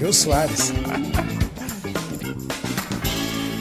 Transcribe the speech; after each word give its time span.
Jô 0.00 0.12
Soares. 0.12 0.72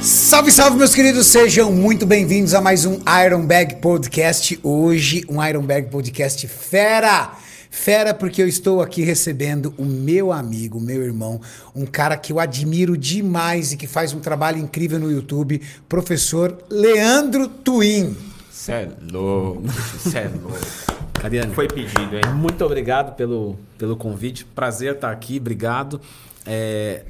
Salve, 0.02 0.52
salve, 0.52 0.78
meus 0.78 0.94
queridos, 0.94 1.26
sejam 1.26 1.72
muito 1.72 2.06
bem-vindos 2.06 2.54
a 2.54 2.62
mais 2.62 2.86
um 2.86 3.00
Iron 3.26 3.44
Bag 3.46 3.78
Podcast. 3.78 4.60
Hoje, 4.62 5.26
um 5.28 5.44
Iron 5.44 5.64
Bag 5.64 5.90
Podcast 5.90 6.48
fera! 6.48 7.32
Fera, 7.72 8.14
porque 8.14 8.42
eu 8.42 8.48
estou 8.48 8.82
aqui 8.82 9.02
recebendo 9.02 9.74
o 9.78 9.84
meu 9.86 10.32
amigo, 10.32 10.80
meu 10.80 11.04
irmão, 11.04 11.42
um 11.76 11.86
cara 11.86 12.16
que 12.16 12.32
eu 12.32 12.40
admiro 12.40 12.96
demais 12.96 13.72
e 13.72 13.78
que 13.78 13.88
faz 13.88 14.14
um 14.14 14.20
trabalho 14.20 14.60
incrível 14.60 15.00
no 15.00 15.12
YouTube, 15.12 15.62
professor 15.90 16.58
Leandro 16.70 17.48
Twin. 17.48 18.16
Cê 18.52 18.72
é 18.72 18.90
louco, 19.12 19.64
cê 20.00 20.20
é 20.20 20.28
louco. 20.28 21.07
Cariane, 21.28 21.54
Foi 21.54 21.68
pedido, 21.68 22.16
hein? 22.16 22.34
muito 22.36 22.64
obrigado 22.64 23.14
pelo, 23.16 23.58
pelo 23.78 23.98
convite. 23.98 24.46
Prazer 24.46 24.96
estar 24.96 25.12
aqui, 25.12 25.38
obrigado. 25.38 26.00
É, 26.46 27.04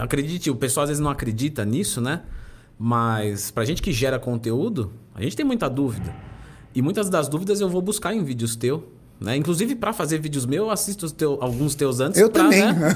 acredite, 0.00 0.50
o 0.50 0.56
pessoal 0.56 0.84
às 0.84 0.88
vezes 0.88 1.02
não 1.02 1.10
acredita 1.10 1.62
nisso, 1.62 2.00
né? 2.00 2.22
Mas 2.78 3.50
pra 3.50 3.64
gente 3.66 3.82
que 3.82 3.92
gera 3.92 4.18
conteúdo, 4.18 4.90
a 5.14 5.22
gente 5.22 5.36
tem 5.36 5.44
muita 5.44 5.68
dúvida. 5.68 6.14
E 6.74 6.80
muitas 6.80 7.10
das 7.10 7.28
dúvidas 7.28 7.60
eu 7.60 7.68
vou 7.68 7.82
buscar 7.82 8.14
em 8.14 8.24
vídeos 8.24 8.56
teu. 8.56 8.90
Né? 9.22 9.36
Inclusive, 9.36 9.74
para 9.76 9.92
fazer 9.92 10.18
vídeos 10.18 10.44
meus, 10.44 10.66
eu 10.66 10.70
assisto 10.70 11.10
teu- 11.10 11.38
alguns 11.40 11.74
teus 11.74 12.00
antes. 12.00 12.20
Eu 12.20 12.28
pra, 12.30 12.42
também. 12.44 12.60
Né? 12.72 12.94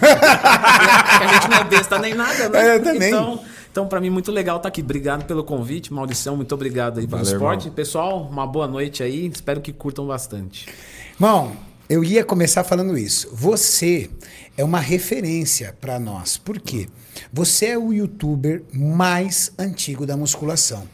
A 1.21 1.27
gente 1.35 1.49
não 1.49 1.57
é 1.59 1.65
besta 1.65 1.99
nem 1.99 2.15
nada, 2.15 2.49
né? 2.49 2.61
É, 2.69 2.77
eu 2.77 2.83
também. 2.83 3.09
Então, 3.09 3.41
então 3.71 3.87
para 3.89 4.01
mim, 4.01 4.11
muito 4.11 4.31
legal 4.33 4.57
estar 4.57 4.69
aqui. 4.69 4.81
Obrigado 4.81 5.25
pelo 5.25 5.45
convite, 5.45 5.93
Maurição. 5.93 6.37
Muito 6.37 6.55
obrigado 6.55 6.99
aí 6.99 7.07
pelo 7.07 7.19
Valeu, 7.23 7.33
esporte. 7.33 7.63
irmão. 7.63 7.75
Pessoal, 7.75 8.23
uma 8.31 8.47
boa 8.47 8.67
noite 8.67 9.03
aí. 9.03 9.27
Espero 9.27 9.61
que 9.61 9.73
curtam 9.73 10.07
bastante. 10.07 10.67
Irmão, 11.15 11.53
eu 11.89 12.03
ia 12.05 12.25
começar 12.25 12.65
falando 12.65 12.99
isso. 12.99 13.29
Você 13.33 14.11
é 14.57 14.65
uma 14.65 14.81
referência 14.81 15.75
para 15.81 15.99
nós. 15.99 16.37
Por 16.37 16.59
quê? 16.61 16.89
Você 17.33 17.67
é 17.67 17.79
o 17.79 17.93
youtuber 17.93 18.63
mais 18.73 19.53
antigo 19.59 20.05
da 20.07 20.17
musculação. 20.17 20.87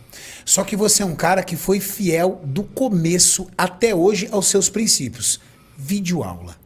Só 0.44 0.64
que 0.64 0.76
você 0.76 1.02
é 1.02 1.06
um 1.06 1.14
cara 1.14 1.42
que 1.42 1.56
foi 1.56 1.80
fiel 1.80 2.40
do 2.44 2.62
começo 2.62 3.48
até 3.56 3.94
hoje 3.94 4.28
aos 4.30 4.46
seus 4.46 4.68
princípios. 4.68 5.40
Vídeo 5.76 6.22
aula. 6.22 6.56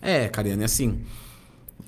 É, 0.00 0.28
Cariane, 0.28 0.64
assim, 0.64 1.00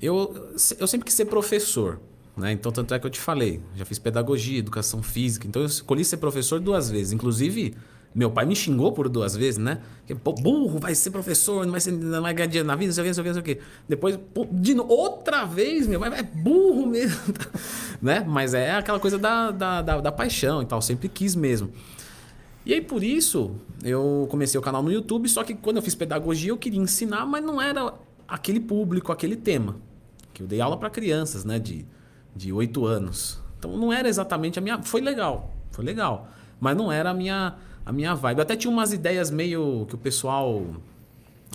eu, 0.01 0.51
eu 0.77 0.87
sempre 0.87 1.05
quis 1.05 1.13
ser 1.13 1.25
professor, 1.25 1.99
né? 2.37 2.51
Então, 2.51 2.71
tanto 2.71 2.93
é 2.93 2.99
que 2.99 3.05
eu 3.05 3.09
te 3.09 3.19
falei, 3.19 3.61
já 3.75 3.85
fiz 3.85 3.97
pedagogia, 3.97 4.59
educação 4.59 5.01
física, 5.01 5.47
então 5.47 5.61
eu 5.61 5.67
escolhi 5.67 6.03
ser 6.03 6.17
professor 6.17 6.59
duas 6.59 6.89
vezes. 6.89 7.13
Inclusive, 7.13 7.75
meu 8.13 8.29
pai 8.29 8.45
me 8.45 8.55
xingou 8.55 8.91
por 8.91 9.09
duas 9.09 9.35
vezes, 9.35 9.57
né? 9.57 9.79
Que, 10.05 10.13
pô, 10.13 10.33
burro, 10.33 10.79
vai 10.79 10.93
ser 10.93 11.09
professor, 11.09 11.65
não 11.65 11.71
vai, 11.71 11.81
ser, 11.81 11.91
não 11.91 12.21
vai 12.21 12.33
ganhar 12.33 12.47
dinheiro 12.47 12.67
na 12.67 12.75
vida, 12.75 12.87
não 12.87 12.93
sei 12.93 13.01
o 13.01 13.05
que, 13.05 13.09
não 13.09 13.13
sei 13.13 13.21
o 13.21 13.23
que, 13.23 13.29
não 13.29 13.43
sei 13.43 13.53
o 13.53 13.57
que. 13.57 13.63
Depois, 13.89 14.19
pô, 14.33 14.47
de 14.51 14.73
novo, 14.73 14.93
outra 14.93 15.45
vez, 15.45 15.87
meu 15.87 15.99
pai 15.99 16.19
é 16.19 16.23
burro 16.23 16.85
mesmo, 16.85 17.19
né? 18.01 18.23
Mas 18.27 18.53
é 18.53 18.71
aquela 18.71 18.99
coisa 18.99 19.17
da, 19.17 19.51
da, 19.51 19.81
da, 19.81 20.01
da 20.01 20.11
paixão 20.11 20.61
e 20.61 20.65
tal, 20.65 20.81
sempre 20.81 21.09
quis 21.09 21.35
mesmo. 21.35 21.71
E 22.65 22.73
aí, 22.73 22.81
por 22.81 23.03
isso, 23.03 23.55
eu 23.83 24.27
comecei 24.29 24.59
o 24.59 24.63
canal 24.63 24.81
no 24.81 24.91
YouTube, 24.91 25.27
só 25.27 25.43
que 25.43 25.53
quando 25.53 25.77
eu 25.77 25.81
fiz 25.81 25.95
pedagogia, 25.95 26.51
eu 26.51 26.57
queria 26.57 26.79
ensinar, 26.79 27.25
mas 27.25 27.43
não 27.43 27.61
era 27.61 27.93
aquele 28.27 28.59
público, 28.59 29.11
aquele 29.11 29.35
tema. 29.35 29.77
Que 30.33 30.43
eu 30.43 30.47
dei 30.47 30.61
aula 30.61 30.77
para 30.77 30.89
crianças, 30.89 31.43
né, 31.43 31.59
de, 31.59 31.85
de 32.35 32.53
8 32.53 32.85
anos. 32.85 33.41
Então 33.59 33.77
não 33.77 33.91
era 33.91 34.07
exatamente 34.07 34.59
a 34.59 34.61
minha. 34.61 34.81
Foi 34.81 35.01
legal, 35.01 35.53
foi 35.71 35.83
legal. 35.83 36.29
Mas 36.59 36.75
não 36.77 36.91
era 36.91 37.09
a 37.09 37.13
minha, 37.13 37.55
a 37.85 37.91
minha 37.91 38.15
vibe. 38.15 38.39
Eu 38.39 38.43
até 38.43 38.55
tinha 38.55 38.71
umas 38.71 38.93
ideias 38.93 39.29
meio 39.29 39.85
que 39.87 39.95
o 39.95 39.97
pessoal. 39.97 40.65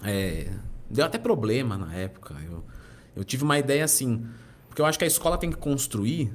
é, 0.05 0.53
deu 0.89 1.05
até 1.05 1.19
problema 1.19 1.77
na 1.77 1.95
época. 1.95 2.35
Eu, 2.45 2.65
eu 3.17 3.25
tive 3.25 3.45
uma 3.45 3.59
ideia 3.59 3.85
assim. 3.85 4.27
Porque 4.69 4.81
eu 4.81 4.87
acho 4.87 4.99
que 4.99 5.05
a 5.05 5.09
escola 5.09 5.39
tem 5.39 5.51
que 5.51 5.57
construir 5.57 6.33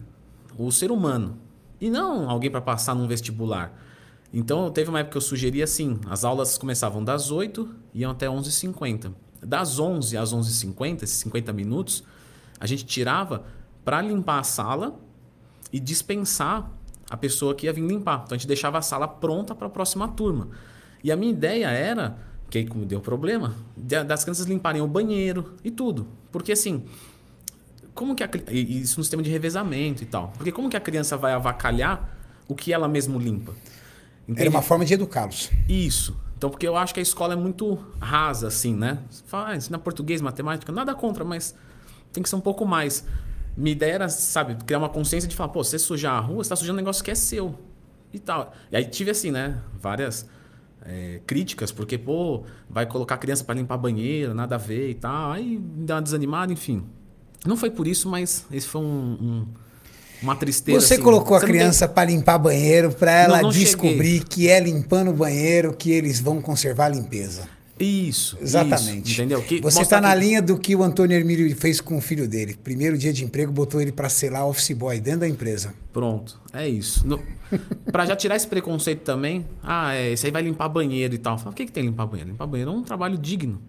o 0.57 0.71
ser 0.71 0.91
humano. 0.91 1.37
E 1.79 1.89
não 1.89 2.29
alguém 2.29 2.49
para 2.49 2.61
passar 2.61 2.95
num 2.95 3.07
vestibular. 3.07 3.77
Então, 4.33 4.71
teve 4.71 4.89
uma 4.89 4.99
época 4.99 5.11
que 5.11 5.17
eu 5.17 5.21
sugeri 5.21 5.61
assim: 5.61 5.99
as 6.09 6.23
aulas 6.23 6.57
começavam 6.57 7.03
das 7.03 7.29
8 7.29 7.69
e 7.93 8.01
iam 8.01 8.11
até 8.11 8.27
11h50. 8.27 9.13
Das 9.41 9.77
11 9.77 10.17
às 10.17 10.33
11h50, 10.33 11.03
esses 11.03 11.17
50 11.17 11.53
minutos, 11.53 12.03
a 12.59 12.65
gente 12.65 12.85
tirava 12.85 13.43
para 13.83 14.01
limpar 14.01 14.39
a 14.39 14.43
sala 14.43 14.97
e 15.71 15.79
dispensar 15.79 16.71
a 17.13 17.17
pessoa 17.17 17.53
que 17.53 17.67
ia 17.67 17.73
vir 17.73 17.85
limpar. 17.85 18.23
Então, 18.25 18.35
a 18.35 18.37
gente 18.39 18.47
deixava 18.47 18.79
a 18.79 18.81
sala 18.81 19.07
pronta 19.07 19.53
para 19.53 19.67
a 19.67 19.69
próxima 19.69 20.07
turma. 20.07 20.47
E 21.03 21.11
a 21.11 21.15
minha 21.15 21.31
ideia 21.31 21.67
era, 21.67 22.17
que 22.49 22.57
aí 22.57 22.65
como 22.65 22.87
deu 22.87 22.99
problema, 22.99 23.53
das 23.77 24.23
crianças 24.23 24.47
limparem 24.47 24.81
o 24.81 24.87
banheiro 24.87 25.53
e 25.63 25.69
tudo. 25.69 26.07
Porque 26.31 26.51
assim, 26.51 26.85
como 27.93 28.15
que 28.15 28.23
a, 28.23 28.29
isso 28.51 28.97
no 28.99 29.03
sistema 29.03 29.21
de 29.21 29.29
revezamento 29.29 30.01
e 30.01 30.07
tal. 30.07 30.33
Porque 30.35 30.51
como 30.51 30.71
que 30.71 30.75
a 30.75 30.79
criança 30.79 31.15
vai 31.15 31.33
avacalhar 31.33 32.17
o 32.47 32.55
que 32.55 32.73
ela 32.73 32.87
mesmo 32.87 33.19
limpa? 33.19 33.51
Era 33.51 34.31
Entende? 34.31 34.49
uma 34.49 34.63
forma 34.63 34.83
de 34.83 34.95
educá-los. 34.95 35.51
Isso. 35.69 36.17
Então, 36.35 36.49
porque 36.49 36.67
eu 36.67 36.75
acho 36.75 36.95
que 36.95 36.99
a 36.99 37.03
escola 37.03 37.33
é 37.33 37.37
muito 37.37 37.77
rasa, 37.99 38.47
assim, 38.47 38.73
né? 38.73 38.97
Você 39.07 39.23
fala, 39.27 39.49
ah, 39.49 39.55
ensina 39.55 39.77
português, 39.77 40.19
matemática, 40.19 40.71
nada 40.71 40.95
contra, 40.95 41.23
mas 41.23 41.53
tem 42.11 42.23
que 42.23 42.29
ser 42.29 42.37
um 42.37 42.41
pouco 42.41 42.65
mais. 42.65 43.05
Minha 43.55 43.71
ideia 43.73 43.93
era, 43.93 44.09
sabe, 44.09 44.55
criar 44.65 44.79
uma 44.79 44.89
consciência 44.89 45.29
de 45.29 45.35
falar, 45.35 45.49
pô, 45.49 45.63
você 45.63 45.77
sujar 45.77 46.13
a 46.15 46.19
rua, 46.19 46.43
você 46.43 46.49
tá 46.49 46.55
sujando 46.55 46.73
um 46.77 46.81
negócio 46.81 47.03
que 47.03 47.11
é 47.11 47.15
seu. 47.15 47.53
E 48.13 48.19
tal. 48.19 48.53
E 48.71 48.75
aí 48.77 48.85
tive, 48.85 49.11
assim, 49.11 49.31
né, 49.31 49.57
várias 49.79 50.25
é, 50.85 51.19
críticas, 51.25 51.71
porque, 51.71 51.97
pô, 51.97 52.43
vai 52.69 52.85
colocar 52.85 53.15
a 53.15 53.17
criança 53.17 53.43
para 53.43 53.55
limpar 53.55 53.77
banheiro, 53.77 54.33
nada 54.33 54.55
a 54.55 54.57
ver 54.57 54.89
e 54.89 54.93
tal. 54.95 55.31
Aí 55.31 55.59
dá 55.77 55.95
uma 55.95 56.01
desanimada, 56.01 56.51
enfim. 56.53 56.83
Não 57.45 57.57
foi 57.57 57.69
por 57.71 57.87
isso, 57.87 58.07
mas 58.09 58.45
esse 58.51 58.67
foi 58.67 58.81
um, 58.81 58.85
um- 58.85 59.47
uma 60.21 60.35
tristeza. 60.35 60.79
Você 60.79 60.93
assim. 60.95 61.03
colocou 61.03 61.35
a 61.35 61.39
Você 61.39 61.45
tem- 61.47 61.55
criança 61.55 61.87
para 61.87 62.09
limpar 62.09 62.37
banheiro, 62.37 62.91
para 62.93 63.11
ela 63.11 63.35
Não, 63.37 63.43
não 63.43 63.49
descobrir 63.49 64.23
que 64.23 64.47
é 64.47 64.59
limpando 64.59 65.09
o 65.11 65.13
banheiro 65.13 65.73
que 65.73 65.91
eles 65.91 66.19
vão 66.19 66.41
conservar 66.41 66.85
a 66.85 66.89
limpeza. 66.89 67.47
Isso. 67.83 68.37
Exatamente. 68.41 69.11
isso, 69.11 69.21
entendeu? 69.21 69.41
Que 69.41 69.59
Você 69.61 69.81
está 69.81 69.99
na 69.99 70.13
que- 70.13 70.19
linha 70.19 70.41
do 70.41 70.57
que 70.57 70.75
o 70.75 70.83
Antônio 70.83 71.15
Hermílio 71.17 71.53
fez 71.55 71.81
com 71.81 71.97
o 71.97 72.01
filho 72.01 72.27
dele. 72.27 72.55
Primeiro 72.63 72.97
dia 72.97 73.11
de 73.13 73.23
emprego, 73.25 73.51
botou 73.51 73.81
ele 73.81 73.91
para 73.91 74.09
selar 74.09 74.47
office 74.47 74.71
boy 74.75 74.99
dentro 74.99 75.21
da 75.21 75.27
empresa. 75.27 75.73
Pronto, 75.91 76.39
é 76.53 76.67
isso. 76.67 77.05
No, 77.07 77.19
pra 77.91 78.05
já 78.05 78.15
tirar 78.15 78.35
esse 78.35 78.47
preconceito 78.47 79.01
também, 79.01 79.45
ah, 79.61 79.93
é, 79.93 80.11
esse 80.11 80.25
aí 80.25 80.31
vai 80.31 80.41
limpar 80.41 80.67
banheiro 80.69 81.13
e 81.13 81.17
tal. 81.17 81.37
Fala, 81.37 81.51
o 81.51 81.53
que, 81.53 81.65
que 81.65 81.71
tem 81.71 81.83
limpar 81.83 82.05
banheiro? 82.07 82.31
Limpar 82.31 82.47
banheiro 82.47 82.71
é 82.71 82.73
um 82.73 82.83
trabalho 82.83 83.17
digno. 83.17 83.61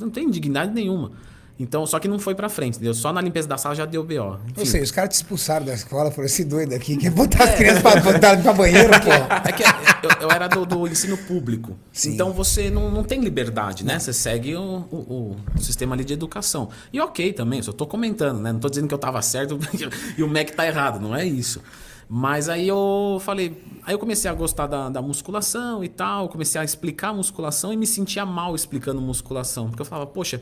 Não 0.00 0.10
tem 0.10 0.30
dignidade 0.30 0.72
nenhuma. 0.72 1.12
Então, 1.60 1.84
só 1.86 1.98
que 1.98 2.06
não 2.06 2.20
foi 2.20 2.34
pra 2.36 2.48
frente, 2.48 2.74
entendeu? 2.76 2.94
Só 2.94 3.12
na 3.12 3.20
limpeza 3.20 3.48
da 3.48 3.58
sala 3.58 3.74
já 3.74 3.84
deu 3.84 4.04
BO. 4.04 4.38
Enfim. 4.46 4.60
Ou 4.60 4.64
seja, 4.66 4.84
os 4.84 4.90
caras 4.92 5.10
te 5.10 5.16
expulsaram 5.16 5.66
da 5.66 5.74
escola, 5.74 6.10
falaram, 6.10 6.26
esse 6.26 6.44
doido 6.44 6.72
aqui 6.72 6.96
quer 6.96 7.10
botar 7.10 7.44
as 7.44 7.54
crianças 7.56 7.82
para 7.82 8.00
botar 8.00 8.34
limpar 8.34 8.54
banheiro, 8.54 8.90
pô. 9.00 9.10
É 9.48 9.50
que 9.52 9.64
eu, 9.64 10.28
eu 10.28 10.30
era 10.30 10.46
do, 10.46 10.64
do 10.64 10.86
ensino 10.86 11.16
público. 11.18 11.76
Sim. 11.92 12.14
Então 12.14 12.32
você 12.32 12.70
não, 12.70 12.90
não 12.90 13.02
tem 13.02 13.20
liberdade, 13.20 13.84
né? 13.84 13.98
Você 13.98 14.12
segue 14.12 14.54
o, 14.54 14.60
o- 14.92 15.36
o 15.56 15.60
sistema 15.60 15.96
ali 15.96 16.04
de 16.04 16.12
educação. 16.12 16.68
E 16.92 17.00
ok 17.00 17.32
também, 17.32 17.60
só 17.60 17.72
tô 17.72 17.86
comentando, 17.88 18.38
né? 18.40 18.52
Não 18.52 18.60
tô 18.60 18.68
dizendo 18.68 18.86
que 18.86 18.94
eu 18.94 18.98
tava 18.98 19.20
certo 19.20 19.58
e 20.16 20.22
o 20.22 20.28
MEC 20.28 20.52
tá 20.52 20.64
errado, 20.64 21.00
não 21.00 21.14
é 21.16 21.26
isso. 21.26 21.60
Mas 22.08 22.48
aí 22.48 22.66
eu 22.68 23.20
falei. 23.22 23.60
Aí 23.84 23.92
eu 23.94 23.98
comecei 23.98 24.30
a 24.30 24.34
gostar 24.34 24.66
da, 24.68 24.88
da 24.88 25.02
musculação 25.02 25.82
e 25.84 25.88
tal, 25.88 26.28
comecei 26.28 26.58
a 26.60 26.64
explicar 26.64 27.08
a 27.08 27.12
musculação 27.14 27.72
e 27.72 27.76
me 27.76 27.86
sentia 27.86 28.24
mal 28.24 28.54
explicando 28.54 29.00
musculação. 29.00 29.66
Porque 29.68 29.82
eu 29.82 29.86
falava, 29.86 30.06
poxa, 30.08 30.40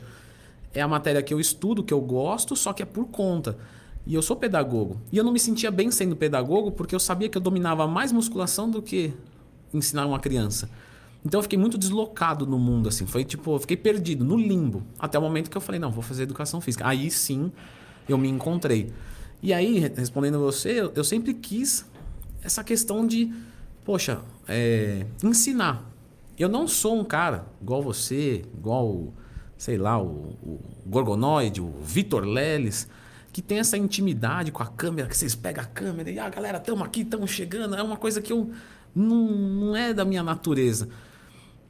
é 0.73 0.81
a 0.81 0.87
matéria 0.87 1.21
que 1.21 1.33
eu 1.33 1.39
estudo, 1.39 1.83
que 1.83 1.93
eu 1.93 2.01
gosto, 2.01 2.55
só 2.55 2.73
que 2.73 2.83
é 2.83 2.85
por 2.85 3.05
conta. 3.07 3.57
E 4.05 4.13
eu 4.15 4.21
sou 4.21 4.35
pedagogo. 4.35 5.01
E 5.11 5.17
eu 5.17 5.23
não 5.23 5.31
me 5.31 5.39
sentia 5.39 5.69
bem 5.69 5.91
sendo 5.91 6.15
pedagogo 6.15 6.71
porque 6.71 6.95
eu 6.95 6.99
sabia 6.99 7.27
que 7.27 7.37
eu 7.37 7.41
dominava 7.41 7.85
mais 7.87 8.11
musculação 8.11 8.69
do 8.69 8.81
que 8.81 9.13
ensinar 9.73 10.05
uma 10.05 10.19
criança. 10.19 10.69
Então 11.25 11.39
eu 11.39 11.43
fiquei 11.43 11.59
muito 11.59 11.77
deslocado 11.77 12.45
no 12.45 12.57
mundo, 12.57 12.87
assim. 12.87 13.05
Foi 13.05 13.25
tipo, 13.25 13.55
eu 13.55 13.59
fiquei 13.59 13.75
perdido, 13.75 14.23
no 14.23 14.37
limbo. 14.37 14.83
Até 14.97 15.19
o 15.19 15.21
momento 15.21 15.49
que 15.49 15.57
eu 15.57 15.61
falei, 15.61 15.79
não, 15.79 15.91
vou 15.91 16.01
fazer 16.03 16.23
educação 16.23 16.61
física. 16.61 16.87
Aí 16.87 17.11
sim 17.11 17.51
eu 18.07 18.17
me 18.17 18.29
encontrei. 18.29 18.93
E 19.41 19.53
aí, 19.53 19.77
re- 19.79 19.91
respondendo 19.95 20.39
você, 20.39 20.89
eu, 20.95 21.03
sempre 21.03 21.33
quis 21.33 21.85
essa 22.41 22.63
questão 22.63 23.05
de, 23.05 23.33
poxa, 23.83 24.21
é, 24.47 25.05
ensinar. 25.23 25.91
Eu 26.39 26.47
não 26.47 26.67
sou 26.67 26.97
um 26.99 27.03
cara 27.03 27.45
igual 27.61 27.81
você, 27.81 28.45
igual, 28.57 29.11
sei 29.57 29.77
lá, 29.77 30.01
o, 30.01 30.35
o 30.43 30.59
Gorgonoide, 30.85 31.61
o 31.61 31.71
Vitor 31.81 32.23
Leles, 32.23 32.87
que 33.33 33.41
tem 33.41 33.59
essa 33.59 33.77
intimidade 33.77 34.51
com 34.51 34.63
a 34.63 34.67
câmera, 34.67 35.07
que 35.07 35.17
vocês 35.17 35.35
pegam 35.35 35.63
a 35.63 35.67
câmera 35.67 36.09
e, 36.09 36.19
ah, 36.19 36.29
galera, 36.29 36.57
estamos 36.57 36.85
aqui, 36.85 37.01
estamos 37.01 37.31
chegando. 37.31 37.75
É 37.75 37.83
uma 37.83 37.97
coisa 37.97 38.21
que 38.21 38.31
eu 38.31 38.51
não, 38.95 39.27
não 39.27 39.75
é 39.75 39.93
da 39.93 40.05
minha 40.05 40.23
natureza. 40.23 40.87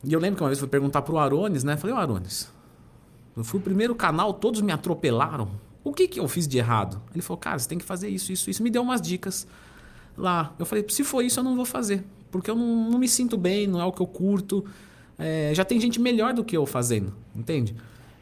E 0.04 0.14
eu 0.14 0.20
lembro 0.20 0.38
que 0.38 0.44
uma 0.44 0.50
vez 0.50 0.60
fui 0.60 0.68
perguntar 0.68 1.02
pro 1.02 1.18
Arones, 1.18 1.64
né? 1.64 1.76
Falei, 1.76 1.96
ô 1.96 2.00
Arones, 2.00 2.52
eu 3.36 3.44
fui 3.44 3.60
o 3.60 3.64
primeiro 3.64 3.96
canal, 3.96 4.34
todos 4.34 4.62
me 4.62 4.72
atropelaram. 4.72 5.50
O 5.84 5.94
que, 5.94 6.08
que 6.08 6.20
eu 6.20 6.28
fiz 6.28 6.48
de 6.48 6.58
errado? 6.58 7.02
Ele 7.14 7.22
falou, 7.22 7.38
cara, 7.38 7.58
você 7.58 7.68
tem 7.68 7.78
que 7.78 7.86
fazer 7.86 8.10
isso, 8.10 8.32
isso, 8.32 8.50
isso. 8.50 8.62
Me 8.62 8.70
deu 8.70 8.82
umas 8.82 9.02
dicas 9.02 9.48
lá. 10.18 10.54
Eu 10.60 10.66
falei, 10.66 10.86
se 10.90 11.04
for 11.04 11.22
isso, 11.24 11.40
eu 11.40 11.44
não 11.44 11.56
vou 11.56 11.66
fazer. 11.66 12.04
Porque 12.32 12.50
eu 12.50 12.56
não, 12.56 12.90
não 12.92 13.00
me 13.00 13.08
sinto 13.08 13.38
bem, 13.38 13.68
não 13.68 13.80
é 13.82 13.86
o 13.86 13.92
que 13.92 14.02
eu 14.02 14.08
curto. 14.08 14.66
É, 15.18 15.52
já 15.54 15.66
tem 15.66 15.80
gente 15.80 16.00
melhor 16.00 16.34
do 16.34 16.44
que 16.44 16.56
eu 16.56 16.66
fazendo, 16.66 17.14
entende? 17.38 17.76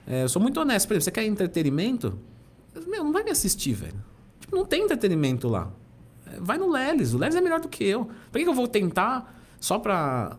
É, 0.08 0.24
eu 0.24 0.30
sou 0.30 0.42
muito 0.42 0.60
honesto. 0.60 0.88
Por 0.88 0.94
exemplo, 0.94 1.06
você 1.06 1.12
quer 1.12 1.26
entretenimento? 1.26 2.18
Meu, 2.88 3.04
não 3.04 3.12
vai 3.12 3.24
me 3.24 3.32
assistir, 3.32 3.74
velho. 3.74 4.04
Tipo, 4.40 4.56
não 4.56 4.66
tem 4.66 4.84
entretenimento 4.84 5.48
lá. 5.48 5.72
É, 6.26 6.40
Vai 6.40 6.58
no 6.58 6.70
Lelis. 6.70 7.14
O 7.14 7.18
Lelis 7.18 7.36
é 7.36 7.42
melhor 7.42 7.60
do 7.60 7.68
que 7.68 7.84
eu. 7.84 8.06
Por 8.06 8.38
que, 8.38 8.44
que 8.44 8.50
eu 8.50 8.54
vou 8.54 8.68
tentar 8.68 9.34
só 9.60 9.80
pra, 9.80 10.38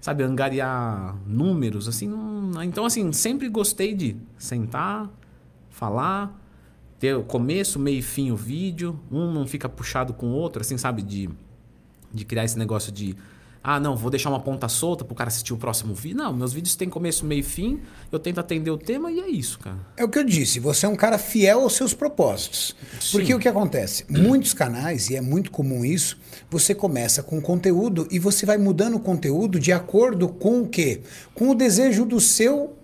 sabe, 0.00 0.22
angariar 0.22 1.16
números? 1.26 1.88
Assim, 1.88 2.08
não... 2.08 2.62
Então, 2.62 2.86
assim, 2.86 3.12
sempre 3.12 3.48
gostei 3.48 3.94
de 3.94 4.16
sentar, 4.38 5.10
falar, 5.70 6.40
ter 6.98 7.16
o 7.16 7.24
começo, 7.24 7.78
meio 7.78 7.98
e 7.98 8.02
fim 8.02 8.30
o 8.30 8.36
vídeo. 8.36 8.98
Um 9.10 9.32
não 9.32 9.46
fica 9.46 9.68
puxado 9.68 10.14
com 10.14 10.26
o 10.28 10.34
outro, 10.34 10.62
assim, 10.62 10.78
sabe? 10.78 11.02
De, 11.02 11.28
de 12.12 12.24
criar 12.24 12.44
esse 12.44 12.58
negócio 12.58 12.92
de... 12.92 13.16
Ah, 13.64 13.78
não, 13.78 13.94
vou 13.96 14.10
deixar 14.10 14.28
uma 14.28 14.40
ponta 14.40 14.68
solta 14.68 15.04
pro 15.04 15.14
cara 15.14 15.28
assistir 15.28 15.52
o 15.52 15.56
próximo 15.56 15.94
vídeo. 15.94 16.16
Não, 16.16 16.32
meus 16.32 16.52
vídeos 16.52 16.74
têm 16.74 16.88
começo, 16.88 17.24
meio 17.24 17.40
e 17.40 17.42
fim. 17.44 17.80
Eu 18.10 18.18
tento 18.18 18.40
atender 18.40 18.70
o 18.72 18.76
tema 18.76 19.10
e 19.12 19.20
é 19.20 19.28
isso, 19.28 19.58
cara. 19.60 19.76
É 19.96 20.02
o 20.04 20.08
que 20.08 20.18
eu 20.18 20.24
disse, 20.24 20.58
você 20.58 20.84
é 20.84 20.88
um 20.88 20.96
cara 20.96 21.16
fiel 21.16 21.60
aos 21.60 21.74
seus 21.74 21.94
propósitos. 21.94 22.74
Porque 23.12 23.28
Sim. 23.28 23.34
o 23.34 23.38
que 23.38 23.46
acontece? 23.48 24.04
Muitos 24.08 24.52
canais, 24.52 25.10
e 25.10 25.16
é 25.16 25.20
muito 25.20 25.50
comum 25.52 25.84
isso, 25.84 26.18
você 26.50 26.74
começa 26.74 27.22
com 27.22 27.40
conteúdo 27.40 28.08
e 28.10 28.18
você 28.18 28.44
vai 28.44 28.58
mudando 28.58 28.96
o 28.96 29.00
conteúdo 29.00 29.60
de 29.60 29.70
acordo 29.70 30.28
com 30.28 30.62
o 30.62 30.68
quê? 30.68 31.02
Com 31.32 31.50
o 31.50 31.54
desejo 31.54 32.04
do 32.04 32.20
seu, 32.20 32.76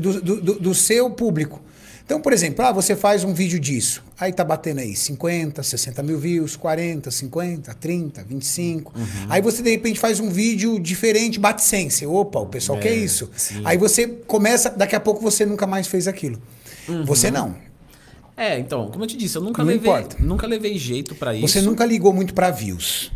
do- 0.00 0.20
do- 0.40 0.58
do 0.60 0.74
seu 0.74 1.08
público. 1.10 1.62
Então, 2.04 2.20
por 2.20 2.34
exemplo, 2.34 2.62
ah, 2.64 2.70
você 2.70 2.94
faz 2.94 3.24
um 3.24 3.32
vídeo 3.32 3.58
disso. 3.58 4.04
Aí 4.20 4.30
tá 4.30 4.44
batendo 4.44 4.80
aí 4.80 4.94
50, 4.94 5.62
60 5.62 6.02
mil 6.02 6.18
views, 6.18 6.54
40, 6.54 7.10
50, 7.10 7.74
30, 7.74 8.22
25. 8.24 8.92
Aí 9.28 9.40
você 9.40 9.62
de 9.62 9.70
repente 9.70 9.98
faz 9.98 10.20
um 10.20 10.28
vídeo 10.28 10.78
diferente, 10.78 11.40
bate 11.40 11.62
100. 11.64 11.88
Você, 11.90 12.06
opa, 12.06 12.40
o 12.40 12.46
pessoal 12.46 12.78
quer 12.78 12.94
isso. 12.94 13.30
sim. 13.34 13.62
Aí 13.64 13.78
você 13.78 14.06
começa, 14.06 14.68
daqui 14.68 14.94
a 14.94 15.00
pouco 15.00 15.22
você 15.22 15.46
nunca 15.46 15.66
mais 15.66 15.86
fez 15.86 16.06
aquilo. 16.06 16.40
Você 17.06 17.30
não. 17.30 17.56
É, 18.36 18.58
então, 18.58 18.90
como 18.90 19.04
eu 19.04 19.08
te 19.08 19.16
disse, 19.16 19.36
eu 19.36 19.42
nunca 19.42 19.62
Não 19.62 19.68
levei, 19.70 19.90
importa. 19.90 20.16
nunca 20.18 20.46
levei 20.46 20.76
jeito 20.76 21.14
pra 21.14 21.32
isso. 21.34 21.46
Você 21.48 21.62
nunca 21.62 21.86
ligou 21.86 22.12
muito 22.12 22.34
pra 22.34 22.50
views. 22.50 23.12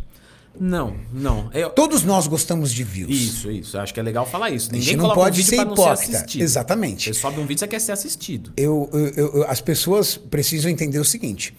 Não, 0.61 0.97
não. 1.13 1.51
Eu- 1.53 1.71
Todos 1.71 2.03
nós 2.03 2.27
gostamos 2.27 2.73
de 2.73 2.83
views. 2.85 3.11
Isso, 3.11 3.51
isso. 3.51 3.79
Acho 3.79 3.93
que 3.95 4.01
é 4.01 4.03
legal 4.03 4.27
falar 4.27 4.51
isso. 4.51 4.71
Ninguém 4.73 4.97
não 4.97 5.11
um 5.11 5.15
pode 5.15 5.37
vídeo 5.37 5.51
ser 5.51 5.57
ser 5.57 5.63
hipócrita. 5.63 6.17
assistido. 6.19 6.43
Exatamente. 6.43 7.05
Você 7.15 7.21
sobe 7.21 7.41
um 7.41 7.47
vídeo, 7.47 7.59
você 7.61 7.69
quer 7.69 7.81
ser 7.81 7.93
assistido. 7.93 8.53
Eu, 8.57 8.89
eu- 8.93 9.07
eu- 9.09 9.35
eu- 9.37 9.45
as 9.51 9.61
pessoas 9.61 10.17
precisam 10.17 10.71
entender 10.71 10.99
o 10.99 11.05
seguinte: 11.05 11.55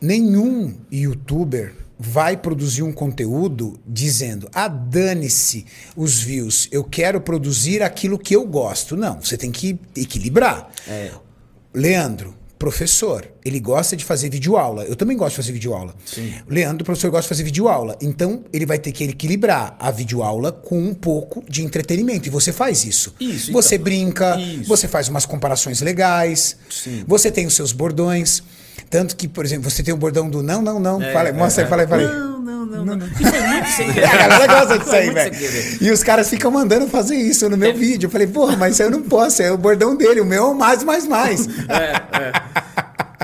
nenhum 0.00 0.74
youtuber 0.90 1.74
vai 1.98 2.36
produzir 2.36 2.82
um 2.82 2.92
conteúdo 2.92 3.80
dizendo, 3.86 4.48
ah, 4.54 4.68
dane-se 4.68 5.64
os 5.96 6.20
views, 6.20 6.68
eu 6.70 6.84
quero 6.84 7.20
produzir 7.22 7.82
aquilo 7.82 8.18
que 8.18 8.36
eu 8.36 8.46
gosto. 8.46 8.94
Não, 8.96 9.18
você 9.20 9.36
tem 9.36 9.50
que 9.50 9.78
equilibrar. 9.96 10.70
É. 10.86 11.10
Leandro, 11.72 12.34
professor, 12.58 13.26
ele 13.44 13.60
gosta 13.60 13.96
de 13.96 14.04
fazer 14.04 14.30
videoaula. 14.30 14.84
Eu 14.84 14.96
também 14.96 15.16
gosto 15.16 15.30
de 15.30 15.36
fazer 15.36 15.52
videoaula. 15.52 15.94
Sim. 16.04 16.34
Leandro, 16.48 16.84
professor, 16.84 17.10
gosta 17.10 17.22
de 17.22 17.28
fazer 17.28 17.44
videoaula. 17.44 17.96
Então, 18.00 18.44
ele 18.52 18.64
vai 18.66 18.78
ter 18.78 18.92
que 18.92 19.04
equilibrar 19.04 19.76
a 19.78 19.90
videoaula 19.90 20.50
com 20.52 20.78
um 20.78 20.94
pouco 20.94 21.44
de 21.48 21.62
entretenimento. 21.62 22.26
E 22.26 22.30
você 22.30 22.52
faz 22.52 22.84
isso. 22.84 23.14
Isso, 23.20 23.52
Você 23.52 23.74
então. 23.74 23.84
brinca, 23.84 24.40
Isso. 24.40 24.68
você 24.68 24.88
faz 24.88 25.08
umas 25.08 25.26
comparações 25.26 25.80
legais. 25.80 26.56
Sim. 26.70 27.04
Você 27.06 27.30
tem 27.30 27.46
os 27.46 27.54
seus 27.54 27.72
bordões. 27.72 28.42
Tanto 28.88 29.16
que, 29.16 29.26
por 29.26 29.44
exemplo, 29.44 29.70
você 29.70 29.82
tem 29.82 29.92
o 29.92 29.96
bordão 29.96 30.28
do 30.28 30.42
não, 30.42 30.62
não, 30.62 30.78
não. 30.78 31.02
É, 31.02 31.12
fala 31.12 31.28
aí, 31.28 31.34
mostra 31.34 31.64
aí, 31.64 31.70
fala 31.70 31.82
aí, 31.82 31.88
fala 31.88 32.02
aí. 32.02 32.08
Não, 32.08 32.40
não, 32.40 32.66
não, 32.66 32.96
não. 32.96 33.06
E 33.06 33.24
foi 33.24 33.40
muito 33.40 33.68
sem 33.76 33.92
querer. 33.92 34.06
A 34.06 34.28
galera 34.28 34.46
gosta 34.46 34.78
disso 34.78 34.90
Foi 34.90 34.98
aí, 34.98 35.10
velho. 35.10 35.36
E 35.80 35.90
os 35.90 36.02
caras 36.02 36.28
ficam 36.28 36.50
mandando 36.50 36.86
fazer 36.88 37.16
isso 37.16 37.48
no 37.48 37.56
meu 37.56 37.74
vídeo. 37.74 38.06
Eu 38.06 38.10
falei, 38.10 38.26
porra, 38.26 38.56
mas 38.56 38.78
eu 38.80 38.90
não 38.90 39.02
posso, 39.02 39.42
é 39.42 39.50
o 39.50 39.58
bordão 39.58 39.96
dele, 39.96 40.20
o 40.20 40.24
meu 40.24 40.44
é 40.44 40.48
o 40.48 40.54
mais, 40.54 40.82
mais, 40.84 41.06
mais. 41.06 41.48
É, 41.68 42.18
é. 42.18 42.32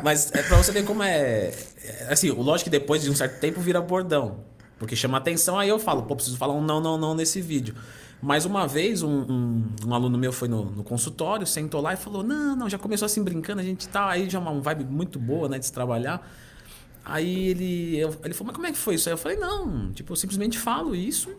Mas 0.02 0.30
é 0.32 0.42
pra 0.42 0.56
você 0.56 0.72
ver 0.72 0.84
como 0.84 1.02
é. 1.02 1.50
é, 1.84 2.06
Assim, 2.10 2.30
o 2.30 2.42
lógico 2.42 2.70
que 2.70 2.70
depois 2.70 3.02
de 3.02 3.10
um 3.10 3.14
certo 3.14 3.38
tempo 3.38 3.60
vira 3.60 3.80
bordão. 3.80 4.51
Porque 4.82 4.96
chama 4.96 5.16
atenção, 5.18 5.56
aí 5.56 5.68
eu 5.68 5.78
falo, 5.78 6.02
pô, 6.02 6.16
preciso 6.16 6.36
falar 6.36 6.54
um 6.54 6.60
não, 6.60 6.80
não, 6.80 6.98
não 6.98 7.14
nesse 7.14 7.40
vídeo. 7.40 7.72
Mas 8.20 8.44
uma 8.44 8.66
vez 8.66 9.00
um, 9.00 9.08
um, 9.08 9.64
um 9.86 9.94
aluno 9.94 10.18
meu 10.18 10.32
foi 10.32 10.48
no, 10.48 10.64
no 10.64 10.82
consultório, 10.82 11.46
sentou 11.46 11.80
lá 11.80 11.92
e 11.94 11.96
falou: 11.96 12.22
Não, 12.24 12.56
não, 12.56 12.68
já 12.68 12.78
começou 12.78 13.06
assim 13.06 13.22
brincando, 13.22 13.60
a 13.60 13.64
gente 13.64 13.88
tá. 13.88 14.08
Aí 14.10 14.28
já 14.28 14.40
uma 14.40 14.60
vibe 14.60 14.84
muito 14.84 15.20
boa, 15.20 15.48
né, 15.48 15.56
de 15.58 15.66
se 15.66 15.72
trabalhar. 15.72 16.20
Aí 17.04 17.48
ele, 17.48 17.96
eu- 17.98 18.16
ele 18.24 18.34
falou: 18.34 18.48
Mas 18.48 18.56
como 18.56 18.66
é 18.66 18.72
que 18.72 18.78
foi 18.78 18.94
isso? 18.96 19.08
Aí 19.08 19.12
eu 19.12 19.18
falei: 19.18 19.38
Não, 19.38 19.92
tipo, 19.92 20.12
eu 20.12 20.16
simplesmente 20.16 20.58
falo 20.58 20.94
isso. 20.96 21.30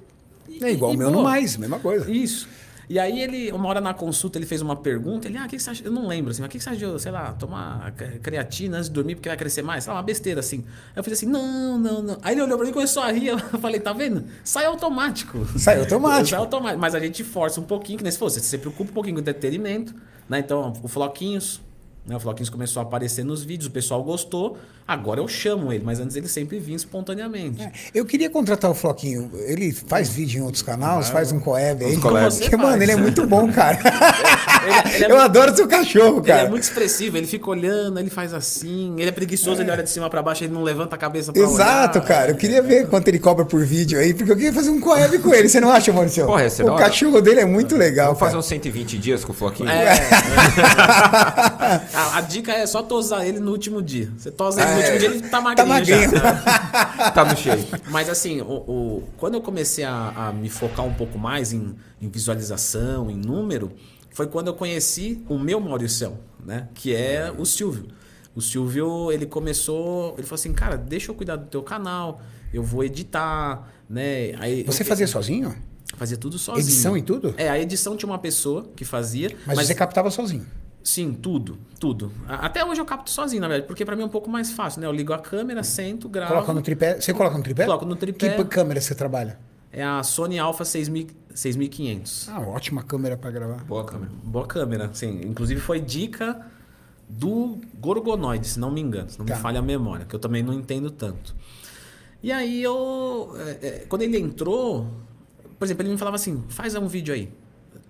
e- 0.47 0.63
É 0.63 0.71
igual 0.71 0.91
e, 0.93 0.95
o 0.95 0.97
meu 0.99 1.09
no 1.11 1.17
pô, 1.17 1.23
mais, 1.23 1.55
mesma 1.57 1.79
coisa. 1.79 2.09
isso. 2.11 2.47
E 2.89 2.99
aí 2.99 3.21
ele, 3.21 3.51
uma 3.51 3.67
hora 3.69 3.79
na 3.79 3.93
consulta, 3.93 4.37
ele 4.37 4.45
fez 4.45 4.61
uma 4.61 4.75
pergunta, 4.75 5.27
ele, 5.27 5.37
ah, 5.37 5.45
o 5.45 5.47
que 5.47 5.55
que 5.57 5.63
você 5.63 5.69
acha? 5.69 5.83
Eu 5.85 5.91
não 5.91 6.05
lembro, 6.07 6.31
assim, 6.31 6.41
mas 6.41 6.49
o 6.49 6.51
que 6.51 6.57
que 6.57 6.63
você 6.63 6.69
acha 6.71 6.85
de, 6.85 7.01
sei 7.01 7.11
lá, 7.11 7.31
tomar 7.33 7.91
cre- 7.93 8.19
creatina 8.19 8.77
antes 8.77 8.89
de 8.89 8.93
dormir 8.93 9.15
porque 9.15 9.29
vai 9.29 9.37
crescer 9.37 9.61
mais? 9.61 9.83
Sei 9.85 9.91
lá, 9.93 9.97
uma 9.99 10.03
besteira, 10.03 10.39
assim. 10.41 10.57
Aí 10.57 10.97
eu 10.97 11.03
falei 11.03 11.13
assim, 11.15 11.25
não, 11.25 11.77
não, 11.79 12.01
não. 12.03 12.17
Aí 12.21 12.33
ele 12.35 12.41
olhou 12.41 12.57
pra 12.57 12.65
mim 12.65 12.71
e 12.71 12.73
começou 12.73 13.01
a 13.01 13.11
rir, 13.11 13.27
eu 13.27 13.39
falei, 13.59 13.79
tá 13.79 13.93
vendo? 13.93 14.25
Sai 14.43 14.65
automático. 14.65 15.45
Sai 15.57 15.79
automático. 15.79 16.27
Sai 16.29 16.39
automático. 16.39 16.79
Mas 16.81 16.93
a 16.93 16.99
gente 16.99 17.23
força 17.23 17.59
um 17.61 17.63
pouquinho, 17.63 17.97
que 17.97 18.03
nem 18.03 18.11
se 18.11 18.17
fosse, 18.17 18.39
você 18.39 18.47
se 18.47 18.57
preocupa 18.57 18.91
um 18.91 18.93
pouquinho 18.93 19.15
com 19.15 19.19
o 19.19 19.21
entretenimento, 19.21 19.93
né? 20.27 20.39
Então, 20.39 20.73
o 20.83 20.87
Floquinhos, 20.87 21.61
né? 22.05 22.15
O 22.15 22.19
Floquinhos 22.19 22.49
começou 22.49 22.81
a 22.81 22.83
aparecer 22.83 23.23
nos 23.23 23.43
vídeos, 23.43 23.67
o 23.69 23.71
pessoal 23.71 24.03
gostou, 24.03 24.57
agora 24.87 25.19
eu 25.19 25.27
chamo 25.27 25.71
ele, 25.71 25.83
mas 25.83 25.99
antes 25.99 26.15
ele 26.15 26.27
sempre 26.27 26.59
vinha 26.59 26.75
espontaneamente. 26.75 27.67
Eu 27.93 28.05
queria 28.05 28.29
contratar 28.29 28.69
o 28.69 28.73
Floquinho. 28.73 29.31
Ele 29.47 29.71
faz 29.71 30.09
vídeo 30.09 30.39
em 30.39 30.43
outros 30.43 30.61
canais, 30.63 31.09
faz 31.09 31.31
um 31.31 31.39
coeb 31.39 31.83
aí. 31.85 31.97
Porque, 31.99 32.57
mano, 32.57 32.81
ele 32.81 32.91
é 32.91 32.95
muito 32.95 33.25
bom, 33.27 33.51
cara. 33.51 33.79
Ele- 34.63 34.95
ele 34.95 35.03
é 35.03 35.07
Eu 35.07 35.09
muito- 35.09 35.23
adoro 35.25 35.53
seu 35.55 35.67
cachorro, 35.67 36.19
Ele 36.19 36.27
cara. 36.27 36.41
é 36.43 36.49
muito 36.49 36.63
expressivo, 36.63 37.17
ele 37.17 37.27
fica 37.27 37.49
olhando, 37.49 37.99
ele 37.99 38.09
faz 38.09 38.33
assim. 38.33 38.93
Ele 38.97 39.09
é 39.09 39.11
preguiçoso, 39.11 39.61
ele 39.61 39.69
olha 39.69 39.83
de 39.83 39.89
cima 39.89 40.09
pra 40.09 40.21
baixo, 40.23 40.45
ele 40.45 40.53
não 40.53 40.63
levanta 40.63 40.95
a 40.95 40.97
cabeça 40.97 41.33
pra 41.33 41.41
Exato, 41.41 41.97
olhar. 41.99 42.07
cara. 42.07 42.31
Eu 42.31 42.35
queria 42.37 42.61
ver 42.61 42.87
quanto 42.87 43.09
ele 43.09 43.19
cobra 43.19 43.43
por 43.43 43.65
vídeo 43.65 43.99
aí, 43.99 44.13
porque 44.13 44.31
eu 44.31 44.35
queria 44.37 44.53
fazer 44.53 44.69
um 44.69 44.79
coeb 44.79 45.19
com 45.19 45.33
ele. 45.33 45.49
Você 45.49 45.59
não 45.59 45.69
acha, 45.69 45.91
Maurício? 45.91 46.21
É 46.21 46.25
o 46.25 46.29
hora. 46.71 46.85
cachorro 46.85 47.19
dele 47.21 47.41
é 47.41 47.45
muito 47.45 47.75
legal, 47.75 48.07
Vamos 48.13 48.19
fazer 48.21 48.37
uns 48.37 48.45
120 48.45 48.97
dias 48.97 49.25
com 49.25 49.33
o 49.33 49.35
Floquinho? 49.35 49.67
É. 49.69 49.91
a, 51.93 52.17
a 52.17 52.21
dica 52.21 52.51
é 52.53 52.65
só 52.65 52.81
tosar 52.81 53.27
ele 53.27 53.39
no 53.39 53.51
último 53.51 53.81
dia. 53.81 54.09
Você 54.17 54.31
tosa 54.31 54.61
ele 54.61 54.72
no 54.73 54.79
É. 54.81 54.83
último 54.83 54.99
dia, 54.99 55.07
ele 55.09 55.21
tá 55.21 55.29
Tá 55.29 55.41
magrinho, 55.41 55.67
magrinho. 55.69 56.11
já. 56.11 57.11
Tá 57.11 57.25
no 57.25 57.35
cheio. 57.37 57.65
Mas 57.89 58.09
assim, 58.09 58.41
o, 58.41 58.45
o- 58.45 59.03
quando 59.17 59.35
eu 59.35 59.41
comecei 59.41 59.83
a, 59.83 60.09
a 60.29 60.31
me 60.33 60.49
focar 60.49 60.85
um 60.85 60.93
pouco 60.93 61.17
mais 61.19 61.53
em, 61.53 61.75
em 62.01 62.09
visualização, 62.09 63.09
em 63.09 63.15
número, 63.15 63.71
foi 64.11 64.27
quando 64.27 64.47
eu 64.47 64.53
conheci 64.53 65.23
o 65.29 65.37
meu 65.37 65.59
Mauricião, 65.59 66.17
né? 66.45 66.67
Que 66.73 66.95
é 66.95 67.33
o 67.37 67.45
Silvio. 67.45 67.87
O 68.35 68.41
Silvio, 68.41 69.11
ele 69.11 69.25
começou, 69.25 70.13
ele 70.17 70.23
falou 70.25 70.35
assim, 70.39 70.53
cara, 70.53 70.75
deixa 70.77 71.11
eu 71.11 71.15
cuidar 71.15 71.35
do 71.35 71.45
teu 71.47 71.61
canal, 71.61 72.19
eu 72.53 72.63
vou 72.63 72.83
editar, 72.83 73.67
né? 73.89 74.33
Aí 74.39 74.63
Você 74.63 74.81
eu- 74.83 74.87
fazia 74.87 75.05
sozinho? 75.07 75.55
Fazia 75.95 76.17
tudo 76.17 76.39
sozinho. 76.39 76.65
Edição 76.65 76.97
e 76.97 77.01
tudo? 77.03 77.35
É, 77.37 77.49
a 77.49 77.59
edição 77.59 77.95
tinha 77.95 78.09
uma 78.09 78.17
pessoa 78.17 78.67
que 78.75 78.83
fazia, 78.83 79.29
Mas, 79.45 79.57
mas, 79.57 79.67
você 79.67 79.75
captava 79.75 80.09
sozinho. 80.09 80.45
Sim, 80.83 81.13
tudo, 81.13 81.57
tudo. 81.79 82.11
Até 82.27 82.63
hoje 82.65 82.81
eu 82.81 82.85
capto 82.85 83.09
sozinho, 83.09 83.41
na 83.41 83.47
verdade, 83.47 83.67
porque 83.67 83.85
pra 83.85 83.95
mim 83.95 84.03
é 84.03 84.05
um 84.05 84.09
pouco 84.09 84.29
mais 84.29 84.51
fácil, 84.51 84.81
né? 84.81 84.87
Eu 84.87 84.91
ligo 84.91 85.13
a 85.13 85.19
câmera, 85.19 85.63
sento, 85.63 86.09
gravo. 86.09 86.33
Coloca 86.33 86.53
no 86.53 86.61
tripé. 86.61 86.99
Você 86.99 87.13
coloca 87.13 87.37
no 87.37 87.43
tripé? 87.43 87.65
Coloco 87.65 87.85
no 87.85 87.95
tripé. 87.95 88.35
Que 88.35 88.43
câmera 88.45 88.79
você 88.81 88.93
trabalha? 88.93 89.39
É 89.71 89.83
a 89.83 90.03
Sony 90.03 90.37
Alpha 90.37 90.63
6000 90.65 91.07
6500. 91.33 92.29
Ah, 92.29 92.41
ótima 92.41 92.83
câmera 92.83 93.17
pra 93.17 93.31
gravar. 93.31 93.63
Boa 93.63 93.83
câmera. 93.83 94.11
Boa 94.23 94.45
câmera, 94.45 94.89
sim. 94.93 95.21
Inclusive 95.25 95.59
foi 95.59 95.79
dica 95.79 96.45
do 97.09 97.59
Gorgonoid, 97.79 98.45
se 98.47 98.59
não 98.59 98.69
me 98.71 98.81
engano, 98.81 99.09
se 99.09 99.17
não 99.19 99.25
Tá. 99.25 99.35
me 99.35 99.41
falha 99.41 99.59
a 99.59 99.61
memória, 99.63 100.05
que 100.05 100.15
eu 100.15 100.19
também 100.19 100.43
não 100.43 100.53
entendo 100.53 100.91
tanto. 100.91 101.35
E 102.21 102.31
aí 102.31 102.61
eu. 102.61 103.33
é, 103.61 103.67
é, 103.67 103.85
quando 103.89 104.03
ele 104.03 104.17
entrou, 104.19 104.87
por 105.57 105.65
exemplo, 105.65 105.83
ele 105.83 105.89
me 105.91 105.97
falava 105.97 106.15
assim: 106.15 106.43
faz 106.49 106.75
um 106.75 106.87
vídeo 106.87 107.13
aí. 107.13 107.31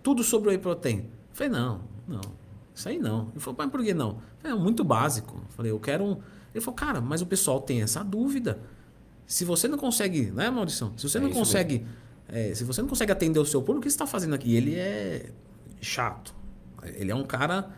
Tudo 0.01 0.23
sobre 0.23 0.47
o 0.49 0.51
Whey 0.51 0.57
Protein. 0.59 0.99
Eu 0.99 1.05
falei, 1.33 1.51
não, 1.51 1.81
não. 2.07 2.21
Isso 2.73 2.89
aí 2.89 2.97
não. 2.97 3.29
Ele 3.31 3.39
falou, 3.39 3.55
mas 3.57 3.69
por 3.69 3.83
que 3.83 3.93
não? 3.93 4.17
É 4.43 4.53
muito 4.53 4.83
básico. 4.83 5.35
Eu 5.37 5.49
falei, 5.55 5.71
eu 5.71 5.79
quero 5.79 6.03
um. 6.03 6.17
Ele 6.53 6.61
falou, 6.63 6.75
cara, 6.75 7.01
mas 7.01 7.21
o 7.21 7.25
pessoal 7.25 7.59
tem 7.61 7.81
essa 7.81 8.03
dúvida. 8.03 8.59
Se 9.25 9.45
você 9.45 9.67
não 9.67 9.77
consegue, 9.77 10.31
né, 10.31 10.49
Maurício? 10.49 10.91
Se 10.97 11.07
você 11.07 11.17
É 11.17 11.21
não 11.21 11.29
consegue. 11.31 11.85
é, 12.27 12.53
se 12.53 12.63
você 12.63 12.81
não 12.81 12.89
consegue 12.89 13.11
atender 13.11 13.39
o 13.39 13.45
seu 13.45 13.61
público, 13.61 13.79
o 13.79 13.81
que 13.83 13.89
você 13.89 13.95
está 13.95 14.07
fazendo 14.07 14.33
aqui? 14.35 14.49
E 14.51 14.55
ele 14.55 14.75
é 14.75 15.29
chato. 15.81 16.33
Ele 16.83 17.11
é 17.11 17.15
um 17.15 17.23
cara 17.23 17.69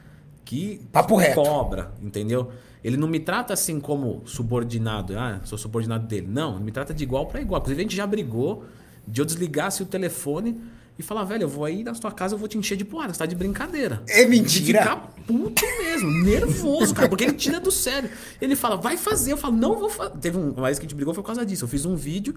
que 0.43 0.81
Papo 0.91 1.15
reto. 1.15 1.35
cobra, 1.35 1.91
entendeu? 2.01 2.51
Ele 2.83 2.97
não 2.97 3.07
me 3.07 3.19
trata 3.19 3.53
assim 3.53 3.79
como 3.79 4.21
subordinado, 4.25 5.17
ah, 5.17 5.41
sou 5.43 5.57
subordinado 5.57 6.05
dele. 6.07 6.27
Não, 6.27 6.55
ele 6.55 6.63
me 6.65 6.71
trata 6.71 6.93
de 6.93 7.03
igual 7.03 7.25
para 7.27 7.41
igual. 7.41 7.59
Inclusive, 7.59 7.81
a 7.81 7.83
gente 7.83 7.95
já 7.95 8.05
brigou 8.07 8.63
de 9.07 9.21
eu 9.21 9.25
desligasse 9.25 9.81
o 9.83 9.85
telefone 9.85 10.61
e 10.97 11.03
falar, 11.03 11.23
velho, 11.25 11.43
eu 11.43 11.49
vou 11.49 11.65
aí 11.65 11.83
na 11.83 11.93
sua 11.93 12.11
casa, 12.11 12.35
eu 12.35 12.37
vou 12.39 12.47
te 12.47 12.57
encher 12.57 12.77
de 12.77 12.85
porrada, 12.85 13.13
você 13.13 13.19
tá 13.19 13.25
de 13.25 13.35
brincadeira. 13.35 14.01
É 14.07 14.25
mentira. 14.25 14.81
Ficar 14.81 14.97
puto 15.27 15.63
mesmo, 15.79 16.09
nervoso, 16.23 16.93
cara, 16.95 17.09
porque 17.09 17.23
ele 17.25 17.33
tira 17.33 17.59
do 17.59 17.71
sério. 17.71 18.09
Ele 18.39 18.55
fala, 18.55 18.77
vai 18.77 18.95
fazer. 18.97 19.33
Eu 19.33 19.37
falo, 19.37 19.55
não 19.55 19.77
vou 19.77 19.89
fazer. 19.89 20.15
Teve 20.19 20.37
um- 20.37 20.51
uma 20.51 20.67
vez 20.67 20.79
que 20.79 20.85
a 20.85 20.87
gente 20.87 20.95
brigou, 20.95 21.13
foi 21.13 21.21
por 21.23 21.27
causa 21.27 21.45
disso. 21.45 21.65
Eu 21.65 21.67
fiz 21.67 21.85
um 21.85 21.95
vídeo 21.95 22.35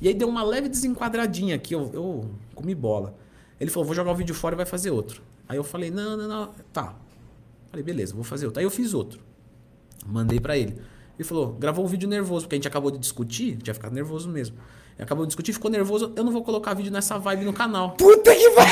e 0.00 0.08
aí 0.08 0.14
deu 0.14 0.28
uma 0.28 0.42
leve 0.42 0.68
desenquadradinha 0.68 1.54
aqui, 1.56 1.74
eu, 1.74 1.90
eu 1.92 2.30
comi 2.54 2.74
bola. 2.74 3.14
Ele 3.60 3.70
falou, 3.70 3.84
vou 3.84 3.94
jogar 3.94 4.12
o 4.12 4.14
vídeo 4.14 4.34
fora 4.34 4.54
e 4.54 4.56
vai 4.56 4.64
fazer 4.66 4.90
outro. 4.90 5.20
Aí 5.46 5.56
eu 5.58 5.64
falei, 5.64 5.90
não, 5.90 6.16
não, 6.16 6.26
não, 6.28 6.50
tá. 6.72 6.94
Falei, 7.70 7.84
beleza, 7.84 8.14
vou 8.14 8.24
fazer 8.24 8.46
outro. 8.46 8.60
Aí 8.60 8.64
eu 8.64 8.70
fiz 8.70 8.94
outro. 8.94 9.20
Mandei 10.06 10.40
pra 10.40 10.56
ele. 10.56 10.76
Ele 11.18 11.28
falou, 11.28 11.52
gravou 11.52 11.84
um 11.84 11.88
vídeo 11.88 12.08
nervoso, 12.08 12.46
porque 12.46 12.54
a 12.54 12.58
gente 12.58 12.66
acabou 12.68 12.90
de 12.90 12.96
discutir, 12.98 13.58
tinha 13.58 13.74
ficado 13.74 13.92
nervoso 13.92 14.28
mesmo. 14.30 14.56
Acabou 15.02 15.24
de 15.24 15.30
discutir, 15.30 15.52
ficou 15.52 15.70
nervoso, 15.70 16.12
eu 16.14 16.22
não 16.24 16.32
vou 16.32 16.42
colocar 16.42 16.74
vídeo 16.74 16.92
nessa 16.92 17.18
vibe 17.18 17.44
no 17.44 17.52
canal. 17.52 17.90
Puta 17.92 18.34
que 18.34 18.50
vai. 18.50 18.66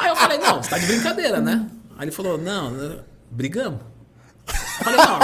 Aí 0.00 0.08
eu 0.08 0.16
falei, 0.16 0.38
não, 0.38 0.62
você 0.62 0.70
tá 0.70 0.78
de 0.78 0.86
brincadeira, 0.86 1.40
né? 1.40 1.66
Aí 1.96 2.04
ele 2.04 2.12
falou, 2.12 2.38
não, 2.38 2.70
né, 2.70 2.98
brigamos. 3.30 3.80
Eu 4.48 4.84
falei, 4.84 4.98
não, 4.98 5.18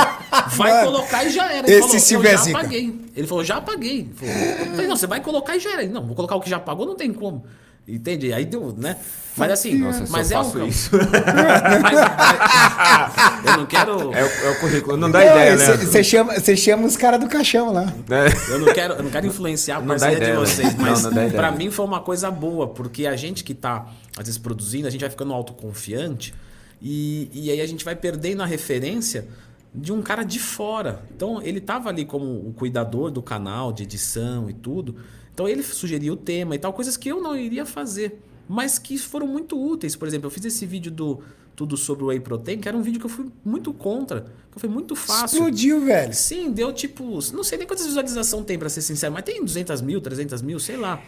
vai 0.51 0.73
Mano, 0.73 0.93
colocar 0.93 1.25
e 1.25 1.31
já 1.31 1.53
era. 1.53 1.67
esse 1.67 1.73
Ele 1.73 1.83
falou, 1.83 1.99
Silvio 1.99 2.29
é 2.29 2.33
eu 2.33 2.37
já 2.37 2.45
zica. 2.45 2.59
apaguei. 2.59 3.01
Ele 3.17 3.27
falou, 3.27 3.45
já 3.45 3.57
apaguei. 3.57 3.99
Ele 4.01 4.15
falou, 4.15 4.35
eu 4.35 4.67
falei, 4.73 4.87
não, 4.87 4.97
você 4.97 5.07
vai 5.07 5.21
colocar 5.21 5.57
e 5.57 5.61
já 5.61 5.73
era. 5.73 5.83
Ele, 5.83 5.93
não, 5.93 6.07
vou 6.07 6.15
colocar 6.15 6.37
o 6.37 6.41
que 6.41 6.51
já 6.51 6.57
apagou, 6.57 6.87
não 6.87 6.95
tem 6.95 7.13
como. 7.13 7.45
Entende? 7.89 8.33
Aí 8.33 8.45
deu, 8.45 8.75
né? 8.77 8.97
Mas 9.35 9.53
assim, 9.53 9.79
Nossa, 9.79 10.05
só 10.05 10.13
mas 10.13 10.31
é 10.31 10.39
um 10.39 10.51
campo. 10.51 10.67
isso. 10.67 10.91
Mas- 11.81 13.45
eu 13.47 13.57
não 13.57 13.67
quero. 13.67 14.13
É 14.13 14.25
o, 14.25 14.27
é 14.27 14.51
o 14.51 14.61
currículo. 14.61 14.97
Não 14.97 15.11
dá 15.11 15.25
ideia, 15.25 15.57
né? 15.57 15.77
Você 15.77 16.03
chama, 16.03 16.35
você 16.35 16.57
chama 16.57 16.87
os 16.87 16.97
caras 16.97 17.21
do 17.21 17.29
caixão 17.29 17.73
lá. 17.73 17.93
É. 18.11 18.53
Eu 18.53 18.59
não 18.59 18.73
quero, 18.75 18.95
eu 18.95 19.03
não 19.05 19.11
quero 19.11 19.27
influenciar 19.27 19.79
a 19.79 19.83
parceria 19.83 20.17
de 20.17 20.23
ideia, 20.23 20.35
né? 20.39 20.45
vocês, 20.45 20.75
Não, 20.75 21.13
mas 21.13 21.33
pra 21.33 21.53
mim 21.53 21.71
foi 21.71 21.85
uma 21.87 22.01
coisa 22.01 22.31
boa, 22.31 22.67
porque 22.67 23.07
a 23.07 23.17
gente 23.17 23.45
que 23.45 23.55
tá, 23.55 23.87
às 24.17 24.27
vezes, 24.27 24.39
produzindo, 24.39 24.89
a 24.89 24.91
gente 24.91 25.01
vai 25.01 25.11
ficando 25.11 25.33
autoconfiante 25.33 26.35
e, 26.83 27.31
e 27.33 27.51
aí 27.51 27.61
a 27.61 27.67
gente 27.67 27.85
vai 27.85 27.95
perdendo 27.95 28.43
a 28.43 28.47
referência 28.47 29.27
de 29.75 29.93
um 29.93 30.03
cara 30.03 30.25
de 30.25 30.41
fora. 30.41 31.03
Então, 31.15 31.41
ele 31.43 31.61
tava 31.61 31.89
ali 31.89 32.05
como 32.05 32.25
o 32.25 32.53
cuidador 32.57 33.11
do 33.11 33.23
canal, 33.23 33.73
de 33.73 33.85
edição 33.85 34.51
e 34.51 34.53
tudo. 34.53 34.97
Então, 35.39 35.47
ele 35.49 35.63
sugeria 35.63 36.13
o 36.13 36.17
tema 36.17 36.57
e 36.57 36.59
tal, 36.59 36.73
coisas 36.73 36.97
que 36.97 37.09
eu 37.09 37.23
não 37.23 37.37
iria 37.37 37.65
fazer, 37.65 38.21
mas 38.49 38.77
que 38.77 38.99
foram 38.99 39.25
muito 39.25 39.57
úteis. 39.57 39.95
Por 39.95 40.09
exemplo, 40.09 40.27
eu 40.27 40.33
fiz 40.33 40.45
esse 40.45 40.67
vídeo 40.67 40.91
do 40.91 41.21
Tudo 41.55 41.77
sobre 41.77 42.03
o 42.03 42.09
Whey 42.09 42.19
Protein, 42.19 42.59
que 42.59 42.67
era 42.67 42.77
um 42.77 42.83
vídeo 42.83 42.99
que 42.99 43.07
eu 43.07 43.11
fui 43.11 43.27
muito 43.45 43.73
contra, 43.73 44.27
que 44.51 44.59
foi 44.59 44.69
muito 44.69 44.97
fácil. 44.97 45.37
Explodiu, 45.37 45.85
velho. 45.85 46.13
Sim, 46.13 46.51
deu 46.51 46.73
tipo. 46.73 47.21
Não 47.33 47.45
sei 47.45 47.57
nem 47.57 47.69
quantas 47.69 47.87
visualizações 47.87 48.45
tem, 48.47 48.59
pra 48.59 48.69
ser 48.69 48.83
sincero, 48.83 49.15
mas 49.15 49.23
tem 49.23 49.45
200 49.45 49.81
mil, 49.81 50.01
300 50.01 50.43
mil, 50.43 50.59
sei 50.59 50.77
lá. 50.77 51.01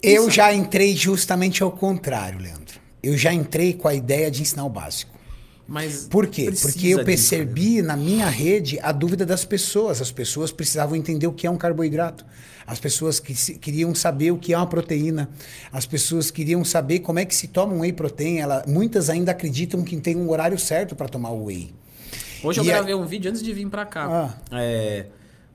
Eu 0.00 0.30
já 0.30 0.54
entrei 0.54 0.94
justamente 0.94 1.60
ao 1.60 1.72
contrário, 1.72 2.38
Leandro. 2.38 2.78
Eu 3.02 3.18
já 3.18 3.32
entrei 3.32 3.72
com 3.72 3.88
a 3.88 3.94
ideia 3.94 4.30
de 4.30 4.40
ensinar 4.40 4.66
o 4.66 4.70
básico. 4.70 5.17
Mas. 5.68 6.08
Por 6.10 6.26
quê? 6.26 6.44
Porque 6.62 6.86
eu 6.88 6.92
disso, 6.96 7.04
percebi 7.04 7.82
na 7.82 7.94
minha 7.94 8.26
rede 8.26 8.78
a 8.82 8.90
dúvida 8.90 9.26
das 9.26 9.44
pessoas. 9.44 10.00
As 10.00 10.10
pessoas 10.10 10.50
precisavam 10.50 10.96
entender 10.96 11.26
o 11.26 11.32
que 11.32 11.46
é 11.46 11.50
um 11.50 11.58
carboidrato. 11.58 12.24
As 12.66 12.80
pessoas 12.80 13.20
que 13.20 13.34
queriam 13.58 13.94
saber 13.94 14.30
o 14.30 14.38
que 14.38 14.54
é 14.54 14.56
uma 14.56 14.66
proteína. 14.66 15.28
As 15.70 15.84
pessoas 15.84 16.30
queriam 16.30 16.64
saber 16.64 17.00
como 17.00 17.18
é 17.18 17.24
que 17.26 17.34
se 17.34 17.48
toma 17.48 17.74
um 17.74 17.80
whey 17.80 17.92
protein. 17.92 18.38
Ela, 18.38 18.64
muitas 18.66 19.10
ainda 19.10 19.30
acreditam 19.32 19.82
que 19.82 19.96
tem 19.98 20.16
um 20.16 20.30
horário 20.30 20.58
certo 20.58 20.96
para 20.96 21.06
tomar 21.06 21.30
o 21.30 21.44
whey. 21.44 21.70
Hoje 22.42 22.60
eu 22.60 22.64
E 22.64 22.70
a- 22.70 22.76
gravei 22.76 22.94
um 22.94 23.04
vídeo 23.04 23.30
antes 23.30 23.42
de 23.42 23.52
vir 23.52 23.68
pra 23.68 23.84
cá. 23.84 24.34
É. 24.52 25.06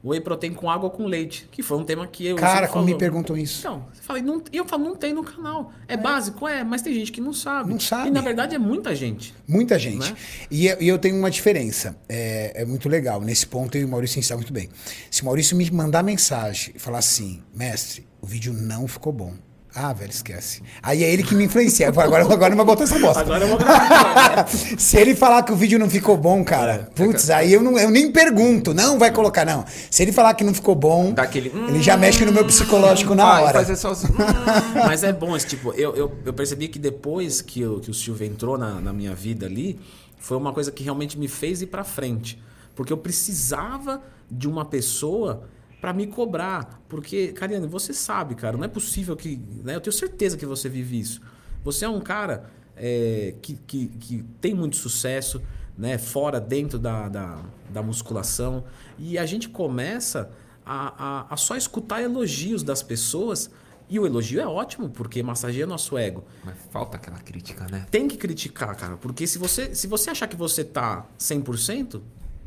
Whey 0.04 0.20
protein 0.20 0.54
com 0.54 0.70
água 0.70 0.90
com 0.90 1.06
leite, 1.06 1.48
que 1.50 1.64
foi 1.64 1.78
um 1.78 1.84
tema 1.86 2.06
que 2.06 2.26
eu. 2.28 2.36
Cara, 2.36 2.68
como 2.68 2.84
me 2.84 2.94
perguntam 2.98 3.38
isso. 3.38 3.60
Então, 3.60 3.86
você 3.94 4.02
fala, 4.02 4.20
e 4.20 4.22
não, 4.22 4.44
eu 4.52 4.66
falo, 4.66 4.84
não 4.84 4.96
tem 4.98 5.14
no 5.14 5.24
canal. 5.24 5.72
É, 5.88 5.96
básico, 5.96 6.46
é, 6.46 6.62
mas 6.62 6.82
tem 6.82 6.94
gente 6.94 7.10
que 7.10 7.22
não 7.22 7.32
sabe. 7.32 7.70
Não 7.72 7.80
sabe. 7.80 8.10
E 8.10 8.12
na 8.12 8.20
verdade 8.20 8.54
é 8.54 8.58
muita 8.58 8.94
gente. 8.94 9.34
Muita 9.48 9.80
gente. 9.80 10.12
Né? 10.12 10.18
E, 10.52 10.68
eu- 10.68 10.78
e 10.82 10.88
eu 10.90 11.00
tenho 11.00 11.16
uma 11.18 11.32
diferença. 11.32 11.96
É, 12.10 12.64
é 12.64 12.66
muito 12.66 12.90
legal. 12.90 13.22
Nesse 13.22 13.48
ponto, 13.48 13.76
eu 13.78 13.82
e 13.82 13.86
o 13.86 13.88
Maurício 13.88 14.20
está 14.20 14.36
muito 14.36 14.52
bem. 14.52 14.70
Se 15.10 15.22
o 15.22 15.26
Maurício 15.26 15.56
me 15.56 15.72
mandar 15.72 16.04
mensagem 16.04 16.74
e 16.76 16.80
falar 16.80 16.98
assim, 17.00 17.42
mestre, 17.56 18.06
o 18.22 18.28
vídeo 18.28 18.52
não 18.52 18.88
ficou 18.90 19.14
bom. 19.14 19.34
Ah, 19.76 19.92
velho, 19.92 20.12
esquece. 20.12 20.62
Aí 20.84 21.04
é 21.04 21.12
ele 21.12 21.24
que 21.24 21.34
me 21.34 21.46
influencia. 21.46 21.90
Agora, 21.90 22.22
agora 22.22 22.50
não 22.50 22.58
vai 22.58 22.66
botar 22.66 22.84
essa 22.84 23.00
bosta. 23.00 23.22
Agora 23.22 23.44
eu 23.44 23.48
vou 23.48 23.58
gravar. 23.58 24.48
Se 24.78 24.98
ele 24.98 25.16
falar 25.16 25.42
que 25.42 25.52
o 25.52 25.56
vídeo 25.56 25.80
não 25.80 25.90
ficou 25.90 26.16
bom, 26.16 26.44
cara, 26.44 26.92
putz, 26.94 27.32
aí 27.32 27.54
eu, 27.54 27.64
não, 27.64 27.78
eu 27.80 27.90
nem 27.90 28.12
pergunto. 28.12 28.72
Não 28.72 29.00
vai 29.00 29.12
colocar, 29.12 29.44
não. 29.46 29.66
Se 29.90 30.04
ele 30.04 30.12
falar 30.12 30.36
que 30.36 30.44
não 30.44 30.54
ficou 30.54 30.76
bom, 30.76 31.12
Dá 31.14 31.24
aquele, 31.24 31.50
hum, 31.50 31.70
ele 31.70 31.82
já 31.82 31.98
mexe 31.98 32.24
no 32.24 32.32
meu 32.32 32.46
psicológico 32.46 33.16
na 33.16 33.26
Vai 33.26 33.44
hora. 33.46 33.54
fazer 33.60 33.76
sozinho. 33.76 34.14
Mas 34.86 35.04
é 35.04 35.12
bom, 35.12 35.36
esse 35.36 35.48
tipo, 35.48 35.74
eu, 35.74 35.96
eu, 35.96 36.12
eu 36.24 36.34
percebi 36.34 36.68
que 36.68 36.78
depois 36.78 37.42
que, 37.42 37.62
eu, 37.62 37.80
que 37.80 37.90
o 37.90 37.94
Silvio 37.96 38.28
entrou 38.28 38.60
na, 38.60 38.80
na 38.80 38.94
minha 38.94 39.16
vida 39.16 39.48
ali, 39.48 39.80
foi 40.20 40.38
uma 40.38 40.54
coisa 40.54 40.72
que 40.72 40.84
realmente 40.84 41.18
me 41.18 41.28
fez 41.28 41.64
ir 41.64 41.68
pra 41.68 41.84
frente. 41.84 42.40
Porque 42.76 42.94
eu 42.94 42.98
precisava 42.98 44.02
de 44.30 44.48
uma 44.48 44.66
pessoa 44.66 45.48
pra 45.84 45.92
me 45.92 46.08
cobrar. 46.08 46.82
Porque, 46.88 47.34
Cariane, 47.34 47.68
você 47.68 47.94
sabe, 47.94 48.36
cara, 48.36 48.56
não 48.56 48.64
é 48.64 48.70
possível 48.70 49.18
que. 49.18 49.38
Né, 49.62 49.76
eu 49.76 49.82
tenho 49.82 49.92
certeza 49.94 50.38
que 50.38 50.46
você 50.46 50.70
vive 50.70 50.98
isso. 50.98 51.22
Você 51.62 51.84
é 51.84 51.90
um 51.90 52.00
cara 52.00 52.50
é, 52.78 53.36
que, 53.42 53.58
que, 53.68 53.88
que 53.88 54.24
tem 54.40 54.54
muito 54.54 54.78
sucesso, 54.78 55.42
né? 55.78 55.98
Fora, 55.98 56.40
dentro 56.40 56.80
da, 56.80 57.10
da, 57.10 57.42
da 57.70 57.84
musculação. 57.84 58.64
E 58.98 59.18
a 59.18 59.26
gente 59.26 59.50
começa 59.50 60.32
a, 60.66 61.26
a, 61.26 61.34
a 61.34 61.36
só 61.36 61.58
escutar 61.58 62.02
elogios 62.02 62.64
das 62.64 62.82
pessoas. 62.82 63.52
E 63.90 64.00
o 64.00 64.06
elogio 64.06 64.40
é 64.40 64.48
ótimo, 64.48 64.90
porque 64.90 65.22
massageia 65.22 65.68
nosso 65.68 65.98
ego. 65.98 66.24
Mas 66.46 66.56
falta 66.72 66.96
aquela 66.96 67.20
crítica, 67.20 67.68
né? 67.70 67.86
Tem 67.92 68.08
que 68.08 68.16
criticar, 68.16 68.74
cara. 68.78 68.96
Porque 68.96 69.28
se 69.28 69.38
você, 69.38 69.76
se 69.76 69.86
você 69.88 70.12
achar 70.12 70.28
que 70.28 70.38
você 70.38 70.64
tá 70.64 71.06
100%, 71.20 72.02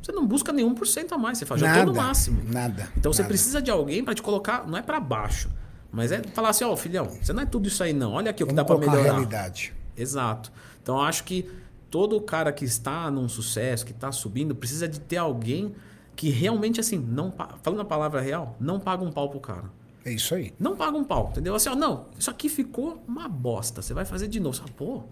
você 0.06 0.12
não 0.12 0.26
busca 0.26 0.52
nenhum 0.52 0.74
por 0.74 0.86
cento 0.86 1.14
a 1.14 1.18
mais. 1.18 1.38
Você 1.38 1.44
já 1.44 1.54
tô 1.54 1.64
Nada, 1.64 1.84
no 1.84 1.94
máximo. 1.94 2.42
nada, 2.50 2.88
Então 2.96 3.12
você 3.12 3.22
nada. 3.22 3.28
precisa 3.28 3.60
de 3.60 3.70
alguém 3.70 4.04
pra 4.04 4.14
te 4.14 4.22
colocar, 4.22 4.66
não 4.66 4.78
é 4.78 4.82
pra 4.82 5.00
baixo, 5.00 5.50
mas 5.90 6.12
é 6.12 6.22
falar 6.22 6.50
assim, 6.50 6.64
ó, 6.64 6.76
filhão, 6.76 7.06
você 7.06 7.32
não 7.32 7.42
é 7.42 7.46
tudo 7.46 7.66
isso 7.68 7.82
aí 7.82 7.92
não. 7.92 8.12
Olha 8.12 8.30
aqui 8.30 8.42
o 8.42 8.46
que 8.46 8.54
Vamos 8.54 8.56
dá 8.56 8.64
pra 8.64 8.74
colocar 8.76 8.92
a 8.92 8.94
melhorar. 8.96 9.12
realidade. 9.14 9.74
Exato. 9.96 10.52
Então 10.82 10.96
eu 10.96 11.02
acho 11.02 11.24
que 11.24 11.50
todo 11.90 12.20
cara 12.20 12.52
que 12.52 12.64
está 12.64 13.10
num 13.10 13.28
sucesso, 13.28 13.84
que 13.84 13.92
está 13.92 14.12
subindo, 14.12 14.54
precisa 14.54 14.86
de 14.88 15.00
ter 15.00 15.16
alguém 15.16 15.74
que 16.14 16.30
realmente 16.30 16.80
assim, 16.80 16.98
não 16.98 17.32
falando 17.62 17.80
a 17.80 17.84
palavra 17.84 18.20
real, 18.20 18.56
não 18.60 18.78
paga 18.80 19.04
um 19.04 19.10
pau 19.12 19.28
pro 19.28 19.40
cara. 19.40 19.64
É 20.04 20.12
isso 20.12 20.34
aí. 20.34 20.54
Não 20.58 20.76
paga 20.76 20.96
um 20.96 21.02
pau, 21.04 21.28
entendeu? 21.32 21.54
Assim, 21.54 21.68
ó, 21.68 21.74
não, 21.74 22.06
isso 22.18 22.30
aqui 22.30 22.48
ficou 22.48 23.02
uma 23.08 23.28
bosta. 23.28 23.82
Você 23.82 23.92
vai 23.92 24.04
fazer 24.04 24.28
de 24.28 24.38
novo. 24.38 24.54
Você 24.54 24.62
fala, 24.62 24.72
pô, 24.76 25.02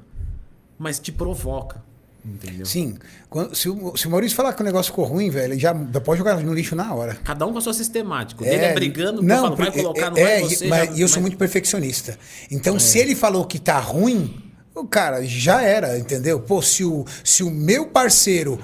mas 0.78 0.98
te 1.00 1.10
provoca, 1.10 1.82
entendeu? 2.24 2.64
Sim. 2.66 2.96
Quando- 3.28 3.54
se, 3.54 3.68
o, 3.68 3.96
se 3.96 4.06
o 4.06 4.10
Maurício 4.10 4.36
falar 4.36 4.52
que 4.52 4.62
o 4.62 4.64
negócio 4.64 4.90
ficou 4.92 5.04
ruim, 5.04 5.28
velho, 5.30 5.52
ele 5.52 5.60
já 5.60 5.74
pode 5.74 6.18
jogar 6.18 6.36
no 6.42 6.54
lixo 6.54 6.74
na 6.74 6.92
hora. 6.94 7.16
Cada 7.24 7.46
um 7.46 7.52
com 7.52 7.58
a 7.58 7.60
sua 7.60 7.74
sistemática. 7.74 8.42
O 8.42 8.44
dele 8.44 8.64
é 8.64 8.72
brigando, 8.74 9.22
não, 9.22 9.42
falo, 9.44 9.56
vai 9.56 9.66
porque- 9.66 9.82
colocar, 9.82 10.10
não 10.10 10.16
é, 10.18 10.40
vai 10.40 10.42
você. 10.42 10.66
mas 10.66 10.88
já- 10.90 10.94
e 10.96 11.00
eu 11.00 11.08
sou 11.08 11.16
mas- 11.16 11.22
muito 11.22 11.36
perfeccionista. 11.38 12.18
Então, 12.50 12.78
se 12.78 12.98
ele 12.98 13.14
falou 13.14 13.44
que 13.44 13.58
tá 13.58 13.78
ruim, 13.78 14.34
o 14.74 14.84
cara 14.86 15.24
já 15.24 15.62
era, 15.62 15.98
entendeu? 15.98 16.40
Pô, 16.40 16.60
se 16.62 16.84
o, 16.84 17.04
se 17.22 17.42
o 17.42 17.50
meu 17.50 17.86
parceiro 17.86 18.58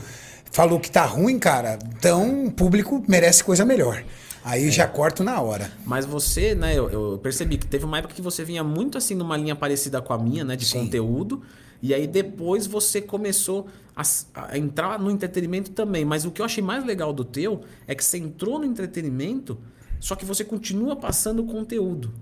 falou 0.50 0.80
que 0.80 0.90
tá 0.90 1.04
ruim, 1.04 1.38
cara, 1.38 1.78
então 1.96 2.46
o 2.46 2.50
público 2.50 3.04
merece 3.06 3.44
coisa 3.44 3.64
melhor. 3.64 4.02
Aí 4.42 4.68
É. 4.68 4.70
já 4.70 4.86
corto 4.88 5.22
na 5.22 5.38
hora. 5.40 5.70
Mas 5.84 6.06
você, 6.06 6.54
né, 6.54 6.74
eu, 6.76 6.88
eu 6.90 7.20
percebi 7.22 7.58
que 7.58 7.66
teve 7.66 7.84
uma 7.84 7.98
época 7.98 8.14
que 8.14 8.22
você 8.22 8.42
vinha 8.42 8.64
muito 8.64 8.96
assim 8.96 9.14
numa 9.14 9.36
linha 9.36 9.54
parecida 9.54 10.00
com 10.00 10.12
a 10.14 10.18
minha, 10.18 10.42
né, 10.44 10.56
de 10.56 10.64
Sim. 10.64 10.80
conteúdo. 10.80 11.42
E 11.82 11.94
aí 11.94 12.06
depois 12.06 12.66
você 12.66 13.00
começou 13.00 13.68
a, 13.96 14.02
a 14.34 14.58
entrar 14.58 14.98
no 14.98 15.10
entretenimento 15.10 15.70
também. 15.70 16.04
Mas 16.04 16.24
o 16.24 16.30
que 16.30 16.40
eu 16.40 16.44
achei 16.44 16.62
mais 16.62 16.84
legal 16.84 17.12
do 17.12 17.24
teu 17.24 17.62
é 17.86 17.94
que 17.94 18.04
você 18.04 18.18
entrou 18.18 18.58
no 18.58 18.64
entretenimento, 18.64 19.58
só 19.98 20.14
que 20.14 20.24
você 20.24 20.44
continua 20.44 20.96
passando 20.96 21.44
conteúdo. 21.44 22.12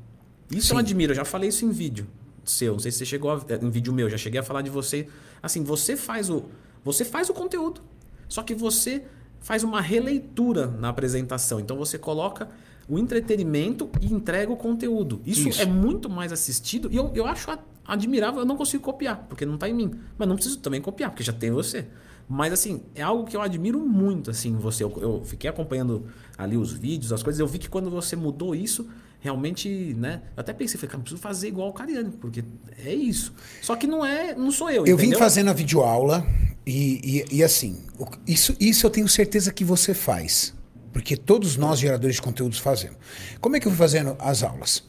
Isso 0.50 0.72
eu 0.72 0.76
Sim. 0.76 0.80
admiro, 0.80 1.12
eu 1.12 1.16
já 1.16 1.24
falei 1.24 1.48
isso 1.48 1.64
em 1.64 1.70
vídeo 1.70 2.06
seu, 2.50 2.72
não 2.72 2.78
sei 2.78 2.90
se 2.90 2.98
você 2.98 3.04
chegou 3.04 3.30
a, 3.30 3.40
em 3.62 3.70
vídeo 3.70 3.92
meu, 3.92 4.08
já 4.08 4.16
cheguei 4.16 4.40
a 4.40 4.42
falar 4.42 4.62
de 4.62 4.70
você. 4.70 5.06
Assim, 5.42 5.62
você 5.62 5.96
faz 5.96 6.30
o 6.30 6.44
você 6.84 7.04
faz 7.04 7.28
o 7.28 7.34
conteúdo. 7.34 7.82
Só 8.28 8.42
que 8.42 8.54
você 8.54 9.04
faz 9.40 9.62
uma 9.62 9.80
releitura 9.80 10.66
na 10.66 10.88
apresentação. 10.88 11.60
Então 11.60 11.76
você 11.76 11.98
coloca 11.98 12.48
o 12.88 12.98
entretenimento 12.98 13.90
e 14.00 14.12
entrega 14.12 14.50
o 14.50 14.56
conteúdo. 14.56 15.20
Isso, 15.26 15.48
Isso. 15.48 15.60
é 15.60 15.66
muito 15.66 16.08
mais 16.08 16.32
assistido 16.32 16.88
e 16.90 16.96
eu, 16.96 17.12
eu 17.14 17.26
acho 17.26 17.50
admirável. 17.88 18.40
Eu 18.40 18.46
não 18.46 18.56
consigo 18.56 18.82
copiar, 18.84 19.26
porque 19.28 19.46
não 19.46 19.54
está 19.54 19.68
em 19.68 19.74
mim. 19.74 19.90
Mas 20.16 20.28
não 20.28 20.36
preciso 20.36 20.58
também 20.58 20.80
copiar, 20.80 21.10
porque 21.10 21.24
já 21.24 21.32
tem 21.32 21.50
você. 21.50 21.86
Mas 22.28 22.52
assim, 22.52 22.82
é 22.94 23.00
algo 23.02 23.24
que 23.24 23.34
eu 23.34 23.40
admiro 23.40 23.80
muito 23.80 24.30
assim 24.30 24.54
você. 24.54 24.84
Eu, 24.84 24.92
eu 25.00 25.22
fiquei 25.24 25.48
acompanhando 25.48 26.06
ali 26.36 26.56
os 26.56 26.72
vídeos, 26.72 27.12
as 27.12 27.22
coisas. 27.22 27.40
Eu 27.40 27.46
vi 27.46 27.58
que 27.58 27.68
quando 27.70 27.88
você 27.88 28.14
mudou 28.14 28.54
isso, 28.54 28.86
realmente, 29.18 29.94
né? 29.94 30.22
Eu 30.36 30.42
até 30.42 30.52
pensei, 30.52 30.78
falei, 30.78 30.90
cara, 30.90 31.02
preciso 31.02 31.22
fazer 31.22 31.48
igual 31.48 31.70
o 31.70 31.72
Cariani, 31.72 32.10
porque 32.10 32.44
é 32.84 32.94
isso. 32.94 33.32
Só 33.62 33.74
que 33.74 33.86
não 33.86 34.04
é, 34.04 34.34
não 34.34 34.50
sou 34.50 34.70
eu, 34.70 34.86
Eu 34.86 34.96
vim 34.96 35.04
entendeu? 35.04 35.18
fazendo 35.18 35.48
a 35.48 35.54
videoaula 35.54 36.26
e, 36.66 37.24
e, 37.30 37.36
e 37.36 37.42
assim, 37.42 37.82
isso, 38.26 38.54
isso 38.60 38.86
eu 38.86 38.90
tenho 38.90 39.08
certeza 39.08 39.50
que 39.50 39.64
você 39.64 39.94
faz. 39.94 40.54
Porque 40.92 41.16
todos 41.16 41.56
nós, 41.56 41.78
geradores 41.78 42.16
de 42.16 42.22
conteúdos, 42.22 42.58
fazemos. 42.58 42.96
Como 43.40 43.56
é 43.56 43.60
que 43.60 43.66
eu 43.66 43.70
fui 43.70 43.78
fazendo 43.78 44.16
as 44.18 44.42
aulas? 44.42 44.82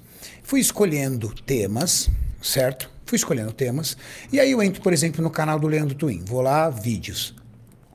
Fui 0.44 0.60
escolhendo 0.60 1.30
temas, 1.46 2.10
certo? 2.42 2.90
Fui 3.06 3.16
escolhendo 3.16 3.52
temas. 3.52 3.98
E 4.32 4.40
aí 4.40 4.52
eu 4.52 4.62
entro, 4.62 4.82
por 4.82 4.94
exemplo, 4.94 5.22
no 5.24 5.30
canal 5.30 5.60
do 5.60 5.68
Leandro 5.68 5.96
Twin. 5.96 6.24
Vou 6.26 6.42
lá, 6.42 6.70
vídeos. 6.70 7.34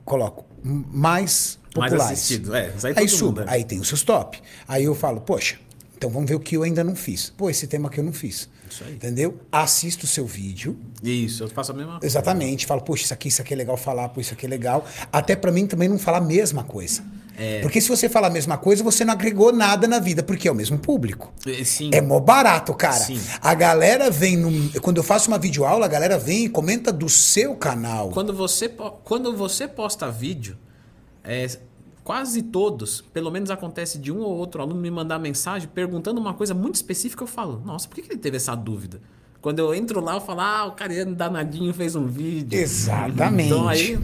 Coloco 0.03 0.45
mais 0.63 1.57
Mais 1.75 1.91
populares. 1.91 2.01
assistido, 2.19 2.55
é, 2.55 2.71
aí 2.83 2.93
aí 2.97 3.09
subo. 3.09 3.39
mundo, 3.39 3.49
é. 3.49 3.53
Aí 3.53 3.63
tem 3.63 3.79
os 3.79 3.87
seus 3.87 4.03
top. 4.03 4.41
Aí 4.67 4.83
eu 4.83 4.93
falo, 4.95 5.21
poxa, 5.21 5.57
Então 5.97 6.09
vamos 6.09 6.29
ver 6.29 6.35
o 6.35 6.39
que 6.39 6.57
eu 6.57 6.63
ainda 6.63 6.83
não 6.83 6.95
fiz. 6.95 7.31
Pô, 7.37 7.49
esse 7.49 7.65
tema 7.67 7.89
que 7.89 7.99
eu 7.99 8.03
não 8.03 8.11
fiz. 8.13 8.49
Isso 8.69 8.83
aí. 8.83 8.93
Entendeu? 8.95 9.39
Assisto 9.51 10.05
o 10.05 10.07
seu 10.07 10.25
vídeo. 10.25 10.77
Isso, 11.01 11.43
eu 11.43 11.47
faço 11.47 11.71
a 11.71 11.75
mesma 11.75 11.93
coisa. 11.93 12.05
Exatamente. 12.05 12.65
Falo, 12.65 12.81
poxa, 12.81 13.03
isso 13.05 13.13
aqui, 13.13 13.29
isso 13.29 13.41
aqui 13.41 13.53
é 13.53 13.57
legal 13.57 13.77
falar, 13.77 14.09
pô, 14.09 14.19
isso 14.19 14.33
aqui 14.33 14.45
é 14.45 14.49
legal. 14.49 14.85
Até 15.11 15.35
pra 15.35 15.51
mim 15.51 15.65
também 15.65 15.87
não 15.87 15.97
falar 15.97 16.17
a 16.17 16.21
mesma 16.21 16.63
coisa. 16.63 17.01
É. 17.37 17.61
Porque 17.61 17.81
se 17.81 17.89
você 17.89 18.07
falar 18.07 18.27
a 18.27 18.29
mesma 18.29 18.57
coisa, 18.57 18.83
você 18.83 19.03
não 19.03 19.13
agregou 19.13 19.51
nada 19.51 19.87
na 19.87 19.99
vida, 19.99 20.23
porque 20.23 20.47
é 20.47 20.51
o 20.51 20.55
mesmo 20.55 20.77
público. 20.77 21.33
É, 21.45 21.63
Sim. 21.63 21.89
É 21.93 22.01
mó 22.01 22.19
barato, 22.19 22.73
cara. 22.73 22.95
Sim. 22.95 23.19
A 23.41 23.53
galera 23.53 24.09
vem. 24.09 24.69
Quando 24.81 24.97
eu 24.97 25.03
faço 25.03 25.29
uma 25.29 25.37
videoaula, 25.37 25.85
a 25.85 25.89
galera 25.89 26.17
vem 26.17 26.45
e 26.45 26.49
comenta 26.49 26.91
do 26.91 27.09
seu 27.09 27.55
canal. 27.55 28.09
Quando 28.09 28.33
você, 28.33 28.69
quando 29.03 29.35
você 29.35 29.67
posta 29.67 30.09
vídeo, 30.09 30.57
é, 31.23 31.47
quase 32.03 32.41
todos, 32.41 33.01
pelo 33.13 33.31
menos 33.31 33.49
acontece 33.49 33.97
de 33.97 34.11
um 34.11 34.19
ou 34.19 34.35
outro 34.37 34.61
aluno 34.61 34.79
me 34.79 34.91
mandar 34.91 35.19
mensagem 35.19 35.67
perguntando 35.67 36.21
uma 36.21 36.33
coisa 36.33 36.53
muito 36.53 36.75
específica, 36.75 37.23
eu 37.23 37.27
falo, 37.27 37.61
nossa, 37.65 37.87
por 37.87 37.95
que 37.95 38.03
que 38.03 38.13
ele 38.13 38.19
teve 38.19 38.37
essa 38.37 38.55
dúvida? 38.55 39.01
Quando 39.41 39.59
eu 39.59 39.75
entro 39.75 39.99
lá, 40.01 40.15
eu 40.15 40.21
falo, 40.21 40.41
ah, 40.41 40.65
o 40.65 40.71
Cariano 40.71 41.13
danadinho 41.13 41.71
fez 41.73 41.95
um 41.95 42.07
vídeo. 42.07 42.59
Exatamente. 42.59 43.47
Então 43.47 43.67
aí, 43.67 43.99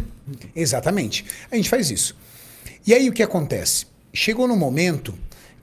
Exatamente. 0.55 1.25
A 1.51 1.55
gente 1.55 1.69
faz 1.69 1.89
isso. 1.89 2.15
E 2.85 2.93
aí 2.93 3.09
o 3.09 3.13
que 3.13 3.21
acontece? 3.21 3.85
Chegou 4.13 4.47
no 4.47 4.55
momento 4.55 5.13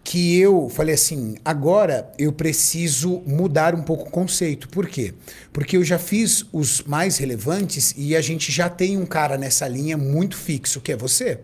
que 0.05 0.39
eu 0.39 0.71
falei 0.71 0.95
assim, 0.95 1.37
agora 1.45 2.11
eu 2.19 2.33
preciso 2.33 3.23
mudar 3.27 3.75
um 3.75 3.83
pouco 3.83 4.09
o 4.09 4.11
conceito. 4.11 4.69
Por 4.69 4.89
quê? 4.89 5.13
Porque 5.53 5.77
eu 5.77 5.85
já 5.85 5.99
fiz 5.99 6.47
os 6.51 6.83
mais 6.83 7.19
relevantes 7.19 7.93
e 7.97 8.17
a 8.17 8.21
gente 8.21 8.51
já 8.51 8.71
tem 8.71 8.97
um 8.97 9.05
cara 9.05 9.37
nessa 9.37 9.69
linha 9.69 9.99
muito 9.99 10.37
fixo, 10.37 10.81
que 10.81 10.93
é 10.93 10.97
você. 10.97 11.41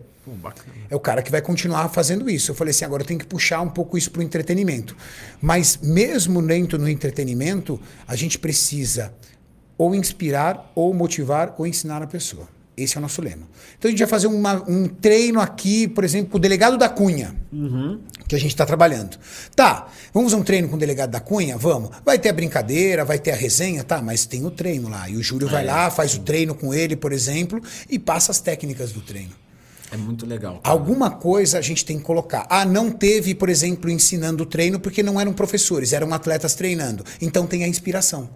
pô. 0.53 0.71
É 0.89 0.95
o 0.95 0.99
cara 0.99 1.21
que 1.21 1.29
vai 1.29 1.41
continuar 1.41 1.89
fazendo 1.89 2.27
isso. 2.27 2.49
Eu 2.49 2.55
falei 2.55 2.71
assim, 2.71 2.85
agora 2.85 3.03
eu 3.03 3.07
tenho 3.07 3.19
que 3.19 3.27
puxar 3.27 3.61
um 3.61 3.69
pouco 3.69 3.97
isso 3.97 4.09
para 4.09 4.21
o 4.21 4.23
entretenimento. 4.23 4.97
Mas 5.39 5.77
mesmo 5.83 6.41
dentro 6.41 6.79
do 6.79 6.89
entretenimento, 6.89 7.79
a 8.07 8.15
gente 8.15 8.39
precisa 8.39 9.13
ou 9.77 9.93
inspirar, 9.93 10.71
ou 10.73 10.93
motivar, 10.93 11.53
ou 11.57 11.67
ensinar 11.67 12.01
a 12.01 12.07
pessoa. 12.07 12.54
Esse 12.77 12.97
é 12.97 12.99
o 12.99 13.01
nosso 13.01 13.21
lema. 13.21 13.47
Então 13.77 13.87
a 13.87 13.91
gente 13.91 13.99
vai 13.99 14.07
fazer 14.07 14.27
uma- 14.27 14.61
um 14.69 14.87
treino 14.87 15.39
aqui, 15.39 15.87
por 15.87 16.03
exemplo, 16.03 16.31
com 16.31 16.37
o 16.37 16.39
delegado 16.41 16.77
da 16.77 16.89
Cunha, 16.89 17.33
que 18.27 18.35
a 18.35 18.39
gente 18.39 18.49
está 18.51 18.65
trabalhando. 18.65 19.17
Tá, 19.55 19.87
vamos 20.13 20.31
fazer 20.31 20.41
um 20.41 20.43
treino 20.45 20.67
com 20.67 20.75
o 20.75 20.79
delegado 20.79 21.09
da 21.11 21.19
Cunha? 21.21 21.57
Vamos. 21.57 21.91
Vai 22.03 22.19
ter 22.19 22.29
a 22.29 22.33
brincadeira, 22.33 23.05
vai 23.05 23.17
ter 23.17 23.31
a 23.31 23.35
resenha, 23.35 23.83
tá, 23.83 24.01
mas 24.01 24.25
tem 24.25 24.45
o 24.45 24.51
treino 24.51 24.89
lá. 24.89 25.09
E 25.09 25.15
o 25.15 25.23
Júlio 25.23 25.47
vai 25.47 25.65
lá, 25.65 25.89
faz 25.89 26.15
o 26.15 26.19
treino 26.19 26.53
com 26.53 26.73
ele, 26.73 26.95
por 26.97 27.13
exemplo, 27.13 27.61
e 27.89 27.97
passa 27.97 28.31
as 28.31 28.39
técnicas 28.41 28.91
do 28.91 28.99
treino. 29.01 29.31
É 29.91 29.95
muito 29.97 30.25
legal. 30.25 30.55
cara. 30.59 30.73
Alguma 30.73 31.11
coisa 31.11 31.57
a 31.59 31.61
gente 31.61 31.85
tem 31.85 31.97
que 31.97 32.03
colocar. 32.03 32.45
Ah, 32.49 32.65
não 32.65 32.91
teve, 32.91 33.33
por 33.33 33.47
exemplo, 33.47 33.89
ensinando 33.89 34.43
o 34.43 34.45
treino 34.45 34.79
porque 34.81 35.01
não 35.01 35.21
eram 35.21 35.31
professores, 35.31 35.93
eram 35.93 36.13
atletas 36.13 36.55
treinando. 36.55 37.05
Então 37.21 37.47
tem 37.47 37.63
a 37.63 37.67
inspiração. 37.67 38.29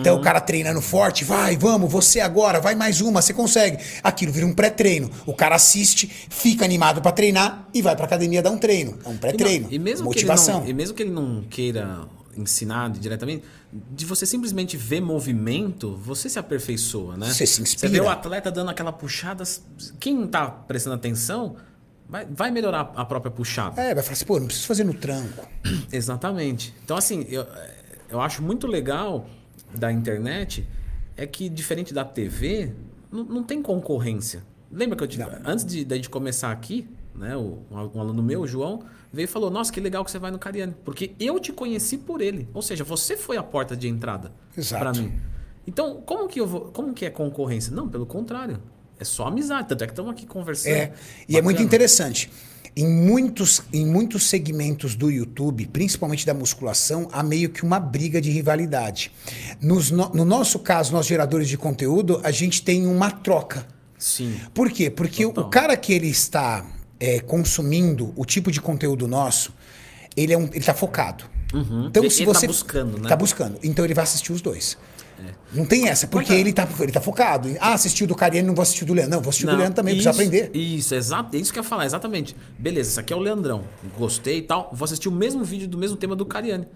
Então 0.00 0.16
o 0.16 0.20
cara 0.20 0.40
treinando 0.40 0.80
forte, 0.82 1.24
vai, 1.24 1.56
vamos, 1.56 1.90
você 1.90 2.20
agora, 2.20 2.60
vai 2.60 2.74
mais 2.74 3.00
uma, 3.00 3.22
você 3.22 3.32
consegue. 3.32 3.78
Aquilo 4.02 4.30
vira 4.32 4.46
um 4.46 4.52
pré-treino. 4.52 5.10
O 5.26 5.32
cara 5.34 5.54
assiste, 5.54 6.06
fica 6.28 6.64
animado 6.64 7.00
pra 7.00 7.10
treinar 7.12 7.68
e 7.72 7.80
vai 7.80 7.96
pra 7.96 8.04
academia 8.04 8.42
dar 8.42 8.50
um 8.50 8.58
treino. 8.58 8.98
É 9.04 9.08
um 9.08 9.16
pré-treino. 9.16 9.66
E, 9.66 9.68
não- 9.68 9.72
e 9.72 9.78
mesmo 9.78 10.04
motivação. 10.04 10.60
Não, 10.60 10.68
e 10.68 10.72
mesmo 10.74 10.94
que 10.94 11.02
ele 11.02 11.10
não 11.12 11.42
queira 11.48 12.00
ensinar 12.36 12.90
diretamente, 12.90 13.44
de 13.72 14.06
você 14.06 14.24
simplesmente 14.24 14.76
ver 14.76 15.00
movimento, 15.00 15.96
você 15.96 16.28
se 16.28 16.38
aperfeiçoa, 16.38 17.16
né? 17.16 17.26
Você 17.30 17.46
se 17.46 17.60
inspira. 17.60 17.88
Você 17.92 17.98
vê 17.98 18.00
o 18.00 18.08
atleta 18.08 18.50
dando 18.50 18.70
aquela 18.70 18.92
puxada, 18.92 19.44
quem 20.00 20.26
tá 20.26 20.46
prestando 20.50 20.96
atenção 20.96 21.56
vai, 22.08 22.26
vai 22.26 22.50
melhorar 22.50 22.90
a 22.96 23.04
própria 23.04 23.30
puxada. 23.30 23.80
É, 23.80 23.94
vai 23.94 24.02
falar 24.02 24.12
assim, 24.14 24.24
pô, 24.24 24.38
não 24.40 24.46
preciso 24.46 24.66
fazer 24.66 24.84
no 24.84 24.94
tranco. 24.94 25.46
Exatamente. 25.92 26.74
Então, 26.84 26.96
assim, 26.96 27.26
eu, 27.28 27.46
eu 28.10 28.20
acho 28.20 28.42
muito 28.42 28.66
legal 28.66 29.26
da 29.74 29.92
internet 29.92 30.66
é 31.16 31.26
que, 31.26 31.48
diferente 31.48 31.92
da 31.92 32.04
TV, 32.04 32.72
não, 33.10 33.24
não 33.24 33.42
tem 33.42 33.62
concorrência. 33.62 34.42
Lembra 34.70 34.96
que 34.96 35.04
eu 35.04 35.08
te, 35.08 35.18
antes 35.44 35.64
de, 35.64 35.86
gente 35.88 36.08
começar 36.08 36.50
aqui, 36.50 36.88
né, 37.14 37.36
o, 37.36 37.58
um 37.70 38.00
aluno 38.00 38.22
meu, 38.22 38.40
o 38.40 38.46
João, 38.46 38.82
veio 39.12 39.24
e 39.24 39.28
falou: 39.28 39.50
Nossa, 39.50 39.72
que 39.72 39.80
legal 39.80 40.04
que 40.04 40.10
você 40.10 40.18
vai 40.18 40.30
no 40.30 40.38
Cariani. 40.38 40.74
Porque 40.84 41.12
eu 41.20 41.38
te 41.38 41.52
conheci 41.52 41.98
por 41.98 42.20
ele. 42.20 42.48
Ou 42.54 42.62
seja, 42.62 42.82
você 42.82 43.16
foi 43.16 43.36
a 43.36 43.42
porta 43.42 43.76
de 43.76 43.88
entrada 43.88 44.32
Exato. 44.56 44.82
para 44.82 44.92
mim. 44.92 45.12
Então, 45.66 46.00
como 46.00 46.26
que, 46.26 46.40
eu 46.40 46.46
vou, 46.46 46.60
como 46.72 46.92
que 46.92 47.04
é 47.04 47.10
concorrência? 47.10 47.72
Não, 47.72 47.88
pelo 47.88 48.06
contrário. 48.06 48.60
É 48.98 49.04
só 49.04 49.26
amizade. 49.26 49.68
Tanto 49.68 49.84
é 49.84 49.86
que 49.86 49.92
estamos 49.92 50.12
aqui 50.12 50.26
conversando. 50.26 50.72
É, 50.72 50.92
e 51.28 51.36
é 51.36 51.42
muito 51.42 51.56
Bacana. 51.56 51.66
interessante. 51.66 52.30
Em 52.74 52.88
muitos, 52.88 53.60
em 53.72 53.84
muitos 53.84 54.24
segmentos 54.24 54.94
do 54.94 55.10
YouTube, 55.10 55.66
principalmente 55.66 56.24
da 56.24 56.32
musculação, 56.32 57.06
há 57.12 57.22
meio 57.22 57.50
que 57.50 57.62
uma 57.62 57.78
briga 57.78 58.18
de 58.20 58.30
rivalidade. 58.30 59.12
Nos 59.60 59.90
no, 59.90 60.08
no 60.10 60.24
nosso 60.24 60.58
caso, 60.58 60.92
nós 60.92 61.04
geradores 61.06 61.48
de 61.48 61.58
conteúdo, 61.58 62.20
a 62.24 62.30
gente 62.30 62.62
tem 62.62 62.86
uma 62.86 63.10
troca. 63.10 63.66
Sim. 63.98 64.34
Por 64.54 64.70
quê? 64.70 64.88
Porque 64.90 65.24
Total. 65.24 65.44
o 65.44 65.48
cara 65.50 65.76
que 65.76 65.92
ele 65.92 66.08
está 66.08 66.64
é, 66.98 67.20
consumindo 67.20 68.12
o 68.16 68.24
tipo 68.24 68.50
de 68.50 68.60
conteúdo 68.60 69.06
nosso, 69.06 69.52
ele 70.16 70.32
é 70.32 70.38
um, 70.38 70.44
ele 70.44 70.58
está 70.58 70.72
focado. 70.74 71.24
Então, 71.54 72.02
Ele- 72.02 72.10
se 72.10 72.22
ele 72.22 72.32
tá 72.32 72.38
você 72.38 72.46
buscando, 72.46 72.98
né? 72.98 73.08
Tá 73.10 73.14
buscando. 73.16 73.58
Então 73.62 73.84
ele 73.84 73.92
vai 73.92 74.04
assistir 74.04 74.32
os 74.32 74.40
dois. 74.40 74.78
Não 75.52 75.64
tem 75.64 75.88
essa, 75.88 76.06
porque 76.06 76.32
ele 76.32 76.52
tá, 76.52 76.68
ele 76.80 76.92
tá 76.92 77.00
focado. 77.00 77.48
Ah, 77.60 77.74
assistiu 77.74 78.06
do 78.06 78.14
Cariano, 78.14 78.48
não 78.48 78.54
vou 78.54 78.62
assistir 78.62 78.84
do 78.84 78.94
Leandro. 78.94 79.10
Não, 79.10 79.20
vou 79.20 79.30
assistir 79.30 79.46
do 79.46 79.52
Não, 79.52 79.58
Leandro 79.58 79.76
também, 79.76 79.96
isso, 79.96 80.04
precisa 80.04 80.22
aprender. 80.22 80.56
Isso, 80.56 80.94
exato. 80.94 81.36
É 81.36 81.40
isso 81.40 81.52
que 81.52 81.58
eu 81.58 81.62
ia 81.62 81.68
falar, 81.68 81.86
exatamente. 81.86 82.36
Beleza, 82.58 82.90
isso 82.90 83.00
aqui 83.00 83.12
é 83.12 83.16
o 83.16 83.20
Leandrão. 83.20 83.64
Gostei 83.98 84.38
e 84.38 84.42
tal. 84.42 84.70
Vou 84.72 84.84
assistir 84.84 85.08
o 85.08 85.12
mesmo 85.12 85.44
vídeo 85.44 85.68
do 85.68 85.78
mesmo 85.78 85.96
tema 85.96 86.16
do 86.16 86.24
Cariani. 86.26 86.66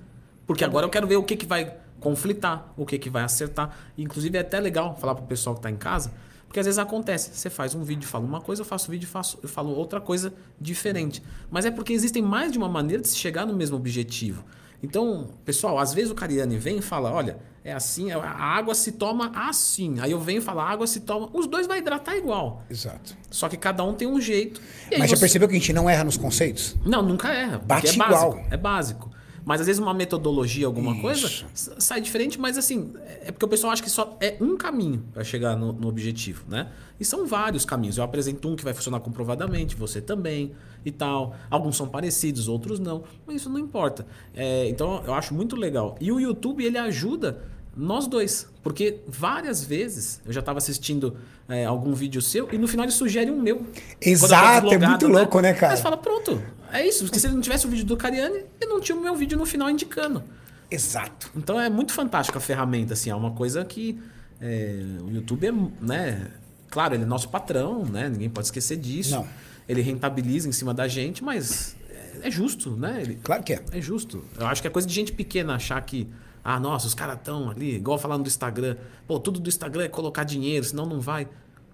Porque 0.47 0.65
agora 0.65 0.87
eu 0.87 0.91
quero 0.91 1.07
ver 1.07 1.17
o 1.17 1.23
que, 1.23 1.37
que 1.37 1.47
vai 1.47 1.75
conflitar, 2.01 2.73
o 2.77 2.87
que, 2.87 2.99
que 2.99 3.11
vai 3.11 3.25
acertar. 3.25 3.77
Inclusive 3.99 4.37
é 4.39 4.41
até 4.41 4.61
legal 4.61 4.97
falar 4.97 5.15
pro 5.15 5.25
pessoal 5.25 5.57
que 5.57 5.63
tá 5.63 5.71
em 5.71 5.77
casa, 5.77 6.13
porque 6.47 6.61
às 6.61 6.67
vezes 6.67 6.79
acontece. 6.79 7.31
Você 7.35 7.51
faz 7.51 7.75
um 7.75 7.83
vídeo 7.83 8.05
e 8.05 8.07
fala 8.07 8.25
uma 8.25 8.41
coisa, 8.41 8.63
eu 8.63 8.67
faço 8.67 8.89
um 8.89 8.93
vídeo 8.93 9.07
e 9.07 9.09
faço, 9.09 9.39
eu 9.43 9.49
falo 9.49 9.71
outra 9.71 10.01
coisa 10.01 10.33
diferente. 10.61 11.23
Mas 11.51 11.65
é 11.65 11.71
porque 11.71 11.93
existem 11.93 12.23
mais 12.23 12.53
de 12.53 12.59
uma 12.59 12.69
maneira 12.69 13.03
de 13.03 13.09
se 13.09 13.17
chegar 13.17 13.45
no 13.45 13.55
mesmo 13.55 13.77
objetivo. 13.77 14.45
Então, 14.87 15.27
pessoal, 15.45 15.79
às 15.79 15.93
vezes 15.93 16.11
o 16.11 16.15
Cariani 16.15 16.57
vem 16.59 16.79
e 16.79 16.83
fala: 16.83 17.11
olha, 17.11 17.39
é 17.65 17.73
assim, 17.73 18.13
a 18.13 18.21
água 18.31 18.73
se 18.75 18.93
toma 18.93 19.33
assim. 19.35 19.99
Aí 19.99 20.13
eu 20.13 20.21
venho 20.21 20.39
e 20.39 20.41
falo: 20.41 20.61
a 20.61 20.65
água 20.71 20.87
se 20.87 21.01
toma. 21.01 21.29
Os 21.33 21.47
dois 21.49 21.67
vai 21.67 21.79
hidratar 21.79 22.17
igual. 22.17 22.63
Exato. 22.71 23.17
Só 23.31 23.49
que 23.49 23.57
cada 23.57 23.83
um 23.83 23.95
tem 23.95 24.07
um 24.07 24.21
jeito. 24.21 24.61
Mas 24.97 25.11
já 25.11 25.17
você- 25.17 25.21
percebeu 25.21 25.49
que 25.49 25.57
a 25.57 25.59
gente 25.59 25.73
não 25.73 25.91
erra 25.91 26.05
nos 26.05 26.17
conceitos? 26.17 26.77
Não, 26.85 27.03
nunca 27.03 27.33
erra. 27.33 27.59
Bate 27.59 27.89
é 27.89 27.93
básico. 27.95 28.15
igual. 28.37 28.47
É 28.51 28.57
básico. 28.57 29.11
Mas 29.47 29.61
às 29.61 29.69
vezes 29.69 29.81
uma 29.81 29.95
metodologia, 29.95 30.67
alguma 30.67 30.91
Isso. 30.91 31.01
coisa, 31.01 31.47
sai 31.79 32.01
diferente, 32.01 32.37
mas 32.39 32.59
assim, 32.59 32.93
é 33.23 33.31
porque 33.31 33.45
o 33.45 33.49
pessoal 33.49 33.73
acha 33.73 33.81
que 33.81 33.89
só 33.89 34.17
é 34.21 34.37
um 34.41 34.57
caminho 34.57 35.05
para 35.15 35.23
chegar 35.23 35.57
no, 35.57 35.73
no 35.73 35.87
objetivo, 35.87 36.45
né? 36.49 36.73
E 36.99 37.05
são 37.05 37.25
vários 37.25 37.65
caminhos. 37.65 37.97
Eu 37.97 38.03
apresento 38.03 38.49
um 38.49 38.57
que 38.57 38.65
vai 38.65 38.75
funcionar 38.75 38.99
comprovadamente, 38.99 39.77
você 39.77 40.01
também 40.01 40.53
e 40.85 40.91
tal. 40.91 41.37
Alguns 41.49 41.77
são 41.77 41.87
parecidos, 41.87 42.49
outros 42.49 42.81
não. 42.81 43.05
Mas 43.25 43.37
isso 43.37 43.49
não 43.49 43.61
importa. 43.61 44.05
É, 44.35 44.69
então 44.69 45.01
eu 45.07 45.15
acho 45.15 45.33
muito 45.33 45.55
legal. 45.55 45.97
E 46.01 46.11
o 46.11 46.19
YouTube, 46.19 46.65
ele 46.65 46.77
ajuda 46.77 47.45
nós 47.77 48.07
dois. 48.07 48.49
Porque 48.63 49.01
várias 49.07 49.63
vezes 49.63 50.21
eu 50.25 50.33
já 50.33 50.41
estava 50.41 50.59
assistindo 50.59 51.17
é, 51.49 51.65
algum 51.65 51.93
vídeo 51.93 52.21
seu 52.23 52.49
e 52.53 52.59
no 52.59 52.67
final 52.67 52.85
ele 52.85 52.93
sugere 52.93 53.31
um 53.31 53.41
meu. 53.41 53.67
Exato, 54.01 54.73
é 54.73 54.79
muito 54.79 55.07
louco, 55.07 55.41
né, 55.41 55.53
cara? 55.53 55.73
Aí 55.73 55.77
você 55.77 55.83
fala, 55.83 55.97
pronto, 55.97 56.43
é 56.73 56.87
isso. 56.87 57.05
Porque 57.05 57.21
se 57.21 57.27
ele 57.27 57.35
não 57.35 57.43
tivesse 57.43 57.67
o 57.67 57.71
vídeo 57.71 57.85
do 57.85 57.97
Cariani, 57.97 58.45
eu 58.61 58.69
não 58.69 58.81
tinha 58.81 58.97
o 58.97 59.01
meu 59.01 59.15
vídeo 59.15 59.39
no 59.39 59.47
final 59.47 59.71
indicando. 59.71 60.25
Exato. 60.71 61.31
Então 61.37 61.61
é 61.61 61.69
muito 61.69 61.93
fantástico 61.93 62.39
a 62.39 62.41
ferramenta, 62.41 62.95
assim, 62.95 63.11
é 63.11 63.15
uma 63.15 63.31
coisa 63.33 63.65
que 63.65 63.99
é, 64.41 64.83
o 65.03 65.11
YouTube 65.11 65.47
é, 65.47 65.53
né? 65.81 66.31
Claro, 66.71 66.95
ele 66.95 67.05
é 67.05 67.07
nosso 67.07 67.29
patrão, 67.29 67.85
né? 67.85 68.09
Ninguém 68.09 68.29
pode 68.29 68.49
esquecer 68.49 68.77
disso. 68.77 69.13
Não. 69.13 69.27
Ele 69.69 69.81
rentabiliza 69.81 70.49
em 70.49 70.53
cima 70.53 70.75
da 70.75 70.87
gente, 70.87 71.25
mas 71.25 71.77
é, 71.89 72.29
é 72.29 72.31
justo, 72.31 72.71
né? 72.77 73.01
Ele, 73.01 73.19
Claro 73.23 73.43
que 73.43 73.55
é. 73.55 73.63
é 73.73 73.81
justo. 73.81 74.25
Eu 74.39 74.47
acho 74.47 74.61
que 74.61 74.69
é 74.69 74.71
coisa 74.71 74.87
de 74.87 74.95
gente 74.95 75.13
pequena 75.13 75.55
achar 75.55 75.81
que, 75.81 76.09
ah, 76.49 76.61
nossa, 76.61 76.87
os 76.87 76.95
caras 76.95 77.17
estão 77.17 77.51
ali, 77.51 77.75
igual 77.75 77.99
falando 77.99 78.23
do 78.23 78.29
Instagram. 78.29 78.77
Pô, 79.05 79.19
tudo 79.19 79.41
do 79.41 79.49
Instagram 79.49 79.83
é 79.83 79.89
colocar 79.89 80.23
dinheiro, 80.23 80.65
senão 80.65 80.87
não 80.87 81.01
vai. 81.01 81.27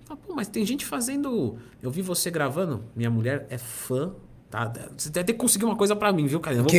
Ah, 0.08 0.16
pô, 0.16 0.34
mas 0.34 0.48
tem 0.48 0.64
gente 0.64 0.86
fazendo. 0.86 1.58
Eu 1.82 1.90
vi 1.90 2.00
você 2.00 2.30
gravando, 2.30 2.82
minha 2.96 3.10
mulher 3.10 3.46
é 3.50 3.58
fã. 3.58 4.14
Tá? 4.50 4.72
Você 4.96 5.10
deve 5.10 5.26
ter 5.26 5.32
que 5.34 5.38
conseguir 5.38 5.66
uma 5.66 5.76
coisa 5.76 5.94
pra 5.94 6.10
mim, 6.10 6.26
viu, 6.26 6.40
cara? 6.40 6.56
Eu. 6.56 6.64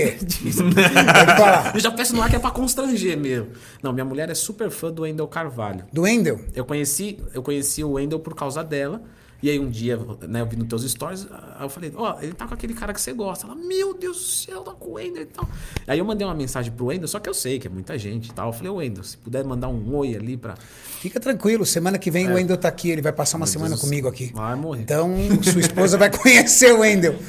Eu 1.76 1.80
já 1.80 1.92
peço 1.92 2.16
no 2.16 2.22
ar 2.24 2.32
que 2.32 2.36
é 2.36 2.40
pra 2.40 2.50
constranger 2.50 3.16
mesmo. 3.16 3.50
Não, 3.84 3.94
minha 3.94 4.06
mulher 4.06 4.28
é 4.28 4.34
super 4.34 4.72
fã 4.72 4.92
do 4.92 5.04
Wendel 5.04 5.28
Carvalho. 5.28 5.86
Do 5.94 6.02
Wendel? 6.02 6.40
Eu 6.56 6.66
conheci, 6.66 7.20
eu 7.32 7.44
conheci 7.44 7.84
o 7.84 7.92
Wendel 7.92 8.20
por 8.20 8.34
causa 8.34 8.64
dela. 8.64 9.04
E 9.44 9.50
aí 9.50 9.60
um 9.60 9.70
dia, 9.70 10.00
né, 10.26 10.40
eu 10.40 10.46
vi 10.46 10.56
nos 10.56 10.70
teus 10.70 10.90
stories, 10.90 11.28
aí 11.30 11.66
eu 11.66 11.68
falei, 11.68 11.92
ó, 11.98 12.18
ele 12.22 12.32
tá 12.32 12.48
com 12.48 12.54
aquele 12.54 12.74
cara 12.74 12.94
que 12.94 13.02
você 13.02 13.12
gosta. 13.12 13.46
Ela, 13.46 13.56
meu 13.56 13.94
Deus 13.94 14.16
do 14.18 14.24
céu, 14.24 14.62
tá 14.62 14.72
com 14.72 14.92
o 14.92 14.94
Wendel 14.94 15.24
e 15.24 15.26
tal. 15.26 15.46
Aí 15.86 16.00
eu 16.00 16.06
mandei 16.06 16.26
uma 16.26 16.34
mensagem 16.34 16.72
pro 16.72 16.86
Wendel, 16.86 17.10
só 17.10 17.20
que 17.20 17.30
eu 17.30 17.34
sei 17.34 17.60
que 17.60 17.68
é 17.68 17.70
muita 17.70 17.98
gente 17.98 18.30
e 18.30 18.34
tal. 18.34 18.48
Eu 18.48 18.54
falei, 18.54 18.72
ô 18.72 18.76
Wendel, 18.76 19.04
se 19.04 19.18
puder 19.18 19.44
mandar 19.44 19.68
um 19.68 19.94
oi 19.98 20.16
ali 20.16 20.38
pra. 20.38 20.56
Fica 20.56 21.20
tranquilo, 21.20 21.66
semana 21.66 22.00
que 22.00 22.10
vem 22.10 22.32
o 22.32 22.36
Wendel 22.36 22.56
tá 22.56 22.70
aqui, 22.70 22.90
ele 22.90 23.02
vai 23.02 23.12
passar 23.12 23.36
uma 23.36 23.46
semana 23.46 23.72
É. 23.72 23.76
Deus 23.76 23.82
comigo 23.82 24.08
aqui. 24.08 24.32
Vai 24.34 24.56
morrer. 24.56 24.84
Então, 24.84 25.14
sua 25.44 25.60
esposa 25.60 25.98
vai 25.98 26.10
conhecer 26.18 26.74
o 26.74 26.80
Wendel. 26.80 27.20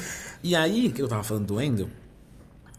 E 0.41 0.55
aí, 0.55 0.93
que 0.93 1.01
eu 1.01 1.09
tava 1.09 1.21
falando 1.21 1.47
do 1.47 1.55
Wendel, 1.55 1.89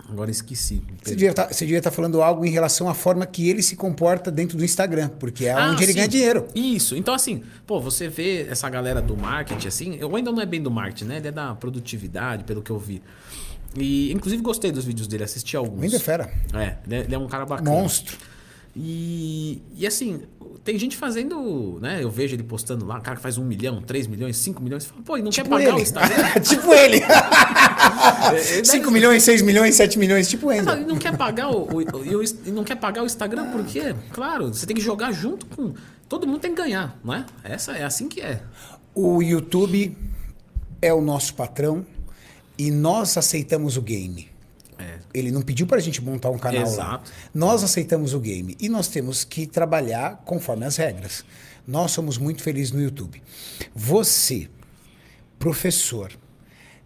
Agora 0.08 0.30
esqueci. 0.30 0.82
Você 1.02 1.16
devia 1.16 1.34
tá, 1.34 1.48
estar 1.50 1.90
falando 1.90 2.22
algo 2.22 2.44
em 2.46 2.50
relação 2.50 2.88
à 2.88 2.94
forma 2.94 3.26
que 3.26 3.48
ele 3.50 3.60
se 3.62 3.74
comporta 3.74 4.30
dentro 4.30 4.56
do 4.56 4.64
Instagram, 4.64 5.08
porque 5.18 5.46
é 5.46 5.52
Ah, 5.52 5.70
onde 5.72 5.82
ele 5.82 5.92
sim. 5.92 5.96
ganha 5.98 6.08
dinheiro. 6.08 6.46
Isso. 6.54 6.94
Então, 6.96 7.12
assim, 7.12 7.42
pô, 7.66 7.80
você 7.80 8.08
vê 8.08 8.46
essa 8.48 8.68
galera 8.70 9.02
do 9.02 9.16
marketing, 9.16 9.66
assim, 9.68 9.96
eu 9.98 10.14
ainda 10.14 10.30
não 10.30 10.40
é 10.40 10.46
bem 10.46 10.62
do 10.62 10.70
marketing, 10.70 11.04
né? 11.06 11.16
Ele 11.16 11.28
é 11.28 11.32
da 11.32 11.54
produtividade, 11.56 12.44
pelo 12.44 12.62
que 12.62 12.70
eu 12.70 12.78
vi. 12.78 13.02
E, 13.76 14.12
inclusive, 14.12 14.40
gostei 14.42 14.70
dos 14.70 14.84
vídeos 14.84 15.08
dele, 15.08 15.24
assisti 15.24 15.56
alguns. 15.56 15.82
Ainda 15.82 15.96
é 15.96 16.00
fera. 16.00 16.30
É, 16.54 16.76
ele 16.86 16.94
é- 16.94 17.00
ele 17.00 17.14
é 17.14 17.18
um 17.18 17.26
cara 17.26 17.44
bacana. 17.44 17.68
Monstro. 17.70 18.16
E, 18.78 19.62
e 19.74 19.86
assim, 19.86 20.20
tem 20.62 20.78
gente 20.78 20.96
fazendo, 20.98 21.78
né? 21.80 21.98
Eu 22.02 22.10
vejo 22.10 22.34
ele 22.36 22.42
postando 22.42 22.84
lá, 22.84 23.00
cara 23.00 23.16
que 23.16 23.22
faz 23.22 23.38
um 23.38 23.44
milhão, 23.44 23.80
três 23.80 24.06
milhões, 24.06 24.36
cinco 24.36 24.62
milhões. 24.62 24.84
Fala, 24.84 25.02
Pô, 25.02 25.16
e 25.16 25.22
não 25.22 25.30
Tipo 25.30 25.48
quer 25.48 25.54
pagar 25.56 25.68
ele. 25.70 25.78
o 25.78 25.82
Instagram? 25.82 26.40
tipo 26.44 26.72
ele. 26.74 27.00
Ele 28.54 28.64
5 28.64 28.90
milhões, 28.90 29.22
6 29.22 29.42
milhões, 29.42 29.74
7 29.76 29.98
milhões, 29.98 30.28
tipo 30.28 30.46
Não, 30.46 30.52
ainda. 30.52 30.78
e 30.78 30.84
não 30.84 30.96
quer 30.96 31.16
pagar 31.16 31.48
o, 31.50 31.68
o- 31.68 31.80
o- 31.82 32.52
não 32.52 32.64
quer 32.64 32.76
pagar 32.76 33.02
o 33.02 33.06
Instagram 33.06 33.50
porque, 33.52 33.94
claro, 34.12 34.48
você 34.52 34.66
tem 34.66 34.74
que 34.76 34.82
jogar 34.82 35.12
junto 35.12 35.46
com. 35.46 35.74
Todo 36.08 36.26
mundo 36.26 36.38
tem 36.40 36.54
que 36.54 36.62
ganhar, 36.62 36.98
não 37.04 37.14
é? 37.14 37.26
Essa 37.44 37.72
é 37.72 37.84
assim 37.84 38.08
que 38.08 38.20
é. 38.20 38.40
O 38.94 39.22
YouTube 39.22 39.96
é 40.80 40.92
o 40.94 41.00
nosso 41.00 41.34
patrão 41.34 41.84
e 42.56 42.70
nós 42.70 43.16
aceitamos 43.16 43.76
o 43.76 43.82
game. 43.82 44.28
É. 44.78 44.98
Ele 45.12 45.30
não 45.30 45.42
pediu 45.42 45.66
pra 45.66 45.78
gente 45.80 46.02
montar 46.02 46.30
um 46.30 46.38
canal 46.38 46.62
lá. 46.62 46.68
Exato. 46.68 47.12
Nós 47.34 47.64
aceitamos 47.64 48.14
o 48.14 48.20
game 48.20 48.56
e 48.60 48.68
nós 48.68 48.88
temos 48.88 49.24
que 49.24 49.46
trabalhar 49.46 50.22
conforme 50.24 50.64
as 50.64 50.76
regras. 50.76 51.24
Nós 51.66 51.90
somos 51.90 52.18
muito 52.18 52.42
felizes 52.42 52.72
no 52.72 52.80
YouTube. 52.80 53.20
Você, 53.74 54.48
professor, 55.38 56.12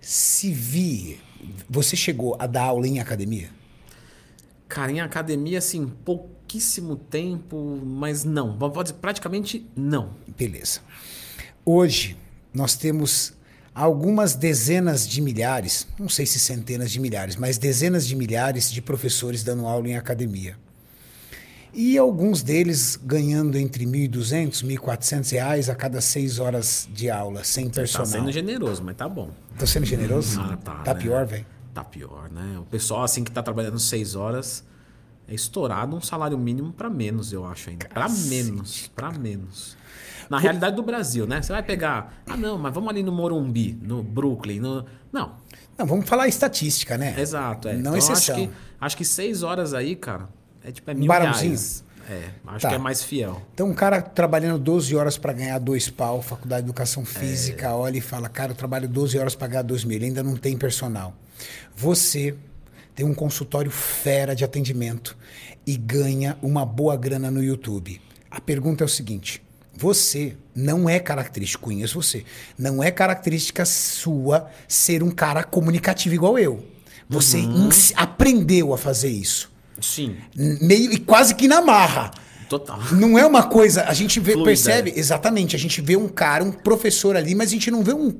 se 0.00 0.52
vir, 0.52 1.20
você 1.68 1.96
chegou 1.96 2.36
a 2.38 2.46
dar 2.46 2.64
aula 2.64 2.86
em 2.86 3.00
academia? 3.00 3.50
Cara, 4.68 4.92
em 4.92 5.00
academia, 5.00 5.58
assim, 5.58 5.86
pouquíssimo 6.04 6.96
tempo, 6.96 7.80
mas 7.84 8.24
não. 8.24 8.56
Pode 8.56 8.94
praticamente 8.94 9.66
não. 9.76 10.14
Beleza. 10.38 10.80
Hoje 11.64 12.16
nós 12.54 12.76
temos 12.76 13.32
algumas 13.74 14.34
dezenas 14.34 15.06
de 15.08 15.20
milhares, 15.20 15.86
não 15.98 16.08
sei 16.08 16.26
se 16.26 16.38
centenas 16.38 16.90
de 16.90 17.00
milhares, 17.00 17.36
mas 17.36 17.58
dezenas 17.58 18.06
de 18.06 18.16
milhares 18.16 18.70
de 18.70 18.80
professores 18.80 19.42
dando 19.42 19.66
aula 19.66 19.88
em 19.88 19.96
academia. 19.96 20.56
E 21.72 21.96
alguns 21.96 22.42
deles 22.42 22.96
ganhando 23.02 23.56
entre 23.56 23.85
1.200 23.87 24.62
e 24.62 24.76
1.400 24.76 25.33
reais 25.33 25.68
a 25.68 25.74
cada 25.74 26.00
seis 26.00 26.38
horas 26.38 26.88
de 26.92 27.09
aula, 27.11 27.44
sem 27.44 27.68
Tá 27.68 27.74
personal. 27.76 28.06
sendo 28.06 28.33
generoso, 28.33 28.83
mas 28.85 28.96
tá 28.96 29.09
bom. 29.09 29.30
Tô 29.59 29.66
sendo 29.66 29.87
generoso? 29.87 30.40
Ah, 30.40 30.56
tá. 30.56 30.83
né? 30.94 31.00
pior, 31.00 31.24
velho? 31.26 31.46
Tá 31.72 31.85
pior, 31.85 32.28
né? 32.30 32.59
O 32.59 32.64
pessoal, 32.64 33.04
assim, 33.04 33.22
que 33.22 33.30
tá 33.30 33.42
trabalhando 33.42 33.78
seis 33.78 34.16
horas, 34.16 34.64
é 35.28 35.35
estourado 35.35 35.94
um 35.96 36.00
salário 36.00 36.37
mínimo 36.37 36.72
pra 36.72 36.90
menos, 36.90 37.33
eu 37.33 37.44
acho 37.46 37.70
ainda. 37.70 37.87
Pra 37.88 38.09
menos, 38.09 38.90
pra 38.94 39.12
menos. 39.12 39.76
Na 40.28 40.38
realidade 40.38 40.74
do 40.76 40.83
Brasil, 40.83 41.26
né? 41.26 41.40
Você 41.42 41.52
vai 41.52 41.62
pegar. 41.62 42.22
Ah, 42.26 42.37
não, 42.37 42.56
mas 42.59 42.72
vamos 42.74 42.88
ali 42.90 43.02
no 43.02 43.12
Morumbi, 43.12 43.78
no 43.83 44.02
Brooklyn, 44.02 44.61
no. 44.61 44.85
Não, 45.12 45.35
Não, 45.78 45.87
vamos 45.87 46.09
falar 46.09 46.26
estatística, 46.28 46.96
né? 46.98 47.14
exato, 47.20 47.68
é. 47.68 47.72
Não 47.74 47.80
Então, 47.80 47.96
exceção. 47.96 48.35
Acho 48.37 48.46
que, 48.48 48.50
acho 48.80 48.96
que 48.96 49.04
seis 49.04 49.42
horas 49.42 49.72
aí, 49.74 49.94
cara, 49.96 50.28
é 50.70 50.72
tipo 50.72 50.90
é 50.90 50.94
Um 50.94 50.98
mil 50.98 51.09
barãozinho? 51.09 51.50
reais. 51.50 51.85
É, 52.09 52.30
acho 52.48 52.62
Tá. 52.62 52.68
que 52.70 52.74
é 52.74 52.78
mais 52.78 53.02
fiel. 53.04 53.40
Então, 53.54 53.68
um 53.68 53.74
cara 53.74 54.02
trabalhando 54.02 54.59
12 54.59 54.96
horas 54.96 55.16
para 55.16 55.33
ganhar 55.33 55.59
dois 55.61 55.88
pau, 55.88 56.20
faculdade 56.20 56.62
de 56.64 56.70
educação 56.70 57.02
É. 57.02 57.06
física, 57.06 57.72
olha 57.76 57.98
e 57.98 58.00
fala, 58.00 58.28
cara, 58.28 58.50
eu 58.50 58.56
trabalho 58.56 58.88
12 58.88 59.16
horas 59.18 59.35
para 59.37 59.46
ganhar 59.46 59.62
dois 59.62 59.85
mil, 59.85 59.96
ele 59.96 60.06
ainda 60.06 60.22
não 60.22 60.35
tem 60.37 60.56
personal. 60.56 61.14
Você 61.76 62.35
tem 62.94 63.06
um 63.06 63.14
consultório 63.14 63.70
fera 63.70 64.35
de 64.35 64.44
atendimento 64.44 65.16
e 65.66 65.76
ganha 65.76 66.37
uma 66.42 66.64
boa 66.66 66.96
grana 66.96 67.30
no 67.30 67.42
YouTube. 67.42 68.00
A 68.30 68.40
pergunta 68.40 68.83
é 68.83 68.87
o 68.87 68.88
seguinte: 68.88 69.40
você 69.72 70.37
não 70.54 70.88
é 70.88 70.98
característico, 70.98 71.64
conheço 71.64 72.00
você, 72.02 72.24
não 72.59 72.83
é 72.83 72.90
característica 72.90 73.64
sua 73.64 74.48
ser 74.66 75.02
um 75.02 75.11
cara 75.11 75.44
comunicativo 75.44 76.14
igual 76.14 76.38
eu. 76.38 76.64
Você 77.09 77.38
Uhum. 77.38 77.68
aprendeu 77.96 78.72
a 78.74 78.78
fazer 78.78 79.09
isso. 79.11 79.49
Sim, 79.80 80.16
Meio 80.36 80.92
e 80.92 80.98
quase 80.98 81.34
que 81.34 81.46
na 81.48 81.60
marra. 81.60 82.10
total. 82.48 82.80
Não 82.92 83.18
é 83.18 83.24
uma 83.24 83.42
coisa. 83.44 83.84
A 83.84 83.94
gente 83.94 84.18
vê, 84.20 84.36
percebe, 84.42 84.92
exatamente, 84.96 85.54
a 85.56 85.58
gente 85.58 85.80
vê 85.80 85.96
um 85.96 86.08
cara, 86.08 86.42
um 86.44 86.52
professor 86.52 87.16
ali, 87.16 87.34
mas 87.34 87.48
a 87.50 87.52
gente 87.52 87.70
não 87.70 87.82
vê 87.82 87.92
um, 87.94 88.14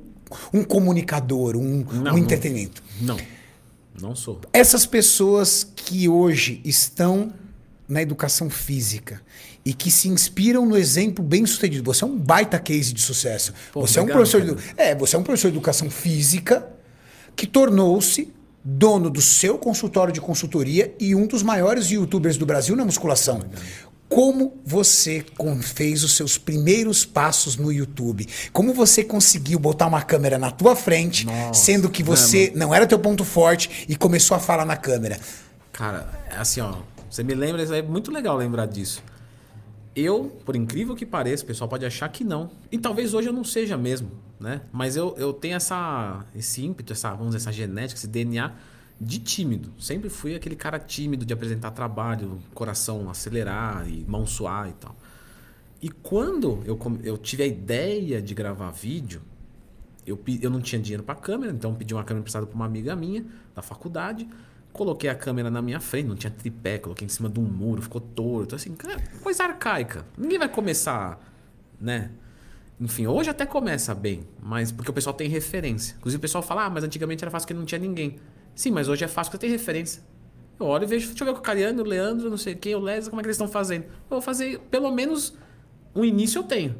um 0.53 0.62
comunicador, 0.64 1.57
um, 1.57 1.85
Não, 1.92 2.01
um 2.01 2.03
não. 2.05 2.18
entretenimento. 2.18 2.83
Não, 3.01 3.18
não 4.01 4.14
sou. 4.16 4.40
Essas 4.53 4.87
pessoas 4.87 5.66
que 5.75 6.09
hoje 6.09 6.61
estão 6.64 7.33
na 7.88 8.01
educação 8.01 8.49
física 8.49 9.20
e 9.64 9.75
que 9.75 9.90
se 9.90 10.09
inspiram 10.09 10.64
no 10.64 10.77
exemplo 10.77 11.25
bem 11.25 11.44
sucedido. 11.44 11.92
Você 11.92 12.05
é 12.05 12.07
um 12.07 12.16
baita 12.16 12.59
case 12.59 12.94
de 12.94 13.01
sucesso. 13.03 13.53
Pô, 13.73 13.81
você 13.81 13.99
é 13.99 14.03
um 14.03 14.05
obrigado, 14.05 14.31
professor 14.31 14.57
cara. 14.57 14.75
é, 14.90 14.94
você 14.94 15.16
é 15.16 15.18
um 15.18 15.23
professor 15.25 15.49
de 15.51 15.57
educação 15.57 15.90
física 15.90 16.66
que 17.35 17.46
tornou-se 17.46 18.33
dono 18.64 19.09
do 19.11 19.20
seu 19.20 19.59
consultório 19.59 20.12
de 20.12 20.20
consultoria 20.20 20.94
e 20.99 21.14
um 21.14 21.27
dos 21.27 21.42
maiores 21.42 21.90
youtubers 21.90 22.37
do 22.37 22.46
Brasil 22.46 22.77
na 22.77 22.85
musculação. 22.85 23.42
Como 24.09 24.61
você 24.64 25.25
fez 25.62 26.03
os 26.03 26.14
seus 26.14 26.37
primeiros 26.37 27.05
passos 27.05 27.57
no 27.57 27.73
YouTube? 27.73 28.27
Como 28.53 28.75
você 28.75 29.05
conseguiu 29.05 29.59
botar 29.59 29.87
uma 29.87 30.03
câmera 30.03 30.37
na 30.37 30.51
tua 30.51 30.75
frente, 30.75 31.25
Nossa, 31.25 31.55
sendo 31.55 31.88
que 31.88 32.03
você 32.03 32.53
não 32.57 32.75
era 32.75 32.88
teu 32.88 32.99
ponto 32.99 33.25
forte 33.25 33.87
e 33.88 33.94
começou 33.94 34.37
a 34.37 34.40
falar 34.40 34.64
na 34.64 34.77
câmera? 34.77 35.20
Cara, 35.73 36.09
é 36.29 36.37
assim, 36.37 36.61
ó. 36.61 36.75
Você 37.09 37.23
me 37.23 37.35
lembra, 37.35 37.62
isso 37.62 37.73
é 37.73 37.83
muito 37.83 38.11
legal 38.11 38.37
lembrar 38.37 38.66
disso. 38.66 39.01
Eu, 40.01 40.25
por 40.47 40.57
incrível 40.57 40.97
que 40.97 41.05
pareça, 41.05 41.45
o 41.45 41.47
pessoal 41.47 41.69
pode 41.69 41.85
achar 41.85 42.09
que 42.09 42.25
não. 42.25 42.51
E 42.73 42.79
talvez 42.79 43.13
hoje 43.13 43.29
eu 43.29 43.33
não 43.35 43.45
seja 43.45 43.77
mesmo, 43.77 44.11
né? 44.39 44.63
Mas 44.73 44.97
eu, 44.97 45.15
eu 45.19 45.31
tenho 45.31 45.57
essa, 45.57 46.25
esse 46.35 46.65
ímpeto, 46.65 46.95
essa, 46.95 47.11
vamos 47.11 47.35
dizer, 47.35 47.37
essa 47.37 47.53
genética, 47.53 47.99
esse 47.99 48.09
DNA 48.09 48.55
de 48.99 49.19
tímido. 49.19 49.71
Sempre 49.79 50.09
fui 50.09 50.35
aquele 50.35 50.57
cara 50.57 50.79
tímido 50.79 51.27
de 51.27 51.35
apresentar 51.35 51.73
trabalho, 51.73 52.39
coração 52.55 53.11
acelerar 53.11 53.87
e 53.87 54.03
mão 54.09 54.27
suar 54.27 54.71
e 54.71 54.73
tal. 54.73 54.97
E 55.83 55.91
quando 55.91 56.63
eu, 56.65 56.79
eu 57.05 57.19
tive 57.19 57.43
a 57.43 57.47
ideia 57.47 58.23
de 58.23 58.35
gravar 58.35 58.71
vídeo, 58.71 59.21
eu, 60.07 60.19
eu 60.41 60.51
não 60.51 60.63
tinha 60.63 60.81
dinheiro 60.81 61.03
para 61.03 61.15
câmera, 61.15 61.53
então 61.53 61.75
pedi 61.75 61.93
uma 61.93 62.05
câmera 62.05 62.21
emprestada 62.21 62.47
para 62.47 62.55
uma 62.55 62.65
amiga 62.65 62.97
minha 62.97 63.25
da 63.55 63.61
faculdade. 63.61 64.27
Coloquei 64.81 65.11
a 65.11 65.14
câmera 65.14 65.51
na 65.51 65.61
minha 65.61 65.79
frente, 65.79 66.07
não 66.07 66.16
tinha 66.16 66.31
tripé, 66.31 66.79
coloquei 66.79 67.05
em 67.05 67.09
cima 67.11 67.29
de 67.29 67.38
um 67.38 67.43
muro, 67.43 67.83
ficou 67.83 68.01
torto. 68.01 68.55
Assim, 68.57 68.75
coisa 69.23 69.45
arcaica. 69.45 70.07
Ninguém 70.16 70.38
vai 70.38 70.49
começar, 70.49 71.21
né? 71.79 72.11
Enfim, 72.81 73.07
hoje 73.07 73.29
até 73.29 73.45
começa 73.45 73.95
bem, 73.95 74.23
mas 74.43 74.73
porque 74.73 74.90
o 74.90 74.95
pessoal 74.95 75.12
tem 75.12 75.29
referência. 75.29 75.97
Inclusive 75.99 76.16
o 76.16 76.23
pessoal 76.23 76.40
fala, 76.43 76.64
ah, 76.64 76.71
mas 76.71 76.83
antigamente 76.83 77.23
era 77.23 77.31
fácil 77.31 77.47
porque 77.47 77.59
não 77.59 77.66
tinha 77.66 77.79
ninguém. 77.79 78.16
Sim, 78.55 78.71
mas 78.71 78.88
hoje 78.88 79.05
é 79.05 79.07
fácil 79.07 79.31
porque 79.31 79.47
tem 79.47 79.51
referência. 79.55 80.03
Eu 80.59 80.64
olho 80.64 80.85
e 80.85 80.87
vejo, 80.87 81.09
deixa 81.09 81.25
eu 81.25 81.27
ver 81.27 81.35
com 81.35 81.40
o 81.40 81.43
Cariano, 81.43 81.83
o 81.83 81.85
Leandro, 81.85 82.31
não 82.31 82.38
sei 82.38 82.55
quem, 82.55 82.75
o 82.75 82.79
Leslie, 82.81 83.11
como 83.11 83.21
é 83.21 83.23
que 83.23 83.27
eles 83.27 83.37
estão 83.37 83.49
fazendo. 83.49 83.83
Eu 83.83 83.90
vou 84.09 84.23
fazer, 84.23 84.61
pelo 84.71 84.90
menos, 84.90 85.35
um 85.95 86.03
início 86.07 86.38
eu 86.38 86.43
tenho. 86.45 86.75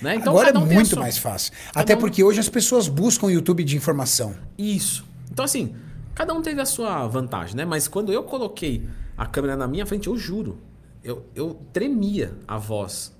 Né? 0.00 0.14
Então, 0.14 0.32
Agora 0.32 0.48
é 0.48 0.58
um 0.58 0.62
a 0.62 0.64
muito 0.64 0.98
mais 0.98 1.18
fácil. 1.18 1.52
cada 1.66 1.80
Até 1.82 1.94
um- 1.94 1.98
porque 1.98 2.24
hoje 2.24 2.40
as 2.40 2.48
pessoas 2.48 2.88
buscam 2.88 3.30
YouTube 3.30 3.62
de 3.64 3.76
informação. 3.76 4.34
Isso. 4.56 5.04
Então, 5.30 5.44
assim, 5.44 5.76
cada 6.14 6.32
um 6.34 6.40
teve 6.42 6.60
a 6.60 6.66
sua 6.66 7.06
vantagem, 7.06 7.56
né? 7.56 7.64
Mas 7.64 7.88
quando 7.88 8.12
eu 8.12 8.22
coloquei 8.22 8.86
a 9.16 9.26
câmera 9.26 9.56
na 9.56 9.66
minha 9.66 9.84
frente, 9.86 10.08
eu 10.08 10.16
juro, 10.16 10.58
eu, 11.02 11.24
eu 11.34 11.60
tremia 11.72 12.34
a 12.46 12.56
voz. 12.58 13.14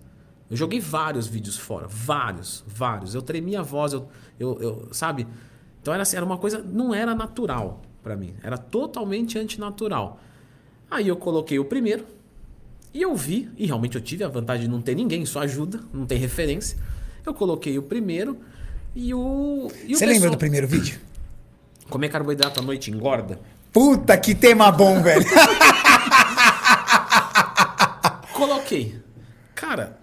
Eu 0.50 0.56
joguei 0.56 0.78
vários 0.80 1.26
vídeos 1.26 1.56
fora, 1.56 1.86
vários, 1.88 2.62
vários. 2.66 3.14
Eu 3.14 3.22
tremia 3.22 3.60
a 3.60 3.62
voz, 3.62 3.92
eu, 3.92 4.08
eu, 4.38 4.58
eu- 4.60 4.88
sabe? 4.92 5.26
Então 5.80 5.92
era 5.92 6.02
assim, 6.02 6.16
era 6.16 6.24
uma 6.24 6.38
coisa, 6.38 6.62
não 6.62 6.94
era 6.94 7.14
natural 7.14 7.82
pra 8.02 8.16
mim, 8.16 8.34
era 8.42 8.56
totalmente 8.58 9.38
antinatural. 9.38 10.20
Aí 10.90 11.08
eu 11.08 11.16
coloquei 11.16 11.58
o 11.58 11.64
primeiro 11.64 12.04
e 12.92 13.02
eu 13.02 13.14
vi, 13.16 13.50
e 13.56 13.66
realmente 13.66 13.96
eu 13.96 14.00
tive 14.02 14.22
a 14.22 14.28
vantagem 14.28 14.66
de 14.66 14.70
não 14.70 14.80
ter 14.80 14.94
ninguém, 14.94 15.24
só 15.26 15.40
ajuda, 15.40 15.80
não 15.92 16.06
tem 16.06 16.18
referência. 16.18 16.78
Eu 17.26 17.34
coloquei 17.34 17.76
o 17.78 17.82
primeiro 17.82 18.38
e 18.94 19.12
o. 19.14 19.68
e 19.86 19.94
o 19.94 19.98
Você 19.98 20.04
lembra 20.06 20.14
pessoal- 20.20 20.30
do 20.32 20.38
primeiro 20.38 20.68
vídeo? 20.68 21.00
Comer 21.94 22.08
carboidrato 22.08 22.58
à 22.58 22.62
noite 22.64 22.90
engorda? 22.90 23.38
Puta 23.72 24.18
que 24.18 24.34
tema 24.34 24.72
bom, 24.72 25.00
velho. 25.00 25.24
Coloquei. 28.34 29.00
Cara, 29.54 30.00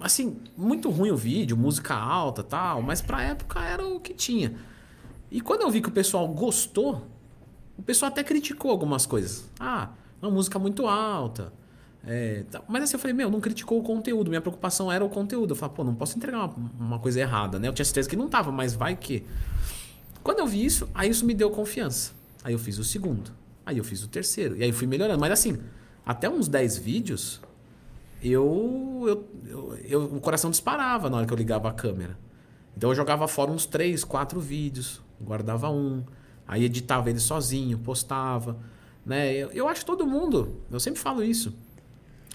assim, 0.00 0.40
muito 0.56 0.90
ruim 0.90 1.12
o 1.12 1.16
vídeo, 1.16 1.56
música 1.56 1.94
alta 1.94 2.42
tal, 2.42 2.82
mas 2.82 3.00
pra 3.00 3.22
época 3.22 3.60
era 3.60 3.86
o 3.86 4.00
que 4.00 4.12
tinha. 4.12 4.56
E 5.30 5.40
quando 5.40 5.62
eu 5.62 5.70
vi 5.70 5.80
que 5.80 5.90
o 5.90 5.92
pessoal 5.92 6.26
gostou, 6.26 7.06
o 7.78 7.82
pessoal 7.82 8.10
até 8.10 8.24
criticou 8.24 8.72
algumas 8.72 9.06
coisas. 9.06 9.48
Ah, 9.60 9.90
uma 10.20 10.28
música 10.28 10.58
muito 10.58 10.88
alta. 10.88 11.52
é, 12.04 12.44
mas 12.66 12.82
assim, 12.82 12.96
eu 12.96 12.98
falei, 12.98 13.14
meu, 13.14 13.30
não 13.30 13.40
criticou 13.40 13.78
o 13.78 13.82
conteúdo. 13.84 14.28
Minha 14.28 14.40
preocupação 14.40 14.90
era 14.90 15.04
o 15.04 15.08
conteúdo. 15.08 15.52
Eu 15.52 15.56
falei, 15.56 15.76
pô, 15.76 15.84
não 15.84 15.94
posso 15.94 16.18
entregar 16.18 16.46
uma, 16.46 16.54
uma 16.80 16.98
coisa 16.98 17.20
errada, 17.20 17.60
né? 17.60 17.68
Eu 17.68 17.72
tinha 17.72 17.84
certeza 17.84 18.10
que 18.10 18.16
não 18.16 18.28
tava, 18.28 18.50
mas 18.50 18.74
vai 18.74 18.96
que. 18.96 19.24
Quando 20.22 20.38
eu 20.40 20.46
vi 20.46 20.64
isso, 20.64 20.88
aí 20.94 21.10
isso 21.10 21.24
me 21.24 21.34
deu 21.34 21.50
confiança. 21.50 22.12
Aí 22.44 22.52
eu 22.52 22.58
fiz 22.58 22.78
o 22.78 22.84
segundo. 22.84 23.30
Aí 23.64 23.78
eu 23.78 23.84
fiz 23.84 24.02
o 24.02 24.08
terceiro. 24.08 24.56
E 24.56 24.62
aí 24.62 24.72
fui 24.72 24.86
melhorando. 24.86 25.20
Mas 25.20 25.32
assim, 25.32 25.58
até 26.04 26.28
uns 26.28 26.48
10 26.48 26.78
vídeos, 26.78 27.40
eu, 28.22 29.04
eu, 29.06 29.28
eu, 29.46 29.78
eu- 29.84 30.04
o 30.16 30.20
coração 30.20 30.50
disparava 30.50 31.08
na 31.10 31.16
hora 31.18 31.26
que 31.26 31.32
eu 31.32 31.36
ligava 31.36 31.68
a 31.68 31.72
câmera. 31.72 32.18
Então 32.76 32.90
eu 32.90 32.94
jogava 32.94 33.26
fora 33.28 33.50
uns 33.50 33.66
3, 33.66 34.02
4 34.04 34.40
vídeos, 34.40 35.00
guardava 35.20 35.68
um, 35.70 36.02
aí 36.46 36.64
editava 36.64 37.10
ele 37.10 37.20
sozinho, 37.20 37.78
postava. 37.78 38.56
Né? 39.04 39.32
Eu, 39.34 39.50
eu 39.50 39.68
acho 39.68 39.80
que 39.80 39.86
todo 39.86 40.06
mundo, 40.06 40.56
eu 40.70 40.80
sempre 40.80 41.00
falo 41.00 41.22
isso, 41.22 41.54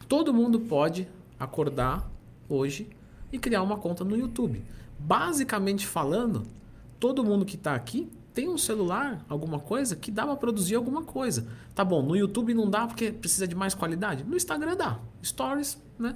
todo 0.07 0.33
mundo 0.33 0.59
pode 0.59 1.07
acordar 1.39 2.09
hoje 2.47 2.87
e 3.31 3.39
criar 3.39 3.63
uma 3.63 3.77
conta 3.77 4.03
no 4.03 4.15
YouTube. 4.15 4.63
Basicamente 4.99 5.87
falando, 5.87 6.43
todo 6.99 7.23
mundo 7.23 7.45
que 7.45 7.55
está 7.55 7.75
aqui 7.75 8.09
tem 8.33 8.47
um 8.47 8.57
celular, 8.57 9.25
alguma 9.27 9.59
coisa, 9.59 9.95
que 9.95 10.11
dá 10.11 10.23
para 10.25 10.35
produzir 10.35 10.75
alguma 10.75 11.01
coisa. 11.01 11.47
Tá 11.73 11.83
bom, 11.83 12.03
no 12.03 12.15
YouTube 12.15 12.53
não 12.53 12.69
dá 12.69 12.85
porque 12.85 13.11
precisa 13.11 13.47
de 13.47 13.55
mais 13.55 13.73
qualidade. 13.73 14.23
No 14.23 14.37
Instagram 14.37 14.75
dá. 14.75 14.99
Stories, 15.23 15.77
né? 15.97 16.15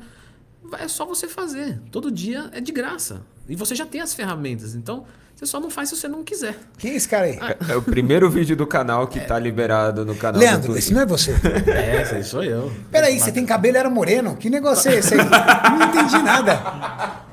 É 0.78 0.88
só 0.88 1.04
você 1.06 1.28
fazer. 1.28 1.82
Todo 1.92 2.12
dia 2.12 2.50
é 2.54 2.62
de 2.62 2.72
graça. 2.72 3.24
E 3.50 3.56
você 3.56 3.74
já 3.74 3.88
tem 3.88 4.02
as 4.02 4.14
ferramentas. 4.14 4.76
Então, 4.76 5.04
você 5.36 5.48
só 5.48 5.60
não 5.60 5.72
faz 5.72 5.90
se 5.90 5.96
você 5.96 6.08
não 6.08 6.24
quiser. 6.24 6.56
Quem 6.78 6.92
é 6.92 6.96
esse 6.96 7.10
cara 7.10 7.26
aí? 7.26 7.40
É 7.68 7.76
o 7.76 7.82
primeiro 7.82 8.30
vídeo 8.30 8.56
do 8.56 8.68
canal 8.68 9.08
que 9.08 9.20
tá 9.20 9.40
liberado 9.40 10.06
no 10.06 10.16
canal 10.16 10.40
do 10.40 10.46
Leandro, 10.46 10.78
esse 10.78 10.94
não 10.94 11.02
é 11.02 11.06
você. 11.08 11.32
É, 11.66 12.04
esse 12.04 12.30
sou 12.30 12.44
eu. 12.44 12.72
Peraí, 12.92 13.20
você 13.20 13.32
tem 13.32 13.44
cabelo 13.44 13.78
e 13.78 13.80
era 13.80 13.90
moreno? 13.90 14.38
Que 14.38 14.52
negócio 14.52 14.92
é 14.92 15.00
esse 15.00 15.16
aí? 15.16 15.20
Não 15.72 15.88
entendi 15.88 16.22
nada. 16.22 17.24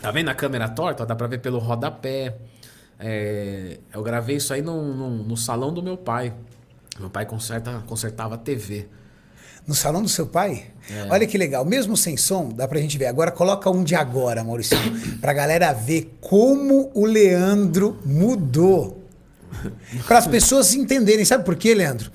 Tá 0.00 0.10
vendo 0.10 0.28
a 0.28 0.34
câmera 0.34 0.68
torta? 0.68 1.04
Dá 1.04 1.14
pra 1.14 1.26
ver 1.26 1.38
pelo 1.38 1.58
rodapé. 1.58 2.36
É, 2.98 3.78
eu 3.92 4.02
gravei 4.02 4.36
isso 4.36 4.52
aí 4.52 4.62
no, 4.62 4.94
no, 4.94 5.10
no 5.24 5.36
salão 5.36 5.72
do 5.72 5.82
meu 5.82 5.96
pai. 5.96 6.34
Meu 6.98 7.10
pai 7.10 7.26
conserta, 7.26 7.82
consertava 7.86 8.36
TV. 8.36 8.88
No 9.66 9.74
salão 9.74 10.02
do 10.02 10.08
seu 10.08 10.26
pai? 10.26 10.66
É. 10.90 11.06
Olha 11.10 11.26
que 11.26 11.38
legal. 11.38 11.64
Mesmo 11.64 11.96
sem 11.96 12.16
som, 12.16 12.48
dá 12.48 12.66
pra 12.66 12.80
gente 12.80 12.98
ver. 12.98 13.06
Agora 13.06 13.30
coloca 13.30 13.70
um 13.70 13.84
de 13.84 13.94
agora, 13.94 14.42
Maurício. 14.42 14.76
pra 15.20 15.32
galera 15.32 15.72
ver 15.72 16.16
como 16.20 16.90
o 16.94 17.04
Leandro 17.04 17.98
mudou. 18.04 19.04
Para 20.06 20.18
as 20.18 20.26
pessoas 20.26 20.74
entenderem. 20.74 21.24
Sabe 21.24 21.44
por 21.44 21.56
quê, 21.56 21.74
Leandro? 21.74 22.10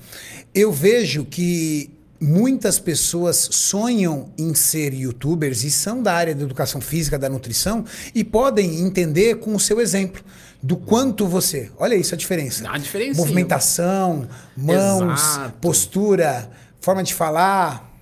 Eu 0.54 0.72
vejo 0.72 1.24
que 1.24 1.95
muitas 2.20 2.78
pessoas 2.78 3.48
sonham 3.52 4.30
em 4.38 4.54
ser 4.54 4.92
youtubers 4.94 5.64
e 5.64 5.70
são 5.70 6.02
da 6.02 6.12
área 6.12 6.34
da 6.34 6.42
educação 6.42 6.80
física, 6.80 7.18
da 7.18 7.28
nutrição, 7.28 7.84
e 8.14 8.24
podem 8.24 8.80
entender 8.80 9.36
com 9.36 9.54
o 9.54 9.60
seu 9.60 9.80
exemplo. 9.80 10.22
Do 10.62 10.76
quanto 10.76 11.26
você. 11.26 11.70
Olha 11.78 11.94
isso 11.94 12.14
a 12.14 12.18
diferença. 12.18 12.68
A 12.68 12.78
diferença, 12.78 13.20
Movimentação, 13.20 14.26
mãos, 14.56 15.20
Exato. 15.20 15.54
postura, 15.60 16.50
forma 16.80 17.02
de 17.02 17.14
falar. 17.14 17.94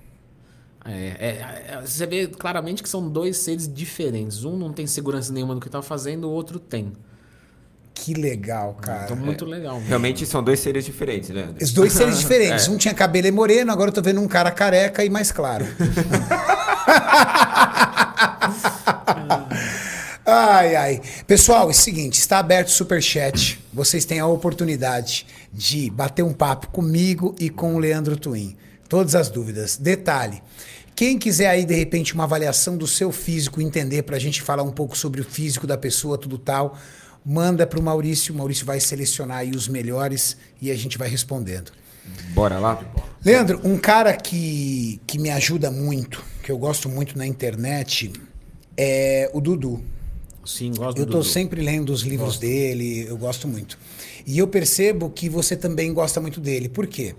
É, 0.85 0.91
é, 0.91 1.65
é, 1.73 1.81
você 1.85 2.05
vê 2.05 2.27
claramente 2.27 2.81
que 2.81 2.89
são 2.89 3.07
dois 3.09 3.37
seres 3.37 3.71
diferentes. 3.71 4.43
Um 4.43 4.57
não 4.57 4.71
tem 4.71 4.87
segurança 4.87 5.33
nenhuma 5.33 5.53
no 5.53 5.59
que 5.59 5.69
tá 5.69 5.81
fazendo, 5.81 6.27
o 6.27 6.31
outro 6.31 6.57
tem. 6.57 6.93
Que 7.95 8.13
legal, 8.13 8.77
cara. 8.79 9.05
Então, 9.05 9.15
muito 9.15 9.45
legal. 9.45 9.81
Realmente 9.87 10.25
são 10.25 10.43
dois 10.43 10.59
seres 10.59 10.83
diferentes, 10.83 11.29
né? 11.29 11.47
Os 11.59 11.71
dois 11.71 11.93
seres 11.93 12.19
diferentes. 12.19 12.67
Um 12.67 12.77
tinha 12.77 12.93
cabelo 12.93 13.25
e 13.25 13.31
moreno, 13.31 13.71
agora 13.71 13.89
eu 13.89 13.93
tô 13.93 14.01
vendo 14.01 14.21
um 14.21 14.27
cara 14.27 14.51
careca 14.51 15.03
e 15.03 15.09
mais 15.09 15.31
claro. 15.31 15.65
ai, 20.25 20.75
ai. 20.75 21.01
Pessoal, 21.25 21.69
é 21.69 21.71
o 21.71 21.73
seguinte, 21.73 22.19
está 22.19 22.37
aberto 22.37 22.67
o 22.67 22.71
Superchat. 22.71 23.59
Vocês 23.73 24.03
têm 24.03 24.19
a 24.19 24.27
oportunidade 24.27 25.25
de 25.51 25.89
bater 25.89 26.21
um 26.21 26.33
papo 26.33 26.67
comigo 26.67 27.33
e 27.39 27.49
com 27.49 27.75
o 27.75 27.79
Leandro 27.79 28.17
Twin. 28.17 28.57
Todas 28.89 29.15
as 29.15 29.29
dúvidas. 29.29 29.77
Detalhe. 29.77 30.43
Quem 30.95 31.17
quiser 31.17 31.47
aí, 31.47 31.65
de 31.65 31.73
repente, 31.73 32.13
uma 32.13 32.25
avaliação 32.25 32.77
do 32.77 32.85
seu 32.85 33.11
físico, 33.11 33.61
entender 33.61 34.03
pra 34.03 34.19
gente 34.19 34.41
falar 34.41 34.63
um 34.63 34.71
pouco 34.71 34.97
sobre 34.97 35.21
o 35.21 35.23
físico 35.23 35.65
da 35.65 35.77
pessoa, 35.77 36.17
tudo 36.17 36.37
tal, 36.37 36.77
manda 37.25 37.65
pro 37.65 37.81
Maurício. 37.81 38.33
O 38.33 38.37
Maurício 38.37 38.65
vai 38.65 38.79
selecionar 38.79 39.37
aí 39.37 39.51
os 39.51 39.67
melhores 39.67 40.37
e 40.61 40.69
a 40.69 40.75
gente 40.75 40.97
vai 40.97 41.09
respondendo. 41.09 41.71
Bora 42.33 42.59
lá? 42.59 42.83
Leandro, 43.23 43.59
um 43.63 43.77
cara 43.77 44.13
que, 44.15 45.01
que 45.07 45.17
me 45.17 45.29
ajuda 45.31 45.71
muito, 45.71 46.23
que 46.43 46.51
eu 46.51 46.57
gosto 46.57 46.87
muito 46.87 47.17
na 47.17 47.25
internet, 47.25 48.13
é 48.77 49.29
o 49.33 49.41
Dudu. 49.41 49.83
Sim, 50.45 50.71
gosto 50.75 50.99
Eu 50.99 51.05
Dudu. 51.07 51.23
sempre 51.23 51.61
lendo 51.61 51.91
os 51.91 52.01
livros 52.03 52.37
dele, 52.37 53.07
eu 53.07 53.17
gosto 53.17 53.47
muito. 53.47 53.79
E 54.27 54.37
eu 54.37 54.47
percebo 54.47 55.09
que 55.09 55.27
você 55.27 55.55
também 55.55 55.91
gosta 55.91 56.21
muito 56.21 56.39
dele. 56.39 56.69
Por 56.69 56.85
quê? 56.85 57.15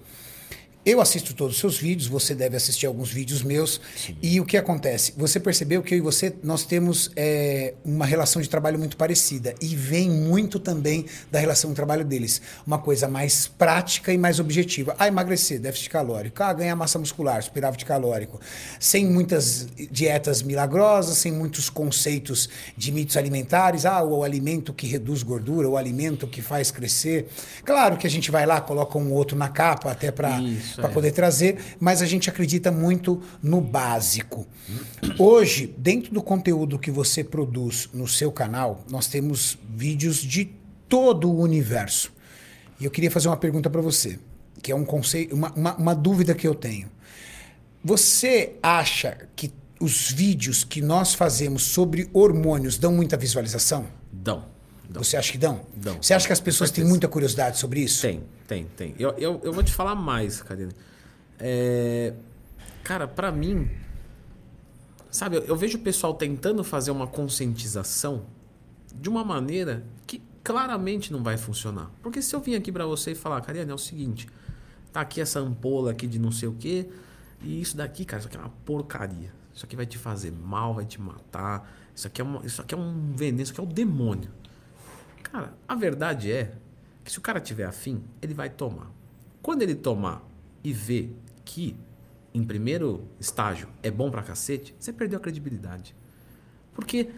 Eu 0.86 1.00
assisto 1.00 1.34
todos 1.34 1.56
os 1.56 1.60
seus 1.60 1.76
vídeos, 1.78 2.06
você 2.06 2.32
deve 2.32 2.56
assistir 2.56 2.86
alguns 2.86 3.10
vídeos 3.10 3.42
meus. 3.42 3.80
E 4.22 4.40
o 4.40 4.44
que 4.44 4.56
acontece? 4.56 5.12
Você 5.16 5.40
percebeu 5.40 5.82
que 5.82 5.92
eu 5.92 5.98
e 5.98 6.00
você, 6.00 6.32
nós 6.44 6.64
temos 6.64 7.10
é, 7.16 7.74
uma 7.84 8.06
relação 8.06 8.40
de 8.40 8.48
trabalho 8.48 8.78
muito 8.78 8.96
parecida. 8.96 9.52
E 9.60 9.74
vem 9.74 10.08
muito 10.08 10.60
também 10.60 11.04
da 11.28 11.40
relação 11.40 11.70
de 11.70 11.74
trabalho 11.74 12.04
deles. 12.04 12.40
Uma 12.64 12.78
coisa 12.78 13.08
mais 13.08 13.48
prática 13.48 14.12
e 14.12 14.18
mais 14.18 14.38
objetiva. 14.38 14.94
Ah, 14.96 15.08
emagrecer, 15.08 15.58
déficit 15.58 15.90
calórico. 15.90 16.40
Ah, 16.40 16.52
ganhar 16.52 16.76
massa 16.76 17.00
muscular, 17.00 17.42
superávit 17.42 17.84
calórico. 17.84 18.40
Sem 18.78 19.06
muitas 19.06 19.66
dietas 19.90 20.40
milagrosas, 20.40 21.18
sem 21.18 21.32
muitos 21.32 21.68
conceitos 21.68 22.48
de 22.76 22.92
mitos 22.92 23.16
alimentares. 23.16 23.84
Ah, 23.84 24.04
o 24.04 24.22
alimento 24.22 24.72
que 24.72 24.86
reduz 24.86 25.24
gordura, 25.24 25.68
o 25.68 25.76
alimento 25.76 26.28
que 26.28 26.40
faz 26.40 26.70
crescer. 26.70 27.26
Claro 27.64 27.96
que 27.96 28.06
a 28.06 28.10
gente 28.10 28.30
vai 28.30 28.46
lá, 28.46 28.60
coloca 28.60 28.96
um 28.96 29.12
outro 29.12 29.36
na 29.36 29.48
capa, 29.48 29.90
até 29.90 30.12
para 30.12 30.38
para 30.76 30.90
é. 30.90 30.92
poder 30.92 31.12
trazer, 31.12 31.58
mas 31.80 32.02
a 32.02 32.06
gente 32.06 32.28
acredita 32.30 32.70
muito 32.70 33.22
no 33.42 33.60
básico. 33.60 34.46
Hoje, 35.18 35.74
dentro 35.78 36.12
do 36.12 36.22
conteúdo 36.22 36.78
que 36.78 36.90
você 36.90 37.24
produz 37.24 37.88
no 37.92 38.06
seu 38.06 38.30
canal, 38.30 38.84
nós 38.90 39.06
temos 39.06 39.58
vídeos 39.68 40.18
de 40.18 40.50
todo 40.88 41.30
o 41.30 41.40
universo. 41.40 42.12
E 42.78 42.84
eu 42.84 42.90
queria 42.90 43.10
fazer 43.10 43.28
uma 43.28 43.36
pergunta 43.36 43.70
para 43.70 43.80
você, 43.80 44.18
que 44.62 44.70
é 44.70 44.74
um 44.74 44.84
conceito, 44.84 45.34
uma, 45.34 45.52
uma, 45.52 45.76
uma 45.76 45.94
dúvida 45.94 46.34
que 46.34 46.46
eu 46.46 46.54
tenho. 46.54 46.90
Você 47.82 48.54
acha 48.62 49.28
que 49.34 49.52
os 49.80 50.10
vídeos 50.10 50.64
que 50.64 50.80
nós 50.80 51.14
fazemos 51.14 51.62
sobre 51.62 52.08
hormônios 52.12 52.78
dão 52.78 52.92
muita 52.92 53.16
visualização? 53.16 53.86
Dão. 54.12 54.55
Dão. 54.96 55.04
Você 55.04 55.16
acha 55.16 55.32
que 55.32 55.38
dão? 55.38 55.60
Dão. 55.74 55.98
Você 56.00 56.14
acha 56.14 56.26
que 56.26 56.32
as 56.32 56.40
pessoas 56.40 56.70
têm 56.70 56.84
muita 56.84 57.06
curiosidade 57.06 57.58
sobre 57.58 57.80
isso? 57.80 58.02
Tem, 58.02 58.22
tem, 58.46 58.64
tem. 58.64 58.94
Eu, 58.98 59.10
eu, 59.18 59.40
eu 59.44 59.52
vou 59.52 59.62
te 59.62 59.72
falar 59.72 59.94
mais, 59.94 60.42
Karina. 60.42 60.72
É, 61.38 62.14
cara, 62.82 63.06
pra 63.06 63.30
mim, 63.30 63.70
sabe, 65.10 65.36
eu, 65.36 65.42
eu 65.44 65.56
vejo 65.56 65.76
o 65.76 65.80
pessoal 65.82 66.14
tentando 66.14 66.64
fazer 66.64 66.90
uma 66.90 67.06
conscientização 67.06 68.24
de 68.94 69.08
uma 69.08 69.22
maneira 69.22 69.84
que 70.06 70.22
claramente 70.42 71.12
não 71.12 71.22
vai 71.22 71.36
funcionar. 71.36 71.90
Porque 72.02 72.22
se 72.22 72.34
eu 72.34 72.40
vim 72.40 72.54
aqui 72.54 72.72
pra 72.72 72.86
você 72.86 73.12
e 73.12 73.14
falar, 73.14 73.40
Karina, 73.42 73.70
é 73.70 73.74
o 73.74 73.78
seguinte, 73.78 74.26
tá 74.92 75.02
aqui 75.02 75.20
essa 75.20 75.40
ampola 75.40 75.90
aqui 75.90 76.06
de 76.06 76.18
não 76.18 76.32
sei 76.32 76.48
o 76.48 76.54
quê, 76.54 76.88
e 77.42 77.60
isso 77.60 77.76
daqui, 77.76 78.06
cara, 78.06 78.20
isso 78.20 78.28
aqui 78.28 78.36
é 78.38 78.40
uma 78.40 78.52
porcaria. 78.64 79.30
Isso 79.54 79.64
aqui 79.64 79.76
vai 79.76 79.86
te 79.86 79.98
fazer 79.98 80.32
mal, 80.32 80.74
vai 80.74 80.84
te 80.84 81.00
matar. 81.00 81.70
Isso 81.94 82.06
aqui 82.06 82.20
é, 82.20 82.24
uma, 82.24 82.44
isso 82.44 82.60
aqui 82.62 82.74
é 82.74 82.78
um 82.78 83.12
veneno, 83.14 83.42
isso 83.42 83.52
aqui 83.52 83.60
é 83.60 83.64
o 83.64 83.66
demônio. 83.66 84.30
Cara, 85.32 85.54
a 85.66 85.74
verdade 85.74 86.30
é 86.30 86.52
que 87.04 87.10
se 87.12 87.18
o 87.18 87.20
cara 87.20 87.40
tiver 87.40 87.64
afim, 87.64 88.02
ele 88.22 88.34
vai 88.34 88.48
tomar. 88.48 88.90
Quando 89.42 89.62
ele 89.62 89.74
tomar 89.74 90.22
e 90.62 90.72
ver 90.72 91.14
que, 91.44 91.76
em 92.34 92.42
primeiro 92.42 93.04
estágio, 93.20 93.68
é 93.82 93.90
bom 93.90 94.10
pra 94.10 94.22
cacete, 94.22 94.74
você 94.78 94.92
perdeu 94.92 95.18
a 95.18 95.22
credibilidade. 95.22 95.94
Porque 96.74 97.08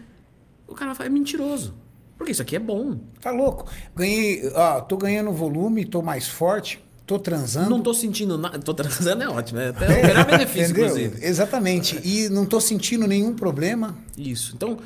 o 0.67 0.75
cara 0.75 0.93
fala, 0.95 1.07
é 1.07 1.09
mentiroso. 1.09 1.73
Porque 2.17 2.31
isso 2.31 2.41
aqui 2.41 2.55
é 2.55 2.59
bom. 2.59 2.99
Tá 3.21 3.31
louco? 3.31 3.69
Ganhei, 3.95 4.51
ó, 4.53 4.81
tô 4.81 4.97
ganhando 4.97 5.31
volume, 5.31 5.85
tô 5.85 6.01
mais 6.01 6.27
forte, 6.27 6.83
tô 7.05 7.17
transando. 7.17 7.69
Não 7.69 7.81
tô 7.81 7.93
sentindo 7.93 8.37
nada. 8.37 8.59
Tô 8.59 8.73
transando 8.73 9.23
é 9.23 9.29
ótimo. 9.29 9.59
É 9.59 9.69
até 9.69 9.87
o 9.87 10.05
melhor 10.05 10.25
benefício, 10.25 10.63
Entendeu? 10.71 10.85
inclusive. 10.85 11.25
Exatamente. 11.25 11.99
E 12.03 12.29
não 12.29 12.45
tô 12.45 12.59
sentindo 12.59 13.07
nenhum 13.07 13.33
problema. 13.33 13.97
Isso. 14.17 14.53
Então, 14.55 14.77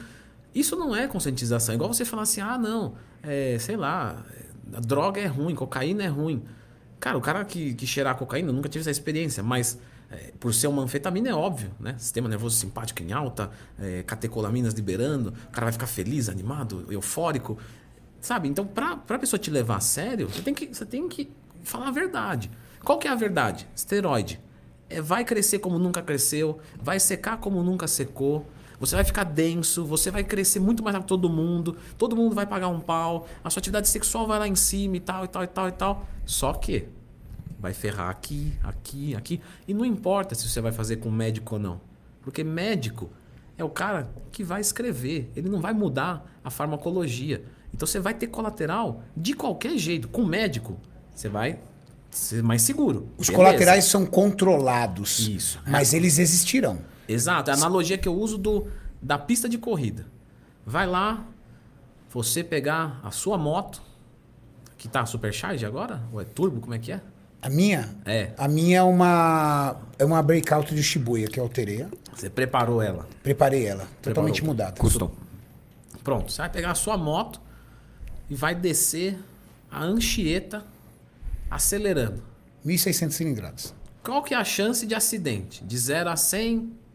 isso 0.53 0.75
não 0.75 0.95
é 0.95 1.07
conscientização. 1.07 1.75
Igual 1.75 1.93
você 1.93 2.05
falar 2.05 2.23
assim, 2.23 2.41
ah, 2.41 2.57
não, 2.57 2.95
é, 3.21 3.57
sei 3.59 3.75
lá, 3.75 4.23
a 4.73 4.79
droga 4.79 5.19
é 5.19 5.27
ruim, 5.27 5.55
cocaína 5.55 6.03
é 6.03 6.07
ruim. 6.07 6.43
Cara, 6.99 7.17
o 7.17 7.21
cara 7.21 7.43
que, 7.43 7.73
que 7.73 7.85
cheirar 7.85 8.15
cocaína 8.15 8.49
eu 8.49 8.53
nunca 8.53 8.69
tive 8.69 8.81
essa 8.81 8.91
experiência, 8.91 9.43
mas 9.43 9.77
é, 10.09 10.31
por 10.39 10.53
ser 10.53 10.67
uma 10.67 10.83
anfetamina 10.83 11.29
é 11.29 11.33
óbvio, 11.33 11.71
né? 11.79 11.95
Sistema 11.97 12.29
nervoso 12.29 12.55
simpático 12.55 13.01
em 13.01 13.11
alta, 13.11 13.51
é, 13.79 14.03
catecolaminas 14.03 14.73
liberando, 14.73 15.33
o 15.47 15.51
cara 15.51 15.65
vai 15.65 15.73
ficar 15.73 15.87
feliz, 15.87 16.29
animado, 16.29 16.85
eufórico. 16.89 17.57
Sabe? 18.21 18.47
Então, 18.47 18.65
pra, 18.65 18.95
pra 18.95 19.19
pessoa 19.19 19.39
te 19.39 19.51
levar 19.51 19.77
a 19.77 19.79
sério, 19.81 20.29
você 20.29 20.41
tem 20.41 20.53
que, 20.53 20.67
você 20.67 20.85
tem 20.85 21.09
que 21.09 21.29
falar 21.63 21.89
a 21.89 21.91
verdade. 21.91 22.49
Qual 22.83 22.97
que 22.97 23.07
é 23.07 23.11
a 23.11 23.15
verdade? 23.15 23.67
Esteroide. 23.75 24.39
É, 24.89 25.01
vai 25.01 25.25
crescer 25.25 25.59
como 25.59 25.79
nunca 25.79 26.01
cresceu, 26.01 26.59
vai 26.81 26.99
secar 26.99 27.37
como 27.37 27.63
nunca 27.63 27.87
secou. 27.87 28.47
Você 28.85 28.97
vai 28.97 29.05
ficar 29.05 29.23
denso, 29.23 29.85
você 29.85 30.11
vai 30.11 30.25
crescer 30.25 30.59
muito 30.59 30.83
mais 30.83 30.93
rápido 30.93 31.05
que 31.05 31.09
todo 31.09 31.29
mundo, 31.29 31.77
todo 31.97 32.17
mundo 32.17 32.35
vai 32.35 32.45
pagar 32.45 32.67
um 32.67 32.81
pau, 32.81 33.25
a 33.41 33.49
sua 33.49 33.61
atividade 33.61 33.87
sexual 33.87 34.27
vai 34.27 34.37
lá 34.37 34.45
em 34.45 34.55
cima 34.55 34.97
e 34.97 34.99
tal, 34.99 35.23
e 35.23 35.27
tal, 35.29 35.43
e 35.45 35.47
tal, 35.47 35.67
e 35.69 35.71
tal. 35.71 36.05
Só 36.25 36.51
que 36.51 36.89
vai 37.57 37.73
ferrar 37.73 38.09
aqui, 38.09 38.51
aqui, 38.61 39.15
aqui. 39.15 39.41
E 39.65 39.73
não 39.73 39.85
importa 39.85 40.35
se 40.35 40.49
você 40.49 40.59
vai 40.59 40.73
fazer 40.73 40.97
com 40.97 41.09
médico 41.09 41.55
ou 41.55 41.61
não. 41.61 41.79
Porque 42.21 42.43
médico 42.43 43.09
é 43.57 43.63
o 43.63 43.69
cara 43.69 44.09
que 44.33 44.43
vai 44.43 44.59
escrever, 44.59 45.31
ele 45.33 45.47
não 45.47 45.61
vai 45.61 45.71
mudar 45.71 46.29
a 46.43 46.49
farmacologia. 46.49 47.41
Então 47.73 47.87
você 47.87 48.01
vai 48.01 48.13
ter 48.13 48.27
colateral 48.27 49.01
de 49.15 49.33
qualquer 49.33 49.77
jeito. 49.77 50.09
Com 50.09 50.25
médico, 50.25 50.77
você 51.15 51.29
vai 51.29 51.57
ser 52.11 52.43
mais 52.43 52.61
seguro. 52.61 53.07
Os 53.17 53.27
Beleza. 53.27 53.45
colaterais 53.45 53.85
são 53.85 54.05
controlados. 54.05 55.19
Isso. 55.19 55.57
Mas 55.65 55.93
eles 55.93 56.19
existirão. 56.19 56.91
Exato, 57.07 57.49
é 57.49 57.53
a 57.53 57.57
analogia 57.57 57.97
que 57.97 58.07
eu 58.07 58.15
uso 58.15 58.37
do, 58.37 58.67
da 59.01 59.17
pista 59.17 59.49
de 59.49 59.57
corrida. 59.57 60.05
Vai 60.65 60.87
lá, 60.87 61.25
você 62.09 62.43
pegar 62.43 62.99
a 63.03 63.11
sua 63.11 63.37
moto, 63.37 63.81
que 64.77 64.87
tá 64.87 65.05
supercharge 65.05 65.65
agora? 65.65 66.01
Ou 66.11 66.21
é 66.21 66.25
turbo, 66.25 66.61
como 66.61 66.73
é 66.73 66.79
que 66.79 66.91
é? 66.91 67.01
A 67.41 67.49
minha? 67.49 67.89
É. 68.05 68.31
A 68.37 68.47
minha 68.47 68.77
é 68.79 68.83
uma 68.83 69.75
é 69.99 70.05
uma 70.05 70.23
breakout 70.23 70.73
de 70.73 70.81
Shibuya 70.81 71.27
que 71.27 71.39
eu 71.39 71.43
alterei. 71.43 71.85
Você 72.15 72.29
preparou 72.29 72.81
ela. 72.81 73.05
Preparei 73.21 73.65
ela, 73.65 73.85
totalmente 74.01 74.41
Preparou. 74.41 74.47
mudada. 74.47 74.79
Custom. 74.79 75.11
Pronto, 76.03 76.31
você 76.31 76.41
vai 76.41 76.49
pegar 76.49 76.71
a 76.71 76.75
sua 76.75 76.97
moto 76.97 77.41
e 78.29 78.35
vai 78.35 78.55
descer 78.55 79.17
a 79.69 79.83
Anchieta 79.83 80.63
acelerando. 81.49 82.23
1.600 82.65 83.11
cilindradas. 83.11 83.73
Qual 84.01 84.23
que 84.23 84.33
é 84.33 84.37
a 84.37 84.43
chance 84.43 84.85
de 84.85 84.95
acidente? 84.95 85.63
De 85.63 85.77
0 85.77 86.09
a 86.09 86.15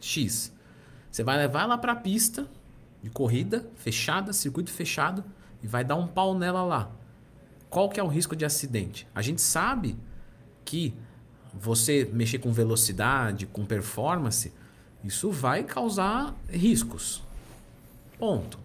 100x. 0.01 0.53
Você 1.11 1.23
vai 1.23 1.37
levar 1.37 1.63
ela 1.63 1.79
para 1.79 1.93
a 1.93 1.97
pista 1.97 2.49
de 3.03 3.11
corrida 3.11 3.69
fechada, 3.77 4.33
circuito 4.33 4.71
fechado, 4.71 5.25
e 5.63 5.67
vai 5.67 5.85
dar 5.85 5.97
um 5.97 6.07
pau 6.07 6.37
nela 6.37 6.63
lá. 6.63 6.91
Qual 7.71 7.89
que 7.89 8.01
é 8.01 8.03
o 8.03 8.09
risco 8.09 8.35
de 8.35 8.45
acidente? 8.45 9.07
A 9.15 9.23
gente 9.23 9.41
sabe 9.41 9.97
que 10.65 10.95
você 11.53 12.09
mexer 12.13 12.39
com 12.39 12.53
velocidade, 12.53 13.47
com 13.47 13.65
performance, 13.65 14.53
isso 15.03 15.31
vai 15.31 15.65
causar 15.65 16.35
riscos. 16.49 17.23
Ponto. 18.19 18.59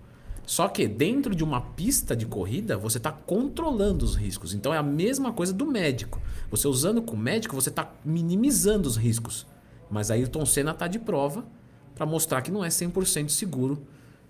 Só 0.45 0.67
que 0.67 0.87
dentro 0.87 1.33
de 1.33 1.43
uma 1.43 1.61
pista 1.61 2.15
de 2.15 2.25
corrida, 2.25 2.77
você 2.77 2.97
está 2.97 3.11
controlando 3.11 4.03
os 4.03 4.15
riscos. 4.15 4.53
Então 4.53 4.73
é 4.73 4.77
a 4.77 4.83
mesma 4.83 5.31
coisa 5.31 5.53
do 5.53 5.65
médico. 5.65 6.21
Você 6.51 6.67
usando 6.67 7.01
com 7.01 7.15
o 7.15 7.19
médico, 7.19 7.55
você 7.55 7.69
está 7.69 7.93
minimizando 8.03 8.87
os 8.87 8.97
riscos. 8.97 9.47
Mas 9.93 10.09
Tom 10.31 10.45
Senna 10.45 10.71
está 10.71 10.87
de 10.87 10.99
prova 10.99 11.45
para 11.95 12.05
mostrar 12.05 12.41
que 12.41 12.51
não 12.51 12.63
é 12.63 12.69
100% 12.69 13.29
seguro 13.29 13.85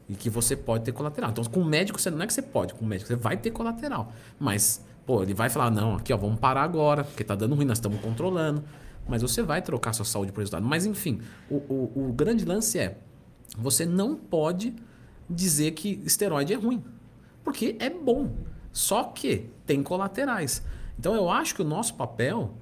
e 0.07 0.15
que 0.15 0.29
você 0.29 0.55
pode 0.55 0.83
ter 0.83 0.91
colateral. 0.91 1.31
Então 1.31 1.43
com 1.45 1.61
o 1.61 1.65
médico, 1.65 1.99
você 1.99 2.11
não 2.11 2.21
é 2.21 2.27
que 2.27 2.33
você 2.33 2.41
pode, 2.41 2.73
com 2.73 2.83
o 2.83 2.87
médico 2.87 3.07
você 3.07 3.15
vai 3.15 3.37
ter 3.37 3.51
colateral. 3.51 4.11
Mas, 4.39 4.83
pô, 5.05 5.23
ele 5.23 5.33
vai 5.33 5.49
falar: 5.49 5.71
não, 5.71 5.95
aqui 5.95 6.13
ó, 6.13 6.17
vamos 6.17 6.39
parar 6.39 6.63
agora, 6.63 7.03
porque 7.03 7.23
tá 7.23 7.35
dando 7.35 7.55
ruim, 7.55 7.65
nós 7.65 7.77
estamos 7.77 7.99
controlando. 8.01 8.63
Mas 9.07 9.21
você 9.21 9.41
vai 9.41 9.61
trocar 9.61 9.93
sua 9.93 10.05
saúde 10.05 10.31
por 10.31 10.39
resultado. 10.39 10.65
Mas 10.65 10.85
enfim, 10.85 11.21
o, 11.49 11.55
o, 11.55 12.09
o 12.09 12.13
grande 12.13 12.45
lance 12.45 12.79
é: 12.79 12.97
você 13.57 13.85
não 13.85 14.15
pode 14.15 14.73
dizer 15.29 15.71
que 15.71 16.01
esteroide 16.05 16.53
é 16.53 16.55
ruim. 16.55 16.83
Porque 17.43 17.75
é 17.79 17.89
bom. 17.89 18.31
Só 18.71 19.03
que 19.03 19.49
tem 19.65 19.83
colaterais. 19.83 20.63
Então 20.97 21.13
eu 21.13 21.29
acho 21.29 21.55
que 21.55 21.61
o 21.61 21.65
nosso 21.65 21.95
papel 21.95 22.53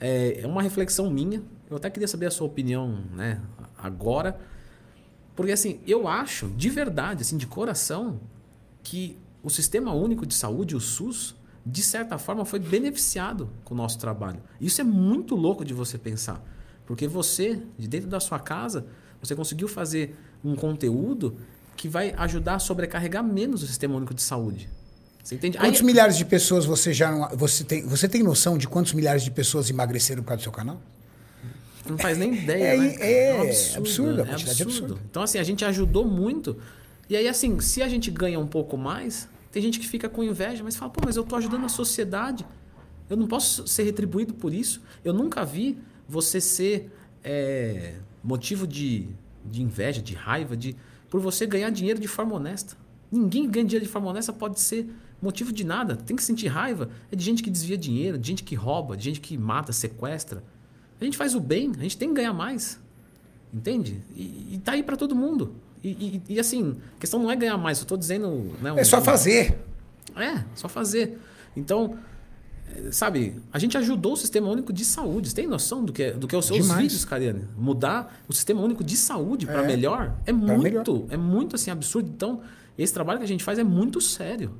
é, 0.00 0.40
é 0.42 0.46
uma 0.46 0.62
reflexão 0.62 1.10
minha. 1.10 1.42
Eu 1.74 1.78
até 1.78 1.90
queria 1.90 2.06
saber 2.06 2.26
a 2.26 2.30
sua 2.30 2.46
opinião 2.46 3.00
né, 3.16 3.40
agora. 3.76 4.38
Porque 5.34 5.50
assim, 5.50 5.80
eu 5.84 6.06
acho 6.06 6.46
de 6.50 6.70
verdade, 6.70 7.22
assim, 7.22 7.36
de 7.36 7.48
coração, 7.48 8.20
que 8.80 9.18
o 9.42 9.50
Sistema 9.50 9.92
Único 9.92 10.24
de 10.24 10.34
Saúde, 10.34 10.76
o 10.76 10.80
SUS, 10.80 11.34
de 11.66 11.82
certa 11.82 12.16
forma 12.16 12.44
foi 12.44 12.60
beneficiado 12.60 13.50
com 13.64 13.74
o 13.74 13.76
nosso 13.76 13.98
trabalho. 13.98 14.40
Isso 14.60 14.80
é 14.80 14.84
muito 14.84 15.34
louco 15.34 15.64
de 15.64 15.74
você 15.74 15.98
pensar. 15.98 16.40
Porque 16.86 17.08
você, 17.08 17.60
de 17.76 17.88
dentro 17.88 18.08
da 18.08 18.20
sua 18.20 18.38
casa, 18.38 18.86
você 19.20 19.34
conseguiu 19.34 19.66
fazer 19.66 20.16
um 20.44 20.54
conteúdo 20.54 21.36
que 21.76 21.88
vai 21.88 22.14
ajudar 22.16 22.54
a 22.54 22.58
sobrecarregar 22.60 23.24
menos 23.24 23.64
o 23.64 23.66
Sistema 23.66 23.96
Único 23.96 24.14
de 24.14 24.22
Saúde. 24.22 24.70
Você 25.24 25.34
entende? 25.34 25.58
Quantos 25.58 25.80
Aí- 25.80 25.86
milhares 25.86 26.16
de 26.16 26.24
pessoas 26.24 26.66
você 26.66 26.92
já 26.92 27.10
não, 27.10 27.36
você 27.36 27.64
tem 27.64 27.84
você 27.84 28.06
tem 28.08 28.22
noção 28.22 28.56
de 28.56 28.68
quantos 28.68 28.92
milhares 28.92 29.24
de 29.24 29.32
pessoas 29.32 29.68
emagreceram 29.68 30.22
por 30.22 30.28
causa 30.28 30.40
do 30.40 30.42
seu 30.44 30.52
canal? 30.52 30.80
Não 31.88 31.98
faz 31.98 32.16
nem 32.16 32.34
ideia, 32.34 32.64
É, 32.64 32.76
né? 32.76 32.96
é 33.00 33.34
um 33.34 33.78
absurdo, 33.78 34.22
a 34.22 34.24
é 34.24 34.28
quantidade 34.28 34.62
é 34.62 34.64
absurda. 34.64 34.96
Então, 35.10 35.22
assim, 35.22 35.38
a 35.38 35.42
gente 35.42 35.64
ajudou 35.64 36.06
muito. 36.06 36.56
E 37.08 37.16
aí, 37.16 37.28
assim, 37.28 37.60
se 37.60 37.82
a 37.82 37.88
gente 37.88 38.10
ganha 38.10 38.38
um 38.38 38.46
pouco 38.46 38.76
mais, 38.76 39.28
tem 39.52 39.62
gente 39.62 39.78
que 39.78 39.86
fica 39.86 40.08
com 40.08 40.22
inveja, 40.24 40.64
mas 40.64 40.76
fala, 40.76 40.90
pô, 40.90 41.00
mas 41.04 41.16
eu 41.16 41.24
tô 41.24 41.36
ajudando 41.36 41.64
a 41.64 41.68
sociedade. 41.68 42.46
Eu 43.08 43.16
não 43.16 43.26
posso 43.26 43.66
ser 43.66 43.82
retribuído 43.82 44.32
por 44.34 44.54
isso. 44.54 44.82
Eu 45.04 45.12
nunca 45.12 45.44
vi 45.44 45.78
você 46.08 46.40
ser 46.40 46.90
é, 47.22 47.94
motivo 48.22 48.66
de, 48.66 49.08
de 49.44 49.62
inveja, 49.62 50.00
de 50.00 50.14
raiva, 50.14 50.56
de 50.56 50.74
por 51.10 51.20
você 51.20 51.46
ganhar 51.46 51.70
dinheiro 51.70 52.00
de 52.00 52.08
forma 52.08 52.34
honesta. 52.34 52.76
Ninguém 53.12 53.48
ganha 53.48 53.64
dinheiro 53.64 53.84
de 53.84 53.92
forma 53.92 54.08
honesta 54.08 54.32
pode 54.32 54.58
ser 54.58 54.88
motivo 55.20 55.52
de 55.52 55.64
nada. 55.64 55.96
Tem 55.96 56.16
que 56.16 56.22
sentir 56.22 56.48
raiva. 56.48 56.90
É 57.12 57.16
de 57.16 57.24
gente 57.24 57.42
que 57.42 57.50
desvia 57.50 57.76
dinheiro, 57.76 58.18
de 58.18 58.26
gente 58.26 58.42
que 58.42 58.54
rouba, 58.54 58.96
de 58.96 59.04
gente 59.04 59.20
que 59.20 59.36
mata, 59.38 59.72
sequestra. 59.72 60.42
A 61.00 61.04
gente 61.04 61.16
faz 61.16 61.34
o 61.34 61.40
bem, 61.40 61.72
a 61.78 61.82
gente 61.82 61.96
tem 61.98 62.08
que 62.08 62.14
ganhar 62.14 62.32
mais. 62.32 62.80
Entende? 63.52 64.00
E, 64.16 64.54
e 64.54 64.60
tá 64.64 64.72
aí 64.72 64.82
pra 64.82 64.96
todo 64.96 65.14
mundo. 65.14 65.54
E, 65.82 65.88
e- 65.90 66.22
e, 66.34 66.40
assim, 66.40 66.76
a 66.96 67.00
questão 67.00 67.22
não 67.22 67.30
é 67.30 67.36
ganhar 67.36 67.56
mais, 67.58 67.78
eu 67.80 67.86
tô 67.86 67.96
dizendo. 67.96 68.52
Né, 68.60 68.72
um- 68.72 68.78
É 68.78 68.84
só 68.84 69.00
fazer. 69.02 69.58
É, 70.16 70.42
só 70.54 70.68
fazer. 70.68 71.18
Então, 71.56 71.96
sabe, 72.90 73.40
a 73.52 73.58
gente 73.58 73.76
ajudou 73.76 74.14
o 74.14 74.16
Sistema 74.16 74.48
Único 74.48 74.72
de 74.72 74.84
Saúde. 74.84 75.28
Você 75.28 75.34
tem 75.36 75.46
noção 75.46 75.84
do 75.84 75.92
que 75.92 76.02
é, 76.04 76.12
do 76.12 76.26
que 76.26 76.34
é 76.34 76.38
os 76.38 76.46
seus 76.46 76.62
Demais. 76.62 76.80
vídeos, 76.82 77.04
Cariane? 77.04 77.44
Mudar 77.56 78.20
o 78.28 78.32
Sistema 78.32 78.62
Único 78.62 78.82
de 78.82 78.96
Saúde 78.96 79.46
para 79.46 79.62
É, 79.62 79.66
melhor 79.66 80.16
é 80.26 80.32
muito, 80.32 80.62
melhor. 80.62 80.84
é 81.10 81.16
muito 81.16 81.54
assim 81.56 81.70
absurdo. 81.70 82.08
Então, 82.12 82.40
esse 82.78 82.92
trabalho 82.92 83.18
que 83.18 83.24
a 83.24 83.28
gente 83.28 83.44
faz 83.44 83.58
é 83.58 83.64
muito 83.64 84.00
sério. 84.00 84.52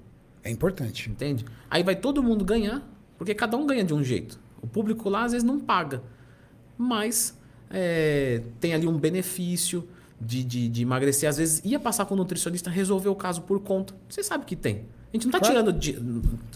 É 0.42 0.50
importante. 0.50 1.10
Entende? 1.10 1.44
Aí 1.70 1.82
vai 1.82 1.96
todo 1.96 2.22
mundo 2.22 2.44
ganhar, 2.44 2.82
porque 3.16 3.34
cada 3.34 3.56
um 3.56 3.66
ganha 3.66 3.82
de 3.82 3.94
um 3.94 4.04
jeito. 4.04 4.38
O 4.60 4.66
público 4.66 5.08
lá 5.08 5.24
às 5.24 5.32
vezes 5.32 5.44
não 5.44 5.58
paga, 5.58 6.02
mas 6.76 7.36
é, 7.70 8.42
tem 8.60 8.74
ali 8.74 8.86
um 8.86 8.96
benefício 8.98 9.86
de, 10.20 10.42
de, 10.44 10.68
de 10.68 10.82
emagrecer. 10.82 11.28
Às 11.28 11.36
vezes 11.36 11.60
ia 11.64 11.78
passar 11.78 12.04
com 12.06 12.14
o 12.14 12.16
nutricionista, 12.16 12.70
resolver 12.70 13.08
o 13.08 13.14
caso 13.14 13.42
por 13.42 13.60
conta. 13.60 13.94
Você 14.08 14.22
sabe 14.22 14.44
que 14.44 14.56
tem. 14.56 14.84
A 15.12 15.16
gente 15.16 15.26
não 15.26 15.30
está 15.36 15.38
Claro. 15.38 15.54
tirando 15.54 15.72
de- 15.72 15.98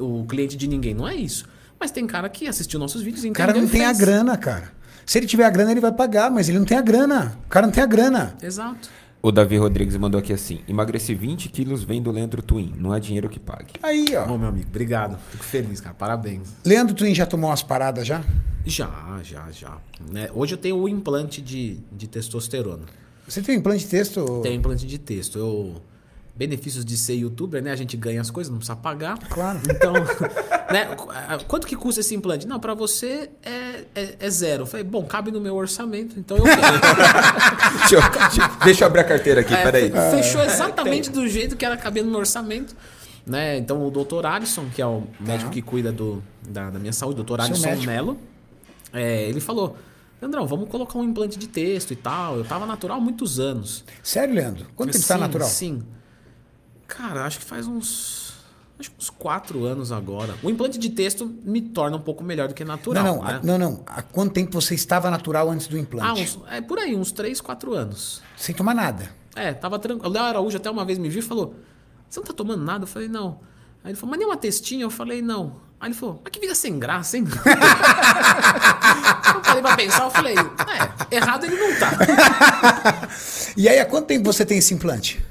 o 0.03 0.25
cliente 0.27 0.57
de 0.57 0.67
ninguém, 0.67 0.95
não 0.95 1.07
é 1.07 1.15
isso. 1.15 1.47
Mas 1.79 1.91
tem 1.91 2.07
cara 2.07 2.29
que 2.29 2.49
assistiu 2.49 2.79
nossos 2.81 3.03
vídeos 3.03 3.25
e 3.25 3.31
O 3.31 3.33
cara 3.33 3.53
não 3.55 3.69
tem 3.69 3.85
a 3.85 3.93
grana, 3.93 4.37
cara. 4.37 4.73
Se 5.07 5.17
ele 5.19 5.27
tiver 5.27 5.45
a 5.45 5.51
grana, 5.51 5.71
ele 5.71 5.81
vai 5.81 5.93
pagar, 5.93 6.31
mas 6.31 6.49
ele 6.49 6.59
não 6.59 6.67
tem 6.67 6.77
a 6.77 6.83
grana. 6.83 7.39
O 7.47 7.49
cara 7.49 7.67
não 7.67 7.73
tem 7.73 7.83
a 7.83 7.87
grana. 7.87 8.37
Exato. 8.43 8.91
O 9.21 9.33
Davi 9.33 9.57
Rodrigues 9.57 9.97
mandou 9.97 10.19
aqui 10.19 10.33
assim: 10.33 10.61
emagreci 10.69 11.15
20 11.15 11.49
quilos 11.49 11.83
vendo 11.83 12.11
Leandro 12.11 12.41
Twin. 12.41 12.73
Não 12.77 12.95
é 12.95 13.01
dinheiro 13.01 13.29
que 13.29 13.41
pague. 13.41 13.73
Aí, 13.83 14.07
ó. 14.17 14.27
Bom, 14.27 14.39
meu 14.39 14.49
amigo, 14.49 14.67
obrigado. 14.69 15.19
Fico 15.31 15.45
feliz, 15.45 15.81
cara. 15.81 15.95
Parabéns. 15.95 16.55
Leandro 16.65 16.95
Twin 16.95 17.15
já 17.15 17.27
tomou 17.27 17.51
umas 17.51 17.63
paradas 17.63 18.07
já? 18.07 18.23
Já, 18.65 19.21
já, 19.23 19.51
já. 19.51 19.79
Né? 20.13 20.31
Hoje 20.35 20.55
eu 20.55 20.59
tenho 20.59 20.77
o 20.77 20.89
implante 20.89 21.41
de, 21.41 21.79
de 21.91 22.07
testosterona. 22.07 22.85
Você 23.27 23.43
tem 23.43 23.57
um 23.57 23.59
implante 23.59 23.85
de 23.85 23.91
texto? 23.91 24.41
Tem 24.43 24.55
implante 24.55 24.87
de 24.87 24.99
texto. 24.99 25.39
Eu 25.39 25.83
benefícios 26.39 26.85
de 26.85 26.97
ser 26.97 27.15
youtuber, 27.17 27.61
né? 27.61 27.73
A 27.73 27.77
gente 27.77 27.97
ganha 27.97 28.21
as 28.21 28.31
coisas, 28.31 28.49
não 28.49 28.59
precisa 28.59 28.77
pagar. 28.77 29.19
Claro. 29.29 29.59
Então, 29.69 29.93
né? 30.73 30.87
Quanto 31.49 31.67
que 31.67 31.75
custa 31.75 32.01
esse 32.01 32.15
implante? 32.15 32.47
Não, 32.47 32.61
pra 32.61 32.75
você 32.75 33.29
é, 33.43 33.85
é, 33.95 34.15
é 34.21 34.31
zero. 34.31 34.63
Eu 34.63 34.67
falei, 34.67 34.85
bom, 34.85 35.05
cabe 35.05 35.33
no 35.33 35.41
meu 35.41 35.57
orçamento, 35.57 36.17
então 36.19 36.37
eu 36.37 36.45
quero. 36.45 36.61
deixa, 37.81 37.97
eu, 37.97 38.65
deixa- 38.65 38.85
eu 38.85 38.87
abrir 38.87 39.01
a 39.01 39.05
carteira 39.05 39.41
aqui, 39.41 39.53
É, 39.53 39.63
peraí. 39.65 39.91
fe- 39.91 40.17
Fechou 40.23 40.41
exatamente 40.43 41.11
do 41.11 41.27
jeito 41.27 41.57
que 41.57 41.65
era 41.65 41.77
caber 41.77 42.05
no 42.05 42.11
meu 42.11 42.21
orçamento. 42.21 42.75
Né? 43.27 43.59
Então 43.59 43.85
o 43.87 43.91
doutor 43.91 44.25
Alisson, 44.25 44.67
que 44.75 44.81
é 44.81 44.87
o 44.87 45.03
médico 45.21 45.51
que 45.51 45.61
cuida 45.61 45.93
do, 45.93 46.23
da, 46.49 46.71
da 46.71 46.79
minha 46.79 46.93
saúde, 46.95 47.17
doutor 47.17 47.37
Tá. 47.39 47.45
Alisson. 47.45 47.75
Mello, 47.85 48.17
é, 48.93 49.29
ele 49.29 49.41
falou: 49.41 49.77
Leandrão, 50.23 50.47
vamos 50.47 50.69
colocar 50.71 50.99
um 50.99 51.05
implante 51.05 51.37
de 51.39 51.47
texto 51.47 51.91
e 51.91 51.97
tal. 51.97 52.39
Eu 52.39 52.45
tava 52.45 52.65
natural 52.65 52.97
há 52.97 53.01
muitos 53.01 53.39
anos. 53.39 53.85
Sério, 54.03 54.35
Leandro? 54.35 54.67
Quanto 54.75 54.93
tempo 54.93 55.07
tá 55.07 55.15
Sim, 55.17 55.21
natural? 55.21 55.49
Sim. 55.49 55.83
Cara, 56.89 57.25
acho 57.25 57.39
que 57.39 57.45
faz 57.45 57.67
uns. 57.69 58.27
Acho 58.81 58.91
que 58.91 58.97
uns 58.99 59.11
quatro 59.11 59.65
anos 59.65 59.93
agora. 59.93 60.35
O 60.43 60.49
implante 60.51 60.79
de 60.79 60.89
texto 60.91 61.27
me 61.45 61.61
torna 61.61 61.97
um 61.97 62.01
pouco 62.01 62.25
melhor 62.25 62.49
do 62.49 62.55
que 62.55 62.65
natural. 62.65 63.05
não, 63.05 63.17
não, 63.17 63.25
né? 63.25 63.35
a- 63.35 63.41
não, 63.47 63.59
não. 63.59 63.83
Há 63.87 64.03
quanto 64.03 64.33
tempo 64.33 64.53
você 64.61 64.75
estava 64.75 65.11
natural 65.11 65.51
antes 65.51 65.67
do 65.69 65.77
Ah, 65.77 65.81
implante? 65.81 66.23
uns, 66.23 66.39
é 66.51 66.61
por 66.61 66.79
aí, 66.79 66.97
uns 66.97 67.13
três, 67.13 67.41
quatro 67.41 67.75
anos. 67.75 68.23
Sem 68.37 68.55
tomar 68.55 68.75
nada. 68.75 69.11
É, 69.37 69.53
tava 69.53 69.79
tranquilo. 69.79 70.09
O 70.09 70.13
Léo 70.13 70.23
Araújo 70.25 70.57
até 70.57 70.71
uma 70.71 70.85
vez 70.85 70.99
me 70.99 71.09
viu 71.09 71.21
e 71.21 71.23
falou: 71.23 71.55
Você 72.09 72.19
não 72.21 72.27
tá 72.27 72.33
tomando 72.33 72.65
nada? 72.65 72.85
Eu 72.85 72.89
falei: 72.89 73.09
Não. 73.09 73.41
Aí 73.85 73.91
ele 73.91 73.97
falou: 73.97 74.11
Mas 74.11 74.19
nem 74.21 74.27
uma 74.29 74.37
testinha? 74.37 74.85
Eu 74.85 74.91
falei: 74.91 75.21
Não. 75.23 75.61
Aí 75.81 75.89
ele 75.89 75.95
falou: 75.95 76.21
Mas 76.25 76.31
que 76.33 76.41
vida 76.41 76.55
sem 76.55 76.79
graça, 76.79 77.17
hein? 77.19 77.25
eu 79.35 79.41
parei 79.41 79.63
pra 79.63 79.77
pensar, 79.77 80.05
eu 80.05 80.11
falei: 80.11 80.35
É, 81.11 81.17
errado 81.17 81.45
ele 81.45 81.57
não 81.57 81.79
tá. 81.79 81.91
E 83.57 83.69
aí, 83.69 83.81
há 83.81 83.87
quanto 83.87 84.07
tempo 84.07 84.33
você 84.33 84.47
tem 84.47 84.59
esse 84.59 84.73
implante? 84.73 85.25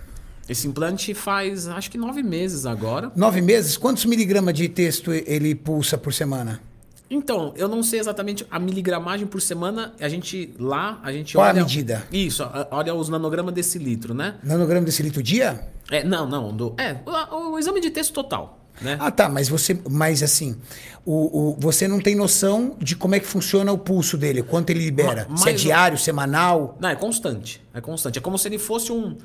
Esse 0.49 0.67
implante 0.67 1.13
faz 1.13 1.67
acho 1.67 1.91
que 1.91 1.97
nove 1.97 2.23
meses 2.23 2.65
agora. 2.65 3.11
Nove 3.15 3.41
meses? 3.41 3.75
Quantos 3.77 4.05
miligramas 4.05 4.53
de 4.53 4.69
texto 4.69 5.11
ele 5.11 5.53
pulsa 5.55 5.97
por 5.97 6.13
semana? 6.13 6.61
Então, 7.09 7.53
eu 7.55 7.69
não 7.69 7.81
sei 7.83 7.99
exatamente 8.01 8.45
a 8.51 8.59
miligramagem 8.59 9.25
por 9.27 9.41
semana. 9.41 9.93
A 9.99 10.09
gente 10.09 10.53
lá, 10.59 10.99
a 11.03 11.11
gente 11.11 11.35
Qual 11.35 11.45
a 11.45 11.49
olha. 11.49 11.61
medida? 11.61 12.03
Isso, 12.11 12.43
a- 12.43 12.67
olha 12.71 12.93
os 12.93 13.07
nanogramas 13.07 13.53
desse 13.53 13.77
litro, 13.79 14.13
né? 14.13 14.35
Nanograma 14.43 14.85
desse 14.85 15.01
litro 15.03 15.23
dia? 15.23 15.67
É, 15.89 16.03
não, 16.03 16.27
não. 16.27 16.53
Do, 16.55 16.75
é, 16.77 16.97
o, 17.05 17.51
o 17.53 17.59
exame 17.59 17.79
de 17.79 17.89
texto 17.91 18.11
total, 18.13 18.59
né? 18.81 18.97
Ah, 18.99 19.09
tá, 19.09 19.29
mas 19.29 19.47
você. 19.47 19.79
Mas 19.89 20.21
assim, 20.21 20.57
o, 21.05 21.51
o- 21.51 21.57
você 21.57 21.87
não 21.87 22.01
tem 22.01 22.13
noção 22.13 22.75
de 22.77 22.93
como 22.93 23.15
é 23.15 23.21
que 23.21 23.27
funciona 23.27 23.71
o 23.71 23.77
pulso 23.77 24.17
dele, 24.17 24.43
quanto 24.43 24.69
ele 24.71 24.83
libera. 24.83 25.27
Ma- 25.29 25.37
Se 25.37 25.49
é 25.49 25.53
diário, 25.53 25.97
semanal. 25.97 26.77
Não, 26.77 26.89
é 26.89 26.95
constante. 26.95 27.61
É 27.73 27.79
constante. 27.79 28.19
É 28.19 28.21
como 28.21 28.37
se 28.37 28.49
ele 28.49 28.59
fosse 28.59 28.91
um, 28.91 29.15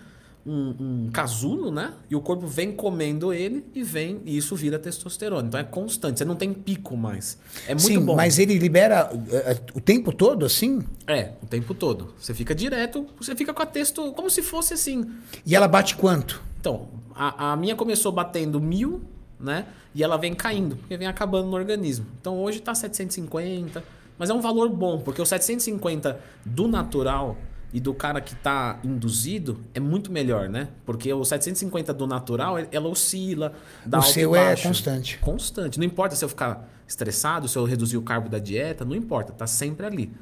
um, 0.44 0.74
um 1.06 1.10
casulo, 1.12 1.70
né? 1.70 1.94
E 2.10 2.16
o 2.16 2.20
corpo 2.20 2.46
vem 2.46 2.72
comendo 2.72 3.32
ele 3.32 3.64
e 3.74 3.82
vem, 3.82 4.20
e 4.24 4.36
isso 4.36 4.56
vira 4.56 4.78
testosterona. 4.78 5.46
Então 5.48 5.60
é 5.60 5.64
constante. 5.64 6.18
Você 6.18 6.24
não 6.24 6.34
tem 6.34 6.52
pico 6.52 6.96
mais. 6.96 7.38
É 7.66 7.74
muito 7.74 7.86
Sim, 7.86 8.00
bom. 8.00 8.16
mas 8.16 8.38
ele 8.38 8.58
libera 8.58 9.10
eh, 9.30 9.58
o 9.74 9.80
tempo 9.80 10.12
todo, 10.12 10.44
assim? 10.44 10.82
É, 11.06 11.32
o 11.42 11.46
tempo 11.46 11.74
todo. 11.74 12.14
Você 12.18 12.34
fica 12.34 12.54
direto, 12.54 13.06
você 13.18 13.34
fica 13.34 13.54
com 13.54 13.62
a 13.62 13.66
texto 13.66 14.12
como 14.12 14.28
se 14.28 14.42
fosse 14.42 14.74
assim. 14.74 15.08
E 15.46 15.54
ela 15.54 15.68
bate 15.68 15.96
quanto? 15.96 16.42
Então, 16.60 16.88
a, 17.14 17.52
a 17.52 17.56
minha 17.56 17.76
começou 17.76 18.10
batendo 18.12 18.60
mil, 18.60 19.02
né? 19.38 19.66
E 19.94 20.02
ela 20.02 20.16
vem 20.16 20.34
caindo, 20.34 20.76
porque 20.76 20.96
vem 20.96 21.06
acabando 21.06 21.48
no 21.48 21.56
organismo. 21.56 22.06
Então 22.20 22.38
hoje 22.38 22.60
tá 22.60 22.74
750, 22.74 23.84
mas 24.18 24.30
é 24.30 24.34
um 24.34 24.40
valor 24.40 24.68
bom, 24.70 24.98
porque 25.00 25.20
o 25.20 25.26
750 25.26 26.18
do 26.44 26.66
natural 26.66 27.36
e 27.72 27.80
do 27.80 27.94
cara 27.94 28.20
que 28.20 28.34
tá 28.34 28.78
induzido 28.84 29.60
é 29.74 29.80
muito 29.80 30.12
melhor, 30.12 30.48
né? 30.48 30.68
Porque 30.84 31.12
o 31.12 31.24
750 31.24 31.94
do 31.94 32.06
natural, 32.06 32.56
ela 32.70 32.88
oscila, 32.88 33.54
dá 33.84 33.98
O 33.98 34.02
seu 34.02 34.36
é 34.36 34.54
constante. 34.56 35.18
Constante. 35.18 35.78
Não 35.78 35.86
importa 35.86 36.14
se 36.14 36.24
eu 36.24 36.28
ficar 36.28 36.68
estressado, 36.86 37.48
se 37.48 37.56
eu 37.56 37.64
reduzir 37.64 37.96
o 37.96 38.02
carbo 38.02 38.28
da 38.28 38.38
dieta, 38.38 38.84
não 38.84 38.94
importa, 38.94 39.32
tá 39.32 39.46
sempre 39.46 39.86
ali. 39.86 40.12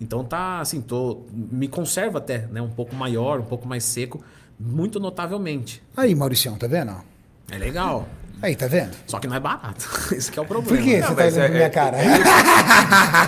Então 0.00 0.24
tá 0.24 0.60
assim, 0.60 0.80
tô, 0.80 1.22
me 1.30 1.68
conserva 1.68 2.18
até, 2.18 2.46
né? 2.46 2.60
Um 2.62 2.70
pouco 2.70 2.94
maior, 2.94 3.40
um 3.40 3.44
pouco 3.44 3.68
mais 3.68 3.84
seco, 3.84 4.24
muito 4.58 4.98
notavelmente. 4.98 5.82
Aí, 5.96 6.14
Mauricião, 6.14 6.56
tá 6.56 6.66
vendo? 6.66 6.94
É 7.50 7.58
legal. 7.58 8.08
Aí, 8.44 8.54
tá 8.54 8.66
vendo? 8.66 8.90
Só 9.06 9.18
que 9.18 9.26
não 9.26 9.36
é 9.36 9.40
barato. 9.40 9.88
Esse 10.14 10.30
que 10.30 10.38
é 10.38 10.42
o 10.42 10.44
Por 10.44 10.62
problema. 10.62 10.82
que 10.84 10.98
Não, 10.98 11.08
você 11.08 11.14
tá 11.14 11.22
olhando 11.24 11.38
é- 11.44 11.48
minha 11.48 11.64
é- 11.64 11.68
cara? 11.70 11.96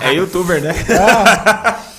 É 0.03 0.13
youtuber, 0.13 0.61
né? 0.61 0.75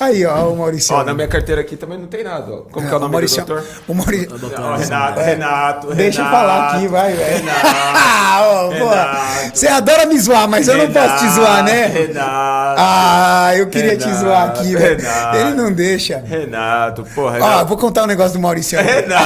Ah, 0.00 0.04
aí, 0.04 0.24
ó, 0.24 0.52
o 0.52 0.56
Mauricião. 0.56 0.98
Ó, 1.00 1.02
na 1.04 1.12
minha 1.12 1.26
carteira 1.26 1.60
aqui 1.60 1.76
também 1.76 1.98
não 1.98 2.06
tem 2.06 2.22
nada. 2.22 2.48
ó. 2.52 2.56
Como 2.70 2.86
que 2.86 2.92
é 2.94 2.96
o 2.96 3.00
nome 3.00 3.10
Mauricião, 3.10 3.44
do 3.44 3.54
doutor? 3.54 3.68
O 3.88 3.94
Mauri... 3.94 4.28
Não, 4.28 4.76
Renato, 4.76 5.20
Renato, 5.20 5.94
Deixa 5.96 6.20
eu 6.20 6.26
falar 6.26 6.68
aqui, 6.76 6.86
vai, 6.86 7.12
velho. 7.12 7.38
Renato. 7.38 7.66
Ah, 8.40 8.68
pô, 8.78 8.88
Renato. 8.88 9.56
Você 9.58 9.66
adora 9.66 10.06
me 10.06 10.16
zoar, 10.20 10.46
mas 10.48 10.68
eu 10.68 10.78
não 10.78 10.92
posso 10.92 11.18
te 11.18 11.28
zoar, 11.30 11.64
né? 11.64 11.86
Renato. 11.86 12.76
Ah, 12.80 13.50
eu 13.56 13.66
queria 13.66 13.96
te 13.96 14.04
Renato, 14.04 14.20
zoar 14.24 14.48
aqui, 14.50 14.76
velho. 14.76 15.00
Renato. 15.00 15.36
Ele 15.36 15.50
não 15.54 15.72
deixa. 15.72 16.18
Renato, 16.24 17.02
porra. 17.16 17.38
Ó, 17.40 17.42
Renato. 17.48 17.66
vou 17.66 17.76
contar 17.76 18.04
um 18.04 18.06
negócio 18.06 18.34
do 18.34 18.38
Mauricião. 18.40 18.80
Renato. 18.80 19.18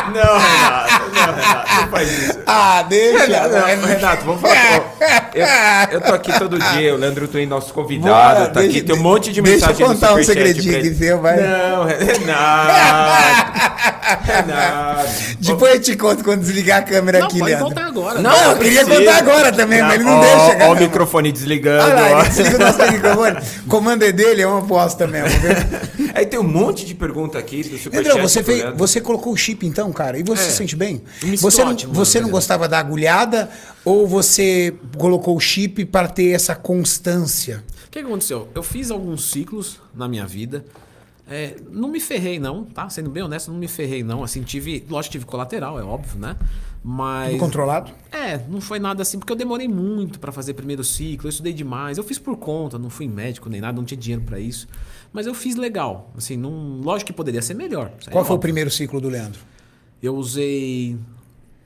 Não, 0.14 0.38
Renato. 0.38 1.10
Não, 1.14 1.34
Renato. 1.34 1.80
Não 1.82 1.88
faz 1.88 2.18
isso. 2.18 2.38
Ah, 2.46 2.84
deixa. 2.88 3.26
Renato, 3.26 3.48
não, 3.54 3.62
velho. 3.66 3.86
Renato, 3.86 4.24
vamos 4.24 4.40
falar. 4.40 4.94
eu, 5.34 5.46
eu 5.92 6.00
tô 6.00 6.12
aqui 6.14 6.38
todo 6.38 6.58
dia, 6.58 6.94
o 6.94 6.98
Leandro 6.98 7.28
Twin, 7.28 7.46
nosso 7.46 7.72
convidado, 7.72 8.08
Bora, 8.40 8.48
tá 8.48 8.60
deixa- 8.60 8.78
aqui, 8.78 8.86
tem 8.86 8.96
um 8.96 9.02
monte 9.02 9.32
de 9.32 9.40
deixa 9.40 9.64
eu 9.66 9.68
mensagem 9.68 9.86
no 9.86 9.94
contar 9.94 10.14
um 10.14 10.24
segredinho 10.24 10.80
que 10.82 10.94
seu, 10.94 11.20
vai. 11.20 11.36
Não, 11.36 11.84
Renato. 11.84 12.70
Renato. 14.24 15.08
Depois 15.40 15.74
eu 15.74 15.80
te 15.80 15.96
conto 15.96 16.24
quando 16.24 16.40
desligar 16.40 16.78
a 16.80 16.82
câmera 16.82 17.20
Não, 17.20 17.26
aqui, 17.26 17.38
pode 17.38 17.50
Leandro. 17.50 17.68
contar 17.68 17.86
agora. 17.86 18.20
Não, 18.20 18.50
eu 18.52 18.56
queria 18.58 18.84
contar 18.84 19.16
agora 19.18 19.52
também, 19.52 19.82
mas 19.82 19.94
ele 19.94 20.04
não 20.04 20.18
ó, 20.18 20.20
deixa, 20.20 20.64
Ó 20.66 20.72
o 20.72 20.76
microfone 20.76 21.32
desligando. 21.32 21.84
Olha 21.84 21.94
lá, 21.94 22.10
ó. 22.16 22.20
ele 22.20 22.28
desliga 22.28 22.56
o 22.56 22.58
nosso 22.58 22.92
microfone. 22.92 23.38
O 23.64 23.68
comando 23.68 24.04
é 24.04 24.12
dele, 24.12 24.42
é 24.42 24.46
uma 24.46 24.60
aposta 24.60 25.06
mesmo. 25.06 25.28
Viu? 25.40 25.99
Aí 26.14 26.26
tem 26.26 26.38
um 26.38 26.42
monte 26.46 26.84
de 26.84 26.94
pergunta 26.94 27.38
aqui 27.38 27.62
do 27.62 27.76
superchat. 27.78 28.04
Leandrão, 28.04 28.28
você, 28.28 28.42
fez, 28.42 28.64
você 28.76 29.00
colocou 29.00 29.32
o 29.32 29.36
chip 29.36 29.66
então, 29.66 29.92
cara, 29.92 30.18
e 30.18 30.22
você 30.22 30.42
É. 30.42 30.46
se 30.46 30.56
sente 30.56 30.76
bem? 30.76 31.02
Você 31.38 31.64
não, 31.64 31.72
ótimo, 31.72 31.92
você 31.92 32.20
não 32.20 32.30
gostava 32.30 32.68
da 32.68 32.78
agulhada 32.78 33.50
ou 33.84 34.06
você 34.06 34.74
colocou 34.96 35.36
o 35.36 35.40
chip 35.40 35.84
para 35.86 36.08
ter 36.08 36.30
essa 36.30 36.54
constância? 36.54 37.64
O 37.86 37.90
que 37.90 37.98
aconteceu? 37.98 38.48
Eu 38.54 38.62
fiz 38.62 38.90
alguns 38.90 39.30
ciclos 39.30 39.80
na 39.94 40.06
minha 40.08 40.26
vida. 40.26 40.64
É, 41.28 41.54
não 41.70 41.88
me 41.88 42.00
ferrei, 42.00 42.40
não, 42.40 42.64
tá? 42.64 42.88
Sendo 42.90 43.08
bem 43.08 43.22
honesto, 43.22 43.52
não 43.52 43.58
me 43.58 43.68
ferrei, 43.68 44.02
não. 44.02 44.24
Assim, 44.24 44.42
tive. 44.42 44.84
Lógico, 44.90 45.12
tive 45.12 45.24
colateral, 45.24 45.78
é 45.78 45.82
óbvio, 45.84 46.18
né? 46.18 46.36
Mas. 46.82 47.38
Controlado? 47.38 47.92
É, 48.10 48.40
não 48.48 48.60
foi 48.60 48.78
nada 48.80 49.02
assim, 49.02 49.18
porque 49.18 49.32
eu 49.32 49.36
demorei 49.36 49.68
muito 49.68 50.18
pra 50.18 50.32
fazer 50.32 50.54
primeiro 50.54 50.82
ciclo, 50.82 51.26
eu 51.26 51.30
estudei 51.30 51.52
demais. 51.52 51.98
Eu 51.98 52.04
fiz 52.04 52.18
por 52.18 52.36
conta, 52.36 52.78
não 52.78 52.90
fui 52.90 53.06
médico 53.06 53.48
nem 53.48 53.60
nada, 53.60 53.76
não 53.76 53.84
tinha 53.84 53.98
dinheiro 53.98 54.24
pra 54.24 54.40
isso. 54.40 54.66
Mas 55.12 55.26
eu 55.26 55.34
fiz 55.34 55.56
legal. 55.56 56.10
Assim, 56.16 56.36
não, 56.36 56.80
lógico 56.80 57.08
que 57.08 57.12
poderia 57.12 57.42
ser 57.42 57.54
melhor. 57.54 57.90
Qual 57.90 57.98
é 57.98 58.10
foi 58.10 58.14
o 58.16 58.20
óbvio. 58.20 58.38
primeiro 58.38 58.70
ciclo 58.70 59.00
do 59.00 59.08
Leandro? 59.08 59.40
Eu 60.02 60.14
usei 60.14 60.96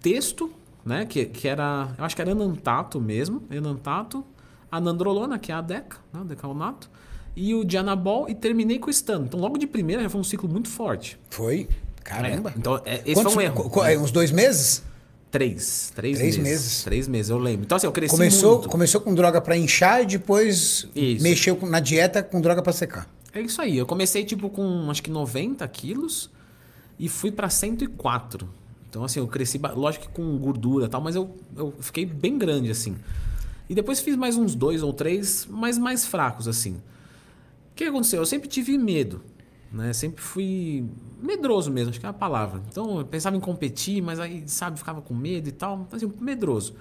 texto, 0.00 0.50
né? 0.84 1.04
Que, 1.06 1.26
que 1.26 1.46
era. 1.48 1.94
Eu 1.98 2.04
acho 2.04 2.14
que 2.16 2.22
era 2.22 2.30
enantato 2.30 3.00
mesmo. 3.00 3.42
Enantato. 3.50 4.24
A 4.70 4.80
nandrolona, 4.80 5.38
que 5.38 5.52
é 5.52 5.54
a 5.54 5.60
deca, 5.60 5.98
né? 6.12 6.20
O 6.20 6.24
decalnato. 6.24 6.90
E 7.36 7.54
o 7.54 7.64
dianabol 7.64 8.28
e 8.28 8.34
terminei 8.34 8.78
com 8.78 8.90
o. 8.90 9.24
Então, 9.24 9.38
logo 9.38 9.56
de 9.58 9.66
primeira 9.66 10.02
já 10.02 10.08
foi 10.08 10.20
um 10.20 10.24
ciclo 10.24 10.48
muito 10.48 10.68
forte. 10.68 11.18
Foi? 11.30 11.68
Caramba. 12.02 12.50
É, 12.50 12.58
então, 12.58 12.80
é, 12.84 12.94
esse 13.04 13.14
Quantos- 13.14 13.34
foi 13.34 13.44
um 13.44 13.46
erro. 13.46 13.62
qu- 13.64 13.70
qu- 13.70 13.84
é, 13.84 13.98
uns 13.98 14.10
dois 14.10 14.30
meses? 14.32 14.82
Três. 15.30 15.92
Três, 15.94 16.18
Três 16.18 16.36
meses. 16.36 16.38
meses. 16.42 16.84
Três 16.84 17.08
meses, 17.08 17.30
eu 17.30 17.38
lembro. 17.38 17.64
Então, 17.64 17.76
assim, 17.76 17.86
eu 17.86 17.92
cresci 17.92 18.14
Começou, 18.14 18.54
muito. 18.58 18.68
começou 18.68 19.00
com 19.00 19.14
droga 19.14 19.40
para 19.40 19.56
inchar 19.56 20.02
e 20.02 20.06
depois 20.06 20.88
Isso. 20.94 21.22
mexeu 21.22 21.58
na 21.62 21.80
dieta 21.80 22.22
com 22.22 22.40
droga 22.40 22.62
para 22.62 22.72
secar. 22.72 23.08
É 23.34 23.40
isso 23.40 23.60
aí. 23.60 23.76
Eu 23.76 23.86
comecei, 23.86 24.24
tipo, 24.24 24.48
com 24.48 24.88
acho 24.90 25.02
que 25.02 25.10
90 25.10 25.66
quilos 25.68 26.30
e 26.98 27.08
fui 27.08 27.32
pra 27.32 27.50
104. 27.50 28.48
Então, 28.88 29.02
assim, 29.02 29.18
eu 29.18 29.26
cresci, 29.26 29.58
lógico 29.58 30.06
que 30.06 30.12
com 30.12 30.38
gordura 30.38 30.86
e 30.86 30.88
tal, 30.88 31.00
mas 31.00 31.16
eu, 31.16 31.36
eu 31.56 31.74
fiquei 31.80 32.06
bem 32.06 32.38
grande, 32.38 32.70
assim. 32.70 32.96
E 33.68 33.74
depois 33.74 34.00
fiz 34.00 34.14
mais 34.14 34.36
uns 34.36 34.54
dois 34.54 34.82
ou 34.82 34.92
três, 34.92 35.48
mas 35.50 35.76
mais 35.76 36.06
fracos, 36.06 36.46
assim. 36.46 36.74
O 37.72 37.74
que 37.74 37.84
aconteceu? 37.84 38.20
Eu 38.20 38.26
sempre 38.26 38.48
tive 38.48 38.78
medo, 38.78 39.20
né? 39.72 39.92
Sempre 39.92 40.22
fui 40.22 40.86
medroso 41.20 41.72
mesmo, 41.72 41.90
acho 41.90 41.98
que 41.98 42.06
é 42.06 42.08
a 42.08 42.12
palavra. 42.12 42.62
Então, 42.70 43.00
eu 43.00 43.04
pensava 43.04 43.36
em 43.36 43.40
competir, 43.40 44.00
mas 44.00 44.20
aí, 44.20 44.44
sabe, 44.46 44.78
ficava 44.78 45.02
com 45.02 45.12
medo 45.12 45.48
e 45.48 45.52
tal. 45.52 45.84
Então, 45.88 45.96
assim, 45.96 46.12
medroso. 46.20 46.74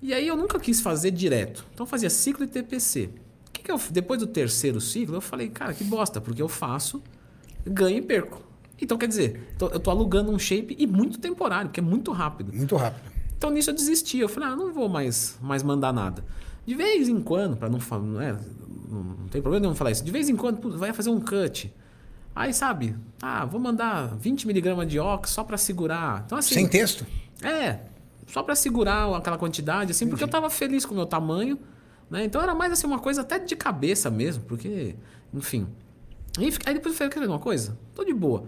E 0.00 0.14
aí 0.14 0.26
eu 0.26 0.36
nunca 0.36 0.58
quis 0.60 0.80
fazer 0.80 1.10
direto. 1.10 1.66
Então 1.74 1.84
eu 1.84 1.88
fazia 1.88 2.08
ciclo 2.08 2.44
e 2.44 2.48
TPC. 2.48 3.10
Que 3.52 3.62
que 3.62 3.70
eu, 3.70 3.80
depois 3.90 4.20
do 4.20 4.26
terceiro 4.26 4.80
ciclo, 4.80 5.16
eu 5.16 5.20
falei, 5.20 5.48
cara, 5.48 5.72
que 5.72 5.84
bosta, 5.84 6.20
porque 6.20 6.40
eu 6.40 6.48
faço, 6.48 7.02
ganho 7.66 7.98
e 7.98 8.02
perco. 8.02 8.42
Então, 8.80 8.96
quer 8.96 9.08
dizer, 9.08 9.54
eu 9.60 9.80
tô 9.80 9.90
alugando 9.90 10.30
um 10.30 10.38
shape 10.38 10.76
e 10.78 10.86
muito 10.86 11.18
temporário, 11.18 11.68
porque 11.68 11.80
é 11.80 11.82
muito 11.82 12.12
rápido. 12.12 12.52
Muito 12.52 12.76
rápido. 12.76 13.18
Então 13.38 13.50
nisso 13.50 13.70
eu 13.70 13.74
desisti. 13.74 14.18
Eu 14.18 14.28
falei, 14.28 14.50
ah, 14.50 14.56
não 14.56 14.72
vou 14.72 14.88
mais, 14.88 15.38
mais 15.40 15.62
mandar 15.62 15.92
nada. 15.92 16.24
De 16.66 16.74
vez 16.74 17.08
em 17.08 17.20
quando, 17.20 17.56
para 17.56 17.68
não 17.68 17.80
falar, 17.80 18.02
não, 18.02 18.20
é, 18.20 18.32
não, 18.32 19.02
não 19.02 19.28
tem 19.28 19.40
problema 19.40 19.62
nenhum 19.62 19.74
falar 19.74 19.92
isso. 19.92 20.04
De 20.04 20.10
vez 20.10 20.28
em 20.28 20.36
quando, 20.36 20.58
putz, 20.58 20.76
vai 20.76 20.92
fazer 20.92 21.08
um 21.08 21.20
cut. 21.20 21.72
Aí, 22.34 22.52
sabe, 22.52 22.94
ah, 23.22 23.44
vou 23.44 23.60
mandar 23.60 24.14
20 24.16 24.46
miligramas 24.46 24.86
de 24.88 24.98
ox 24.98 25.30
só 25.30 25.42
para 25.42 25.56
segurar. 25.56 26.24
Então, 26.26 26.36
assim. 26.36 26.54
Sem 26.54 26.68
texto? 26.68 27.06
É, 27.42 27.78
só 28.26 28.42
para 28.42 28.54
segurar 28.54 29.16
aquela 29.16 29.38
quantidade, 29.38 29.92
assim, 29.92 30.08
porque 30.08 30.22
eu 30.22 30.28
tava 30.28 30.50
feliz 30.50 30.84
com 30.84 30.92
o 30.92 30.96
meu 30.96 31.06
tamanho, 31.06 31.58
né? 32.10 32.24
Então 32.24 32.40
era 32.42 32.54
mais 32.54 32.72
assim 32.72 32.86
uma 32.86 32.98
coisa 32.98 33.20
até 33.22 33.38
de 33.38 33.54
cabeça 33.56 34.10
mesmo, 34.10 34.44
porque, 34.44 34.94
enfim. 35.32 35.66
Aí, 36.38 36.74
depois 36.74 36.94
eu 36.94 36.98
falei, 36.98 37.10
quer 37.12 37.20
ver 37.20 37.28
uma 37.28 37.38
coisa? 37.38 37.76
Tô 37.94 38.04
de 38.04 38.12
boa. 38.14 38.44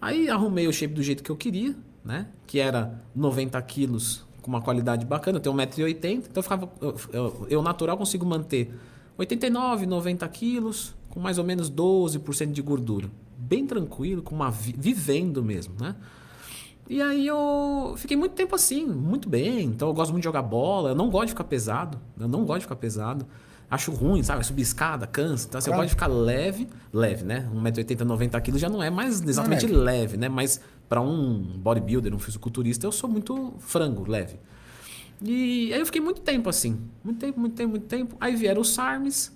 Aí 0.00 0.28
arrumei 0.28 0.66
o 0.66 0.72
shape 0.72 0.94
do 0.94 1.02
jeito 1.02 1.22
que 1.22 1.30
eu 1.30 1.36
queria, 1.36 1.74
né? 2.04 2.26
Que 2.46 2.58
era 2.58 3.00
90 3.14 3.60
quilos 3.62 4.24
com 4.42 4.48
uma 4.50 4.60
qualidade 4.62 5.04
bacana, 5.04 5.38
eu 5.38 5.42
tenho 5.42 5.54
1,80m, 5.54 6.16
então 6.18 6.30
eu 6.36 6.42
ficava. 6.42 6.70
Eu, 6.80 6.96
eu- 7.50 7.62
natural 7.62 7.96
consigo 7.98 8.24
manter 8.24 8.72
89, 9.16 9.86
90 9.86 10.26
quilos, 10.28 10.94
com 11.10 11.20
mais 11.20 11.38
ou 11.38 11.44
menos 11.44 11.68
12% 11.70 12.52
de 12.52 12.62
gordura. 12.62 13.10
Bem 13.36 13.66
tranquilo, 13.66 14.22
com 14.22 14.34
uma 14.34 14.50
vi- 14.50 14.74
vivendo 14.76 15.42
mesmo, 15.42 15.74
né? 15.80 15.94
E 16.88 17.02
aí 17.02 17.26
eu 17.26 17.94
fiquei 17.98 18.16
muito 18.16 18.32
tempo 18.32 18.54
assim, 18.54 18.86
muito 18.86 19.28
bem. 19.28 19.64
Então 19.64 19.88
eu 19.88 19.94
gosto 19.94 20.10
muito 20.10 20.22
de 20.22 20.24
jogar 20.24 20.42
bola. 20.42 20.90
Eu 20.90 20.94
não 20.94 21.10
gosto 21.10 21.26
de 21.26 21.32
ficar 21.32 21.44
pesado. 21.44 21.98
Eu 22.18 22.26
não 22.28 22.44
gosto 22.44 22.60
de 22.60 22.64
ficar 22.64 22.76
pesado. 22.76 23.26
Acho 23.70 23.92
ruim, 23.92 24.22
sabe? 24.22 24.44
Subir 24.46 24.62
escada, 24.62 25.06
cansa. 25.06 25.46
Então 25.46 25.58
assim, 25.58 25.68
eu 25.68 25.74
Claro. 25.74 25.82
gosto 25.86 25.88
de 25.90 25.94
ficar 25.94 26.06
leve. 26.06 26.66
Leve, 26.90 27.24
né? 27.24 27.46
1,80m, 27.52 28.04
90 28.04 28.40
kg 28.40 28.58
já 28.58 28.68
não 28.70 28.82
é 28.82 28.88
mais 28.88 29.20
exatamente 29.20 29.66
leve. 29.66 29.76
leve. 29.84 30.16
né? 30.16 30.28
Mas 30.30 30.60
para 30.88 31.02
um 31.02 31.42
bodybuilder, 31.58 32.14
um 32.14 32.18
fisiculturista, 32.18 32.86
eu 32.86 32.92
sou 32.92 33.10
muito 33.10 33.52
frango, 33.58 34.10
leve. 34.10 34.36
E 35.20 35.70
aí 35.74 35.78
eu 35.80 35.84
fiquei 35.84 36.00
muito 36.00 36.22
tempo 36.22 36.48
assim. 36.48 36.78
Muito 37.04 37.18
tempo, 37.18 37.38
muito 37.38 37.54
tempo, 37.54 37.70
muito 37.70 37.86
tempo. 37.86 38.16
Aí 38.18 38.34
vieram 38.34 38.62
os 38.62 38.70
SARMs. 38.72 39.30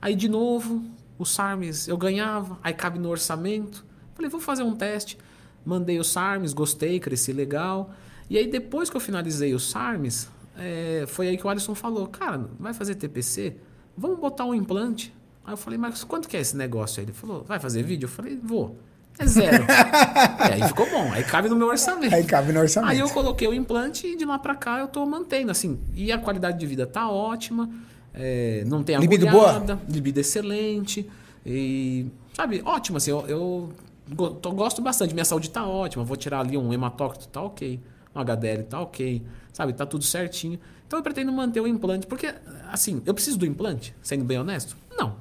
Aí 0.00 0.14
de 0.14 0.28
novo, 0.28 0.82
os 1.18 1.30
SARMs 1.30 1.88
eu 1.88 1.98
ganhava. 1.98 2.58
Aí 2.62 2.72
cabe 2.72 2.98
no 2.98 3.10
orçamento. 3.10 3.84
Falei, 4.14 4.30
vou 4.30 4.40
fazer 4.40 4.62
um 4.62 4.74
teste. 4.74 5.18
Mandei 5.66 5.98
os 5.98 6.12
SARMs, 6.12 6.54
gostei, 6.54 7.00
cresci 7.00 7.32
legal. 7.32 7.90
E 8.30 8.38
aí 8.38 8.46
depois 8.46 8.88
que 8.88 8.96
eu 8.96 9.00
finalizei 9.00 9.52
os 9.52 9.68
SARMs, 9.68 10.28
é, 10.56 11.04
foi 11.08 11.28
aí 11.28 11.36
que 11.36 11.44
o 11.44 11.50
Alisson 11.50 11.74
falou, 11.74 12.06
cara, 12.06 12.48
vai 12.58 12.72
fazer 12.72 12.94
TPC? 12.94 13.56
Vamos 13.98 14.20
botar 14.20 14.44
um 14.44 14.54
implante. 14.54 15.12
Aí 15.44 15.52
eu 15.52 15.56
falei, 15.56 15.78
mas 15.78 16.04
quanto 16.04 16.28
que 16.28 16.36
é 16.36 16.40
esse 16.40 16.56
negócio? 16.56 17.00
Aí 17.00 17.06
ele 17.06 17.12
falou, 17.12 17.42
vai 17.42 17.58
fazer 17.58 17.82
vídeo? 17.82 18.06
Eu 18.06 18.10
falei, 18.10 18.38
vou. 18.40 18.76
É 19.18 19.26
zero. 19.26 19.64
e 19.64 20.52
aí 20.52 20.68
ficou 20.68 20.88
bom, 20.90 21.10
aí 21.12 21.24
cabe 21.24 21.48
no 21.48 21.56
meu 21.56 21.68
orçamento. 21.68 22.14
Aí 22.14 22.22
cabe 22.24 22.52
no 22.52 22.60
orçamento. 22.60 22.90
Aí 22.90 22.98
eu 22.98 23.08
coloquei 23.08 23.48
o 23.48 23.54
implante 23.54 24.06
e 24.06 24.16
de 24.16 24.24
lá 24.24 24.38
pra 24.38 24.54
cá 24.54 24.78
eu 24.78 24.88
tô 24.88 25.04
mantendo, 25.04 25.50
assim. 25.50 25.80
E 25.94 26.12
a 26.12 26.18
qualidade 26.18 26.58
de 26.58 26.66
vida 26.66 26.86
tá 26.86 27.08
ótima, 27.10 27.68
é, 28.14 28.62
não 28.66 28.82
tem 28.82 28.96
Libido 28.98 29.28
agulhada, 29.28 29.80
libido 29.88 30.20
excelente. 30.20 31.08
E, 31.44 32.06
sabe, 32.34 32.60
ótimo, 32.64 32.98
assim, 32.98 33.10
eu, 33.10 33.24
eu 33.26 33.72
gosto 34.08 34.82
bastante, 34.82 35.12
minha 35.12 35.24
saúde 35.24 35.50
tá 35.50 35.66
ótima. 35.66 36.04
Vou 36.04 36.16
tirar 36.16 36.40
ali 36.40 36.56
um 36.56 36.72
hematócrito, 36.72 37.28
tá 37.28 37.42
ok. 37.42 37.80
Um 38.14 38.20
HDL 38.20 38.62
tá 38.64 38.80
ok. 38.80 39.22
Sabe, 39.52 39.72
tá 39.72 39.84
tudo 39.86 40.04
certinho. 40.04 40.58
Então 40.86 40.98
eu 40.98 41.02
pretendo 41.02 41.32
manter 41.32 41.60
o 41.60 41.66
implante, 41.66 42.06
porque, 42.06 42.32
assim, 42.70 43.02
eu 43.04 43.12
preciso 43.12 43.38
do 43.38 43.44
implante, 43.44 43.94
sendo 44.00 44.24
bem 44.24 44.38
honesto? 44.38 44.76
Não. 44.96 45.16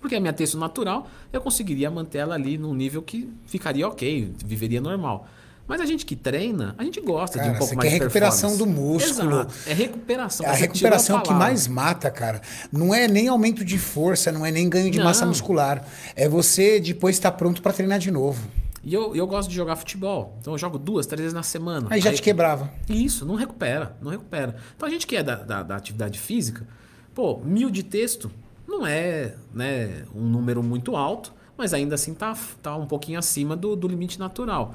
Porque 0.00 0.14
a 0.14 0.20
minha 0.20 0.32
texto 0.32 0.56
natural, 0.56 1.08
eu 1.32 1.40
conseguiria 1.40 1.90
manter 1.90 2.18
ela 2.18 2.36
ali 2.36 2.56
num 2.56 2.72
nível 2.72 3.02
que 3.02 3.32
ficaria 3.46 3.88
ok, 3.88 4.32
viveria 4.44 4.80
normal. 4.80 5.26
Mas 5.68 5.82
a 5.82 5.84
gente 5.86 6.06
que 6.06 6.16
treina, 6.16 6.74
a 6.78 6.82
gente 6.82 6.98
gosta 6.98 7.38
de 7.38 7.44
Cara, 7.44 7.54
um 7.54 7.58
pouco 7.58 7.76
mais 7.76 7.90
de 7.90 7.98
recuperação 7.98 8.56
do 8.56 8.64
músculo. 8.64 9.40
Exato. 9.40 9.54
É 9.66 9.74
recuperação. 9.74 10.46
É 10.46 10.48
a 10.48 10.54
recuperação 10.54 11.18
a 11.18 11.20
que 11.20 11.28
palavra. 11.28 11.46
mais 11.46 11.68
mata, 11.68 12.10
cara. 12.10 12.40
Não 12.72 12.94
é 12.94 13.06
nem 13.06 13.28
aumento 13.28 13.62
de 13.62 13.76
força, 13.78 14.32
não 14.32 14.46
é 14.46 14.50
nem 14.50 14.66
ganho 14.66 14.90
de 14.90 14.96
Não. 14.96 15.04
massa 15.04 15.26
muscular. 15.26 15.84
É 16.16 16.26
você 16.26 16.80
depois 16.80 17.16
estar 17.16 17.32
pronto 17.32 17.60
pra 17.60 17.70
treinar 17.72 17.98
de 17.98 18.10
novo. 18.10 18.48
E 18.82 18.94
eu, 18.94 19.14
eu 19.14 19.26
gosto 19.26 19.50
de 19.50 19.54
jogar 19.54 19.76
futebol. 19.76 20.38
Então 20.40 20.54
eu 20.54 20.58
jogo 20.58 20.78
duas, 20.78 21.06
três 21.06 21.20
vezes 21.20 21.34
na 21.34 21.42
semana. 21.42 21.88
Aí 21.90 22.00
já 22.00 22.14
te 22.14 22.22
quebrava. 22.22 22.72
Isso, 22.88 23.26
não 23.26 23.34
recupera, 23.34 23.94
não 24.00 24.10
recupera. 24.10 24.56
Então 24.74 24.88
a 24.88 24.90
gente 24.90 25.06
que 25.06 25.16
é 25.16 25.22
da, 25.22 25.34
da, 25.36 25.62
da 25.62 25.76
atividade 25.76 26.18
física, 26.18 26.66
pô, 27.14 27.38
mil 27.44 27.68
de 27.68 27.82
texto 27.82 28.30
não 28.66 28.86
é 28.86 29.34
né, 29.52 30.04
um 30.14 30.22
número 30.22 30.62
muito 30.62 30.96
alto, 30.96 31.34
mas 31.58 31.74
ainda 31.74 31.94
assim 31.96 32.14
tá, 32.14 32.34
tá 32.62 32.74
um 32.76 32.86
pouquinho 32.86 33.18
acima 33.18 33.54
do, 33.54 33.76
do 33.76 33.86
limite 33.86 34.18
natural. 34.18 34.74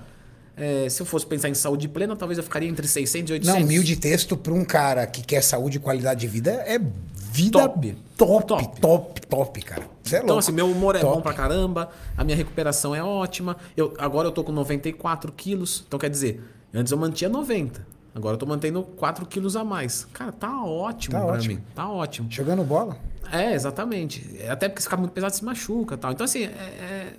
É, 0.55 0.87
se 0.87 1.01
eu 1.01 1.05
fosse 1.05 1.25
pensar 1.25 1.49
em 1.49 1.53
saúde 1.55 1.87
plena, 1.87 2.15
talvez 2.15 2.37
eu 2.37 2.43
ficaria 2.43 2.69
entre 2.69 2.87
600 2.87 3.29
e 3.31 3.33
800. 3.33 3.59
Não, 3.61 3.67
mil 3.67 3.81
de 3.83 3.95
texto 3.95 4.37
pra 4.37 4.53
um 4.53 4.63
cara 4.63 5.05
que 5.07 5.23
quer 5.23 5.41
saúde 5.41 5.77
e 5.77 5.79
qualidade 5.79 6.21
de 6.21 6.27
vida 6.27 6.51
é 6.67 6.77
vida 6.77 7.59
Top. 7.59 7.95
top, 8.15 8.45
Top. 8.47 8.79
top, 8.81 9.21
top, 9.27 9.61
cara. 9.63 9.83
Você 10.03 10.15
é 10.15 10.19
Então, 10.19 10.27
louco. 10.35 10.39
assim, 10.39 10.51
meu 10.51 10.69
humor 10.69 10.95
é 10.95 10.99
Top. 10.99 11.15
bom 11.15 11.21
pra 11.21 11.33
caramba, 11.33 11.89
a 12.15 12.23
minha 12.23 12.37
recuperação 12.37 12.93
é 12.93 13.03
ótima. 13.03 13.57
Eu, 13.75 13.95
agora 13.97 14.27
eu 14.27 14.31
tô 14.31 14.43
com 14.43 14.51
94 14.51 15.31
quilos. 15.31 15.83
Então, 15.87 15.97
quer 15.99 16.09
dizer, 16.11 16.43
antes 16.71 16.91
eu 16.91 16.97
mantinha 16.99 17.29
90. 17.31 17.83
Agora 18.13 18.35
eu 18.35 18.37
tô 18.37 18.45
mantendo 18.45 18.83
4 18.83 19.25
quilos 19.25 19.55
a 19.55 19.63
mais. 19.63 20.05
Cara, 20.13 20.31
tá 20.31 20.63
ótimo 20.63 21.13
Tá 21.17 21.25
pra 21.25 21.33
ótimo. 21.33 21.55
mim. 21.55 21.61
Tá 21.73 21.89
ótimo. 21.89 22.27
Jogando 22.29 22.63
bola. 22.63 22.95
É, 23.31 23.53
exatamente. 23.55 24.37
É, 24.39 24.51
Até 24.51 24.69
porque 24.69 24.81
se 24.81 24.85
ficar 24.87 24.97
muito 24.97 25.13
pesado 25.13 25.33
se 25.35 25.43
machuca 25.43 25.95
e 25.95 25.97
tal. 25.97 26.11
Então, 26.11 26.23
assim, 26.23 26.43
é- 26.43 26.47
é- 26.47 27.13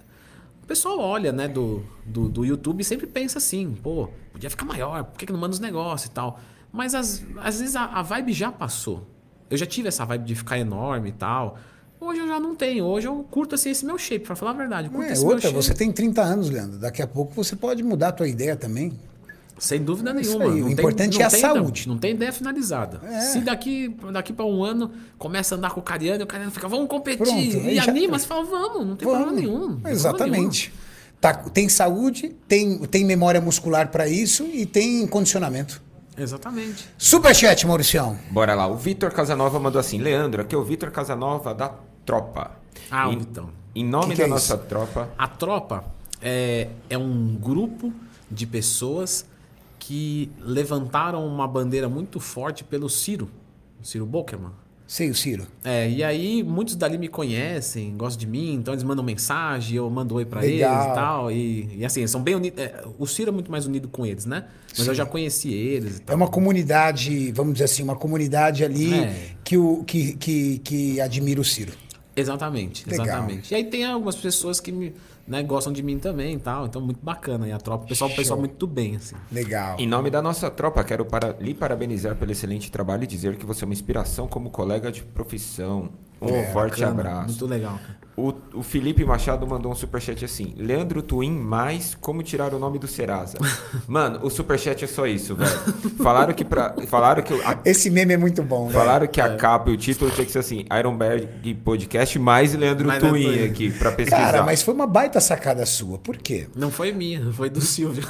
o 0.64 0.66
pessoal 0.66 0.98
olha, 0.98 1.30
né, 1.30 1.46
do, 1.46 1.84
do, 2.06 2.26
do 2.26 2.44
YouTube 2.44 2.80
e 2.80 2.84
sempre 2.84 3.06
pensa 3.06 3.36
assim, 3.36 3.74
pô, 3.82 4.08
podia 4.32 4.48
ficar 4.48 4.64
maior, 4.64 5.04
por 5.04 5.18
que, 5.18 5.26
que 5.26 5.32
não 5.32 5.38
manda 5.38 5.52
os 5.52 5.60
negócios 5.60 6.10
e 6.10 6.10
tal? 6.10 6.40
Mas 6.72 6.94
às, 6.94 7.22
às 7.36 7.60
vezes 7.60 7.76
a, 7.76 7.84
a 7.84 8.02
vibe 8.02 8.32
já 8.32 8.50
passou. 8.50 9.06
Eu 9.50 9.58
já 9.58 9.66
tive 9.66 9.88
essa 9.88 10.06
vibe 10.06 10.24
de 10.24 10.34
ficar 10.34 10.58
enorme 10.58 11.10
e 11.10 11.12
tal. 11.12 11.58
Hoje 12.00 12.20
eu 12.20 12.26
já 12.26 12.40
não 12.40 12.56
tenho. 12.56 12.86
Hoje 12.86 13.06
eu 13.06 13.24
curto 13.30 13.54
assim, 13.54 13.70
esse 13.70 13.84
meu 13.84 13.98
shape, 13.98 14.24
pra 14.24 14.34
falar 14.34 14.52
a 14.52 14.54
verdade. 14.54 14.90
É 14.90 15.18
outra, 15.18 15.50
você 15.50 15.74
tem 15.74 15.92
30 15.92 16.22
anos, 16.22 16.48
Leandro. 16.48 16.78
Daqui 16.78 17.02
a 17.02 17.06
pouco 17.06 17.34
você 17.34 17.54
pode 17.54 17.82
mudar 17.82 18.08
a 18.08 18.12
tua 18.12 18.26
ideia 18.26 18.56
também. 18.56 18.98
Sem 19.58 19.82
dúvida 19.82 20.10
É 20.10 20.14
nenhuma. 20.14 20.44
aí, 20.46 20.60
o 20.62 20.64
Não 20.64 20.70
importante 20.70 21.14
não 21.14 21.22
é 21.22 21.24
a 21.26 21.30
tem- 21.30 21.40
saúde. 21.40 21.86
Não, 21.86 21.94
não 21.94 22.00
tem 22.00 22.12
ideia 22.12 22.32
finalizada. 22.32 23.00
É. 23.04 23.20
Se 23.20 23.40
daqui, 23.40 23.94
daqui 24.12 24.32
para 24.32 24.44
um 24.44 24.64
ano 24.64 24.90
começa 25.16 25.54
a 25.54 25.58
andar 25.58 25.70
com 25.70 25.80
o 25.80 25.82
Cariano 25.82 26.22
e 26.22 26.24
o 26.24 26.26
Cariano 26.26 26.50
fica, 26.50 26.66
vamos 26.68 26.88
competir. 26.88 27.18
Pronto, 27.24 27.68
e 27.68 27.76
já- 27.76 27.90
anima, 27.90 28.18
você 28.18 28.26
fala, 28.26 28.44
vamos, 28.44 28.86
não 28.86 28.96
tem 28.96 29.06
Vamos. 29.08 29.22
problema 29.24 29.32
nenhum. 29.32 29.58
tem 29.60 29.68
problema 29.68 29.90
Exatamente. 29.90 30.74
Tá, 31.20 31.32
tem 31.32 31.68
saúde, 31.68 32.34
tem, 32.48 32.78
tem 32.80 33.04
memória 33.04 33.40
muscular 33.40 33.88
pra 33.88 34.06
isso 34.08 34.44
e 34.44 34.66
tem 34.66 35.06
condicionamento. 35.06 35.80
nenhum. 36.16 36.24
Exatamente. 36.24 36.88
Superchat, 36.98 37.66
Mauricião. 37.66 38.16
Bora 38.30 38.54
lá. 38.54 38.66
O 38.66 38.76
Vitor 38.76 39.10
Casanova 39.12 39.58
mandou 39.58 39.80
assim: 39.80 39.98
Leandro, 39.98 40.42
aqui 40.42 40.54
é 40.54 40.58
o 40.58 40.62
Vitor 40.64 40.90
Casanova 40.90 41.54
da 41.54 41.72
Tropa. 42.04 42.52
Ah, 42.90 43.08
em, 43.10 43.18
Vitão. 43.18 43.50
Em 43.74 43.84
nome 43.84 44.08
Que 44.08 44.12
que 44.16 44.18
da 44.18 44.24
é 44.26 44.30
nossa 44.30 44.54
isso? 44.54 44.64
tropa. 44.68 45.08
A 45.18 45.26
tropa 45.26 45.84
é, 46.20 46.68
é 46.90 46.98
um 46.98 47.34
grupo 47.40 47.92
de 48.30 48.46
pessoas 48.46 49.24
que 49.78 50.30
levantaram 50.40 51.26
uma 51.26 51.46
bandeira 51.46 51.88
muito 51.88 52.18
forte 52.20 52.64
pelo 52.64 52.88
Ciro, 52.88 53.28
o 53.82 53.86
Ciro 53.86 54.06
Bokerman. 54.06 54.52
Sei 54.86 55.08
o 55.08 55.14
Ciro. 55.14 55.46
É, 55.64 55.88
e 55.88 56.04
aí 56.04 56.42
muitos 56.42 56.76
dali 56.76 56.98
me 56.98 57.08
conhecem, 57.08 57.96
gostam 57.96 58.20
de 58.20 58.26
mim, 58.26 58.52
então 58.52 58.74
eles 58.74 58.84
mandam 58.84 59.02
mensagem, 59.02 59.78
eu 59.78 59.88
mando 59.88 60.14
oi 60.14 60.26
pra 60.26 60.44
eles 60.44 60.60
e 60.60 60.94
tal. 60.94 61.32
E, 61.32 61.78
e 61.78 61.84
assim, 61.86 62.00
eles 62.00 62.10
são 62.10 62.22
bem 62.22 62.34
unidos. 62.34 62.62
é, 62.62 62.84
o 62.98 63.06
Ciro 63.06 63.30
é 63.30 63.32
muito 63.32 63.50
mais 63.50 63.64
unido 63.66 63.88
com 63.88 64.04
eles, 64.04 64.26
né? 64.26 64.44
Mas 64.76 64.86
eu 64.86 64.94
já 64.94 65.06
conheci 65.06 65.52
eles 65.52 65.98
e 65.98 66.02
É 66.06 66.14
uma 66.14 66.28
comunidade, 66.28 67.32
vamos 67.32 67.54
dizer 67.54 67.64
assim, 67.64 67.82
uma 67.82 67.96
comunidade 67.96 68.62
ali 68.62 68.92
É. 68.92 69.30
que, 69.42 69.56
o, 69.56 69.82
que, 69.84 70.14
que, 70.16 70.58
que 70.58 71.00
admira 71.00 71.40
o 71.40 71.44
Ciro. 71.44 71.72
Exatamente, 72.14 72.88
Legal. 72.88 73.06
exatamente. 73.06 73.52
E 73.52 73.56
aí 73.56 73.64
tem 73.64 73.84
algumas 73.86 74.16
pessoas 74.16 74.60
que 74.60 74.70
me, 74.70 74.94
né, 75.26 75.42
gostam 75.42 75.72
de 75.72 75.82
mim 75.82 75.98
também 75.98 76.34
e 76.34 76.38
tal. 76.38 76.66
Então, 76.66 76.80
muito 76.80 77.00
bacana. 77.02 77.46
E 77.48 77.52
a 77.52 77.58
tropa, 77.58 77.84
o 77.84 77.88
pessoal, 77.88 78.10
o 78.10 78.14
pessoal 78.14 78.38
muito 78.38 78.66
bem, 78.66 78.96
assim. 78.96 79.16
Legal. 79.32 79.78
Em 79.78 79.86
nome 79.86 80.10
da 80.10 80.20
nossa 80.22 80.50
tropa, 80.50 80.82
quero 80.84 81.04
para, 81.04 81.36
lhe 81.40 81.54
parabenizar 81.54 82.14
pelo 82.16 82.32
excelente 82.32 82.70
trabalho 82.70 83.04
e 83.04 83.06
dizer 83.06 83.36
que 83.36 83.46
você 83.46 83.64
é 83.64 83.66
uma 83.66 83.72
inspiração 83.74 84.26
como 84.28 84.50
colega 84.50 84.90
de 84.92 85.02
profissão. 85.02 85.90
Um 86.20 86.28
É, 86.28 86.52
forte 86.52 86.80
Bacana, 86.80 87.00
abraço. 87.00 87.28
Muito 87.28 87.46
legal, 87.46 87.78
cara. 87.78 88.03
O, 88.16 88.32
o 88.54 88.62
Felipe 88.62 89.04
Machado 89.04 89.44
mandou 89.46 89.72
um 89.72 89.74
superchat 89.74 90.24
assim: 90.24 90.54
Leandro 90.56 91.02
Twin 91.02 91.32
mais 91.32 91.96
como 92.00 92.22
tirar 92.22 92.54
o 92.54 92.58
nome 92.58 92.78
do 92.78 92.86
Serasa. 92.86 93.38
Mano, 93.88 94.20
o 94.22 94.30
superchat 94.30 94.84
é 94.84 94.86
só 94.86 95.06
isso, 95.06 95.34
velho. 95.34 95.50
Falaram 96.00 96.32
que 96.32 96.44
pra, 96.44 96.74
falaram 96.86 97.22
que 97.22 97.34
a, 97.42 97.58
Esse 97.64 97.90
meme 97.90 98.14
é 98.14 98.16
muito 98.16 98.42
bom, 98.42 98.68
velho. 98.68 98.78
falaram 98.78 99.06
que 99.08 99.20
a 99.20 99.34
capa 99.36 99.70
e 99.70 99.74
o 99.74 99.76
título 99.76 100.12
tinha 100.12 100.24
que 100.24 100.30
ser 100.30 100.38
assim: 100.38 100.64
Ironberg 100.78 101.54
Podcast 101.64 102.16
mais 102.18 102.54
Leandro 102.54 102.86
Mais 102.86 103.02
Twin 103.02 103.44
aqui 103.44 103.72
pra 103.72 103.90
pesquisar. 103.90 104.16
Cara, 104.16 104.42
mas 104.44 104.62
foi 104.62 104.74
uma 104.74 104.86
baita 104.86 105.20
sacada 105.20 105.66
sua. 105.66 105.98
Por 105.98 106.16
quê? 106.16 106.46
Não 106.54 106.70
foi 106.70 106.92
minha, 106.92 107.32
foi 107.32 107.50
do 107.50 107.60
Silvio. 107.60 108.06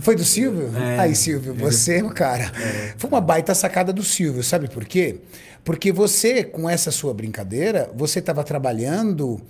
Foi 0.00 0.16
do 0.16 0.24
Silvio? 0.24 0.70
É. 0.76 0.98
Aí, 0.98 1.14
Silvio, 1.14 1.54
você 1.54 1.98
é 1.98 2.08
cara. 2.10 2.50
Foi 2.98 3.08
uma 3.08 3.20
baita 3.20 3.54
sacada 3.54 3.92
do 3.92 4.02
Silvio, 4.02 4.42
sabe 4.42 4.68
por 4.68 4.84
quê? 4.84 5.20
Porque 5.66 5.90
você, 5.90 6.44
com 6.44 6.70
essa 6.70 6.92
sua 6.92 7.12
brincadeira, 7.12 7.90
você 7.94 8.20
estava 8.20 8.44
trabalhando 8.44 9.40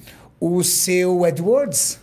o 0.41 0.65
seu 0.65 1.27
AdWords. 1.27 2.01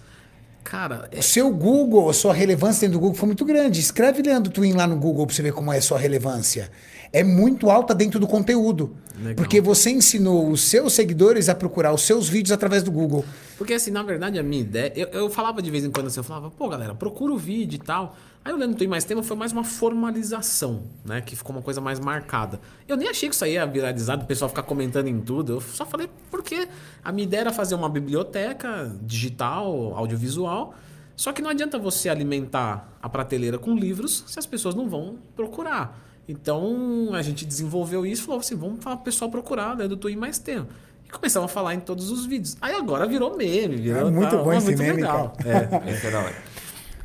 Cara, 0.64 1.10
é- 1.12 1.18
O 1.20 1.24
seu 1.24 1.52
Google, 1.52 2.08
a 2.10 2.14
sua 2.14 2.32
relevância 2.32 2.82
dentro 2.88 3.00
do 3.00 3.02
Google 3.02 3.18
foi 3.18 3.26
muito 3.28 3.44
grande. 3.44 3.80
Escreve 3.80 4.22
Leandro 4.22 4.52
Twin 4.52 4.74
lá 4.74 4.86
no 4.86 4.96
Google 4.98 5.26
pra 5.26 5.36
você 5.36 5.42
ver 5.42 5.52
como 5.52 5.74
é 5.74 5.80
a 5.80 5.82
sua 5.82 5.98
relevância. 5.98 6.70
É 7.12 7.24
muito 7.24 7.70
alta 7.72 7.94
dentro 7.96 8.20
do 8.20 8.28
conteúdo. 8.28 8.96
Legal. 9.18 9.34
Porque 9.36 9.60
você 9.60 9.90
ensinou 9.90 10.48
os 10.50 10.62
seus 10.62 10.94
seguidores 10.94 11.50
a 11.50 11.56
procurar 11.56 11.92
os 11.92 12.04
seus 12.04 12.30
vídeos 12.30 12.52
através 12.52 12.82
do 12.84 12.92
Google. 12.92 13.26
Porque 13.58 13.74
assim, 13.74 13.90
na 13.92 14.04
verdade, 14.04 14.38
a 14.40 14.44
minha 14.44 14.62
ideia. 14.62 14.94
Eu, 14.96 15.08
eu 15.08 15.30
falava 15.30 15.60
de 15.62 15.70
vez 15.72 15.84
em 15.84 15.90
quando 15.92 16.08
assim, 16.08 16.20
eu 16.20 16.24
falava, 16.24 16.50
pô, 16.52 16.70
galera, 16.70 16.94
procura 16.96 17.34
o 17.34 17.38
vídeo 17.38 17.76
e 17.78 17.80
tal. 17.86 18.16
Aí 18.46 18.52
lembro 18.52 18.74
que 18.74 18.80
tem 18.80 18.88
mais 18.90 19.06
tema, 19.06 19.24
foi 19.24 19.38
mais 19.38 19.54
uma 19.54 19.64
formalização, 19.64 20.84
né? 21.06 21.22
Que 21.22 21.34
ficou 21.34 21.56
uma 21.56 21.62
coisa 21.62 21.80
mais 21.80 21.98
marcada. 21.98 22.60
Eu 22.88 22.98
nem 22.98 23.08
achei 23.08 23.30
que 23.30 23.36
isso 23.36 23.46
aí 23.46 23.54
ia 23.54 23.66
viralizar, 23.66 24.18
o 24.20 24.26
pessoal 24.26 24.50
ficar 24.50 24.64
comentando 24.64 25.08
em 25.08 25.22
tudo. 25.22 25.54
Eu 25.54 25.62
só 25.62 25.86
falei 25.86 26.10
porque 26.30 26.68
a 27.02 27.12
minha 27.12 27.24
ideia 27.24 27.42
era 27.42 27.54
fazer 27.54 27.76
uma 27.76 27.88
biblioteca 27.88 28.94
digital, 29.02 29.96
audiovisual. 29.96 30.76
Só 31.16 31.32
que 31.32 31.42
não 31.42 31.50
adianta 31.50 31.80
você 31.80 32.10
alimentar 32.10 32.98
a 33.02 33.08
prateleira 33.08 33.58
com 33.58 33.76
livros 33.76 34.26
se 34.28 34.38
as 34.38 34.46
pessoas 34.46 34.76
não 34.76 34.90
vão 34.90 35.18
procurar. 35.36 36.02
Então 36.28 37.12
a 37.14 37.22
gente 37.22 37.46
desenvolveu 37.46 38.06
isso 38.06 38.24
e 38.24 38.26
falou 38.26 38.42
assim: 38.42 38.56
vamos 38.56 38.84
falar 38.84 38.98
pro 38.98 39.06
pessoal 39.06 39.32
procurar, 39.32 39.78
né? 39.78 39.88
Do 39.88 39.96
Twin 39.96 40.18
mais 40.18 40.38
tempo. 40.38 40.74
E 41.06 41.10
começamos 41.10 41.50
a 41.50 41.54
falar 41.54 41.76
em 41.76 41.80
todos 41.80 42.12
os 42.12 42.26
vídeos. 42.26 42.58
Aí 42.60 42.74
agora 42.76 43.06
virou 43.06 43.38
meme, 43.38 43.78
virou. 43.78 44.08
É 44.08 44.12
muito 44.12 44.32
tá, 44.32 44.44
bom 44.44 44.52
esse 44.52 44.68
muito 44.68 44.80
meme, 44.80 45.02
legal. 45.02 45.34
cara. 45.38 45.50
É. 45.50 46.04
É 46.14 46.16
hora. 46.18 46.53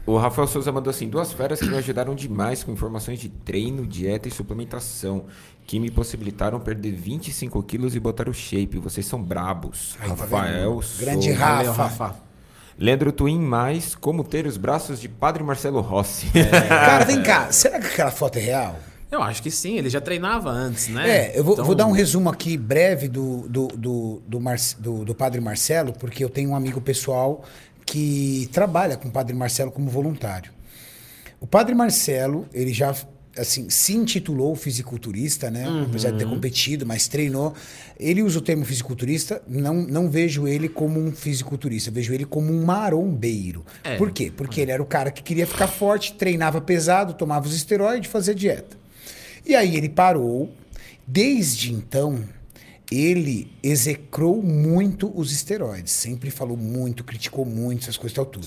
O 0.09 0.17
Rafael 0.17 0.49
Souza 0.49 0.73
mandou 0.73 0.91
assim: 0.91 1.09
duas 1.09 1.33
feras 1.33 1.61
que 1.61 1.67
me 1.67 1.77
ajudaram 1.77 2.15
demais 2.15 2.65
com 2.65 2.73
informações 2.73 3.19
de 3.19 3.29
treino, 3.29 3.87
dieta 3.87 4.27
e 4.29 4.31
suplementação, 4.31 5.25
que 5.67 5.79
me 5.79 5.91
possibilitaram 5.91 6.59
perder 6.59 6.93
25 6.93 7.63
quilos 7.63 7.95
e 7.95 8.01
botar 8.01 8.29
o 8.29 8.33
shape. 8.33 8.79
Vocês 8.79 9.05
são 9.07 9.23
brabos. 9.23 9.97
Aí, 10.01 10.09
tá 10.09 10.15
Rafael 10.15 10.71
vendo? 10.71 10.83
Souza. 10.83 11.05
Grande 11.05 11.33
Valeu, 11.33 11.73
Rafa. 11.73 12.05
Rafa. 12.07 12.21
Leandro 12.79 13.11
Twin 13.13 13.41
mais 13.41 13.95
como 13.95 14.23
ter 14.25 14.47
os 14.47 14.57
braços 14.57 15.01
de 15.01 15.09
Padre 15.09 15.43
Marcelo 15.43 15.81
Rossi. 15.81 16.29
Cara, 16.69 17.05
vem 17.05 17.23
cá. 17.23 17.51
Será 17.53 17.79
que 17.81 17.87
aquela 17.89 18.11
foto 18.13 18.37
é 18.37 18.41
real? 18.41 18.79
Eu 19.11 19.23
acho 19.23 19.43
que 19.43 19.51
sim, 19.51 19.79
ele 19.79 19.89
já 19.89 20.01
treinava 20.03 20.51
antes, 20.51 20.89
né? 20.89 21.09
É, 21.09 21.39
eu 21.39 21.43
vou, 21.43 21.55
Então, 21.55 21.65
vou 21.65 21.75
dar 21.75 21.87
um 21.87 21.93
resumo 21.93 22.29
aqui 22.29 22.59
breve 22.59 23.09
do, 23.09 23.49
do, 23.49 23.67
do, 23.69 24.23
do, 24.27 24.39
Marce- 24.39 24.77
do- 24.79 25.03
do 25.03 25.15
Padre 25.15 25.41
Marcelo, 25.41 25.95
porque 25.95 26.23
eu 26.23 26.29
tenho 26.29 26.51
um 26.51 26.55
amigo 26.55 26.79
pessoal 26.79 27.43
que 27.89 28.51
trabalha 28.53 28.99
com 28.99 29.09
o 29.09 29.11
Padre 29.11 29.35
Marcelo 29.35 29.71
como 29.71 29.89
voluntário. 29.89 30.53
O 31.41 31.47
Padre 31.47 31.75
Marcelo, 31.75 32.47
ele 32.53 32.71
já 32.71 32.95
assim, 33.35 33.71
se 33.71 33.95
intitulou 33.95 34.55
fisiculturista, 34.55 35.51
né? 35.51 35.67
Uhum. 35.67 35.85
Apesar 35.85 36.11
de 36.11 36.19
ter 36.19 36.29
competido, 36.29 36.85
mas 36.85 37.09
treinou. 37.09 37.55
Ele 37.99 38.23
usa 38.23 38.41
o 38.41 38.43
termo 38.43 38.65
fisiculturista, 38.65 39.41
não, 39.49 39.75
não 39.75 40.11
vejo 40.11 40.47
ele 40.47 40.69
como 40.69 41.01
um 41.01 41.13
fisiculturista, 41.13 41.91
vejo 41.91 42.13
ele 42.13 42.27
como 42.27 42.53
um 42.53 42.63
marombeiro. 42.63 43.65
É. 43.83 43.97
Por 43.97 44.11
quê? 44.11 44.31
Porque 44.37 44.61
ele 44.61 44.71
era 44.71 44.83
o 44.83 44.87
cara 44.87 45.11
que 45.11 45.23
queria 45.23 45.47
ficar 45.47 45.69
forte, 45.69 46.13
treinava 46.13 46.61
pesado, 46.61 47.15
tomava 47.15 47.47
os 47.47 47.55
esteroides, 47.55 48.11
fazia 48.11 48.35
dieta. 48.35 48.77
E 49.47 49.55
aí 49.55 49.77
ele 49.77 49.89
parou. 49.89 50.53
Desde 51.07 51.73
então, 51.73 52.23
ele 52.91 53.51
execrou 53.63 54.43
muito 54.43 55.13
os 55.15 55.33
esteroides. 55.33 55.93
Sempre 55.93 56.31
falou 56.31 56.57
muito, 56.57 57.05
criticou 57.05 57.45
muito 57.45 57.83
essas 57.83 57.97
coisas 57.97 58.15
tal, 58.15 58.27
tudo. 58.27 58.47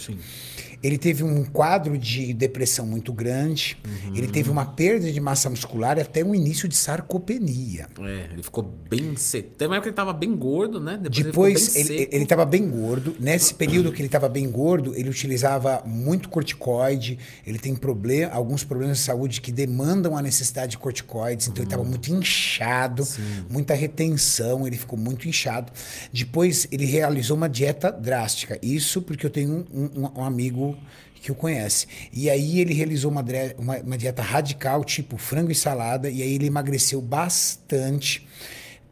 Ele 0.83 0.97
teve 0.97 1.23
um 1.23 1.43
quadro 1.43 1.97
de 1.97 2.33
depressão 2.33 2.85
muito 2.85 3.13
grande. 3.13 3.77
Ele 4.15 4.27
teve 4.27 4.49
uma 4.49 4.65
perda 4.65 5.11
de 5.11 5.19
massa 5.19 5.49
muscular 5.49 5.97
e 5.97 6.01
até 6.01 6.23
um 6.23 6.33
início 6.33 6.67
de 6.67 6.75
sarcopenia. 6.75 7.87
É, 7.99 8.29
ele 8.33 8.41
ficou 8.43 8.63
bem 8.89 9.15
seco. 9.15 9.49
Uma 9.61 9.75
época 9.75 9.81
que 9.83 9.87
ele 9.89 9.95
tava 9.95 10.13
bem 10.13 10.35
gordo, 10.35 10.79
né? 10.79 10.99
Depois, 11.23 11.75
ele 11.75 11.93
ele 11.93 11.97
ficou 11.99 12.11
bem 12.11 12.23
estava 12.23 12.45
bem 12.45 12.69
gordo. 12.69 13.15
Nesse 13.19 13.53
período 13.53 13.91
que 13.91 14.01
ele 14.01 14.07
estava 14.07 14.27
bem 14.29 14.49
gordo, 14.49 14.95
ele 14.95 15.09
utilizava 15.09 15.83
muito 15.85 16.29
corticoide. 16.29 17.19
Ele 17.45 17.59
tem 17.59 17.75
problema, 17.75 18.33
alguns 18.33 18.63
problemas 18.63 18.97
de 18.97 19.03
saúde 19.03 19.41
que 19.41 19.51
demandam 19.51 20.17
a 20.17 20.21
necessidade 20.21 20.71
de 20.71 20.77
corticoides. 20.77 21.47
Então, 21.47 21.61
ele 21.63 21.67
estava 21.67 21.83
muito 21.83 22.11
inchado, 22.11 23.07
muita 23.49 23.73
retenção. 23.73 24.65
Ele 24.65 24.77
ficou 24.77 24.97
muito 24.97 25.27
inchado. 25.27 25.71
Depois, 26.11 26.67
ele 26.71 26.85
realizou 26.85 27.37
uma 27.37 27.47
dieta 27.49 27.91
drástica. 27.91 28.57
Isso 28.61 29.01
porque 29.01 29.25
eu 29.25 29.29
tenho 29.29 29.65
um, 29.73 29.83
um- 30.01 30.11
um 30.21 30.23
amigo 30.23 30.70
que 31.15 31.31
o 31.31 31.35
conhece. 31.35 31.87
E 32.11 32.29
aí 32.29 32.59
ele 32.59 32.73
realizou 32.73 33.11
uma, 33.11 33.23
uma- 33.57 33.77
uma 33.77 33.97
dieta 33.97 34.21
radical, 34.21 34.83
tipo 34.83 35.17
frango 35.17 35.51
e 35.51 35.55
salada, 35.55 36.09
e 36.09 36.21
aí 36.23 36.33
ele 36.33 36.47
emagreceu 36.47 36.99
bastante 37.01 38.27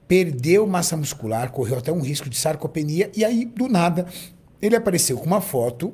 perdeu 0.08 0.66
massa 0.66 0.98
muscular, 0.98 1.52
correu 1.52 1.78
até 1.78 1.92
um 1.92 2.02
risco 2.02 2.30
de 2.30 2.36
sarcopenia, 2.38 3.12
e 3.16 3.24
aí, 3.24 3.46
do 3.46 3.68
nada, 3.68 4.08
ele 4.60 4.76
apareceu 4.76 5.18
com 5.18 5.26
uma 5.26 5.40
foto 5.40 5.94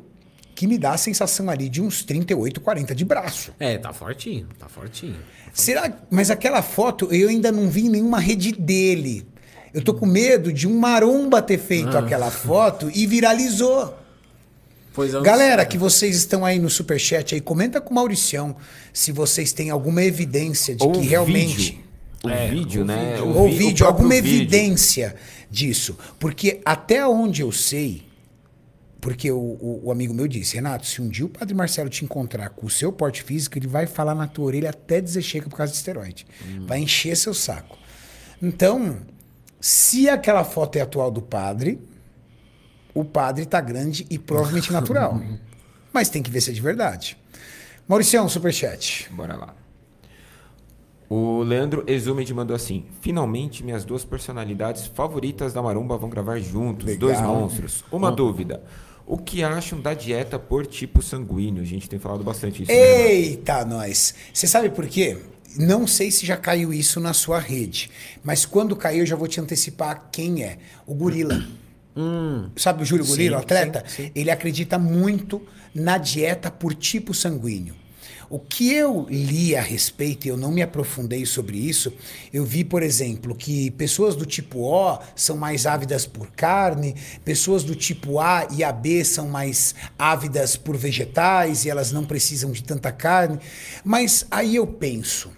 que 0.56 0.66
me 0.68 0.78
dá 0.78 0.94
a 0.94 0.98
sensação 0.98 1.50
ali 1.50 1.68
de 1.68 1.82
uns 1.82 2.02
38, 2.04 2.62
40 2.62 2.96
de 2.96 3.04
braço. 3.04 3.54
É, 3.60 3.78
tá 3.78 3.92
fortinho, 3.92 4.48
tá 4.58 4.70
fortinho. 4.70 5.18
Será? 5.54 5.92
Mas 6.10 6.32
aquela 6.32 6.62
foto 6.62 7.14
eu 7.14 7.28
ainda 7.28 7.52
não 7.52 7.68
vi 7.70 7.88
em 7.88 7.90
nenhuma 7.90 8.20
rede 8.20 8.54
dele. 8.54 9.28
Eu 9.74 9.84
tô 9.84 9.94
com 9.94 10.06
medo 10.06 10.54
de 10.54 10.66
um 10.66 10.80
maromba 10.80 11.42
ter 11.42 11.58
feito 11.58 11.98
aquela 11.98 12.32
foto 12.32 12.90
e 12.96 13.06
viralizou. 13.06 13.94
Pois 14.96 15.14
é, 15.14 15.22
Galera, 15.22 15.66
que 15.66 15.78
vocês 15.78 16.16
estão 16.16 16.46
aí 16.46 16.58
no 16.58 16.70
superchat 16.70 17.36
aí, 17.36 17.41
comenta 17.41 17.82
com 17.82 17.91
o 17.91 17.96
Mauricião 17.96 18.56
se 18.93 19.12
vocês 19.12 19.52
têm 19.52 19.70
alguma 19.70 20.02
evidência 20.04 20.74
de 20.76 20.84
Ou 20.84 20.91
que 20.93 21.00
o 21.00 21.02
realmente 21.02 21.56
vídeo. 21.72 21.86
O 22.24 22.50
vídeo, 22.50 22.86
né? 22.86 23.20
O 23.22 23.28
ou 23.38 23.50
vi- 23.50 23.56
o 23.56 23.58
vídeo, 23.58 23.86
alguma 23.86 24.10
vídeo. 24.16 24.36
evidência 24.36 25.16
disso. 25.52 25.98
Porque 26.18 26.62
até 26.66 27.06
onde 27.08 27.41
eu 27.41 27.52
sei, 27.52 28.04
porque 29.02 29.30
o, 29.30 29.38
o- 29.38 29.82
o 29.84 29.91
amigo 29.91 30.14
meu 30.14 30.28
disse, 30.28 30.56
Renato, 30.56 30.88
se 30.88 31.02
um 31.02 31.08
dia 31.10 31.26
o 31.26 31.30
Padre 31.30 31.54
Marcelo 31.54 31.89
te 31.89 32.04
encontrar 32.04 32.50
com 32.50 32.66
o 32.66 32.70
seu 32.70 32.91
porte 32.91 33.22
físico, 33.22 33.58
ele 33.60 33.68
vai 33.68 33.86
falar 33.86 34.16
na 34.16 34.26
tua 34.28 34.46
orelha 34.46 34.70
até 34.72 35.00
dizer 35.02 35.22
chega 35.22 35.48
por 35.50 35.58
causa 35.58 35.72
de 35.72 35.78
esteroide. 35.78 36.26
Vai 36.62 36.80
encher 36.80 37.16
seu 37.16 37.34
saco. 37.34 37.78
Então, 38.41 38.98
se 39.60 40.10
aquela 40.10 40.43
foto 40.43 40.78
é 40.78 40.82
atual 40.82 41.12
do 41.12 41.22
padre, 41.22 41.80
o 42.96 43.06
padre 43.06 43.46
tá 43.46 43.62
grande 43.62 44.08
e 44.10 44.18
provavelmente 44.18 44.74
natural. 44.74 45.22
Mas 45.93 46.10
tem 46.10 46.24
que 46.24 46.32
ver 46.32 46.41
se 46.41 46.50
é 46.50 46.54
de 46.54 46.62
verdade. 46.62 47.16
Mauricião, 47.88 48.28
superchat. 48.28 49.08
Bora 49.12 49.36
lá. 49.36 49.54
O 51.08 51.43
Leandro 51.43 51.84
Exumed 51.88 52.34
mandou 52.34 52.56
assim: 52.56 52.86
Finalmente 53.02 53.64
minhas 53.64 53.86
duas 53.86 54.04
personalidades 54.04 54.88
favoritas 54.88 55.54
da 55.54 55.62
Maromba 55.62 55.98
vão 55.98 56.10
gravar 56.10 56.39
juntos, 56.39 56.86
Legal. 56.86 57.00
dois 57.00 57.22
monstros. 57.22 57.86
Uma 57.91 58.12
dúvida: 58.12 58.64
o 59.06 59.18
que 59.18 59.43
acham 59.43 59.80
da 59.80 59.93
dieta 59.93 60.39
por 60.39 60.66
tipo 60.66 61.02
sanguíneo? 61.04 61.62
A 61.62 61.66
gente 61.66 61.88
tem 61.88 62.00
falado 62.00 62.24
bastante 62.24 62.64
isso. 62.64 62.72
né? 62.72 62.78
Eita, 62.78 63.64
nós. 63.64 64.16
Você 64.34 64.48
sabe 64.48 64.70
por 64.70 64.88
quê? 64.88 65.18
Não 65.58 65.86
sei 65.88 66.10
se 66.12 66.26
já 66.26 66.36
caiu 66.36 66.74
isso 66.74 67.00
na 67.00 67.14
sua 67.14 67.39
rede, 67.39 67.89
mas 68.24 68.46
quando 68.46 68.76
cair 68.76 69.00
eu 69.00 69.06
já 69.06 69.16
vou 69.16 69.28
te 69.28 69.39
antecipar 69.39 70.10
quem 70.12 70.43
é. 70.43 70.58
O 70.86 70.93
Gorila. 70.96 71.46
Sabe 72.56 72.84
o 72.84 72.86
Júlio 72.86 73.06
Gorila, 73.06 73.38
o 73.38 73.39
atleta? 73.39 73.84
Hum. 73.86 73.89
sim, 73.89 74.04
sim. 74.06 74.12
Ele 74.14 74.32
acredita 74.32 74.78
muito 74.78 75.41
na 75.74 75.98
dieta 75.98 76.52
por 76.52 76.74
tipo 76.74 77.14
sanguíneo. 77.14 77.76
O 78.30 78.39
que 78.39 78.74
eu 78.74 79.06
li 79.10 79.56
a 79.56 79.62
respeito, 79.62 80.26
e 80.26 80.30
eu 80.30 80.38
não 80.38 80.52
me 80.52 80.62
aprofundei 80.62 81.26
sobre 81.26 81.58
isso, 81.58 81.93
eu 82.34 82.43
vi, 82.43 82.64
por 82.64 82.82
exemplo, 82.82 83.36
que 83.36 83.70
pessoas 83.72 84.16
do 84.16 84.26
tipo 84.26 84.62
O 84.62 85.00
são 85.16 85.38
mais 85.38 85.66
ávidas 85.66 86.08
por 86.08 86.32
carne, 86.32 86.96
pessoas 87.24 87.64
do 87.64 87.76
tipo 87.76 88.20
A 88.20 88.48
e 88.52 88.64
AB 88.64 89.06
são 89.06 89.28
mais 89.28 89.76
ávidas 89.98 90.58
por 90.58 90.76
vegetais 90.76 91.66
e 91.66 91.70
elas 91.70 91.91
não 91.91 92.04
precisam 92.04 92.52
de 92.52 92.64
tanta 92.64 92.91
carne. 92.91 93.39
Mas 93.84 94.26
aí 94.32 94.56
eu 94.56 94.66
penso, 94.66 95.30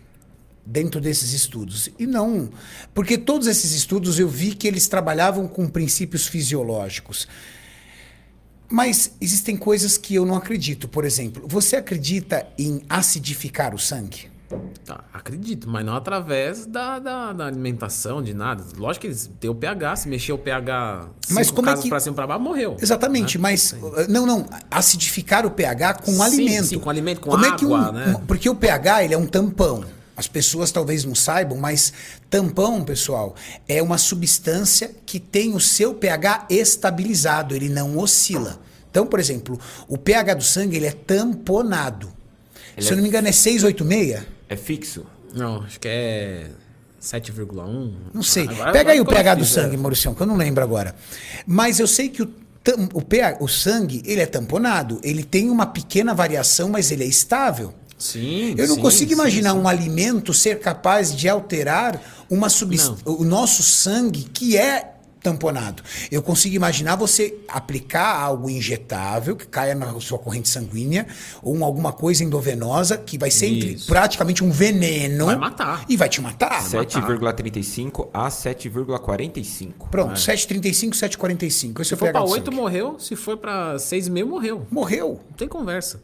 dentro 0.69 0.99
desses 0.99 1.31
estudos. 1.31 1.89
E 1.97 2.05
não, 2.05 2.49
porque 2.93 3.17
todos 3.17 3.47
esses 3.47 3.71
estudos 3.71 4.19
eu 4.19 4.27
vi 4.27 4.53
que 4.53 4.67
eles 4.67 4.87
trabalhavam 4.87 5.47
com 5.47 5.67
princípios 5.67 6.27
fisiológicos. 6.27 7.27
Mas 8.69 9.11
existem 9.21 9.55
coisas 9.55 9.97
que 9.97 10.15
eu 10.15 10.25
não 10.25 10.35
acredito. 10.35 10.87
Por 10.89 11.05
exemplo, 11.05 11.45
você 11.47 11.77
acredita 11.77 12.45
em 12.59 12.81
acidificar 12.89 13.73
o 13.73 13.79
sangue? 13.79 14.29
Tá, 14.85 15.03
acredito, 15.13 15.69
mas 15.69 15.85
não 15.85 15.93
através 15.93 16.65
da, 16.65 16.99
da, 16.99 17.33
da 17.33 17.45
alimentação, 17.47 18.21
de 18.23 18.33
nada. 18.33 18.63
Lógico 18.77 19.01
que 19.01 19.07
eles 19.07 19.29
têm 19.41 19.49
o 19.49 19.55
pH, 19.55 19.95
se 19.97 20.07
mexer 20.09 20.31
o 20.31 20.37
pH 20.37 21.09
Mas 21.29 21.51
como 21.51 21.69
é 21.69 21.75
que- 21.77 21.89
pra 21.89 21.99
cima 21.99 22.15
pra 22.15 22.25
baixo, 22.27 22.41
morreu. 22.43 22.77
Exatamente, 22.81 23.37
né? 23.37 23.41
mas 23.41 23.73
uh, 23.73 24.05
não, 24.09 24.25
não, 24.25 24.45
acidificar 24.71 25.45
o 25.45 25.51
pH 25.51 25.95
com 25.95 26.11
Sim, 26.13 26.21
alimento. 26.21 26.65
sim, 26.67 26.79
com 26.79 26.89
alimento, 26.89 27.19
com 27.19 27.29
Como 27.29 27.45
é 27.45 27.55
que 27.57 27.65
água, 27.65 27.89
um- 27.89 27.91
né? 27.91 28.21
porque 28.25 28.49
o 28.49 28.55
pH 28.55 29.03
ele 29.03 29.13
é 29.13 29.17
um 29.17 29.27
tampão. 29.27 29.83
As 30.17 30.27
pessoas 30.27 30.71
talvez 30.71 31.05
não 31.05 31.13
saibam, 31.13 31.57
mas 31.59 31.93
tampão, 32.29 32.83
pessoal, 32.83 33.35
é 33.67 33.81
uma 33.83 33.99
substância 33.99 34.91
que 35.05 35.19
tem 35.19 35.53
o 35.53 35.59
seu 35.59 35.93
pH 35.93 36.47
estabilizado, 36.49 37.55
ele 37.55 37.69
não 37.69 37.97
oscila. 37.99 38.59
Então, 38.89 39.05
por 39.05 39.19
exemplo, 39.19 39.59
o 39.87 39.95
pH 39.95 40.33
do 40.33 40.43
sangue 40.43 40.75
ele 40.75 40.87
é 40.87 40.91
tamponado. 40.91 42.11
Ele 42.75 42.83
Se 42.85 42.91
eu 42.91 42.93
é- 42.93 42.95
não 42.95 43.03
me 43.03 43.09
engano, 43.09 43.27
é 43.27 43.31
686. 43.31 44.23
É 44.49 44.55
fixo? 44.55 45.05
Não, 45.35 45.61
acho 45.61 45.79
que 45.79 45.87
é 45.87 46.49
7,1. 46.99 47.93
Não 48.13 48.23
sei. 48.23 48.47
Agora- 48.47 48.71
Pega 48.71 48.91
aí 48.93 48.99
o 48.99 49.05
pH 49.05 49.35
do 49.35 49.41
difícil, 49.41 49.61
sangue, 49.63 49.75
é. 49.75 49.77
Mauricião, 49.77 50.15
que 50.15 50.21
eu 50.21 50.25
não 50.27 50.35
lembro 50.35 50.63
agora. 50.63 50.95
Mas 51.45 51.79
eu 51.79 51.87
sei 51.87 52.09
que 52.09 52.23
o, 52.23 52.25
tam- 52.63 52.89
o, 52.93 53.01
pH, 53.01 53.37
o 53.39 53.47
sangue, 53.47 54.01
ele 54.05 54.21
é 54.21 54.25
tamponado. 54.25 54.99
Ele 55.03 55.23
tem 55.23 55.49
uma 55.49 55.65
pequena 55.67 56.13
variação, 56.13 56.69
mas 56.69 56.91
ele 56.91 57.03
é 57.03 57.07
estável. 57.07 57.73
Sim. 57.97 58.53
Eu 58.57 58.67
não 58.67 58.75
sim, 58.75 58.81
consigo 58.81 59.09
sim, 59.09 59.13
imaginar 59.15 59.51
sim. 59.53 59.57
um 59.59 59.67
alimento 59.67 60.33
ser 60.33 60.59
capaz 60.59 61.15
de 61.15 61.27
alterar 61.27 61.99
uma 62.29 62.49
substância, 62.49 63.03
o 63.05 63.23
nosso 63.23 63.63
sangue 63.63 64.23
que 64.23 64.55
é 64.57 64.93
tamponado. 65.19 65.81
Eu 66.11 66.21
consigo 66.21 66.55
imaginar 66.55 66.95
você 66.95 67.35
aplicar 67.49 68.15
algo 68.17 68.49
injetável 68.49 69.35
que 69.35 69.45
caia 69.47 69.73
na 69.75 69.99
sua 69.99 70.17
corrente 70.19 70.47
sanguínea 70.47 71.05
ou 71.41 71.53
um- 71.57 71.65
alguma 71.65 71.91
coisa 71.91 72.23
endovenosa 72.23 72.97
que 72.97 73.17
vai 73.17 73.29
ser 73.31 73.47
entre- 73.47 73.77
praticamente 73.87 74.41
um 74.43 74.51
veneno 74.51 75.25
Vai 75.25 75.35
matar. 75.35 75.83
e 75.89 75.97
vai 75.97 76.07
te 76.07 76.21
matar. 76.21 76.61
7,35 76.63 78.09
a 78.13 78.29
7,45. 78.29 79.89
Pronto, 79.89 80.19
7,35, 80.19 80.95
7,45. 80.95 81.81
Esse 81.81 81.89
Se 81.89 81.93
é 81.95 81.97
for 81.97 82.13
do 82.13 82.19
8, 82.23 82.45
sangue. 82.45 82.55
morreu. 82.55 82.95
Se 82.99 83.15
for 83.15 83.37
pra 83.37 83.77
6,5, 83.79 84.25
morreu. 84.29 84.65
Morreu. 84.71 85.19
Não 85.29 85.35
tem 85.35 85.47
conversa. 85.47 86.01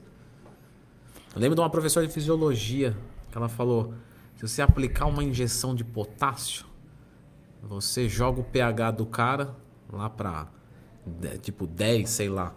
Eu 1.36 1.42
lembro 1.42 1.56
de 1.56 1.62
uma 1.62 1.70
professora 1.70 2.06
de 2.06 2.14
fisiologia 2.14 2.96
que 3.32 3.38
ela 3.38 3.50
falou: 3.50 3.94
se 4.36 4.42
você 4.48 4.62
aplicar 4.62 5.06
uma 5.06 5.24
injeção 5.24 5.74
de 5.76 5.84
potássio, 5.84 6.66
você 7.62 8.08
joga 8.08 8.42
o 8.42 8.44
pH 8.44 8.92
do 8.92 9.06
cara 9.06 9.56
lá 9.92 10.10
pra 10.10 10.48
de- 11.06 11.38
tipo 11.40 11.66
10, 11.68 12.10
sei 12.10 12.30
lá. 12.30 12.54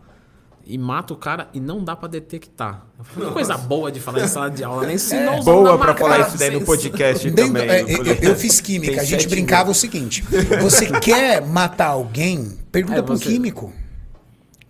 E 0.68 0.76
mata 0.76 1.14
o 1.14 1.16
cara 1.16 1.48
e 1.54 1.60
não 1.60 1.82
dá 1.84 1.94
pra 1.94 2.08
detectar. 2.08 2.84
Que 3.14 3.30
coisa 3.30 3.56
boa 3.56 3.92
de 3.92 4.00
falar 4.00 4.22
em 4.24 4.26
sala 4.26 4.50
de 4.50 4.64
aula, 4.64 4.84
nem 4.84 4.96
É. 4.96 4.98
os 5.38 5.44
Boa 5.44 5.68
alunos 5.70 5.80
pra 5.80 5.92
a 5.92 5.96
falar 5.96 6.26
isso 6.26 6.36
daí 6.36 6.50
no 6.50 6.64
podcast 6.66 7.30
Dentro- 7.30 7.46
também. 7.54 7.68
é, 7.70 7.82
no 7.84 7.88
eu, 7.88 7.96
podcast. 7.98 8.26
eu 8.26 8.34
fiz 8.36 8.60
química, 8.60 8.92
Tem 8.94 9.00
a 9.00 9.04
gente 9.04 9.28
brincava 9.28 9.70
o 9.70 9.74
seguinte: 9.74 10.22
você 10.60 10.86
quer 10.98 11.40
matar 11.46 11.90
alguém? 11.90 12.58
Pergunta 12.72 12.98
É, 12.98 13.02
para 13.02 13.14
um 13.14 13.16
você- 13.16 13.26
químico. 13.30 13.72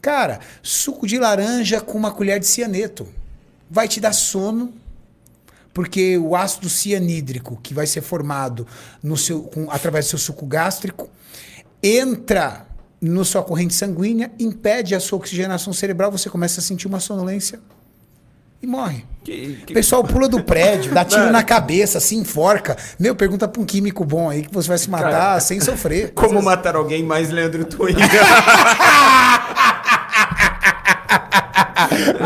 Cara, 0.02 0.38
suco 0.62 1.06
de 1.06 1.18
laranja 1.18 1.80
com 1.80 1.96
uma 1.96 2.12
colher 2.12 2.38
de 2.38 2.46
cianeto 2.46 3.08
vai 3.70 3.88
te 3.88 4.00
dar 4.00 4.12
sono, 4.12 4.72
porque 5.74 6.16
o 6.18 6.34
ácido 6.34 6.68
cianídrico 6.70 7.58
que 7.62 7.74
vai 7.74 7.86
ser 7.86 8.00
formado 8.00 8.66
no 9.02 9.16
seu, 9.16 9.42
com- 9.42 9.70
através 9.70 10.06
do 10.06 10.08
seu 10.10 10.18
suco 10.18 10.46
gástrico 10.46 11.08
entra 11.82 12.66
na 13.00 13.24
sua 13.24 13.42
corrente 13.42 13.74
sanguínea, 13.74 14.30
impede 14.38 14.94
a 14.94 15.00
sua 15.00 15.18
oxigenação 15.18 15.72
cerebral, 15.72 16.10
você 16.10 16.30
começa 16.30 16.60
a 16.60 16.62
sentir 16.62 16.86
uma 16.88 16.98
sonolência 16.98 17.60
e 18.62 18.66
morre. 18.66 19.04
Que, 19.22 19.58
O 19.62 19.66
que- 19.66 19.74
pessoal 19.74 20.02
pula 20.02 20.28
do 20.28 20.42
prédio, 20.42 20.94
dá 20.94 21.04
tiro 21.04 21.30
na 21.30 21.42
cabeça, 21.42 22.00
se 22.00 22.16
enforca. 22.16 22.74
Meu, 22.98 23.14
pergunta 23.14 23.46
pra 23.46 23.60
um 23.60 23.66
químico 23.66 24.02
bom 24.04 24.30
aí 24.30 24.42
que 24.46 24.54
você 24.54 24.66
vai 24.68 24.78
se 24.78 24.88
matar 24.88 25.10
Cara, 25.10 25.40
sem 25.40 25.60
sofrer. 25.60 26.12
Como 26.14 26.40
matar 26.40 26.74
alguém 26.74 27.02
mais 27.02 27.28
Leandro 27.30 27.64
Twin? 27.66 27.94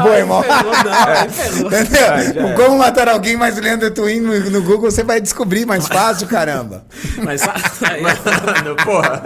Boa, 0.03 0.19
irmão. 0.19 0.43
Ferrou. 0.43 1.67
Entendeu? 1.73 2.07
Ah, 2.11 2.51
é. 2.51 2.53
Como 2.55 2.79
matar 2.79 3.09
alguém 3.09 3.37
mais 3.37 3.57
Leandro 3.59 3.91
Twin 3.91 4.21
no, 4.21 4.39
no 4.51 4.63
Google, 4.63 4.91
você 4.91 5.03
vai 5.03 5.21
descobrir 5.21 5.67
mais 5.67 5.87
fácil, 5.89 6.27
caramba. 6.29 6.85
Mas 7.23 7.43
aí, 7.83 8.03
Mano, 8.03 8.77
porra. 8.85 9.23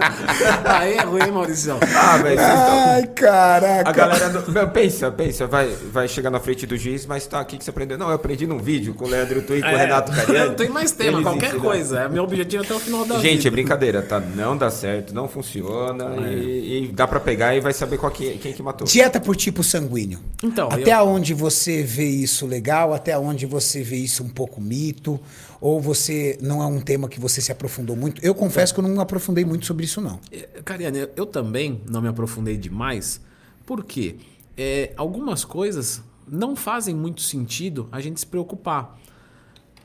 aí 0.65 0.93
é 0.97 1.01
ruim, 1.03 1.31
Maurício. 1.31 1.77
Ah, 1.95 2.17
vocês 2.17 2.39
estão... 2.39 2.89
Ai, 2.89 3.07
caraca. 3.07 3.89
A 3.89 3.93
galera. 3.93 4.29
do- 4.29 4.51
Meu, 4.51 4.67
pensa, 4.69 5.11
pensa, 5.11 5.47
vai, 5.47 5.67
vai 5.91 6.07
chegar 6.07 6.29
na 6.29 6.39
frente 6.39 6.65
do 6.65 6.77
juiz, 6.77 7.05
mas 7.05 7.25
tá, 7.27 7.41
o 7.41 7.45
que, 7.45 7.63
você 7.63 7.69
aprendeu? 7.69 7.97
Não, 7.97 8.07
eu 8.09 8.15
aprendi 8.15 8.47
num 8.47 8.57
vídeo 8.57 8.93
com 8.93 9.05
o 9.05 9.07
Leandro 9.09 9.41
Twin 9.41 9.57
e 9.59 9.61
com 9.61 9.67
o 9.69 9.77
Renato 9.77 10.11
Cariani. 10.11 10.47
Não 10.49 10.55
tem 10.55 10.69
mais 10.69 10.91
tema, 10.91 11.11
Eles 11.19 11.23
qualquer 11.23 11.47
ensinam. 11.47 11.63
coisa. 11.63 11.99
É 12.01 12.09
meu 12.09 12.23
objetivo 12.23 12.63
até 12.63 12.73
o 12.73 12.79
final 12.79 13.05
da 13.05 13.15
Gente, 13.19 13.33
é 13.33 13.35
vida. 13.37 13.51
brincadeira, 13.51 14.01
tá? 14.01 14.19
Não 14.19 14.57
dá 14.57 14.69
certo, 14.69 15.13
não 15.13 15.27
funciona 15.27 16.15
e, 16.27 16.85
e 16.85 16.91
dá 16.93 17.07
pra 17.07 17.19
pegar 17.19 17.55
e 17.55 17.59
vai 17.59 17.73
saber 17.73 17.97
qual 17.97 18.11
que, 18.11 18.37
quem 18.37 18.53
que 18.53 18.61
matou. 18.63 18.87
Dieta 18.87 19.19
por 19.19 19.35
tipo 19.35 19.63
sanguíneo. 19.63 20.14
Então, 20.43 20.67
até 20.69 20.93
eu- 20.93 21.05
onde 21.07 21.33
você 21.33 21.83
vê 21.83 22.07
isso 22.07 22.45
legal, 22.45 22.93
até 22.93 23.17
onde 23.17 23.45
você 23.45 23.81
vê 23.83 23.97
isso 23.97 24.23
um 24.23 24.29
pouco 24.29 24.59
mito, 24.61 25.19
ou 25.61 25.79
você 25.81 26.37
não 26.41 26.61
é 26.61 26.65
um 26.67 26.79
tema 26.79 27.07
que 27.09 27.19
você 27.19 27.41
se 27.41 27.51
aprofundou 27.51 27.95
muito. 27.95 28.23
Eu 28.23 28.35
confesso 28.35 28.73
que 28.73 28.79
eu 28.79 28.87
não 28.87 29.01
aprofundei 29.01 29.43
muito 29.45 29.65
sobre 29.65 29.85
isso, 29.85 29.99
não. 30.01 30.19
É, 30.31 30.47
Cariane, 30.63 31.07
eu 31.15 31.25
também 31.25 31.81
não 31.89 32.01
me 32.01 32.07
aprofundei 32.07 32.57
demais, 32.57 33.19
porque 33.65 34.17
é, 34.57 34.93
algumas 34.97 35.43
coisas 35.45 36.01
não 36.27 36.55
fazem 36.55 36.93
muito 36.95 37.21
sentido 37.21 37.87
a 37.91 37.99
gente 38.01 38.19
se 38.19 38.25
preocupar. 38.27 38.99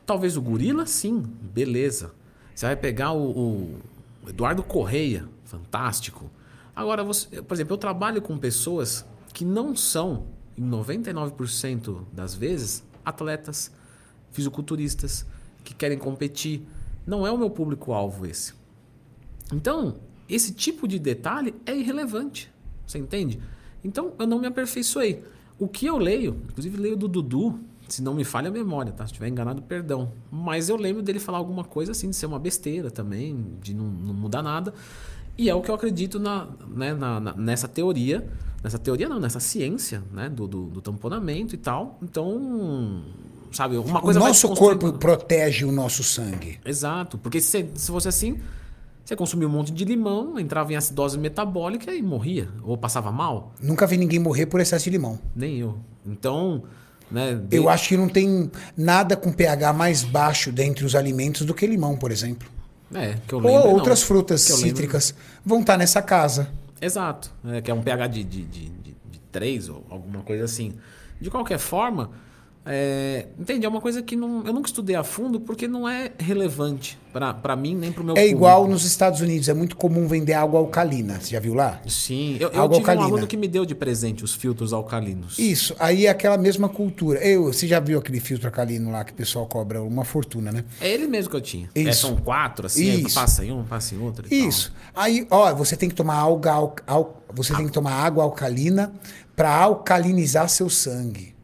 Talvez 0.06 0.36
o 0.36 0.42
gorila, 0.42 0.86
sim, 0.86 1.22
beleza. 1.54 2.12
Você 2.54 2.66
vai 2.66 2.76
pegar 2.76 3.12
o, 3.12 3.30
o 4.24 4.28
Eduardo 4.28 4.62
Correia, 4.62 5.26
fantástico. 5.44 6.30
Agora, 6.74 7.02
você, 7.04 7.42
por 7.42 7.54
exemplo, 7.54 7.74
eu 7.74 7.78
trabalho 7.78 8.20
com 8.22 8.36
pessoas 8.38 9.04
que 9.32 9.44
não 9.44 9.74
são, 9.76 10.24
em 10.56 10.62
99% 10.68 12.02
das 12.12 12.34
vezes, 12.34 12.84
atletas, 13.04 13.70
fisiculturistas, 14.32 15.26
que 15.64 15.74
querem 15.74 15.98
competir. 15.98 16.62
Não 17.06 17.26
é 17.26 17.30
o 17.30 17.38
meu 17.38 17.50
público-alvo 17.50 18.26
esse. 18.26 18.52
Então, 19.52 19.96
esse 20.28 20.52
tipo 20.52 20.86
de 20.86 20.98
detalhe 20.98 21.54
é 21.66 21.76
irrelevante. 21.76 22.50
Você 22.86 22.98
entende? 22.98 23.40
Então, 23.82 24.12
eu 24.18 24.26
não 24.26 24.38
me 24.38 24.46
aperfeiçoei. 24.46 25.24
O 25.58 25.66
que 25.68 25.86
eu 25.86 25.96
leio, 25.98 26.40
inclusive 26.48 26.76
leio 26.76 26.96
do 26.96 27.08
Dudu, 27.08 27.58
se 27.88 28.02
não 28.02 28.14
me 28.14 28.24
falha 28.24 28.48
a 28.48 28.52
memória, 28.52 28.92
tá? 28.92 29.04
Se 29.04 29.12
estiver 29.12 29.28
enganado, 29.28 29.60
perdão. 29.62 30.12
Mas 30.30 30.68
eu 30.68 30.76
lembro 30.76 31.02
dele 31.02 31.18
falar 31.18 31.38
alguma 31.38 31.64
coisa 31.64 31.92
assim, 31.92 32.10
de 32.10 32.16
ser 32.16 32.26
uma 32.26 32.38
besteira 32.38 32.90
também, 32.90 33.56
de 33.60 33.74
não, 33.74 33.84
não 33.86 34.14
mudar 34.14 34.42
nada. 34.42 34.72
E 35.36 35.48
é 35.50 35.54
o 35.54 35.60
que 35.60 35.70
eu 35.70 35.74
acredito 35.74 36.20
na, 36.20 36.46
né, 36.68 36.94
na- 36.94 37.18
na- 37.18 37.34
nessa 37.34 37.66
teoria. 37.66 38.28
Nessa 38.62 38.78
teoria 38.78 39.08
não, 39.08 39.18
nessa 39.18 39.40
ciência, 39.40 40.02
né? 40.12 40.28
Do, 40.28 40.46
do, 40.46 40.64
do 40.66 40.80
tamponamento 40.82 41.54
e 41.54 41.58
tal. 41.58 41.98
Então, 42.02 43.02
sabe, 43.52 43.76
uma 43.78 43.98
O 43.98 44.02
coisa 44.02 44.20
vai 44.20 44.28
nosso 44.28 44.48
corpo 44.54 44.92
protege 44.94 45.64
o 45.64 45.72
nosso 45.72 46.02
sangue. 46.04 46.58
Exato, 46.64 47.16
porque 47.18 47.40
se, 47.40 47.66
se 47.74 47.86
fosse 47.90 48.08
assim, 48.08 48.38
você 49.04 49.16
consumia 49.16 49.48
um 49.48 49.50
monte 49.50 49.72
de 49.72 49.84
limão, 49.84 50.38
entrava 50.38 50.72
em 50.72 50.76
acidose 50.76 51.18
metabólica 51.18 51.94
e 51.94 52.02
morria, 52.02 52.48
ou 52.62 52.76
passava 52.76 53.10
mal. 53.10 53.52
Nunca 53.62 53.86
vi 53.86 53.96
ninguém 53.96 54.18
morrer 54.18 54.46
por 54.46 54.60
excesso 54.60 54.84
de 54.84 54.90
limão. 54.90 55.18
Nem 55.34 55.56
eu. 55.58 55.78
Então, 56.06 56.62
né? 57.10 57.34
de- 57.34 57.56
Eu 57.56 57.68
acho 57.68 57.88
que 57.88 57.96
não 57.96 58.08
tem 58.10 58.50
nada 58.76 59.16
com 59.16 59.32
pH 59.32 59.72
mais 59.72 60.02
baixo 60.04 60.52
dentre 60.52 60.84
os 60.84 60.94
alimentos 60.94 61.46
do 61.46 61.54
que 61.54 61.66
limão, 61.66 61.96
por 61.96 62.10
exemplo. 62.12 62.46
É, 62.92 63.14
que 63.26 63.32
eu 63.32 63.38
Ou 63.38 63.44
lembro. 63.46 63.64
não. 63.68 63.74
outras 63.74 64.02
frutas 64.02 64.48
eu 64.50 64.56
lembro- 64.56 64.68
cítricas 64.68 65.14
vão 65.44 65.60
estar 65.60 65.76
nessa 65.78 66.02
casa. 66.02 66.48
Exato, 66.80 67.30
é, 67.44 67.60
que 67.60 67.70
é 67.70 67.74
um 67.74 67.82
pH 67.82 68.06
de, 68.06 68.24
de, 68.24 68.44
de, 68.44 68.68
de, 68.68 68.96
de 69.10 69.18
3 69.30 69.68
ou 69.68 69.86
alguma 69.90 70.22
coisa 70.22 70.44
assim. 70.44 70.78
De 71.20 71.30
qualquer 71.30 71.58
forma, 71.58 72.10
é, 72.72 73.26
entende? 73.38 73.66
É 73.66 73.68
uma 73.68 73.80
coisa 73.80 74.00
que 74.00 74.14
não, 74.14 74.46
eu 74.46 74.52
nunca 74.52 74.68
estudei 74.68 74.94
a 74.94 75.02
fundo 75.02 75.40
porque 75.40 75.66
não 75.66 75.88
é 75.88 76.12
relevante 76.18 76.96
para 77.12 77.56
mim 77.56 77.74
nem 77.74 77.90
para 77.90 78.02
o 78.02 78.06
meu 78.06 78.14
É 78.14 78.20
público. 78.20 78.36
igual 78.36 78.68
nos 78.68 78.84
Estados 78.84 79.20
Unidos, 79.20 79.48
é 79.48 79.52
muito 79.54 79.76
comum 79.76 80.06
vender 80.06 80.32
água 80.34 80.60
alcalina. 80.60 81.20
Você 81.20 81.30
já 81.32 81.40
viu 81.40 81.54
lá? 81.54 81.80
Sim, 81.88 82.36
eu, 82.38 82.48
eu 82.50 82.62
Água 82.62 82.68
tive 82.76 82.76
alcalina. 82.78 83.04
um 83.04 83.08
aluno 83.08 83.26
que 83.26 83.36
me 83.36 83.48
deu 83.48 83.66
de 83.66 83.74
presente 83.74 84.22
os 84.22 84.32
filtros 84.32 84.72
alcalinos. 84.72 85.36
Isso, 85.36 85.74
aí 85.80 86.06
é 86.06 86.08
aquela 86.10 86.38
mesma 86.38 86.68
cultura. 86.68 87.18
Eu, 87.18 87.46
você 87.52 87.66
já 87.66 87.80
viu 87.80 87.98
aquele 87.98 88.20
filtro 88.20 88.46
alcalino 88.46 88.92
lá 88.92 89.02
que 89.02 89.10
o 89.10 89.14
pessoal 89.16 89.44
cobra 89.48 89.82
uma 89.82 90.04
fortuna, 90.04 90.52
né? 90.52 90.64
É 90.80 90.88
ele 90.88 91.08
mesmo 91.08 91.30
que 91.30 91.36
eu 91.36 91.40
tinha. 91.40 91.68
Isso. 91.74 91.88
É, 91.88 91.92
são 91.92 92.14
quatro, 92.16 92.66
assim, 92.66 93.00
Isso. 93.04 93.14
passa 93.16 93.44
em 93.44 93.50
um, 93.50 93.64
passa 93.64 93.92
em 93.96 93.98
outro. 93.98 94.26
e 94.26 94.30
tal. 94.38 94.48
Isso. 94.48 94.72
Aí, 94.94 95.26
ó, 95.30 95.52
você 95.52 95.76
tem 95.76 95.88
que 95.88 95.94
tomar 95.96 96.14
alga, 96.14 96.52
al, 96.52 96.76
al- 96.86 97.22
você 97.34 97.52
tem 97.52 97.66
que 97.66 97.72
tomar 97.72 97.94
água 97.94 98.22
alcalina 98.22 98.92
para 99.34 99.52
alcalinizar 99.52 100.48
seu 100.48 100.70
sangue. 100.70 101.34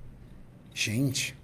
Gente. 0.79 1.35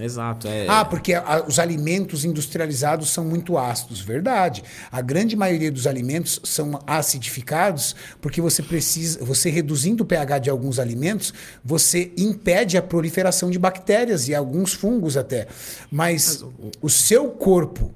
Exato. 0.00 0.46
É, 0.46 0.66
Ah, 0.68 0.84
porque 0.84 1.12
a- 1.12 1.44
os 1.48 1.58
alimentos 1.58 2.24
industrializados 2.24 3.10
são 3.10 3.24
muito 3.24 3.58
ácidos, 3.58 3.98
verdade. 4.00 4.62
A 4.92 5.00
grande 5.00 5.34
maioria 5.34 5.72
dos 5.72 5.88
alimentos 5.88 6.40
são 6.44 6.80
acidificados 6.86 7.96
porque 8.20 8.40
você 8.40 8.62
precisa, 8.62 9.18
você 9.24 9.50
reduzindo 9.50 10.04
o 10.04 10.06
pH 10.06 10.38
de 10.38 10.50
alguns 10.50 10.78
alimentos, 10.78 11.34
você 11.64 12.12
impede 12.16 12.76
a 12.78 12.82
proliferação 12.82 13.50
de 13.50 13.58
bactérias 13.58 14.28
e 14.28 14.34
alguns 14.36 14.72
fungos 14.72 15.16
até. 15.16 15.48
Mas 15.90 16.44
o 16.80 16.88
seu 16.88 17.30
corpo, 17.30 17.92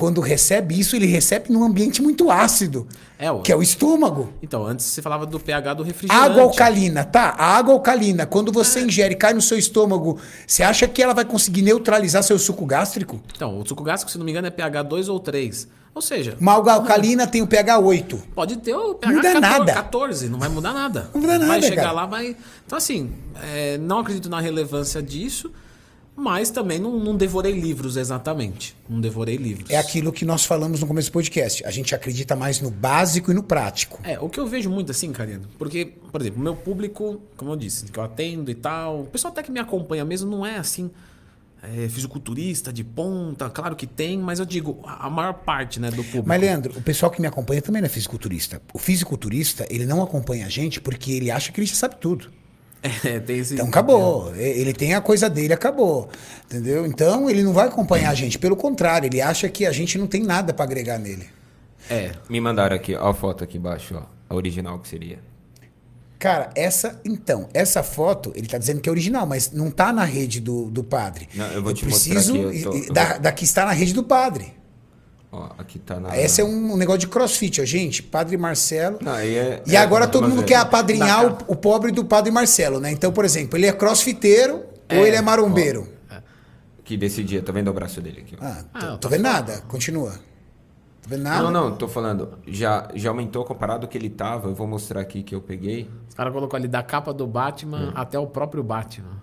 quando 0.00 0.22
recebe 0.22 0.80
isso, 0.80 0.96
ele 0.96 1.04
recebe 1.04 1.52
num 1.52 1.62
ambiente 1.62 2.00
muito 2.00 2.30
ácido, 2.30 2.88
É, 3.18 3.30
o- 3.30 3.42
que 3.42 3.52
é 3.52 3.56
o 3.56 3.60
estômago. 3.62 4.32
Então, 4.42 4.66
antes 4.66 4.86
você 4.86 5.02
falava 5.02 5.26
do 5.26 5.38
pH 5.38 5.74
do 5.74 5.82
refrigerante. 5.82 6.24
Água 6.30 6.42
alcalina, 6.44 7.04
tá? 7.04 7.34
A 7.36 7.56
água 7.58 7.74
alcalina, 7.74 8.24
quando 8.24 8.50
você 8.50 8.80
ingere 8.80 9.12
e 9.12 9.16
cai 9.16 9.34
no 9.34 9.42
seu 9.42 9.58
estômago, 9.58 10.18
você 10.46 10.62
acha 10.62 10.88
que 10.88 11.02
ela 11.02 11.12
vai 11.12 11.26
conseguir 11.26 11.60
neutralizar 11.60 12.22
seu 12.22 12.38
suco 12.38 12.64
gástrico? 12.64 13.20
Então, 13.36 13.58
o 13.60 13.68
suco 13.68 13.82
gástrico, 13.84 14.10
se 14.10 14.16
não 14.16 14.24
me 14.24 14.30
engano, 14.30 14.46
é 14.46 14.50
pH 14.50 14.82
2 14.84 15.06
ou 15.10 15.20
3. 15.20 15.68
Ou 15.94 16.00
seja, 16.00 16.34
Uma 16.40 16.54
água 16.54 16.72
alcalina 16.72 17.26
tem 17.26 17.42
o 17.42 17.46
pH 17.46 17.78
8. 17.78 18.16
pode 18.34 18.56
ter 18.56 18.74
o 18.74 18.94
pH 18.94 19.12
Muda 19.12 19.32
14, 19.32 19.40
nada. 19.58 19.72
14, 19.74 20.28
não 20.30 20.38
vai 20.38 20.48
mudar 20.48 20.72
nada. 20.72 21.10
Não 21.12 21.20
muda 21.20 21.38
Vai 21.38 21.46
nada, 21.48 21.62
chegar 21.62 21.82
cara. 21.82 21.92
lá, 21.92 22.06
vai. 22.06 22.34
Então, 22.64 22.78
assim, 22.78 23.12
é, 23.52 23.76
não 23.76 23.98
acredito 23.98 24.30
na 24.30 24.40
relevância 24.40 25.02
disso, 25.02 25.50
mas 26.16 26.50
também 26.50 26.78
não, 26.78 26.98
não 26.98 27.16
devorei 27.16 27.52
livros 27.52 27.96
exatamente. 27.96 28.76
Não 28.88 29.00
devorei 29.00 29.36
livros. 29.36 29.70
É 29.70 29.76
aquilo 29.76 30.12
que 30.12 30.24
nós 30.24 30.44
falamos 30.44 30.80
no 30.80 30.86
começo 30.86 31.08
do 31.08 31.12
podcast. 31.12 31.64
A 31.64 31.70
gente 31.70 31.94
acredita 31.94 32.36
mais 32.36 32.60
no 32.60 32.70
básico 32.70 33.30
e 33.30 33.34
no 33.34 33.42
prático. 33.42 34.00
É, 34.02 34.18
o 34.18 34.28
que 34.28 34.38
eu 34.38 34.46
vejo 34.46 34.68
muito 34.68 34.90
assim, 34.90 35.12
Karina, 35.12 35.42
porque, 35.58 35.86
por 36.12 36.20
exemplo, 36.20 36.40
o 36.40 36.42
meu 36.42 36.54
público, 36.54 37.20
como 37.36 37.52
eu 37.52 37.56
disse, 37.56 37.86
que 37.86 37.98
eu 37.98 38.02
atendo 38.02 38.50
e 38.50 38.54
tal, 38.54 39.02
o 39.02 39.06
pessoal 39.06 39.32
até 39.32 39.42
que 39.42 39.50
me 39.50 39.60
acompanha 39.60 40.04
mesmo 40.04 40.30
não 40.30 40.44
é 40.44 40.58
assim, 40.58 40.90
é, 41.62 41.88
fisiculturista 41.88 42.72
de 42.72 42.82
ponta, 42.82 43.48
claro 43.50 43.76
que 43.76 43.86
tem, 43.86 44.18
mas 44.18 44.38
eu 44.38 44.46
digo, 44.46 44.80
a 44.84 45.06
a 45.06 45.10
maior 45.10 45.34
parte 45.34 45.80
né, 45.80 45.90
do 45.90 46.04
público. 46.04 46.28
Mas, 46.28 46.40
Leandro, 46.40 46.78
o 46.78 46.82
pessoal 46.82 47.10
que 47.10 47.20
me 47.20 47.26
acompanha 47.26 47.60
também 47.60 47.82
não 47.82 47.86
é 47.86 47.88
fisiculturista. 47.88 48.60
O 48.72 48.78
fisiculturista, 48.78 49.66
ele 49.70 49.84
não 49.86 50.02
acompanha 50.02 50.46
a 50.46 50.48
gente 50.48 50.80
porque 50.80 51.12
ele 51.12 51.30
acha 51.30 51.50
que 51.50 51.60
ele 51.60 51.66
já 51.66 51.74
sabe 51.74 51.96
tudo. 51.96 52.30
É, 52.82 53.20
tem 53.20 53.38
esse, 53.38 53.54
Então 53.54 53.66
acabou. 53.68 54.34
Ele 54.36 54.72
tem 54.72 54.94
a 54.94 55.00
coisa 55.00 55.28
dele, 55.28 55.52
acabou. 55.52 56.08
Entendeu? 56.46 56.86
Então 56.86 57.28
ele 57.28 57.42
não 57.42 57.52
vai 57.52 57.68
acompanhar 57.68 58.10
a 58.10 58.14
gente. 58.14 58.38
Pelo 58.38 58.56
contrário, 58.56 59.06
ele 59.06 59.20
acha 59.20 59.48
que 59.48 59.66
a 59.66 59.72
gente 59.72 59.98
não 59.98 60.06
tem 60.06 60.22
nada 60.22 60.52
pra 60.54 60.64
agregar 60.64 60.98
nele. 60.98 61.26
É, 61.90 62.12
Me 62.28 62.40
mandaram 62.40 62.74
aqui, 62.76 62.94
ó 62.94 63.08
a 63.10 63.14
foto 63.14 63.44
aqui 63.44 63.58
embaixo, 63.58 63.94
ó. 63.96 64.02
A 64.28 64.34
original 64.34 64.78
que 64.78 64.88
seria. 64.88 65.18
Cara, 66.18 66.50
essa, 66.54 67.00
então, 67.04 67.48
essa 67.54 67.82
foto, 67.82 68.30
ele 68.36 68.46
tá 68.46 68.58
dizendo 68.58 68.80
que 68.80 68.88
é 68.88 68.92
original, 68.92 69.26
mas 69.26 69.50
não 69.52 69.70
tá 69.70 69.90
na 69.92 70.04
rede 70.04 70.38
do, 70.38 70.70
do 70.70 70.84
padre. 70.84 71.28
Não, 71.34 71.46
eu 71.46 71.62
vou 71.62 71.72
te 71.72 71.86
mostrar 71.86 72.12
preciso 72.14 72.46
aqui, 72.48 72.62
eu 72.62 72.70
tô- 72.70 72.76
eu 72.76 72.92
da, 72.92 73.04
vou- 73.12 73.20
da 73.20 73.32
que 73.32 73.44
está 73.44 73.64
na 73.64 73.72
rede 73.72 73.94
do 73.94 74.02
padre. 74.04 74.52
Ó, 75.32 75.48
aqui 75.58 75.78
tá 75.78 76.00
na. 76.00 76.16
Esse 76.18 76.40
é 76.40 76.44
um, 76.44 76.76
negócio 76.76 76.98
de 77.00 77.06
crossfit, 77.08 77.60
ó, 77.60 77.64
gente. 77.64 78.02
Padre 78.02 78.36
Marcelo. 78.36 78.98
Não, 79.00 79.14
é- 79.14 79.62
e 79.66 79.76
é- 79.76 79.78
agora 79.78 80.08
todo 80.08 80.28
mundo 80.28 80.42
é- 80.42 80.44
quer 80.44 80.56
apadrinhar 80.56 81.24
o, 81.24 81.52
o 81.52 81.56
pobre 81.56 81.92
do 81.92 82.04
Padre 82.04 82.32
Marcelo, 82.32 82.80
né? 82.80 82.90
Então, 82.90 83.12
por 83.12 83.24
exemplo, 83.24 83.56
ele 83.56 83.66
é 83.66 83.72
crossfiteiro 83.72 84.64
ou 84.90 85.06
ele 85.06 85.14
é 85.16 85.20
marombeiro? 85.22 85.86
Que 86.84 86.96
desse 86.96 87.22
dia, 87.22 87.40
tá 87.40 87.52
vendo 87.52 87.68
o 87.68 87.72
braço 87.72 88.00
dele 88.00 88.22
aqui, 88.22 88.36
ó. 88.40 88.44
Ah, 88.44 88.64
tô, 88.80 88.86
Ah, 88.86 88.96
tô 88.98 89.08
vendo 89.08 89.22
nada. 89.22 89.60
Continua. 89.68 90.10
Tô 91.02 91.08
vendo 91.08 91.22
nada. 91.22 91.42
Não, 91.44 91.50
não, 91.70 91.76
tô 91.76 91.86
falando. 91.86 92.36
Já, 92.48 92.88
já 92.96 93.10
aumentou 93.10 93.44
comparado 93.44 93.86
ao 93.86 93.88
que 93.88 93.96
ele 93.96 94.10
tava. 94.10 94.48
Eu 94.48 94.54
vou 94.56 94.66
mostrar 94.66 95.00
aqui 95.00 95.22
que 95.22 95.32
eu 95.32 95.40
peguei. 95.40 95.88
os 96.08 96.14
caras 96.16 96.32
colocou 96.32 96.56
ali 96.56 96.66
da 96.66 96.82
capa 96.82 97.14
do 97.14 97.24
Hum. 97.24 97.28
Batman 97.28 97.92
até 97.94 98.18
o 98.18 98.26
próprio 98.26 98.64
Batman. 98.64 99.22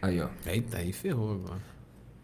Aí, 0.00 0.20
ó. 0.20 0.28
Eita, 0.46 0.78
aí 0.78 0.92
ferrou 0.92 1.32
agora. 1.32 1.69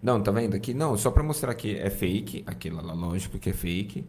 Não, 0.07 0.23
tá 0.23 0.31
vendo 0.31 0.55
aqui? 0.55 0.73
Não, 0.73 0.97
só 0.97 1.11
pra 1.11 1.21
mostrar 1.25 1.53
que 1.57 1.77
é 1.77 1.91
fake. 1.91 2.45
Aquilo 2.47 2.81
lá, 2.81 2.93
lógico 2.95 3.41
que 3.41 3.51
é 3.51 3.53
fake. 3.53 4.07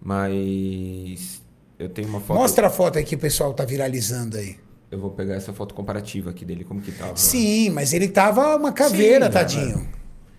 Mas 0.00 1.42
eu 1.76 1.88
tenho 1.88 2.06
uma 2.08 2.20
foto. 2.20 2.38
Mostra 2.38 2.68
a 2.68 2.70
foto 2.70 2.98
aí 2.98 3.04
que 3.04 3.16
o 3.16 3.18
pessoal 3.18 3.52
tá 3.52 3.64
viralizando 3.64 4.36
aí. 4.36 4.56
Eu 4.92 5.00
vou 5.00 5.10
pegar 5.10 5.34
essa 5.34 5.52
foto 5.52 5.74
comparativa 5.74 6.30
aqui 6.30 6.44
dele, 6.44 6.62
como 6.62 6.80
que 6.80 6.92
tava. 6.92 7.16
Sim, 7.16 7.70
mas 7.70 7.92
ele 7.92 8.06
tava 8.06 8.54
uma 8.54 8.70
caveira, 8.72 9.26
Sim, 9.26 9.32
tadinho. 9.32 9.78
né, 9.78 9.88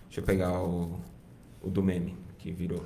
Deixa 0.06 0.20
eu 0.20 0.24
pegar 0.24 0.62
o, 0.62 0.98
o 1.60 1.68
do 1.68 1.82
meme 1.82 2.16
que 2.38 2.50
virou. 2.50 2.82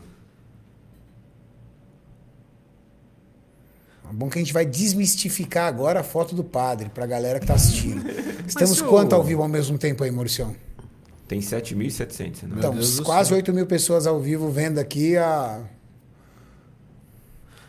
É 4.08 4.12
bom 4.12 4.28
que 4.28 4.36
a 4.38 4.42
gente 4.42 4.52
vai 4.52 4.66
desmistificar 4.66 5.68
agora 5.68 6.00
a 6.00 6.02
foto 6.02 6.34
do 6.34 6.42
padre 6.42 6.88
pra 6.88 7.06
galera 7.06 7.38
que 7.38 7.46
tá 7.46 7.54
assistindo. 7.54 8.02
Estamos 8.44 8.80
o- 8.80 8.86
quanto 8.86 9.14
ao 9.14 9.22
vivo 9.22 9.42
ao 9.42 9.48
mesmo 9.48 9.78
tempo 9.78 10.02
aí, 10.02 10.10
Mauricião? 10.10 10.56
Tem 11.30 11.38
7.700, 11.38 12.42
né? 12.42 12.56
Então, 12.58 12.74
quase 13.04 13.28
céu. 13.28 13.36
8 13.36 13.52
mil 13.52 13.64
pessoas 13.64 14.04
ao 14.04 14.18
vivo 14.18 14.50
vendo 14.50 14.80
aqui 14.80 15.16
a. 15.16 15.60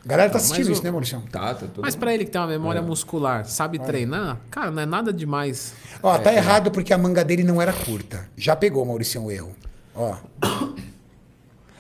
A 0.03 0.07
galera 0.07 0.32
tá 0.32 0.39
mas 0.39 0.45
assistindo 0.45 0.70
o- 0.70 0.72
isso, 0.72 0.84
né, 0.84 0.89
Mauricião? 0.89 1.22
Tá, 1.32 1.53
tá 1.53 1.68
todo 1.68 1.84
Mas 1.84 1.95
pra 1.95 2.12
ele 2.12 2.26
que 2.26 2.32
tem 2.32 2.41
uma 2.41 2.47
memória 2.47 2.82
muscular, 2.82 3.45
sabe 3.45 3.78
treinar, 3.78 4.39
cara, 4.49 4.72
não 4.72 4.82
é 4.82 4.86
nada 4.88 5.14
demais. 5.14 5.76
Ó, 6.01 6.16
É, 6.16 6.18
tá 6.18 6.34
errado 6.34 6.72
porque 6.72 6.91
a 6.91 6.97
manga 6.97 7.24
dele 7.24 7.43
não 7.43 7.62
era 7.62 7.72
curta. 7.72 8.28
Já 8.36 8.55
pegou, 8.55 8.84
Mauricião, 8.84 9.26
o 9.28 9.32
erro. 9.32 9.51
Ó. 9.93 10.16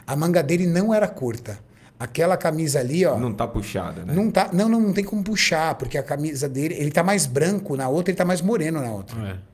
A 0.05 0.15
manga 0.15 0.43
dele 0.43 0.67
não 0.67 0.93
era 0.93 1.07
curta. 1.07 1.57
Aquela 1.99 2.37
camisa 2.37 2.79
ali, 2.79 3.03
ó. 3.07 3.17
Não 3.17 3.33
tá 3.33 3.47
puxada, 3.47 4.05
né? 4.05 4.13
Não, 4.13 4.29
tá, 4.29 4.51
não, 4.53 4.69
não, 4.69 4.79
não 4.79 4.93
tem 4.93 5.03
como 5.03 5.23
puxar, 5.23 5.73
porque 5.73 5.97
a 5.97 6.03
camisa 6.03 6.47
dele, 6.47 6.75
ele 6.75 6.91
tá 6.91 7.03
mais 7.03 7.25
branco 7.25 7.75
na 7.75 7.89
outra, 7.89 8.11
ele 8.11 8.17
tá 8.19 8.25
mais 8.25 8.39
moreno 8.39 8.79
na 8.81 8.91
outra. 8.91 9.19
É. 9.27 9.50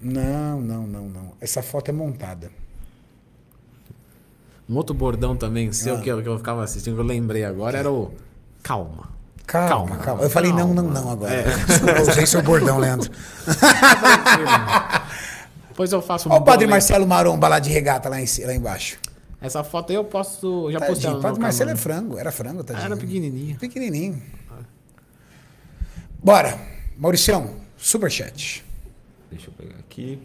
Não, 0.00 0.60
não, 0.60 0.86
não, 0.86 1.08
não. 1.08 1.32
Essa 1.40 1.62
foto 1.62 1.88
é 1.88 1.92
montada. 1.92 2.50
Um 4.68 4.76
outro 4.76 4.94
bordão 4.94 5.34
também 5.36 5.72
seu 5.72 5.96
Ah. 5.96 6.00
que, 6.00 6.08
eu, 6.10 6.22
que 6.22 6.28
eu 6.28 6.36
ficava 6.38 6.62
assistindo, 6.62 6.94
que 6.94 7.00
eu 7.00 7.04
lembrei 7.04 7.44
agora, 7.44 7.78
era 7.78 7.90
o 7.90 8.12
calma. 8.62 9.08
Calma, 9.46 9.96
calma. 9.96 10.04
Calma, 10.04 10.22
Eu 10.22 10.30
falei 10.30 10.52
não, 10.52 10.74
não, 10.74 10.84
calma. 10.84 11.00
não 11.00 11.10
agora. 11.10 11.42
Desculpa, 11.66 11.92
eu 11.98 12.02
usei 12.02 12.26
seu 12.26 12.42
bordão, 12.42 12.78
Leandro. 12.78 13.10
Depois 15.70 15.90
eu 15.90 16.02
faço 16.02 16.28
um 16.28 16.32
Olha 16.32 16.42
o 16.42 16.44
padre. 16.44 16.66
Marcelo 16.66 17.06
Maromba 17.06 17.48
lá 17.48 17.58
de 17.58 17.70
regata 17.70 18.08
lá, 18.08 18.20
em, 18.20 18.26
lá 18.44 18.54
embaixo. 18.54 18.98
Essa 19.40 19.64
foto 19.64 19.90
aí 19.90 19.96
eu 19.96 20.04
posso. 20.04 20.70
Já 20.70 20.78
postei 20.80 20.96
Tadinho, 20.96 21.12
no 21.12 21.18
o 21.18 21.22
padre 21.22 21.40
Marcelo 21.40 21.70
é 21.70 21.76
frango, 21.76 22.18
era 22.18 22.30
frango, 22.32 22.62
tadinho. 22.64 22.84
Era 22.84 22.96
pequenininho. 22.96 23.56
Pequenininho. 23.58 24.22
Bora. 26.22 26.58
Mauricião, 26.98 27.52
superchat. 27.76 28.64
Deixa 29.30 29.48
eu 29.48 29.54
pegar 29.54 29.78
aqui. 29.78 30.20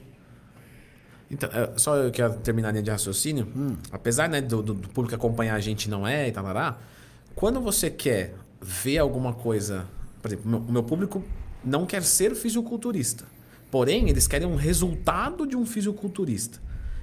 Então, 1.29 1.49
é, 1.51 1.77
só 1.77 1.95
eu 1.95 2.11
quero 2.11 2.35
terminar 2.37 2.69
a 2.69 2.71
linha 2.71 2.83
de 2.83 2.91
raciocínio. 2.91 3.51
Hum. 3.55 3.75
Apesar 3.91 4.29
né, 4.29 4.41
do, 4.41 4.61
do 4.61 4.75
público 4.89 5.15
acompanhar 5.15 5.55
a 5.55 5.59
gente 5.59 5.89
não 5.89 6.07
é 6.07 6.27
e 6.27 6.31
talará, 6.31 6.77
quando 7.35 7.59
você 7.59 7.89
quer 7.89 8.35
ver 8.61 8.99
alguma 8.99 9.33
coisa. 9.33 9.85
Por 10.21 10.29
exemplo, 10.29 10.45
o 10.45 10.49
meu, 10.49 10.71
meu 10.71 10.83
público 10.83 11.23
não 11.63 11.85
quer 11.85 12.03
ser 12.03 12.35
fisiculturista. 12.35 13.25
Porém, 13.69 14.09
eles 14.09 14.27
querem 14.27 14.47
um 14.47 14.55
resultado 14.55 15.47
de 15.47 15.57
um 15.57 15.65
fisiculturista. 15.65 16.61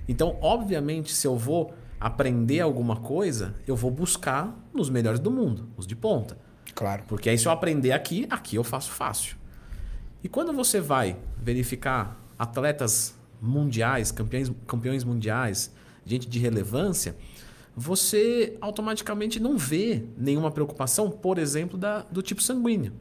Então, 0.09 0.39
obviamente, 0.41 1.13
se 1.13 1.27
eu 1.27 1.37
vou 1.37 1.75
aprender 2.01 2.61
alguma 2.61 2.97
coisa, 2.97 3.55
eu 3.67 3.77
vou 3.77 3.91
buscar 3.91 4.57
nos 4.73 4.89
melhores 4.89 5.21
do 5.21 5.31
mundo, 5.31 5.69
os 5.77 5.87
de 5.87 5.95
ponta. 5.95 6.39
Claro. 6.75 7.03
Porque 7.07 7.29
aí 7.29 7.37
se 7.37 7.47
eu 7.47 7.53
aprender 7.53 7.93
aqui, 7.93 8.27
aqui 8.31 8.57
eu 8.57 8.65
faço 8.65 8.91
fácil. 8.91 9.37
E 10.23 10.29
quando 10.29 10.53
você 10.53 10.81
vai 10.81 11.17
verificar 11.43 12.21
atletas 12.39 13.15
mundiais, 13.41 14.13
campeões, 14.13 14.53
campeões 14.67 15.05
mundiais, 15.05 15.73
gente 16.05 16.29
de 16.29 16.39
relevância, 16.39 17.17
você 17.77 18.57
automaticamente 18.61 19.41
não 19.41 19.57
vê 19.57 20.05
nenhuma 20.17 20.51
preocupação, 20.51 21.11
por 21.11 21.39
exemplo, 21.39 21.79
da, 21.79 22.03
do 22.03 22.23
tipo 22.23 22.43
sanguíneo. 22.43 22.93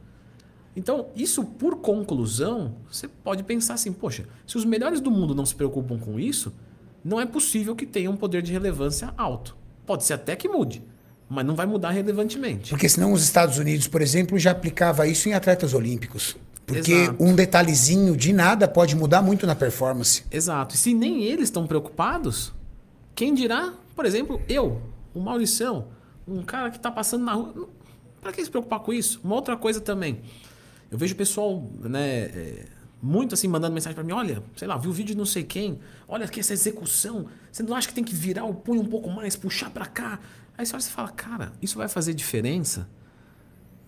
Então, 0.74 1.08
isso 1.16 1.44
por 1.44 1.76
conclusão, 1.76 2.76
você 2.90 3.08
pode 3.08 3.42
pensar 3.42 3.74
assim, 3.74 3.92
poxa, 3.92 4.26
se 4.46 4.56
os 4.56 4.64
melhores 4.64 5.00
do 5.00 5.10
mundo 5.10 5.34
não 5.34 5.44
se 5.44 5.54
preocupam 5.54 5.98
com 5.98 6.18
isso, 6.18 6.52
não 7.04 7.20
é 7.20 7.26
possível 7.26 7.74
que 7.74 7.84
tenha 7.84 8.10
um 8.10 8.16
poder 8.16 8.40
de 8.40 8.52
relevância 8.52 9.12
alto. 9.16 9.56
Pode 9.84 10.04
ser 10.04 10.14
até 10.14 10.36
que 10.36 10.48
mude, 10.48 10.82
mas 11.28 11.44
não 11.44 11.56
vai 11.56 11.66
mudar 11.66 11.90
relevantemente. 11.90 12.70
Porque 12.70 12.88
senão 12.88 13.12
os 13.12 13.22
Estados 13.22 13.58
Unidos, 13.58 13.88
por 13.88 14.00
exemplo, 14.00 14.38
já 14.38 14.52
aplicava 14.52 15.06
isso 15.06 15.28
em 15.28 15.34
atletas 15.34 15.74
olímpicos. 15.74 16.36
Porque 16.74 16.92
Exato. 16.92 17.22
um 17.22 17.34
detalhezinho 17.34 18.16
de 18.16 18.32
nada 18.32 18.68
pode 18.68 18.94
mudar 18.94 19.22
muito 19.22 19.46
na 19.46 19.54
performance. 19.54 20.24
Exato. 20.30 20.74
E 20.74 20.78
se 20.78 20.94
nem 20.94 21.24
eles 21.24 21.44
estão 21.44 21.66
preocupados, 21.66 22.52
quem 23.14 23.34
dirá, 23.34 23.72
por 23.94 24.04
exemplo, 24.06 24.40
eu, 24.48 24.80
o 25.14 25.20
Maurição, 25.20 25.88
um 26.26 26.42
cara 26.42 26.70
que 26.70 26.76
está 26.76 26.90
passando 26.90 27.24
na 27.24 27.32
rua. 27.32 27.68
Para 28.20 28.32
que 28.32 28.44
se 28.44 28.50
preocupar 28.50 28.80
com 28.80 28.92
isso? 28.92 29.20
Uma 29.24 29.34
outra 29.34 29.56
coisa 29.56 29.80
também. 29.80 30.20
Eu 30.90 30.98
vejo 30.98 31.14
o 31.14 31.16
pessoal, 31.16 31.66
né, 31.80 32.24
é, 32.24 32.66
muito 33.02 33.34
assim, 33.34 33.48
mandando 33.48 33.74
mensagem 33.74 33.94
para 33.94 34.04
mim: 34.04 34.12
olha, 34.12 34.42
sei 34.56 34.68
lá, 34.68 34.76
vi 34.76 34.88
o 34.88 34.92
vídeo 34.92 35.14
de 35.14 35.18
não 35.18 35.26
sei 35.26 35.42
quem, 35.42 35.80
olha 36.06 36.24
aqui 36.24 36.40
essa 36.40 36.52
execução. 36.52 37.26
Você 37.50 37.62
não 37.62 37.74
acha 37.74 37.88
que 37.88 37.94
tem 37.94 38.04
que 38.04 38.14
virar 38.14 38.44
o 38.44 38.54
punho 38.54 38.82
um 38.82 38.86
pouco 38.86 39.10
mais, 39.10 39.36
puxar 39.36 39.70
para 39.70 39.86
cá? 39.86 40.18
Aí 40.56 40.66
você 40.66 40.74
olha 40.74 40.82
e 40.82 40.84
fala: 40.84 41.08
cara, 41.08 41.52
isso 41.62 41.78
vai 41.78 41.88
fazer 41.88 42.12
diferença? 42.14 42.88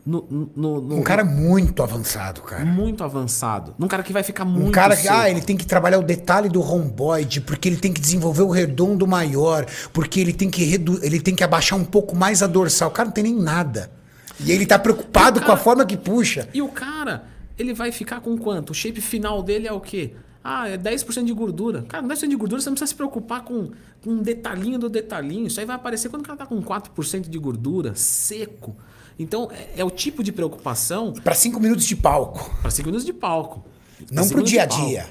No, 0.05 0.27
no, 0.57 0.81
no- 0.81 0.97
Um 0.97 1.03
cara 1.03 1.25
muito 1.25 1.81
avançado, 1.83 2.43
cara. 2.43 2.65
muito 2.65 3.05
avançado. 3.05 3.73
Num 3.79 3.87
cara 3.87 4.03
que 4.03 4.13
vai 4.13 4.25
ficar 4.25 4.45
muito. 4.45 4.67
Um 4.69 4.73
cara 4.73 4.97
que, 4.97 5.03
seco. 5.03 5.15
ah, 5.15 5.31
ele 5.31 5.41
tem 5.41 5.57
que 5.57 5.65
trabalhar 5.65 5.99
o 6.01 6.03
detalhe 6.03 6.49
do 6.49 6.61
romboide, 6.61 7.41
porque 7.41 7.69
ele 7.69 7.77
tem 7.77 7.93
que 7.93 8.01
desenvolver 8.01 8.43
o 8.43 8.51
redondo 8.51 9.07
maior, 9.07 9.65
porque 9.93 10.19
ele 10.19 10.33
tem 10.33 10.51
que 10.51 10.65
redu 10.65 10.99
ele 11.05 11.21
tem 11.21 11.37
que 11.37 11.45
abaixar 11.45 11.79
um 11.79 11.85
pouco 11.85 12.17
mais 12.17 12.43
a 12.43 12.49
dorsal. 12.49 12.89
O 12.89 12.93
cara 12.93 13.07
não 13.07 13.13
tem 13.15 13.23
nem 13.25 13.35
nada. 13.37 13.93
E 14.41 14.51
ele 14.51 14.67
tá 14.67 14.77
preocupado 14.77 15.39
o 15.39 15.41
com 15.43 15.45
a 15.47 15.51
cara- 15.55 15.61
forma 15.61 15.87
que 15.87 15.97
puxa. 15.97 16.49
E 16.53 16.61
o 16.61 16.69
cara, 16.69 17.25
ele 17.57 17.73
vai 17.73 17.93
ficar 17.93 18.21
com 18.21 18.37
quanto? 18.37 18.71
O 18.71 18.75
shape 18.75 19.01
final 19.01 19.41
dele 19.41 19.69
é 19.69 19.73
o 19.73 19.81
quê? 19.81 20.15
Ah, 20.43 20.69
é 20.69 20.77
10% 20.77 21.25
de 21.25 21.33
gordura. 21.33 21.83
Cara, 21.83 22.03
com 22.03 22.09
10% 22.09 22.29
de 22.29 22.35
gordura 22.35 22.61
você 22.61 22.69
não 22.69 22.75
precisa 22.75 22.89
se 22.89 22.97
preocupar 22.97 23.43
com, 23.45 23.71
com 24.03 24.11
um 24.11 24.21
detalhinho 24.21 24.81
do 24.81 24.89
detalhinho. 24.89 25.47
Isso 25.47 25.61
aí 25.61 25.67
vai 25.67 25.77
aparecer 25.77 26.09
quando 26.09 26.23
o 26.23 26.25
cara 26.25 26.37
tá 26.39 26.45
com 26.47 26.61
4% 26.61 27.29
de 27.29 27.39
gordura, 27.39 27.95
seco. 27.95 28.75
Então, 29.19 29.51
é, 29.53 29.81
é 29.81 29.85
o 29.85 29.91
tipo 29.91 30.23
de 30.23 30.33
preocupação 30.33 31.13
Pra 31.13 31.35
cinco 31.35 31.61
minutos 31.61 31.85
de 31.85 31.97
palco. 31.97 32.51
para 32.61 32.71
segundos 32.71 33.05
de 33.05 33.13
palco. 33.13 33.65
Não 34.11 34.25
segundos 34.25 34.51
de 34.51 34.57
dia 34.57 34.63
a 34.63 34.67
dia. 34.67 35.07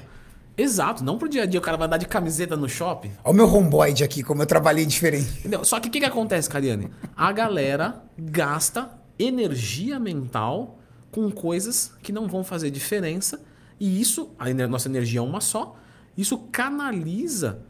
Exato, 0.56 1.02
não 1.02 1.16
pro 1.16 1.28
dia 1.28 1.44
a 1.44 1.46
dia. 1.46 1.58
O 1.58 1.62
cara 1.62 1.76
vai 1.76 1.86
andar 1.86 1.96
de 1.96 2.06
camiseta 2.06 2.56
no 2.56 2.68
shopping. 2.68 3.10
Olha 3.24 3.32
o 3.32 3.36
meu 3.36 3.46
romboide 3.46 4.04
aqui, 4.04 4.22
como 4.22 4.42
eu 4.42 4.46
trabalhei 4.46 4.84
diferente. 4.84 5.40
Entendeu? 5.40 5.64
Só 5.64 5.80
que 5.80 5.88
o 5.88 5.90
que, 5.90 6.00
que 6.00 6.06
acontece, 6.06 6.48
Cariane? 6.48 6.90
A 7.16 7.32
galera 7.32 8.02
gasta 8.18 8.90
energia 9.18 9.98
mental 9.98 10.78
com 11.10 11.30
coisas 11.30 11.92
que 12.02 12.12
não 12.12 12.28
vão 12.28 12.44
fazer 12.44 12.70
diferença. 12.70 13.40
E 13.80 14.00
isso, 14.00 14.30
a 14.38 14.52
nossa 14.68 14.88
energia 14.88 15.20
é 15.20 15.22
uma 15.22 15.40
só, 15.40 15.76
isso 16.16 16.38
canaliza 16.52 17.62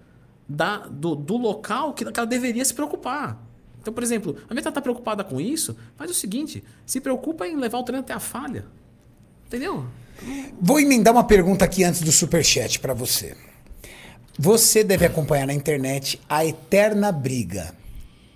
da, 0.48 0.78
do, 0.78 1.14
do 1.14 1.36
local 1.36 1.94
que 1.94 2.04
ela 2.04 2.26
deveria 2.26 2.64
se 2.64 2.74
preocupar. 2.74 3.40
Então, 3.82 3.92
por 3.92 4.02
exemplo, 4.04 4.36
a 4.48 4.54
meta 4.54 4.68
está 4.68 4.80
preocupada 4.80 5.24
com 5.24 5.40
isso, 5.40 5.76
faz 5.96 6.08
o 6.08 6.14
seguinte: 6.14 6.62
se 6.86 7.00
preocupa 7.00 7.48
em 7.48 7.56
levar 7.56 7.78
o 7.78 7.82
treino 7.82 8.02
até 8.02 8.12
a 8.12 8.20
falha. 8.20 8.64
Entendeu? 9.48 9.84
Vou 10.60 10.78
emendar 10.78 11.12
uma 11.12 11.24
pergunta 11.24 11.64
aqui 11.64 11.82
antes 11.82 12.00
do 12.00 12.12
superchat 12.12 12.78
pra 12.78 12.94
você. 12.94 13.36
Você 14.38 14.84
deve 14.84 15.04
acompanhar 15.04 15.48
na 15.48 15.52
internet 15.52 16.20
a 16.28 16.46
eterna 16.46 17.10
briga. 17.10 17.74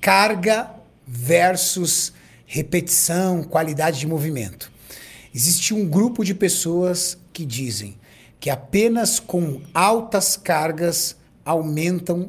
Carga 0.01 0.68
versus 1.07 2.12
repetição, 2.44 3.44
qualidade 3.44 4.01
de 4.01 4.07
movimento. 4.07 4.70
Existe 5.32 5.72
um 5.72 5.88
grupo 5.88 6.24
de 6.24 6.34
pessoas 6.34 7.16
que 7.32 7.47
dizem 7.47 7.97
que 8.40 8.51
apenas 8.51 9.20
com 9.20 9.62
altas 9.72 10.36
cargas 10.36 11.16
aumentam 11.47 12.28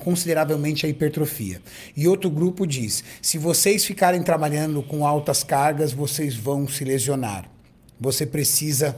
consideravelmente 0.00 0.84
a 0.84 0.88
hipertrofia. 0.88 1.62
E 1.96 2.06
outro 2.06 2.30
grupo 2.30 2.66
diz: 2.66 3.02
se 3.22 3.38
vocês 3.38 3.84
ficarem 3.84 4.22
trabalhando 4.22 4.82
com 4.82 5.06
altas 5.06 5.42
cargas, 5.42 5.92
vocês 5.92 6.36
vão 6.36 6.68
se 6.68 6.84
lesionar. 6.84 7.50
Você 7.98 8.26
precisa 8.26 8.94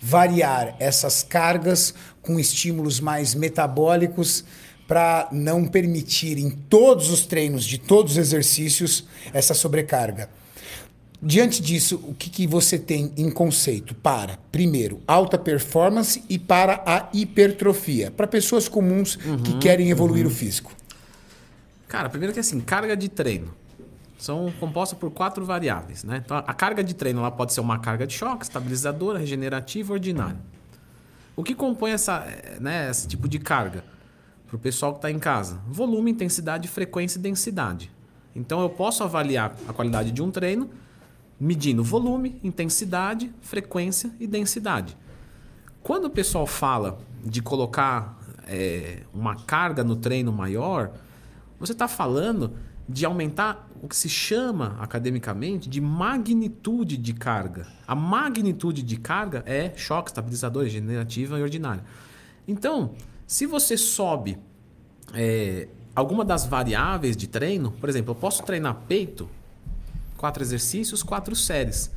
variar 0.00 0.76
essas 0.78 1.22
cargas 1.22 1.92
com 2.22 2.38
estímulos 2.38 3.00
mais 3.00 3.34
metabólicos 3.34 4.44
para 4.86 5.28
não 5.30 5.66
permitir 5.66 6.38
em 6.38 6.50
todos 6.50 7.10
os 7.10 7.26
treinos 7.26 7.64
de 7.64 7.78
todos 7.78 8.12
os 8.12 8.18
exercícios 8.18 9.06
essa 9.32 9.52
sobrecarga. 9.52 10.30
Diante 11.22 11.60
disso, 11.60 12.00
o 12.02 12.14
que, 12.14 12.30
que 12.30 12.46
você 12.46 12.78
tem 12.78 13.12
em 13.14 13.30
conceito 13.30 13.94
para, 13.94 14.38
primeiro, 14.50 15.02
alta 15.06 15.36
performance 15.36 16.24
e 16.30 16.38
para 16.38 16.82
a 16.86 17.10
hipertrofia, 17.12 18.10
para 18.10 18.26
pessoas 18.26 18.68
comuns 18.68 19.16
que 19.44 19.58
querem 19.58 19.90
evoluir 19.90 20.26
o 20.26 20.30
físico? 20.30 20.72
Cara, 21.86 22.08
primeiro 22.08 22.32
que 22.32 22.40
assim, 22.40 22.58
carga 22.60 22.96
de 22.96 23.08
treino. 23.08 23.52
São 24.16 24.50
compostas 24.58 24.98
por 24.98 25.10
quatro 25.10 25.44
variáveis, 25.44 26.04
né? 26.04 26.22
Então, 26.24 26.36
a 26.38 26.54
carga 26.54 26.82
de 26.82 26.94
treino 26.94 27.20
ela 27.20 27.30
pode 27.30 27.52
ser 27.52 27.60
uma 27.60 27.78
carga 27.78 28.06
de 28.06 28.14
choque, 28.14 28.44
estabilizadora, 28.44 29.18
regenerativa, 29.18 29.92
ordinária. 29.92 30.38
O 31.36 31.42
que 31.42 31.54
compõe 31.54 31.92
essa, 31.92 32.24
eh, 32.26 32.58
né, 32.60 32.90
esse 32.90 33.08
tipo 33.08 33.28
de 33.28 33.38
carga? 33.38 33.84
Para 34.46 34.56
o 34.56 34.58
pessoal 34.58 34.92
que 34.92 34.98
está 34.98 35.10
em 35.10 35.18
casa. 35.18 35.60
Volume, 35.66 36.10
intensidade, 36.10 36.66
frequência 36.68 37.18
e 37.18 37.22
densidade. 37.22 37.90
Então 38.34 38.60
eu 38.60 38.70
posso 38.70 39.02
avaliar 39.02 39.54
a 39.66 39.72
qualidade 39.72 40.10
de 40.12 40.22
um 40.22 40.30
treino 40.30 40.70
medindo 41.40 41.82
volume, 41.82 42.38
intensidade, 42.44 43.32
frequência 43.40 44.12
e 44.20 44.26
densidade. 44.26 44.96
Quando 45.82 46.04
o 46.04 46.10
pessoal 46.10 46.46
fala 46.46 46.98
de 47.24 47.40
colocar 47.40 48.20
é, 48.46 49.04
uma 49.14 49.34
carga 49.34 49.82
no 49.82 49.96
treino 49.96 50.30
maior, 50.30 50.92
você 51.58 51.72
está 51.72 51.88
falando 51.88 52.52
de 52.86 53.06
aumentar 53.06 53.68
o 53.82 53.88
que 53.88 53.96
se 53.96 54.08
chama 54.08 54.76
academicamente 54.80 55.68
de 55.68 55.80
magnitude 55.80 56.96
de 56.96 57.14
carga. 57.14 57.66
A 57.86 57.94
magnitude 57.94 58.82
de 58.82 58.96
carga 58.96 59.42
é 59.46 59.72
choque, 59.76 60.10
estabilizador, 60.10 60.64
regenerativa 60.64 61.38
e 61.38 61.42
ordinária. 61.42 61.84
Então, 62.46 62.94
se 63.26 63.46
você 63.46 63.76
sobe 63.76 64.38
é, 65.14 65.68
alguma 65.94 66.24
das 66.24 66.44
variáveis 66.44 67.16
de 67.16 67.26
treino, 67.26 67.70
por 67.72 67.88
exemplo, 67.88 68.10
eu 68.10 68.16
posso 68.16 68.42
treinar 68.42 68.74
peito, 68.86 69.28
quatro 70.20 70.42
exercícios, 70.42 71.02
quatro 71.02 71.34
séries. 71.34 71.90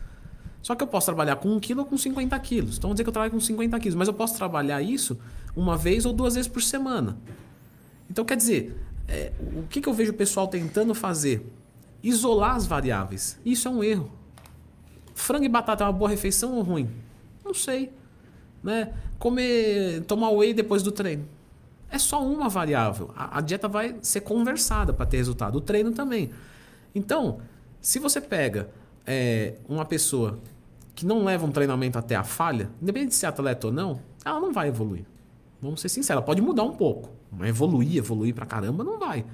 Só 0.61 0.75
que 0.75 0.81
eu 0.81 0.87
posso 0.87 1.07
trabalhar 1.07 1.35
com 1.35 1.49
1 1.49 1.59
kg 1.59 1.79
ou 1.79 1.85
com 1.85 1.97
50 1.97 2.39
quilos. 2.39 2.77
Então, 2.77 2.87
vamos 2.87 2.95
dizer 2.95 3.03
que 3.03 3.09
eu 3.09 3.13
trabalho 3.13 3.33
com 3.33 3.39
50 3.39 3.77
quilos, 3.81 3.95
mas 3.95 4.07
eu 4.07 4.13
posso 4.13 4.37
trabalhar 4.37 4.81
isso 4.81 5.19
uma 5.53 5.75
vez 5.75 6.05
ou 6.05 6.13
duas 6.13 6.35
vezes 6.35 6.49
por 6.49 6.61
semana. 6.61 7.17
Então, 8.09 8.23
quer 8.23 8.37
dizer, 8.37 8.81
é, 9.09 9.33
o 9.57 9.63
que, 9.63 9.81
que 9.81 9.89
eu 9.89 9.93
vejo 9.93 10.11
o 10.11 10.15
pessoal 10.15 10.47
tentando 10.47 10.95
fazer? 10.95 11.45
Isolar 12.01 12.55
as 12.55 12.65
variáveis. 12.65 13.37
Isso 13.45 13.67
é 13.67 13.71
um 13.71 13.83
erro. 13.83 14.09
Frango 15.13 15.43
e 15.43 15.49
batata 15.49 15.83
é 15.83 15.87
uma 15.87 15.93
boa 15.93 16.09
refeição 16.09 16.53
ou 16.53 16.61
ruim? 16.61 16.89
Não 17.43 17.53
sei. 17.53 17.91
Né? 18.63 18.93
Comer, 19.19 20.01
tomar 20.05 20.29
whey 20.29 20.53
depois 20.53 20.81
do 20.81 20.93
treino. 20.93 21.27
É 21.89 21.97
só 21.97 22.25
uma 22.25 22.47
variável. 22.47 23.11
A, 23.17 23.39
a 23.39 23.41
dieta 23.41 23.67
vai 23.67 23.97
ser 24.01 24.21
conversada 24.21 24.93
para 24.93 25.05
ter 25.05 25.17
resultado. 25.17 25.57
O 25.57 25.61
treino 25.61 25.91
também. 25.91 26.31
Então, 26.95 27.41
se 27.83 27.99
você 27.99 28.21
pega 28.21 28.69
é, 29.05 29.55
uma 29.67 29.83
pessoa 29.83 30.39
que 30.95 31.05
não 31.05 31.25
leva 31.25 31.45
um 31.45 31.51
treinamento 31.51 31.99
até 31.99 32.15
a 32.15 32.23
falha, 32.23 32.69
independente 32.81 33.09
de 33.09 33.15
ser 33.15 33.25
atleta 33.25 33.67
ou 33.67 33.73
não, 33.73 33.99
ela 34.23 34.39
não 34.39 34.53
vai 34.53 34.69
evoluir. 34.69 35.03
Vamos 35.61 35.81
ser 35.81 35.89
sinceros, 35.89 36.11
ela 36.17 36.25
pode 36.25 36.41
mudar 36.41 36.63
um 36.63 36.71
pouco, 36.71 37.09
mas 37.29 37.49
evoluir, 37.49 37.97
evoluir 37.97 38.33
pra 38.33 38.45
caramba, 38.45 38.85
não 38.85 38.97
vai. 38.97 39.25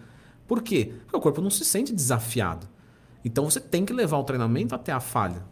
Por 0.48 0.64
quê? 0.64 0.94
Porque 1.04 1.16
o 1.16 1.22
corpo 1.22 1.42
não 1.42 1.52
se 1.52 1.64
sente 1.64 1.94
desafiado. 1.94 2.68
Então 3.24 3.48
você 3.48 3.60
tem 3.60 3.86
que 3.86 3.94
levar 3.94 4.18
o 4.18 4.24
treinamento 4.24 4.74
até 4.74 4.92
a 4.92 5.00
falha. 5.00 5.46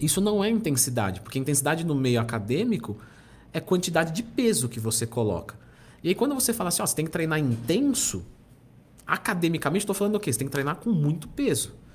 Isso 0.00 0.20
não 0.20 0.42
é 0.42 0.50
intensidade, 0.50 1.20
porque 1.20 1.38
intensidade 1.38 1.86
no 1.86 1.94
meio 1.94 2.20
acadêmico 2.20 2.96
é 3.52 3.60
quantidade 3.60 4.12
de 4.12 4.24
peso 4.24 4.68
que 4.68 4.80
você 4.80 5.06
coloca. 5.06 5.54
E 6.02 6.08
aí 6.08 6.14
quando 6.16 6.34
você 6.34 6.52
fala 6.52 6.70
assim, 6.70 6.82
ó, 6.82 6.86
você 6.86 6.96
tem 6.96 7.04
que 7.04 7.10
treinar 7.12 7.38
intenso, 7.38 8.26
academicamente 9.06 9.84
estou 9.84 9.94
falando 9.94 10.16
o 10.16 10.20
quê? 10.20 10.32
Você 10.32 10.40
tem 10.40 10.48
que 10.48 10.52
treinar 10.52 10.74
com 10.74 10.90
muito 10.90 11.28
peso. 11.28 11.85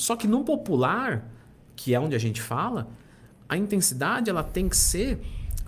Só 0.00 0.16
que 0.16 0.26
no 0.26 0.42
popular, 0.42 1.30
que 1.76 1.94
é 1.94 2.00
onde 2.00 2.16
a 2.16 2.18
gente 2.18 2.40
fala, 2.40 2.88
a 3.46 3.54
intensidade 3.54 4.30
ela 4.30 4.42
tem 4.42 4.66
que 4.66 4.74
ser 4.74 5.20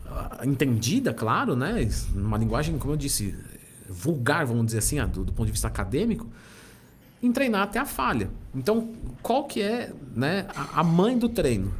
uh, 0.06 0.48
entendida, 0.48 1.12
claro, 1.12 1.54
né? 1.54 1.86
Numa 2.14 2.38
linguagem, 2.38 2.78
como 2.78 2.94
eu 2.94 2.96
disse, 2.96 3.38
vulgar, 3.86 4.46
vamos 4.46 4.64
dizer 4.64 4.78
assim, 4.78 5.06
do, 5.06 5.22
do 5.22 5.34
ponto 5.34 5.44
de 5.44 5.52
vista 5.52 5.68
acadêmico, 5.68 6.26
em 7.22 7.30
treinar 7.30 7.60
até 7.60 7.78
a 7.78 7.84
falha. 7.84 8.30
Então, 8.54 8.94
qual 9.22 9.44
que 9.44 9.60
é 9.60 9.92
né, 10.16 10.46
a, 10.56 10.80
a 10.80 10.82
mãe 10.82 11.18
do 11.18 11.28
treino? 11.28 11.70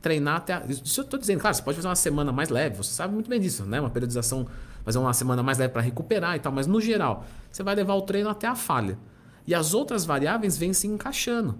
Treinar 0.00 0.36
até 0.36 0.54
a... 0.54 0.62
Isso 0.66 1.00
eu 1.00 1.04
estou 1.04 1.20
dizendo, 1.20 1.38
claro, 1.38 1.54
você 1.54 1.62
pode 1.62 1.76
fazer 1.76 1.88
uma 1.88 1.96
semana 1.96 2.32
mais 2.32 2.48
leve, 2.48 2.78
você 2.78 2.94
sabe 2.94 3.12
muito 3.12 3.28
bem 3.28 3.38
disso, 3.38 3.66
né? 3.66 3.78
Uma 3.78 3.90
periodização, 3.90 4.46
fazer 4.86 4.98
uma 4.98 5.12
semana 5.12 5.42
mais 5.42 5.58
leve 5.58 5.74
para 5.74 5.82
recuperar 5.82 6.34
e 6.34 6.40
tal, 6.40 6.50
mas 6.50 6.66
no 6.66 6.80
geral, 6.80 7.26
você 7.52 7.62
vai 7.62 7.74
levar 7.74 7.92
o 7.92 8.00
treino 8.00 8.30
até 8.30 8.46
a 8.46 8.54
falha. 8.54 8.98
E 9.46 9.54
as 9.54 9.74
outras 9.74 10.06
variáveis 10.06 10.56
vêm 10.56 10.72
se 10.72 10.86
encaixando. 10.86 11.58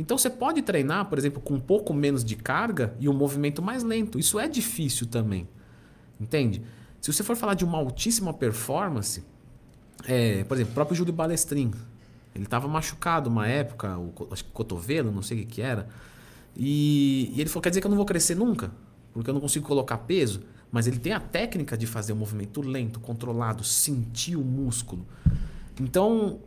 Então 0.00 0.16
você 0.16 0.30
pode 0.30 0.62
treinar, 0.62 1.10
por 1.10 1.18
exemplo, 1.18 1.42
com 1.42 1.52
um 1.52 1.60
pouco 1.60 1.92
menos 1.92 2.24
de 2.24 2.34
carga 2.34 2.96
e 2.98 3.06
um 3.06 3.12
movimento 3.12 3.60
mais 3.60 3.82
lento. 3.82 4.18
Isso 4.18 4.40
é 4.40 4.48
difícil 4.48 5.06
também. 5.06 5.46
Entende? 6.18 6.62
Se 7.02 7.12
você 7.12 7.22
for 7.22 7.36
falar 7.36 7.52
de 7.52 7.66
uma 7.66 7.76
altíssima 7.76 8.32
performance, 8.32 9.22
é, 10.06 10.42
por 10.44 10.56
exemplo, 10.56 10.70
o 10.70 10.74
próprio 10.74 10.96
Júlio 10.96 11.12
Balestrin, 11.12 11.70
ele 12.34 12.44
estava 12.44 12.66
machucado 12.66 13.28
uma 13.28 13.46
época, 13.46 13.98
o 13.98 14.28
acho 14.30 14.42
que 14.42 14.50
cotovelo, 14.52 15.12
não 15.12 15.20
sei 15.20 15.36
o 15.36 15.40
que, 15.42 15.46
que 15.46 15.60
era. 15.60 15.86
E, 16.56 17.30
e, 17.34 17.40
ele 17.42 17.50
falou: 17.50 17.62
quer 17.62 17.68
dizer 17.68 17.82
que 17.82 17.86
eu 17.86 17.90
não 17.90 17.98
vou 17.98 18.06
crescer 18.06 18.34
nunca? 18.34 18.72
Porque 19.12 19.28
eu 19.28 19.34
não 19.34 19.40
consigo 19.40 19.66
colocar 19.66 19.98
peso. 19.98 20.40
Mas 20.72 20.86
ele 20.86 20.98
tem 20.98 21.12
a 21.12 21.20
técnica 21.20 21.76
de 21.76 21.86
fazer 21.86 22.14
um 22.14 22.16
movimento 22.16 22.62
lento, 22.62 23.00
controlado, 23.00 23.62
sentir 23.62 24.36
o 24.36 24.42
músculo. 24.42 25.06
Então, 25.78 26.38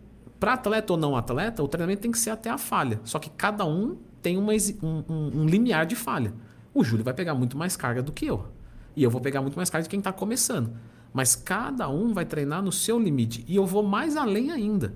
para 0.43 0.55
atleta 0.55 0.91
ou 0.91 0.99
não 0.99 1.15
atleta, 1.15 1.63
o 1.63 1.69
treinamento 1.69 2.01
tem 2.01 2.11
que 2.11 2.19
ser 2.19 2.31
até 2.31 2.49
a 2.49 2.57
falha. 2.57 2.99
Só 3.05 3.17
que 3.17 3.29
cada 3.29 3.63
um 3.63 3.95
tem 4.21 4.35
uma, 4.35 4.51
um, 4.51 5.03
um, 5.07 5.31
um 5.35 5.45
limiar 5.45 5.85
de 5.85 5.95
falha. 5.95 6.33
O 6.73 6.83
Júlio 6.83 7.01
vai 7.01 7.13
pegar 7.13 7.33
muito 7.33 7.57
mais 7.57 7.77
carga 7.77 8.03
do 8.03 8.11
que 8.11 8.25
eu. 8.25 8.45
E 8.93 9.01
eu 9.01 9.09
vou 9.09 9.21
pegar 9.21 9.41
muito 9.41 9.55
mais 9.55 9.69
carga 9.69 9.83
de 9.83 9.89
quem 9.89 9.99
está 9.99 10.11
começando. 10.11 10.71
Mas 11.13 11.33
cada 11.33 11.87
um 11.87 12.13
vai 12.13 12.25
treinar 12.25 12.61
no 12.61 12.73
seu 12.73 12.99
limite. 12.99 13.45
E 13.47 13.55
eu 13.55 13.65
vou 13.65 13.83
mais 13.83 14.17
além 14.17 14.51
ainda. 14.51 14.93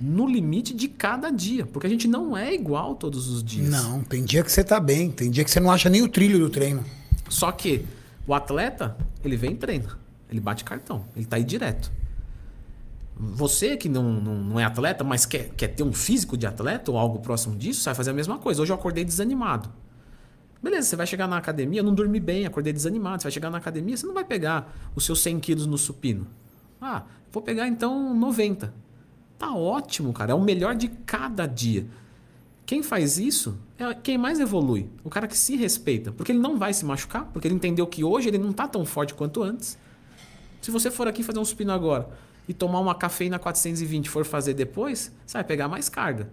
No 0.00 0.28
limite 0.28 0.72
de 0.72 0.86
cada 0.86 1.28
dia. 1.28 1.66
Porque 1.66 1.88
a 1.88 1.90
gente 1.90 2.06
não 2.06 2.36
é 2.36 2.54
igual 2.54 2.94
todos 2.94 3.28
os 3.28 3.42
dias. 3.42 3.68
Não, 3.68 4.00
tem 4.00 4.24
dia 4.24 4.44
que 4.44 4.52
você 4.52 4.60
está 4.60 4.78
bem. 4.78 5.10
Tem 5.10 5.28
dia 5.28 5.42
que 5.42 5.50
você 5.50 5.58
não 5.58 5.72
acha 5.72 5.90
nem 5.90 6.02
o 6.02 6.08
trilho 6.08 6.38
do 6.38 6.48
treino. 6.48 6.84
Só 7.28 7.50
que 7.50 7.84
o 8.28 8.32
atleta, 8.32 8.96
ele 9.24 9.36
vem 9.36 9.54
e 9.54 9.56
treina. 9.56 9.98
Ele 10.30 10.38
bate 10.38 10.62
cartão. 10.62 11.04
Ele 11.16 11.24
está 11.24 11.34
aí 11.34 11.42
direto. 11.42 11.90
Você 13.32 13.76
que 13.76 13.88
não, 13.88 14.02
não, 14.02 14.34
não, 14.34 14.60
é 14.60 14.64
atleta, 14.64 15.02
mas 15.02 15.24
quer, 15.26 15.50
quer 15.56 15.68
ter 15.68 15.82
um 15.82 15.92
físico 15.92 16.36
de 16.36 16.46
atleta 16.46 16.90
ou 16.90 16.98
algo 16.98 17.18
próximo 17.20 17.56
disso, 17.56 17.80
você 17.80 17.86
vai 17.86 17.94
fazer 17.94 18.10
a 18.10 18.14
mesma 18.14 18.38
coisa. 18.38 18.62
Hoje 18.62 18.72
eu 18.72 18.76
acordei 18.76 19.04
desanimado. 19.04 19.70
Beleza, 20.62 20.88
você 20.88 20.96
vai 20.96 21.06
chegar 21.06 21.26
na 21.26 21.36
academia, 21.36 21.82
não 21.82 21.94
dormi 21.94 22.18
bem, 22.18 22.46
acordei 22.46 22.72
desanimado. 22.72 23.20
Você 23.20 23.24
vai 23.24 23.32
chegar 23.32 23.50
na 23.50 23.58
academia, 23.58 23.96
você 23.96 24.06
não 24.06 24.14
vai 24.14 24.24
pegar 24.24 24.74
os 24.94 25.04
seus 25.04 25.20
100 25.20 25.40
quilos 25.40 25.66
no 25.66 25.76
supino. 25.76 26.26
Ah, 26.80 27.02
vou 27.30 27.42
pegar 27.42 27.68
então 27.68 28.14
90. 28.14 28.72
Tá 29.38 29.54
ótimo, 29.54 30.12
cara. 30.12 30.32
É 30.32 30.34
o 30.34 30.40
melhor 30.40 30.74
de 30.74 30.88
cada 30.88 31.46
dia. 31.46 31.86
Quem 32.64 32.82
faz 32.82 33.18
isso 33.18 33.58
é 33.78 33.92
quem 33.92 34.16
mais 34.16 34.40
evolui. 34.40 34.88
O 35.02 35.10
cara 35.10 35.28
que 35.28 35.36
se 35.36 35.56
respeita. 35.56 36.12
Porque 36.12 36.32
ele 36.32 36.38
não 36.38 36.58
vai 36.58 36.72
se 36.72 36.84
machucar, 36.84 37.26
porque 37.26 37.46
ele 37.46 37.54
entendeu 37.54 37.86
que 37.86 38.02
hoje 38.02 38.28
ele 38.28 38.38
não 38.38 38.52
tá 38.52 38.66
tão 38.66 38.84
forte 38.86 39.12
quanto 39.12 39.42
antes. 39.42 39.76
Se 40.62 40.70
você 40.70 40.90
for 40.90 41.06
aqui 41.06 41.22
fazer 41.22 41.38
um 41.38 41.44
supino 41.44 41.72
agora 41.72 42.08
e 42.48 42.54
tomar 42.54 42.80
uma 42.80 42.94
cafeína 42.94 43.38
420 43.38 44.08
for 44.08 44.24
fazer 44.24 44.54
depois, 44.54 45.12
você 45.24 45.38
vai 45.38 45.44
pegar 45.44 45.68
mais 45.68 45.88
carga. 45.88 46.30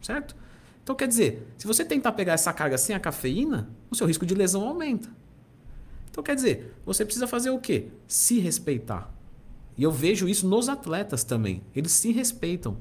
Certo? 0.00 0.34
Então 0.82 0.96
quer 0.96 1.06
dizer, 1.06 1.46
se 1.56 1.66
você 1.66 1.84
tentar 1.84 2.12
pegar 2.12 2.32
essa 2.32 2.52
carga 2.52 2.76
sem 2.76 2.94
a 2.94 3.00
cafeína, 3.00 3.70
o 3.90 3.94
seu 3.94 4.06
risco 4.06 4.26
de 4.26 4.34
lesão 4.34 4.66
aumenta. 4.66 5.08
Então 6.10 6.22
quer 6.22 6.34
dizer, 6.34 6.74
você 6.84 7.04
precisa 7.04 7.26
fazer 7.26 7.50
o 7.50 7.58
quê? 7.58 7.86
Se 8.06 8.38
respeitar. 8.38 9.12
E 9.76 9.82
eu 9.82 9.90
vejo 9.90 10.28
isso 10.28 10.46
nos 10.46 10.68
atletas 10.68 11.24
também. 11.24 11.62
Eles 11.74 11.92
se 11.92 12.12
respeitam. 12.12 12.76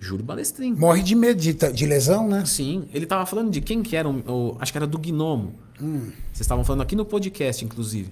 Júlio 0.00 0.24
Balestrin. 0.24 0.74
Morre 0.74 1.02
de 1.02 1.14
medo 1.14 1.40
de, 1.40 1.52
de 1.52 1.86
lesão, 1.86 2.28
né? 2.28 2.44
Sim. 2.44 2.88
Ele 2.94 3.04
estava 3.04 3.26
falando 3.26 3.50
de 3.50 3.60
quem 3.60 3.82
que 3.82 3.96
era, 3.96 4.08
o, 4.08 4.18
o, 4.26 4.56
acho 4.60 4.72
que 4.72 4.78
era 4.78 4.86
do 4.86 4.98
Gnomo. 4.98 5.54
Hum. 5.80 6.10
Vocês 6.32 6.40
estavam 6.40 6.64
falando 6.64 6.82
aqui 6.82 6.94
no 6.94 7.04
podcast, 7.04 7.64
inclusive. 7.64 8.10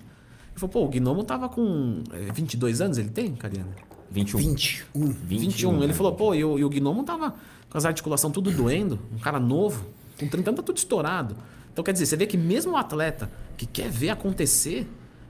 Ele 0.56 0.60
falou, 0.60 0.72
pô, 0.72 0.84
o 0.86 0.88
Gnomo 0.88 1.22
tava 1.22 1.50
com 1.50 2.02
é, 2.10 2.32
22 2.32 2.80
anos, 2.80 2.96
ele 2.96 3.10
tem, 3.10 3.34
Cariana? 3.34 3.68
21. 4.10 4.38
21. 4.38 5.06
21. 5.08 5.12
21. 5.26 5.82
Ele 5.82 5.92
falou, 5.92 6.14
pô, 6.14 6.34
e 6.34 6.42
o, 6.42 6.58
e 6.58 6.64
o 6.64 6.70
Gnomo 6.70 7.04
tava 7.04 7.34
com 7.68 7.76
as 7.76 7.84
articulações 7.84 8.32
tudo 8.32 8.50
doendo, 8.50 8.98
um 9.14 9.18
cara 9.18 9.38
novo, 9.38 9.84
com 10.18 10.26
30 10.26 10.50
anos 10.50 10.60
tá 10.60 10.62
tudo 10.62 10.78
estourado. 10.78 11.36
Então 11.70 11.84
quer 11.84 11.92
dizer, 11.92 12.06
você 12.06 12.16
vê 12.16 12.26
que 12.26 12.38
mesmo 12.38 12.72
o 12.72 12.76
atleta 12.76 13.30
que 13.54 13.66
quer 13.66 13.90
ver 13.90 14.08
acontecer, 14.08 14.88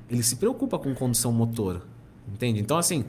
ele 0.08 0.22
se 0.22 0.36
preocupa 0.36 0.78
com 0.78 0.94
condição 0.94 1.32
motora. 1.32 1.82
Entende? 2.32 2.60
Então, 2.60 2.78
assim. 2.78 3.04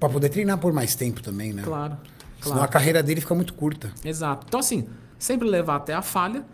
Pra 0.00 0.08
poder 0.08 0.30
treinar 0.30 0.56
por 0.56 0.72
mais 0.72 0.94
tempo 0.94 1.22
também, 1.22 1.52
né? 1.52 1.62
Claro. 1.62 1.98
Senão 2.40 2.56
claro. 2.56 2.64
a 2.64 2.68
carreira 2.68 3.02
dele 3.02 3.20
fica 3.20 3.34
muito 3.34 3.52
curta. 3.52 3.92
Exato. 4.02 4.46
Então, 4.48 4.60
assim, 4.60 4.86
sempre 5.18 5.46
levar 5.48 5.76
até 5.76 5.92
a 5.92 6.00
falha 6.00 6.44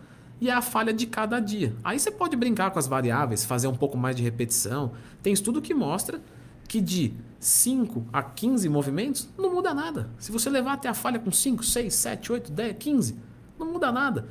e 0.43 0.49
é 0.49 0.53
a 0.53 0.61
falha 0.61 0.91
de 0.91 1.05
cada 1.05 1.39
dia. 1.39 1.73
Aí 1.81 1.97
você 1.97 2.11
pode 2.11 2.35
brincar 2.35 2.69
com 2.69 2.77
as 2.77 2.85
variáveis, 2.85 3.45
fazer 3.45 3.67
um 3.67 3.75
pouco 3.75 3.97
mais 3.97 4.13
de 4.13 4.21
repetição. 4.21 4.91
Tem 5.21 5.31
estudo 5.31 5.61
que 5.61 5.73
mostra 5.73 6.21
que 6.67 6.81
de 6.81 7.13
5 7.39 8.07
a 8.11 8.21
15 8.21 8.67
movimentos 8.67 9.29
não 9.37 9.53
muda 9.53 9.73
nada. 9.73 10.09
Se 10.19 10.33
você 10.33 10.49
levar 10.49 10.73
até 10.73 10.89
a 10.89 10.93
falha 10.93 11.17
com 11.17 11.31
5, 11.31 11.63
6, 11.63 11.95
7, 11.95 12.31
8, 12.33 12.51
10, 12.51 12.75
15, 12.77 13.15
não 13.57 13.71
muda 13.71 13.89
nada. 13.89 14.27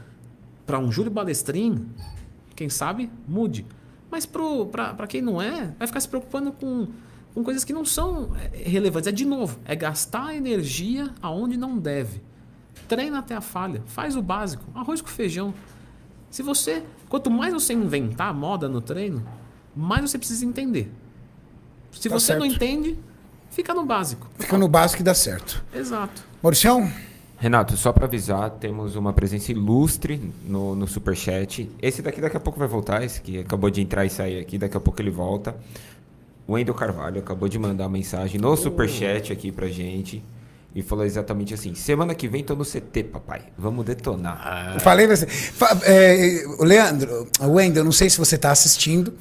Para 0.66 0.78
um 0.78 0.92
Júlio 0.92 1.10
Balestrin, 1.10 1.88
quem 2.54 2.68
sabe, 2.68 3.10
mude. 3.26 3.64
Mas 4.10 4.26
para 4.26 5.06
quem 5.06 5.22
não 5.22 5.40
é, 5.40 5.74
vai 5.78 5.86
ficar 5.86 6.00
se 6.00 6.08
preocupando 6.10 6.52
com, 6.52 6.88
com 7.32 7.42
coisas 7.42 7.64
que 7.64 7.72
não 7.72 7.86
são 7.86 8.36
é, 8.36 8.68
relevantes. 8.68 9.08
É 9.08 9.12
de 9.12 9.24
novo, 9.24 9.58
é 9.64 9.74
gastar 9.74 10.36
energia 10.36 11.10
aonde 11.22 11.56
não 11.56 11.78
deve. 11.78 12.20
Treina 12.86 13.20
até 13.20 13.34
a 13.34 13.40
falha, 13.40 13.82
faz 13.86 14.14
o 14.14 14.20
básico, 14.20 14.62
arroz 14.74 15.00
com 15.00 15.08
feijão. 15.08 15.54
Se 16.32 16.42
você, 16.42 16.82
quanto 17.10 17.30
mais 17.30 17.52
você 17.52 17.74
inventar 17.74 18.32
moda 18.32 18.66
no 18.66 18.80
treino, 18.80 19.22
mais 19.76 20.10
você 20.10 20.16
precisa 20.16 20.46
entender. 20.46 20.90
Se 21.92 22.08
tá 22.08 22.18
você 22.18 22.28
certo. 22.28 22.38
não 22.38 22.46
entende, 22.46 22.98
fica 23.50 23.74
no 23.74 23.84
básico. 23.84 24.26
Fica 24.38 24.56
no 24.56 24.66
básico 24.66 25.02
e 25.02 25.04
dá 25.04 25.12
certo. 25.12 25.62
Exato. 25.74 26.24
Mauricião, 26.42 26.90
Renato, 27.36 27.76
só 27.76 27.92
para 27.92 28.06
avisar, 28.06 28.48
temos 28.48 28.96
uma 28.96 29.12
presença 29.12 29.52
ilustre 29.52 30.32
no, 30.46 30.74
no 30.74 30.88
Superchat. 30.88 31.70
Esse 31.82 32.00
daqui 32.00 32.18
daqui 32.18 32.38
a 32.38 32.40
pouco 32.40 32.58
vai 32.58 32.66
voltar, 32.66 33.04
esse 33.04 33.20
que 33.20 33.40
acabou 33.40 33.68
de 33.68 33.82
entrar 33.82 34.06
e 34.06 34.10
sair 34.10 34.40
aqui, 34.40 34.56
daqui 34.56 34.76
a 34.76 34.80
pouco 34.80 35.02
ele 35.02 35.10
volta. 35.10 35.54
O 36.48 36.54
Wendel 36.54 36.72
Carvalho 36.72 37.18
acabou 37.18 37.46
de 37.46 37.58
mandar 37.58 37.84
uma 37.84 37.90
mensagem 37.90 38.40
no 38.40 38.56
Superchat 38.56 39.30
aqui 39.30 39.52
pra 39.52 39.68
gente. 39.68 40.24
E 40.74 40.82
falou 40.82 41.04
exatamente 41.04 41.52
assim: 41.52 41.74
semana 41.74 42.14
que 42.14 42.26
vem 42.26 42.42
tô 42.42 42.54
no 42.54 42.64
CT, 42.64 43.04
papai. 43.04 43.42
Vamos 43.58 43.84
detonar. 43.84 44.72
Eu 44.74 44.80
Falei 44.80 45.06
pra 45.06 45.16
você. 45.16 45.26
Fa- 45.26 45.78
é, 45.84 46.44
o 46.58 46.64
Leandro, 46.64 47.28
o 47.40 47.46
Wendel, 47.48 47.84
não 47.84 47.92
sei 47.92 48.08
se 48.08 48.16
você 48.16 48.36
está 48.36 48.50
assistindo, 48.50 49.12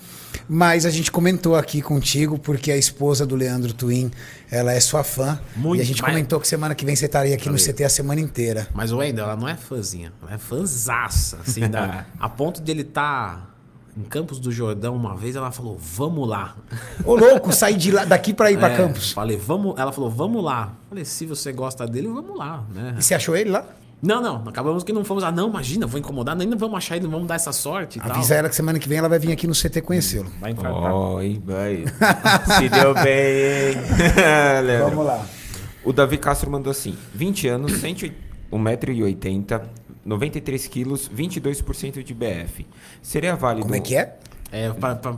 mas 0.47 0.85
a 0.85 0.89
gente 0.89 1.11
comentou 1.11 1.57
aqui 1.57 1.81
contigo, 1.81 2.39
porque 2.39 2.71
a 2.71 2.77
esposa 2.77 3.25
do 3.25 3.35
Leandro 3.35 3.73
Twin, 3.73 4.09
ela 4.49 4.71
é 4.71 4.79
sua 4.79 5.03
fã. 5.03 5.39
Muito, 5.55 5.79
e 5.79 5.83
a 5.83 5.85
gente 5.85 6.01
mas- 6.01 6.11
comentou 6.11 6.39
que 6.39 6.47
semana 6.47 6.73
que 6.73 6.85
vem 6.85 6.95
você 6.95 7.05
estaria 7.05 7.35
aqui 7.35 7.49
no 7.49 7.57
CT 7.57 7.83
a 7.83 7.89
semana 7.89 8.21
inteira. 8.21 8.67
Mas 8.73 8.93
o 8.93 8.97
Wendel, 8.99 9.25
ela 9.25 9.35
não 9.35 9.47
é 9.49 9.55
fãzinha, 9.57 10.13
ela 10.21 10.33
é 10.33 10.37
fãzaça, 10.37 11.39
assim, 11.45 11.67
da, 11.69 12.05
a 12.17 12.29
ponto 12.29 12.61
de 12.61 12.71
ele 12.71 12.81
estar 12.83 13.60
em 13.97 14.03
Campos 14.03 14.39
do 14.39 14.51
Jordão 14.51 14.95
uma 14.95 15.15
vez, 15.15 15.35
ela 15.35 15.51
falou, 15.51 15.77
vamos 15.77 16.27
lá. 16.27 16.55
Ô, 17.05 17.15
louco, 17.15 17.51
sair 17.51 17.77
de 17.77 17.91
lá, 17.91 18.05
daqui 18.05 18.33
para 18.33 18.51
ir 18.51 18.57
para 18.57 18.73
É, 18.73 18.77
Campos. 18.77 19.11
Falei, 19.11 19.37
vamos, 19.37 19.77
ela 19.77 19.91
falou, 19.91 20.09
vamos 20.09 20.43
lá. 20.43 20.73
Falei, 20.89 21.05
se 21.05 21.25
você 21.25 21.51
gosta 21.51 21.85
dele, 21.85 22.07
vamos 22.07 22.37
lá, 22.37 22.63
né? 22.73 22.95
E 22.97 23.03
você 23.03 23.13
achou 23.13 23.35
ele 23.35 23.49
lá? 23.49 23.65
Não, 24.01 24.19
não, 24.19 24.43
acabamos 24.47 24.83
que 24.83 24.91
não 24.91 25.03
fomos, 25.05 25.23
ah, 25.23 25.31
não, 25.31 25.47
imagina, 25.47 25.85
vou 25.85 25.99
incomodar, 25.99 26.35
nem 26.35 26.49
vamos 26.49 26.75
achar 26.75 26.95
ele, 26.95 27.03
não 27.03 27.11
vamos 27.11 27.27
dar 27.27 27.35
essa 27.35 27.51
sorte 27.53 27.99
e 27.99 28.01
tal. 28.01 28.11
Avisa 28.11 28.33
ela 28.33 28.49
que 28.49 28.55
semana 28.55 28.79
que 28.79 28.89
vem 28.89 28.97
ela 28.97 29.07
vai 29.07 29.19
vir 29.19 29.31
aqui 29.31 29.45
no 29.45 29.53
CT 29.53 29.81
conhecê-lo. 29.81 30.31
Vai 30.39 30.51
infartar. 30.51 30.91
Ó, 30.91 31.21
hein, 31.21 31.41
vai. 31.45 31.85
Se 32.57 32.67
deu 32.67 32.95
bem, 32.95 33.73
hein? 33.73 33.75
Leandro. 34.65 35.03
lá. 35.03 35.23
O 35.83 35.93
Davi 35.93 36.17
Castro 36.17 36.49
mandou 36.49 36.71
assim: 36.71 36.95
20 37.13 37.47
anos, 37.47 37.71
1,80m, 38.51 39.61
93 40.05 40.67
quilos, 40.67 41.09
22% 41.09 42.03
de 42.03 42.13
BF. 42.13 42.65
Seria 43.01 43.35
válido. 43.35 43.63
Como 43.63 43.75
é 43.75 43.79
que 43.79 43.95
é? 43.95 44.17
É, 44.51 44.69
pra, 44.69 44.95
pra, 44.95 45.15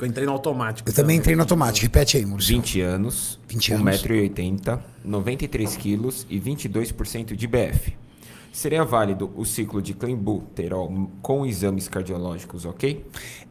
eu 0.00 0.06
entrei 0.06 0.26
no 0.26 0.32
automático. 0.32 0.88
Eu 0.88 0.94
também 0.94 1.16
entrei 1.16 1.34
no 1.34 1.42
automático. 1.42 1.84
Repete 1.84 2.16
aí, 2.16 2.24
Maurício. 2.24 2.54
20 2.54 2.80
anos, 2.82 3.40
20 3.48 3.72
anos. 3.72 4.02
1,80m, 4.02 4.78
93 5.04 5.76
quilos 5.76 6.26
e 6.30 6.38
22% 6.38 7.34
de 7.34 7.46
BF. 7.48 7.96
Seria 8.52 8.84
válido 8.84 9.30
o 9.36 9.44
ciclo 9.44 9.82
de 9.82 9.92
clenbuterol 9.92 11.10
com 11.20 11.44
exames 11.44 11.88
cardiológicos, 11.88 12.64
ok? 12.64 13.04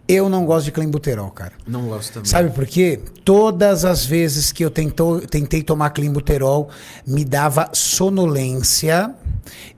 Eu 0.08 0.30
não 0.30 0.46
gosto 0.46 0.66
de 0.66 0.72
clenbuterol, 0.72 1.30
cara. 1.30 1.54
Não 1.68 1.88
gosto 1.90 2.14
também. 2.14 2.30
Sabe 2.30 2.50
por 2.52 2.66
quê? 2.66 3.00
Todas 3.24 3.86
as 3.86 4.06
vezes 4.06 4.52
que 4.52 4.64
eu 4.64 4.72
tentou, 4.72 5.20
tentei 5.20 5.62
tomar 5.62 5.92
clenbuterol, 5.92 6.70
me 7.06 7.26
dava 7.26 7.70
sonolência 7.74 9.14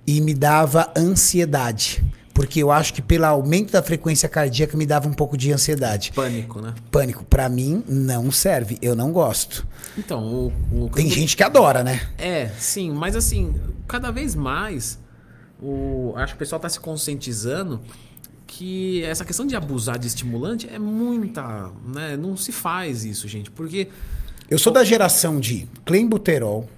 e 0.07 0.21
me 0.21 0.33
dava 0.33 0.91
ansiedade. 0.97 2.03
Porque 2.33 2.61
eu 2.61 2.71
acho 2.71 2.93
que 2.93 3.01
pelo 3.01 3.25
aumento 3.25 3.71
da 3.71 3.81
frequência 3.81 4.29
cardíaca 4.29 4.77
me 4.77 4.85
dava 4.85 5.07
um 5.09 5.13
pouco 5.13 5.35
de 5.35 5.51
ansiedade. 5.51 6.11
Pânico, 6.13 6.61
né? 6.61 6.73
Pânico, 6.91 7.25
pra 7.25 7.49
mim, 7.49 7.83
não 7.87 8.31
serve. 8.31 8.77
Eu 8.79 8.95
não 8.95 9.11
gosto. 9.11 9.67
Então, 9.97 10.23
o... 10.71 10.85
o 10.85 10.89
Tem 10.89 11.09
gente 11.09 11.35
que 11.35 11.41
adora, 11.41 11.83
né? 11.83 11.99
É, 12.17 12.49
sim, 12.59 12.91
mas 12.91 13.15
assim, 13.15 13.55
cada 13.87 14.11
vez 14.11 14.35
mais, 14.35 14.99
o, 15.59 16.13
acho 16.15 16.33
que 16.33 16.37
o 16.37 16.39
pessoal 16.39 16.57
está 16.57 16.69
se 16.69 16.79
conscientizando 16.79 17.81
que 18.45 19.03
essa 19.03 19.25
questão 19.25 19.45
de 19.47 19.55
abusar 19.55 19.97
de 19.97 20.05
estimulante 20.07 20.69
é 20.71 20.77
muita, 20.77 21.71
né? 21.87 22.15
Não 22.15 22.37
se 22.37 22.51
faz 22.51 23.03
isso, 23.03 23.27
gente, 23.27 23.49
porque 23.49 23.87
Eu 24.47 24.59
sou 24.59 24.71
da 24.71 24.83
geração 24.83 25.39
de 25.39 25.67
clenbuterol, 25.83 26.69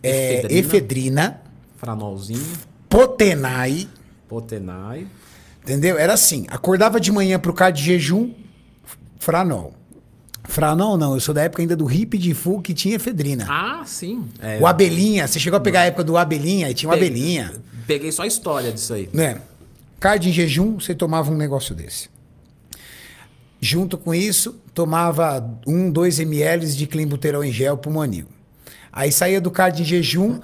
é, 0.00 0.34
Efedrina. 0.38 0.60
efedrina, 0.60 1.42
franolzinho, 1.76 2.46
potenai, 2.88 3.88
potenai, 4.28 5.06
Entendeu? 5.62 5.98
Era 5.98 6.14
assim, 6.14 6.46
acordava 6.48 6.98
de 6.98 7.12
manhã 7.12 7.38
pro 7.38 7.52
cardio 7.52 7.84
de 7.84 7.90
jejum, 7.92 8.32
franol. 9.18 9.74
Franol 10.44 10.96
não, 10.96 11.12
eu 11.12 11.20
sou 11.20 11.34
da 11.34 11.42
época 11.42 11.62
ainda 11.62 11.76
do 11.76 11.90
hip 11.92 12.16
de 12.16 12.32
full 12.32 12.62
que 12.62 12.72
tinha 12.72 12.96
efedrina. 12.96 13.46
ah, 13.50 13.82
sim, 13.84 14.24
é, 14.40 14.58
O 14.60 14.66
abelhinha, 14.66 15.26
você 15.28 15.38
chegou 15.38 15.58
a 15.58 15.60
pegar 15.60 15.80
a 15.80 15.84
época 15.84 16.02
do 16.04 16.16
abelhinha 16.16 16.70
e 16.70 16.74
tinha 16.74 16.88
o 16.88 16.94
peguei- 16.94 17.08
abelhinha. 17.10 17.52
Peguei 17.86 18.10
só 18.10 18.22
a 18.22 18.26
história 18.26 18.72
disso 18.72 18.94
aí. 18.94 19.10
Né? 19.12 19.42
Cardio 20.00 20.30
em 20.30 20.32
jejum, 20.32 20.80
você 20.80 20.94
tomava 20.94 21.30
um 21.30 21.36
negócio 21.36 21.74
desse. 21.74 22.08
Junto 23.60 23.98
com 23.98 24.14
isso, 24.14 24.54
tomava 24.72 25.44
1, 25.66 25.90
2 25.90 26.20
ml 26.20 26.66
de 26.74 26.86
clenbuterol 26.86 27.44
em 27.44 27.52
gel 27.52 27.76
pulmonil. 27.76 28.26
Aí 28.92 29.10
saía 29.12 29.40
do 29.40 29.50
cardio 29.50 29.82
em 29.82 29.86
jejum, 29.86 30.40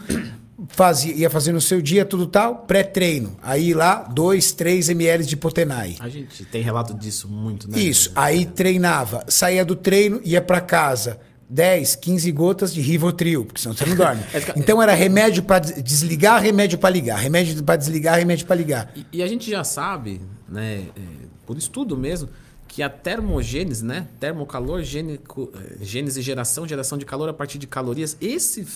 fazia, 0.68 1.14
ia 1.14 1.30
fazendo 1.30 1.56
o 1.56 1.60
seu 1.60 1.80
dia, 1.82 2.04
tudo 2.04 2.26
tal, 2.26 2.58
pré-treino. 2.58 3.36
Aí 3.42 3.74
lá, 3.74 3.96
2, 4.02 4.52
3 4.52 4.88
ml 4.90 5.24
de 5.24 5.36
potenai. 5.36 5.96
A 6.00 6.08
gente 6.08 6.44
tem 6.44 6.62
relato 6.62 6.94
disso 6.94 7.28
muito, 7.28 7.70
né? 7.70 7.78
Isso. 7.78 8.10
Aí 8.14 8.46
treinava, 8.46 9.24
saía 9.28 9.64
do 9.64 9.76
treino, 9.76 10.20
ia 10.24 10.40
pra 10.40 10.60
casa. 10.60 11.18
10, 11.48 11.96
15 11.96 12.32
gotas 12.32 12.72
de 12.74 12.80
Rivotril, 12.80 13.44
porque 13.44 13.60
senão 13.60 13.76
você 13.76 13.84
não 13.86 13.94
dorme. 13.94 14.22
Então 14.56 14.82
era 14.82 14.94
remédio 14.94 15.44
des- 15.62 15.82
desligar, 15.84 16.42
remédio 16.42 16.78
pra 16.78 16.88
ligar, 16.88 17.16
remédio 17.18 17.62
pra 17.62 17.76
desligar, 17.76 18.18
remédio 18.18 18.46
pra 18.46 18.56
ligar. 18.56 18.90
E, 18.96 19.06
e 19.18 19.22
a 19.22 19.26
gente 19.28 19.50
já 19.50 19.62
sabe, 19.62 20.20
né, 20.48 20.86
é, 20.96 21.00
por 21.46 21.56
estudo 21.58 21.96
mesmo, 21.98 22.30
que 22.66 22.82
a 22.82 22.88
termogênese, 22.88 23.84
né, 23.84 24.08
termocalor, 24.18 24.82
gênico, 24.82 25.52
eh, 25.54 25.76
gênese, 25.84 26.20
geração, 26.22 26.66
geração 26.66 26.96
de 26.98 27.04
calor 27.04 27.28
a 27.28 27.32
partir 27.34 27.58
de 27.58 27.66
calorias, 27.68 28.16
esse 28.20 28.66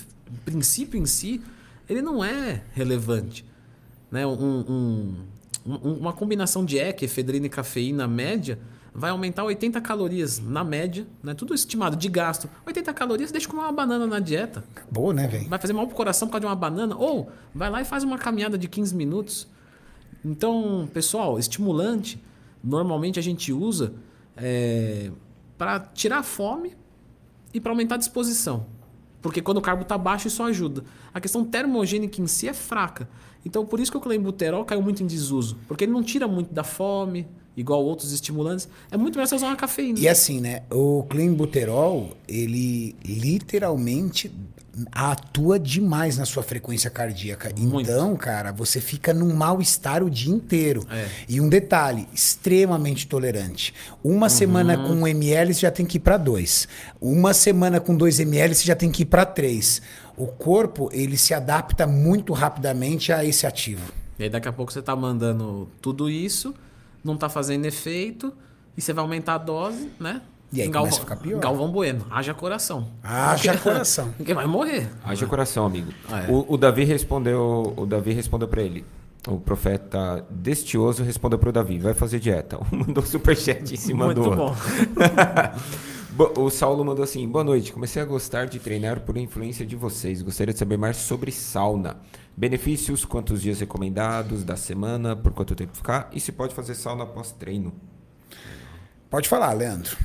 princípio 0.45 1.01
em 1.01 1.07
si, 1.07 1.41
ele 1.89 2.03
não 2.03 2.23
é 2.25 2.63
relevante. 2.75 3.45
Né? 4.11 4.27
Um, 4.27 4.33
um- 4.69 5.15
um- 5.67 5.93
uma 5.95 6.13
combinação 6.13 6.65
de 6.65 6.79
EC, 6.79 7.03
efedrina 7.05 7.47
e 7.47 7.49
cafeína 7.49 8.07
média 8.09 8.59
vai 8.95 9.11
aumentar 9.11 9.45
80 9.45 9.81
calorias 9.81 10.41
na 10.41 10.65
média, 10.65 11.07
né? 11.23 11.35
tudo 11.35 11.55
estimado 11.55 11.95
de 11.97 12.09
gasto. 12.09 12.49
80 12.67 12.93
calorias, 12.95 13.31
deixa 13.31 13.47
comer 13.49 13.63
uma 13.63 13.73
banana 13.73 14.07
na 14.07 14.19
dieta 14.19 14.65
Boa, 14.91 15.13
né, 15.15 15.29
velho? 15.29 15.49
vai 15.49 15.59
fazer 15.59 15.73
mal 15.73 15.87
pro 15.87 15.95
coração 15.95 16.27
por 16.27 16.33
causa 16.33 16.41
de 16.41 16.47
uma 16.47 16.57
banana, 16.57 16.97
ou 16.97 17.31
vai 17.55 17.71
lá 17.71 17.81
e 17.81 17.85
faz 17.85 18.03
uma 18.03 18.19
caminhada 18.19 18.57
de 18.59 18.67
15 18.67 18.95
minutos. 18.97 19.47
Então, 20.25 20.89
pessoal, 20.93 21.39
estimulante, 21.39 22.21
normalmente 22.65 23.19
a 23.19 23.23
gente 23.23 23.53
usa 23.53 23.93
para 25.57 25.81
tirar 25.81 26.19
a 26.19 26.23
fome 26.23 26.75
e 27.53 27.61
para 27.61 27.73
aumentar 27.73 27.97
a 27.97 27.99
disposição. 27.99 28.67
Porque 29.21 29.43
quando 29.43 29.59
o 29.59 29.61
carbo 29.61 29.83
está 29.83 29.99
baixo, 29.99 30.29
isso 30.29 30.43
ajuda. 30.43 30.85
A 31.13 31.21
questão 31.21 31.45
termogênica 31.45 32.21
em 32.21 32.27
si 32.27 32.49
é 32.49 32.55
fraca. 32.55 33.09
Então, 33.45 33.65
por 33.65 33.81
isso 33.81 33.91
que 33.91 33.97
o 33.97 34.01
clenbuterol 34.01 34.65
caiu 34.65 34.83
muito 34.83 35.03
em 35.03 35.07
desuso. 35.07 35.59
Porque 35.67 35.85
ele 35.85 35.93
não 35.93 36.03
tira 36.03 36.29
muito 36.29 36.53
da 36.53 36.63
fome, 36.63 37.27
igual 37.57 37.85
outros 37.85 38.13
estimulantes. 38.13 38.69
É 38.91 38.97
muito 38.97 39.17
melhor 39.17 39.27
você 39.27 39.35
usar 39.35 39.49
uma 39.49 39.57
cafeína. 39.57 39.99
E 39.99 40.09
assim, 40.09 40.41
né? 40.41 40.63
O 40.71 41.05
clenbuterol, 41.09 42.11
ele 42.29 42.95
literalmente 43.05 44.31
atua 44.93 45.59
demais 45.59 46.19
na 46.19 46.25
sua 46.25 46.43
frequência 46.43 46.91
cardíaca. 46.91 47.51
Muito. 47.57 47.81
Então, 47.81 48.17
cara, 48.17 48.53
você 48.53 48.81
fica 48.81 49.13
num 49.15 49.35
mal-estar 49.35 50.03
o 50.03 50.11
dia 50.11 50.33
inteiro. 50.33 50.87
É. 50.91 51.09
E 51.29 51.41
um 51.41 51.49
detalhe, 51.49 52.09
extremamente 52.13 53.07
tolerante. 53.07 53.75
Uma 54.03 54.29
semana 54.29 54.77
com 54.77 54.95
1 54.95 55.09
ml, 55.09 55.55
você 55.55 55.61
já 55.61 55.71
tem 55.71 55.87
que 55.87 55.97
ir 55.97 56.01
para 56.01 56.17
2. 56.17 56.69
Uma 57.01 57.33
semana 57.35 57.81
com 57.81 57.97
2 57.97 58.21
ml, 58.21 58.55
você 58.55 58.67
já 58.67 58.77
tem 58.77 58.91
que 58.91 59.03
ir 59.03 59.07
para 59.07 59.25
3. 59.25 59.83
O 60.17 60.27
corpo, 60.27 60.91
ele 60.93 61.17
se 61.17 61.33
adapta 61.33 61.87
muito 61.87 62.33
rapidamente 62.33 63.13
a 63.13 63.25
esse 63.25 63.47
ativo. 63.47 63.93
E 64.19 64.25
aí 64.25 64.29
daqui 64.31 64.49
a 64.49 64.53
pouco 64.53 64.73
você 64.73 64.83
tá 64.83 64.97
mandando 64.97 65.69
tudo 65.81 66.11
isso, 66.11 66.53
não 67.05 67.17
tá 67.17 67.29
fazendo 67.29 67.65
efeito, 67.67 68.33
e 68.77 68.81
você 68.81 68.93
vai 68.93 69.03
aumentar 69.03 69.35
a 69.35 69.39
dose, 69.39 69.91
né? 69.99 70.21
E 70.53 70.63
aí 70.63 70.69
Em 70.69 70.73
começa 70.73 70.97
a 70.97 71.01
ficar 71.01 71.17
pior. 71.17 71.41
Galvão 71.41 71.71
Bueno, 71.71 72.07
haja 72.11 72.33
coração. 72.33 72.89
Haja 73.03 73.57
coração. 73.59 74.13
Porque 74.17 74.33
vai 74.33 74.47
morrer. 74.47 74.89
Haja 75.05 75.27
coração, 75.27 75.67
amigo. 75.67 75.93
Ah, 76.11 76.23
é. 76.25 76.31
o, 76.31 76.47
o 76.49 76.57
Davi 76.57 76.85
respondeu, 76.85 77.75
o 77.77 77.85
Davi 77.85 78.13
respondeu 78.13 78.49
para 78.49 78.63
ele. 78.63 78.85
O 79.27 79.39
profeta 79.39 80.25
destioso 80.31 81.03
respondeu 81.03 81.39
para 81.39 81.51
o 81.51 81.53
Davi, 81.53 81.79
vai 81.79 81.93
fazer 81.93 82.19
dieta. 82.19 82.59
Mandou 82.73 83.05
superchat 83.05 83.75
em 83.75 83.77
cima 83.77 84.07
Muito 84.07 84.23
do 84.23 84.35
bom. 84.35 84.55
Bo- 86.13 86.33
O 86.37 86.51
Saulo 86.51 86.85
mandou 86.85 87.05
assim: 87.05 87.29
Boa 87.29 87.45
noite, 87.45 87.73
comecei 87.73 88.01
a 88.01 88.05
gostar 88.05 88.47
de 88.47 88.59
treinar 88.59 89.01
por 89.01 89.17
influência 89.19 89.67
de 89.67 89.77
vocês. 89.77 90.23
Gostaria 90.23 90.53
de 90.55 90.59
saber 90.59 90.79
mais 90.79 90.97
sobre 90.97 91.31
sauna. 91.31 91.97
Benefícios, 92.37 93.05
quantos 93.05 93.43
dias 93.43 93.61
recomendados 93.61 94.45
da 94.45 94.57
semana, 94.57 95.15
por 95.15 95.33
quanto 95.33 95.55
tempo 95.55 95.77
ficar 95.77 96.09
e 96.13 96.19
se 96.21 96.33
pode 96.33 96.55
fazer 96.55 96.75
sauna 96.75 97.05
após 97.05 97.33
treino. 97.33 97.73
Pode 99.11 99.29
falar, 99.29 99.53
Leandro. 99.53 99.97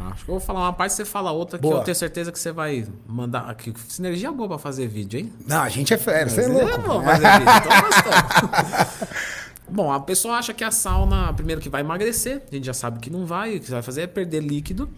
Ah, 0.00 0.10
Acho 0.12 0.24
que 0.24 0.30
eu 0.30 0.34
vou 0.34 0.40
falar 0.40 0.60
uma 0.60 0.72
parte, 0.72 0.92
você 0.94 1.04
fala 1.04 1.32
outra, 1.32 1.58
Boa. 1.58 1.74
que 1.74 1.80
eu 1.80 1.84
tenho 1.84 1.94
certeza 1.96 2.30
que 2.30 2.38
você 2.38 2.52
vai 2.52 2.86
mandar. 3.06 3.52
Que 3.56 3.72
sinergia 3.88 4.30
boa 4.30 4.48
pra 4.48 4.58
fazer 4.58 4.86
vídeo, 4.86 5.18
hein? 5.18 5.32
Não, 5.46 5.60
a 5.62 5.68
gente 5.68 5.92
é 5.92 5.98
fera, 5.98 6.28
você 6.28 6.42
é 6.42 6.46
louco. 6.48 6.78
bom 6.82 7.02
fazer 7.02 7.26
vídeo, 7.38 7.52
tô 7.62 7.86
gostando. 7.86 9.08
Bom, 9.70 9.92
a 9.92 10.00
pessoa 10.00 10.36
acha 10.36 10.54
que 10.54 10.64
a 10.64 10.70
sauna, 10.70 11.30
primeiro 11.34 11.60
que 11.60 11.68
vai 11.68 11.82
emagrecer, 11.82 12.42
a 12.50 12.54
gente 12.54 12.64
já 12.64 12.72
sabe 12.72 13.00
que 13.00 13.10
não 13.10 13.26
vai, 13.26 13.56
o 13.56 13.60
que 13.60 13.70
vai 13.70 13.82
fazer 13.82 14.02
é 14.02 14.06
perder 14.06 14.42
líquido. 14.42 14.88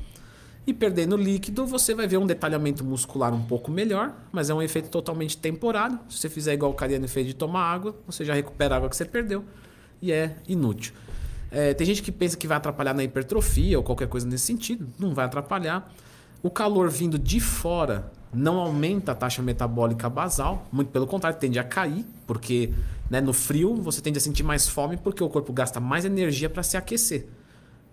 E 0.64 0.72
perdendo 0.72 1.16
líquido, 1.16 1.66
você 1.66 1.92
vai 1.92 2.06
ver 2.06 2.18
um 2.18 2.26
detalhamento 2.26 2.84
muscular 2.84 3.34
um 3.34 3.42
pouco 3.42 3.68
melhor, 3.70 4.12
mas 4.30 4.48
é 4.48 4.54
um 4.54 4.62
efeito 4.62 4.88
totalmente 4.88 5.36
temporário. 5.36 5.98
Se 6.08 6.18
você 6.18 6.28
fizer 6.28 6.52
igual 6.52 6.70
o 6.70 6.74
Cariano 6.74 7.08
fez 7.08 7.26
de 7.26 7.34
tomar 7.34 7.62
água, 7.64 7.96
você 8.06 8.24
já 8.24 8.32
recupera 8.34 8.74
a 8.74 8.76
água 8.76 8.88
que 8.88 8.94
você 8.96 9.04
perdeu 9.04 9.44
e 10.00 10.12
é 10.12 10.36
inútil. 10.46 10.92
É, 11.50 11.74
tem 11.74 11.86
gente 11.86 12.02
que 12.02 12.12
pensa 12.12 12.36
que 12.36 12.46
vai 12.46 12.56
atrapalhar 12.56 12.94
na 12.94 13.02
hipertrofia 13.02 13.76
ou 13.76 13.84
qualquer 13.84 14.08
coisa 14.08 14.26
nesse 14.26 14.46
sentido. 14.46 14.88
Não 14.98 15.14
vai 15.14 15.24
atrapalhar. 15.24 15.92
O 16.42 16.50
calor 16.50 16.88
vindo 16.88 17.18
de 17.18 17.40
fora 17.40 18.10
não 18.32 18.58
aumenta 18.58 19.12
a 19.12 19.14
taxa 19.14 19.42
metabólica 19.42 20.08
basal, 20.08 20.66
muito 20.70 20.90
pelo 20.90 21.06
contrário, 21.06 21.38
tende 21.38 21.58
a 21.58 21.64
cair, 21.64 22.06
porque 22.26 22.72
né, 23.10 23.20
no 23.20 23.32
frio 23.32 23.74
você 23.74 24.00
tende 24.00 24.18
a 24.18 24.20
sentir 24.20 24.44
mais 24.44 24.68
fome 24.68 24.96
porque 24.96 25.22
o 25.22 25.28
corpo 25.28 25.52
gasta 25.52 25.80
mais 25.80 26.04
energia 26.04 26.48
para 26.48 26.62
se 26.62 26.76
aquecer. 26.76 27.26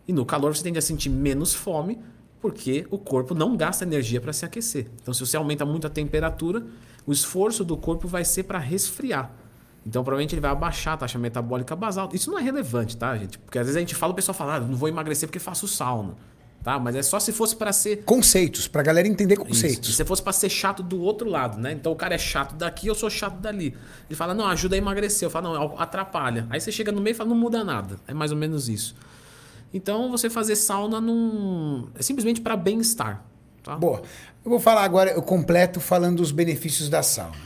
E 0.08 0.14
no 0.14 0.26
calor 0.26 0.56
você 0.56 0.64
tende 0.64 0.78
a 0.78 0.82
sentir 0.82 1.10
menos 1.10 1.54
fome 1.54 2.00
porque 2.40 2.86
o 2.92 2.98
corpo 2.98 3.34
não 3.34 3.58
gasta 3.58 3.84
energia 3.84 4.22
para 4.22 4.32
se 4.32 4.46
aquecer. 4.46 4.88
Então, 5.02 5.14
se 5.14 5.20
você 5.20 5.36
aumenta 5.36 5.66
muito 5.66 5.88
a 5.88 5.90
temperatura, 5.90 6.64
o 7.06 7.12
esforço 7.12 7.66
do 7.66 7.76
corpo 7.76 8.08
vai 8.08 8.24
ser 8.24 8.44
para 8.44 8.60
resfriar. 8.60 9.32
Então, 9.88 10.04
provavelmente 10.04 10.36
ele 10.36 10.42
vai 10.42 10.52
abaixar 10.52 10.96
a 10.96 10.98
taxa 10.98 11.18
metabólica 11.18 11.74
basal. 11.74 12.10
Isso 12.12 12.30
não 12.30 12.38
é 12.38 12.42
relevante, 12.42 12.98
tá, 12.98 13.16
gente? 13.16 13.40
Porque 13.40 13.58
às 13.58 13.66
vezes 13.68 13.78
a 13.78 13.80
gente 13.80 13.96
fala, 13.96 14.12
o 14.12 14.16
pessoal 14.16 14.36
fala, 14.36 14.56
ah, 14.56 14.60
não 14.60 14.76
vou 14.76 14.90
emagrecer 14.90 15.30
porque 15.30 15.40
faço 15.40 15.66
sauna. 15.66 16.14
Tá? 16.62 16.78
Mas 16.78 16.98
é 16.98 17.02
só 17.02 17.18
se 17.18 17.32
fosse 17.32 17.56
para 17.56 17.72
ser. 17.72 18.04
Conceitos, 18.04 18.68
pra 18.68 18.84
galera 18.84 19.08
entender 19.08 19.38
conceitos. 19.38 19.96
Se 19.96 20.04
fosse 20.04 20.22
para 20.22 20.34
ser 20.34 20.50
chato 20.50 20.84
do 20.84 21.00
outro 21.00 21.30
lado, 21.30 21.58
né? 21.58 21.72
Então 21.72 21.94
o 21.94 21.96
cara 21.96 22.16
é 22.16 22.18
chato 22.18 22.54
daqui, 22.56 22.88
eu 22.88 22.96
sou 22.96 23.10
chato 23.10 23.36
dali. 23.40 23.74
Ele 24.10 24.18
fala, 24.18 24.34
não, 24.34 24.46
ajuda 24.48 24.76
a 24.76 24.78
emagrecer. 24.78 25.26
Eu 25.26 25.30
falo, 25.30 25.54
não, 25.54 25.80
atrapalha. 25.80 26.46
Aí 26.50 26.60
você 26.60 26.70
chega 26.70 26.92
no 26.92 27.00
meio 27.00 27.14
e 27.14 27.16
fala, 27.16 27.30
não 27.30 27.38
muda 27.38 27.64
nada. 27.64 27.96
É 28.06 28.14
mais 28.14 28.34
ou 28.34 28.38
menos 28.38 28.68
isso. 28.68 28.94
Então 29.74 30.12
você 30.12 30.30
fazer 30.30 30.58
sauna 30.58 31.00
num... 31.00 31.88
é 31.98 32.02
simplesmente 32.02 32.42
para 32.42 32.58
bem-estar. 32.58 33.24
Tá? 33.64 33.78
Boa. 33.78 34.02
Eu 34.44 34.52
vou 34.52 34.60
falar 34.60 34.84
agora, 34.84 35.12
eu 35.12 35.22
completo 35.22 35.80
falando 35.80 36.18
dos 36.18 36.32
benefícios 36.32 36.90
da 36.90 37.02
sauna. 37.02 37.38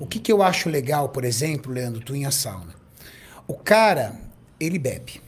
O 0.00 0.06
que, 0.06 0.18
que 0.18 0.32
eu 0.32 0.42
acho 0.42 0.68
legal, 0.68 1.10
por 1.10 1.24
exemplo, 1.24 1.72
Leandro, 1.72 2.00
tu 2.00 2.16
em 2.16 2.26
a 2.26 2.32
sauna? 2.32 2.74
O 3.46 3.54
cara, 3.54 4.14
ele 4.58 4.78
bebe. 4.78 5.20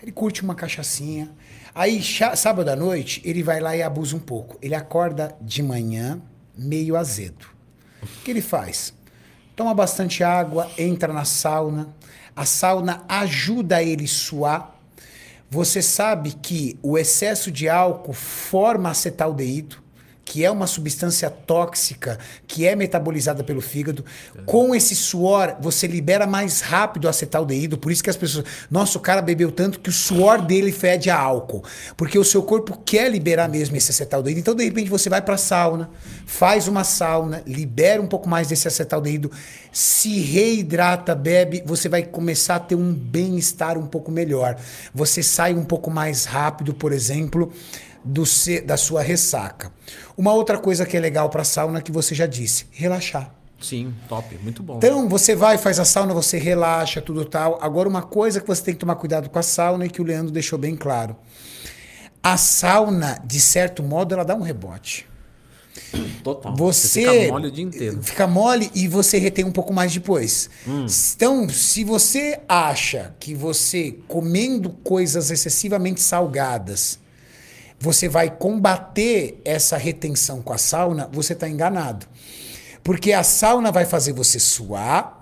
Ele 0.00 0.12
curte 0.12 0.42
uma 0.42 0.54
cachaçinha. 0.54 1.30
Aí, 1.74 2.00
sábado 2.36 2.68
à 2.68 2.76
noite, 2.76 3.20
ele 3.24 3.42
vai 3.42 3.58
lá 3.58 3.76
e 3.76 3.82
abusa 3.82 4.14
um 4.14 4.20
pouco. 4.20 4.56
Ele 4.62 4.74
acorda 4.74 5.34
de 5.40 5.62
manhã 5.62 6.22
meio 6.56 6.94
azedo. 6.94 7.46
O 8.02 8.06
que 8.22 8.30
ele 8.30 8.42
faz? 8.42 8.92
Toma 9.56 9.74
bastante 9.74 10.22
água, 10.22 10.70
entra 10.78 11.12
na 11.12 11.24
sauna. 11.24 11.88
A 12.36 12.44
sauna 12.44 13.04
ajuda 13.08 13.82
ele 13.82 14.04
a 14.04 14.08
suar 14.08 14.78
você 15.50 15.80
sabe 15.80 16.32
que 16.32 16.78
o 16.82 16.98
excesso 16.98 17.50
de 17.50 17.70
álcool 17.70 18.12
forma 18.12 18.90
acetaldeído, 18.90 19.82
que 20.28 20.44
é 20.44 20.50
uma 20.50 20.66
substância 20.66 21.30
tóxica 21.30 22.18
que 22.46 22.66
é 22.66 22.76
metabolizada 22.76 23.42
pelo 23.42 23.62
fígado. 23.62 24.04
Com 24.44 24.74
esse 24.74 24.94
suor, 24.94 25.56
você 25.58 25.86
libera 25.86 26.26
mais 26.26 26.60
rápido 26.60 27.06
o 27.06 27.08
acetaldeído. 27.08 27.78
Por 27.78 27.90
isso 27.90 28.04
que 28.04 28.10
as 28.10 28.16
pessoas. 28.16 28.44
Nossa, 28.70 28.98
o 28.98 29.00
cara 29.00 29.22
bebeu 29.22 29.50
tanto 29.50 29.80
que 29.80 29.88
o 29.88 29.92
suor 29.92 30.42
dele 30.42 30.70
fede 30.70 31.08
a 31.08 31.18
álcool. 31.18 31.64
Porque 31.96 32.18
o 32.18 32.24
seu 32.24 32.42
corpo 32.42 32.78
quer 32.84 33.10
liberar 33.10 33.48
mesmo 33.48 33.74
esse 33.74 33.90
acetaldeído. 33.90 34.38
Então, 34.38 34.54
de 34.54 34.64
repente, 34.64 34.90
você 34.90 35.08
vai 35.08 35.22
para 35.22 35.36
a 35.36 35.38
sauna, 35.38 35.88
faz 36.26 36.68
uma 36.68 36.84
sauna, 36.84 37.42
libera 37.46 38.02
um 38.02 38.06
pouco 38.06 38.28
mais 38.28 38.48
desse 38.48 38.68
acetaldeído, 38.68 39.32
se 39.72 40.20
reidrata, 40.20 41.14
bebe, 41.14 41.62
você 41.64 41.88
vai 41.88 42.02
começar 42.02 42.56
a 42.56 42.60
ter 42.60 42.74
um 42.74 42.92
bem-estar 42.92 43.78
um 43.78 43.86
pouco 43.86 44.10
melhor. 44.10 44.56
Você 44.94 45.22
sai 45.22 45.54
um 45.54 45.64
pouco 45.64 45.90
mais 45.90 46.26
rápido, 46.26 46.74
por 46.74 46.92
exemplo 46.92 47.50
do 48.04 48.22
da 48.64 48.76
sua 48.76 49.02
ressaca. 49.02 49.72
Uma 50.18 50.32
outra 50.32 50.58
coisa 50.58 50.84
que 50.84 50.96
é 50.96 51.00
legal 51.00 51.30
para 51.30 51.44
sauna 51.44 51.80
que 51.80 51.92
você 51.92 52.12
já 52.12 52.26
disse, 52.26 52.66
relaxar. 52.72 53.32
Sim, 53.60 53.94
top, 54.08 54.36
muito 54.42 54.64
bom. 54.64 54.78
Então, 54.78 55.08
você 55.08 55.36
vai, 55.36 55.56
faz 55.56 55.78
a 55.78 55.84
sauna, 55.84 56.12
você 56.12 56.38
relaxa, 56.38 57.00
tudo 57.00 57.24
tal. 57.24 57.56
Agora, 57.62 57.88
uma 57.88 58.02
coisa 58.02 58.40
que 58.40 58.46
você 58.48 58.60
tem 58.60 58.74
que 58.74 58.80
tomar 58.80 58.96
cuidado 58.96 59.30
com 59.30 59.38
a 59.38 59.42
sauna 59.42 59.86
e 59.86 59.88
que 59.88 60.02
o 60.02 60.04
Leandro 60.04 60.32
deixou 60.32 60.58
bem 60.58 60.74
claro. 60.74 61.14
A 62.20 62.36
sauna, 62.36 63.22
de 63.24 63.40
certo 63.40 63.80
modo, 63.80 64.12
ela 64.12 64.24
dá 64.24 64.34
um 64.34 64.42
rebote. 64.42 65.06
Total. 66.24 66.52
Você, 66.56 67.04
você 67.04 67.20
fica 67.20 67.32
mole 67.32 67.46
o 67.46 67.50
dia 67.52 67.64
inteiro. 67.64 68.02
Fica 68.02 68.26
mole 68.26 68.70
e 68.74 68.88
você 68.88 69.18
retém 69.18 69.44
um 69.44 69.52
pouco 69.52 69.72
mais 69.72 69.94
depois. 69.94 70.50
Hum. 70.66 70.86
Então, 71.14 71.48
se 71.48 71.84
você 71.84 72.40
acha 72.48 73.14
que 73.20 73.36
você 73.36 73.98
comendo 74.08 74.70
coisas 74.70 75.30
excessivamente 75.30 76.00
salgadas 76.00 76.98
você 77.80 78.08
vai 78.08 78.30
combater 78.30 79.40
essa 79.44 79.76
retenção 79.76 80.42
com 80.42 80.52
a 80.52 80.58
sauna, 80.58 81.08
você 81.12 81.32
está 81.32 81.48
enganado. 81.48 82.06
Porque 82.82 83.12
a 83.12 83.22
sauna 83.22 83.70
vai 83.70 83.84
fazer 83.84 84.12
você 84.12 84.38
suar, 84.38 85.18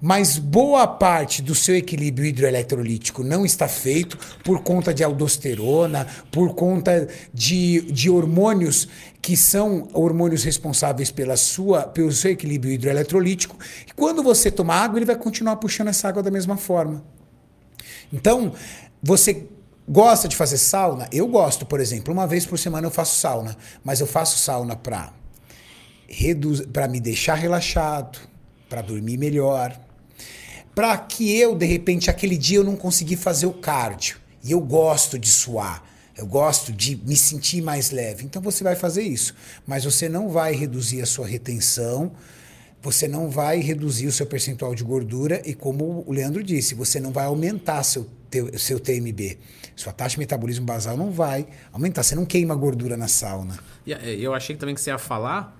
mas 0.00 0.36
boa 0.36 0.86
parte 0.86 1.40
do 1.40 1.54
seu 1.54 1.76
equilíbrio 1.76 2.26
hidroeletrolítico 2.26 3.22
não 3.22 3.46
está 3.46 3.66
feito 3.68 4.18
por 4.42 4.62
conta 4.62 4.92
de 4.92 5.02
aldosterona, 5.02 6.06
por 6.30 6.54
conta 6.54 7.08
de, 7.32 7.80
de 7.82 8.10
hormônios 8.10 8.88
que 9.22 9.36
são 9.36 9.88
hormônios 9.94 10.44
responsáveis 10.44 11.10
pela 11.10 11.36
sua, 11.36 11.84
pelo 11.84 12.12
seu 12.12 12.32
equilíbrio 12.32 12.72
hidroeletrolítico. 12.72 13.56
E 13.86 13.92
quando 13.92 14.22
você 14.22 14.50
tomar 14.50 14.82
água, 14.82 14.98
ele 14.98 15.06
vai 15.06 15.16
continuar 15.16 15.56
puxando 15.56 15.88
essa 15.88 16.08
água 16.08 16.22
da 16.22 16.30
mesma 16.30 16.58
forma. 16.58 17.02
Então, 18.12 18.52
você 19.02 19.46
Gosta 19.86 20.26
de 20.26 20.34
fazer 20.34 20.56
sauna? 20.56 21.08
Eu 21.12 21.28
gosto, 21.28 21.66
por 21.66 21.78
exemplo. 21.78 22.12
Uma 22.12 22.26
vez 22.26 22.46
por 22.46 22.58
semana 22.58 22.86
eu 22.86 22.90
faço 22.90 23.20
sauna, 23.20 23.56
mas 23.82 24.00
eu 24.00 24.06
faço 24.06 24.38
sauna 24.38 24.74
para 24.74 25.12
para 26.72 26.86
me 26.86 27.00
deixar 27.00 27.34
relaxado, 27.34 28.18
para 28.68 28.82
dormir 28.82 29.16
melhor, 29.18 29.78
para 30.74 30.96
que 30.98 31.36
eu 31.36 31.56
de 31.56 31.66
repente 31.66 32.10
aquele 32.10 32.36
dia 32.36 32.58
eu 32.58 32.64
não 32.64 32.76
consegui 32.76 33.16
fazer 33.16 33.46
o 33.46 33.52
cardio 33.52 34.18
e 34.42 34.52
eu 34.52 34.60
gosto 34.60 35.18
de 35.18 35.28
suar. 35.28 35.82
Eu 36.16 36.26
gosto 36.26 36.72
de 36.72 36.94
me 36.94 37.16
sentir 37.16 37.60
mais 37.60 37.90
leve. 37.90 38.24
Então 38.24 38.40
você 38.40 38.62
vai 38.62 38.76
fazer 38.76 39.02
isso, 39.02 39.34
mas 39.66 39.84
você 39.84 40.08
não 40.08 40.28
vai 40.28 40.54
reduzir 40.54 41.02
a 41.02 41.06
sua 41.06 41.26
retenção, 41.26 42.12
você 42.80 43.08
não 43.08 43.28
vai 43.28 43.58
reduzir 43.60 44.06
o 44.06 44.12
seu 44.12 44.26
percentual 44.26 44.74
de 44.74 44.84
gordura 44.84 45.42
e 45.44 45.54
como 45.54 46.04
o 46.06 46.12
Leandro 46.12 46.42
disse, 46.42 46.74
você 46.74 47.00
não 47.00 47.10
vai 47.10 47.24
aumentar 47.24 47.82
seu 47.82 48.06
teu, 48.34 48.58
seu 48.58 48.80
TMB. 48.80 49.38
Sua 49.76 49.92
taxa 49.92 50.14
de 50.14 50.18
metabolismo 50.18 50.66
basal 50.66 50.96
não 50.96 51.10
vai 51.10 51.46
aumentar. 51.72 52.02
Você 52.02 52.14
não 52.14 52.24
queima 52.24 52.54
gordura 52.54 52.96
na 52.96 53.06
sauna. 53.06 53.58
Eh, 53.86 54.16
eu 54.18 54.34
achei 54.34 54.56
também 54.56 54.74
que 54.74 54.80
você 54.80 54.90
ia 54.90 54.98
falar 54.98 55.56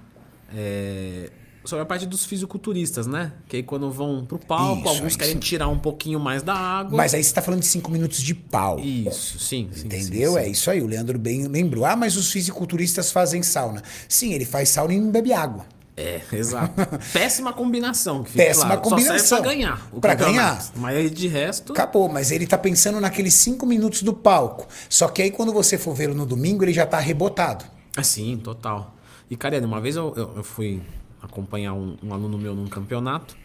é, 0.52 1.30
sobre 1.64 1.82
a 1.82 1.86
parte 1.86 2.06
dos 2.06 2.24
fisiculturistas, 2.24 3.06
né? 3.06 3.32
Que 3.48 3.56
aí 3.56 3.62
quando 3.62 3.90
vão 3.90 4.24
pro 4.24 4.38
palco, 4.38 4.80
isso, 4.80 4.88
alguns 4.88 5.16
querem 5.16 5.38
tirar 5.38 5.68
um 5.68 5.78
pouquinho 5.78 6.18
mais 6.18 6.42
da 6.42 6.54
água. 6.54 6.96
Mas 6.96 7.14
aí 7.14 7.22
você 7.22 7.28
está 7.28 7.40
falando 7.40 7.60
de 7.60 7.66
5 7.66 7.90
minutos 7.90 8.20
de 8.20 8.34
palco. 8.34 8.82
Isso, 8.82 9.38
sim. 9.38 9.68
sim 9.72 9.86
Entendeu? 9.86 10.32
Sim, 10.32 10.38
sim. 10.38 10.44
É 10.44 10.48
isso 10.48 10.70
aí. 10.70 10.82
O 10.82 10.86
Leandro 10.86 11.18
bem 11.18 11.46
lembrou. 11.46 11.84
Ah, 11.84 11.96
mas 11.96 12.16
os 12.16 12.30
fisiculturistas 12.32 13.12
fazem 13.12 13.42
sauna. 13.42 13.82
Sim, 14.08 14.32
ele 14.32 14.44
faz 14.44 14.68
sauna 14.68 14.94
e 14.94 15.00
não 15.00 15.10
bebe 15.10 15.32
água. 15.32 15.64
É, 15.96 16.20
exato. 16.32 16.74
Péssima 17.12 17.52
combinação. 17.52 18.24
Péssima 18.24 18.76
claro. 18.76 18.80
combinação. 18.80 19.18
Só 19.18 19.36
serve 19.36 19.42
pra 19.42 19.52
ganhar. 19.52 19.90
Pra 20.00 20.14
ganhar. 20.14 20.72
Mas 20.76 21.10
de 21.10 21.28
resto. 21.28 21.72
Acabou, 21.72 22.08
mas 22.08 22.30
ele 22.30 22.46
tá 22.46 22.58
pensando 22.58 23.00
naqueles 23.00 23.34
cinco 23.34 23.64
minutos 23.64 24.02
do 24.02 24.12
palco. 24.12 24.66
Só 24.88 25.08
que 25.08 25.22
aí 25.22 25.30
quando 25.30 25.52
você 25.52 25.78
for 25.78 25.94
vê-lo 25.94 26.14
no 26.14 26.26
domingo, 26.26 26.64
ele 26.64 26.72
já 26.72 26.84
tá 26.84 26.98
rebotado. 26.98 27.64
Ah, 27.96 28.02
sim, 28.02 28.36
total. 28.36 28.94
E, 29.30 29.36
Kariane, 29.36 29.66
uma 29.66 29.80
vez 29.80 29.94
eu, 29.94 30.12
eu, 30.16 30.32
eu 30.36 30.44
fui 30.44 30.82
acompanhar 31.22 31.72
um, 31.74 31.96
um 32.02 32.12
aluno 32.12 32.36
meu 32.36 32.54
num 32.54 32.66
campeonato 32.66 33.36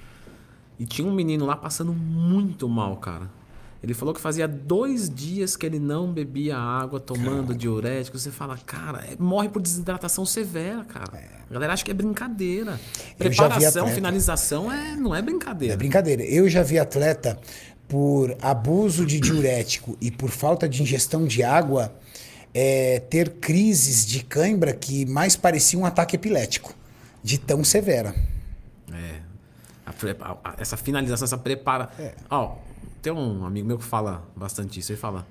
e 0.80 0.86
tinha 0.86 1.08
um 1.08 1.14
menino 1.14 1.46
lá 1.46 1.56
passando 1.56 1.94
muito 1.94 2.68
mal, 2.68 2.98
cara. 2.98 3.30
Ele 3.82 3.94
falou 3.94 4.14
que 4.14 4.20
fazia 4.20 4.46
dois 4.48 5.10
dias 5.10 5.56
que 5.56 5.66
ele 5.66 5.80
não 5.80 6.12
bebia 6.12 6.58
água, 6.58 7.00
tomando 7.00 7.48
cara. 7.48 7.60
diurético. 7.60 8.20
Você 8.20 8.30
fala, 8.30 8.58
cara, 8.66 9.06
é, 9.06 9.16
morre 9.18 9.48
por 9.48 9.62
desidratação 9.62 10.26
severa, 10.26 10.84
cara. 10.84 11.18
É. 11.18 11.40
A 11.50 11.54
galera 11.54 11.74
acha 11.74 11.86
que 11.86 11.92
é 11.92 11.94
brincadeira. 11.94 12.80
Preparação, 13.18 13.88
finalização 13.88 14.72
é, 14.72 14.96
não 14.98 15.16
é 15.16 15.22
brincadeira. 15.22 15.74
É 15.74 15.78
brincadeira. 15.78 16.24
Eu 16.24 16.50
já 16.50 16.62
vi 16.62 16.78
atleta 16.78 17.40
por 17.88 18.38
abuso 18.42 19.06
de 19.06 19.20
diurético 19.20 19.98
e 20.02 20.12
por 20.12 20.30
falta 20.30 20.68
de 20.68 20.84
ingestão 20.84 21.26
de 21.26 21.42
água 21.42 21.92
é, 22.54 23.00
ter 23.10 23.30
crises 23.32 24.06
de 24.06 24.24
cãibra 24.24 24.74
que 24.74 25.06
mais 25.06 25.36
parecia 25.36 25.80
um 25.80 25.86
ataque 25.86 26.16
epilético, 26.16 26.74
de 27.24 27.38
tão 27.38 27.64
severa. 27.64 28.14
É. 28.92 29.20
A, 29.86 30.38
a, 30.44 30.56
essa 30.58 30.78
finalização, 30.78 31.26
essa 31.26 31.38
prepara. 31.38 31.90
É. 31.98 32.14
Ó, 32.30 32.58
tem 33.02 33.12
um 33.14 33.46
amigo 33.46 33.68
meu 33.68 33.78
que 33.78 33.84
fala 33.84 34.24
bastante 34.36 34.80
isso. 34.80 34.92
Ele 34.92 35.00
fala: 35.00 35.26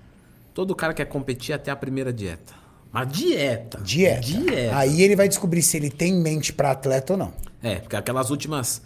todo 0.55 0.75
cara 0.75 0.95
quer 0.95 1.07
competir 1.07 1.55
até 1.55 1.71
a 1.71 1.77
primeira 1.77 2.13
dieta. 2.13 2.55
Mas 2.93 3.13
dieta. 3.13 3.81
Dieta. 3.83 4.21
Dieta. 4.21 4.77
Aí 4.77 5.03
ele 5.03 5.15
vai 5.15 5.29
descobrir 5.29 5.63
se 5.63 5.77
ele 5.77 5.91
tem 5.91 6.15
mente 6.15 6.53
para 6.53 6.71
atleta 6.71 7.13
ou 7.13 7.19
não. 7.19 7.33
É, 7.63 7.77
porque 7.77 7.97
aquelas 7.97 8.31
últimas 8.31 8.81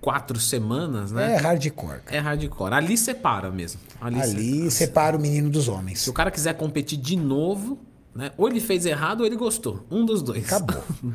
quatro 0.00 0.38
semanas, 0.40 1.12
né? 1.12 1.34
É 1.34 1.36
hardcore. 1.36 2.00
É 2.06 2.18
hardcore. 2.18 2.74
Ali 2.74 2.98
separa 2.98 3.50
mesmo. 3.50 3.80
Ali, 4.00 4.20
Ali 4.20 4.54
separa. 4.54 4.70
separa 4.70 5.16
o 5.16 5.20
menino 5.20 5.48
dos 5.48 5.68
homens. 5.68 6.00
Se 6.00 6.10
o 6.10 6.12
cara 6.12 6.30
quiser 6.30 6.54
competir 6.54 6.98
de 6.98 7.16
novo, 7.16 7.78
Né? 8.14 8.30
Ou 8.36 8.48
ele 8.48 8.60
fez 8.60 8.86
errado 8.86 9.20
ou 9.20 9.26
ele 9.26 9.36
gostou. 9.36 9.84
Um 9.90 10.04
dos 10.04 10.22
dois. 10.22 10.44
Acabou. 10.44 10.84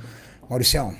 Mauricião, 0.49 0.93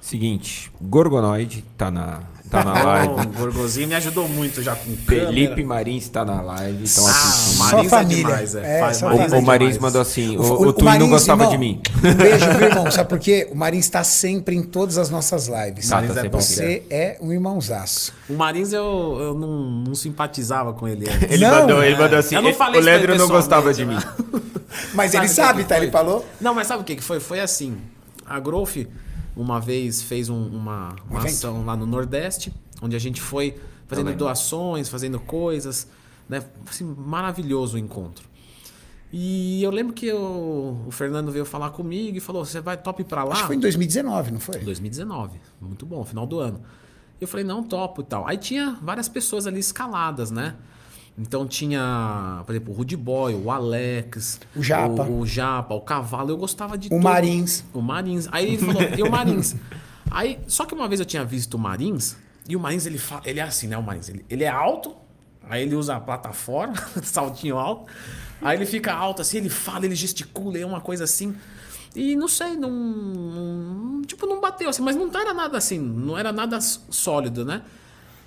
Seguinte, 0.00 0.72
Gorgonoide 0.80 1.62
tá 1.76 1.90
na, 1.90 2.22
tá 2.50 2.64
na 2.64 2.82
live. 2.82 3.12
o 3.14 3.26
Gorgozinho 3.38 3.88
me 3.88 3.94
ajudou 3.94 4.28
muito 4.28 4.62
já 4.62 4.74
com 4.74 4.90
Felipe 4.96 5.48
câmera. 5.48 5.66
Marins 5.66 6.08
tá 6.08 6.24
na 6.24 6.40
live. 6.42 6.84
Então, 6.84 7.06
Ah, 7.06 7.10
assistindo. 7.10 7.52
o 7.52 7.56
Só 7.56 7.64
Marins 7.76 7.86
é 7.86 7.96
família. 7.96 8.24
demais, 8.24 8.54
é. 8.56 8.76
É, 8.76 8.80
Faz- 8.80 9.02
Marins 9.02 9.32
O, 9.32 9.34
é 9.34 9.38
o 9.38 9.42
Marins 9.42 9.66
demais. 9.74 9.78
mandou 9.78 10.00
assim: 10.02 10.36
o, 10.36 10.40
O- 10.42 10.44
o, 10.64 10.66
o 10.68 10.72
Tui 10.72 10.84
não 10.84 10.92
Marins, 10.92 11.08
gostava 11.10 11.42
irmão, 11.44 11.52
de 11.52 11.58
mim. 11.58 11.82
Um 12.04 12.14
beijo, 12.14 12.50
viu, 12.50 12.68
irmão? 12.68 12.90
Sabe 12.90 13.08
por 13.08 13.18
quê? 13.18 13.48
O 13.50 13.54
Marins 13.56 13.84
está 13.84 14.02
sempre 14.04 14.56
em 14.56 14.62
todas 14.62 14.98
as 14.98 15.08
nossas 15.10 15.46
lives. 15.48 15.88
Tá, 15.88 15.96
Marins 15.96 16.14
tá 16.14 16.26
é. 16.26 16.28
Você 16.28 16.82
é 16.90 17.16
um 17.20 17.32
irmãozaço. 17.32 18.12
O 18.28 18.34
Marins 18.34 18.72
eu, 18.72 19.16
eu 19.20 19.34
não, 19.34 19.48
não 19.86 19.94
simpatizava 19.94 20.72
com 20.72 20.86
ele. 20.88 21.06
Ele, 21.28 21.46
Não, 21.46 21.60
mandou, 21.60 21.82
ele 21.84 21.94
é. 21.94 21.98
mandou 21.98 22.18
assim: 22.18 22.34
Eu 22.34 22.42
não 22.42 22.52
falei 22.54 22.80
o 22.80 22.82
ele 22.82 22.90
Leandro 22.90 23.16
não 23.18 23.28
gostava 23.28 23.72
de 23.72 23.84
mim. 23.84 23.94
pessoalmente, 23.96 24.60
Mas 24.94 25.14
ele 25.14 25.24
o 25.24 25.28
que 25.28 25.34
sabe, 25.34 25.62
que 25.62 25.68
tá? 25.68 25.76
Ele 25.78 25.90
falou. 25.90 26.24
Não, 26.40 26.54
mas 26.54 26.66
sabe 26.66 26.82
o 26.82 26.84
que 26.84 26.96
que 26.96 27.02
foi? 27.02 27.20
Foi 27.20 27.40
assim. 27.40 27.76
A 28.26 28.38
Growth 28.38 28.76
uma 29.40 29.60
vez 29.60 30.02
fez 30.02 30.28
um- 30.28 30.46
uma, 30.48 30.94
uma 31.08 31.20
ação 31.24 31.64
lá 31.64 31.76
no 31.76 31.86
Nordeste, 31.86 32.52
onde 32.82 32.94
a 32.96 32.98
gente 32.98 33.20
foi 33.20 33.56
fazendo 33.86 34.06
lembro. 34.06 34.18
doações, 34.20 34.88
fazendo 34.88 35.18
coisas, 35.18 35.88
né? 36.28 36.42
Assim, 36.68 36.84
maravilhoso 36.84 37.76
o 37.76 37.78
encontro. 37.78 38.28
E 39.12 39.60
eu 39.62 39.70
lembro 39.72 39.92
que 39.92 40.12
o, 40.12 40.84
o 40.86 40.90
Fernando 40.92 41.32
veio 41.32 41.44
falar 41.44 41.70
comigo 41.70 42.16
e 42.16 42.20
falou: 42.20 42.44
"Você 42.44 42.60
vai 42.60 42.76
top 42.76 43.02
pra 43.04 43.24
lá?" 43.24 43.32
Acho 43.32 43.40
que 43.42 43.46
foi 43.48 43.56
em 43.56 43.60
2019, 43.60 44.30
não 44.30 44.38
foi? 44.40 44.58
2019, 44.60 45.40
muito 45.60 45.84
bom, 45.84 46.04
final 46.04 46.26
do 46.26 46.38
ano. 46.38 46.60
Eu 47.20 47.28
falei, 47.28 47.44
não, 47.44 47.62
topo 47.62 48.00
e 48.00 48.04
tal. 48.04 48.26
Aí 48.26 48.38
tinha 48.38 48.78
várias 48.80 49.06
pessoas 49.06 49.46
ali 49.46 49.58
escaladas, 49.60 50.30
né? 50.30 50.54
Então 51.20 51.46
tinha, 51.46 52.42
por 52.46 52.52
exemplo, 52.54 52.72
o 52.72 52.76
Rudy 52.76 52.96
Boy, 52.96 53.34
o 53.34 53.50
Alex, 53.50 54.40
O 54.56 54.62
Japa. 54.62 55.02
o, 55.02 55.20
o 55.20 55.26
Japa, 55.26 55.74
o 55.74 55.80
Cavalo. 55.82 56.30
Eu 56.30 56.36
gostava 56.38 56.78
de 56.78 56.86
O 56.88 56.90
todo- 56.90 57.02
Marins. 57.02 57.62
O 57.74 57.82
Marins. 57.82 58.26
Aí 58.32 58.54
ele 58.54 58.58
falou, 58.58 58.82
e 58.96 59.02
o 59.02 59.10
Marins? 59.12 59.54
Aí, 60.10 60.38
só 60.46 60.64
que 60.64 60.74
uma 60.74 60.88
vez 60.88 60.98
eu 60.98 61.06
tinha 61.06 61.24
visto 61.24 61.54
o 61.54 61.58
Marins, 61.58 62.16
e 62.48 62.56
o 62.56 62.60
Marins, 62.60 62.86
ele, 62.86 62.98
fala, 62.98 63.22
ele 63.26 63.38
é 63.38 63.42
assim, 63.42 63.66
né, 63.68 63.76
o 63.76 63.82
Marins? 63.82 64.08
Ele, 64.08 64.24
ele 64.30 64.44
é 64.44 64.48
alto, 64.48 64.96
aí 65.48 65.62
ele 65.62 65.74
usa 65.74 65.94
a 65.96 66.00
plataforma, 66.00 66.74
saltinho 67.04 67.58
alto, 67.58 67.92
aí 68.40 68.56
ele 68.56 68.66
fica 68.66 68.92
alto 68.92 69.20
assim, 69.22 69.36
ele 69.38 69.48
fala, 69.50 69.84
ele 69.84 69.94
gesticula, 69.94 70.58
é 70.58 70.64
uma 70.66 70.80
coisa 70.80 71.04
assim. 71.04 71.36
E 71.94 72.16
não 72.16 72.28
sei, 72.28 72.56
não, 72.56 72.70
não- 72.70 74.02
Tipo, 74.02 74.26
não 74.26 74.40
bateu 74.40 74.68
assim, 74.68 74.82
mas 74.82 74.96
não 74.96 75.08
era 75.14 75.34
nada 75.34 75.58
assim, 75.58 75.78
não 75.78 76.16
era 76.18 76.32
nada 76.32 76.58
sólido, 76.60 77.44
né? 77.44 77.62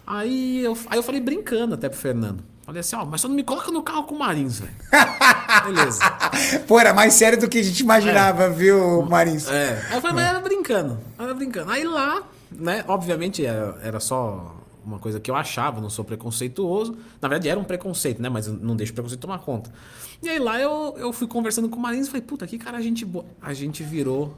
Aí 0.06 0.64
eu, 0.64 0.78
aí 0.90 0.98
eu 1.00 1.04
falei 1.04 1.20
brincando 1.20 1.74
até 1.76 1.90
pro 1.90 1.98
Fernando. 1.98 2.44
Falei 2.66 2.80
assim, 2.80 2.96
ó, 2.96 3.06
mas 3.06 3.20
só 3.20 3.28
não 3.28 3.36
me 3.36 3.44
coloca 3.44 3.70
no 3.72 3.84
carro 3.84 4.04
com 4.04 4.16
o 4.16 4.20
Marins, 4.20 4.60
velho. 4.60 4.72
Beleza. 5.66 6.00
Pô, 6.66 6.80
era 6.80 6.94
mais 6.94 7.14
sério 7.14 7.38
do 7.38 7.50
que 7.50 7.60
a 7.60 7.64
gente 7.64 7.82
imaginava, 7.82 8.50
viu, 8.50 9.02
Marins? 9.04 9.50
É. 9.50 9.86
Aí 9.90 9.96
eu 9.98 10.02
falei, 10.02 10.16
mas 10.16 10.30
era 10.30 10.40
brincando. 10.40 11.00
Era 11.20 11.34
brincando. 11.34 11.72
Aí 11.72 11.84
lá, 11.84 12.24
né, 12.50 12.86
obviamente 12.88 13.46
era, 13.46 13.78
era 13.84 14.00
só 14.00 14.56
uma 14.86 14.98
coisa 14.98 15.20
que 15.20 15.30
eu 15.30 15.36
achava, 15.36 15.82
não 15.82 15.90
sou 15.90 16.06
preconceituoso. 16.06 16.98
Na 17.22 17.28
verdade 17.28 17.50
era 17.50 17.60
um 17.60 17.66
preconceito, 17.66 18.22
né? 18.22 18.30
Mas 18.30 18.48
não 18.48 18.76
deixo 18.78 18.94
o 18.94 18.96
preconceito 18.96 19.20
tomar 19.20 19.40
conta. 19.40 19.70
E 20.22 20.30
aí 20.30 20.40
lá 20.40 20.58
eu, 20.60 20.96
eu 20.98 21.12
fui 21.12 21.28
conversando 21.28 21.68
com 21.68 21.76
o 21.76 21.80
Marins 21.82 22.08
e 22.08 22.12
falei, 22.12 22.22
puta, 22.22 22.48
que 22.48 22.58
cara 22.58 22.78
a 22.78 22.82
gente 22.82 23.04
boa. 23.04 23.26
A 23.42 23.54
gente 23.54 23.84
virou 23.84 24.38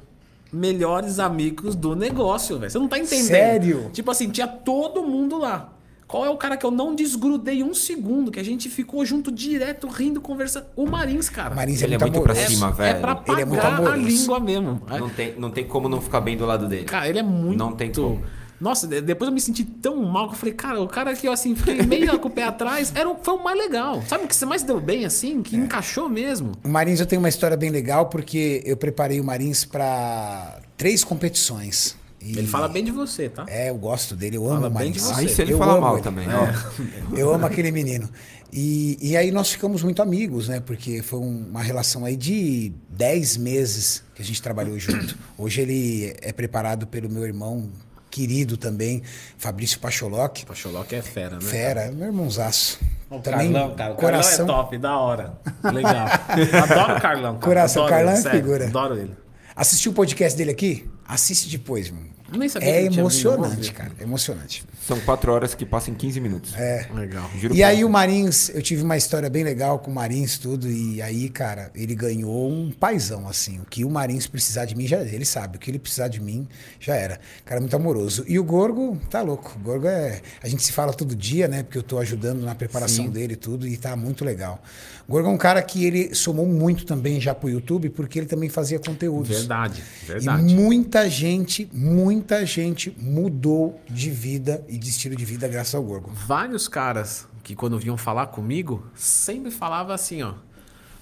melhores 0.52 1.20
amigos 1.20 1.76
do 1.76 1.96
negócio, 1.96 2.58
velho. 2.58 2.72
Você 2.72 2.80
não 2.80 2.88
tá 2.88 2.98
entendendo. 2.98 3.28
Sério? 3.28 3.90
Tipo 3.94 4.10
assim, 4.10 4.30
tinha 4.30 4.48
todo 4.48 5.04
mundo 5.04 5.38
lá. 5.38 5.75
Qual 6.08 6.24
é 6.24 6.30
o 6.30 6.38
cara 6.38 6.56
que 6.56 6.64
eu 6.66 6.70
não 6.70 6.94
desgrudei 6.94 7.64
um 7.64 7.74
segundo, 7.74 8.30
que 8.32 8.40
a 8.40 8.44
gente 8.44 8.70
ficou 8.70 9.04
junto 9.06 9.32
direto, 9.32 9.88
rindo, 9.88 10.22
conversando? 10.22 10.68
O 10.76 10.86
Marins, 10.86 11.30
cara. 11.30 11.56
Marins 11.56 11.82
Ele 11.82 11.96
é 11.96 11.98
muito 11.98 12.12
muito 12.14 12.24
pra 12.24 12.34
amoroso. 12.34 12.54
cima, 12.56 12.68
É 12.70 12.72
velho. 12.74 13.02
pra 13.02 13.24
Ele 13.28 13.42
é 13.42 13.46
muito 13.46 13.62
pagar 13.62 13.74
a 13.74 13.78
amoroso. 13.80 14.08
língua 14.08 14.40
mesmo. 14.40 14.82
Não 14.88 15.10
tem, 15.10 15.34
não 15.38 15.50
tem 15.50 15.64
como 15.66 15.90
não 15.90 16.00
ficar 16.00 16.22
bem 16.22 16.38
do 16.38 16.46
lado 16.46 16.68
dele. 16.68 16.84
Cara, 16.86 17.10
ele 17.10 17.18
é 17.20 17.24
muito. 17.24 17.58
Não 17.58 17.72
tem 17.72 17.92
como. 17.92 18.22
Nossa, 18.62 18.88
de- 18.88 19.02
depois 19.02 19.28
eu 19.28 19.34
me 19.34 19.42
senti 19.42 19.66
tão 19.66 19.98
mal 20.06 20.28
que 20.30 20.36
eu 20.36 20.38
falei, 20.40 20.54
cara, 20.54 20.80
o 20.82 20.88
cara 20.88 21.14
que 21.14 21.28
eu 21.28 21.32
assim, 21.34 21.56
fiquei 21.56 21.82
meio 21.82 22.18
com 22.20 22.28
o 22.30 22.32
pé 22.32 22.44
atrás, 22.44 22.94
era, 22.96 23.10
o- 23.10 23.18
foi 23.22 23.34
o 23.34 23.44
mais 23.44 23.58
legal. 23.58 24.02
Sabe 24.08 24.24
o 24.24 24.28
que 24.28 24.36
você 24.36 24.46
mais 24.46 24.64
deu 24.64 24.80
bem 24.80 25.06
assim? 25.06 25.40
É. 25.40 25.42
Que 25.42 25.56
encaixou 25.58 26.08
mesmo? 26.08 26.52
O 26.64 26.70
Marins 26.70 27.00
eu 27.02 27.06
tenho 27.06 27.20
uma 27.22 27.28
história 27.30 27.58
bem 27.58 27.70
legal 27.70 28.06
porque 28.06 28.62
eu 28.66 28.78
preparei 28.78 29.20
o 29.20 29.24
Marins 29.26 29.66
para 29.66 30.60
três 30.78 31.04
competições. 31.04 31.98
E- 32.26 32.38
Ele 32.40 32.48
fala 32.48 32.68
bem 32.68 32.84
de 32.84 32.92
você, 32.92 33.30
tá? 33.30 33.46
É, 33.48 33.70
eu 33.70 33.78
gosto 33.78 34.16
dele, 34.16 34.38
eu 34.38 34.46
amo 34.46 34.56
Fala 34.56 34.68
o 34.68 34.70
bem 34.70 34.74
Marins. 34.90 34.94
de 34.96 35.00
você. 35.02 35.14
Aí 35.22 35.30
se 35.30 35.42
ele 35.44 35.54
Eu 35.54 35.58
fala 35.60 35.74
amo 35.74 35.82
mal 35.82 35.94
ele. 35.96 36.04
também, 36.04 36.28
É. 36.28 36.34
ó. 36.36 36.48
Eu 37.16 37.34
amo 37.34 37.46
aquele 37.46 37.72
menino. 37.72 38.10
E, 38.52 38.98
e 39.02 39.16
aí 39.18 39.32
nós 39.32 39.52
ficamos 39.52 39.84
muito 39.84 40.02
amigos, 40.02 40.48
né? 40.48 40.60
Porque 40.60 41.02
foi 41.04 41.20
um- 41.20 41.46
uma 41.50 41.62
relação 41.62 42.04
aí 42.06 42.16
de 42.16 42.72
10 42.90 43.38
meses 43.38 44.04
que 44.16 44.22
a 44.22 44.26
gente 44.26 44.42
trabalhou 44.42 44.78
junto. 44.80 45.16
Hoje 45.38 45.62
ele 45.62 46.16
é 46.22 46.32
preparado 46.32 46.88
pelo 46.88 47.10
meu 47.10 47.26
irmão 47.26 47.70
querido 48.10 48.56
também, 48.56 49.02
Fabrício 49.38 49.78
Pacholoc. 49.80 50.46
Pacholoc 50.46 50.92
é 50.94 51.02
fera, 51.02 51.36
né? 51.36 51.42
Fera, 51.42 51.82
é 51.82 51.92
meu 51.92 52.08
irmãozaço. 52.08 52.80
O 53.10 53.20
também 53.20 53.52
Carlão, 53.52 53.76
cara. 53.76 53.94
O 53.94 53.96
coração, 53.98 54.48
Carlão 54.48 54.56
é 54.56 54.64
top, 54.64 54.78
da 54.78 54.98
hora. 54.98 55.34
Legal. 55.64 56.08
Adoro 56.64 56.98
o 56.98 57.02
Carlão. 57.02 57.34
Cara. 57.34 57.46
Coração, 57.46 57.84
Adoro 57.84 57.96
Carlão 57.96 58.14
ele, 58.14 58.20
é 58.20 58.24
sério, 58.24 58.40
figura. 58.40 58.66
Adoro 58.68 58.98
ele. 58.98 59.12
Assistiu 59.56 59.92
o 59.92 59.96
podcast 59.96 60.38
dele 60.38 60.52
aqui? 60.52 60.90
Assiste 61.08 61.50
depois, 61.50 61.88
irmão. 61.88 62.04
Eu 62.32 62.40
nem 62.40 62.50
sabia 62.50 62.70
É 62.70 62.86
emocionante, 62.86 63.72
cara. 63.72 63.92
É 64.00 64.04
emocionante. 64.04 64.64
São 64.86 65.00
quatro 65.00 65.32
horas 65.32 65.54
que 65.54 65.66
passam 65.66 65.94
em 65.94 65.98
15 65.98 66.20
minutos. 66.20 66.56
É. 66.56 66.88
Legal. 66.94 67.30
Juro 67.38 67.56
E 67.56 67.64
aí 67.64 67.84
o 67.84 67.90
Marins, 67.90 68.50
eu 68.50 68.62
tive 68.62 68.84
uma 68.84 68.98
história 68.98 69.30
bem 69.30 69.44
legal 69.44 69.80
com 69.80 69.92
o 69.92 69.94
Marins 69.94 70.38
tudo 70.38 70.70
e 70.70 71.02
aí, 71.02 71.30
cara, 71.30 71.72
ele 71.76 71.94
ganhou 71.96 72.52
um 72.52 72.72
paizão 72.72 73.28
assim. 73.28 73.60
O 73.60 73.66
que 73.66 73.86
o 73.86 73.90
Marins 73.90 74.28
precisar 74.28 74.66
de 74.66 74.76
mim 74.76 74.88
já 74.88 75.02
ele 75.02 75.26
sabe, 75.26 75.58
o 75.58 75.60
que 75.60 75.70
ele 75.70 75.80
precisar 75.80 76.08
de 76.08 76.20
mim 76.20 76.48
já 76.80 76.96
era. 76.96 77.20
Cara 77.46 77.62
muito 77.62 77.76
amoroso. 77.76 78.26
E 78.28 78.40
o 78.40 78.44
Gorgo, 78.44 79.00
tá 79.10 79.22
louco. 79.22 79.56
O 79.58 79.64
Gorgo 79.64 79.88
é, 79.88 80.22
a 80.42 80.48
gente 80.48 80.64
se 80.64 80.72
fala 80.72 80.94
todo 80.94 81.16
dia, 81.16 81.48
né, 81.48 81.64
porque 81.64 81.78
eu 81.78 81.84
tô 81.84 82.00
ajudando 82.00 82.42
na 82.42 82.56
preparação 82.56 83.08
dele 83.08 83.34
e 83.34 83.38
tudo 83.38 83.68
e 83.68 83.78
tá 83.78 83.96
muito 83.96 84.26
legal. 84.26 84.62
O 85.08 85.12
Gorgo 85.12 85.30
é 85.30 85.32
um 85.32 85.38
cara 85.38 85.62
que 85.62 85.86
ele 85.86 86.16
somou 86.16 86.48
muito 86.48 86.86
também 86.86 87.22
já 87.22 87.36
pro 87.36 87.48
YouTube 87.48 87.90
porque 87.90 88.18
ele 88.18 88.26
também 88.28 88.50
fazia 88.50 88.80
conteúdos. 88.80 89.30
Verdade, 89.30 89.84
E 90.04 90.08
verdade. 90.08 90.54
muita 90.56 91.08
gente, 91.08 91.70
muita 92.16 92.46
gente 92.46 92.96
mudou 92.98 93.78
de 93.90 94.10
vida 94.10 94.64
e 94.70 94.78
de 94.78 94.90
estilo 94.90 95.18
de 95.18 95.26
vida 95.26 95.50
graças 95.50 95.76
ao 95.76 95.84
Gorgo. 95.84 96.12
Vários 96.14 96.66
caras 96.66 97.28
que 97.44 97.54
quando 97.54 97.78
vinham 97.78 97.98
falar 97.98 98.28
comigo, 98.28 98.88
sempre 98.96 99.52
falava 99.52 99.94
assim, 99.94 100.24
ó. 100.24 100.34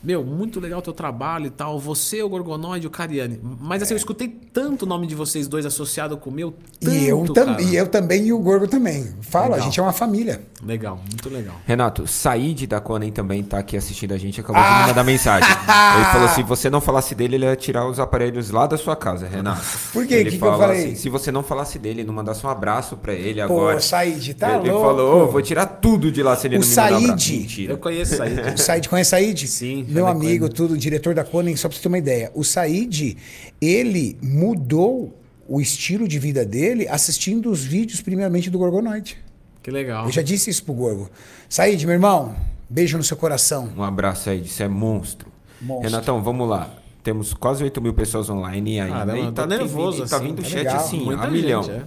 Meu, 0.04 0.24
muito 0.24 0.60
legal 0.60 0.80
o 0.80 0.82
teu 0.82 0.92
trabalho 0.94 1.46
e 1.46 1.50
tal. 1.50 1.80
Você, 1.80 2.22
o 2.22 2.28
Gorgonoide 2.28 2.86
o 2.86 2.90
Cariani. 2.90 3.40
Mas 3.62 3.82
assim, 3.82 3.94
eu 3.94 3.98
escutei 3.98 4.28
tanto 4.28 4.84
o 4.84 4.86
nome 4.86 5.08
de 5.08 5.16
vocês 5.16 5.48
dois 5.48 5.66
associado 5.66 6.18
com 6.18 6.30
o 6.30 6.34
meu. 6.34 6.54
Tanto, 6.82 6.94
E 6.96 7.08
eu, 7.08 7.24
cara. 7.34 7.56
tam, 7.56 7.60
e 7.62 7.76
eu 7.76 7.88
também 7.88 8.26
e 8.28 8.34
o 8.34 8.40
Gorgo 8.40 8.68
também. 8.68 9.08
Fala, 9.22 9.56
a 9.56 9.60
gente 9.60 9.80
é 9.80 9.84
uma 9.84 9.94
família. 9.94 10.42
Legal, 10.66 10.98
muito 10.98 11.30
legal. 11.30 11.56
Renato, 11.66 12.06
Said 12.08 12.68
da 12.68 12.80
Conan 12.80 13.10
também 13.12 13.44
tá 13.44 13.60
aqui 13.60 13.76
assistindo 13.78 14.14
a 14.14 14.18
gente, 14.18 14.40
acabou 14.42 14.62
Ah! 14.62 14.74
de 14.74 14.82
me 14.82 14.88
mandar 14.88 15.04
mensagem. 15.04 15.50
Ele 15.96 16.06
falou: 16.06 16.28
se 16.30 16.44
você 16.44 16.70
não 16.70 16.80
falasse 16.82 17.14
dele, 17.16 17.36
ele 17.36 17.46
ia 17.46 17.56
tirar 17.56 17.88
os 17.88 18.00
aparelhos 18.00 18.50
lá 18.50 18.66
da 18.68 18.78
sua 18.78 18.96
casa, 18.96 19.28
Renato. 19.28 19.62
Por 19.92 20.06
quê? 20.08 20.16
Ele 20.16 20.32
Que 20.32 20.38
que 20.38 20.44
eu 20.44 20.50
fala 20.50 20.68
falei? 20.68 20.86
assim, 20.86 20.96
se 20.96 21.10
você 21.10 21.32
não 21.32 21.44
falasse 21.44 21.78
dele, 21.80 22.04
não 22.04 22.14
mandasse 22.14 22.46
um 22.46 22.50
abraço 22.50 22.96
pra 22.98 23.14
ele 23.14 23.40
Pô, 23.46 23.54
agora. 23.60 23.80
Said, 23.82 24.34
tá 24.36 24.58
ele 24.58 24.70
louco. 24.72 24.86
falou: 24.86 25.24
"Ô, 25.24 25.28
vou 25.32 25.42
tirar 25.42 25.66
tudo 25.66 26.12
de 26.12 26.24
lá 26.24 26.36
se 26.36 26.48
ele 26.48 26.58
O 26.58 26.60
não 26.60 26.68
me 26.68 26.76
mandar 26.76 26.92
um 26.94 26.96
abraço. 26.98 27.24
Said- 27.26 27.40
Mentira. 27.42 27.74
Eu 27.74 27.78
conheço 27.78 28.24
aí. 28.24 28.34
O 28.54 28.58
Said, 28.58 28.90
conhece 28.90 29.10
Said? 29.12 29.48
Sim, 29.48 29.86
Meu 29.94 30.08
amigo, 30.08 30.46
conheço. 30.46 30.50
tudo, 30.56 30.78
diretor 30.78 31.14
da 31.16 31.24
Conan, 31.24 31.56
só 31.56 31.68
pra 31.68 31.76
você 31.78 31.82
ter 31.84 31.88
uma 31.88 31.98
ideia. 31.98 32.32
O 32.34 32.44
Said, 32.44 33.18
ele 33.62 34.18
mudou 34.22 35.18
o 35.48 35.60
estilo 35.62 36.08
de 36.08 36.20
vida 36.20 36.46
dele 36.46 36.88
assistindo 36.88 37.50
os 37.52 37.64
vídeos, 37.64 38.02
primeiramente, 38.02 38.50
do 38.50 38.58
Gorgonoide. 38.58 39.18
Que 39.62 39.72
legal. 39.72 40.06
Eu 40.06 40.12
já 40.12 40.22
disse 40.22 40.50
isso 40.50 40.64
pro 40.64 40.74
Gorgo. 40.74 41.10
Said, 41.48 41.84
meu 41.86 41.94
irmão, 41.94 42.36
beijo 42.70 42.98
no 42.98 43.04
seu 43.04 43.16
coração. 43.18 43.70
Um 43.78 43.84
abraço 43.84 44.30
aí, 44.30 44.42
isso 44.42 44.62
é 44.64 44.68
monstro. 44.68 45.32
Monstro. 45.62 45.90
Renatão, 45.90 46.22
vamos 46.22 46.50
lá. 46.50 46.74
Temos 47.04 47.34
quase 47.34 47.64
8 47.64 47.82
mil 47.82 47.94
pessoas 47.94 48.30
online 48.30 48.80
ainda. 48.80 48.98
Caramba, 48.98 49.18
e 49.30 49.32
tá 49.34 49.48
tem- 49.48 49.58
nervoso, 49.58 50.06
Tá 50.08 50.16
assim, 50.18 50.26
vindo 50.26 50.42
tá 50.42 50.48
chat 50.50 50.58
legal. 50.60 50.76
assim, 50.78 51.00
Muita 51.04 51.24
a 51.24 51.30
milhão. 51.30 51.64
gente, 51.64 51.76
é. 51.76 51.84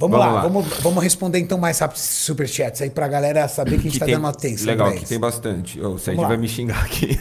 Vamos, 0.00 0.16
Vamos 0.18 0.18
lá, 0.18 0.32
lá. 0.32 0.48
Vamos, 0.48 0.66
vamos 0.80 1.02
responder 1.04 1.38
então 1.40 1.58
mais 1.58 1.78
rápido 1.78 1.98
esses 1.98 2.24
superchats 2.24 2.80
aí 2.80 2.88
pra 2.88 3.06
galera 3.06 3.46
saber 3.48 3.72
que 3.78 3.86
a 3.88 3.90
gente 3.90 3.98
tá 3.98 4.06
tem- 4.06 4.14
dando 4.14 4.28
atenção. 4.28 4.66
Legal, 4.66 4.88
pra 4.88 4.96
que 4.98 5.04
tem 5.04 5.20
bastante. 5.20 5.78
Ô, 5.78 5.90
o 5.90 5.98
lá. 6.22 6.28
vai 6.28 6.38
me 6.38 6.48
xingar 6.48 6.82
aqui. 6.82 7.18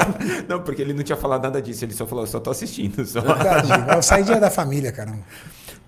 não, 0.48 0.62
porque 0.62 0.80
ele 0.80 0.94
não 0.94 1.02
tinha 1.02 1.16
falado 1.16 1.42
nada 1.42 1.60
disso. 1.60 1.84
Ele 1.84 1.92
só 1.92 2.06
falou, 2.06 2.24
eu 2.24 2.28
só 2.30 2.40
tô 2.40 2.50
assistindo. 2.50 3.04
Só. 3.04 3.20
Verdade, 3.20 3.68
é 4.32 4.40
da 4.40 4.48
família, 4.48 4.90
caramba. 4.90 5.18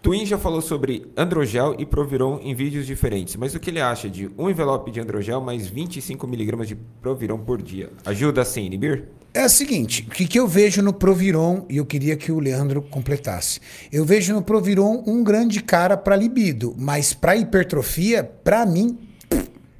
Twin 0.04 0.26
já 0.26 0.36
falou 0.36 0.60
sobre 0.60 1.10
Androgel 1.16 1.76
e 1.78 1.86
Proviron 1.86 2.38
em 2.42 2.54
vídeos 2.54 2.86
diferentes. 2.86 3.36
Mas 3.36 3.54
o 3.54 3.58
que 3.58 3.70
ele 3.70 3.80
acha 3.80 4.06
de 4.06 4.30
um 4.36 4.50
envelope 4.50 4.90
de 4.90 5.00
Androgel 5.00 5.40
mais 5.40 5.70
25mg 5.70 6.66
de 6.66 6.74
Proviron 6.74 7.38
por 7.38 7.62
dia? 7.62 7.90
Ajuda 8.04 8.42
a 8.42 8.60
inibir? 8.60 9.08
É 9.32 9.46
o 9.46 9.48
seguinte, 9.48 10.04
o 10.06 10.10
que, 10.10 10.26
que 10.26 10.38
eu 10.38 10.46
vejo 10.46 10.82
no 10.82 10.92
Proviron, 10.92 11.64
e 11.70 11.78
eu 11.78 11.86
queria 11.86 12.18
que 12.18 12.30
o 12.30 12.38
Leandro 12.38 12.82
completasse. 12.82 13.60
Eu 13.90 14.04
vejo 14.04 14.34
no 14.34 14.42
Proviron 14.42 15.02
um 15.06 15.24
grande 15.24 15.62
cara 15.62 15.96
para 15.96 16.16
libido, 16.16 16.74
mas 16.78 17.14
para 17.14 17.34
hipertrofia, 17.34 18.22
para 18.22 18.66
mim, 18.66 18.98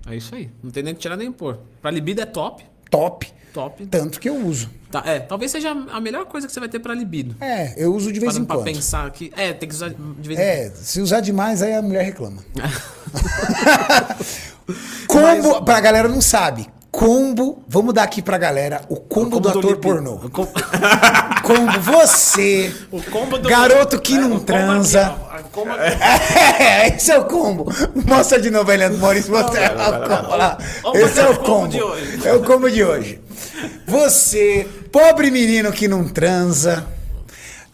É 0.06 0.16
isso 0.16 0.34
aí. 0.34 0.48
Não 0.62 0.70
tem 0.70 0.82
nem 0.82 0.94
que 0.94 1.01
tirar 1.01 1.18
nem 1.18 1.30
pôr. 1.30 1.59
Pra 1.82 1.90
libido 1.90 2.22
é 2.22 2.26
top. 2.26 2.64
Top. 2.97 3.33
Top. 3.53 3.87
Tanto 3.87 4.19
que 4.19 4.29
eu 4.29 4.35
uso. 4.37 4.69
Tá, 4.91 5.03
é, 5.07 5.21
talvez 5.21 5.51
seja 5.53 5.71
a 5.71 6.01
melhor 6.01 6.25
coisa 6.27 6.47
que 6.47 6.53
você 6.53 6.59
vai 6.59 6.69
ter 6.69 6.81
pra 6.81 6.93
libido. 6.95 7.37
É, 7.41 7.73
eu 7.77 7.95
uso 7.95 8.12
de 8.12 8.19
vez 8.19 8.33
Parando 8.33 8.45
em 8.45 8.47
pra 8.47 8.57
quando. 8.57 8.65
pensar 8.65 9.09
que. 9.12 9.33
É, 9.37 9.53
tem 9.53 9.69
que 9.69 9.75
usar 9.75 9.91
de 9.91 10.29
vez 10.29 10.39
em 10.39 10.43
É, 10.43 10.71
se 10.75 11.01
usar 11.01 11.21
demais, 11.21 11.62
aí 11.62 11.73
a 11.75 11.83
mulher 11.83 12.03
reclama. 12.05 12.43
combo, 15.07 15.62
pra 15.65 15.81
galera 15.81 16.09
não 16.09 16.21
sabe. 16.21 16.66
Combo, 16.91 17.62
vamos 17.69 17.93
dar 17.95 18.05
aqui 18.05 18.23
pra 18.23 18.39
galera 18.39 18.83
o 18.89 18.97
combo, 18.97 19.31
combo 19.31 19.41
do 19.41 19.41
do 19.41 19.49
ator 19.59 19.62
libido. 19.71 19.81
pornô. 19.81 20.15
O 20.15 20.31
com- 20.31 20.47
Combo, 21.45 21.79
você, 21.81 22.73
O 22.91 23.03
combo 23.03 23.39
do. 23.39 23.49
garoto 23.49 24.01
que 24.01 24.15
É, 24.15 24.19
não 24.19 24.31
combo 24.31 24.41
transa. 24.45 25.03
aqui, 25.07 25.21
ó. 25.31 25.37
A 25.37 25.43
combo- 25.43 25.71
É, 26.59 26.89
esse 26.97 27.12
é 27.12 27.19
o 27.19 27.25
combo. 27.27 27.73
Mostra 28.07 28.41
de 28.41 28.51
novo, 28.51 28.71
Leandro 28.71 28.99
Maurício. 28.99 29.31
Mostra 29.31 29.73
o 29.73 30.09
combo 30.09 30.37
lá. 30.37 30.59
Esse 30.95 31.21
é 31.21 31.29
o 31.29 31.37
combo 31.37 31.45
combo. 31.45 31.69
de 31.69 31.83
hoje. 31.83 32.21
É 32.25 32.33
o 32.33 32.41
combo 32.43 32.71
de 32.71 32.83
hoje. 32.85 33.21
Você, 33.87 34.66
pobre 34.91 35.31
menino 35.31 35.71
que 35.73 35.87
não 35.87 36.09
transa, 36.09 36.87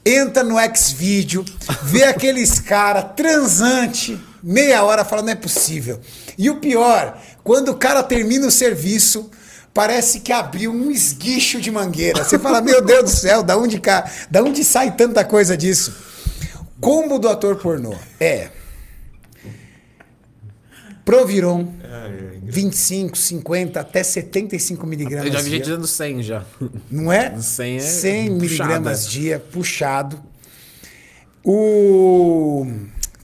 entra 0.05 0.43
no 0.43 0.57
Xvideo, 0.75 1.45
vê 1.83 2.05
aqueles 2.05 2.59
cara 2.59 3.03
transante, 3.03 4.19
meia 4.43 4.83
hora, 4.83 5.05
fala, 5.05 5.23
não 5.23 5.31
é 5.33 5.37
possível. 5.37 6.01
E 6.37 6.49
o 6.51 6.57
pior, 6.57 7.19
quando 7.45 7.71
o 7.71 7.77
cara 7.77 8.03
termina 8.03 8.47
o 8.47 8.51
serviço, 8.51 9.31
parece 9.73 10.21
que 10.21 10.33
abriu 10.33 10.73
um 10.73 10.91
esguicho 10.91 11.61
de 11.61 11.71
mangueira. 11.71 12.25
Você 12.25 12.39
fala, 12.39 12.61
meu 12.61 12.83
Deus 12.85 13.05
do 13.05 13.11
céu, 13.11 13.43
da 13.43 13.57
onde, 13.57 13.81
cá, 13.81 14.11
da 14.31 14.43
onde 14.43 14.65
sai 14.65 14.95
tanta 14.95 15.25
coisa 15.25 15.57
disso? 15.57 15.95
Combo 16.81 17.19
do 17.19 17.29
ator 17.29 17.57
pornô 17.57 17.95
é 18.19 18.49
Proviron, 21.05 21.67
25, 22.43 23.19
50 23.19 23.81
até 23.81 24.03
75 24.03 24.87
miligramas. 24.87 25.27
Eu 25.27 25.33
já 25.33 25.39
vi 25.39 25.45
dia. 25.45 25.59
gente 25.59 25.65
dizendo 25.65 25.87
100 25.87 26.23
já. 26.23 26.45
Não 26.91 27.13
é? 27.13 27.35
100 27.41 27.77
é 27.77 27.81
100 27.81 28.29
puxada. 28.29 28.41
miligramas 28.41 29.09
dia, 29.09 29.39
puxado. 29.41 30.21
O. 31.45 32.67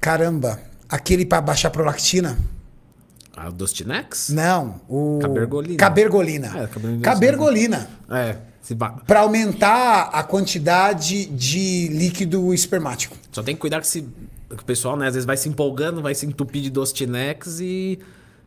Caramba, 0.01 0.61
aquele 0.89 1.25
para 1.25 1.41
baixar 1.41 1.71
prolactina? 1.71 2.37
Dostinex? 3.51 4.31
Não, 4.31 4.81
o. 4.89 5.19
Cabergolina. 5.21 5.77
Cabergolina. 5.77 6.47
É, 6.49 6.67
cabergolina. 6.67 7.03
Cabergolina. 7.03 7.91
É. 8.11 8.37
Para 9.07 9.21
aumentar 9.21 10.11
a 10.13 10.25
quantidade 10.25 11.27
de 11.27 11.87
líquido 11.89 12.53
espermático. 12.53 13.17
Só 13.31 13.41
tem 13.43 13.55
que 13.55 13.61
cuidar 13.61 13.81
que, 13.81 13.87
se... 13.87 14.03
que 14.03 14.63
o 14.63 14.65
pessoal, 14.65 14.97
né, 14.97 15.07
às 15.07 15.15
vezes 15.15 15.25
vai 15.25 15.37
se 15.37 15.49
empolgando, 15.49 16.03
vai 16.03 16.17
se 16.17 16.27
entupir 16.27 16.63
de 16.63 16.71
Dostinex 16.71 17.61
e, 17.61 18.01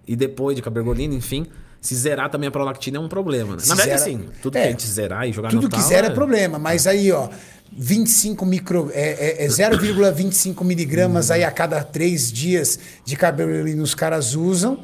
e 0.06 0.16
depois 0.18 0.58
de 0.58 0.62
Cabergolina, 0.62 1.14
enfim. 1.16 1.46
Se 1.80 1.96
zerar 1.96 2.30
também 2.30 2.50
a 2.50 2.52
prolactina 2.52 2.98
é 2.98 3.00
um 3.00 3.08
problema, 3.08 3.56
né? 3.56 3.62
Na 3.66 3.76
verdade, 3.76 3.98
zera- 3.98 4.18
assim, 4.18 4.26
tudo 4.42 4.58
É. 4.58 4.62
que 4.64 4.68
a 4.68 4.72
gente 4.72 4.86
zerar 4.88 5.26
e 5.26 5.32
jogar 5.32 5.50
Tudo 5.52 5.64
no 5.64 5.70
que 5.70 5.78
tal, 5.78 5.88
zero 5.88 6.08
é 6.08 6.10
problema, 6.10 6.60
mas 6.60 6.86
aí, 6.86 7.10
ó, 7.14 7.30
25 7.72 8.46
micro. 8.46 8.92
É, 8.94 9.44
é, 9.44 9.46
é 9.46 9.48
0,25 9.48 10.66
miligramas 10.66 11.32
aí 11.32 11.46
a 11.46 11.52
cada 11.52 11.82
três 11.82 12.30
dias 12.30 12.78
de 13.06 13.16
cabergolina 13.16 13.82
os 13.82 13.96
caras 13.96 14.36
usam. 14.36 14.84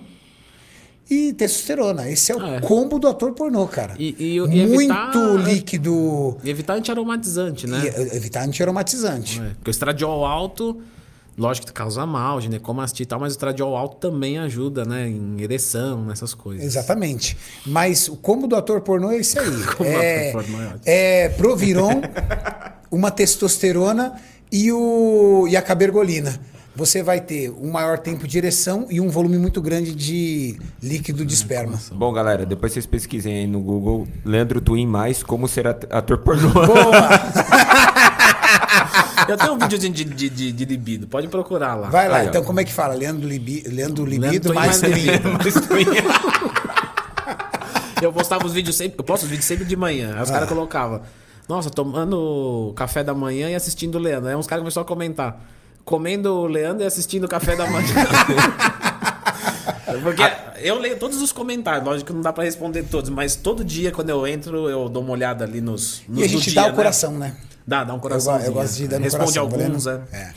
E 1.10 1.34
testosterona. 1.34 2.10
Esse 2.10 2.32
é 2.32 2.36
o 2.36 2.44
É. 2.44 2.60
combo 2.62 2.98
do 2.98 3.08
ator 3.08 3.32
pornô, 3.34 3.68
cara. 3.68 3.94
E- 4.00 4.16
e- 4.18 4.36
e 4.38 4.40
Muito 4.40 4.82
evitar- 4.82 5.14
líquido. 5.44 6.38
E 6.44 6.50
evitar 6.50 6.74
antiaromatizante, 6.76 7.68
né? 7.68 7.82
E 7.84 7.88
eh, 7.88 8.16
evitar 8.16 8.44
antiaromatizante. 8.46 9.40
É, 9.40 9.50
Porque 9.56 9.70
o 9.70 9.72
estradiol 9.72 10.26
alto, 10.26 10.82
lógico 11.38 11.68
que 11.68 11.74
causa 11.74 12.06
mal, 12.08 12.42
ginecomastite 12.42 13.04
e 13.04 13.06
tal, 13.06 13.20
mas 13.20 13.34
o 13.34 13.36
estradiol 13.36 13.76
alto 13.78 13.98
também 13.98 14.40
ajuda, 14.40 14.84
né? 14.84 15.08
Em 15.08 15.42
ereção, 15.42 16.04
nessas 16.06 16.34
coisas. 16.34 16.66
Exatamente. 16.66 17.38
Mas 17.66 18.08
o 18.08 18.16
combo 18.16 18.48
do 18.48 18.56
ator 18.56 18.82
pornô 18.82 19.12
é 19.12 19.18
esse 19.18 19.38
aí. 19.38 19.46
Combo 19.78 19.84
do 19.84 19.96
é, 19.98 20.30
ator 20.30 20.42
pornô 20.44 20.60
é 20.62 20.66
ótimo. 20.68 20.82
é 20.86 21.30
Proviron, 21.30 22.02
uma 22.90 23.12
testosterona 23.12 24.14
e, 24.52 24.72
o, 24.72 25.46
e 25.48 25.56
a 25.56 25.62
cabergolina. 25.62 26.40
Você 26.76 27.02
vai 27.02 27.22
ter 27.22 27.50
um 27.52 27.72
maior 27.72 27.98
tempo 28.00 28.28
de 28.28 28.38
ereção 28.38 28.86
e 28.90 29.00
um 29.00 29.10
volume 29.10 29.38
muito 29.38 29.62
grande 29.62 29.96
de 29.96 30.58
líquido 30.84 31.26
de 31.26 31.34
esperma. 31.34 31.80
Bom, 31.92 32.12
galera, 32.12 32.46
depois 32.46 32.74
vocês 32.74 32.86
pesquisem 32.86 33.34
aí 33.34 33.48
no 33.48 33.62
Google 33.62 34.06
Leandro 34.26 34.60
Twin 34.60 34.86
mais 34.86 35.24
como 35.24 35.48
ser 35.48 35.68
at- 35.68 35.88
ator 35.90 36.18
pornô. 36.18 36.50
Boa! 36.52 36.66
Eu 39.28 39.38
tenho 39.38 39.54
um 39.54 39.58
videozinho 39.58 39.92
de, 39.94 40.04
de, 40.04 40.30
de, 40.30 40.52
de 40.52 40.66
libido, 40.66 41.08
pode 41.08 41.28
procurar 41.28 41.74
lá. 41.76 41.90
Vai 41.90 42.08
lá, 42.08 42.18
Aí, 42.18 42.26
ó. 42.28 42.30
então 42.30 42.44
como 42.44 42.60
é 42.60 42.64
que 42.64 42.72
fala? 42.72 42.94
Leandro, 42.94 43.28
Libi, 43.28 43.64
Leandro 43.68 44.06
Libido 44.06 44.30
Leandro 44.30 44.54
mais 44.54 44.80
mais 44.82 44.94
Twin. 44.94 45.04
libido. 45.04 45.30
Mais 45.32 45.54
Twin. 45.54 45.86
Eu 48.02 48.14
postava 48.14 48.46
os 48.46 48.54
vídeos 48.54 48.76
sempre, 48.76 49.00
eu 49.00 49.04
posto 49.04 49.24
os 49.24 49.30
vídeos 49.30 49.46
sempre 49.48 49.66
de 49.66 49.76
manhã. 49.76 50.14
Aí 50.18 50.22
os 50.22 50.30
Ah. 50.30 50.34
caras 50.34 50.50
colocavam, 50.50 51.02
nossa, 51.50 51.72
tomando 51.72 52.72
café 52.76 53.04
da 53.04 53.16
manhã 53.16 53.50
e 53.50 53.56
assistindo 53.56 53.96
o 53.96 54.00
Leandro. 54.00 54.30
Aí 54.30 54.36
uns 54.36 54.46
caras 54.46 54.62
começaram 54.62 54.84
a 54.84 54.88
comentar, 54.88 55.42
comendo 55.86 56.34
o 56.34 56.48
Leandro 56.48 56.84
e 56.84 56.88
assistindo 56.88 57.24
o 57.24 57.28
café 57.30 57.56
da 57.56 57.66
manhã. 57.70 57.88
Porque 60.04 60.24
eu 60.62 60.80
leio 60.80 60.98
todos 60.98 61.22
os 61.22 61.32
comentários, 61.32 61.86
lógico 61.86 62.08
que 62.08 62.14
não 62.14 62.22
dá 62.22 62.34
pra 62.34 62.44
responder 62.44 62.84
todos, 62.84 63.10
mas 63.10 63.36
todo 63.36 63.64
dia 63.64 63.92
quando 63.92 64.10
eu 64.10 64.26
entro, 64.28 64.68
eu 64.70 64.90
dou 64.90 65.02
uma 65.04 65.12
olhada 65.12 65.46
ali 65.46 65.62
nos. 65.62 66.02
nos 66.08 66.20
E 66.20 66.24
a 66.24 66.28
gente 66.28 66.52
dia, 66.52 66.62
dá 66.62 66.68
o 66.68 66.70
né? 66.72 66.76
coração, 66.76 67.12
né? 67.18 67.36
Dá, 67.66 67.84
dá 67.84 67.94
um 67.94 67.98
Eu, 67.98 68.02
coração. 68.02 68.38
go- 68.38 68.44
eu 68.46 68.54
gosto 68.54 68.76
de 68.76 68.84
ir 68.84 68.88
dando 68.88 69.04
Responde 69.04 69.34
coração. 69.40 69.50
tá 69.50 69.64
alguns, 69.64 69.88
é. 69.88 70.02
É. 70.12 70.34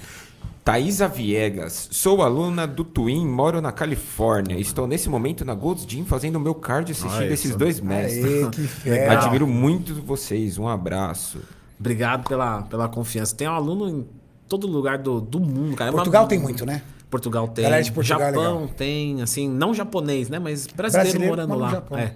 Thaisa 0.64 1.08
Viegas, 1.08 1.88
sou 1.90 2.22
aluna 2.22 2.66
do 2.66 2.84
Twin, 2.84 3.26
moro 3.26 3.60
na 3.60 3.72
Califórnia. 3.72 4.58
Estou 4.60 4.86
nesse 4.86 5.08
momento 5.08 5.42
na 5.44 5.54
Gold's 5.54 5.86
Gym 5.88 6.04
fazendo 6.04 6.36
o 6.36 6.40
meu 6.40 6.54
cardio 6.54 6.92
assistindo 6.92 7.16
Olha 7.22 7.32
esses 7.32 7.56
dois 7.56 7.80
mestres. 7.80 8.24
Aê, 8.44 8.50
que 8.50 8.66
fera. 8.68 9.12
Admiro 9.18 9.46
muito 9.46 9.94
vocês. 10.02 10.58
Um 10.58 10.68
abraço. 10.68 11.38
Obrigado 11.80 12.28
pela, 12.28 12.62
pela 12.62 12.86
confiança. 12.88 13.34
Tem 13.34 13.48
um 13.48 13.52
aluno 13.54 13.88
em 13.88 14.06
todo 14.48 14.66
lugar 14.66 14.98
do, 14.98 15.20
do 15.20 15.38
mundo, 15.38 15.76
cara. 15.76 15.90
É 15.90 15.92
uma- 15.92 15.98
Portugal 15.98 16.26
tem 16.26 16.38
muito, 16.38 16.64
né? 16.64 16.82
Portugal 17.10 17.48
tem. 17.48 17.64
Galera 17.64 17.82
de 17.82 17.92
Portugal 17.92 18.20
é 18.20 18.24
Japão 18.26 18.54
legal. 18.60 18.68
tem, 18.76 19.22
assim, 19.22 19.48
não 19.48 19.72
japonês, 19.72 20.28
né? 20.28 20.38
Mas 20.38 20.66
brasileiro, 20.66 21.18
Brasileiro 21.18 21.48
morando 21.48 21.58
lá. 21.58 21.82
É. 21.98 22.12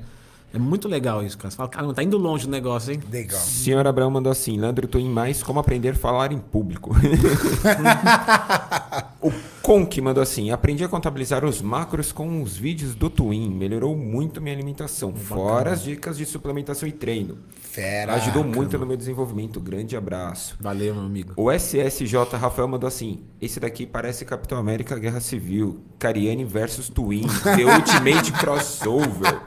É 0.55 0.59
muito 0.59 0.87
legal 0.87 1.25
isso, 1.25 1.39
cara. 1.39 1.51
Você 1.51 1.57
fala, 1.57 1.69
caramba, 1.71 1.95
tá 1.95 2.03
indo 2.03 2.19
longe 2.19 2.47
o 2.47 2.51
negócio, 2.51 2.93
hein? 2.93 3.01
Legal. 3.11 3.41
Senhor 3.41 3.87
Abraão 3.87 4.11
mandou 4.11 4.31
assim: 4.31 4.59
Leandro 4.59 4.87
Twin 4.87 5.09
mais 5.09 5.43
como 5.43 5.59
aprender 5.59 5.91
a 5.91 5.95
falar 5.95 6.31
em 6.31 6.39
público. 6.39 6.95
o 9.23 9.33
Conk 9.63 10.01
mandou 10.01 10.23
assim: 10.23 10.51
aprendi 10.51 10.83
a 10.83 10.89
contabilizar 10.89 11.45
os 11.45 11.63
macros 11.63 12.11
com 12.11 12.43
os 12.43 12.57
vídeos 12.57 12.97
do 12.97 13.09
Twin. 13.09 13.49
Melhorou 13.49 13.97
muito 13.97 14.41
minha 14.41 14.55
alimentação. 14.55 15.15
Fora 15.15 15.71
as 15.71 15.85
dicas 15.85 16.19
de 16.19 16.27
suplementação 16.27 16.89
e 16.89 16.93
treino. 16.93 17.39
Fera. 17.61 18.15
Ajudou 18.15 18.43
muito 18.43 18.77
no 18.77 18.85
meu 18.85 18.97
desenvolvimento. 18.97 19.61
Grande 19.61 19.97
abraço. 19.97 20.57
Valeu, 20.61 20.95
meu 20.95 21.05
amigo. 21.05 21.33
O 21.37 21.51
SSJ 21.51 22.17
Rafael 22.33 22.67
mandou 22.67 22.89
assim: 22.89 23.21
Esse 23.41 23.61
daqui 23.61 23.87
parece 23.87 24.25
Capitão 24.25 24.59
América 24.59 24.99
Guerra 24.99 25.21
Civil. 25.21 25.81
Cariani 25.99 26.45
versus 26.45 26.89
Twin. 26.89 27.23
The 27.45 27.65
Ultimate 27.65 28.33
Crossover. 28.39 29.41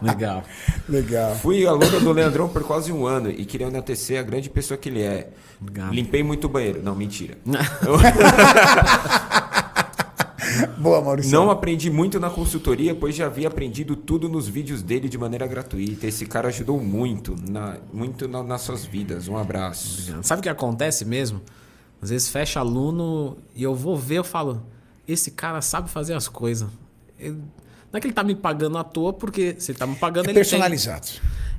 Legal. 0.00 0.42
Legal. 0.88 1.36
Fui 1.36 1.66
aluno 1.66 2.00
do 2.00 2.10
Leandrão 2.12 2.48
por 2.48 2.64
quase 2.64 2.90
um 2.90 3.06
ano 3.06 3.30
e 3.30 3.44
queria 3.44 3.66
enaltecer 3.66 4.18
a 4.18 4.22
grande 4.22 4.48
pessoa 4.48 4.78
que 4.78 4.88
ele 4.88 5.02
é. 5.02 5.30
Obrigado. 5.62 5.92
Limpei 5.94 6.22
muito 6.22 6.44
o 6.44 6.48
banheiro. 6.48 6.82
Não, 6.82 6.94
mentira. 6.94 7.38
Boa, 10.76 11.00
Maurício. 11.00 11.30
Não 11.30 11.50
aprendi 11.50 11.88
muito 11.90 12.18
na 12.20 12.28
consultoria, 12.28 12.94
pois 12.94 13.14
já 13.14 13.26
havia 13.26 13.46
aprendido 13.48 13.94
tudo 13.96 14.28
nos 14.28 14.48
vídeos 14.48 14.82
dele 14.82 15.08
de 15.08 15.16
maneira 15.16 15.46
gratuita. 15.46 16.06
Esse 16.06 16.26
cara 16.26 16.48
ajudou 16.48 16.78
muito, 16.80 17.36
na, 17.48 17.78
muito 17.92 18.26
na- 18.28 18.42
nas 18.42 18.62
suas 18.62 18.84
vidas. 18.84 19.28
Um 19.28 19.36
abraço. 19.38 20.12
Sabe 20.22 20.40
o 20.40 20.42
que 20.42 20.48
acontece 20.48 21.04
mesmo? 21.04 21.40
Às 22.02 22.10
vezes 22.10 22.28
fecha 22.28 22.58
aluno 22.60 23.38
e 23.54 23.62
eu 23.62 23.74
vou 23.74 23.96
ver, 23.96 24.16
eu 24.18 24.24
falo, 24.24 24.62
esse 25.06 25.30
cara 25.30 25.62
sabe 25.62 25.88
fazer 25.88 26.14
as 26.14 26.26
coisas. 26.28 26.68
Ele- 27.18 27.36
Não 27.92 27.98
é 27.98 28.00
que 28.00 28.06
ele 28.08 28.14
tá 28.14 28.24
me 28.24 28.34
pagando 28.34 28.76
à 28.76 28.84
toa, 28.84 29.12
porque 29.12 29.54
se 29.58 29.70
ele 29.70 29.78
tá 29.78 29.86
me 29.86 29.94
pagando, 29.94 30.26
É 30.26 30.30
ele 30.30 30.40
tem... 30.56 30.60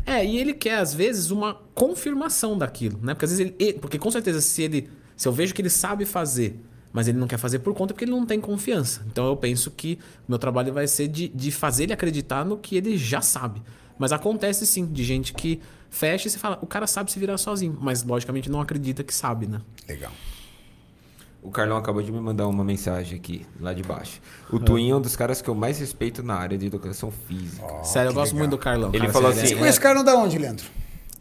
É, 0.05 0.25
e 0.25 0.38
ele 0.38 0.53
quer, 0.53 0.77
às 0.77 0.93
vezes, 0.93 1.31
uma 1.31 1.55
confirmação 1.73 2.57
daquilo, 2.57 2.99
né? 3.01 3.13
Porque 3.13 3.25
às 3.25 3.31
vezes 3.31 3.53
ele. 3.57 3.73
Porque 3.73 3.97
com 3.97 4.11
certeza, 4.11 4.41
se 4.41 4.61
ele. 4.61 4.89
Se 5.15 5.27
eu 5.27 5.31
vejo 5.31 5.53
que 5.53 5.61
ele 5.61 5.69
sabe 5.69 6.05
fazer, 6.05 6.59
mas 6.91 7.07
ele 7.07 7.17
não 7.17 7.27
quer 7.27 7.38
fazer 7.38 7.59
por 7.59 7.73
conta, 7.73 7.93
porque 7.93 8.05
ele 8.05 8.11
não 8.11 8.25
tem 8.25 8.39
confiança. 8.39 9.05
Então 9.11 9.27
eu 9.27 9.38
penso 9.38 9.71
que 9.71 9.99
meu 10.27 10.38
trabalho 10.38 10.73
vai 10.73 10.88
ser 10.88 11.07
de, 11.07 11.27
de 11.30 11.51
fazer 11.51 11.84
ele 11.84 11.93
acreditar 11.93 12.43
no 12.43 12.57
que 12.57 12.75
ele 12.75 12.97
já 12.97 13.21
sabe. 13.21 13.61
Mas 13.97 14.11
acontece 14.11 14.65
sim, 14.65 14.85
de 14.85 15.03
gente 15.03 15.34
que 15.34 15.61
fecha 15.89 16.27
e 16.27 16.31
você 16.31 16.39
fala, 16.39 16.57
o 16.61 16.67
cara 16.67 16.88
sabe 16.88 17.11
se 17.11 17.19
virar 17.19 17.38
sozinho, 17.38 17.77
mas 17.80 18.03
logicamente 18.03 18.49
não 18.49 18.59
acredita 18.59 19.03
que 19.03 19.13
sabe, 19.13 19.47
né? 19.47 19.61
Legal. 19.88 20.11
O 21.44 21.52
Carlão 21.52 21.76
acabou 21.76 22.02
de 22.02 22.10
me 22.11 22.20
mandar 22.22 22.48
uma 22.48 22.64
mensagem 22.64 23.18
aqui, 23.20 23.45
lá 23.60 23.74
de 23.74 23.84
baixo. 23.84 24.22
O 24.49 24.60
Twin 24.60 24.91
é 24.91 24.95
um 24.95 25.02
dos 25.02 25.15
caras 25.15 25.41
que 25.41 25.49
eu 25.49 25.53
mais 25.53 25.78
respeito 25.78 26.24
na 26.24 26.36
área 26.36 26.57
de 26.57 26.65
educação 26.68 27.11
física. 27.11 27.84
Sério, 27.84 28.10
eu 28.11 28.14
gosto 28.14 28.32
legal. 28.32 28.40
muito 28.48 28.52
do 28.52 28.57
Carlão. 28.57 28.90
Ele 28.90 28.99
cara, 28.99 29.11
falou 29.14 29.30
assim, 29.30 29.41
é- 29.41 29.45
Você 29.48 29.56
conhece 29.57 29.78
o 29.78 29.82
cara 29.82 30.03
da 30.03 30.15
onde, 30.15 30.38
Leandro? 30.38 30.65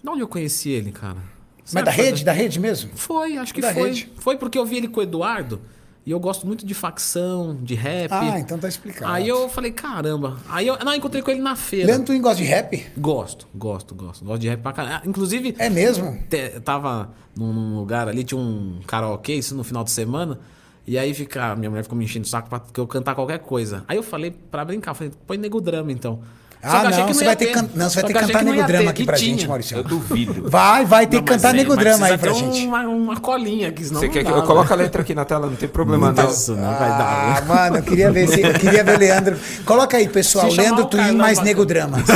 De 0.02 0.08
onde 0.08 0.20
eu 0.20 0.28
conheci 0.28 0.70
ele, 0.70 0.92
cara? 0.92 1.16
Mas 1.60 1.70
Sabe, 1.72 1.84
da 1.86 1.90
rede? 1.90 2.24
Da 2.24 2.32
rede 2.32 2.60
mesmo? 2.60 2.90
Foi, 2.94 3.36
acho 3.36 3.52
que 3.52 3.60
Da 3.60 3.74
foi. 3.74 3.88
rede. 3.88 4.12
Foi 4.18 4.36
porque 4.36 4.56
eu 4.56 4.64
vi 4.64 4.76
ele 4.76 4.88
com 4.88 5.00
o 5.00 5.02
Eduardo. 5.02 5.60
E 6.04 6.10
eu 6.10 6.18
gosto 6.18 6.46
muito 6.46 6.66
de 6.66 6.74
facção, 6.74 7.56
de 7.62 7.74
rap. 7.74 8.10
Ah, 8.10 8.38
então 8.38 8.58
tá 8.58 8.66
explicado. 8.68 9.12
Aí 9.12 9.28
eu 9.28 9.48
falei, 9.48 9.70
caramba. 9.70 10.36
Aí 10.48 10.66
eu 10.66 10.76
não, 10.84 10.92
encontrei 10.94 11.22
com 11.22 11.30
ele 11.30 11.40
na 11.40 11.54
feira. 11.54 11.86
Leandro 11.86 12.06
Twin 12.06 12.20
gosta 12.20 12.38
de 12.42 12.44
rap? 12.48 12.86
Gosto, 12.98 13.46
gosto, 13.54 13.94
gosto. 13.94 14.24
Gosto 14.24 14.40
de 14.40 14.48
rap 14.48 14.60
pra 14.60 14.72
caralho. 14.72 14.96
Ah, 14.96 15.08
Inclusive, 15.08 15.54
É 15.58 15.70
mesmo? 15.70 16.18
te- 16.28 16.58
tava 16.60 17.10
num, 17.36 17.76
lugar 17.78 18.08
ali, 18.08 18.24
tinha 18.24 18.38
um 18.40 18.80
karaokê, 18.84 19.34
isso 19.34 19.54
no 19.54 19.62
final 19.62 19.84
de 19.84 19.92
semana. 19.92 20.40
E 20.84 20.98
aí 20.98 21.14
fica, 21.14 21.54
minha 21.54 21.70
mulher 21.70 21.84
ficou 21.84 21.96
me 21.96 22.04
enchendo 22.04 22.26
o 22.26 22.28
saco 22.28 22.48
pra 22.48 22.58
que 22.58 22.80
eu 22.80 22.86
cantar 22.88 23.14
qualquer 23.14 23.38
coisa. 23.38 23.84
Aí 23.86 23.96
eu 23.96 24.02
falei, 24.02 24.32
pra 24.32 24.64
brincar, 24.64 24.94
falei, 24.94 25.12
põe 25.24 25.36
nego 25.38 25.60
drama 25.60 25.92
então. 25.92 26.20
Ah, 26.64 26.82
que 26.82 26.96
não, 26.96 27.06
que 27.06 27.14
você 27.14 27.24
vai 27.24 27.34
ter 27.34 27.46
que 27.46 27.52
can- 27.54 27.68
não, 27.74 27.90
você 27.90 27.94
vai 27.96 28.04
ter 28.04 28.12
que 28.12 28.18
que 28.20 28.26
cantar 28.26 28.44
não 28.44 28.52
nego 28.52 28.66
drama 28.68 28.90
aqui 28.90 29.04
pra 29.04 29.16
gente, 29.16 29.48
Maurício. 29.48 29.76
Eu 29.78 29.82
duvido. 29.82 30.48
Vai, 30.48 30.84
vai 30.84 31.08
ter 31.08 31.16
Não, 31.16 31.24
que 31.24 31.32
cantar 31.32 31.52
nego 31.52 31.74
drama 31.76 32.06
aí 32.06 32.16
pra 32.16 32.32
gente. 32.32 32.64
Uma, 32.66 32.80
uma 32.82 33.16
colinha 33.20 33.68
aqui, 33.68 33.84
senão 33.84 33.98
Você 33.98 34.06
não 34.06 34.12
quer 34.12 34.24
que 34.24 34.30
eu 34.30 34.36
né? 34.40 34.46
coloque 34.46 34.72
a 34.72 34.76
letra 34.76 35.02
aqui 35.02 35.12
na 35.12 35.24
tela? 35.24 35.48
Não 35.48 35.56
tem 35.56 35.68
problema, 35.68 36.12
não. 36.12 36.22
Nossa, 36.22 36.54
não 36.54 36.70
vai 36.78 36.88
dar. 36.88 37.36
Ah, 37.36 37.40
né? 37.40 37.46
mano, 37.48 37.76
eu 37.78 37.82
queria 37.82 38.12
ver, 38.12 38.28
eu 38.46 38.54
queria 38.54 38.84
ver 38.84 38.94
o 38.94 38.98
Leandro. 38.98 39.36
Coloca 39.64 39.96
aí, 39.96 40.06
pessoal. 40.08 40.48
Leandro 40.52 40.84
Twin 40.86 41.12
mais 41.16 41.40
Nego 41.40 41.66
Drama. 41.66 41.98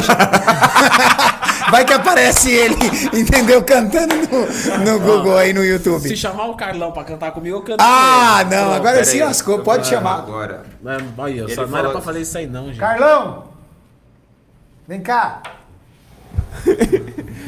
Vai 1.69 1.85
que 1.85 1.93
aparece 1.93 2.49
ele, 2.49 2.77
entendeu? 3.13 3.61
Cantando 3.65 4.15
no, 4.15 4.85
no 4.93 5.01
Google 5.01 5.37
aí 5.37 5.53
no 5.53 5.65
YouTube. 5.65 6.09
Se 6.09 6.17
chamar 6.17 6.47
o 6.47 6.55
Carlão 6.55 6.93
pra 6.93 7.03
cantar 7.03 7.33
comigo, 7.33 7.57
eu 7.57 7.63
canto 7.63 7.81
Ah, 7.81 8.47
não, 8.49 8.73
agora 8.73 9.05
se 9.05 9.19
lascou, 9.21 9.59
pode 9.59 9.89
chamar. 9.89 10.19
Agora. 10.19 10.63
Olha, 11.19 11.53
só 11.53 11.67
não 11.67 11.77
era 11.77 11.91
pra 11.91 12.01
fazer 12.01 12.21
isso 12.21 12.39
aí 12.39 12.47
não, 12.47 12.67
gente. 12.67 12.79
Carlão! 12.79 13.56
Vem 14.89 15.01
cá. 15.01 15.43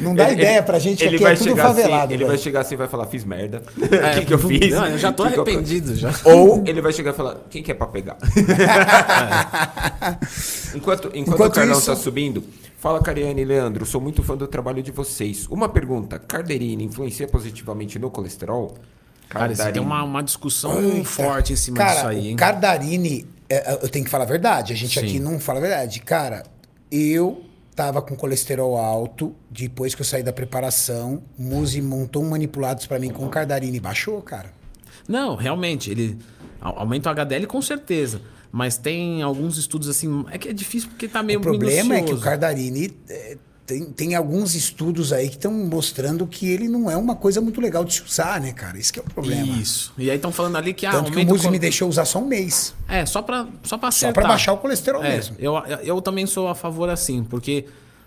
Não 0.01 0.15
dá 0.15 0.25
Ele- 0.31 0.41
ideia 0.41 0.63
pra 0.63 0.79
gente 0.79 0.99
que 0.99 1.03
ele 1.05 1.15
aqui 1.15 1.23
vai 1.23 1.33
é 1.33 1.35
tudo 1.35 1.49
chegar 1.49 1.63
favelado. 1.67 2.05
Assim, 2.05 2.13
ele 2.13 2.25
vai 2.25 2.37
chegar 2.37 2.59
assim 2.61 2.73
e 2.75 2.77
vai 2.77 2.87
falar, 2.87 3.05
fiz 3.07 3.23
merda. 3.25 3.61
O 3.77 3.95
É, 3.95 4.19
que, 4.19 4.25
que 4.25 4.33
eu 4.33 4.39
fiz? 4.39 4.73
Não, 4.73 4.87
eu 4.87 4.97
já 4.97 5.11
tô 5.11 5.23
Que 5.25 5.31
que 5.33 5.39
eu- 5.39 5.43
arrependido 5.43 5.95
já. 5.95 6.11
Ou 6.23 6.63
ele 6.65 6.81
vai 6.81 6.91
chegar 6.93 7.11
e 7.11 7.13
falar, 7.13 7.37
quem 7.49 7.61
que 7.61 7.71
é 7.71 7.73
pra 7.73 7.87
pegar? 7.87 8.17
enquanto, 10.75 11.07
enquanto, 11.15 11.15
Enquanto 11.15 11.51
o 11.51 11.55
Carlão 11.55 11.77
isso- 11.77 11.85
tá 11.87 11.95
subindo, 11.95 12.43
fala 12.77 13.01
Cariane 13.01 13.41
e 13.41 13.45
Leandro, 13.45 13.85
sou 13.85 13.99
muito 14.01 14.23
fã 14.23 14.35
do 14.37 14.47
trabalho 14.47 14.81
de 14.81 14.91
vocês. 14.91 15.47
Uma 15.47 15.69
pergunta, 15.69 16.17
carderina 16.19 16.81
influencia 16.83 17.27
positivamente 17.27 17.97
no 17.99 18.09
colesterol? 18.09 18.75
Cara, 19.27 19.47
você 19.49 19.55
tem 19.55 19.65
Cardarine. 19.65 19.85
uma, 19.85 20.03
uma 20.03 20.23
discussão 20.23 20.81
Eita. 20.81 21.05
forte 21.05 21.53
em 21.53 21.55
cima 21.55 21.77
Cara, 21.77 21.93
disso 21.93 22.07
aí, 22.07 22.27
hein? 22.29 22.35
Cardarini, 22.35 23.25
é, 23.49 23.73
é, 23.73 23.79
eu 23.81 23.89
tenho 23.89 24.03
que 24.05 24.09
falar 24.11 24.23
a 24.23 24.27
verdade, 24.27 24.73
a 24.73 24.75
gente 24.75 24.99
Sim. 24.99 25.05
aqui 25.05 25.19
não 25.19 25.39
fala 25.39 25.59
a 25.59 25.61
verdade. 25.61 25.99
Cara, 25.99 26.43
eu 26.91 27.43
tava 27.75 28.01
com 28.01 28.15
colesterol 28.15 28.77
alto, 28.77 29.33
depois 29.49 29.95
que 29.95 30.01
eu 30.01 30.05
saí 30.05 30.21
da 30.21 30.33
preparação, 30.33 31.23
Muzi 31.37 31.81
montou 31.81 32.23
um 32.23 32.29
manipulados 32.29 32.85
pra 32.85 32.99
mim 32.99 33.09
com 33.09 33.25
o 33.25 33.29
Cardarini, 33.29 33.79
baixou, 33.79 34.21
cara. 34.21 34.51
Não, 35.07 35.35
realmente, 35.35 35.89
ele 35.89 36.17
aumenta 36.59 37.09
o 37.09 37.11
HDL 37.11 37.47
com 37.47 37.61
certeza. 37.61 38.21
Mas 38.51 38.77
tem 38.77 39.21
alguns 39.21 39.57
estudos 39.57 39.87
assim. 39.87 40.25
É 40.31 40.37
que 40.37 40.49
é 40.49 40.53
difícil 40.53 40.89
porque 40.89 41.07
tá 41.07 41.21
meio 41.21 41.39
o 41.39 41.41
problema 41.41 41.93
é 41.93 41.97
que 41.97 42.03
o 42.03 42.05
minucioso. 42.05 42.23
Cardarini 42.23 42.91
é, 43.07 43.37
tem, 43.69 43.85
tem 43.85 44.15
alguns 44.15 44.55
estudos 44.55 45.13
aí 45.13 45.29
que 45.29 45.35
estão 45.35 45.51
mostrando 45.51 46.25
que 46.25 46.49
ele 46.49 46.67
não 46.67 46.89
é 46.89 46.97
uma 46.97 47.15
coisa 47.15 47.39
muito 47.39 47.61
legal 47.61 47.85
de 47.85 47.93
se 47.93 48.01
usar, 48.03 48.41
né, 48.41 48.51
cara? 48.51 48.79
Isso 48.79 48.91
que 48.91 48.99
é 48.99 49.03
o 49.03 49.05
problema. 49.05 49.45
Isso. 49.57 49.93
E 49.95 50.09
aí 50.09 50.15
estão 50.15 50.31
falando 50.31 50.55
ali 50.57 50.73
que 50.73 50.85
ah, 50.87 50.91
Tanto 50.91 51.11
que 51.11 51.19
o 51.19 51.25
Muzi 51.25 51.45
co- 51.45 51.51
me 51.51 51.59
deixou 51.59 51.87
usar 51.87 52.05
só 52.05 52.17
um 52.19 52.25
mês. 52.25 52.73
É, 52.87 53.05
só 53.05 53.21
pra, 53.21 53.47
só 53.63 53.77
pra 53.77 53.91
Só 53.91 54.11
pra 54.11 54.27
baixar 54.27 54.53
o 54.53 54.57
colesterol 54.57 55.03
É, 55.03 55.09
mesmo. 55.09 55.35
Eu, 55.37 55.53
eu 55.83 56.01
também 56.01 56.25
sou 56.25 56.47
a 56.47 56.55
favor 56.55 56.89
assim, 56.89 57.23
porque. 57.23 57.65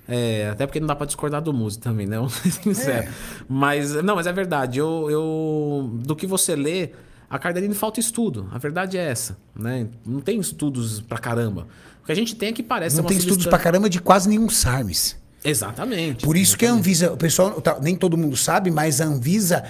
é, 0.09 0.49
até 0.51 0.67
porque 0.67 0.81
não 0.81 0.89
dá 0.89 0.97
pra 0.97 1.07
discordar 1.07 1.41
do 1.41 1.53
Muzi 1.53 1.79
também, 1.79 2.07
né? 2.09 2.19
Sincero. 2.63 3.09
Mas, 3.49 3.93
não, 4.03 4.17
mas 4.17 4.27
é 4.27 4.33
verdade. 4.33 4.81
Eu, 4.81 5.09
eu, 5.09 5.91
do 6.05 6.17
que 6.17 6.27
você 6.27 6.57
lê, 6.57 6.91
a 7.31 7.39
Cardarine 7.39 7.73
falta 7.75 8.01
estudo. 8.01 8.49
A 8.51 8.59
verdade 8.59 8.99
é 8.99 9.03
essa, 9.09 9.37
né? 9.55 9.87
Não 10.05 10.21
tem 10.21 10.41
estudos 10.41 11.01
pra 11.01 11.19
caramba. 11.19 11.69
O 12.03 12.05
que 12.05 12.11
a 12.11 12.17
gente 12.17 12.35
tem 12.35 12.49
é 12.49 12.53
que 12.53 12.65
parece 12.65 12.97
Não 12.97 13.05
tem 13.05 13.17
estudos 13.17 13.35
substância- 13.45 13.51
pra 13.51 13.59
caramba 13.61 13.89
de 13.89 14.01
quase 14.01 14.29
nenhum 14.29 14.49
SARMs. 14.51 15.17
Exatamente. 15.45 16.25
Por 16.25 16.37
isso 16.37 16.57
que 16.57 16.67
a 16.67 16.73
Anvisa, 16.73 17.13
o 17.13 17.17
pessoal, 17.17 17.61
tá, 17.61 17.79
nem 17.81 17.97
todo 17.97 18.17
mundo 18.17 18.37
sabe, 18.37 18.71
mas 18.71 19.01
a 19.01 19.05
Anvisa 19.05 19.65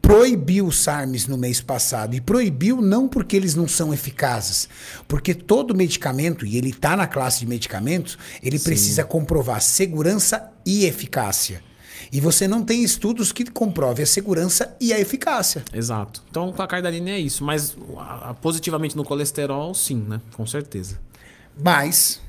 proibiu 0.00 0.66
os 0.66 0.80
SARMs 0.80 1.28
no 1.28 1.38
mês 1.38 1.60
passado. 1.60 2.14
E 2.14 2.20
proibiu 2.20 2.82
não 2.82 3.08
porque 3.08 3.36
eles 3.36 3.54
não 3.54 3.68
são 3.68 3.94
eficazes, 3.94 4.68
porque 5.06 5.32
todo 5.32 5.74
medicamento, 5.74 6.44
e 6.44 6.58
ele 6.58 6.70
está 6.70 6.96
na 6.96 7.06
classe 7.06 7.40
de 7.40 7.46
medicamentos, 7.46 8.18
ele 8.42 8.58
precisa 8.58 9.04
comprovar 9.04 9.62
segurança 9.62 10.50
e 10.66 10.84
eficácia. 10.84 11.62
E 12.12 12.20
você 12.20 12.46
não 12.46 12.62
tem 12.62 12.82
estudos 12.82 13.32
que 13.32 13.44
comprovem 13.50 14.02
a 14.02 14.06
segurança 14.06 14.76
e 14.78 14.92
a 14.92 15.00
eficácia. 15.00 15.64
Exato. 15.72 16.22
Então, 16.28 16.52
com 16.52 16.60
a 16.60 16.66
Cardarine 16.66 17.10
é 17.10 17.18
isso. 17.18 17.42
Mas 17.42 17.74
positivamente 18.42 18.94
no 18.96 19.04
colesterol, 19.04 19.72
sim, 19.72 20.04
né? 20.06 20.20
Com 20.34 20.44
certeza. 20.44 20.98
Mas, 21.58 22.20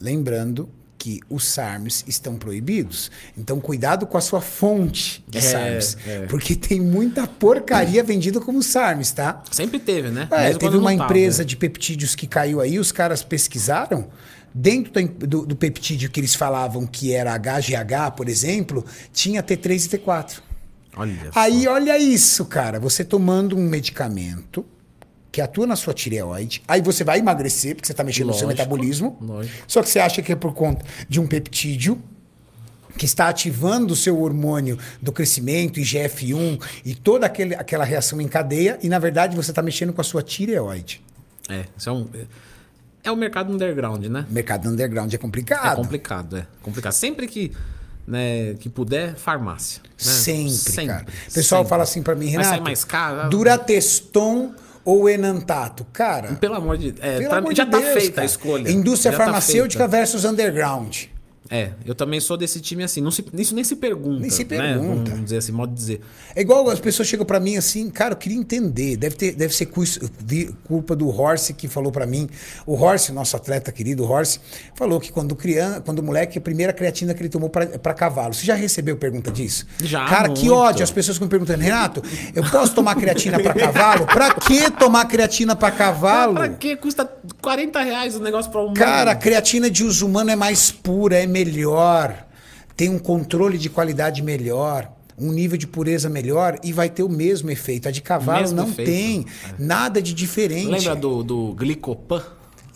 lembrando 0.00 0.68
que 1.04 1.20
os 1.28 1.44
SARMs 1.46 2.02
estão 2.08 2.36
proibidos. 2.36 3.10
Então, 3.36 3.60
cuidado 3.60 4.06
com 4.06 4.16
a 4.16 4.22
sua 4.22 4.40
fonte 4.40 5.22
de 5.28 5.36
É, 5.36 5.40
SARMs. 5.42 5.98
é. 6.06 6.20
Porque 6.28 6.56
tem 6.56 6.80
muita 6.80 7.26
porcaria 7.26 8.02
vendida 8.02 8.40
como 8.40 8.62
SARMs, 8.62 9.12
tá? 9.12 9.42
Sempre 9.50 9.78
teve, 9.78 10.08
né? 10.08 10.26
É, 10.30 10.54
teve 10.54 10.78
uma 10.78 10.90
não 10.90 10.96
tava, 10.96 11.10
empresa 11.10 11.42
né? 11.42 11.44
de 11.44 11.58
peptídeos 11.58 12.14
que 12.14 12.26
caiu 12.26 12.58
aí, 12.58 12.78
os 12.78 12.90
caras 12.90 13.22
pesquisaram. 13.22 14.08
Dentro 14.54 14.90
do, 15.06 15.44
do 15.44 15.54
peptídeo 15.54 16.08
que 16.08 16.18
eles 16.18 16.34
falavam 16.34 16.86
que 16.86 17.12
era 17.12 17.36
HGH, 17.36 18.12
por 18.16 18.26
exemplo, 18.26 18.82
tinha 19.12 19.42
T3 19.42 19.84
e 19.84 19.98
T4. 19.98 20.40
Olha 20.96 21.30
Aí, 21.34 21.68
olha 21.68 21.98
isso, 21.98 22.46
cara. 22.46 22.80
Você 22.80 23.04
tomando 23.04 23.58
um 23.58 23.68
medicamento 23.68 24.64
que 25.34 25.40
atua 25.40 25.66
na 25.66 25.74
sua 25.74 25.92
tireoide, 25.92 26.62
aí 26.68 26.80
você 26.80 27.02
vai 27.02 27.18
emagrecer, 27.18 27.74
porque 27.74 27.86
você 27.88 27.92
está 27.92 28.04
mexendo 28.04 28.28
no 28.28 28.34
seu 28.34 28.46
Lógico, 28.46 28.62
metabolismo. 28.62 29.18
lógico. 29.20 29.64
Só 29.66 29.82
que 29.82 29.88
você 29.88 29.98
acha 29.98 30.22
que 30.22 30.30
é 30.30 30.36
por 30.36 30.54
conta 30.54 30.84
de 31.08 31.18
um 31.18 31.26
peptídeo 31.26 32.00
que 32.96 33.04
está 33.04 33.28
ativando 33.28 33.94
o 33.94 33.96
seu 33.96 34.16
hormônio 34.20 34.78
do 35.02 35.10
crescimento, 35.10 35.80
IGF-1 35.80 36.62
e 36.84 36.94
toda 36.94 37.26
aquele, 37.26 37.52
aquela 37.56 37.84
reação 37.84 38.20
em 38.20 38.28
cadeia, 38.28 38.78
e 38.80 38.88
na 38.88 39.00
verdade 39.00 39.34
você 39.34 39.50
está 39.50 39.60
mexendo 39.60 39.92
com 39.92 40.00
a 40.00 40.04
sua 40.04 40.22
tireoide. 40.22 41.02
É, 41.48 41.64
isso 41.76 41.88
é 41.88 41.92
um. 41.92 42.06
É 43.02 43.10
o 43.10 43.16
mercado 43.16 43.52
underground, 43.52 44.04
né? 44.06 44.24
Mercado 44.30 44.68
underground 44.68 45.12
é 45.12 45.18
complicado. 45.18 45.72
É 45.72 45.76
complicado, 45.82 46.36
é. 46.36 46.46
Complicado. 46.62 46.92
Sempre 46.92 47.26
que, 47.26 47.50
né, 48.06 48.54
que 48.60 48.68
puder, 48.68 49.16
farmácia. 49.16 49.82
né? 49.82 49.90
Sempre, 49.98 50.86
cara. 50.86 51.04
O 51.28 51.32
pessoal 51.34 51.62
sempre. 51.62 51.70
fala 51.70 51.82
assim 51.82 52.02
pra 52.04 52.14
mim, 52.14 52.28
Renato, 52.28 52.50
sair 52.50 52.60
mais 52.60 52.84
caro? 52.84 53.28
Durateston 53.30 54.54
ou 54.84 55.08
Enantato? 55.08 55.86
Cara, 55.92 56.34
Pelo 56.34 56.54
amor 56.54 56.76
de 56.76 56.94
é, 57.00 57.18
pelo 57.18 57.28
pra 57.30 57.38
amor 57.38 57.54
já 57.54 57.64
de 57.64 57.70
tá 57.70 57.78
Deus, 57.78 57.92
feita 57.92 58.10
cara. 58.16 58.22
a 58.22 58.26
escolha. 58.26 58.70
Indústria 58.70 59.12
Já 59.12 59.18
tá 59.18 59.24
farmacêutica 59.24 59.84
feita. 59.84 59.96
versus 59.96 60.24
underground. 60.24 61.04
É, 61.50 61.72
eu 61.84 61.94
também 61.94 62.20
sou 62.20 62.36
desse 62.36 62.58
time 62.60 62.82
assim. 62.82 63.02
Não 63.02 63.10
se, 63.10 63.24
isso 63.34 63.54
nem 63.54 63.62
se 63.62 63.76
pergunta. 63.76 64.20
Nem 64.20 64.30
se 64.30 64.44
né? 64.44 64.56
pergunta. 64.56 65.10
Vamos 65.10 65.24
dizer 65.24 65.36
assim, 65.38 65.52
modo 65.52 65.72
de 65.72 65.78
dizer. 65.78 66.00
É 66.34 66.40
igual 66.40 66.70
as 66.70 66.80
pessoas 66.80 67.06
chegam 67.06 67.26
pra 67.26 67.38
mim 67.38 67.56
assim, 67.56 67.90
cara, 67.90 68.14
eu 68.14 68.16
queria 68.16 68.38
entender. 68.38 68.96
Deve, 68.96 69.14
ter, 69.14 69.32
deve 69.32 69.54
ser 69.54 69.66
culpa 70.64 70.96
do 70.96 71.08
Horse 71.08 71.52
que 71.52 71.68
falou 71.68 71.92
pra 71.92 72.06
mim. 72.06 72.28
O 72.66 72.74
Horse, 72.74 73.12
nosso 73.12 73.36
atleta 73.36 73.70
querido, 73.70 74.04
o 74.04 74.10
Horse, 74.10 74.40
falou 74.74 74.98
que 74.98 75.12
quando 75.12 75.36
criança, 75.36 75.82
quando 75.82 76.02
moleque, 76.02 76.38
a 76.38 76.40
primeira 76.40 76.72
creatina 76.72 77.12
que 77.12 77.20
ele 77.20 77.28
tomou 77.28 77.50
pra 77.50 77.66
pra 77.66 77.92
cavalo. 77.92 78.32
Você 78.32 78.44
já 78.46 78.54
recebeu 78.54 78.96
pergunta 78.96 79.30
disso? 79.30 79.66
Já, 79.82 80.06
Cara, 80.06 80.28
que 80.30 80.46
muito. 80.46 80.54
ódio. 80.54 80.82
As 80.82 80.90
pessoas 80.90 81.16
ficam 81.16 81.26
me 81.26 81.30
perguntando, 81.30 81.62
Renato, 81.62 82.02
eu 82.34 82.42
posso 82.50 82.74
tomar 82.74 82.94
creatina 82.94 83.38
pra 83.38 83.52
cavalo? 83.52 84.06
Pra 84.06 84.34
que 84.34 84.70
tomar 84.70 85.04
creatina 85.06 85.54
pra 85.54 85.70
cavalo? 85.70 86.34
Pra 86.34 86.48
que 86.48 86.76
custa 86.76 87.04
40 87.42 87.80
reais 87.82 88.16
o 88.16 88.20
negócio 88.20 88.50
pra 88.50 88.62
um 88.62 88.72
Cara, 88.72 89.12
a 89.12 89.14
creatina 89.14 89.70
de 89.70 89.84
uso 89.84 90.06
humano 90.06 90.30
é 90.30 90.36
mais 90.36 90.70
pura, 90.70 91.16
é 91.16 91.26
melhor, 91.34 92.26
tem 92.76 92.88
um 92.88 92.98
controle 92.98 93.58
de 93.58 93.68
qualidade 93.68 94.22
melhor, 94.22 94.90
um 95.18 95.32
nível 95.32 95.58
de 95.58 95.66
pureza 95.66 96.08
melhor 96.08 96.58
e 96.62 96.72
vai 96.72 96.88
ter 96.88 97.02
o 97.02 97.08
mesmo 97.08 97.50
efeito. 97.50 97.88
A 97.88 97.90
de 97.90 98.00
cavalo 98.00 98.40
Mesmo 98.40 98.56
não 98.56 98.68
efeito. 98.68 98.90
tem 98.90 99.26
nada 99.58 100.00
de 100.00 100.14
diferente. 100.14 100.68
Lembra 100.68 100.94
do, 100.94 101.22
do 101.24 101.52
Glicopan? 101.54 102.22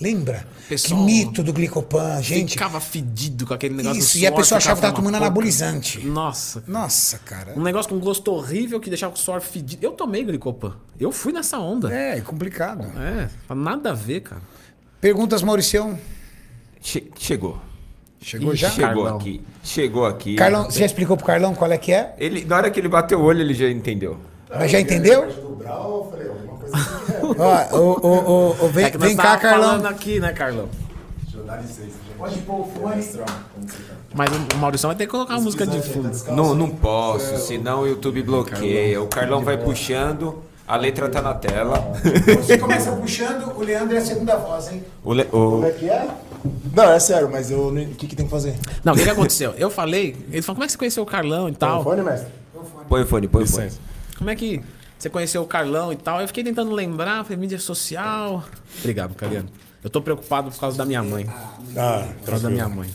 Lembra? 0.01 0.47
Pessoal, 0.69 1.01
que 1.01 1.07
mito 1.07 1.43
do 1.43 1.53
glicopan, 1.53 2.23
gente. 2.23 2.53
Ficava 2.53 2.79
fedido 2.79 3.45
com 3.45 3.53
aquele 3.53 3.75
negócio 3.75 3.99
Isso, 3.99 4.17
do 4.17 4.23
e 4.23 4.27
a 4.27 4.31
suor, 4.31 4.39
pessoa 4.41 4.59
achava 4.59 4.77
que 4.77 4.81
ficava 4.81 4.93
tava 4.95 5.05
tomando 5.05 5.17
anabolizante. 5.21 5.99
Nossa. 6.07 6.63
Nossa, 6.69 7.19
cara. 7.19 7.53
Um 7.57 7.63
negócio 7.65 7.89
com 7.91 7.99
gosto 7.99 8.31
horrível 8.31 8.79
que 8.79 8.89
deixava 8.91 9.15
o 9.15 9.19
suor 9.19 9.41
fedido. 9.41 9.85
Eu 9.85 9.91
tomei 9.91 10.23
Glicopan. 10.25 10.77
Eu 11.01 11.11
fui 11.11 11.33
nessa 11.33 11.59
onda. 11.59 11.93
É, 11.93 12.19
é 12.19 12.21
complicado. 12.21 12.85
É, 12.97 13.29
nada 13.53 13.91
a 13.91 13.95
ver, 13.95 14.21
cara. 14.21 14.43
Perguntas, 15.01 15.43
Mauricião? 15.43 15.99
Che- 16.81 17.11
chegou. 17.19 17.61
Chegou 18.21 18.53
Ih, 18.53 18.57
já? 18.57 18.71
Chegou 18.71 18.89
Carlão. 19.05 19.17
aqui. 19.17 19.41
Chegou 19.63 20.07
aqui. 20.07 20.35
Carlão, 20.35 20.65
você 20.65 20.81
já 20.81 20.87
explicou 20.87 21.17
pro 21.17 21.25
Carlão 21.27 21.55
qual 21.55 21.71
é 21.73 21.79
que 21.79 21.93
é? 21.93 22.15
Ele, 22.19 22.45
na 22.45 22.57
hora 22.57 22.71
que 22.71 22.79
ele 22.81 22.89
bateu 22.89 23.21
o 23.21 23.25
olho, 23.25 23.41
ele 23.41 23.55
já 23.55 23.69
entendeu. 23.71 24.17
Mas 24.51 24.71
já 24.71 24.81
entendeu? 24.81 25.27
Ó, 27.39 28.67
vem, 28.69 28.85
É 28.87 28.91
que 28.91 28.99
nós 28.99 29.09
vem 29.09 29.17
cá, 29.17 29.23
tava 29.23 29.39
Carlão. 29.39 29.69
falando 29.71 29.87
aqui, 29.87 30.21
né, 30.21 30.33
Carlão? 30.33 30.69
Deixa 31.23 31.39
eu 31.39 31.45
dar 31.45 31.57
licença, 31.57 31.83
gente. 31.83 31.95
Pode 32.19 32.39
pôr 32.41 32.61
o 32.61 32.65
fone. 32.65 33.01
Strong, 33.01 33.33
como 33.55 33.69
você 33.69 33.79
tá? 33.83 33.95
Mas 34.15 34.29
o 34.55 34.59
Maurício 34.59 34.89
vai 34.89 34.97
ter 34.97 35.07
que 35.07 35.11
colocar 35.13 35.35
uma 35.35 35.41
música 35.43 35.67
de 35.67 35.81
fundo. 35.81 36.11
Não, 36.35 36.55
não 36.55 36.69
posso, 36.69 37.37
senão 37.39 37.83
o 37.83 37.87
YouTube 37.87 38.23
bloqueia. 38.23 39.01
O 39.01 39.07
Carlão 39.07 39.43
vai 39.43 39.57
puxando. 39.57 40.43
A 40.67 40.77
letra 40.77 41.09
tá 41.09 41.23
na 41.23 41.33
tela. 41.33 41.79
Você 42.37 42.59
começa 42.59 42.93
puxando, 42.93 43.57
o 43.57 43.63
Leandro 43.63 43.97
é 43.97 44.01
a 44.01 44.05
segunda 44.05 44.37
voz, 44.37 44.71
hein? 44.71 44.85
O 45.03 45.15
le- 45.15 45.27
o- 45.33 45.51
Como 45.53 45.65
é 45.67 45.71
que 45.71 45.89
é? 45.89 46.07
Não, 46.75 46.85
é 46.93 46.99
sério, 46.99 47.29
mas 47.31 47.51
eu 47.51 47.71
não- 47.73 47.83
o 47.83 47.95
que, 47.95 48.07
que 48.07 48.17
tem 48.17 48.25
que 48.27 48.31
fazer? 48.31 48.55
Não, 48.85 48.93
o 48.93 48.97
que, 48.97 49.03
que 49.05 49.11
aconteceu? 49.11 49.53
Eu 49.57 49.71
falei, 49.71 50.17
ele 50.31 50.43
falou, 50.43 50.57
como 50.57 50.65
é 50.65 50.67
que 50.67 50.73
você 50.73 50.79
conheceu 50.79 51.03
o 51.03 51.07
Carlão 51.07 51.49
e 51.49 51.53
tal? 51.55 51.83
Telefone, 51.85 52.03
mestre? 52.11 52.29
Põe 52.89 53.03
o 53.03 53.07
fone, 53.07 53.29
põe 53.29 53.43
o 53.45 53.47
fone. 53.47 53.71
Como 54.17 54.31
é 54.31 54.35
que 54.37 54.61
você 54.99 55.09
conheceu 55.09 55.43
o 55.43 55.47
Carlão 55.47 55.93
e 55.93 55.97
tal? 55.97 56.21
Eu 56.21 56.27
fiquei 56.27 56.43
tentando 56.43 56.73
lembrar, 56.73 57.23
falei, 57.25 57.39
mídia 57.39 57.59
social. 57.59 58.45
Obrigado, 58.81 59.15
Cariano. 59.15 59.49
Eu 59.83 59.89
tô 59.91 60.03
preocupado 60.03 60.51
por 60.51 60.59
causa 60.59 60.77
da 60.77 60.85
minha 60.85 61.03
mãe. 61.03 61.25
Ah, 61.77 62.09
Por 62.21 62.31
causa 62.31 62.45
da 62.45 62.51
minha 62.51 62.69
mãe. 62.69 62.91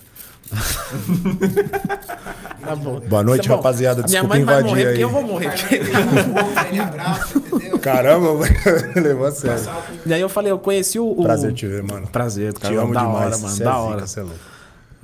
tá 2.64 2.76
bom. 2.76 3.00
Boa 3.02 3.24
noite, 3.24 3.46
é 3.46 3.50
bom. 3.50 3.56
rapaziada. 3.58 4.02
A 4.02 4.08
minha 4.08 4.22
Desculpa 4.22 4.36
mãe 4.36 4.44
vai 4.46 4.56
invadir 4.62 4.70
morrer 4.70 4.82
aí. 4.82 4.88
porque 4.90 5.04
eu 5.04 5.10
vou 5.10 5.24
morrer. 5.24 5.52
Ele 6.70 6.80
abraça, 6.80 7.38
entendeu? 7.38 7.80
Caramba, 7.80 8.46
levou 8.96 9.26
a 9.28 9.32
sério. 9.32 9.64
e 10.06 10.14
aí 10.14 10.22
eu 10.22 10.30
falei, 10.30 10.52
eu 10.52 10.60
conheci 10.60 11.00
o. 11.00 11.12
o- 11.12 11.24
Prazer 11.24 11.54
te 11.54 11.68
ver, 11.68 11.84
mano. 11.84 12.08
Prazer, 12.08 12.54
Te 12.54 12.62
Carlão. 12.62 12.84
amo 12.86 12.94
da 12.94 13.02
demais. 13.02 13.18
hora, 13.26 13.38
mano. 13.38 13.50
Cê 13.56 13.62
é 13.62 13.66
da 13.66 13.72
zica, 13.72 13.82
hora. 13.84 14.06
é 14.18 14.22
louco. 14.22 14.40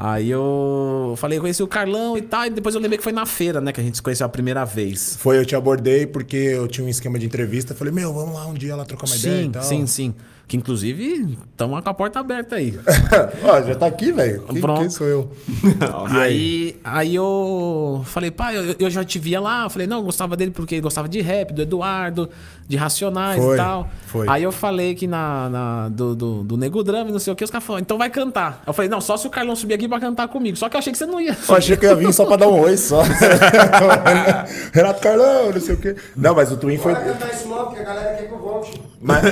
Aí 0.01 0.29
eu 0.31 1.13
falei, 1.17 1.37
eu 1.37 1.41
conheci 1.41 1.61
o 1.61 1.67
Carlão 1.67 2.17
e 2.17 2.21
tal, 2.21 2.45
e 2.45 2.49
depois 2.49 2.73
eu 2.73 2.79
lembrei 2.79 2.97
que 2.97 3.03
foi 3.03 3.11
na 3.11 3.25
feira, 3.25 3.59
né, 3.59 3.73
que 3.73 3.81
a 3.81 3.83
gente 3.83 3.97
se 3.97 4.01
conheceu 4.01 4.25
a 4.25 4.29
primeira 4.29 4.63
vez. 4.63 5.17
Foi, 5.19 5.37
eu 5.37 5.45
te 5.45 5.57
abordei 5.57 6.07
porque 6.07 6.37
eu 6.37 6.69
tinha 6.69 6.87
um 6.87 6.89
esquema 6.89 7.19
de 7.19 7.25
entrevista. 7.25 7.75
Falei, 7.75 7.93
meu, 7.93 8.13
vamos 8.13 8.33
lá 8.33 8.47
um 8.47 8.53
dia 8.53 8.77
lá 8.77 8.85
trocar 8.85 9.07
uma 9.07 9.15
ideia 9.17 9.41
e 9.41 9.43
Sim, 9.43 9.51
tal. 9.51 9.61
sim, 9.63 9.85
sim. 9.85 10.15
Que 10.49 10.57
inclusive 10.57 11.37
estamos 11.51 11.79
com 11.79 11.89
a 11.89 11.93
porta 11.93 12.19
aberta 12.19 12.55
aí. 12.55 12.73
Ó, 13.45 13.61
já 13.61 13.75
tá 13.75 13.85
aqui, 13.85 14.11
velho. 14.11 14.41
Quem, 14.47 14.59
quem 14.59 14.89
sou 14.89 15.05
eu? 15.05 15.31
Aí, 16.09 16.75
aí 16.83 17.13
eu 17.13 18.01
falei, 18.05 18.31
pai, 18.31 18.57
eu, 18.57 18.75
eu 18.79 18.89
já 18.89 19.03
te 19.03 19.19
via 19.19 19.39
lá. 19.39 19.65
Eu 19.65 19.69
falei, 19.69 19.85
não, 19.85 19.97
eu 19.97 20.03
gostava 20.03 20.35
dele 20.35 20.49
porque 20.49 20.75
ele 20.75 20.81
gostava 20.81 21.07
de 21.07 21.21
rap, 21.21 21.53
do 21.53 21.61
Eduardo, 21.61 22.29
de 22.69 22.77
Racionais 22.77 23.41
Foi, 23.43 23.55
e 23.55 23.57
tal. 23.57 23.89
foi. 24.05 24.29
Aí 24.29 24.43
eu 24.43 24.51
falei 24.51 24.93
que 24.93 25.07
na, 25.07 25.49
na- 25.49 25.89
do, 25.89 26.13
do, 26.15 26.43
do 26.43 26.55
Nego 26.55 26.83
Drama 26.83 27.09
e 27.09 27.11
não 27.11 27.17
sei 27.19 27.33
o 27.33 27.35
que, 27.35 27.43
os 27.43 27.49
caras 27.49 27.65
falaram, 27.65 27.81
então 27.81 27.97
vai 27.97 28.11
cantar. 28.11 28.61
Eu 28.67 28.71
falei, 28.73 28.87
não, 28.87 29.01
só 29.01 29.17
se 29.17 29.25
o 29.25 29.29
Carlão 29.31 29.55
subir 29.55 29.73
aqui 29.73 29.87
pra 29.87 29.99
cantar 29.99 30.27
comigo. 30.27 30.55
Só 30.55 30.69
que 30.69 30.75
eu 30.75 30.79
achei 30.79 30.91
que 30.91 30.97
você 30.99 31.07
não 31.07 31.19
ia. 31.19 31.35
Eu 31.49 31.55
achei 31.55 31.75
que 31.75 31.83
eu 31.83 31.89
ia 31.89 31.95
vir 31.95 32.13
só 32.13 32.25
pra 32.27 32.35
dar 32.35 32.47
um 32.47 32.59
oi 32.59 32.77
só. 32.77 33.01
Renato 34.71 35.01
Carlão, 35.01 35.51
não 35.51 35.59
sei 35.61 35.75
o 35.75 35.77
quê. 35.79 35.95
Não, 36.15 36.35
mas 36.35 36.51
o 36.51 36.57
Twin 36.57 36.77
foi. 36.77 36.93
Bora 36.93 37.05
cantar 37.05 37.29
esse 37.29 37.47
logo, 37.47 37.71
que 37.73 37.79
a 37.79 37.83
galera 37.83 38.15
quer 38.15 38.27
que 38.27 38.33
eu 38.33 38.39
volte. 38.39 38.81
Mas, 39.01 39.23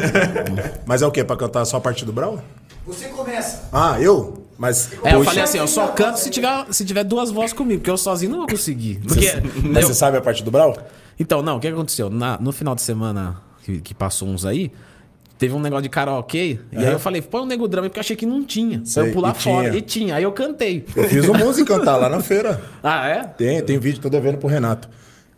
mas 0.86 1.02
é 1.02 1.08
o 1.08 1.12
quê? 1.12 1.24
Pra 1.24 1.36
cantar 1.38 1.64
só 1.66 1.78
a 1.78 1.82
parte 1.82 2.04
do 2.06 2.12
Brau? 2.12 2.40
Você 2.86 3.06
começa. 3.10 3.68
Ah, 3.72 3.98
eu? 4.00 4.46
Mas. 4.58 4.90
É, 5.04 5.14
eu 5.14 5.24
falei 5.24 5.44
assim, 5.44 5.60
eu 5.60 5.68
só 5.68 5.88
canto 5.90 6.18
se 6.20 6.30
tiver, 6.30 6.66
se 6.72 6.84
tiver 6.86 7.04
duas 7.04 7.30
vozes 7.30 7.54
comigo, 7.54 7.80
porque 7.82 7.92
eu 7.92 7.98
sozinho 7.98 8.32
não 8.32 8.40
vou 8.40 8.48
conseguir. 8.48 9.00
Porque, 9.08 9.32
Mas 9.64 9.84
eu- 9.84 9.90
você 9.90 9.94
sabe 9.94 10.18
a 10.18 10.22
parte 10.22 10.44
do 10.44 10.50
Brau? 10.50 10.76
Então, 11.19 11.41
não, 11.41 11.57
o 11.57 11.60
que 11.60 11.68
aconteceu? 11.68 12.10
Na- 12.10 12.38
no 12.39 12.52
final 12.52 12.76
de 12.76 12.81
semana 12.81 13.38
que, 13.64 13.80
que 13.81 13.94
passou 13.94 14.27
uns 14.27 14.45
aí, 14.45 14.72
teve 15.38 15.53
um 15.53 15.60
negócio 15.60 15.84
de 15.84 15.89
karaokê, 15.89 16.60
e 16.72 16.77
aí 16.77 16.91
eu 16.91 16.99
falei, 16.99 17.22
põe 17.22 17.41
um 17.41 17.45
nego 17.45 17.68
drama, 17.68 17.88
porque 17.89 17.99
eu 17.99 18.02
achei 18.02 18.15
que 18.15 18.26
não 18.26 18.44
tinha. 18.44 18.81
Sei, 18.85 19.10
eu 19.10 19.14
pular 19.14 19.34
fora. 19.34 19.68
tinha. 19.69 19.77
E 19.77 19.81
tinha. 19.81 20.15
Aí 20.15 20.23
eu 20.23 20.31
cantei. 20.31 20.85
Eu 20.95 21.03
fiz 21.06 21.27
o 21.27 21.34
música 21.34 21.77
cantar 21.77 21.98
lá 21.98 22.10
na 22.10 22.19
feira. 22.22 22.61
Ah, 22.84 23.07
é? 23.07 23.23
Tem, 23.23 23.61
tem 23.64 23.77
vídeo, 23.80 24.02
tô 24.02 24.10
devendo 24.10 24.38
pro 24.38 24.48
Renato. 24.48 24.89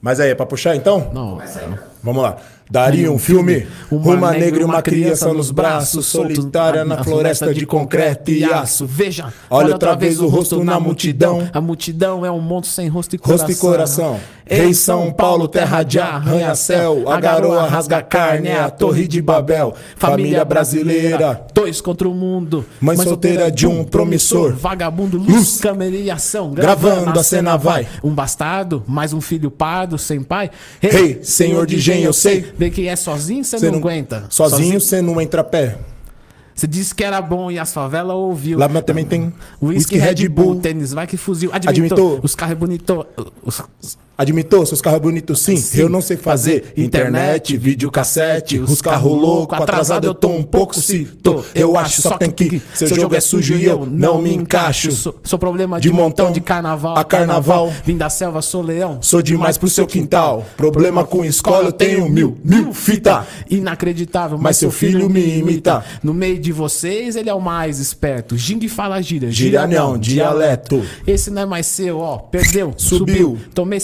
Mas 0.01 0.19
aí, 0.22 0.30
é 0.30 0.35
pra 0.35 0.45
puxar 0.45 0.76
então? 0.76 1.11
Não. 1.14 1.41
Vamos 2.01 2.23
lá. 2.23 2.38
Daria 2.72 3.12
um 3.12 3.18
filme, 3.18 3.66
uma 3.90 4.32
negra 4.32 4.62
e 4.62 4.64
uma 4.64 4.80
criança 4.80 5.34
nos 5.34 5.50
braços, 5.50 6.06
solitária 6.06 6.86
na 6.86 7.04
floresta 7.04 7.52
de 7.52 7.66
concreto 7.66 8.30
e 8.30 8.44
aço. 8.44 8.86
Veja, 8.86 9.34
Olha 9.50 9.74
outra 9.74 9.96
vez 9.96 10.20
o 10.20 10.28
rosto 10.28 10.64
na 10.64 10.80
multidão. 10.80 11.50
A 11.52 11.60
multidão 11.60 12.24
é 12.24 12.30
um 12.30 12.40
monstro 12.40 12.72
sem 12.72 12.88
rosto 12.88 13.16
e 13.16 13.20
Rosto 13.20 13.58
coração. 13.58 13.58
e 13.58 13.58
coração. 13.58 14.20
Rei 14.46 14.74
São 14.74 15.12
Paulo, 15.12 15.48
terra 15.48 15.84
de 15.84 16.00
arranha-céu. 16.00 17.08
A 17.08 17.20
garoa 17.20 17.68
rasga 17.68 18.02
carne, 18.02 18.48
é 18.50 18.60
a 18.60 18.70
torre 18.70 19.08
de 19.08 19.22
Babel. 19.22 19.76
Família 19.96 20.44
brasileira. 20.44 21.46
Dois 21.54 21.82
contra 21.82 22.10
o 22.10 22.14
mundo. 22.16 22.66
Mãe 22.82 22.98
solteira 22.98 23.52
de 23.52 23.68
um 23.68 23.84
promissor. 23.84 24.54
Vagabundo, 24.56 25.18
luz, 25.18 25.60
câmera 25.60 25.96
e 25.96 26.10
ação. 26.10 26.52
Gravando, 26.52 27.20
a 27.20 27.24
cena 27.24 27.58
vai. 27.58 27.88
Um 28.04 28.12
bastardo, 28.12 28.84
mais 28.88 29.14
um 29.14 29.22
filho 29.22 29.52
pardo, 29.52 30.00
sem 30.00 30.24
pai. 30.24 30.50
Rei, 30.80 31.20
senhor 31.22 31.68
de 31.68 31.76
engenho, 31.76 32.06
eu 32.06 32.14
sei. 32.14 32.52
Vê 32.60 32.69
que 32.69 32.90
é 32.90 32.95
sozinho, 32.98 33.41
você 33.41 33.57
Cê 33.57 33.72
não, 33.72 33.80
aguenta. 33.80 34.26
Sozinho 34.30 34.81
você 34.81 35.02
não 35.02 35.22
entra 35.22 35.40
a 35.40 35.44
pé. 35.45 35.77
Você 36.60 36.68
disse 36.68 36.94
que 36.94 37.06
era 37.06 37.22
bom 37.22 37.49
e 37.49 37.57
as 37.57 37.72
favelas 37.72 38.18
ouviu. 38.18 38.60
Lá 38.60 38.68
também 38.81 39.06
tem 39.06 39.34
Whisky 39.61 39.98
Red 39.98 40.27
Bull, 40.27 40.60
tênis, 40.60 40.91
vai 40.91 41.07
que 41.07 41.15
fuzil. 41.15 41.52
Admitou. 41.53 41.86
Admitou. 41.86 42.19
Os 42.22 42.36
carros 42.36 42.52
é 42.52 42.56
bonito. 42.56 43.07
Os, 43.41 43.64
Admitou, 44.19 44.65
seus 44.65 44.81
carros 44.81 44.99
bonitos 44.99 45.40
sim, 45.40 45.64
eu 45.80 45.88
não 45.88 46.02
sei 46.02 46.18
fazer 46.18 46.73
internet, 46.76 47.56
videocassete, 47.56 48.60
os 48.60 48.81
carros 48.81 49.14
loucos, 49.14 49.57
atrasado 49.57 50.06
eu 50.06 50.14
tô 50.14 50.27
um 50.27 50.44
pouco, 50.44 50.76
se 50.76 51.06
tô, 51.06 51.41
eu 51.56 51.77
acho, 51.77 52.02
só 52.02 52.18
tem 52.18 52.30
que, 52.30 52.61
seu 52.73 52.94
jogo 52.94 53.15
é 53.15 53.22
sujo 53.22 53.56
e 53.56 53.64
eu 53.64 53.86
não 53.86 54.22
me 54.22 54.36
encaixo, 54.36 54.91
Sou, 54.91 55.18
sou 55.23 55.40
problema 55.40 55.80
De 55.80 55.88
de, 55.88 55.95
montão, 55.95 56.26
montão 56.26 56.31
de 56.34 56.41
carnaval. 56.41 56.98
a 56.98 57.06
carnaval. 57.06 57.72
Vim 57.86 57.95
da 57.95 58.10
selva, 58.10 58.41
sou 58.41 58.61
leão. 58.61 58.98
sou 59.02 59.22
demais 59.22 59.57
pro 59.57 59.69
seu 59.69 59.88
quintal, 59.88 60.45
problema 60.57 61.06
com 61.06 61.23
escola 61.23 61.68
eu 61.68 61.72
tenho 61.72 62.10
mil, 62.10 62.38
mil 62.44 62.73
fita, 62.73 63.26
Inacreditável, 63.49 64.38
mas, 64.38 64.44
Mas 64.44 64.57
seu 64.57 64.69
filho 64.69 65.10
me 65.10 65.38
imita. 65.38 65.81
No 66.03 66.14
meio 66.14 66.38
de 66.38 66.49
vocês, 66.52 67.16
ele 67.16 67.30
é 67.30 67.34
o 67.34 67.42
mais 67.42 67.80
esperto. 67.80 68.38
Ging 68.38 68.68
fala 68.68 69.02
gíria. 69.02 69.32
Gíria 69.32 69.68
não, 69.68 69.98
dialeto. 69.98 70.84
Esse 71.06 71.30
não 71.30 71.42
é 71.44 71.46
mais 71.46 71.66
seu, 71.68 72.00
ó. 72.00 72.18
Perdeu, 72.18 72.74
Subiu. 72.78 73.16
subiu. 73.16 73.40
Tomei, 73.54 73.80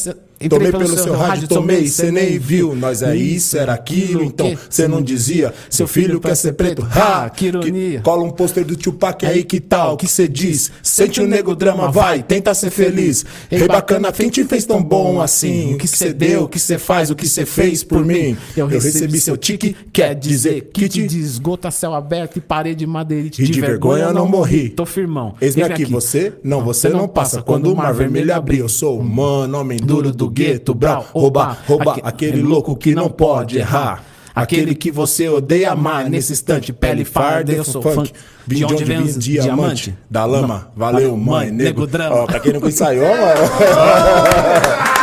Tomei 0.50 0.72
pelo 0.72 0.98
seu 0.98 1.16
rádio, 1.16 1.48
tomei, 1.48 1.88
cê 1.88 2.12
nem 2.12 2.40
viu. 2.40 2.76
Nós 2.76 3.02
é 3.02 3.16
isso, 3.16 3.58
era 3.58 3.74
aquilo, 3.74 4.24
então 4.24 4.58
cê 4.70 4.88
não 4.88 5.02
dizia. 5.02 5.54
Seu 5.70 5.88
filho 5.88 6.20
quer 6.20 6.36
ser 6.36 6.54
preto, 6.54 6.88
ha, 6.92 7.30
que 7.30 7.48
ironia. 7.48 8.02
Cola 8.02 8.24
um 8.24 8.32
pôster 8.32 8.66
do 8.66 8.76
Tupac 8.76 9.26
aí, 9.26 9.44
que 9.44 9.60
tal? 9.60 9.98
Que 9.98 10.08
cê 10.08 10.28
diz? 10.28 10.72
Sente 10.82 11.22
o 11.22 11.28
nego 11.28 11.56
drama, 11.56 11.92
vai, 11.92 12.24
tenta 12.24 12.54
ser 12.54 12.70
feliz. 12.70 13.26
Ei, 13.52 13.68
bacana, 13.68 14.12
quem 14.12 14.30
te 14.30 14.44
fez 14.44 14.66
tão 14.66 14.82
bom 14.82 15.22
assim? 15.22 15.76
O 15.76 15.78
que 15.78 15.88
cê 15.88 16.14
deu, 16.14 16.44
o 16.44 16.50
que 16.50 16.60
cê 16.60 16.78
faz, 16.78 17.10
o 17.10 17.16
que 17.16 17.28
cê 17.28 17.46
fez 17.46 17.84
por 17.84 18.04
mim? 18.04 18.38
Eu 18.56 18.68
recebi 18.68 19.20
seu 19.20 19.38
tique, 19.38 19.76
quer 19.92 20.16
dizer 20.16 20.70
kit 20.74 20.86
kit 20.90 21.08
de 21.08 21.20
esgoto 21.20 21.68
a 21.68 21.72
céu 21.72 21.94
aberto 21.94 22.38
e 22.38 22.42
parede 22.42 22.86
madeirite. 22.86 23.42
E 23.42 23.48
de 23.48 23.62
vergonha 23.62 24.06
eu 24.06 24.14
não 24.14 24.28
morri. 24.28 24.70
Tô 24.70 24.86
firmão. 24.86 25.36
Eis-me 25.42 25.64
aqui, 25.64 25.86
você? 25.86 26.34
Não, 26.44 26.64
você 26.64 26.90
não 26.90 27.08
passa. 27.08 27.42
Quando 27.42 27.72
o 27.72 27.76
mar 27.76 27.94
vermelho 27.94 28.34
abrir, 28.34 28.60
eu 28.60 28.70
sou 28.70 29.00
o 29.00 29.04
mano, 29.04 29.60
homem 29.60 29.78
duro 29.78 30.12
do 30.12 30.25
gueto, 30.30 30.74
brau. 30.74 31.06
Rouba, 31.14 31.58
rouba, 31.68 31.98
aquele 32.04 32.42
louco 32.42 32.76
que 32.76 32.96
não 32.96 33.10
pode 33.10 33.58
errar. 33.58 34.04
Aquele 34.36 34.76
que 34.76 34.92
você 34.92 35.30
odeia 35.30 35.72
amar 35.72 36.10
nesse 36.10 36.34
instante. 36.34 36.74
Pele 36.74 37.06
farda, 37.06 37.54
eu 37.54 37.64
sou 37.64 37.82
funk. 37.82 38.12
Vim 38.46 38.58
de 38.58 38.66
onde 38.66 38.84
vem 38.84 39.04
diamante? 39.06 39.98
Da 40.10 40.26
lama. 40.26 40.68
Valeu, 40.76 41.16
mãe, 41.16 41.50
nego. 41.52 41.88
drama. 41.88 42.18
Ó, 42.18 42.26
pra 42.26 42.42
quem 42.42 42.52
não 42.52 42.68
ensaiou, 42.68 43.08
mano. 43.08 43.42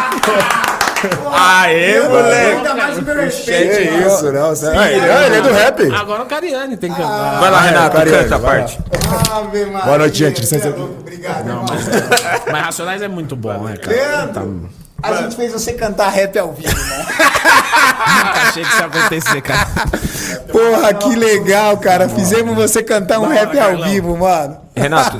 Aê, 1.35 2.01
moleque! 2.09 2.57
Ainda 2.57 2.75
mais 2.75 2.99
Que 3.41 4.07
isso, 4.07 4.33
não. 4.33 4.51
Você... 4.51 4.67
Ah, 4.67 4.93
ele, 4.93 5.11
ah, 5.11 5.27
ele 5.27 5.37
é 5.37 5.41
do 5.41 5.53
rap. 5.53 5.95
Agora 5.95 6.23
o 6.23 6.27
Cariani 6.27 6.77
tem 6.77 6.91
que 6.91 6.97
cantar. 6.97 7.41
Vai 7.41 7.51
lá, 7.51 7.61
Ah, 7.61 7.67
é, 7.67 7.69
Renato, 7.71 7.97
Cariani, 7.97 8.23
canta 8.23 8.37
a 8.37 8.39
parte. 8.39 8.79
Ave 9.33 9.65
Maria, 9.67 9.87
Boa 9.87 9.99
noite, 9.99 10.19
gente. 10.19 10.41
Licença. 10.41 10.69
é 10.69 10.71
Obrigado, 10.71 11.49
irmão. 11.49 11.65
Mas 12.51 12.63
Racionais 12.63 13.03
é 13.03 13.09
muito 13.09 13.35
bom, 13.35 13.65
né, 13.65 13.77
cara? 13.77 13.97
Leandro, 13.97 14.69
a 15.03 15.15
gente 15.23 15.37
fez 15.37 15.53
você 15.53 15.73
cantar 15.73 16.09
rap 16.11 16.39
ao 16.39 16.53
vivo, 16.53 16.69
né? 16.69 17.07
Nunca 18.25 18.49
achei 18.49 18.63
que 18.65 18.69
isso 18.71 18.79
ia 18.81 18.87
acontecer, 18.87 19.41
cara. 19.43 19.69
Porra, 20.51 20.95
que 20.95 21.15
legal, 21.17 21.77
cara. 21.79 22.09
Fizemos 22.09 22.55
você 22.55 22.83
cantar 22.83 23.19
um 23.21 23.27
rap 23.29 23.59
ao 23.59 23.83
vivo, 23.85 24.17
mano. 24.17 24.59
Renato, 24.75 25.19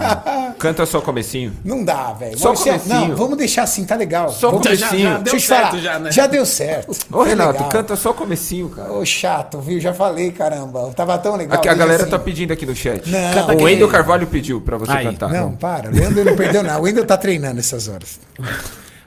canta 0.59 0.87
só 0.87 0.99
o 0.99 1.03
comecinho. 1.03 1.53
Não 1.63 1.85
dá, 1.85 2.13
velho. 2.15 2.39
Só 2.39 2.55
Maurício, 2.55 2.73
comecinho. 2.73 3.09
Não, 3.09 3.17
vamos 3.17 3.37
deixar 3.37 3.65
assim, 3.65 3.85
tá 3.85 3.95
legal. 3.97 4.31
Só 4.31 4.51
vamos 4.51 4.67
comecinho. 4.67 4.89
Já, 4.89 5.09
já 5.11 5.19
deu 5.19 5.23
Deixa 5.33 5.37
eu 5.37 5.41
te 5.41 5.47
certo 5.47 5.69
falar. 5.71 5.83
já, 5.83 5.99
né? 5.99 6.11
Já 6.13 6.27
deu 6.27 6.47
certo. 6.47 6.91
Ô, 6.91 6.95
Foi 7.19 7.29
Renato, 7.29 7.53
legal. 7.53 7.69
canta 7.69 7.95
só 7.97 8.11
o 8.11 8.15
comecinho, 8.15 8.71
cara. 8.71 8.91
Ô, 8.93 9.05
chato, 9.05 9.61
viu? 9.61 9.79
Já 9.79 9.93
falei, 9.93 10.33
caramba. 10.33 10.91
Tava 10.97 11.19
tão 11.19 11.37
legal. 11.37 11.59
Aqui, 11.59 11.69
a 11.69 11.75
galera 11.75 12.03
assim. 12.03 12.11
tá 12.11 12.19
pedindo 12.19 12.51
aqui 12.53 12.65
no 12.65 12.75
chat. 12.75 13.07
Não. 13.11 13.21
Canta 13.35 13.41
o 13.41 13.51
aquele- 13.53 13.65
Wendel 13.65 13.89
Carvalho 13.89 14.27
pediu 14.27 14.61
pra 14.61 14.79
você 14.79 14.93
Aí. 14.93 15.05
cantar. 15.05 15.29
Não, 15.31 15.53
para. 15.53 15.91
O 15.91 15.95
Wendel 15.95 16.25
não 16.25 16.37
perdeu 16.37 16.63
nada. 16.63 16.79
O 16.81 16.83
Wendel 16.85 17.05
tá 17.05 17.17
treinando 17.19 17.61
essas 17.61 17.89
horas. 17.89 18.19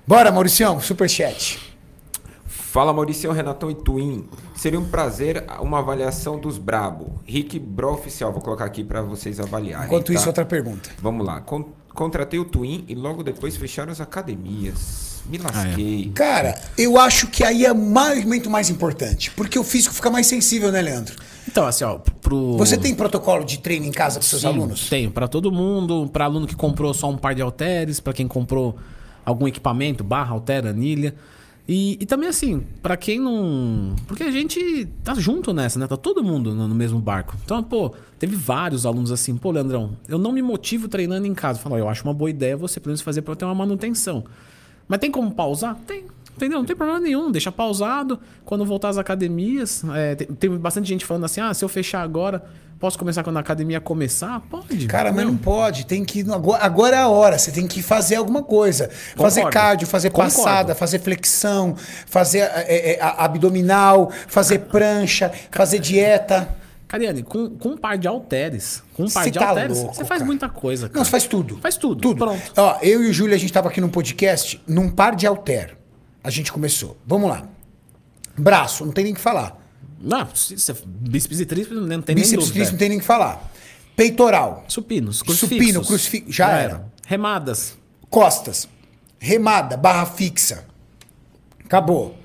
Bora, 0.07 0.31
Mauricião, 0.31 0.79
superchat. 0.79 1.59
Fala 2.45 2.93
Maurício, 2.93 3.31
Renatão 3.31 3.71
e 3.71 3.75
Twin. 3.75 4.27
Seria 4.55 4.79
um 4.79 4.85
prazer 4.85 5.45
uma 5.61 5.79
avaliação 5.79 6.37
dos 6.37 6.57
Brabo. 6.57 7.21
Rick 7.25 7.57
Bro 7.57 7.93
Oficial, 7.93 8.31
vou 8.33 8.41
colocar 8.41 8.65
aqui 8.65 8.83
pra 8.83 9.01
vocês 9.01 9.39
avaliarem. 9.39 9.87
Enquanto 9.87 10.07
tá? 10.07 10.13
isso, 10.13 10.27
outra 10.27 10.45
pergunta. 10.45 10.89
Vamos 11.01 11.25
lá. 11.25 11.39
Con- 11.41 11.69
contratei 11.93 12.37
o 12.37 12.45
Twin 12.45 12.83
e 12.87 12.93
logo 12.93 13.23
depois 13.23 13.55
fecharam 13.55 13.91
as 13.91 14.01
academias. 14.01 15.21
Me 15.25 15.37
lasquei. 15.39 16.11
Cara, 16.13 16.59
eu 16.77 16.99
acho 16.99 17.27
que 17.27 17.43
aí 17.43 17.65
é 17.65 17.71
o 17.71 17.75
mais- 17.75 18.23
muito 18.25 18.49
mais 18.49 18.69
importante. 18.69 19.31
Porque 19.31 19.57
o 19.57 19.63
físico 19.63 19.95
fica 19.95 20.11
mais 20.11 20.27
sensível, 20.27 20.71
né, 20.71 20.81
Leandro? 20.81 21.15
Então, 21.47 21.65
assim, 21.65 21.83
ó, 21.85 21.97
pro. 22.21 22.57
Você 22.57 22.77
tem 22.77 22.93
protocolo 22.93 23.43
de 23.45 23.57
treino 23.59 23.85
em 23.85 23.91
casa 23.91 24.19
com 24.19 24.25
seus 24.25 24.41
Sim, 24.41 24.47
alunos? 24.49 24.87
Tenho, 24.89 25.09
pra 25.09 25.27
todo 25.27 25.51
mundo, 25.51 26.07
pra 26.11 26.25
aluno 26.25 26.45
que 26.45 26.55
comprou 26.55 26.93
só 26.93 27.09
um 27.09 27.17
par 27.17 27.33
de 27.33 27.41
halteres, 27.41 27.99
pra 27.99 28.13
quem 28.13 28.27
comprou 28.27 28.75
algum 29.25 29.47
equipamento, 29.47 30.03
barra, 30.03 30.31
halter, 30.31 30.65
anilha. 30.65 31.15
E, 31.67 31.97
e 31.99 32.05
também 32.05 32.29
assim, 32.29 32.63
pra 32.81 32.95
quem 32.95 33.19
não. 33.19 33.95
Porque 34.07 34.23
a 34.23 34.31
gente 34.31 34.87
tá 35.03 35.15
junto 35.15 35.51
nessa, 35.51 35.79
né? 35.79 35.87
Tá 35.87 35.97
todo 35.97 36.23
mundo 36.23 36.53
no, 36.53 36.67
no 36.67 36.75
mesmo 36.75 36.99
barco. 36.99 37.35
Então, 37.43 37.63
pô, 37.63 37.93
teve 38.19 38.35
vários 38.35 38.85
alunos 38.85 39.11
assim, 39.11 39.35
pô, 39.35 39.49
Leandrão, 39.49 39.97
eu 40.07 40.19
não 40.19 40.31
me 40.31 40.43
motivo 40.43 40.87
treinando 40.87 41.25
em 41.25 41.33
casa. 41.33 41.59
Fala, 41.59 41.79
eu 41.79 41.89
acho 41.89 42.03
uma 42.03 42.13
boa 42.13 42.29
ideia 42.29 42.55
você 42.55 42.79
pelo 42.79 42.91
menos 42.91 43.01
fazer 43.01 43.23
eu 43.25 43.35
ter 43.35 43.45
uma 43.45 43.55
manutenção. 43.55 44.23
Mas 44.87 44.99
tem 44.99 45.09
como 45.09 45.31
pausar? 45.31 45.75
Tem. 45.87 46.05
Entendeu? 46.35 46.59
Não 46.59 46.65
tem 46.65 46.75
problema 46.75 46.99
nenhum, 46.99 47.31
deixa 47.31 47.51
pausado. 47.51 48.19
Quando 48.43 48.65
voltar 48.65 48.89
às 48.89 48.97
academias, 48.97 49.83
é, 49.95 50.15
tem, 50.15 50.27
tem 50.27 50.49
bastante 50.57 50.87
gente 50.87 51.05
falando 51.05 51.23
assim: 51.23 51.39
ah, 51.41 51.53
se 51.53 51.63
eu 51.63 51.69
fechar 51.69 52.01
agora, 52.01 52.45
posso 52.79 52.97
começar 52.99 53.23
quando 53.23 53.37
a 53.37 53.39
academia 53.39 53.79
começar? 53.81 54.39
Pode. 54.49 54.87
Cara, 54.87 55.11
mas 55.11 55.25
não 55.25 55.37
pode. 55.37 55.85
Tem 55.85 56.03
que. 56.03 56.25
Agora, 56.59 56.95
é 56.95 56.99
a 56.99 57.07
hora. 57.07 57.37
Você 57.37 57.51
tem 57.51 57.67
que 57.67 57.81
fazer 57.81 58.15
alguma 58.15 58.43
coisa. 58.43 58.89
Fazer 59.15 59.41
Concordo. 59.41 59.53
cardio, 59.53 59.87
fazer 59.87 60.09
Concordo. 60.09 60.35
passada, 60.35 60.75
fazer 60.75 60.99
flexão, 60.99 61.75
fazer 62.05 62.39
é, 62.39 62.93
é, 62.95 63.01
a- 63.01 63.25
abdominal, 63.25 64.11
fazer 64.27 64.59
prancha, 64.59 65.31
fazer 65.51 65.79
dieta. 65.79 66.47
Cariane, 66.87 67.23
com, 67.23 67.49
com 67.49 67.69
um 67.69 67.77
par 67.77 67.97
de 67.97 68.07
halteres, 68.07 68.83
com 68.93 69.03
um 69.03 69.09
par 69.09 69.23
Você 69.23 69.31
de 69.31 69.39
tá 69.39 69.49
halteres, 69.49 69.77
louco, 69.79 69.95
você 69.95 70.05
faz 70.05 70.19
cara. 70.19 70.25
muita 70.25 70.47
coisa, 70.47 70.87
cara. 70.87 70.99
Não, 70.99 71.03
você 71.03 71.11
faz 71.11 71.25
tudo. 71.25 71.57
Faz 71.57 71.77
tudo. 71.77 71.99
Tudo. 71.99 72.17
Pronto. 72.25 72.53
Ó, 72.55 72.77
eu 72.83 73.03
e 73.03 73.09
o 73.09 73.13
Júlio, 73.13 73.33
a 73.33 73.37
gente 73.39 73.51
tava 73.51 73.69
aqui 73.69 73.81
num 73.81 73.89
podcast, 73.89 74.61
num 74.67 74.89
par 74.89 75.15
de 75.15 75.25
halter. 75.25 75.75
A 76.23 76.29
gente 76.29 76.51
começou. 76.53 76.95
Vamos 77.05 77.27
lá. 77.29 77.43
Braço, 78.37 78.85
não 78.85 78.91
tem 78.93 79.03
nem 79.05 79.13
o 79.13 79.15
que 79.15 79.21
falar. 79.21 79.57
Não, 79.99 80.27
se- 80.35 80.55
bíceps 80.85 81.39
e 81.39 81.45
tríceps 81.45 81.77
não 81.77 82.01
tem 82.01 82.15
nem 82.15 82.23
Bíceps, 82.23 82.45
dúvida. 82.45 82.53
tríceps, 82.53 82.71
não 82.71 82.77
tem 82.79 82.89
nem 82.89 82.97
o 82.97 83.01
que 83.01 83.07
falar. 83.07 83.51
Peitoral, 83.95 84.65
Supinos, 84.67 85.21
crucifixos. 85.21 85.57
Supino, 85.67 85.85
crucifixo, 85.85 86.31
já 86.31 86.49
era. 86.51 86.85
Remadas. 87.07 87.77
costas, 88.09 88.67
remada, 89.19 89.75
barra 89.77 90.05
fixa. 90.05 90.65
Acabou. 91.63 92.15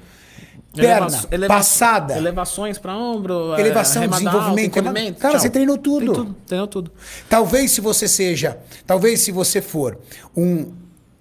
Perna, 0.74 1.08
Eleva- 1.32 1.52
passada, 1.54 2.16
Elevações 2.16 2.78
para 2.78 2.96
ombro. 2.96 3.54
é, 3.54 3.60
Elevação, 3.60 4.06
desenvolvimento, 4.06 4.76
alta, 4.78 4.92
cara, 5.14 5.32
tchau. 5.32 5.40
você 5.40 5.50
treinou 5.50 5.76
tudo. 5.76 6.06
Tem 6.06 6.14
tudo. 6.14 6.36
Treinou 6.46 6.66
tudo. 6.68 6.92
Talvez 7.28 7.72
se 7.72 7.80
você 7.80 8.06
seja, 8.06 8.56
talvez 8.86 9.20
se 9.20 9.32
você 9.32 9.60
for 9.60 9.98
um 10.36 10.72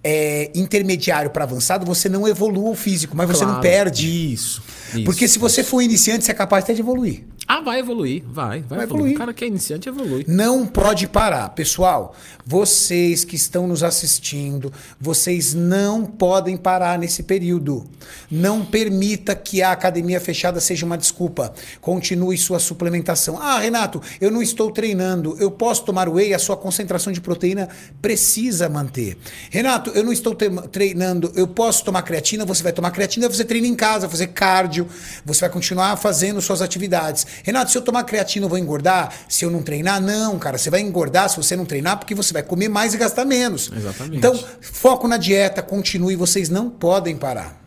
é, 0.03 0.49
intermediário 0.55 1.30
para 1.31 1.43
avançado, 1.43 1.85
você 1.85 2.07
não 2.09 2.27
evolua 2.27 2.69
o 2.69 2.76
físico, 2.76 3.15
mas 3.17 3.27
você 3.27 3.43
não 3.43 3.53
Claro. 3.55 3.61
perde. 3.61 4.34
Isso. 4.34 4.61
isso. 4.93 5.03
Porque 5.03 5.27
se 5.27 5.38
você 5.39 5.63
for 5.63 5.81
iniciante, 5.81 6.23
você 6.26 6.31
é 6.31 6.35
capaz 6.35 6.63
até 6.63 6.73
de 6.73 6.81
evoluir. 6.81 7.23
Ah, 7.51 7.61
vai 7.61 7.80
evoluir. 7.80 8.21
Vai, 8.27 8.59
vai, 8.61 8.77
Vai 8.77 8.84
evoluir. 8.84 8.84
evoluir. 8.84 9.15
O 9.15 9.17
cara 9.17 9.34
que 9.34 9.43
é 9.43 9.47
iniciante 9.47 9.89
evolui. 9.89 10.23
Não 10.27 10.67
pode 10.67 11.07
parar. 11.07 11.49
Pessoal, 11.49 12.15
vocês 12.45 13.23
que 13.23 13.35
estão 13.35 13.65
nos 13.65 13.81
assistindo, 13.81 14.71
vocês 15.01 15.55
não 15.55 16.05
podem 16.05 16.55
parar 16.55 16.99
nesse 16.99 17.23
período. 17.23 17.88
Não 18.30 18.63
permita 18.63 19.34
que 19.35 19.63
a 19.63 19.71
academia 19.71 20.21
fechada 20.21 20.59
seja 20.61 20.85
uma 20.85 20.95
desculpa. 20.95 21.51
Continue 21.81 22.38
sua 22.38 22.59
suplementação. 22.59 23.41
Ah, 23.41 23.57
Renato, 23.59 23.99
eu 24.21 24.30
não 24.30 24.43
estou 24.43 24.69
treinando. 24.69 25.35
Eu 25.39 25.49
posso 25.49 25.84
tomar 25.85 26.07
whey? 26.07 26.35
A 26.35 26.39
sua 26.39 26.55
concentração 26.55 27.11
de 27.11 27.19
proteína 27.19 27.67
precisa 27.99 28.69
manter. 28.69 29.17
Renato, 29.49 29.89
eu 29.95 30.03
não 30.03 30.11
estou 30.11 30.36
treinando. 30.36 31.32
Eu 31.36 31.48
posso 31.48 31.84
tomar 31.84 32.02
creatina? 32.02 32.45
Você 32.45 32.64
vai 32.64 32.72
tomar 32.72 32.91
creatina, 32.91 33.28
você 33.28 33.44
treina 33.44 33.68
em 33.68 33.76
casa, 33.76 34.10
fazer 34.10 34.28
cardio, 34.28 34.88
você 35.26 35.41
vai 35.41 35.49
continuar 35.49 35.95
fazendo 35.98 36.41
suas 36.41 36.61
atividades. 36.61 37.26
Renato, 37.44 37.72
se 37.72 37.78
eu 37.78 37.82
tomar 37.82 38.03
creatina, 38.03 38.45
eu 38.45 38.49
vou 38.49 38.57
engordar? 38.57 39.14
Se 39.28 39.45
eu 39.45 39.52
não 39.52 39.61
treinar? 39.61 40.02
Não, 40.02 40.38
cara. 40.40 40.57
Você 40.57 40.70
vai 40.70 40.82
engordar 40.82 41.30
se 41.30 41.38
você 41.38 41.56
não 41.56 41.66
treinar, 41.66 41.98
porque 41.98 42.16
você 42.16 42.34
vai 42.34 42.44
comer 42.44 42.70
mais 42.70 42.94
e 42.94 42.98
gastar 42.98 43.26
menos. 43.26 43.72
Exatamente. 43.76 44.18
Então, 44.18 44.38
foco 44.61 45.07
na 45.07 45.18
dieta, 45.18 45.61
continue, 45.61 46.16
vocês 46.16 46.49
não 46.49 46.70
podem 46.70 47.18
parar. 47.18 47.60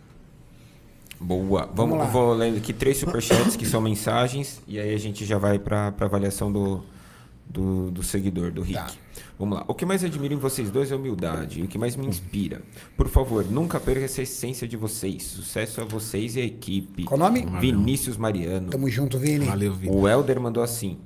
Boa. 1.22 1.70
Vamos 1.72 1.76
Vamos, 1.76 1.98
lá. 1.98 2.04
vou 2.06 2.34
lendo 2.34 2.56
aqui 2.56 2.72
três 2.72 2.98
superchats 2.98 3.54
que 3.54 3.64
são 3.64 3.80
mensagens 3.80 4.60
e 4.66 4.78
aí 4.80 4.92
a 4.92 4.98
gente 4.98 5.24
já 5.24 5.38
vai 5.38 5.58
para 5.58 5.94
a 5.96 6.04
avaliação 6.04 6.50
do, 6.50 6.82
do, 7.48 7.90
do 7.92 8.02
seguidor, 8.02 8.50
do 8.50 8.60
Rick. 8.60 8.74
Tá. 8.74 8.90
Vamos 9.42 9.58
lá. 9.58 9.64
O 9.66 9.74
que 9.74 9.84
mais 9.84 10.04
admiro 10.04 10.32
em 10.32 10.36
vocês 10.36 10.70
dois 10.70 10.92
é 10.92 10.94
a 10.94 10.96
humildade 10.96 11.58
e 11.58 11.62
o 11.64 11.66
que 11.66 11.76
mais 11.76 11.96
me 11.96 12.06
inspira. 12.06 12.62
Por 12.96 13.08
favor, 13.08 13.44
nunca 13.44 13.80
perca 13.80 14.04
essa 14.04 14.22
essência 14.22 14.68
de 14.68 14.76
vocês. 14.76 15.24
Sucesso 15.24 15.80
a 15.80 15.84
vocês 15.84 16.36
e 16.36 16.40
a 16.40 16.44
equipe. 16.44 17.02
Qual 17.02 17.18
o 17.18 17.24
nome? 17.24 17.44
Vinícius 17.58 18.16
Mariano. 18.16 18.70
Tamo 18.70 18.88
junto, 18.88 19.18
Vini. 19.18 19.46
Valeu, 19.46 19.74
Vitor. 19.74 19.96
O 19.96 20.08
Helder 20.08 20.38
mandou 20.38 20.62
assim. 20.62 20.96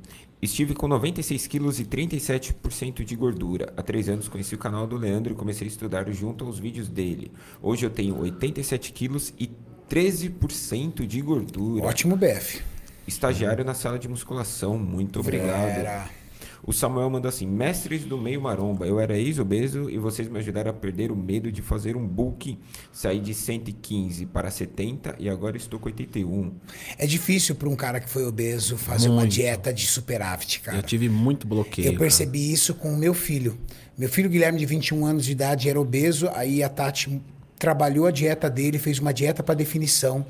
Estive 0.43 0.75
com 0.75 0.87
96 0.87 1.47
quilos 1.47 1.81
e 1.81 1.87
37% 1.87 3.03
de 3.05 3.17
gordura. 3.17 3.73
Há 3.75 3.83
três 3.83 4.07
anos 4.07 4.29
conheci 4.29 4.55
o 4.55 4.59
canal 4.59 4.87
do 4.87 4.99
Leandro 4.99 5.33
e 5.33 5.35
comecei 5.35 5.67
a 5.67 5.71
estudar 5.71 6.07
junto 6.13 6.45
aos 6.45 6.59
vídeos 6.59 6.91
dele. 6.91 7.33
Hoje 7.63 7.87
eu 7.87 7.91
tenho 7.91 8.21
87 8.21 8.93
quilos 8.93 9.33
e 9.39 9.51
13% 9.89 11.07
de 11.07 11.23
gordura. 11.23 11.87
Ótimo 11.87 12.15
BF. 12.19 12.61
Estagiário 13.09 13.65
na 13.65 13.73
sala 13.73 13.99
de 13.99 14.07
musculação. 14.07 14.79
Muito 14.79 15.21
obrigado. 15.21 15.75
Vera. 15.75 16.26
O 16.67 16.73
Samuel 16.73 17.09
mandou 17.09 17.29
assim: 17.29 17.47
Mestres 17.47 18.05
do 18.05 18.19
meio 18.19 18.41
maromba, 18.41 18.87
eu 18.87 18.99
era 18.99 19.17
ex-obeso 19.17 19.89
e 19.89 19.99
vocês 19.99 20.29
me 20.29 20.39
ajudaram 20.41 20.73
a 20.73 20.75
perder 20.75 21.13
o 21.13 21.17
medo 21.17 21.53
de 21.53 21.63
fazer 21.63 21.97
um 21.97 22.05
bulk. 22.05 22.59
Saí 22.93 23.21
de 23.21 23.33
115 23.33 24.27
para 24.27 24.51
70 24.51 25.15
e 25.21 25.29
agora 25.29 25.57
estou 25.57 25.79
com 25.79 25.87
81. 25.87 26.53
É 26.99 27.07
difícil 27.07 27.55
para 27.55 27.69
um 27.69 27.77
cara 27.77 28.01
que 28.01 28.11
foi 28.11 28.25
obeso 28.25 28.77
fazer 28.77 29.09
uma 29.09 29.21
Muito. 29.21 29.33
dieta 29.33 29.73
de 29.73 29.87
superávit, 29.87 30.61
cara. 30.61 30.77
Eu 30.77 30.83
tive 30.83 31.09
muito 31.09 31.47
bloqueio. 31.47 31.93
Eu 31.93 31.99
percebi 31.99 32.53
isso 32.53 32.75
com 32.75 32.93
o 32.93 32.97
meu 32.97 33.15
filho. 33.15 33.57
Meu 33.97 34.09
filho 34.09 34.29
Guilherme, 34.29 34.59
de 34.59 34.67
21 34.67 35.07
anos 35.07 35.25
de 35.25 35.33
idade, 35.33 35.71
era 35.71 35.81
obeso. 35.81 36.29
Aí 36.35 36.63
a 36.63 36.69
Tati 36.69 37.23
trabalhou 37.59 38.07
a 38.07 38.11
dieta 38.11 38.51
dele, 38.51 38.79
fez 38.79 38.99
uma 38.99 39.15
dieta 39.15 39.43
para 39.43 39.55
definição. 39.55 40.27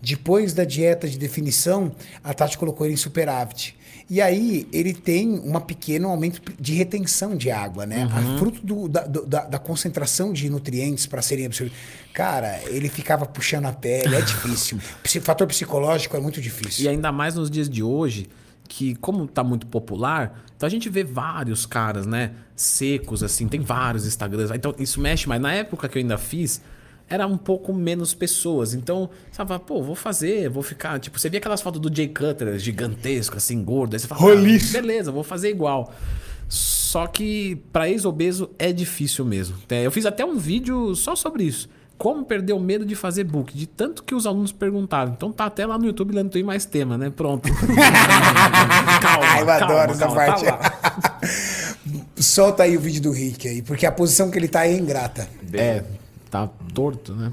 Depois 0.00 0.52
da 0.52 0.64
dieta 0.64 1.08
de 1.08 1.18
definição, 1.18 1.92
a 2.22 2.32
Tati 2.32 2.56
colocou 2.58 2.86
ele 2.86 2.94
em 2.94 2.96
superávit. 2.98 3.76
E 4.08 4.20
aí 4.20 4.68
ele 4.72 4.92
tem 4.92 5.28
um 5.30 5.58
pequeno 5.60 6.08
aumento 6.08 6.40
de 6.60 6.74
retenção 6.74 7.34
de 7.34 7.50
água, 7.50 7.86
né? 7.86 8.02
A 8.12 8.38
fruto 8.38 8.60
do- 8.64 8.86
da, 8.88 9.00
da- 9.06 9.44
da 9.46 9.58
concentração 9.58 10.32
de 10.32 10.50
nutrientes 10.50 11.06
para 11.06 11.22
serem 11.22 11.46
absorvidos. 11.46 11.78
Cara, 12.12 12.60
ele 12.66 12.88
ficava 12.88 13.24
puxando 13.24 13.64
a 13.66 13.72
pele, 13.72 14.14
é 14.14 14.20
difícil. 14.22 14.78
O 14.78 15.20
fator 15.22 15.46
psicológico 15.46 16.16
é 16.16 16.20
muito 16.20 16.40
difícil. 16.40 16.84
E 16.84 16.88
ainda 16.88 17.10
mais 17.10 17.34
nos 17.36 17.50
dias 17.50 17.68
de 17.68 17.82
hoje, 17.82 18.28
que 18.68 18.94
como 18.96 19.26
tá 19.26 19.42
muito 19.42 19.66
popular, 19.66 20.44
então 20.56 20.66
a 20.66 20.70
gente 20.70 20.88
vê 20.90 21.02
vários 21.02 21.64
caras, 21.66 22.06
né, 22.06 22.32
secos 22.54 23.22
assim, 23.22 23.48
tem 23.48 23.60
vários 23.60 24.06
Instagrams. 24.06 24.50
Então 24.54 24.74
isso 24.78 25.00
mexe, 25.00 25.26
mas 25.28 25.40
na 25.40 25.52
época 25.52 25.88
que 25.88 25.96
eu 25.98 26.02
ainda 26.02 26.18
fiz, 26.18 26.60
era 27.08 27.26
um 27.26 27.36
pouco 27.36 27.72
menos 27.72 28.14
pessoas. 28.14 28.74
Então, 28.74 29.10
você 29.30 29.44
fala, 29.44 29.60
pô, 29.60 29.82
vou 29.82 29.94
fazer, 29.94 30.48
vou 30.48 30.62
ficar, 30.62 30.98
tipo, 30.98 31.18
você 31.18 31.28
via 31.28 31.38
aquelas 31.38 31.60
fotos 31.60 31.80
do 31.80 31.94
Jay 31.94 32.08
Cutler 32.08 32.58
gigantesco 32.58 33.36
assim, 33.36 33.62
gordo, 33.62 33.94
aí 33.94 34.00
você 34.00 34.06
fala, 34.06 34.32
ah, 34.32 34.72
beleza, 34.72 35.12
vou 35.12 35.22
fazer 35.22 35.50
igual. 35.50 35.92
Só 36.48 37.06
que 37.06 37.56
para 37.72 37.88
ex-obeso 37.88 38.50
é 38.58 38.72
difícil 38.72 39.24
mesmo. 39.24 39.56
É, 39.68 39.84
Eu 39.84 39.90
fiz 39.90 40.06
até 40.06 40.24
um 40.24 40.36
vídeo 40.36 40.94
só 40.94 41.16
sobre 41.16 41.44
isso. 41.44 41.68
Como 41.96 42.24
perder 42.24 42.52
o 42.52 42.60
medo 42.60 42.84
de 42.84 42.94
fazer 42.94 43.22
book, 43.24 43.56
de 43.56 43.66
tanto 43.66 44.02
que 44.02 44.14
os 44.14 44.26
alunos 44.26 44.50
perguntaram. 44.52 45.12
Então 45.12 45.30
tá 45.32 45.46
até 45.46 45.64
lá 45.64 45.78
no 45.78 45.86
YouTube 45.86 46.12
Leandro 46.12 46.32
tem 46.32 46.42
mais 46.42 46.64
tema, 46.64 46.98
né? 46.98 47.08
Pronto. 47.08 47.48
calma, 49.00 49.40
Eu 49.40 49.50
adoro 49.50 49.92
essa 49.92 50.06
calma, 50.06 50.16
parte. 50.16 50.44
tá 50.44 50.56
lá. 50.56 51.20
Solta 52.16 52.62
aí 52.64 52.76
o 52.76 52.80
vídeo 52.80 53.00
do 53.02 53.12
Rick 53.12 53.46
aí, 53.48 53.62
porque 53.62 53.86
a 53.86 53.92
posição 53.92 54.30
que 54.30 54.38
ele 54.38 54.48
tá 54.48 54.66
é 54.66 54.72
ingrata. 54.76 55.28
É, 55.52 55.84
tá 56.34 56.48
torto, 56.74 57.14
né? 57.14 57.30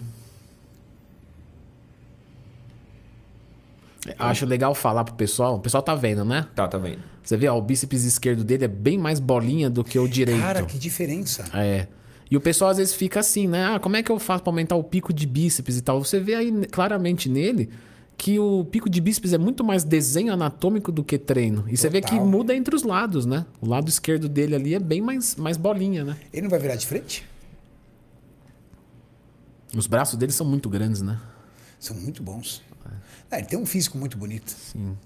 Acho 4.20 4.46
legal 4.46 4.76
falar 4.76 5.04
pro 5.04 5.16
pessoal. 5.16 5.56
O 5.56 5.60
pessoal 5.60 5.82
tá 5.82 5.96
vendo, 5.96 6.24
né? 6.24 6.48
Tá, 6.56 6.68
tá 6.68 6.78
vendo? 6.78 7.00
Você 7.24 7.36
vê, 7.36 7.48
ó, 7.48 7.58
o 7.58 7.62
bíceps 7.62 8.04
esquerdo 8.04 8.44
dele 8.44 8.66
é 8.66 8.68
bem 8.68 9.00
mais 9.00 9.20
bolinha 9.20 9.72
do 9.72 9.84
que 9.84 9.98
o 9.98 10.08
direito. 10.08 10.40
Cara, 10.40 10.64
que 10.64 10.78
diferença. 10.78 11.46
É. 11.52 11.88
E 12.30 12.38
o 12.38 12.42
pessoal 12.42 12.70
às 12.70 12.78
vezes 12.78 12.94
fica 12.94 13.20
assim, 13.20 13.48
né? 13.48 13.76
Ah, 13.76 13.80
como 13.80 13.96
é 13.96 14.04
que 14.04 14.12
eu 14.12 14.20
faço 14.20 14.44
pra 14.44 14.52
aumentar 14.52 14.76
o 14.76 14.84
pico 14.84 15.12
de 15.12 15.26
bíceps 15.26 15.78
e 15.78 15.82
tal? 15.82 16.04
Você 16.04 16.20
vê 16.20 16.36
aí 16.36 16.52
claramente 16.68 17.28
nele 17.28 17.70
que 18.16 18.38
o 18.38 18.64
pico 18.66 18.88
de 18.88 19.02
bíceps 19.02 19.34
é 19.34 19.38
muito 19.40 19.64
mais 19.64 19.84
desenho 19.84 20.32
anatômico 20.32 20.92
do 20.92 21.04
que 21.04 21.18
treino. 21.18 21.66
E 21.68 21.76
você 21.76 21.90
vê 21.90 22.02
que 22.02 22.12
Total. 22.12 22.26
muda 22.26 22.56
entre 22.56 22.76
os 22.76 22.84
lados, 22.84 23.26
né? 23.26 23.48
O 23.60 23.68
lado 23.68 23.90
esquerdo 23.90 24.30
dele 24.30 24.54
ali 24.54 24.76
é 24.76 24.80
bem 24.80 25.02
mais, 25.02 25.36
mais 25.36 25.58
bolinha, 25.58 26.04
né? 26.04 26.18
Ele 26.32 26.44
não 26.44 26.50
vai 26.50 26.60
virar 26.60 26.76
de 26.76 26.86
frente? 26.86 27.31
Os 29.76 29.88
braços 29.88 30.18
dele 30.18 30.32
são 30.32 30.46
muito 30.46 30.70
grandes, 30.70 31.02
né? 31.02 31.20
São 31.80 31.96
muito 31.96 32.22
bons. 32.22 32.62
Ah, 33.30 33.38
ele 33.38 33.48
tem 33.48 33.58
um 33.58 33.66
físico 33.66 33.98
muito 33.98 34.18
bonito. 34.18 34.50
Sim. 34.50 34.98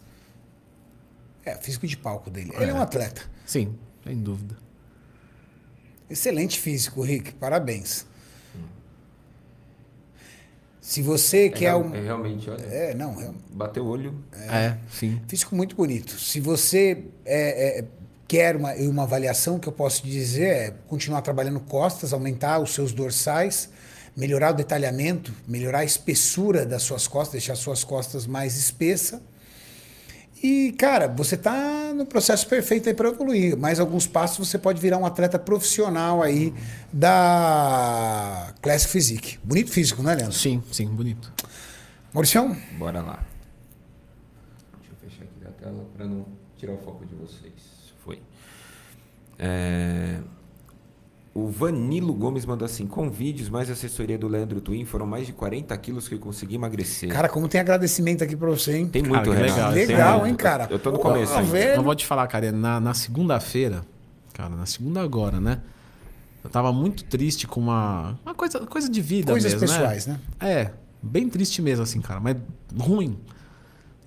É, 1.46 1.56
físico 1.56 1.86
de 1.86 1.96
palco 1.96 2.30
dele. 2.32 2.52
Ele 2.56 2.72
é 2.72 2.74
um 2.74 2.82
atleta. 2.82 3.22
Sim, 3.46 3.76
sem 4.04 4.18
dúvida. 4.18 4.58
Excelente 6.10 6.60
físico, 6.60 7.04
Rick. 7.04 7.34
Parabéns. 7.34 8.06
Se 10.82 11.02
você 11.02 11.50
quer 11.50 11.66
é, 11.66 11.76
um. 11.76 11.96
é 11.96 12.02
realmente, 12.02 12.48
olha. 12.50 12.62
É, 12.64 12.94
não, 12.94 13.20
é 13.20 13.32
Bateu 13.52 13.84
o 13.84 13.88
olho. 13.88 14.24
É, 14.34 14.78
sim. 14.92 15.20
físico 15.28 15.56
muito 15.56 15.76
bonito. 15.76 16.12
Se 16.20 16.40
você 16.40 17.06
é, 17.26 17.80
é, 17.80 17.86
quer 18.28 18.56
uma, 18.56 18.74
uma 18.74 19.04
avaliação, 19.04 19.58
que 19.58 19.68
eu 19.68 19.74
posso 19.74 20.06
dizer 20.06 20.46
é 20.46 20.72
continuar 20.88 21.22
trabalhando 21.22 21.60
costas, 21.60 22.14
aumentar 22.14 22.60
os 22.60 22.74
seus 22.74 22.92
dorsais, 22.92 23.70
melhorar 24.16 24.52
o 24.52 24.54
detalhamento, 24.54 25.34
melhorar 25.48 25.80
a 25.80 25.84
espessura 25.84 26.66
das 26.66 26.84
suas 26.84 27.08
costas, 27.08 27.34
deixar 27.34 27.56
suas 27.56 27.84
costas 27.84 28.26
mais 28.26 28.56
espessa. 28.56 29.22
E, 30.42 30.74
cara, 30.74 31.08
você 31.08 31.36
tá 31.36 31.92
no 31.94 32.06
processo 32.06 32.48
perfeito 32.48 32.88
aí 32.88 32.94
para 32.94 33.10
evoluir. 33.10 33.58
Mais 33.58 33.80
alguns 33.80 34.06
passos 34.06 34.48
você 34.48 34.58
pode 34.58 34.80
virar 34.80 34.98
um 34.98 35.06
atleta 35.06 35.40
profissional 35.40 36.22
aí 36.22 36.54
da 36.94 38.54
Classic 38.62 38.92
Physique. 38.92 39.40
Bonito 39.44 39.72
físico, 39.72 40.04
né, 40.04 40.14
Leandro? 40.14 40.34
Sim, 40.34 40.62
sim, 40.72 40.88
bonito. 40.88 41.34
Mauricião? 42.14 42.56
Bora 42.78 43.02
lá. 43.02 43.26
Deixa 44.78 44.92
eu 44.92 45.10
fechar 45.10 45.24
aqui 45.24 45.44
da 45.44 45.52
tela 45.52 45.86
para 45.96 46.06
não 46.06 46.26
tirar 46.58 46.74
o 46.74 46.78
foco 46.78 47.06
de 47.06 47.16
vocês. 47.16 47.54
Foi. 48.04 48.22
É... 49.40 50.20
O 51.36 51.48
Vanilo 51.50 52.14
Gomes 52.14 52.46
mandou 52.46 52.66
assim: 52.66 52.88
com 52.88 53.10
vídeos 53.10 53.50
mais 53.50 53.70
assessoria 53.70 54.18
do 54.18 54.26
Leandro 54.26 54.62
Twin, 54.62 54.86
foram 54.86 55.06
mais 55.06 55.28
de 55.28 55.34
40 55.34 55.78
quilos 55.80 56.08
que 56.08 56.16
eu 56.16 56.20
consegui 56.20 56.56
emagrecer. 56.56 57.10
Cara, 57.12 57.28
como 57.28 57.50
tem 57.50 57.60
agradecimento 57.60 58.24
aqui 58.24 58.38
pra 58.38 58.50
você, 58.50 58.78
hein? 58.78 58.88
Tem 58.88 59.04
muito, 59.04 59.30
Cara, 59.30 59.42
legal. 59.42 59.74
Tem 59.74 59.86
Legal, 59.86 60.20
muito. 60.20 60.30
hein, 60.30 60.36
cara? 60.38 60.68
Eu 60.72 60.80
tô 60.80 60.92
no 60.92 60.98
Pô, 60.98 61.04
começo 61.10 61.38
velho. 61.44 61.76
Eu 61.76 61.84
vou 61.84 61.94
te 61.94 62.06
falar, 62.06 62.26
cara, 62.28 62.54
na, 62.54 62.80
na 62.80 62.94
segunda-feira, 62.94 63.86
cara, 64.34 64.56
na 64.56 64.66
segunda 64.66 65.02
agora, 65.02 65.42
né? 65.42 65.62
Eu 66.42 66.50
tava 66.50 66.72
muito 66.72 67.04
triste 67.04 67.46
com 67.46 67.60
uma, 67.60 68.18
uma 68.26 68.34
coisa, 68.34 68.60
coisa 68.62 68.88
de 68.88 69.02
vida 69.02 69.34
Coisas 69.34 69.56
mesmo, 69.56 69.68
pessoais, 69.68 70.08
né? 70.08 70.18
É, 70.40 70.72
bem 71.04 71.28
triste 71.28 71.62
mesmo, 71.62 71.84
assim, 71.84 72.00
cara, 72.00 72.22
mas 72.22 72.38
ruim. 72.80 73.20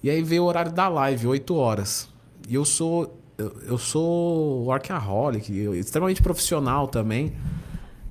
E 0.03 0.09
aí 0.09 0.23
veio 0.23 0.45
o 0.45 0.47
horário 0.47 0.73
da 0.73 0.89
live, 0.89 1.27
8 1.27 1.55
horas. 1.55 2.09
E 2.49 2.55
eu 2.55 2.65
sou. 2.65 3.18
Eu, 3.39 3.57
eu 3.67 3.79
sou 3.79 4.65
workaholic, 4.65 5.57
eu- 5.57 5.75
extremamente 5.75 6.21
profissional 6.21 6.89
também. 6.89 7.33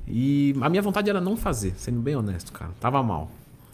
E 0.08 0.56
a 0.62 0.70
minha 0.70 0.82
vontade 0.82 1.10
era 1.10 1.20
não 1.20 1.36
fazer, 1.36 1.74
sendo 1.78 2.00
bem 2.00 2.16
honesto, 2.16 2.54
cara. 2.54 2.72
Tava 2.80 3.04
mal. 3.04 3.30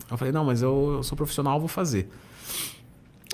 Eu 0.10 0.18
falei, 0.18 0.32
não, 0.34 0.44
mas 0.44 0.62
eu, 0.64 0.96
eu 0.98 1.04
sou 1.04 1.16
profissional, 1.16 1.60
vou 1.60 1.68
fazer. 1.70 2.10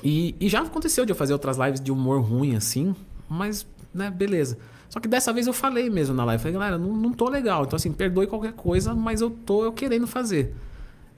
E, 0.03 0.35
e 0.39 0.49
já 0.49 0.61
aconteceu 0.61 1.05
de 1.05 1.11
eu 1.11 1.15
fazer 1.15 1.33
outras 1.33 1.57
lives 1.57 1.79
de 1.81 1.91
humor 1.91 2.21
ruim, 2.21 2.55
assim, 2.55 2.95
mas, 3.29 3.65
né, 3.93 4.09
beleza. 4.09 4.57
Só 4.89 4.99
que 4.99 5.07
dessa 5.07 5.31
vez 5.31 5.45
eu 5.47 5.53
falei 5.53 5.89
mesmo 5.89 6.15
na 6.15 6.25
live, 6.25 6.41
falei, 6.41 6.53
galera, 6.53 6.77
não, 6.77 6.93
não 6.95 7.13
tô 7.13 7.29
legal. 7.29 7.63
Então, 7.63 7.77
assim, 7.77 7.91
perdoe 7.91 8.27
qualquer 8.27 8.53
coisa, 8.53 8.93
mas 8.93 9.21
eu 9.21 9.29
tô 9.29 9.63
eu 9.63 9.71
querendo 9.71 10.07
fazer. 10.07 10.53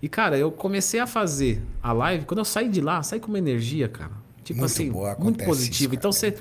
E, 0.01 0.09
cara, 0.09 0.37
eu 0.37 0.51
comecei 0.51 0.99
a 0.99 1.07
fazer 1.07 1.61
a 1.81 1.93
live, 1.93 2.25
quando 2.25 2.39
eu 2.39 2.45
saí 2.45 2.69
de 2.69 2.81
lá, 2.81 3.01
saí 3.01 3.19
com 3.19 3.27
uma 3.29 3.37
energia, 3.37 3.87
cara. 3.87 4.11
Tipo 4.43 4.59
Muito 4.59 4.71
assim, 4.71 4.91
boa, 4.91 5.15
muito 5.19 5.43
positiva. 5.43 5.93
então 5.95 6.11
cara, 6.11 6.19
você. 6.19 6.37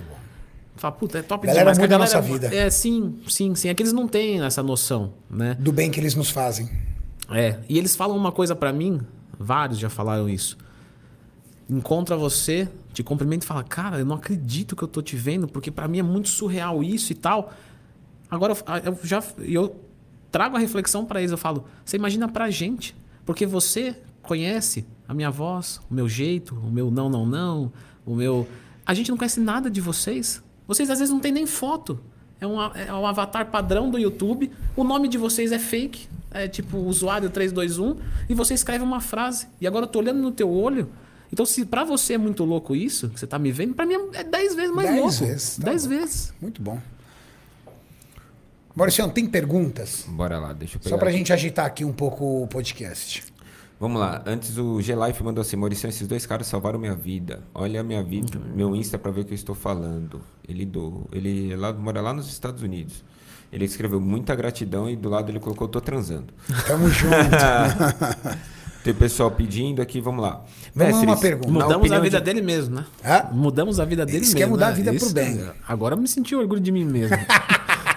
Fala, 0.81 0.93
puta, 0.93 1.19
é 1.19 1.23
top 1.23 1.47
Galera 1.47 1.63
demais. 1.73 1.79
que 1.79 1.83
muda 1.85 1.95
a 1.95 1.99
nossa 1.99 2.21
vida. 2.21 2.55
É, 2.55 2.71
sim, 2.71 3.21
sim, 3.29 3.55
sim. 3.55 3.69
É 3.69 3.75
que 3.75 3.83
eles 3.83 3.93
não 3.93 4.09
têm 4.09 4.43
essa 4.43 4.63
noção, 4.63 5.13
né? 5.31 5.57
Do 5.59 5.73
bem 5.73 5.91
que 5.91 6.01
eles 6.01 6.15
nos 6.15 6.31
fazem. 6.31 6.69
É, 7.31 7.59
e 7.69 7.79
eles 7.79 7.95
falam 7.95 8.17
uma 8.17 8.33
coisa 8.33 8.57
pra 8.57 8.73
mim, 8.73 9.01
vários 9.39 9.79
já 9.79 9.89
falaram 9.89 10.29
isso. 10.29 10.57
Encontra 11.69 12.17
você, 12.17 12.69
te 12.93 13.03
cumprimenta 13.03 13.45
e 13.45 13.49
fala: 13.49 13.63
"Cara, 13.63 13.99
eu 14.01 14.05
não 14.05 14.17
acredito 14.17 14.75
que 14.75 14.83
eu 14.83 14.89
tô 14.89 15.01
te 15.01 15.15
vendo, 15.15 15.47
porque 15.47 15.71
pra 15.71 15.87
mim 15.87 16.01
é 16.01 16.03
muito 16.03 16.29
surreal 16.29 16.83
isso 16.83 17.13
e 17.13 17.15
tal". 17.15 17.53
Agora 18.29 18.55
eu, 18.85 18.99
já 19.05 19.23
eu 19.39 19.77
trago 20.33 20.57
a 20.57 20.59
reflexão 20.59 21.05
pra 21.05 21.21
eles, 21.21 21.31
eu 21.31 21.39
falo: 21.39 21.65
"Você 21.85 21.97
imagina 21.97 22.29
pra 22.29 22.51
gente, 22.51 22.97
porque 23.25 23.47
você 23.47 23.95
conhece 24.23 24.85
a 25.07 25.15
minha 25.15 25.31
voz, 25.31 25.81
o 25.89 25.95
meu 25.95 26.09
jeito, 26.09 26.55
o 26.57 26.71
meu 26.71 26.91
não 26.91 27.09
não 27.09 27.25
não, 27.25 27.73
o 28.05 28.17
meu 28.17 28.49
a 28.85 28.93
gente 28.93 29.09
não 29.09 29.17
conhece 29.17 29.39
nada 29.39 29.71
de 29.71 29.81
vocês. 29.81 30.43
Vocês 30.71 30.89
às 30.89 31.01
vezes 31.01 31.13
não 31.13 31.19
tem 31.19 31.33
nem 31.33 31.47
foto. 31.47 31.99
É 32.41 32.47
um, 32.47 32.63
é 32.63 32.95
um 32.95 33.05
avatar 33.05 33.51
padrão 33.51 33.91
do 33.91 33.99
YouTube. 33.99 34.53
O 34.77 34.85
nome 34.85 35.09
de 35.09 35.19
vocês 35.19 35.51
é 35.51 35.59
fake. 35.59 36.07
É 36.31 36.47
tipo 36.47 36.79
usuário 36.79 37.29
321. 37.29 37.97
E 38.29 38.35
você 38.35 38.55
escreve 38.55 38.85
uma 38.85 39.01
frase. 39.01 39.49
E 39.61 39.67
agora 39.67 39.87
eu 39.87 39.89
tô 39.89 39.99
olhando 39.99 40.21
no 40.21 40.31
teu 40.31 40.49
olho. 40.49 40.89
Então, 41.33 41.45
se 41.45 41.65
pra 41.65 41.83
você 41.83 42.13
é 42.15 42.19
muito 42.19 42.45
louco 42.45 42.77
isso, 42.77 43.09
que 43.09 43.19
você 43.19 43.27
tá 43.27 43.37
me 43.37 43.51
vendo, 43.51 43.75
pra 43.75 43.85
mim 43.85 43.95
é 44.15 44.23
10 44.23 44.55
vezes 44.55 44.71
mais 44.73 44.89
Dez 44.91 45.01
louco. 45.01 45.25
vezes, 45.25 45.57
tá 45.57 45.65
10 45.71 45.85
louco. 45.87 46.01
vezes. 46.01 46.35
Muito 46.41 46.63
bom. 46.63 46.81
Mauricião, 48.73 49.09
tem 49.11 49.27
perguntas? 49.27 50.05
Bora 50.09 50.39
lá, 50.39 50.53
deixa 50.53 50.77
eu 50.77 50.81
pegar. 50.81 50.91
Só 50.95 50.99
pra 50.99 51.09
aqui. 51.09 51.19
gente 51.19 51.33
agitar 51.33 51.67
aqui 51.67 51.85
um 51.85 51.93
pouco 51.93 52.45
o 52.45 52.47
podcast. 52.47 53.25
Vamos 53.81 53.99
lá. 53.99 54.23
Antes 54.27 54.59
o 54.59 54.79
G-Life 54.83 55.25
mandou 55.25 55.41
assim: 55.41 55.57
Mauricião, 55.57 55.89
esses 55.89 56.07
dois 56.07 56.27
caras 56.27 56.47
salvaram 56.47 56.79
minha 56.79 56.95
vida. 56.95 57.43
Olha 57.55 57.81
a 57.81 57.83
minha 57.83 58.03
vida, 58.03 58.39
meu 58.55 58.77
Insta 58.77 58.99
pra 58.99 59.11
ver 59.11 59.23
o 59.23 59.25
que 59.25 59.33
eu 59.33 59.37
estou 59.37 59.55
falando. 59.55 60.21
Ele 60.47 60.67
do, 60.67 61.09
ele 61.11 61.51
é 61.53 61.57
lá, 61.57 61.73
mora 61.73 62.03
lá 62.03 62.13
nos 62.13 62.29
Estados 62.29 62.63
Unidos. 62.63 63.03
Ele 63.51 63.65
escreveu 63.65 63.99
muita 64.01 64.35
gratidão 64.35 64.89
e 64.89 64.95
do 64.95 65.09
lado 65.09 65.31
ele 65.31 65.41
colocou 65.41 65.67
tô 65.67 65.81
transando. 65.81 66.27
Tamo 66.67 66.89
junto. 66.91 67.15
Tem 68.85 68.95
pessoal 68.95 69.31
pedindo 69.31 69.83
aqui, 69.83 70.01
vamos 70.01 70.23
lá. 70.23 70.43
Vamos 70.75 70.95
a 70.95 70.97
uma 70.99 71.07
Mestres, 71.13 71.21
pergunta. 71.21 71.51
Mudamos 71.51 71.93
a 71.93 71.99
vida 72.01 72.19
de- 72.19 72.25
dele 72.25 72.41
mesmo, 72.43 72.77
né? 72.77 72.87
Hã? 73.05 73.25
Mudamos 73.33 73.81
a 73.81 73.85
vida 73.85 74.07
dele 74.07 74.19
Isso 74.19 74.35
mesmo. 74.35 74.39
quer 74.39 74.47
mudar 74.47 74.67
né? 74.67 74.73
a 74.73 74.75
vida 74.75 74.91
pro 74.93 75.05
Isso- 75.05 75.15
bem. 75.15 75.51
Agora 75.67 75.95
eu 75.95 75.99
me 76.01 76.09
senti 76.09 76.35
orgulho 76.35 76.61
de 76.61 76.71
mim 76.73 76.85
mesmo. 76.85 77.17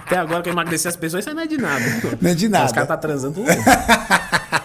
Até 0.06 0.18
agora 0.18 0.42
que 0.42 0.50
eu 0.50 0.54
emagreci 0.54 0.88
as 0.88 0.96
pessoas, 0.98 1.24
isso 1.24 1.30
aí 1.30 1.36
não 1.36 1.44
é 1.44 1.48
de 1.48 1.58
nada. 1.58 1.84
Não 2.22 2.30
é 2.32 2.36
de 2.36 2.50
nada. 2.50 2.66
Os 2.66 2.72
caras 2.74 2.88
tá 2.88 2.98
transando 2.98 3.42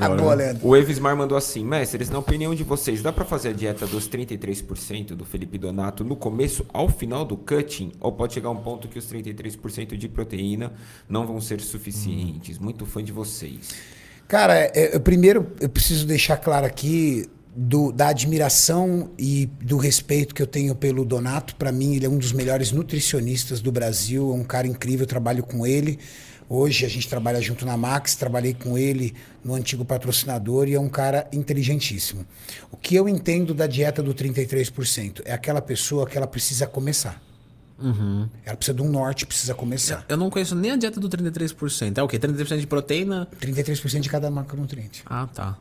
Ah, 0.00 0.08
boa, 0.16 0.34
Leandro. 0.34 0.66
O 0.66 0.76
Evismar 0.76 1.16
mandou 1.16 1.36
assim: 1.36 1.64
Mestres, 1.64 2.08
na 2.10 2.18
opinião 2.18 2.54
de 2.54 2.62
vocês, 2.64 3.02
dá 3.02 3.12
pra 3.12 3.24
fazer 3.24 3.50
a 3.50 3.52
dieta 3.52 3.86
dos 3.86 4.08
33% 4.08 5.08
do 5.14 5.24
Felipe 5.24 5.58
Donato 5.58 6.04
no 6.04 6.16
começo 6.16 6.64
ao 6.72 6.88
final 6.88 7.24
do 7.24 7.36
cutting? 7.36 7.92
Ou 8.00 8.12
pode 8.12 8.34
chegar 8.34 8.50
um 8.50 8.56
ponto 8.56 8.88
que 8.88 8.98
os 8.98 9.06
33% 9.06 9.96
de 9.96 10.08
proteína 10.08 10.72
não 11.08 11.26
vão 11.26 11.40
ser 11.40 11.60
suficientes? 11.60 12.58
Muito 12.58 12.86
fã 12.86 13.02
de 13.02 13.12
vocês. 13.12 13.70
Cara, 14.28 14.54
é, 14.74 14.94
eu, 14.96 15.00
primeiro 15.00 15.46
eu 15.60 15.68
preciso 15.68 16.06
deixar 16.06 16.36
claro 16.36 16.64
aqui 16.64 17.26
do- 17.54 17.90
da 17.90 18.08
admiração 18.08 19.10
e 19.18 19.46
do 19.60 19.76
respeito 19.76 20.32
que 20.34 20.40
eu 20.40 20.46
tenho 20.46 20.74
pelo 20.74 21.04
Donato. 21.04 21.56
Para 21.56 21.72
mim, 21.72 21.96
ele 21.96 22.06
é 22.06 22.08
um 22.08 22.16
dos 22.16 22.32
melhores 22.32 22.70
nutricionistas 22.70 23.60
do 23.60 23.72
Brasil, 23.72 24.30
é 24.30 24.34
um 24.34 24.44
cara 24.44 24.66
incrível, 24.68 25.02
eu 25.02 25.08
trabalho 25.08 25.42
com 25.42 25.66
ele. 25.66 25.98
Hoje 26.52 26.84
a 26.84 26.88
gente 26.88 27.08
trabalha 27.08 27.40
junto 27.40 27.64
na 27.64 27.76
Max, 27.76 28.16
trabalhei 28.16 28.52
com 28.54 28.76
ele 28.76 29.14
no 29.44 29.54
antigo 29.54 29.84
patrocinador 29.84 30.66
e 30.66 30.74
é 30.74 30.80
um 30.80 30.88
cara 30.88 31.28
inteligentíssimo. 31.32 32.26
O 32.72 32.76
que 32.76 32.96
eu 32.96 33.08
entendo 33.08 33.54
da 33.54 33.68
dieta 33.68 34.02
do 34.02 34.12
33% 34.12 35.22
é 35.24 35.32
aquela 35.32 35.62
pessoa 35.62 36.08
que 36.08 36.16
ela 36.16 36.26
precisa 36.26 36.66
começar. 36.66 37.22
Ela 38.44 38.56
precisa 38.56 38.74
de 38.76 38.82
um 38.82 38.88
norte, 38.90 39.24
precisa 39.24 39.54
começar. 39.54 40.04
Eu 40.08 40.16
não 40.16 40.28
conheço 40.28 40.56
nem 40.56 40.72
a 40.72 40.76
dieta 40.76 40.98
do 40.98 41.08
33%. 41.08 41.96
É 41.96 42.02
o 42.02 42.08
quê? 42.08 42.18
33% 42.18 42.58
de 42.58 42.66
proteína? 42.66 43.28
33% 43.40 44.00
de 44.00 44.08
cada 44.08 44.28
macronutriente. 44.28 45.04
Ah, 45.06 45.28
tá. 45.32 45.56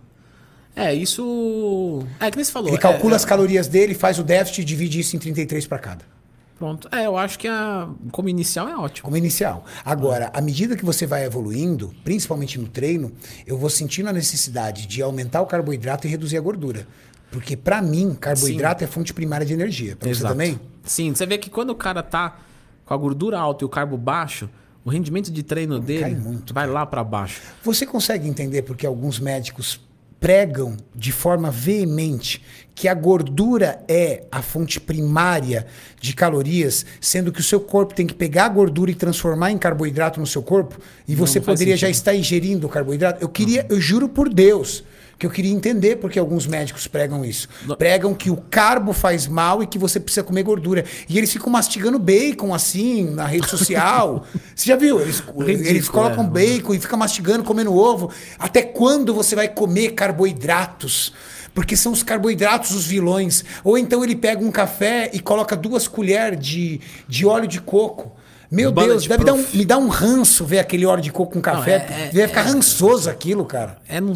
É, 0.76 0.92
isso. 0.94 2.04
É 2.20 2.32
que 2.32 2.36
nem 2.38 2.44
você 2.44 2.52
falou. 2.52 2.70
Ele 2.70 2.78
é- 2.78 2.82
calcula 2.82 3.14
é- 3.14 3.16
as 3.16 3.26
calorias 3.26 3.68
dele, 3.68 3.94
faz 3.94 4.18
o 4.18 4.24
déficit 4.24 4.64
e 4.64 4.66
divide 4.66 5.00
isso 5.00 5.16
em 5.16 5.20
33 5.20 5.68
para 5.68 5.78
cada. 5.78 6.19
Pronto. 6.60 6.90
É, 6.92 7.06
eu 7.06 7.18
acho 7.18 7.40
que 7.40 7.48
a... 7.48 7.88
como 8.12 8.28
inicial 8.28 8.68
é 8.68 8.76
ótimo. 8.76 9.06
Como 9.06 9.16
inicial. 9.16 9.64
Agora, 9.84 10.30
à 10.34 10.42
medida 10.42 10.76
que 10.76 10.84
você 10.84 11.06
vai 11.08 11.24
evoluindo, 11.24 11.96
principalmente 12.04 12.60
no 12.60 12.68
treino, 12.68 13.14
eu 13.48 13.58
vou 13.58 13.70
sentindo 13.70 14.10
a 14.10 14.14
necessidade 14.14 14.86
de 14.86 15.02
aumentar 15.02 15.42
o 15.42 15.46
carboidrato 15.46 16.06
e 16.06 16.10
reduzir 16.10 16.38
a 16.38 16.42
gordura. 16.42 16.86
Porque, 17.32 17.56
para 17.56 17.82
mim, 17.82 18.14
carboidrato 18.14 18.84
é 18.84 18.88
fonte 18.88 19.14
primária 19.14 19.46
de 19.46 19.54
energia. 19.54 19.96
Para 19.96 20.08
você 20.08 20.20
Exato. 20.20 20.34
também? 20.34 20.60
Sim, 20.84 21.16
você 21.16 21.26
vê 21.26 21.38
que 21.38 21.50
quando 21.50 21.70
o 21.70 21.76
cara 21.76 22.04
tá 22.04 22.40
com 22.86 22.94
a 22.94 22.98
gordura 22.98 23.40
alta 23.40 23.64
e 23.64 23.66
o 23.66 23.70
carbo 23.70 23.98
baixo, 23.98 24.50
o 24.84 24.90
rendimento 24.90 25.32
de 25.32 25.44
treino 25.44 25.80
dele 25.80 26.16
muito, 26.16 26.54
vai 26.54 26.68
lá 26.68 26.86
pra 26.86 27.04
baixo. 27.06 27.42
Você 27.64 27.86
consegue 27.86 28.28
entender 28.28 28.64
porque 28.64 28.86
alguns 28.86 29.18
médicos 29.18 29.80
pregam 30.20 30.76
de 30.94 31.12
forma 31.12 31.50
veemente 31.50 32.44
que 32.80 32.88
a 32.88 32.94
gordura 32.94 33.84
é 33.90 34.24
a 34.32 34.42
fonte 34.42 34.80
primária 34.80 35.68
de 36.00 36.14
calorias, 36.14 36.86
sendo 37.02 37.30
que 37.30 37.42
o 37.42 37.44
seu 37.44 37.60
corpo 37.60 37.94
tem 37.94 38.08
que 38.08 38.14
pegar 38.14 38.46
a 38.46 38.48
gordura 38.48 38.90
e 38.90 38.96
transformar 38.96 39.52
em 39.52 39.58
carboidrato 39.58 40.18
no 40.18 40.26
seu 40.26 40.42
corpo, 40.42 40.80
e 41.06 41.14
você 41.14 41.40
não 41.40 41.46
poderia 41.46 41.76
já 41.76 41.88
sentido. 41.88 41.98
estar 41.98 42.16
ingerindo 42.16 42.68
o 42.68 42.70
carboidrato? 42.70 43.22
Eu 43.22 43.28
queria, 43.28 43.66
eu 43.70 43.82
juro 43.82 44.08
por 44.08 44.30
Deus, 44.30 44.82
que 45.18 45.26
eu 45.26 45.30
queria 45.30 45.52
entender 45.52 45.98
porque 45.98 46.18
alguns 46.18 46.48
médicos 46.48 46.88
pregam 46.88 47.26
isso. 47.26 47.50
Pregam 47.78 48.14
que 48.14 48.32
o 48.32 48.38
carbo 48.38 48.94
faz 48.94 49.28
mal 49.28 49.62
e 49.62 49.68
que 49.68 49.78
você 49.78 50.00
precisa 50.00 50.24
comer 50.24 50.44
gordura. 50.44 50.86
E 51.10 51.18
eles 51.18 51.34
ficam 51.34 51.50
mastigando 51.50 52.00
bacon 52.00 52.54
assim 52.54 53.10
na 53.10 53.26
rede 53.26 53.50
social. 53.50 54.26
Você 54.56 54.70
já 54.70 54.78
viu? 54.78 55.02
Eles, 55.02 55.22
eles 55.46 55.68
Ridículo, 55.68 55.92
colocam 55.92 56.24
é. 56.24 56.30
bacon 56.30 56.74
e 56.74 56.80
fica 56.80 56.96
mastigando, 56.96 57.44
comendo 57.44 57.76
ovo. 57.76 58.10
Até 58.38 58.62
quando 58.62 59.14
você 59.14 59.36
vai 59.36 59.50
comer 59.50 59.92
carboidratos? 59.92 61.14
Porque 61.54 61.76
são 61.76 61.92
os 61.92 62.04
carboidratos 62.04 62.72
os 62.72 62.86
vilões. 62.86 63.44
Ou 63.64 63.78
então 63.78 64.04
ele 64.04 64.16
pega 64.16 64.44
um 64.44 64.52
café 64.52 65.10
e 65.14 65.20
coloca 65.20 65.56
duas 65.56 65.88
colheres 65.88 66.40
de, 66.40 66.80
de 67.08 67.26
óleo 67.26 67.48
de 67.48 67.60
coco. 67.62 68.12
Meu 68.52 68.72
Deus, 68.72 69.06
deve 69.06 69.24
dar 69.24 69.34
um, 69.34 69.46
me 69.54 69.64
dá 69.64 69.78
um 69.78 69.88
ranço 69.90 70.44
ver 70.44 70.58
aquele 70.58 70.84
óleo 70.84 71.04
de 71.04 71.12
coco 71.12 71.34
com 71.34 71.42
café. 71.42 71.86
é- 71.88 72.04
é- 72.06 72.12
deve 72.12 72.28
ficar 72.30 72.42
rançoso 72.42 73.08
aquilo, 73.08 73.46
cara. 73.46 73.78
É, 73.88 74.02
não, 74.02 74.14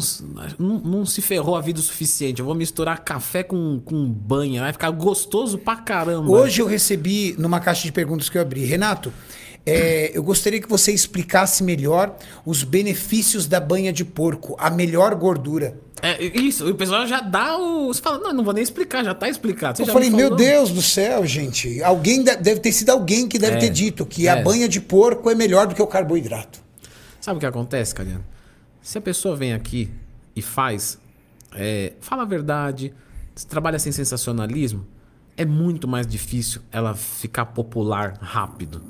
não, 0.58 0.78
não 0.80 1.06
se 1.06 1.22
ferrou 1.22 1.54
a 1.54 1.60
vida 1.60 1.78
o 1.78 1.82
suficiente. 1.82 2.40
Eu 2.40 2.44
vou 2.46 2.54
misturar 2.54 2.98
café 3.04 3.44
com, 3.44 3.80
com 3.84 4.04
banha. 4.08 4.60
Vai 4.62 4.72
ficar 4.72 4.90
gostoso 4.90 5.56
pra 5.56 5.76
caramba. 5.76 6.28
Hoje 6.28 6.60
eu 6.60 6.66
recebi 6.66 7.36
numa 7.38 7.60
caixa 7.60 7.84
de 7.84 7.92
perguntas 7.92 8.28
que 8.28 8.36
eu 8.36 8.42
abri, 8.42 8.64
Renato, 8.64 9.12
é, 9.66 10.10
eu 10.16 10.22
gostaria 10.22 10.60
que 10.60 10.68
você 10.68 10.92
explicasse 10.92 11.62
melhor 11.64 12.16
os 12.44 12.62
benefícios 12.62 13.46
da 13.46 13.58
banha 13.60 13.92
de 13.92 14.04
porco, 14.04 14.54
a 14.58 14.68
melhor 14.70 15.14
gordura. 15.14 15.78
É, 16.02 16.22
isso, 16.22 16.68
o 16.68 16.74
pessoal 16.74 17.06
já 17.06 17.20
dá 17.20 17.56
o. 17.56 17.86
Você 17.92 18.02
fala, 18.02 18.18
não, 18.18 18.32
não 18.32 18.44
vou 18.44 18.52
nem 18.52 18.62
explicar, 18.62 19.02
já 19.04 19.14
tá 19.14 19.28
explicado. 19.28 19.78
Você 19.78 19.84
eu 19.84 19.86
falei, 19.92 20.10
me 20.10 20.16
meu. 20.16 20.36
Deus 20.36 20.70
do 20.70 20.82
céu, 20.82 21.24
gente. 21.24 21.82
Alguém 21.82 22.22
de- 22.22 22.36
deve 22.36 22.60
ter 22.60 22.72
sido 22.72 22.90
alguém 22.90 23.26
que 23.26 23.38
deve 23.38 23.56
É, 23.56 23.60
ter 23.60 23.70
dito 23.70 24.04
que 24.04 24.28
a 24.28 24.36
é. 24.36 24.42
banha 24.42 24.68
de 24.68 24.80
porco 24.82 25.30
é 25.30 25.34
melhor 25.34 25.66
do 25.66 25.74
que 25.74 25.80
o 25.80 25.86
carboidrato. 25.86 26.58
Sabe 27.20 27.38
o 27.38 27.40
que 27.40 27.46
acontece, 27.46 27.94
Cariano? 27.94 28.24
Se 28.82 28.98
a 28.98 29.00
pessoa 29.00 29.34
vem 29.34 29.54
aqui 29.54 29.90
e 30.36 30.42
faz, 30.42 30.98
é, 31.54 31.94
fala 32.02 32.22
a 32.22 32.26
verdade, 32.26 32.92
trabalha 33.48 33.78
sem 33.78 33.90
sensacionalismo, 33.92 34.86
é 35.38 35.46
muito 35.46 35.88
mais 35.88 36.06
difícil 36.06 36.60
ela 36.70 36.94
ficar 36.94 37.46
popular 37.46 38.18
rápido. 38.20 38.82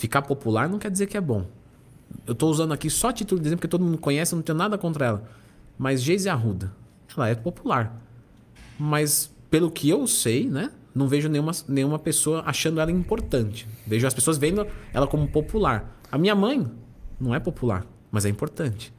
Ficar 0.00 0.22
popular 0.22 0.66
não 0.66 0.78
quer 0.78 0.90
dizer 0.90 1.06
que 1.08 1.16
é 1.18 1.20
bom. 1.20 1.44
Eu 2.26 2.34
tô 2.34 2.48
usando 2.48 2.72
aqui 2.72 2.88
só 2.88 3.12
título 3.12 3.38
de 3.38 3.48
exemplo, 3.48 3.60
porque 3.60 3.68
todo 3.68 3.84
mundo 3.84 3.98
conhece, 3.98 4.32
eu 4.32 4.36
não 4.36 4.42
tenho 4.42 4.56
nada 4.56 4.78
contra 4.78 5.04
ela. 5.04 5.28
Mas 5.78 6.00
Geise 6.00 6.26
Arruda, 6.26 6.72
ela 7.14 7.28
é 7.28 7.34
popular. 7.34 8.00
Mas 8.78 9.30
pelo 9.50 9.70
que 9.70 9.90
eu 9.90 10.06
sei, 10.06 10.48
né? 10.48 10.70
Não 10.94 11.06
vejo 11.06 11.28
nenhuma, 11.28 11.52
nenhuma 11.68 11.98
pessoa 11.98 12.42
achando 12.46 12.80
ela 12.80 12.90
importante. 12.90 13.68
Vejo 13.86 14.06
as 14.06 14.14
pessoas 14.14 14.38
vendo 14.38 14.66
ela 14.90 15.06
como 15.06 15.28
popular. 15.28 16.00
A 16.10 16.16
minha 16.16 16.34
mãe 16.34 16.66
não 17.20 17.34
é 17.34 17.38
popular, 17.38 17.84
mas 18.10 18.24
é 18.24 18.30
importante. 18.30 18.94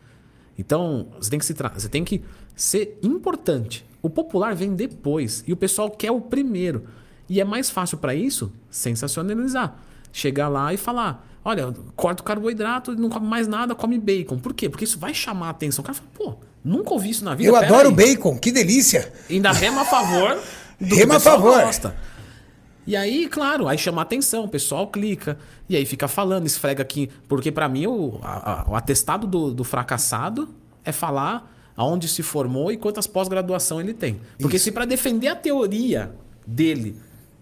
Então, 0.55 1.07
você 1.19 1.31
tem 1.31 1.39
que 1.39 1.45
se 1.45 1.55
você 1.55 1.89
tem 1.89 2.03
que 2.03 2.23
ser 2.55 2.99
importante. 3.01 3.83
O 4.03 4.09
popular 4.09 4.53
vem 4.53 4.75
depois 4.75 5.43
e 5.47 5.51
o 5.51 5.57
pessoal 5.57 5.89
quer 5.89 6.11
o 6.11 6.21
primeiro. 6.21 6.83
E 7.27 7.41
é 7.41 7.43
mais 7.43 7.71
fácil 7.71 7.97
para 7.97 8.13
isso 8.13 8.53
sensacionalizar. 8.69 9.89
Chegar 10.11 10.47
lá 10.49 10.73
e 10.73 10.77
falar: 10.77 11.27
"Olha, 11.43 11.73
corta 11.95 12.21
o 12.21 12.25
carboidrato, 12.25 12.95
não 12.95 13.09
come 13.09 13.27
mais 13.27 13.47
nada, 13.47 13.73
come 13.75 13.97
bacon". 13.99 14.37
Por 14.39 14.53
quê? 14.53 14.69
Porque 14.69 14.83
isso 14.85 14.99
vai 14.99 15.13
chamar 15.13 15.47
a 15.47 15.49
atenção. 15.51 15.81
O 15.81 15.85
cara 15.85 15.93
fala: 15.97 16.09
"Pô, 16.13 16.35
nunca 16.63 16.91
ouvi 16.93 17.09
isso 17.09 17.23
na 17.25 17.35
vida". 17.35 17.49
Eu 17.49 17.55
adoro 17.55 17.89
aí." 17.89 17.95
bacon, 17.95 18.37
que 18.37 18.51
delícia. 18.51 19.11
Ainda 19.29 19.51
rema 19.51 19.81
a 19.81 19.85
favor 19.85 20.39
do 20.79 20.87
que 20.87 20.95
Rema 20.95 21.13
o 21.13 21.17
a 21.17 21.19
favor. 21.19 21.61
gosta. 21.61 21.95
E 22.85 22.95
aí, 22.95 23.27
claro, 23.27 23.67
aí 23.67 23.77
chama 23.77 24.01
a 24.01 24.03
atenção, 24.03 24.43
o 24.45 24.47
pessoal 24.49 24.87
clica. 24.87 25.37
E 25.69 25.75
aí 25.75 25.85
fica 25.85 26.07
falando, 26.07 26.47
esfrega 26.47 26.81
aqui. 26.81 27.09
Porque 27.27 27.51
pra 27.51 27.69
mim 27.69 27.85
o, 27.85 28.19
a- 28.23 28.63
a- 28.63 28.71
o 28.71 28.75
atestado 28.75 29.27
do, 29.27 29.53
do 29.53 29.63
fracassado 29.63 30.49
é 30.83 30.91
falar 30.91 31.47
aonde 31.77 32.07
se 32.07 32.23
formou 32.23 32.71
e 32.71 32.77
quantas 32.77 33.05
pós-graduação 33.05 33.79
ele 33.79 33.93
tem. 33.93 34.19
Porque 34.39 34.57
se 34.57 34.71
pra 34.71 34.83
defender 34.85 35.27
a 35.27 35.35
teoria 35.35 36.11
dele, 36.45 36.97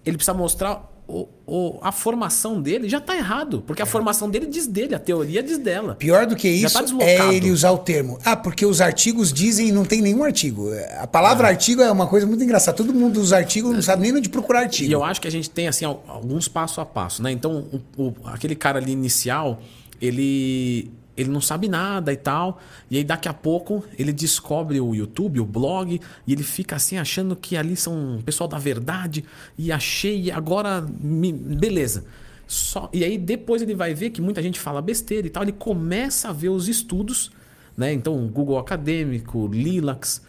ele 0.05 0.17
precisa 0.17 0.33
mostrar 0.33 0.83
o- 1.09 1.27
o- 1.47 1.79
a 1.81 1.91
formação 1.91 2.61
dele, 2.61 2.87
já 2.87 2.99
tá 3.01 3.15
errado. 3.17 3.63
Porque 3.65 3.81
a 3.81 3.85
formação 3.85 4.29
dele 4.29 4.45
diz 4.45 4.67
dele, 4.67 4.93
a 4.93 4.99
teoria 4.99 5.41
diz 5.41 5.57
dela. 5.57 5.95
Pior 5.95 6.25
do 6.27 6.35
que 6.35 6.55
Já 6.59 6.67
isso 6.67 6.97
tá 6.97 7.03
é 7.03 7.33
ele 7.33 7.49
usar 7.51 7.71
o 7.71 7.79
termo. 7.79 8.19
Ah, 8.23 8.35
porque 8.35 8.65
os 8.65 8.79
artigos 8.79 9.33
dizem 9.33 9.69
e 9.69 9.71
não 9.71 9.83
tem 9.85 10.01
nenhum 10.01 10.23
artigo. 10.23 10.69
A 10.99 11.07
palavra 11.07 11.47
artigo 11.47 11.81
é 11.81 11.91
uma 11.91 12.05
coisa 12.07 12.27
muito 12.27 12.43
engraçada. 12.43 12.77
Todo 12.77 12.93
mundo 12.93 13.19
usa 13.19 13.37
artigo, 13.37 13.73
não 13.73 13.81
sabe 13.81 14.03
nem 14.03 14.15
onde 14.15 14.29
procurar 14.29 14.59
artigo. 14.59 14.89
E 14.89 14.93
eu 14.93 15.03
acho 15.03 15.19
que 15.19 15.27
a 15.27 15.31
gente 15.31 15.49
tem 15.49 15.67
assim 15.67 15.85
al- 15.85 16.03
alguns 16.07 16.47
passo 16.47 16.79
a 16.79 16.85
passo, 16.85 17.23
né? 17.23 17.31
Então, 17.31 17.65
o- 17.97 18.13
aquele 18.25 18.55
cara 18.55 18.77
ali 18.77 18.91
inicial, 18.91 19.59
ele 19.99 20.91
ele 21.19 21.29
não 21.29 21.41
sabe 21.41 21.67
nada 21.67 22.13
e 22.13 22.17
tal. 22.17 22.59
E 22.89 22.97
aí 22.97 23.03
daqui 23.03 23.27
a 23.27 23.33
pouco 23.33 23.83
ele 23.97 24.13
descobre 24.13 24.79
o 24.79 24.95
YouTube, 24.95 25.39
o 25.39 25.45
blog, 25.45 25.99
e 26.25 26.31
ele 26.33 26.43
fica 26.43 26.75
assim 26.75 26.97
achando 26.97 27.35
que 27.35 27.57
ali 27.57 27.75
são 27.75 28.19
pessoal 28.25 28.47
da 28.47 28.57
verdade 28.57 29.25
e 29.57 29.71
achei 29.71 30.23
e 30.23 30.31
agora 30.31 30.81
me- 31.01 31.33
beleza. 31.33 32.05
Só, 32.47 32.89
e 32.91 33.03
aí 33.03 33.17
depois 33.17 33.61
ele 33.61 33.75
vai 33.75 33.93
ver 33.93 34.09
que 34.09 34.21
muita 34.21 34.41
gente 34.41 34.59
fala 34.59 34.81
besteira 34.81 35.27
e 35.27 35.29
tal, 35.29 35.43
ele 35.43 35.51
começa 35.51 36.29
a 36.29 36.33
ver 36.33 36.49
os 36.49 36.67
estudos, 36.67 37.29
né? 37.77 37.93
Então, 37.93 38.27
Google 38.27 38.57
Acadêmico, 38.57 39.47
Lilacs, 39.47 40.21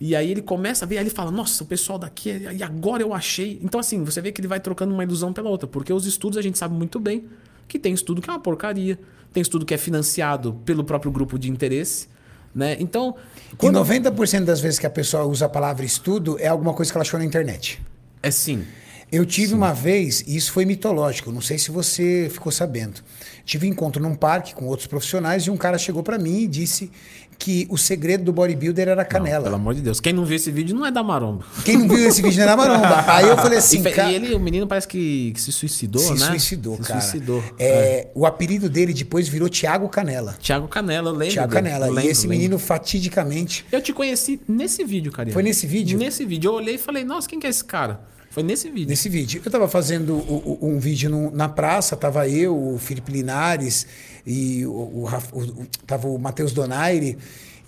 e 0.00 0.16
aí 0.16 0.30
ele 0.30 0.42
começa 0.42 0.84
a 0.84 0.88
ver, 0.88 0.98
aí 0.98 1.04
ele 1.04 1.10
fala, 1.10 1.30
nossa, 1.30 1.62
o 1.62 1.66
pessoal 1.66 1.98
daqui, 1.98 2.30
é- 2.30 2.54
e 2.54 2.62
agora 2.62 3.02
eu 3.02 3.14
achei. 3.14 3.60
Então, 3.62 3.78
assim, 3.78 4.02
você 4.02 4.20
vê 4.20 4.32
que 4.32 4.40
ele 4.40 4.48
vai 4.48 4.58
trocando 4.60 4.92
uma 4.92 5.04
ilusão 5.04 5.32
pela 5.32 5.48
outra, 5.50 5.68
porque 5.68 5.92
os 5.92 6.04
estudos 6.06 6.36
a 6.38 6.42
gente 6.42 6.58
sabe 6.58 6.74
muito 6.74 6.98
bem 6.98 7.24
que 7.68 7.78
tem 7.78 7.92
estudo 7.92 8.20
que 8.22 8.28
é 8.28 8.32
uma 8.32 8.40
porcaria, 8.40 8.98
tem 9.32 9.40
estudo 9.40 9.64
que 9.64 9.74
é 9.74 9.78
financiado 9.78 10.54
pelo 10.64 10.82
próprio 10.82 11.12
grupo 11.12 11.38
de 11.38 11.50
interesse, 11.50 12.08
né? 12.54 12.76
Então, 12.80 13.14
E 13.52 13.56
quando 13.56 13.78
90% 13.78 14.44
das 14.44 14.60
vezes 14.60 14.78
que 14.78 14.86
a 14.86 14.90
pessoa 14.90 15.24
usa 15.24 15.46
a 15.46 15.48
palavra 15.48 15.84
estudo 15.84 16.38
é 16.40 16.48
alguma 16.48 16.72
coisa 16.72 16.90
que 16.90 16.96
ela 16.96 17.02
achou 17.02 17.18
na 17.20 17.26
internet. 17.26 17.80
é 18.22 18.30
sim. 18.30 18.64
Eu 19.10 19.24
tive 19.24 19.54
uma 19.54 19.72
vez, 19.72 20.22
e 20.26 20.36
isso 20.36 20.52
foi 20.52 20.66
mitológico, 20.66 21.32
não 21.32 21.40
sei 21.40 21.56
se 21.56 21.70
você 21.70 22.28
ficou 22.30 22.52
sabendo. 22.52 23.00
Tive 23.42 23.66
um 23.66 23.70
encontro 23.70 24.02
num 24.02 24.14
parque 24.14 24.54
com 24.54 24.66
outros 24.66 24.86
profissionais 24.86 25.44
e 25.44 25.50
um 25.50 25.56
cara 25.56 25.78
chegou 25.78 26.02
pra 26.02 26.18
mim 26.18 26.40
e 26.42 26.46
disse 26.46 26.90
que 27.38 27.66
o 27.70 27.78
segredo 27.78 28.24
do 28.24 28.32
bodybuilder 28.32 28.88
era 28.88 29.02
a 29.02 29.04
canela. 29.04 29.44
Pelo 29.44 29.54
amor 29.54 29.74
de 29.74 29.80
Deus, 29.80 30.00
quem 30.00 30.12
não 30.12 30.24
viu 30.24 30.36
esse 30.36 30.50
vídeo 30.50 30.74
não 30.74 30.84
é 30.84 30.90
da 30.90 31.02
maromba. 31.02 31.44
Quem 31.64 31.76
não 31.76 31.88
viu 31.88 32.08
esse 32.08 32.20
vídeo 32.20 32.38
não 32.38 32.44
era 32.44 32.56
maromba. 32.56 33.04
Aí 33.06 33.28
eu 33.28 33.36
falei 33.36 33.58
assim, 33.58 33.80
e, 33.80 33.92
cara, 33.92 34.10
e 34.10 34.14
ele, 34.16 34.34
o 34.34 34.40
menino 34.40 34.66
parece 34.66 34.88
que, 34.88 35.32
que 35.32 35.40
se 35.40 35.52
suicidou, 35.52 36.02
se 36.02 36.14
né? 36.14 36.26
suicidou, 36.26 36.76
se 36.76 36.82
cara. 36.82 37.00
suicidou. 37.00 37.42
É, 37.58 38.08
O 38.14 38.26
apelido 38.26 38.68
dele 38.68 38.92
depois 38.92 39.28
virou 39.28 39.48
Tiago 39.48 39.88
Canela. 39.88 40.36
Tiago 40.40 40.66
Canela, 40.66 41.10
eu 41.10 41.14
lembro. 41.14 41.34
Tiago. 41.34 41.52
Canela. 41.52 41.86
Lembro, 41.86 42.02
e 42.02 42.08
esse 42.08 42.22
lembro. 42.22 42.36
menino 42.36 42.58
fatidicamente 42.58 43.64
Eu 43.70 43.80
te 43.80 43.92
conheci 43.92 44.40
nesse 44.48 44.84
vídeo, 44.84 45.12
cara. 45.12 45.30
Foi 45.30 45.42
nesse 45.42 45.66
vídeo? 45.66 45.98
Nesse 45.98 46.24
vídeo. 46.24 46.48
Eu 46.50 46.54
olhei 46.54 46.74
e 46.74 46.78
falei, 46.78 47.04
nossa, 47.04 47.28
quem 47.28 47.38
que 47.38 47.46
é 47.46 47.50
esse 47.50 47.64
cara? 47.64 48.00
Foi 48.38 48.42
nesse 48.44 48.70
vídeo. 48.70 48.88
Nesse 48.88 49.08
vídeo. 49.08 49.42
Eu 49.44 49.50
tava 49.50 49.66
fazendo 49.66 50.14
o- 50.14 50.58
um 50.62 50.78
vídeo 50.78 51.10
no- 51.10 51.30
na 51.32 51.48
praça, 51.48 51.96
tava 51.96 52.28
eu, 52.28 52.56
o 52.56 52.78
Felipe 52.78 53.10
Linares 53.10 53.84
e 54.24 54.64
o, 54.64 54.70
o, 54.70 55.08
o- 55.32 55.66
tava 55.84 56.06
o 56.06 56.16
Matheus 56.18 56.52
Donaire. 56.52 57.18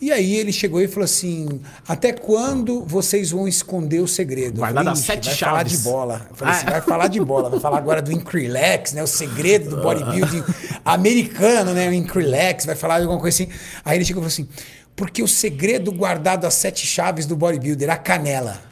E 0.00 0.12
aí 0.12 0.36
ele 0.36 0.52
chegou 0.52 0.80
e 0.80 0.86
falou 0.86 1.04
assim: 1.06 1.60
até 1.88 2.12
quando 2.12 2.84
vocês 2.86 3.32
vão 3.32 3.48
esconder 3.48 3.98
o 3.98 4.06
segredo? 4.06 4.54
Eu 4.54 4.58
Guardado 4.60 4.84
falei, 4.84 4.92
as 4.92 4.98
"Ixi, 5.00 5.06
sete 5.08 5.28
vai 5.28 5.36
falar 5.36 5.62
de 5.64 5.70
chaves." 5.70 5.82
bola. 5.84 6.26
Eu 6.30 6.36
falei 6.36 6.54
assim, 6.54 6.66
Ah. 6.68 6.70
vai 6.70 6.80
falar 6.82 7.06
de 7.08 7.20
bola, 7.20 7.50
vai 7.50 7.58
falar 7.60 7.76
agora 7.78 8.00
do 8.00 8.12
Increlex, 8.12 8.92
né? 8.92 9.02
O 9.02 9.08
segredo 9.08 9.70
do 9.70 9.82
bodybuilding 9.82 10.44
americano, 10.84 11.72
né? 11.74 11.88
O 11.88 11.92
Increlex, 11.92 12.64
vai 12.64 12.76
falar 12.76 12.98
de 12.98 13.06
alguma 13.06 13.20
coisa 13.20 13.42
assim. 13.42 13.52
Aí 13.84 13.98
ele 13.98 14.04
chegou 14.04 14.22
e 14.22 14.30
falou 14.30 14.32
assim: 14.32 14.48
porque 14.94 15.20
o 15.20 15.26
segredo 15.28 15.90
guardado 15.90 16.44
às 16.46 16.54
sete 16.54 16.86
chaves 16.86 17.26
do 17.26 17.34
bodybuilder, 17.34 17.90
a 17.90 17.96
canela. 17.96 18.69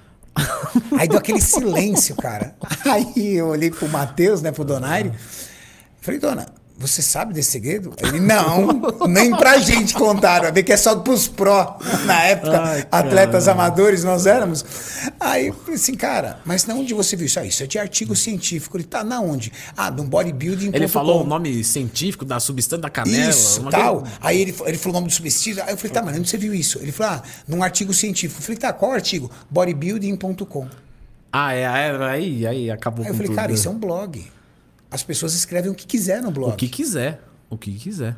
Aí 0.99 1.09
deu 1.09 1.19
aquele 1.19 1.41
silêncio, 1.41 2.17
cara. 2.17 2.55
Aí 2.85 3.37
eu 3.37 3.49
olhei 3.49 3.71
pro 3.71 3.89
Matheus, 3.89 4.43
né, 4.43 4.53
pro 4.53 4.65
Donaire. 4.65 5.13
Falei, 6.01 6.21
dona, 6.21 6.47
você 6.79 7.03
sabe 7.03 7.35
desse 7.35 7.51
segredo? 7.51 7.93
Ele, 7.99 8.21
não, 8.21 8.69
nem 9.09 9.31
pra 9.37 9.59
gente 9.59 9.95
contaram. 9.95 10.45
Vai 10.45 10.53
ver 10.53 10.63
que 10.63 10.73
é 10.73 10.77
só 10.77 10.95
pros 10.97 11.27
pró. 11.27 11.77
Na 12.07 12.23
época, 12.23 12.61
Ai, 12.61 12.87
atletas 12.91 13.49
amadores 13.49 14.05
nós 14.05 14.27
éramos. 14.27 14.65
Aí 15.19 15.49
eu 15.49 15.55
falei 15.55 15.75
assim, 15.75 15.95
cara, 15.95 16.39
mas 16.45 16.65
na 16.67 16.75
onde 16.75 16.95
você 16.95 17.17
viu 17.17 17.27
isso? 17.27 17.41
Ah, 17.41 17.45
isso 17.45 17.63
é 17.63 17.67
de 17.67 17.79
artigo 17.79 18.15
científico. 18.15 18.77
Ele 18.77 18.85
tá 18.85 19.03
na 19.03 19.21
onde? 19.21 19.53
Ah, 19.77 19.91
no 19.91 20.05
bodybuilding. 20.05 20.71
Ele 20.73 20.87
falou 20.87 21.25
o 21.25 21.27
nome 21.27 21.65
científico 21.65 22.25
da 22.25 22.39
substância 22.39 22.83
da 22.83 22.89
canela. 22.91 23.29
Isso, 23.31 23.63
tal. 23.71 24.01
coisa- 24.03 24.17
Aí 24.21 24.41
ele, 24.41 24.55
ele 24.65 24.79
falou 24.79 24.97
o 24.97 25.01
nome 25.01 25.09
do 25.09 25.15
subsídio. 25.15 25.63
Aí 25.65 25.71
eu 25.73 25.77
falei, 25.77 25.93
tá, 25.93 26.01
mas 26.03 26.17
onde 26.17 26.29
você 26.31 26.37
viu 26.39 26.55
isso? 26.55 26.79
Ele 26.79 26.93
falou, 26.93 27.15
ah, 27.15 27.23
num 27.49 27.63
artigo 27.63 27.93
científico. 27.93 28.41
Eu 28.41 28.45
falei, 28.45 28.57
tá, 28.59 28.73
qual 28.73 28.93
artigo? 28.93 29.31
Bodybuilding.com. 29.51 30.67
Ah, 31.33 31.55
é, 31.55 31.63
é, 31.63 32.05
aí, 32.09 32.47
aí 32.47 32.71
acabou 32.71 33.05
Aí 33.05 33.09
eu 33.11 33.13
com 33.13 33.17
falei, 33.19 33.29
tudo. 33.29 33.37
cara, 33.37 33.53
isso 33.53 33.69
é 33.69 33.71
um 33.71 33.79
blog. 33.79 34.25
As 34.91 35.03
pessoas 35.03 35.35
escrevem 35.35 35.71
o 35.71 35.75
que 35.75 35.87
quiser 35.87 36.23
no 36.23 36.31
blog. 36.31 36.53
O 36.53 36.57
que 36.57 36.69
quiser. 36.69 37.21
O 37.51 37.57
que 37.57 37.73
quiser. 37.73 38.17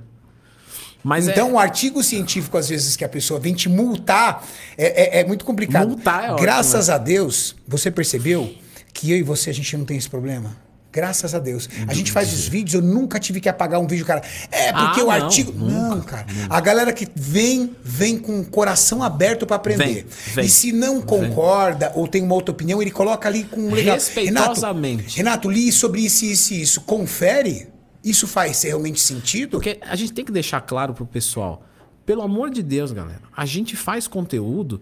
Mas 1.03 1.27
é- 1.29 1.33
Então, 1.33 1.55
o 1.55 1.59
artigo 1.59 2.03
científico, 2.03 2.57
às 2.59 2.69
vezes, 2.69 2.95
que 2.97 3.05
a 3.05 3.09
pessoa 3.09 3.41
vem 3.41 3.55
te 3.55 3.69
multar, 3.69 4.47
é, 4.77 5.19
é- 5.19 5.21
é 5.21 5.25
muito 5.25 5.45
complicado. 5.45 5.89
Multar 5.89 6.25
é 6.25 6.27
ótimo, 6.27 6.41
Graças 6.41 6.91
a 6.91 6.99
Deus, 6.99 7.57
você 7.67 7.91
percebeu 7.91 8.55
que 8.93 9.11
eu 9.11 9.17
e 9.17 9.23
você, 9.23 9.51
a 9.51 9.55
gente 9.55 9.75
não 9.77 9.85
tem 9.85 9.97
esse 9.97 10.09
problema? 10.11 10.55
Graças 10.93 11.35
a 11.35 11.39
Deus. 11.39 11.69
A 11.87 11.95
gente 11.95 12.11
faz 12.11 12.33
os 12.33 12.49
vídeos, 12.49 12.75
eu 12.75 12.83
nunca 12.83 13.21
tive 13.21 13.41
que 13.41 13.49
apagar 13.49 13.79
um 13.81 13.87
vídeo, 13.87 14.05
cara. 14.05 14.23
É, 14.51 14.73
porque 14.73 15.01
Ah, 15.01 15.05
o 15.05 15.07
não, 15.07 15.11
artigo. 15.11 15.53
não, 15.53 16.01
cara. 16.01 16.27
A 16.49 16.61
galera 16.61 16.93
que 16.93 17.07
vem, 17.15 17.77
vem 17.83 18.19
com 18.19 18.41
o 18.41 18.45
coração 18.45 19.01
aberto 19.03 19.47
para 19.47 19.57
aprender. 19.57 19.85
Vem, 19.85 20.07
vem. 20.35 20.45
E 20.47 20.49
se 20.49 20.73
não 20.73 21.01
concorda 21.01 21.93
ou 21.95 22.09
tem 22.09 22.23
uma 22.23 22.35
outra 22.35 22.51
opinião, 22.53 22.83
ele 22.83 22.91
coloca 22.91 23.29
ali 23.29 23.45
com 23.45 23.61
um 23.61 23.73
legal. 23.73 23.95
Respeitosamente. 23.95 25.17
Renato, 25.17 25.49
Renato, 25.49 25.51
li 25.51 25.71
sobre 25.71 26.01
isso, 26.01 26.25
isso 26.25 26.55
e 26.55 26.63
isso. 26.63 26.81
Confere. 26.81 27.69
Isso 28.03 28.27
faz 28.27 28.63
realmente 28.63 28.99
sentido? 28.99 29.51
Porque 29.53 29.79
a 29.83 29.95
gente 29.95 30.13
tem 30.13 30.25
que 30.25 30.33
deixar 30.33 30.61
claro 30.63 30.93
pro 30.95 31.07
pessoal. 31.07 31.63
Pelo 32.05 32.23
amor 32.23 32.51
de 32.51 32.63
Deus, 32.63 32.91
galera. 32.93 33.21
A 33.37 33.47
gente 33.47 33.77
faz 33.77 34.09
conteúdo. 34.09 34.81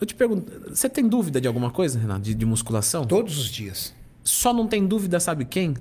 Eu 0.00 0.06
te 0.06 0.14
pergunto, 0.14 0.52
você 0.68 0.88
tem 0.88 1.08
dúvida 1.08 1.40
de 1.40 1.48
alguma 1.48 1.70
coisa, 1.72 1.98
Renato, 1.98 2.20
de, 2.20 2.34
de 2.34 2.46
musculação? 2.46 3.04
Todos 3.04 3.36
os 3.38 3.46
dias. 3.48 3.92
Só 4.28 4.52
não 4.52 4.66
tem 4.66 4.86
dúvida, 4.86 5.18
sabe 5.18 5.44
quem? 5.46 5.74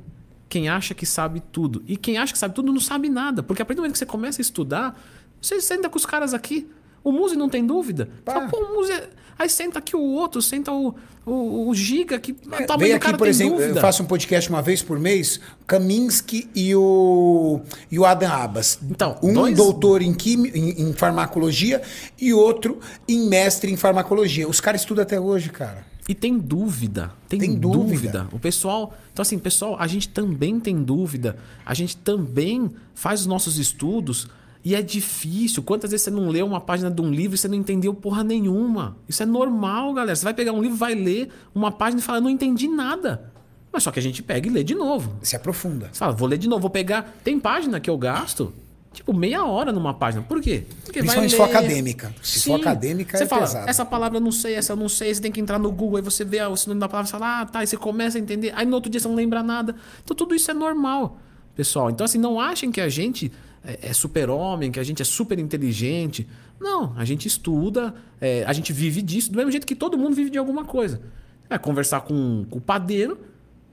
Quem 0.48 0.70
acha 0.70 0.94
que 0.94 1.06
sabe 1.06 1.42
tudo. 1.52 1.84
E 1.86 1.98
quem 1.98 2.18
acha 2.18 2.32
que 2.32 2.40
sabe 2.40 2.56
tudo 2.56 2.72
não 2.72 2.80
sabe 2.80 3.10
nada. 3.10 3.44
Porque 3.44 3.62
a 3.62 3.66
partir 3.66 3.76
do 3.76 3.82
momento 3.82 3.94
que 3.94 4.00
você 4.00 4.06
começa 4.06 4.40
a 4.40 4.44
estudar, 4.44 4.98
você 5.42 5.60
senta 5.60 5.90
com 5.90 5.98
os 5.98 6.06
caras 6.06 6.34
aqui. 6.34 6.66
O 7.04 7.12
Muse 7.12 7.36
não 7.36 7.50
tem 7.50 7.66
dúvida. 7.66 8.10
Fala, 8.26 8.48
pô, 8.48 8.58
o 8.58 8.76
Muse. 8.76 8.92
é- 8.94 9.10
Aí 9.40 9.50
senta 9.50 9.78
aqui 9.78 9.96
o 9.96 10.02
outro, 10.02 10.42
senta 10.42 10.72
o, 10.72 10.96
o, 11.24 11.70
o 11.70 11.76
Giga, 11.76 12.18
que 12.20 12.32
É, 12.32 12.66
do 12.66 12.74
aqui, 12.96 13.18
por 13.18 13.28
exemplo, 13.28 13.58
dúvida. 13.58 13.78
eu 13.78 13.82
faço 13.82 14.02
um 14.02 14.06
podcast 14.08 14.50
uma 14.50 14.64
vez 14.64 14.82
por 14.82 14.98
mês, 14.98 15.40
Kaminsky 15.68 16.50
e 16.56 16.74
o, 16.74 17.62
e 17.92 18.00
o 18.00 18.06
Adam 18.06 18.32
Abbas. 18.32 18.80
Então, 18.90 19.16
um 19.22 19.34
dois- 19.34 19.56
doutor 19.56 20.02
em, 20.02 20.12
quimi, 20.14 20.50
em, 20.56 20.82
em 20.90 20.94
farmacologia 20.94 21.84
e 22.20 22.34
outro 22.34 22.80
em 23.08 23.28
mestre 23.30 23.72
em 23.72 23.78
farmacologia. 23.78 24.48
Os 24.50 24.60
caras 24.60 24.82
estudam 24.82 25.04
até 25.04 25.20
hoje, 25.20 25.50
cara. 25.50 25.86
E 26.08 26.16
tem 26.16 26.38
dúvida. 26.38 27.12
Tem, 27.28 27.38
Tem 27.38 27.54
dúvida. 27.56 27.84
dúvida. 27.84 28.28
O 28.32 28.40
pessoal. 28.40 28.96
Então, 29.12 29.22
assim, 29.22 29.38
pessoal, 29.38 29.76
a 29.78 29.88
gente 29.88 30.08
também 30.08 30.60
tem 30.60 30.82
dúvida. 30.82 31.36
A 31.66 31.74
gente 31.74 31.98
também 31.98 32.72
faz 32.96 33.22
os 33.22 33.26
nossos 33.28 33.58
estudos. 33.58 34.28
E 34.64 34.74
é 34.74 34.82
difícil. 34.82 35.62
Quantas 35.64 35.92
vezes 35.92 36.06
você 36.06 36.12
não 36.12 36.30
leu 36.30 36.46
uma 36.46 36.62
página 36.62 36.90
de 36.90 37.02
um 37.02 37.12
livro 37.12 37.36
e 37.36 37.38
você 37.38 37.48
não 37.48 37.56
entendeu 37.56 37.94
porra 37.94 38.24
nenhuma? 38.24 38.98
Isso 39.08 39.22
é 39.22 39.26
normal, 39.26 39.94
galera. 39.94 40.16
Você 40.16 40.24
vai 40.24 40.34
pegar 40.34 40.54
um 40.54 40.62
livro, 40.62 40.78
vai 40.78 40.96
ler 40.96 41.30
uma 41.54 41.72
página 41.72 42.00
e 42.00 42.04
falar, 42.04 42.22
não 42.22 42.30
entendi 42.30 42.68
nada. 42.70 43.32
Mas 43.72 43.84
só 43.84 43.92
que 43.92 44.00
a 44.00 44.02
gente 44.02 44.24
pega 44.24 44.48
e 44.48 44.50
lê 44.52 44.64
de 44.64 44.76
novo. 44.76 45.14
Se 45.22 45.36
aprofunda. 45.36 45.90
Você 45.92 46.00
fala, 46.00 46.14
vou 46.14 46.28
ler 46.28 46.38
de 46.38 46.48
novo, 46.48 46.62
vou 46.62 46.70
pegar. 46.70 47.18
Tem 47.24 47.38
página 47.40 47.80
que 47.80 47.90
eu 47.90 47.98
gasto, 47.98 48.54
tipo, 48.98 49.14
meia 49.14 49.46
hora 49.46 49.72
numa 49.72 49.94
página. 49.94 50.24
Por 50.24 50.42
quê? 50.42 50.66
Porque 50.84 51.00
Principalmente 51.00 51.32
se 51.32 51.38
for 51.38 51.44
acadêmica. 51.44 52.16
Se 52.22 52.44
for 52.44 52.60
acadêmica, 52.60 53.18
você 53.18 53.24
é 53.24 53.28
fala, 53.28 53.42
pesado. 53.42 53.70
Essa 53.70 53.86
palavra 53.86 54.18
eu 54.18 54.22
não 54.22 54.32
sei, 54.32 54.56
essa 54.56 54.74
eu 54.74 54.78
não 54.78 54.90
sei. 54.90 55.14
Você 55.14 55.22
tem 55.22 55.32
que 55.32 55.40
entrar 55.40 55.60
no 55.60 55.72
Google, 55.72 55.98
aí 55.98 56.04
você 56.04 56.26
vê 56.26 56.42
o 56.42 56.56
sinônimo 56.56 56.82
da 56.82 56.90
palavra 56.90 57.08
e 57.08 57.12
fala, 57.12 57.42
ah, 57.42 57.46
tá. 57.46 57.60
Aí 57.60 57.68
você 57.68 57.78
começa 57.78 58.18
a 58.18 58.22
entender. 58.22 58.52
Aí 58.56 58.66
no 58.66 58.76
outro 58.76 58.90
dia 58.90 59.00
você 59.00 59.08
não 59.08 59.16
lembra 59.16 59.44
nada. 59.44 59.76
Então 60.04 60.16
tudo 60.16 60.34
isso 60.34 60.50
é 60.50 60.54
normal, 60.54 61.20
pessoal. 61.56 61.90
Então, 61.90 62.06
assim, 62.06 62.18
não 62.18 62.40
achem 62.40 62.72
que 62.72 62.82
a 62.82 62.90
gente 62.90 63.32
é, 63.64 63.90
é 63.90 63.94
super-homem, 63.94 64.72
que 64.72 64.80
a 64.80 64.84
gente 64.84 65.02
é 65.02 65.06
super 65.06 65.38
inteligente. 65.38 66.28
Não, 66.60 66.94
a 66.98 67.06
gente 67.06 67.28
estuda, 67.28 67.94
é, 68.20 68.44
a 68.48 68.54
gente 68.54 68.74
vive 68.74 69.02
disso, 69.02 69.32
do 69.32 69.38
mesmo 69.38 69.52
jeito 69.52 69.68
que 69.68 69.76
todo 69.76 69.98
mundo 69.98 70.16
vive 70.16 70.30
de 70.30 70.38
alguma 70.38 70.66
coisa. 70.66 71.02
É 71.50 71.58
conversar 71.58 72.02
com, 72.02 72.46
com 72.50 72.58
o 72.58 72.62
padeiro, 72.62 73.20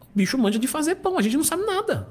o 0.02 0.06
bicho 0.14 0.36
manja 0.36 0.58
de 0.58 0.66
fazer 0.66 0.96
pão, 0.96 1.16
a 1.18 1.22
gente 1.22 1.36
não 1.36 1.44
sabe 1.44 1.64
nada. 1.64 2.08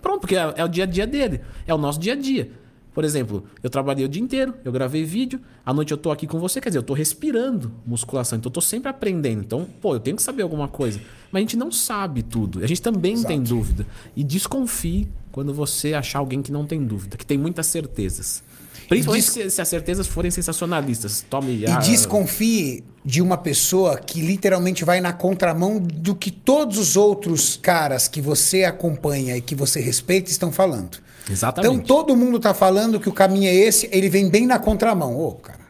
Pronto, 0.00 0.20
porque 0.20 0.36
é, 0.36 0.54
é 0.56 0.64
o 0.64 0.68
dia 0.68 0.84
a 0.84 0.86
dia 0.86 1.06
dele. 1.06 1.40
É 1.66 1.74
o 1.74 1.78
nosso 1.78 1.98
dia 1.98 2.12
a 2.12 2.16
dia. 2.16 2.50
Por 2.98 3.04
exemplo, 3.04 3.44
eu 3.62 3.70
trabalhei 3.70 4.04
o 4.04 4.08
dia 4.08 4.20
inteiro, 4.20 4.54
eu 4.64 4.72
gravei 4.72 5.04
vídeo, 5.04 5.40
à 5.64 5.72
noite 5.72 5.92
eu 5.92 5.96
tô 5.96 6.10
aqui 6.10 6.26
com 6.26 6.40
você, 6.40 6.60
quer 6.60 6.70
dizer, 6.70 6.78
eu 6.78 6.82
tô 6.82 6.94
respirando 6.94 7.70
musculação, 7.86 8.36
então 8.36 8.50
eu 8.50 8.54
tô 8.54 8.60
sempre 8.60 8.88
aprendendo. 8.88 9.40
Então, 9.40 9.68
pô, 9.80 9.94
eu 9.94 10.00
tenho 10.00 10.16
que 10.16 10.22
saber 10.22 10.42
alguma 10.42 10.66
coisa. 10.66 11.00
Mas 11.30 11.38
a 11.38 11.42
gente 11.42 11.56
não 11.56 11.70
sabe 11.70 12.24
tudo. 12.24 12.58
A 12.60 12.66
gente 12.66 12.82
também 12.82 13.22
tem 13.22 13.40
dúvida. 13.40 13.86
E 14.16 14.24
desconfie 14.24 15.08
quando 15.30 15.54
você 15.54 15.94
achar 15.94 16.18
alguém 16.18 16.42
que 16.42 16.50
não 16.50 16.66
tem 16.66 16.84
dúvida, 16.84 17.16
que 17.16 17.24
tem 17.24 17.38
muitas 17.38 17.66
certezas. 17.66 18.42
Principalmente 18.88 19.24
des- 19.24 19.32
se, 19.32 19.50
se 19.50 19.60
as 19.60 19.68
certezas 19.68 20.06
forem 20.06 20.30
sensacionalistas. 20.30 21.24
Tome 21.28 21.56
E 21.58 21.66
ah, 21.66 21.78
desconfie 21.78 22.82
de 23.04 23.20
uma 23.22 23.36
pessoa 23.36 23.98
que 23.98 24.20
literalmente 24.20 24.84
vai 24.84 25.00
na 25.00 25.12
contramão 25.12 25.78
do 25.78 26.14
que 26.14 26.30
todos 26.30 26.78
os 26.78 26.96
outros 26.96 27.56
caras 27.56 28.08
que 28.08 28.20
você 28.20 28.64
acompanha 28.64 29.36
e 29.36 29.40
que 29.40 29.54
você 29.54 29.80
respeita 29.80 30.30
estão 30.30 30.50
falando. 30.50 30.98
Exatamente. 31.30 31.74
Então 31.74 31.84
todo 31.86 32.16
mundo 32.16 32.40
tá 32.40 32.54
falando 32.54 32.98
que 32.98 33.08
o 33.08 33.12
caminho 33.12 33.48
é 33.48 33.54
esse, 33.54 33.88
ele 33.92 34.08
vem 34.08 34.28
bem 34.30 34.46
na 34.46 34.58
contramão. 34.58 35.14
Ô, 35.16 35.32
cara. 35.32 35.60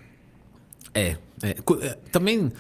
É. 0.95 1.17
é. 1.43 1.57
É, 1.83 1.97
Também. 2.13 2.53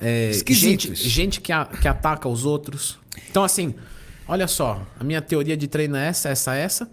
É, 0.00 0.30
gente, 0.48 0.94
gente 0.94 1.40
que, 1.40 1.52
a- 1.52 1.64
que 1.66 1.88
ataca 1.88 2.28
os 2.28 2.44
outros. 2.44 2.98
Então, 3.30 3.42
assim, 3.44 3.74
olha 4.28 4.46
só. 4.46 4.80
A 4.98 5.04
minha 5.04 5.20
teoria 5.20 5.56
de 5.56 5.66
treino 5.66 5.96
é 5.96 6.06
essa, 6.08 6.28
essa, 6.28 6.54
essa. 6.54 6.88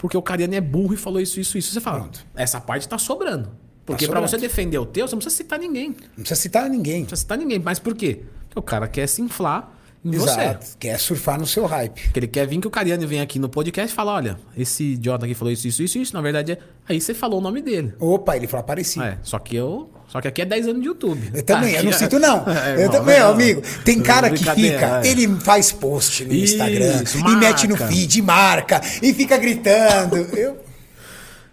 Porque 0.00 0.16
o 0.16 0.22
Cariani 0.22 0.56
é 0.56 0.60
burro 0.62 0.94
e 0.94 0.96
falou 0.96 1.20
isso, 1.20 1.38
isso, 1.38 1.58
isso. 1.58 1.72
Você 1.72 1.80
fala, 1.80 2.08
essa 2.34 2.58
parte 2.58 2.88
tá 2.88 2.96
sobrando. 2.96 3.50
Porque 3.84 4.06
pra 4.06 4.14
sobrando. 4.16 4.28
você 4.28 4.38
defender 4.38 4.78
o 4.78 4.86
teu, 4.86 5.06
você 5.06 5.14
não 5.14 5.18
precisa 5.18 5.36
citar 5.36 5.58
ninguém. 5.58 5.90
Não 5.90 5.96
Não 6.08 6.14
precisa 6.24 6.40
citar 6.40 6.70
ninguém. 6.70 7.04
precisa 7.04 7.20
citar 7.20 7.36
ninguém. 7.36 7.58
Mas 7.58 7.78
por 7.78 7.94
quê? 7.94 8.22
Porque 8.46 8.58
o 8.58 8.62
cara 8.62 8.88
quer 8.88 9.06
se 9.06 9.20
inflar 9.20 9.76
em 10.02 10.12
você. 10.12 10.40
Exato. 10.40 10.66
Quer 10.78 10.98
surfar 10.98 11.38
no 11.38 11.46
seu 11.46 11.66
hype. 11.66 12.00
Porque 12.04 12.18
ele 12.18 12.28
quer 12.28 12.46
vir 12.46 12.58
que 12.60 12.66
o 12.66 12.70
Cariani 12.70 13.04
venha 13.04 13.22
aqui 13.22 13.38
no 13.38 13.48
podcast 13.48 13.92
e 13.92 13.94
fala: 13.94 14.14
olha, 14.14 14.38
esse 14.56 14.94
idiota 14.94 15.26
aqui 15.26 15.34
falou 15.34 15.52
isso, 15.52 15.68
isso, 15.68 15.82
isso, 15.82 15.98
isso. 15.98 16.14
Na 16.14 16.22
verdade, 16.22 16.52
é. 16.52 16.58
Aí 16.88 16.98
você 16.98 17.12
falou 17.12 17.38
o 17.38 17.42
nome 17.42 17.60
dele. 17.60 17.92
Opa, 17.98 18.36
ele 18.36 18.46
falou 18.46 18.62
apareci. 18.62 19.00
É, 19.02 19.18
só 19.22 19.38
que 19.38 19.54
eu. 19.54 19.90
Só 20.10 20.20
que 20.20 20.26
aqui 20.28 20.42
é 20.42 20.44
10 20.44 20.66
anos 20.68 20.82
de 20.82 20.88
YouTube. 20.88 21.30
Eu 21.32 21.42
também, 21.44 21.70
eu 21.70 21.76
Aqui 21.78 21.86
não 21.86 21.92
é- 21.92 21.96
cito 21.98 22.18
não. 22.18 22.44
É, 22.50 22.74
eu 22.74 22.80
irmão, 22.80 22.90
também, 22.90 23.20
não. 23.20 23.30
amigo. 23.30 23.62
Tem 23.84 24.00
cara 24.02 24.28
que 24.30 24.38
fica, 24.44 25.00
é. 25.04 25.06
ele 25.08 25.28
faz 25.40 25.70
post 25.70 26.24
no 26.24 26.34
Isso, 26.34 26.54
Instagram 26.54 27.04
e 27.14 27.18
marca. 27.18 27.38
mete 27.38 27.66
no 27.68 27.76
feed, 27.76 28.20
marca 28.22 28.80
e 29.00 29.14
fica 29.14 29.36
gritando. 29.36 30.16
Eu, 30.36 30.58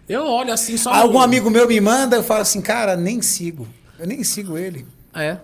Eu 0.08 0.24
olho 0.26 0.52
assim 0.52 0.76
só. 0.76 0.92
algum 0.92 1.18
no- 1.18 1.24
amigo 1.24 1.48
meu 1.50 1.68
me 1.68 1.80
manda, 1.80 2.16
eu 2.16 2.22
falo 2.24 2.40
assim, 2.40 2.60
cara, 2.60 2.96
nem 2.96 3.22
sigo. 3.22 3.68
Eu 3.98 4.06
nem 4.06 4.24
sigo 4.24 4.58
ele. 4.58 4.84
É. 5.14 5.36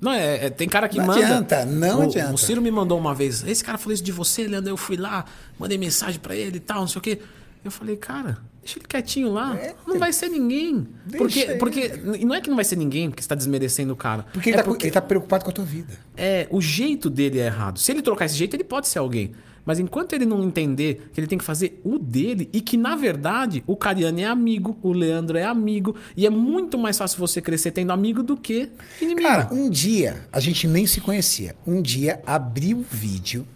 Não, 0.00 0.12
é, 0.12 0.46
é, 0.46 0.50
tem 0.50 0.68
cara 0.68 0.88
que 0.88 0.98
Não 0.98 1.06
manda. 1.06 1.20
adianta, 1.20 1.64
não 1.64 2.00
o, 2.00 2.02
adianta. 2.02 2.32
O 2.34 2.38
Ciro 2.38 2.60
me 2.60 2.70
mandou 2.70 2.98
uma 2.98 3.14
vez. 3.14 3.42
Esse 3.46 3.64
cara 3.64 3.78
falou 3.78 3.94
isso 3.94 4.02
de 4.02 4.12
você, 4.12 4.46
Leandro. 4.46 4.70
Eu 4.70 4.76
fui 4.76 4.96
lá, 4.96 5.24
mandei 5.58 5.78
mensagem 5.78 6.20
pra 6.20 6.34
ele 6.36 6.56
e 6.56 6.60
tal, 6.60 6.80
não 6.80 6.88
sei 6.88 6.98
o 6.98 7.02
quê. 7.02 7.18
Eu 7.64 7.70
falei, 7.70 7.96
cara, 7.96 8.38
deixa 8.64 8.78
ele 8.78 8.86
quietinho 8.88 9.30
lá. 9.30 9.56
É, 9.56 9.74
não 9.86 9.98
vai 9.98 10.12
ser 10.12 10.28
ninguém. 10.28 10.88
Deixa 11.04 11.18
Porque, 11.18 11.40
ele. 11.40 11.54
porque. 11.56 11.88
Não 12.24 12.34
é 12.34 12.40
que 12.40 12.48
não 12.48 12.56
vai 12.56 12.64
ser 12.64 12.76
ninguém 12.76 13.10
porque 13.10 13.22
você 13.22 13.28
tá 13.28 13.34
desmerecendo 13.34 13.92
o 13.92 13.96
cara. 13.96 14.24
Porque 14.32 14.50
ele, 14.50 14.58
é 14.58 14.62
tá, 14.62 14.70
ele 14.70 14.90
tá 14.90 15.02
preocupado 15.02 15.44
com 15.44 15.50
a 15.50 15.54
tua 15.54 15.64
vida. 15.64 15.92
É, 16.16 16.48
o 16.50 16.60
jeito 16.60 17.08
dele 17.08 17.38
é 17.38 17.46
errado. 17.46 17.78
Se 17.78 17.92
ele 17.92 18.02
trocar 18.02 18.24
esse 18.24 18.34
jeito, 18.34 18.56
ele 18.56 18.64
pode 18.64 18.88
ser 18.88 18.98
alguém. 18.98 19.32
Mas 19.64 19.78
enquanto 19.78 20.12
ele 20.12 20.26
não 20.26 20.44
entender 20.44 21.08
que 21.12 21.18
ele 21.20 21.26
tem 21.26 21.38
que 21.38 21.44
fazer 21.44 21.80
o 21.82 21.98
dele 21.98 22.50
e 22.52 22.60
que, 22.60 22.76
na 22.76 22.96
verdade, 22.96 23.64
o 23.66 23.74
Cariani 23.74 24.22
é 24.22 24.26
amigo, 24.26 24.78
o 24.82 24.92
Leandro 24.92 25.38
é 25.38 25.44
amigo, 25.44 25.96
e 26.14 26.26
é 26.26 26.30
muito 26.30 26.76
mais 26.76 26.98
fácil 26.98 27.18
você 27.18 27.40
crescer 27.40 27.70
tendo 27.70 27.90
amigo 27.90 28.22
do 28.22 28.36
que 28.36 28.68
inimigo. 29.00 29.26
Cara, 29.26 29.48
um 29.50 29.70
dia, 29.70 30.26
a 30.30 30.38
gente 30.38 30.68
nem 30.68 30.86
se 30.86 31.00
conhecia. 31.00 31.56
Um 31.66 31.80
dia, 31.80 32.20
abri 32.26 32.74
o 32.74 32.84
vídeo, 32.90 33.46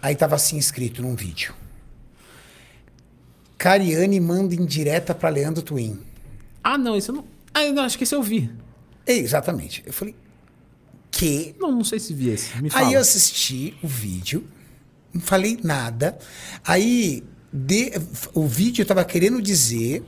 aí 0.00 0.14
tava 0.14 0.34
assim 0.34 0.56
escrito 0.56 1.02
num 1.02 1.14
vídeo. 1.14 1.54
Cariane 3.64 4.20
manda 4.20 4.54
indireta 4.54 5.14
pra 5.14 5.30
Leandro 5.30 5.62
Twin. 5.62 5.98
Ah, 6.62 6.76
não, 6.76 6.94
isso 6.98 7.10
eu 7.12 7.14
não. 7.14 7.24
Ah, 7.54 7.64
eu 7.64 7.72
não, 7.72 7.82
acho 7.82 7.96
que 7.96 8.04
esse 8.04 8.14
eu 8.14 8.22
vi. 8.22 8.50
É, 9.06 9.14
Exatamente. 9.14 9.82
Eu 9.86 9.92
falei, 9.94 10.14
que? 11.10 11.54
Não, 11.58 11.72
não 11.72 11.82
sei 11.82 11.98
se 11.98 12.12
vi 12.12 12.28
esse. 12.28 12.60
Me 12.60 12.68
fala. 12.68 12.86
Aí 12.88 12.92
eu 12.92 13.00
assisti 13.00 13.74
o 13.82 13.88
vídeo, 13.88 14.46
não 15.14 15.20
falei 15.22 15.58
nada. 15.64 16.18
Aí 16.62 17.24
de- 17.50 17.92
o 18.34 18.46
vídeo 18.46 18.84
tava 18.84 19.02
querendo 19.02 19.40
dizer, 19.40 20.04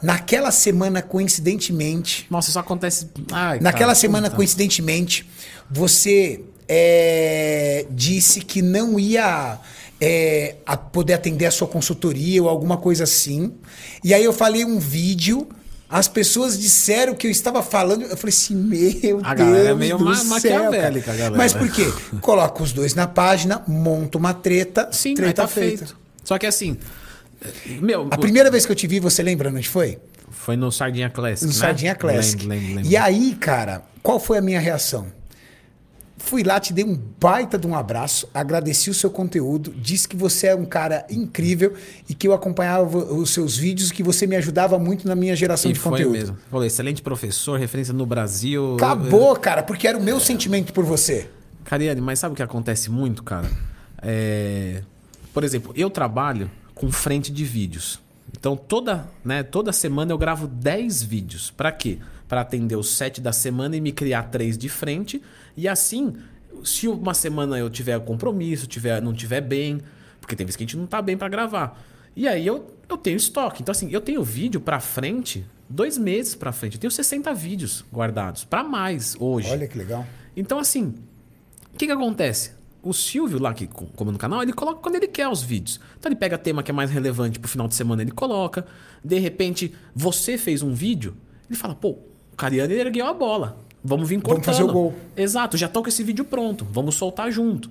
naquela 0.00 0.52
semana, 0.52 1.02
coincidentemente, 1.02 2.28
Nossa, 2.30 2.50
isso 2.50 2.58
acontece. 2.60 3.10
Ai, 3.32 3.58
naquela 3.58 3.86
cara, 3.88 3.94
semana, 3.96 4.28
puta. 4.28 4.36
coincidentemente, 4.36 5.28
você 5.68 6.40
é, 6.68 7.84
disse 7.90 8.42
que 8.42 8.62
não 8.62 8.96
ia 8.96 9.58
é, 10.00 10.56
a 10.64 10.76
poder 10.76 11.12
atender 11.14 11.46
a 11.46 11.50
sua 11.50 11.68
consultoria 11.68 12.42
ou 12.42 12.48
alguma 12.48 12.76
coisa 12.76 13.04
assim. 13.04 13.52
E 14.02 14.14
aí 14.14 14.24
eu 14.24 14.32
falei 14.32 14.64
um 14.64 14.78
vídeo. 14.78 15.48
As 15.88 16.06
pessoas 16.06 16.56
disseram 16.58 17.14
que 17.16 17.26
eu 17.26 17.30
estava 17.32 17.62
falando. 17.64 18.02
Eu 18.02 18.16
falei 18.16 18.32
assim, 18.32 18.54
meu 18.54 19.18
A 19.24 19.34
Deus 19.34 19.48
galera 19.50 19.68
é 19.70 19.74
meio 19.74 19.98
do 19.98 20.04
ma- 20.04 20.14
céu, 20.14 20.24
maquiavélica, 20.26 21.12
galera. 21.14 21.36
Mas 21.36 21.52
por 21.52 21.68
quê? 21.70 21.84
Coloca 22.20 22.62
os 22.62 22.72
dois 22.72 22.94
na 22.94 23.08
página, 23.08 23.62
monta 23.66 24.16
uma 24.16 24.32
treta, 24.32 24.88
Sim, 24.92 25.14
treta 25.14 25.42
tá 25.42 25.48
feita. 25.48 25.86
feito. 25.86 25.96
Só 26.22 26.38
que 26.38 26.46
assim. 26.46 26.76
Meu, 27.80 28.06
A 28.10 28.18
primeira 28.18 28.50
vez 28.50 28.66
que 28.66 28.72
eu 28.72 28.76
te 28.76 28.86
vi, 28.86 29.00
você 29.00 29.22
lembra 29.22 29.50
onde 29.50 29.68
foi? 29.68 29.98
foi 30.30 30.56
no 30.56 30.70
Sardinha 30.70 31.10
Classic. 31.10 31.44
No 31.46 31.52
né? 31.52 31.58
Sardinha 31.58 31.94
Classic. 31.94 32.40
Lembro, 32.46 32.56
lembro, 32.56 32.74
lembro. 32.76 32.90
E 32.90 32.96
aí, 32.96 33.34
cara, 33.34 33.82
qual 34.02 34.20
foi 34.20 34.38
a 34.38 34.40
minha 34.40 34.60
reação? 34.60 35.06
Fui 36.22 36.42
lá, 36.44 36.60
te 36.60 36.72
dei 36.72 36.84
um 36.84 36.96
baita 37.18 37.58
de 37.58 37.66
um 37.66 37.74
abraço, 37.74 38.28
agradeci 38.32 38.90
o 38.90 38.94
seu 38.94 39.10
conteúdo, 39.10 39.72
disse 39.76 40.06
que 40.06 40.14
você 40.14 40.48
é 40.48 40.54
um 40.54 40.64
cara 40.66 41.04
incrível 41.10 41.74
e 42.08 42.14
que 42.14 42.28
eu 42.28 42.32
acompanhava 42.32 42.98
os 42.98 43.30
seus 43.30 43.56
vídeos, 43.56 43.90
que 43.90 44.02
você 44.02 44.26
me 44.26 44.36
ajudava 44.36 44.78
muito 44.78 45.08
na 45.08 45.16
minha 45.16 45.34
geração 45.34 45.70
E 45.70 45.74
de 45.74 45.80
foi 45.80 45.90
conteúdo. 45.92 46.12
mesmo. 46.12 46.36
Falei, 46.50 46.66
excelente 46.68 47.02
professor, 47.02 47.58
referência 47.58 47.92
no 47.94 48.04
Brasil. 48.06 48.74
Acabou, 48.76 49.34
cara, 49.34 49.62
porque 49.62 49.88
era 49.88 49.98
o 49.98 50.02
meu 50.02 50.20
sentimento 50.20 50.72
por 50.72 50.84
você. 50.84 51.28
Cariane, 51.64 52.00
mas 52.00 52.18
sabe 52.18 52.34
o 52.34 52.36
que 52.36 52.42
acontece 52.42 52.90
muito, 52.90 53.22
cara? 53.24 53.50
É, 54.02 54.82
Por 55.32 55.42
exemplo, 55.42 55.72
eu 55.74 55.88
trabalho 55.90 56.50
com 56.74 56.92
frente 56.92 57.32
de 57.32 57.44
vídeos. 57.44 57.98
Então, 58.38 58.56
toda, 58.56 59.08
né, 59.24 59.42
toda 59.42 59.72
semana 59.72 60.12
eu 60.12 60.18
gravo 60.18 60.46
10 60.46 61.02
vídeos. 61.02 61.50
Pra 61.50 61.72
quê? 61.72 61.98
Pra 62.30 62.40
atender 62.42 62.76
os 62.76 62.88
7 62.90 63.20
da 63.20 63.32
semana 63.32 63.76
e 63.76 63.80
me 63.80 63.90
criar 63.92 64.22
três 64.30 64.56
de 64.56 64.68
frente. 64.68 65.20
E 65.56 65.66
assim, 65.68 66.14
se 66.64 66.86
uma 66.88 67.12
semana 67.12 67.58
eu 67.58 67.68
tiver 67.68 67.98
compromisso, 68.00 68.66
tiver, 68.68 69.02
não 69.02 69.12
tiver 69.12 69.40
bem, 69.42 69.80
porque 70.20 70.34
tem 70.36 70.46
vezes 70.46 70.56
que 70.56 70.62
a 70.62 70.66
gente 70.66 70.76
não 70.76 70.86
tá 70.86 71.02
bem 71.02 71.16
pra 71.18 71.28
gravar. 71.28 71.78
E 72.14 72.28
aí 72.28 72.46
eu, 72.46 72.72
eu 72.88 72.96
tenho 72.96 73.16
estoque. 73.16 73.62
Então, 73.62 73.72
assim, 73.72 73.90
eu 73.90 74.00
tenho 74.00 74.22
vídeo 74.22 74.60
pra 74.60 74.78
frente, 74.80 75.44
dois 75.68 75.98
meses 75.98 76.34
pra 76.36 76.52
frente. 76.52 76.74
Eu 76.76 76.80
tenho 76.80 76.90
60 76.90 77.34
vídeos 77.34 77.84
guardados. 77.92 78.44
Pra 78.44 78.62
mais 78.62 79.16
hoje. 79.18 79.50
Olha 79.50 79.66
que 79.66 79.76
legal. 79.76 80.06
Então, 80.36 80.58
assim, 80.60 80.94
o 81.74 81.76
que, 81.76 81.86
que 81.86 81.92
acontece? 81.92 82.52
O 82.82 82.92
Silvio, 82.92 83.38
lá 83.40 83.52
que 83.52 83.66
co- 83.66 83.86
comanda 83.96 84.12
no 84.12 84.18
canal, 84.18 84.40
ele 84.42 84.52
coloca 84.52 84.80
quando 84.80 84.94
ele 84.94 85.08
quer 85.08 85.28
os 85.28 85.42
vídeos. 85.42 85.80
Então 85.98 86.08
ele 86.10 86.16
pega 86.18 86.38
tema 86.38 86.62
que 86.62 86.70
é 86.70 86.74
mais 86.74 86.90
relevante 86.90 87.38
pro 87.40 87.50
final 87.50 87.66
de 87.68 87.74
semana, 87.74 88.00
ele 88.02 88.12
coloca. 88.12 88.64
De 89.04 89.18
repente, 89.18 89.74
você 89.94 90.38
fez 90.38 90.62
um 90.62 90.72
vídeo 90.72 91.14
Ele 91.48 91.58
fala, 91.58 91.74
pô, 91.74 91.98
Cariani 92.40 92.74
ergueu 92.74 93.06
a 93.06 93.12
bola. 93.12 93.56
Vamos 93.82 94.08
vir 94.08 94.16
Vamos 94.16 94.26
cortando. 94.28 94.44
fazer 94.44 94.62
o 94.62 94.72
gol. 94.72 94.94
Exato, 95.16 95.56
já 95.56 95.68
tô 95.68 95.82
com 95.82 95.88
esse 95.88 96.02
vídeo 96.02 96.24
pronto. 96.24 96.66
Vamos 96.70 96.94
soltar 96.96 97.30
junto. 97.30 97.70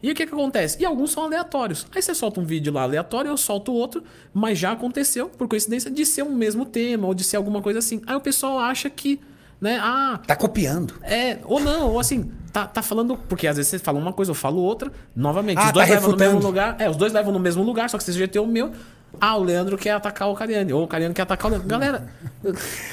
E 0.00 0.12
o 0.12 0.14
que, 0.14 0.24
que 0.26 0.32
acontece? 0.32 0.80
E 0.80 0.84
alguns 0.86 1.10
são 1.10 1.24
aleatórios. 1.24 1.84
Aí 1.92 2.00
você 2.00 2.14
solta 2.14 2.38
um 2.40 2.44
vídeo 2.44 2.72
lá 2.72 2.82
aleatório, 2.82 3.30
eu 3.30 3.36
solto 3.36 3.72
outro, 3.72 4.02
mas 4.32 4.56
já 4.58 4.70
aconteceu, 4.72 5.28
por 5.28 5.48
coincidência, 5.48 5.90
de 5.90 6.06
ser 6.06 6.22
um 6.22 6.32
mesmo 6.34 6.64
tema 6.64 7.06
ou 7.08 7.14
de 7.14 7.24
ser 7.24 7.36
alguma 7.36 7.60
coisa 7.60 7.80
assim. 7.80 8.00
Aí 8.06 8.14
o 8.14 8.20
pessoal 8.20 8.60
acha 8.60 8.88
que, 8.88 9.20
né, 9.60 9.78
ah, 9.82 10.20
Tá 10.24 10.36
copiando. 10.36 10.94
é, 11.02 11.38
ou 11.44 11.58
não, 11.58 11.90
ou 11.90 11.98
assim, 11.98 12.30
tá, 12.52 12.64
tá 12.64 12.80
falando. 12.80 13.16
Porque 13.28 13.48
às 13.48 13.56
vezes 13.56 13.70
você 13.70 13.78
fala 13.80 13.98
uma 13.98 14.12
coisa, 14.12 14.30
eu 14.30 14.36
falo 14.36 14.58
outra. 14.62 14.92
Novamente, 15.16 15.58
Ah, 15.58 15.66
os 15.66 15.72
dois 15.72 15.88
tá 15.88 15.94
levam 15.94 16.10
no 16.10 16.16
refutando. 16.16 16.34
mesmo 16.36 16.46
lugar. 16.48 16.76
É, 16.78 16.88
os 16.88 16.96
dois 16.96 17.12
levam 17.12 17.32
no 17.32 17.40
mesmo 17.40 17.64
lugar, 17.64 17.90
só 17.90 17.98
que 17.98 18.04
você 18.04 18.12
GT 18.12 18.38
o 18.38 18.46
meu. 18.46 18.70
Ah, 19.20 19.36
o 19.36 19.42
Leandro 19.42 19.76
quer 19.76 19.90
atacar 19.92 20.28
o 20.28 20.34
Cariani. 20.34 20.72
Ou 20.72 20.84
o 20.84 20.86
Cariani 20.86 21.12
quer 21.14 21.22
atacar 21.22 21.46
o 21.46 21.50
Leandro. 21.50 21.68
Galera. 21.68 22.08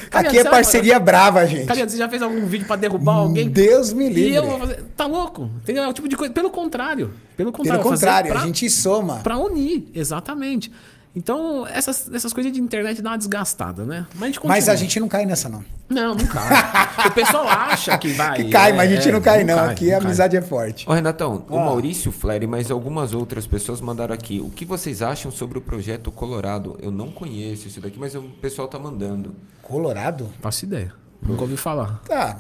Cariani, 0.10 0.38
Aqui 0.40 0.48
é 0.48 0.50
parceria 0.50 1.00
brava, 1.00 1.46
gente. 1.46 1.66
Cariani, 1.66 1.92
você 1.92 1.98
já 1.98 2.10
fez 2.10 2.22
algum 2.22 2.46
vídeo 2.46 2.66
pra 2.66 2.76
derrubar 2.76 3.16
alguém? 3.18 3.50
Deus 3.50 3.94
me 3.94 4.08
livre. 4.10 4.32
E 4.32 4.36
eu 4.36 4.44
vou 4.46 4.60
fazer. 4.60 4.84
Tá 4.98 5.06
louco? 5.06 5.50
Entendeu? 5.62 5.84
É 5.84 5.88
o 5.88 5.94
tipo 5.94 6.08
de 6.10 6.16
coisa. 6.16 6.34
Pelo 6.34 6.50
contrário. 6.50 7.12
Pelo 7.38 7.52
contrário. 7.52 7.82
Pelo 7.82 7.94
contrário, 7.94 8.32
pra- 8.32 8.42
a 8.42 8.46
gente 8.46 8.70
soma. 8.70 9.18
Pra 9.20 9.38
unir, 9.38 9.88
exatamente. 9.94 10.72
Então, 11.16 11.66
essas, 11.68 12.12
essas 12.14 12.34
coisas 12.34 12.52
de 12.52 12.60
internet 12.60 13.02
dá 13.02 13.12
uma 13.12 13.18
desgastada, 13.18 13.86
né? 13.86 14.06
Mas 14.16 14.22
a 14.22 14.26
gente, 14.32 14.46
Mas 14.48 14.70
a 14.70 14.76
gente 14.76 15.00
não 15.00 15.08
cai 15.08 15.26
nessa, 15.26 15.48
não. 15.48 15.64
Não, 15.90 16.14
não 16.14 16.26
cai. 16.28 17.08
o 17.08 17.12
pessoal 17.12 17.48
acha 17.48 17.98
que 17.98 18.10
vai. 18.10 18.44
Que 18.44 18.50
cai, 18.50 18.72
é, 18.72 18.74
mas 18.74 18.92
a 18.92 18.96
gente 18.96 19.08
é, 19.08 19.12
não 19.14 19.22
cai, 19.22 19.44
não. 19.46 19.56
cai, 19.56 19.72
Aqui 19.72 19.94
a 19.94 19.98
cai. 19.98 20.06
amizade 20.06 20.36
é 20.36 20.42
forte. 20.42 20.90
Ô 20.90 20.94
Renatão, 20.94 21.46
o 21.48 21.58
Maurício 21.58 22.12
Flair 22.12 22.44
e 22.44 22.48
mais 22.48 22.70
algumas 22.70 23.14
outras 23.14 23.48
pessoas 23.48 23.80
mandaram 23.80 24.14
aqui. 24.14 24.42
O 24.42 24.50
que 24.50 24.66
vocês 24.66 25.02
acham 25.02 25.32
sobre 25.32 25.58
o 25.58 25.62
projeto 25.62 26.12
Colorado? 26.12 26.78
Eu 26.82 26.92
não 26.92 27.10
conheço 27.10 27.68
isso 27.70 27.80
daqui, 27.80 27.98
mas 27.98 28.14
o 28.14 28.24
pessoal 28.42 28.68
tá 28.68 28.78
mandando. 28.78 29.34
Colorado? 29.62 30.30
Faço 30.42 30.66
ideia. 30.66 30.92
Nunca 31.22 31.44
ouvi 31.44 31.56
falar. 31.56 32.02
Tá. 32.08 32.38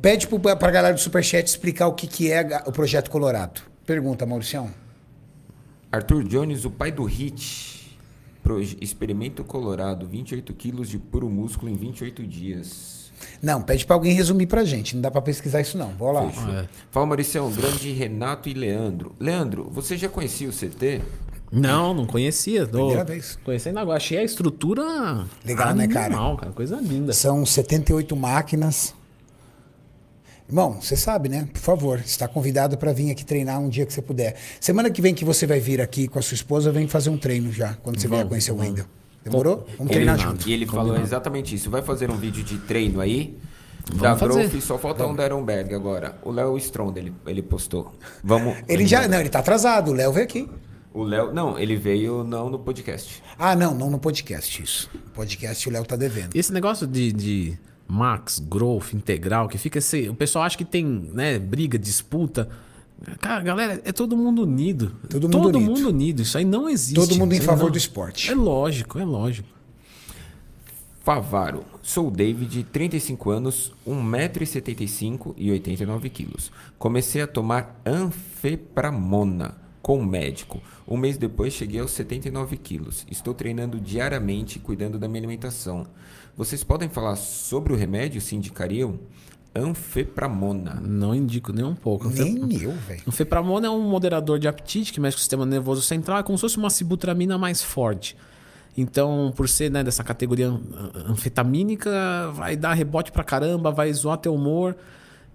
Pede 0.00 0.28
pro, 0.28 0.38
pra 0.38 0.70
galera 0.70 0.94
do 0.94 1.00
Superchat 1.00 1.48
explicar 1.48 1.88
o 1.88 1.94
que, 1.94 2.06
que 2.06 2.30
é 2.30 2.62
o 2.64 2.70
Projeto 2.70 3.10
Colorado. 3.10 3.60
Pergunta, 3.84 4.24
Mauricião. 4.24 4.70
Arthur 5.90 6.22
Jones, 6.24 6.64
o 6.64 6.70
pai 6.70 6.92
do 6.92 7.04
Hit. 7.04 7.73
Experimento 8.80 9.42
Colorado, 9.44 10.06
28 10.06 10.52
quilos 10.54 10.88
de 10.88 10.98
puro 10.98 11.28
músculo 11.28 11.70
em 11.70 11.76
28 11.76 12.26
dias. 12.26 13.12
Não, 13.42 13.62
pede 13.62 13.86
pra 13.86 13.96
alguém 13.96 14.12
resumir 14.12 14.46
pra 14.46 14.64
gente. 14.64 14.94
Não 14.94 15.02
dá 15.02 15.10
pra 15.10 15.22
pesquisar 15.22 15.60
isso, 15.60 15.78
não. 15.78 15.88
Vou 15.92 16.12
lá. 16.12 16.24
É. 16.24 16.66
Fala, 16.90 17.06
Mauricião, 17.06 17.50
grande 17.50 17.90
Renato 17.92 18.48
e 18.48 18.54
Leandro. 18.54 19.14
Leandro, 19.18 19.68
você 19.70 19.96
já 19.96 20.08
conhecia 20.08 20.48
o 20.48 20.52
CT? 20.52 21.00
Não, 21.50 21.94
não 21.94 22.06
conhecia. 22.06 22.66
Tô 22.66 22.78
Primeira 22.78 23.04
vez. 23.04 23.38
Conhecendo 23.44 23.78
agora. 23.78 23.96
Achei 23.96 24.18
a 24.18 24.24
estrutura. 24.24 25.24
Legal, 25.44 25.74
né, 25.74 25.86
cara? 25.86 26.06
animal, 26.06 26.36
cara? 26.36 26.52
Coisa 26.52 26.76
linda. 26.76 27.12
São 27.12 27.46
78 27.46 28.16
máquinas. 28.16 28.94
Irmão, 30.48 30.78
você 30.80 30.94
sabe, 30.96 31.28
né? 31.28 31.48
Por 31.52 31.60
favor, 31.60 31.98
está 32.00 32.28
convidado 32.28 32.76
para 32.76 32.92
vir 32.92 33.10
aqui 33.10 33.24
treinar 33.24 33.58
um 33.60 33.68
dia 33.68 33.86
que 33.86 33.92
você 33.92 34.02
puder. 34.02 34.36
Semana 34.60 34.90
que 34.90 35.00
vem 35.00 35.14
que 35.14 35.24
você 35.24 35.46
vai 35.46 35.58
vir 35.58 35.80
aqui 35.80 36.06
com 36.06 36.18
a 36.18 36.22
sua 36.22 36.34
esposa, 36.34 36.70
vem 36.70 36.86
fazer 36.86 37.10
um 37.10 37.16
treino 37.16 37.50
já, 37.50 37.74
quando 37.82 37.98
você 37.98 38.06
vier 38.06 38.18
Vamos, 38.18 38.28
conhecer 38.28 38.52
o. 38.52 38.56
Wendel. 38.56 38.84
Demorou? 39.24 39.66
Vamos 39.78 39.90
treinar 39.90 40.16
Combinado. 40.16 40.38
junto. 40.38 40.48
E 40.48 40.52
ele 40.52 40.66
falou 40.66 40.96
exatamente 41.00 41.54
isso. 41.54 41.70
Vai 41.70 41.80
fazer 41.80 42.10
um 42.10 42.16
vídeo 42.16 42.44
de 42.44 42.58
treino 42.58 43.00
aí? 43.00 43.38
da 43.90 44.14
Vamos 44.14 44.20
fazer. 44.20 44.48
Growth, 44.48 44.62
só 44.62 44.78
falta 44.78 45.06
um 45.06 45.14
da 45.14 45.24
Ironberg 45.24 45.74
agora. 45.74 46.16
O 46.22 46.30
Léo 46.30 46.56
Strond, 46.58 46.96
ele, 46.96 47.12
ele 47.26 47.42
postou. 47.42 47.94
Vamos. 48.22 48.56
Ele 48.68 48.86
já. 48.86 49.06
Não, 49.08 49.20
ele 49.20 49.28
tá 49.28 49.40
atrasado. 49.40 49.90
O 49.90 49.94
Léo 49.94 50.12
veio 50.12 50.24
aqui. 50.24 50.48
O 50.92 51.02
Léo. 51.02 51.32
Não, 51.32 51.58
ele 51.58 51.76
veio 51.76 52.22
não 52.22 52.48
no 52.48 52.58
podcast. 52.58 53.22
Ah, 53.38 53.54
não, 53.56 53.74
não 53.74 53.90
no 53.90 53.98
podcast, 53.98 54.62
isso. 54.62 54.90
No 54.94 55.10
podcast 55.10 55.68
o 55.68 55.72
Léo 55.72 55.84
tá 55.84 55.96
devendo. 55.96 56.34
E 56.34 56.38
esse 56.38 56.52
negócio 56.52 56.86
de, 56.86 57.12
de 57.12 57.58
max, 57.86 58.38
growth, 58.38 58.92
integral, 58.94 59.48
que 59.48 59.58
fica 59.58 59.78
esse. 59.78 60.08
O 60.08 60.14
pessoal 60.14 60.44
acha 60.44 60.56
que 60.56 60.64
tem, 60.64 60.84
né, 60.84 61.38
briga, 61.38 61.78
disputa. 61.78 62.48
Cara, 63.20 63.42
galera, 63.42 63.82
é 63.84 63.92
todo 63.92 64.16
mundo 64.16 64.42
unido. 64.42 64.92
Todo 65.10 65.28
mundo 65.28 65.58
unido. 65.58 65.60
mundo 65.60 65.88
unido. 65.88 66.22
Isso 66.22 66.38
aí 66.38 66.44
não 66.44 66.68
existe. 66.68 66.94
Todo 66.94 67.16
mundo 67.16 67.34
em 67.34 67.40
favor 67.40 67.64
não- 67.64 67.72
do 67.72 67.78
esporte. 67.78 68.30
É 68.30 68.34
lógico, 68.34 68.98
é 68.98 69.04
lógico. 69.04 69.48
Favaro. 71.02 71.64
Sou 71.82 72.08
o 72.08 72.10
David, 72.10 72.64
35 72.72 73.30
anos, 73.30 73.72
1,75m 73.86 75.34
e 75.36 75.50
89 75.50 76.08
quilos. 76.08 76.50
Comecei 76.78 77.20
a 77.20 77.26
tomar 77.26 77.78
anfepramona 77.84 79.54
com 79.82 79.98
o 79.98 80.06
médico. 80.06 80.62
Um 80.88 80.96
mês 80.96 81.18
depois 81.18 81.52
cheguei 81.52 81.80
aos 81.80 81.90
79 81.90 82.56
quilos. 82.56 83.06
Estou 83.10 83.34
treinando 83.34 83.78
diariamente 83.78 84.56
e 84.56 84.60
cuidando 84.60 84.98
da 84.98 85.06
minha 85.06 85.20
alimentação. 85.20 85.86
Vocês 86.36 86.64
podem 86.64 86.88
falar 86.88 87.16
sobre 87.16 87.72
o 87.72 87.76
remédio 87.76 88.20
se 88.20 88.34
indicariam? 88.34 88.98
Anfepramona. 89.54 90.80
Não 90.82 91.14
indico 91.14 91.52
nem 91.52 91.64
um 91.64 91.74
pouco. 91.74 92.08
Nem 92.08 92.36
eu, 92.60 92.72
velho. 92.72 93.02
O 93.06 93.12
fepramona 93.12 93.66
é 93.68 93.70
um 93.70 93.82
moderador 93.88 94.38
de 94.38 94.48
apetite 94.48 94.92
que 94.92 95.00
mexe 95.00 95.16
com 95.16 95.18
o 95.18 95.20
sistema 95.20 95.46
nervoso 95.46 95.80
central, 95.82 96.18
é 96.18 96.22
como 96.22 96.36
se 96.36 96.42
fosse 96.42 96.56
uma 96.58 96.70
sibutramina 96.70 97.38
mais 97.38 97.62
forte. 97.62 98.16
Então, 98.76 99.32
por 99.36 99.48
ser 99.48 99.70
né, 99.70 99.84
dessa 99.84 100.02
categoria 100.02 100.48
an- 100.48 100.60
anfetamínica, 101.08 101.90
vai 102.34 102.56
dar 102.56 102.74
rebote 102.74 103.12
pra 103.12 103.22
caramba, 103.22 103.70
vai 103.70 103.92
zoar 103.92 104.18
teu 104.18 104.34
humor. 104.34 104.76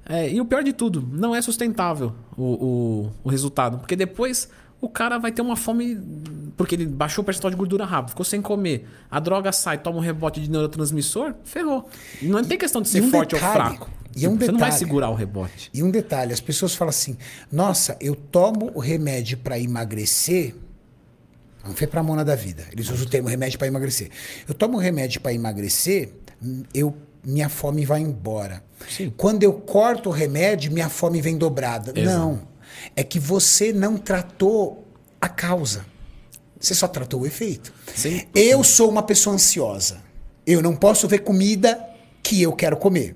É, 0.05 0.29
e 0.29 0.41
o 0.41 0.45
pior 0.45 0.63
de 0.63 0.73
tudo, 0.73 1.07
não 1.11 1.33
é 1.33 1.41
sustentável 1.41 2.13
o, 2.35 2.43
o, 2.43 3.11
o 3.23 3.29
resultado. 3.29 3.77
Porque 3.77 3.95
depois 3.95 4.49
o 4.81 4.87
cara 4.89 5.17
vai 5.17 5.31
ter 5.31 5.41
uma 5.41 5.55
fome. 5.55 5.99
Porque 6.55 6.75
ele 6.75 6.85
baixou 6.85 7.21
o 7.21 7.25
percentual 7.25 7.51
de 7.51 7.57
gordura 7.57 7.85
rápido, 7.85 8.09
ficou 8.09 8.25
sem 8.25 8.41
comer. 8.41 8.87
A 9.09 9.19
droga 9.19 9.51
sai, 9.51 9.77
toma 9.77 9.97
um 9.97 10.01
rebote 10.01 10.41
de 10.41 10.49
neurotransmissor, 10.49 11.33
ferrou. 11.43 11.89
Não 12.21 12.43
tem 12.43 12.57
questão 12.57 12.81
de 12.81 12.89
ser 12.89 13.01
um 13.01 13.09
forte 13.09 13.35
detalhe, 13.35 13.57
ou 13.57 13.65
fraco. 13.65 13.89
e 14.15 14.27
um 14.27 14.37
Você 14.37 14.51
não 14.51 14.59
vai 14.59 14.71
segurar 14.71 15.09
o 15.09 15.15
rebote. 15.15 15.69
E 15.73 15.81
um 15.81 15.89
detalhe, 15.89 16.33
as 16.33 16.41
pessoas 16.41 16.75
falam 16.75 16.89
assim: 16.89 17.17
nossa, 17.51 17.97
eu 18.01 18.15
tomo 18.15 18.71
o 18.73 18.79
remédio 18.79 19.37
para 19.37 19.57
emagrecer. 19.59 20.55
Anfepramona 21.65 22.23
da 22.23 22.35
vida. 22.35 22.65
Eles 22.71 22.89
usam 22.89 23.05
o 23.05 23.09
termo 23.09 23.27
remédio 23.27 23.59
para 23.59 23.67
emagrecer. 23.67 24.09
Eu 24.47 24.53
tomo 24.53 24.77
o 24.77 24.79
remédio 24.79 25.19
para 25.19 25.33
emagrecer, 25.33 26.13
eu 26.73 26.95
minha 27.23 27.49
fome 27.49 27.85
vai 27.85 28.01
embora. 28.01 28.63
Sim. 28.89 29.13
Quando 29.15 29.43
eu 29.43 29.53
corto 29.53 30.09
o 30.09 30.11
remédio, 30.11 30.71
minha 30.71 30.89
fome 30.89 31.21
vem 31.21 31.37
dobrada. 31.37 31.91
Exato. 31.93 32.17
Não. 32.17 32.48
É 32.95 33.03
que 33.03 33.19
você 33.19 33.71
não 33.73 33.97
tratou 33.97 34.87
a 35.19 35.27
causa. 35.29 35.85
Você 36.59 36.73
só 36.75 36.87
tratou 36.87 37.21
o 37.21 37.25
efeito. 37.25 37.73
Sim. 37.95 38.23
Eu 38.35 38.63
sou 38.63 38.89
uma 38.89 39.03
pessoa 39.03 39.35
ansiosa. 39.35 39.97
Eu 40.45 40.61
não 40.61 40.75
posso 40.75 41.07
ver 41.07 41.19
comida 41.19 41.79
que 42.21 42.41
eu 42.41 42.51
quero 42.53 42.75
comer. 42.77 43.15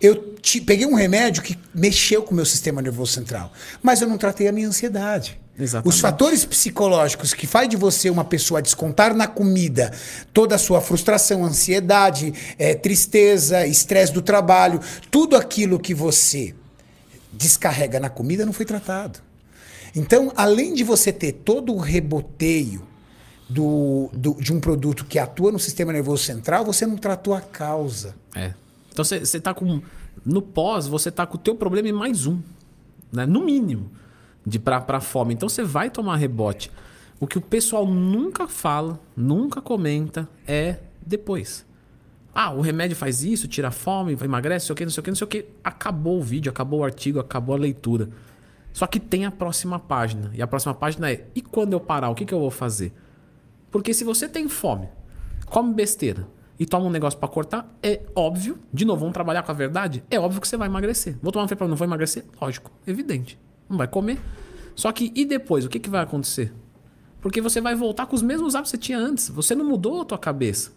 Eu 0.00 0.34
te- 0.40 0.60
peguei 0.60 0.86
um 0.86 0.94
remédio 0.94 1.42
que 1.42 1.58
mexeu 1.74 2.22
com 2.22 2.32
o 2.32 2.34
meu 2.36 2.44
sistema 2.46 2.80
nervoso 2.82 3.12
central, 3.12 3.52
mas 3.82 4.00
eu 4.00 4.08
não 4.08 4.16
tratei 4.18 4.46
a 4.48 4.52
minha 4.52 4.68
ansiedade. 4.68 5.38
Exatamente. 5.58 5.94
Os 5.94 6.00
fatores 6.00 6.44
psicológicos 6.44 7.32
que 7.32 7.46
faz 7.46 7.68
de 7.68 7.76
você 7.76 8.10
uma 8.10 8.24
pessoa 8.24 8.60
descontar 8.60 9.14
na 9.14 9.26
comida 9.26 9.90
toda 10.32 10.54
a 10.54 10.58
sua 10.58 10.80
frustração, 10.82 11.44
ansiedade, 11.44 12.32
eh, 12.58 12.74
tristeza, 12.74 13.66
estresse 13.66 14.12
do 14.12 14.20
trabalho, 14.22 14.80
tudo 15.10 15.34
aquilo 15.34 15.78
que 15.78 15.94
você 15.94 16.54
descarrega 17.36 18.00
na 18.00 18.08
comida 18.08 18.44
não 18.46 18.52
foi 18.52 18.64
tratado. 18.66 19.20
Então, 19.94 20.32
além 20.36 20.74
de 20.74 20.84
você 20.84 21.12
ter 21.12 21.32
todo 21.32 21.72
o 21.72 21.78
reboteio 21.78 22.82
do, 23.48 24.10
do- 24.12 24.34
de 24.40 24.52
um 24.52 24.60
produto 24.60 25.04
que 25.04 25.18
atua 25.18 25.52
no 25.52 25.58
sistema 25.58 25.92
nervoso 25.92 26.22
central, 26.24 26.64
você 26.64 26.84
não 26.86 26.96
tratou 26.96 27.34
a 27.34 27.40
causa. 27.40 28.14
É. 28.34 28.52
Então 28.92 29.04
você 29.04 29.40
tá 29.40 29.54
com. 29.54 29.80
No 30.24 30.42
pós, 30.42 30.86
você 30.86 31.10
tá 31.10 31.26
com 31.26 31.36
o 31.36 31.40
teu 31.40 31.54
problema 31.54 31.88
e 31.88 31.92
mais 31.92 32.26
um. 32.26 32.40
Né? 33.12 33.24
No 33.26 33.44
mínimo. 33.44 33.90
De 34.44 34.58
pra, 34.58 34.80
pra 34.80 35.00
fome. 35.00 35.34
Então 35.34 35.48
você 35.48 35.62
vai 35.62 35.90
tomar 35.90 36.16
rebote. 36.16 36.70
O 37.18 37.26
que 37.26 37.38
o 37.38 37.40
pessoal 37.40 37.86
nunca 37.86 38.46
fala, 38.46 38.98
nunca 39.16 39.60
comenta, 39.60 40.28
é 40.46 40.76
depois. 41.04 41.64
Ah, 42.38 42.52
o 42.52 42.60
remédio 42.60 42.94
faz 42.94 43.24
isso, 43.24 43.48
tira 43.48 43.68
a 43.68 43.70
fome, 43.70 44.14
emagrece, 44.22 44.64
não 44.64 44.66
sei 44.66 44.72
o 44.74 44.76
que, 44.76 44.84
não 44.84 44.90
sei 44.90 45.00
o 45.00 45.04
que, 45.04 45.10
não 45.10 45.16
sei 45.16 45.24
o 45.24 45.28
que. 45.28 45.46
Acabou 45.64 46.18
o 46.18 46.22
vídeo, 46.22 46.50
acabou 46.50 46.80
o 46.80 46.84
artigo, 46.84 47.18
acabou 47.18 47.54
a 47.54 47.58
leitura. 47.58 48.10
Só 48.74 48.86
que 48.86 49.00
tem 49.00 49.24
a 49.24 49.30
próxima 49.30 49.78
página. 49.78 50.30
E 50.34 50.42
a 50.42 50.46
próxima 50.46 50.74
página 50.74 51.10
é: 51.10 51.26
e 51.34 51.40
quando 51.40 51.72
eu 51.72 51.80
parar, 51.80 52.10
o 52.10 52.14
que, 52.14 52.26
que 52.26 52.34
eu 52.34 52.38
vou 52.38 52.50
fazer? 52.50 52.92
Porque 53.70 53.94
se 53.94 54.04
você 54.04 54.28
tem 54.28 54.48
fome, 54.48 54.86
come 55.46 55.72
besteira 55.72 56.28
e 56.58 56.66
toma 56.66 56.84
um 56.84 56.90
negócio 56.90 57.18
pra 57.18 57.26
cortar, 57.26 57.74
é 57.82 58.02
óbvio, 58.14 58.58
de 58.70 58.84
novo, 58.84 59.00
vamos 59.00 59.14
trabalhar 59.14 59.42
com 59.42 59.50
a 59.50 59.54
verdade, 59.54 60.04
é 60.10 60.20
óbvio 60.20 60.38
que 60.38 60.46
você 60.46 60.58
vai 60.58 60.68
emagrecer. 60.68 61.16
Vou 61.22 61.32
tomar 61.32 61.46
um 61.46 61.48
fepramona, 61.48 61.70
não 61.70 61.78
vou 61.78 61.86
emagrecer? 61.86 62.22
Lógico, 62.38 62.70
evidente. 62.86 63.38
Não 63.66 63.78
vai 63.78 63.88
comer. 63.88 64.20
Só 64.74 64.92
que 64.92 65.10
e 65.14 65.24
depois, 65.24 65.64
o 65.64 65.70
que, 65.70 65.80
que 65.80 65.88
vai 65.88 66.02
acontecer? 66.02 66.52
Porque 67.18 67.40
você 67.40 67.62
vai 67.62 67.74
voltar 67.74 68.04
com 68.04 68.14
os 68.14 68.20
mesmos 68.20 68.54
hábitos 68.54 68.72
que 68.72 68.76
você 68.76 68.82
tinha 68.82 68.98
antes. 68.98 69.30
Você 69.30 69.54
não 69.54 69.64
mudou 69.64 70.02
a 70.02 70.04
tua 70.04 70.18
cabeça. 70.18 70.72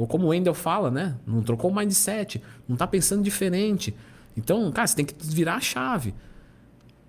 Ou 0.00 0.06
como 0.06 0.24
o 0.24 0.28
Wendel 0.28 0.54
fala, 0.54 0.90
né? 0.90 1.14
Não 1.26 1.42
trocou 1.42 1.70
o 1.70 1.74
mindset, 1.76 2.42
não 2.66 2.74
tá 2.74 2.86
pensando 2.86 3.22
diferente. 3.22 3.94
Então, 4.34 4.72
cara, 4.72 4.86
você 4.86 4.96
tem 4.96 5.04
que 5.04 5.14
virar 5.26 5.56
a 5.56 5.60
chave. 5.60 6.14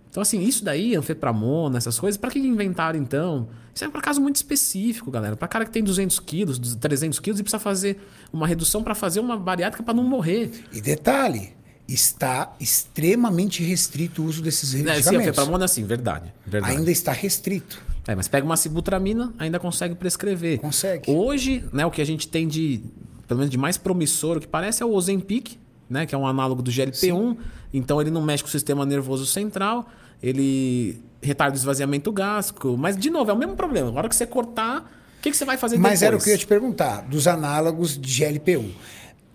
Então, 0.09 0.19
assim, 0.22 0.41
isso 0.41 0.65
daí, 0.65 0.93
anfepramona, 0.93 1.77
essas 1.77 1.97
coisas, 1.97 2.18
pra 2.18 2.30
que 2.30 2.38
inventaram 2.38 2.99
então? 2.99 3.47
Isso 3.73 3.85
é 3.85 3.88
para 3.88 4.01
caso 4.01 4.19
muito 4.19 4.35
específico, 4.35 5.09
galera. 5.09 5.38
Pra 5.38 5.47
cara 5.47 5.63
que 5.63 5.72
tem 5.72 5.81
200 5.81 6.19
quilos, 6.19 6.59
300 6.76 7.18
quilos 7.22 7.39
e 7.39 7.43
precisa 7.43 7.59
fazer 7.59 7.97
uma 8.34 8.45
redução 8.45 8.84
pra 8.84 8.93
fazer 8.93 9.22
uma 9.22 9.38
bariátrica 9.38 9.81
pra 9.81 9.93
não 9.93 10.03
morrer. 10.03 10.51
E 10.73 10.81
detalhe, 10.81 11.53
está 11.88 12.53
extremamente 12.59 13.63
restrito 13.63 14.22
o 14.22 14.26
uso 14.26 14.41
desses 14.41 14.73
É, 14.73 14.77
sim, 14.80 14.84
medicamentos. 14.84 15.27
anfepramona, 15.30 15.65
sim, 15.69 15.85
verdade. 15.85 16.34
verdade. 16.45 16.76
Ainda 16.76 16.91
está 16.91 17.13
restrito. 17.13 17.81
É, 18.07 18.15
mas 18.15 18.27
pega 18.27 18.45
uma 18.45 18.57
sibutramina, 18.57 19.33
ainda 19.37 19.59
consegue 19.59 19.95
prescrever. 19.95 20.59
Consegue. 20.59 21.11
Hoje, 21.11 21.63
né, 21.71 21.85
o 21.85 21.91
que 21.91 22.01
a 22.01 22.05
gente 22.05 22.27
tem 22.27 22.47
de, 22.47 22.81
pelo 23.27 23.39
menos 23.39 23.51
de 23.51 23.57
mais 23.57 23.77
promissor, 23.77 24.37
o 24.37 24.39
que 24.39 24.47
parece 24.47 24.81
é 24.81 24.85
o 24.85 24.91
Ozempic, 24.91 25.57
né, 25.89 26.05
que 26.05 26.15
é 26.15 26.17
um 26.17 26.25
análogo 26.25 26.61
do 26.61 26.71
GLP-1. 26.71 27.37
Então 27.73 28.01
ele 28.01 28.09
não 28.09 28.21
mexe 28.21 28.43
com 28.43 28.47
o 28.47 28.51
sistema 28.51 28.85
nervoso 28.85 29.25
central, 29.25 29.87
ele 30.21 31.01
retarda 31.21 31.55
o 31.55 31.57
esvaziamento 31.57 32.11
gástrico, 32.11 32.75
mas 32.77 32.97
de 32.97 33.09
novo, 33.09 33.29
é 33.29 33.33
o 33.33 33.37
mesmo 33.37 33.55
problema. 33.55 33.91
Na 33.91 33.97
hora 33.97 34.09
que 34.09 34.15
você 34.15 34.25
cortar, 34.25 34.81
o 35.19 35.21
que, 35.21 35.29
que 35.29 35.37
você 35.37 35.45
vai 35.45 35.57
fazer 35.57 35.77
Mas 35.77 35.99
depois? 35.99 36.03
era 36.03 36.17
o 36.17 36.19
que 36.19 36.29
eu 36.29 36.33
ia 36.33 36.37
te 36.37 36.47
perguntar, 36.47 37.01
dos 37.01 37.27
análogos 37.27 37.97
de 37.99 38.23
GLP-1. 38.23 38.71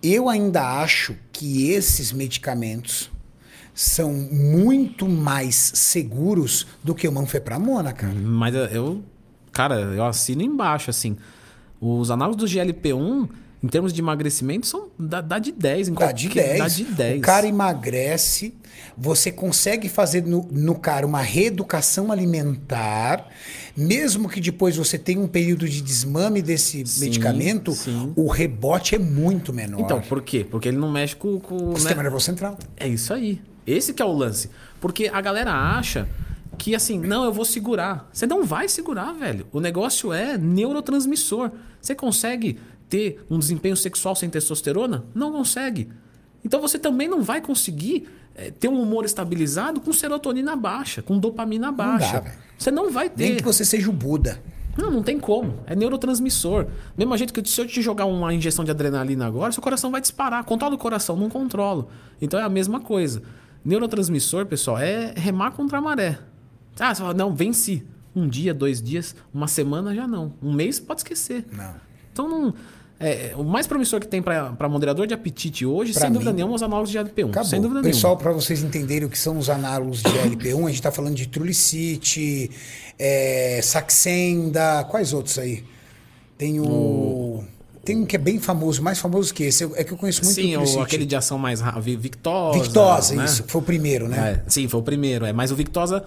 Eu 0.02 0.28
ainda 0.28 0.80
acho 0.82 1.14
que 1.32 1.70
esses 1.70 2.12
medicamentos 2.12 3.10
são 3.76 4.10
muito 4.10 5.06
mais 5.06 5.54
seguros 5.74 6.66
do 6.82 6.94
que 6.94 7.06
o 7.06 7.12
manfepramona, 7.12 7.92
cara. 7.92 8.14
Mas 8.14 8.54
eu, 8.72 9.02
cara, 9.52 9.74
eu 9.80 10.02
assino 10.02 10.40
embaixo, 10.40 10.88
assim. 10.88 11.14
Os 11.78 12.10
análogos 12.10 12.38
do 12.42 12.48
GLP-1, 12.48 13.28
em 13.62 13.68
termos 13.68 13.92
de 13.92 14.00
emagrecimento, 14.00 14.66
são 14.66 14.88
dá, 14.98 15.20
dá 15.20 15.38
de 15.38 15.52
10. 15.52 15.88
Em 15.88 15.92
Dá 15.92 16.10
de 16.10 16.28
qualquer- 16.28 16.56
10. 16.56 16.58
Dá 16.58 16.68
de 16.68 16.84
10. 16.84 17.18
O 17.18 17.20
cara 17.20 17.46
emagrece, 17.46 18.54
você 18.96 19.30
consegue 19.30 19.90
fazer 19.90 20.24
no, 20.24 20.48
no 20.50 20.74
cara 20.76 21.06
uma 21.06 21.20
reeducação 21.20 22.10
alimentar, 22.10 23.28
mesmo 23.76 24.26
que 24.26 24.40
depois 24.40 24.74
você 24.78 24.96
tenha 24.96 25.20
um 25.20 25.28
período 25.28 25.68
de 25.68 25.82
desmame 25.82 26.40
desse 26.40 26.86
Sim, 26.86 27.00
medicamento, 27.00 27.72
sim. 27.72 28.10
o 28.16 28.28
rebote 28.28 28.94
é 28.94 28.98
muito 28.98 29.52
menor. 29.52 29.80
Então, 29.82 30.00
por 30.00 30.22
quê? 30.22 30.46
Porque 30.50 30.68
ele 30.68 30.78
não 30.78 30.90
mexe 30.90 31.14
com... 31.14 31.38
com 31.38 31.56
o 31.56 31.68
né? 31.72 31.74
sistema 31.76 32.02
nervoso 32.02 32.24
central. 32.24 32.56
É 32.74 32.88
isso 32.88 33.12
aí. 33.12 33.38
Esse 33.66 33.92
que 33.92 34.02
é 34.02 34.04
o 34.04 34.12
lance. 34.12 34.50
Porque 34.80 35.10
a 35.12 35.20
galera 35.20 35.52
acha 35.52 36.08
que 36.56 36.74
assim, 36.74 36.98
não, 36.98 37.24
eu 37.24 37.32
vou 37.32 37.44
segurar. 37.44 38.08
Você 38.12 38.26
não 38.26 38.44
vai 38.44 38.68
segurar, 38.68 39.12
velho. 39.12 39.46
O 39.52 39.60
negócio 39.60 40.12
é 40.12 40.38
neurotransmissor. 40.38 41.50
Você 41.80 41.94
consegue 41.94 42.58
ter 42.88 43.24
um 43.28 43.38
desempenho 43.38 43.76
sexual 43.76 44.14
sem 44.14 44.30
testosterona? 44.30 45.04
Não 45.14 45.32
consegue. 45.32 45.88
Então 46.44 46.60
você 46.60 46.78
também 46.78 47.08
não 47.08 47.22
vai 47.22 47.40
conseguir 47.40 48.08
eh, 48.34 48.50
ter 48.50 48.68
um 48.68 48.80
humor 48.80 49.04
estabilizado 49.04 49.80
com 49.80 49.92
serotonina 49.92 50.54
baixa, 50.54 51.02
com 51.02 51.18
dopamina 51.18 51.72
baixa. 51.72 52.20
velho. 52.20 52.36
você 52.56 52.70
não 52.70 52.90
vai 52.90 53.10
ter. 53.10 53.24
Nem 53.24 53.36
que 53.36 53.42
você 53.42 53.64
seja 53.64 53.90
o 53.90 53.92
Buda. 53.92 54.40
Não, 54.76 54.90
não 54.90 55.02
tem 55.02 55.18
como. 55.18 55.54
É 55.66 55.74
neurotransmissor. 55.74 56.66
Mesmo 56.96 57.16
jeito 57.16 57.32
que 57.32 57.48
se 57.48 57.60
eu 57.60 57.66
te 57.66 57.80
jogar 57.80 58.04
uma 58.04 58.32
injeção 58.32 58.64
de 58.64 58.70
adrenalina 58.70 59.26
agora, 59.26 59.50
seu 59.50 59.62
coração 59.62 59.90
vai 59.90 60.00
disparar. 60.00 60.44
Controla 60.44 60.74
o 60.74 60.78
coração, 60.78 61.16
não 61.16 61.30
controlo. 61.30 61.88
Então 62.20 62.38
é 62.38 62.42
a 62.42 62.48
mesma 62.48 62.78
coisa. 62.78 63.22
Neurotransmissor, 63.66 64.46
pessoal, 64.46 64.78
é 64.78 65.12
remar 65.16 65.50
contra 65.50 65.78
a 65.78 65.80
maré. 65.80 66.20
Ah, 66.78 66.94
você 66.94 67.02
fala, 67.02 67.12
não, 67.12 67.34
venci. 67.34 67.84
Um 68.14 68.28
dia, 68.28 68.54
dois 68.54 68.80
dias, 68.80 69.14
uma 69.34 69.48
semana 69.48 69.92
já 69.92 70.06
não. 70.06 70.32
Um 70.40 70.52
mês 70.52 70.78
pode 70.78 71.00
esquecer. 71.00 71.44
Não. 71.52 71.74
Então 72.12 72.28
não. 72.28 72.54
é, 73.00 73.34
o 73.36 73.42
mais 73.42 73.66
promissor 73.66 73.98
que 74.00 74.06
tem 74.06 74.22
para 74.22 74.68
moderador 74.68 75.06
de 75.06 75.12
apetite 75.12 75.66
hoje, 75.66 75.92
Pra 75.92 76.02
sem 76.02 76.12
dúvida 76.12 76.30
mim, 76.30 76.36
nenhuma, 76.36 76.54
os 76.54 76.62
análogos 76.62 76.90
de 76.90 76.98
LP1. 76.98 77.28
Acabou. 77.28 77.44
Sem 77.44 77.60
dúvida 77.60 77.82
Pessoal, 77.82 78.16
para 78.16 78.32
vocês 78.32 78.62
entenderem 78.62 79.06
o 79.06 79.10
que 79.10 79.18
são 79.18 79.36
os 79.36 79.50
análogos 79.50 80.00
de 80.00 80.10
LP1, 80.10 80.56
a 80.56 80.68
gente 80.68 80.74
está 80.74 80.92
falando 80.92 81.16
de 81.16 81.26
Trulicite, 81.26 82.50
é, 82.96 83.60
Saxenda, 83.62 84.84
quais 84.84 85.12
outros 85.12 85.38
aí? 85.40 85.64
Tem 86.38 86.60
o... 86.60 87.44
Tem 87.86 87.96
um 87.96 88.04
que 88.04 88.16
é 88.16 88.18
bem 88.18 88.40
famoso, 88.40 88.82
mais 88.82 88.98
famoso 88.98 89.32
que 89.32 89.44
esse. 89.44 89.62
É 89.76 89.84
que 89.84 89.92
eu 89.92 89.96
conheço 89.96 90.24
muito 90.24 90.34
Sim, 90.34 90.56
o, 90.56 90.80
aquele 90.82 91.06
de 91.06 91.14
ação 91.14 91.38
mais 91.38 91.60
rápida, 91.60 91.96
Victosa. 91.96 92.58
Victosa, 92.58 93.14
né? 93.14 93.24
isso. 93.24 93.44
Foi 93.46 93.60
o 93.60 93.64
primeiro, 93.64 94.08
né? 94.08 94.42
É, 94.44 94.50
sim, 94.50 94.66
foi 94.66 94.80
o 94.80 94.82
primeiro. 94.82 95.24
É. 95.24 95.32
Mas 95.32 95.52
o 95.52 95.56
Victosa 95.56 96.04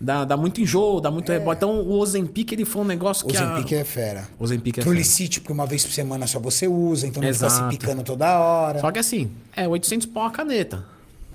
dá, 0.00 0.24
dá 0.24 0.36
muito 0.36 0.60
enjoo, 0.60 1.00
dá 1.00 1.10
muito 1.10 1.30
rebote. 1.32 1.56
Então 1.58 1.80
o 1.80 1.98
Ozempic 1.98 2.52
ele 2.52 2.64
foi 2.64 2.82
um 2.82 2.84
negócio 2.84 3.26
que. 3.26 3.36
Ozempic 3.36 3.72
a... 3.72 3.76
é 3.76 3.84
fera. 3.84 4.28
Ozempic 4.38 4.78
é 4.78 4.82
Trulicite, 4.82 5.40
porque 5.40 5.52
uma 5.52 5.66
vez 5.66 5.84
por 5.84 5.92
semana 5.92 6.28
só 6.28 6.38
você 6.38 6.68
usa, 6.68 7.08
então 7.08 7.20
não 7.20 7.32
fica 7.32 7.46
Exato. 7.46 7.72
se 7.72 7.76
picando 7.76 8.04
toda 8.04 8.38
hora. 8.38 8.78
Só 8.78 8.92
que 8.92 9.00
assim, 9.00 9.28
é 9.56 9.66
800 9.66 10.06
pau 10.06 10.26
a 10.26 10.30
caneta. 10.30 10.84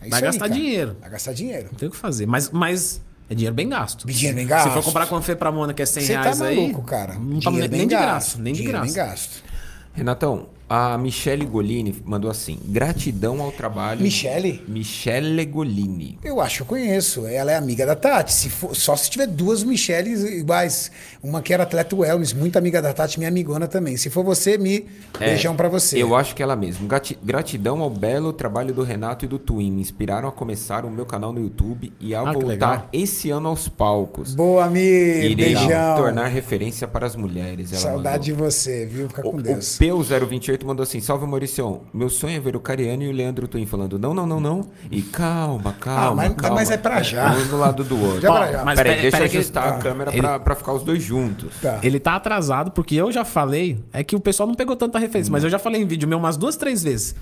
É 0.02 0.08
vai 0.08 0.20
aí, 0.20 0.26
gastar 0.26 0.48
cara. 0.48 0.60
dinheiro. 0.60 0.98
Vai 1.02 1.10
gastar 1.10 1.34
dinheiro. 1.34 1.68
Não 1.70 1.78
tem 1.78 1.90
o 1.90 1.92
que 1.92 1.98
fazer. 1.98 2.26
Mas, 2.26 2.50
mas 2.50 3.02
é 3.30 3.36
dinheiro 3.36 3.54
bem 3.54 3.68
gasto. 3.68 4.08
Dinheiro 4.08 4.36
bem 4.36 4.46
Se 4.46 4.50
gasto. 4.50 4.72
for 4.72 4.84
comparar 4.84 5.06
com 5.08 5.16
a 5.16 5.22
Fepramona, 5.22 5.74
que 5.74 5.82
é 5.82 5.86
100 5.86 6.04
Você 6.04 6.14
tá 6.14 6.22
reais 6.22 6.40
maluco, 6.40 6.80
aí. 6.80 6.86
cara. 6.88 7.14
Não 7.16 7.40
tá 7.40 7.50
Dinheiro 7.50 7.60
nem, 7.60 7.70
bem 7.70 7.80
nem 7.80 7.88
de 7.88 7.94
gasto. 7.94 8.06
graça. 8.06 8.38
Nem 8.40 8.54
de 8.54 8.58
Dinheiro 8.60 8.80
graça. 8.80 8.94
bem 8.94 9.06
gasto. 9.08 9.51
Renatão, 9.94 10.48
a 10.74 10.98
Michele 10.98 11.46
Golini 11.46 11.94
mandou 12.06 12.32
assim: 12.32 12.58
gratidão 12.64 13.42
ao 13.42 13.52
trabalho. 13.52 14.00
Michele? 14.00 14.64
Michele 14.70 15.44
Golini. 15.44 16.18
Eu 16.24 16.40
acho 16.40 16.56
que 16.56 16.62
eu 16.62 16.66
conheço. 16.66 17.28
Ela 17.28 17.52
é 17.52 17.58
amiga 17.58 17.86
da 17.86 17.94
Tati. 17.94 18.32
Se 18.32 18.50
for, 18.50 18.74
só 18.74 18.96
se 18.96 19.10
tiver 19.10 19.28
duas 19.28 19.64
Micheles 19.64 20.24
iguais. 20.24 20.90
Uma 21.22 21.42
que 21.42 21.54
era 21.54 21.64
atleta 21.64 21.94
Wellness, 21.94 22.32
muito 22.32 22.58
amiga 22.58 22.82
da 22.82 22.94
Tati, 22.94 23.20
minha 23.20 23.28
amigona 23.28 23.68
também. 23.68 23.98
Se 23.98 24.10
for 24.10 24.24
você, 24.24 24.58
me 24.58 24.88
é, 25.20 25.26
beijão 25.26 25.58
para 25.58 25.68
você. 25.68 26.02
Eu 26.02 26.16
acho 26.16 26.34
que 26.34 26.42
ela 26.42 26.56
mesmo. 26.56 26.88
Gratidão 27.22 27.82
ao 27.82 27.90
belo 27.90 28.32
trabalho 28.32 28.74
do 28.74 28.82
Renato 28.82 29.26
e 29.26 29.28
do 29.28 29.38
Twin. 29.38 29.72
Me 29.72 29.82
inspiraram 29.82 30.30
a 30.30 30.32
começar 30.32 30.86
o 30.86 30.90
meu 30.90 31.06
canal 31.06 31.34
no 31.34 31.42
YouTube 31.42 31.92
e 32.00 32.16
a 32.16 32.22
ah, 32.22 32.32
voltar 32.32 32.88
esse 32.94 33.30
ano 33.30 33.50
aos 33.50 33.68
palcos. 33.68 34.34
Boa, 34.34 34.64
amiga. 34.64 35.36
beijão 35.36 35.98
tornar 35.98 36.28
referência 36.28 36.88
para 36.88 37.06
as 37.06 37.18
mulheres. 37.18 37.72
Saudade 37.72 38.32
mandou. 38.32 38.48
de 38.48 38.54
você, 38.54 38.86
viu? 38.86 39.10
Fica 39.10 39.22
com 39.22 39.36
o, 39.36 39.42
Deus. 39.42 39.76
O 39.76 39.78
P 39.78 39.92
028 39.92 40.61
Preto 40.62 40.68
mandou 40.68 40.84
assim: 40.84 41.00
Salve 41.02 41.26
Maurício, 41.26 41.82
meu 41.94 42.10
sonho 42.10 42.38
é 42.38 42.40
ver 42.40 42.56
o 42.56 42.60
Cariano 42.60 43.04
e 43.04 43.10
o 43.10 43.12
Leandro 43.12 43.48
Twin 43.48 43.66
falando 43.66 43.98
não, 43.98 44.14
não, 44.14 44.28
não, 44.28 44.40
não. 44.40 44.68
E 44.90 45.02
calma, 45.02 45.72
ah, 45.72 45.84
calma. 45.84 46.08
Ah, 46.08 46.16
mas, 46.16 46.26
então, 46.26 46.36
calma. 46.38 46.56
mas 46.56 46.72
é 46.72 46.78
pra 46.78 47.00
é, 47.00 47.04
já. 47.04 47.34
Um 47.34 47.48
do 47.48 47.58
lado 47.58 47.84
do 47.84 48.00
outro. 48.00 48.22
Já 48.22 48.30
Bom, 48.30 48.38
pra 48.38 48.52
já. 48.52 48.76
Peraí, 48.76 49.02
deixa 49.02 49.18
pera 49.18 49.24
eu 49.24 49.30
ajustar 49.30 49.64
tá. 49.64 49.70
a 49.70 49.80
câmera 49.80 50.12
ele... 50.12 50.22
pra, 50.22 50.40
pra 50.40 50.56
ficar 50.56 50.74
os 50.74 50.84
dois 50.84 51.02
juntos. 51.02 51.54
Tá. 51.62 51.80
Ele 51.82 52.00
tá 52.00 52.16
atrasado, 52.16 52.72
porque 52.72 52.96
eu 52.96 53.12
já 53.12 53.26
falei, 53.26 53.84
é 53.92 54.04
que 54.04 54.16
o 54.16 54.20
pessoal 54.20 54.48
não 54.48 54.56
pegou 54.56 54.76
tanta 54.76 55.00
referência, 55.00 55.32
hum. 55.32 55.34
mas 55.34 55.44
eu 55.44 55.50
já 55.50 55.60
falei 55.60 55.82
em 55.82 55.86
vídeo 55.86 56.08
meu 56.08 56.18
umas 56.18 56.38
duas, 56.38 56.56
três 56.56 56.84
vezes. 56.84 57.16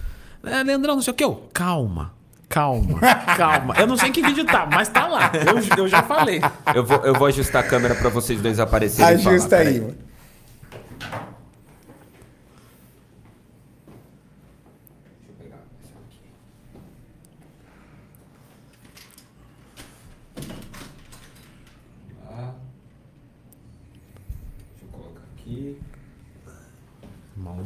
É, 0.44 0.64
Leandrão, 0.64 0.96
não 0.96 1.02
sei 1.02 1.12
o 1.12 1.16
que, 1.16 1.24
eu, 1.24 1.44
calma. 1.54 2.14
Calma, 2.48 3.00
calma. 3.38 3.76
Eu 3.78 3.86
não 3.86 3.96
sei 3.96 4.10
em 4.10 4.12
que 4.12 4.24
vídeo 4.24 4.44
tá, 4.44 4.68
mas 4.72 4.90
tá 4.90 5.08
lá. 5.08 5.32
Eu, 5.34 5.84
eu 5.84 5.88
já 5.88 6.02
falei. 6.02 6.42
Eu 6.74 6.84
vou, 6.84 6.98
eu 7.06 7.14
vou 7.14 7.28
ajustar 7.28 7.64
a 7.64 7.68
câmera 7.68 7.94
para 7.94 8.10
vocês 8.10 8.42
dois 8.42 8.60
aparecerem. 8.60 9.14
Ajusta 9.14 9.58
aí, 9.58 9.80
mano. 9.80 10.09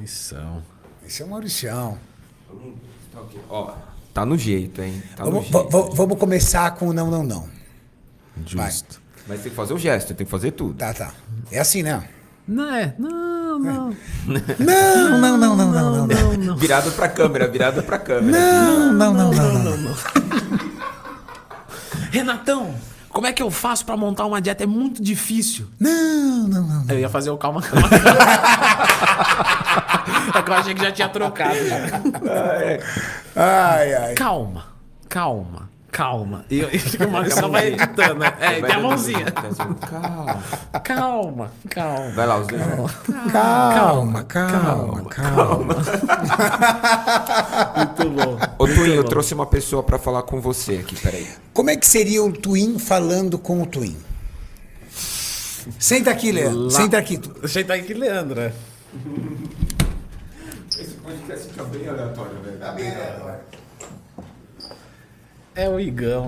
Maldição. 0.03 0.61
Esse 1.07 1.21
é 1.21 1.25
o 1.25 1.29
Mauricião. 1.29 1.97
Tá. 3.13 3.21
Ó, 3.49 3.73
tá 4.13 4.25
no 4.25 4.37
jeito, 4.37 4.81
hein? 4.81 5.01
Tá 5.15 5.23
no 5.23 5.31
Vamos, 5.31 5.47
jeito. 5.47 5.69
va- 5.69 5.79
va- 5.81 5.89
vamos 5.93 6.17
começar 6.19 6.71
com 6.71 6.89
o 6.89 6.93
não, 6.93 7.09
não, 7.09 7.23
não. 7.23 7.47
Justo. 8.45 9.01
Mas 9.27 9.39
tem 9.41 9.49
que 9.49 9.55
fazer 9.55 9.73
o 9.73 9.77
gesto, 9.77 10.13
tem 10.13 10.25
que 10.25 10.31
fazer 10.31 10.51
tudo. 10.51 10.73
Tá, 10.73 10.93
tá. 10.93 11.13
É 11.49 11.59
assim, 11.59 11.83
né? 11.83 12.09
Não 12.45 12.75
é? 12.75 12.93
Não, 12.99 13.57
não. 13.59 13.95
Não, 14.59 15.17
não, 15.19 15.37
não, 15.37 15.55
não, 15.55 15.71
não, 15.71 15.71
não. 16.05 16.07
Não, 16.07 16.33
não. 16.33 16.57
Virado 16.57 16.91
pra 16.91 17.07
câmera, 17.07 17.47
virado 17.47 17.81
pra 17.83 17.97
câmera. 17.97 18.37
Não, 18.37 18.91
não, 18.91 19.13
não, 19.13 19.31
não, 19.31 19.77
não. 19.77 19.95
Renatão, 22.11 22.75
como 23.09 23.25
é 23.27 23.31
que 23.31 23.41
eu 23.41 23.49
faço 23.49 23.85
pra 23.85 23.95
montar 23.95 24.25
uma 24.25 24.41
dieta? 24.41 24.63
É 24.63 24.67
muito 24.67 25.01
difícil. 25.01 25.67
Não, 25.79 26.47
não, 26.49 26.67
não. 26.67 26.85
Eu 26.89 26.99
ia 26.99 27.09
fazer 27.09 27.29
o 27.29 27.37
calma, 27.37 27.61
calma. 27.61 27.87
calma. 30.31 30.39
é 30.39 30.43
que 30.43 30.49
eu 30.49 30.53
achei 30.55 30.73
que 30.73 30.81
já 30.81 30.91
tinha 30.91 31.09
trocado. 31.09 31.55
já. 31.67 31.77
Ai, 33.35 33.93
ai. 33.93 34.13
Calma, 34.15 34.65
calma, 35.09 35.69
calma. 35.91 36.45
E 36.49 36.59
eu, 36.59 36.69
e 36.69 36.77
o 37.05 37.11
Maurício 37.11 37.39
só 37.39 37.47
vai 37.47 37.67
editando, 37.67 38.15
né? 38.15 38.33
É, 38.39 38.61
tem 38.61 38.75
a 38.75 38.79
mãozinha. 38.79 39.25
Calma. 39.31 40.43
Calma, 40.83 41.51
calma. 41.69 42.09
Vai 42.11 42.27
lá, 42.27 42.37
os 42.39 42.47
dois. 42.47 42.61
Calma, 43.31 44.23
calma, 44.23 45.03
calma. 45.05 45.75
Muito 47.77 48.09
bom. 48.09 48.39
Ô, 48.57 48.67
Twin, 48.67 48.93
eu 48.93 49.03
trouxe 49.03 49.33
uma 49.33 49.45
pessoa 49.45 49.83
pra 49.83 49.97
falar 49.97 50.23
com 50.23 50.39
você 50.41 50.75
aqui, 50.75 50.95
peraí. 50.95 51.27
Como 51.53 51.69
é 51.69 51.75
que 51.75 51.85
seria 51.85 52.23
o 52.23 52.31
Twin 52.31 52.79
falando 52.79 53.37
com 53.37 53.61
o 53.61 53.65
Twin? 53.65 53.95
Senta 55.79 56.11
aqui, 56.11 56.31
Leandro. 56.31 56.69
Senta 56.69 56.97
aqui. 56.97 57.19
Senta 57.47 57.73
aí 57.73 57.83
que 57.83 57.93
Leandro. 57.93 58.51
Esse 60.83 60.95
podcast 60.95 61.47
fica 61.47 61.63
bem 61.63 61.87
aleatório, 61.87 62.41
velho. 62.41 62.57
Tá 62.59 62.73
bem 62.73 62.91
aleatório. 62.91 63.39
É 65.55 65.69
o 65.69 65.79
Igão. 65.79 66.25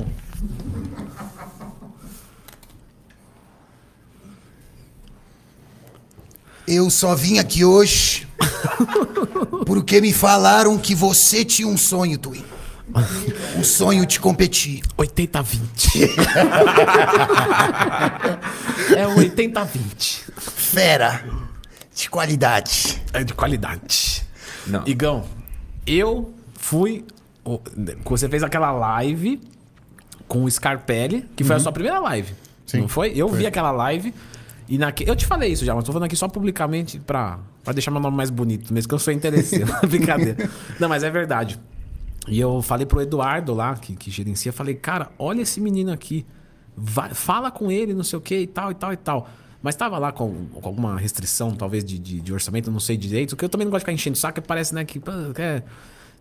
Eu 6.65 6.89
só 6.89 7.13
vim 7.15 7.37
aqui 7.37 7.65
hoje 7.65 8.29
porque 9.67 9.99
me 9.99 10.13
falaram 10.13 10.77
que 10.77 10.95
você 10.95 11.43
tinha 11.43 11.67
um 11.67 11.77
sonho, 11.77 12.17
Twin. 12.17 12.45
Um 13.57 13.63
sonho 13.63 14.05
de 14.05 14.21
competir. 14.21 14.83
80-20. 14.97 16.17
é 18.95 19.05
80-20. 19.05 20.21
Fera. 20.37 21.25
De 21.93 22.09
qualidade. 22.09 23.03
É 23.11 23.21
de 23.21 23.33
qualidade. 23.33 24.24
Não. 24.67 24.83
Igão, 24.85 25.23
eu 25.85 26.33
fui. 26.53 27.03
Você 28.05 28.27
fez 28.27 28.41
aquela 28.43 28.71
live 28.71 29.39
com 30.27 30.43
o 30.43 30.49
Scarpelli, 30.51 31.25
que 31.35 31.43
foi 31.43 31.55
a 31.55 31.59
sua 31.59 31.71
primeira 31.71 31.99
live. 31.99 32.33
Sim, 32.65 32.81
não 32.81 32.87
foi? 32.87 33.13
Eu 33.15 33.27
vi 33.29 33.45
aquela 33.45 33.71
live. 33.71 34.13
E 34.67 34.79
naque... 34.79 35.07
Eu 35.07 35.15
te 35.15 35.27
falei 35.27 35.51
isso 35.51 35.63
já, 35.63 35.75
mas 35.75 35.83
tô 35.83 35.91
falando 35.91 36.05
aqui 36.07 36.15
só 36.15 36.27
publicamente 36.27 36.99
pra, 36.99 37.37
pra 37.63 37.71
deixar 37.71 37.91
meu 37.91 37.99
nome 37.99 38.17
mais 38.17 38.31
bonito, 38.31 38.73
mesmo 38.73 38.89
que 38.89 38.95
eu 38.95 38.99
sou 38.99 39.13
interesseiro. 39.13 39.71
Brincadeira. 39.87 40.49
Não, 40.79 40.89
mas 40.89 41.03
é 41.03 41.09
verdade. 41.11 41.59
E 42.27 42.39
eu 42.39 42.59
falei 42.63 42.87
pro 42.87 42.99
Eduardo 42.99 43.53
lá, 43.53 43.75
que, 43.75 43.95
que 43.95 44.09
gerencia, 44.09 44.51
falei, 44.51 44.73
cara, 44.73 45.11
olha 45.19 45.41
esse 45.43 45.61
menino 45.61 45.91
aqui. 45.91 46.25
Vai- 46.75 47.13
fala 47.13 47.51
com 47.51 47.71
ele, 47.71 47.93
não 47.93 48.03
sei 48.03 48.17
o 48.17 48.21
que 48.21 48.35
e 48.39 48.47
tal, 48.47 48.71
e 48.71 48.73
tal, 48.73 48.91
e 48.91 48.97
tal. 48.97 49.29
Mas 49.65 49.75
tava 49.75 49.97
lá 49.97 50.11
com, 50.11 50.45
com 50.45 50.69
alguma 50.69 50.95
restrição, 50.95 51.55
talvez, 51.55 51.83
de, 51.83 51.97
de, 51.97 52.21
de 52.21 52.31
orçamento, 52.31 52.69
não 52.69 52.79
sei 52.79 52.95
direito. 52.95 53.31
Porque 53.31 53.45
eu 53.45 53.49
também 53.49 53.65
não 53.65 53.71
gosto 53.71 53.81
de 53.81 53.85
ficar 53.85 53.93
enchendo 53.93 54.15
o 54.15 54.19
saco, 54.19 54.39
parece, 54.39 54.75
né, 54.75 54.85
que. 54.85 55.01
é. 55.39 55.63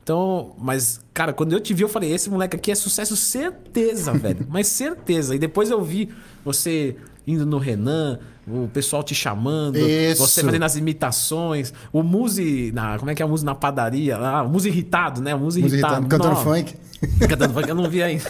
Então, 0.03 0.55
mas, 0.59 0.99
cara, 1.13 1.31
quando 1.31 1.53
eu 1.53 1.61
te 1.61 1.75
vi, 1.75 1.83
eu 1.83 1.89
falei, 1.91 2.11
esse 2.11 2.31
moleque 2.31 2.57
aqui 2.57 2.71
é 2.71 2.75
sucesso, 2.75 3.15
certeza, 3.15 4.13
velho. 4.17 4.47
Mas 4.49 4.69
certeza. 4.69 5.35
E 5.35 5.39
depois 5.39 5.69
eu 5.69 5.83
vi 5.85 6.09
você 6.43 6.97
indo 7.27 7.47
no 7.47 7.59
Renan, 7.59 8.19
o 8.47 8.69
pessoal 8.69 9.03
te 9.03 9.15
chamando, 9.15 9.79
Isso. 9.79 10.21
você 10.23 10.43
fazendo 10.43 10.63
as 10.63 10.77
imitações, 10.77 11.73
o 11.93 12.03
Muzi, 12.03 12.71
na, 12.73 12.99
como 12.99 13.11
é 13.11 13.15
que 13.15 13.23
é 13.23 13.27
o 13.27 13.29
Muzi 13.29 13.45
na 13.45 13.55
padaria? 13.55 14.17
Ah, 14.17 14.43
o 14.43 14.49
Muzi 14.49 14.69
irritado, 14.69 15.21
né? 15.23 15.35
O 15.35 15.39
Muzi 15.39 15.63
Muzi 15.63 15.75
irritado. 15.77 16.03
irritado, 16.03 16.23
cantando 16.23 16.37
funk. 16.37 16.75
Cantando 17.29 17.53
funk 17.55 17.69
eu 17.69 17.75
não 17.75 17.89
vi 17.89 18.03
ainda. 18.03 18.25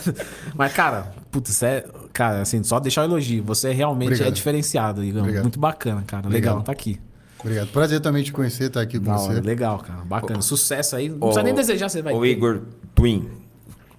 Mas, 0.57 0.73
cara, 0.73 1.13
putz, 1.31 1.51
você 1.51 1.67
é. 1.67 1.87
Cara, 2.13 2.41
assim, 2.43 2.63
só 2.65 2.81
deixar 2.81 3.03
o 3.03 3.05
elogio. 3.05 3.43
Você 3.45 3.73
realmente 3.73 4.09
Obrigado. 4.09 4.29
é 4.29 4.31
diferenciado, 4.33 5.05
Igor. 5.05 5.21
Obrigado. 5.23 5.43
Muito 5.43 5.59
bacana, 5.61 6.03
cara. 6.07 6.29
Legal, 6.29 6.63
tá 6.63 6.73
aqui. 6.73 7.01
Obrigado. 7.41 7.69
Prazer 7.69 8.01
também 8.01 8.23
te 8.23 8.33
conhecer, 8.33 8.65
estar 8.65 8.81
aqui 8.81 8.99
com 8.99 9.05
Da 9.05 9.17
você. 9.17 9.41
legal, 9.41 9.79
cara. 9.79 10.01
Bacana. 10.05 10.41
Sucesso 10.43 10.97
aí. 10.97 11.09
Não 11.09 11.19
precisa 11.19 11.43
nem 11.43 11.55
desejar, 11.55 11.89
você 11.89 12.03
vai 12.03 12.15
O. 12.15 12.25
Igor 12.25 12.63
Twin. 12.95 13.29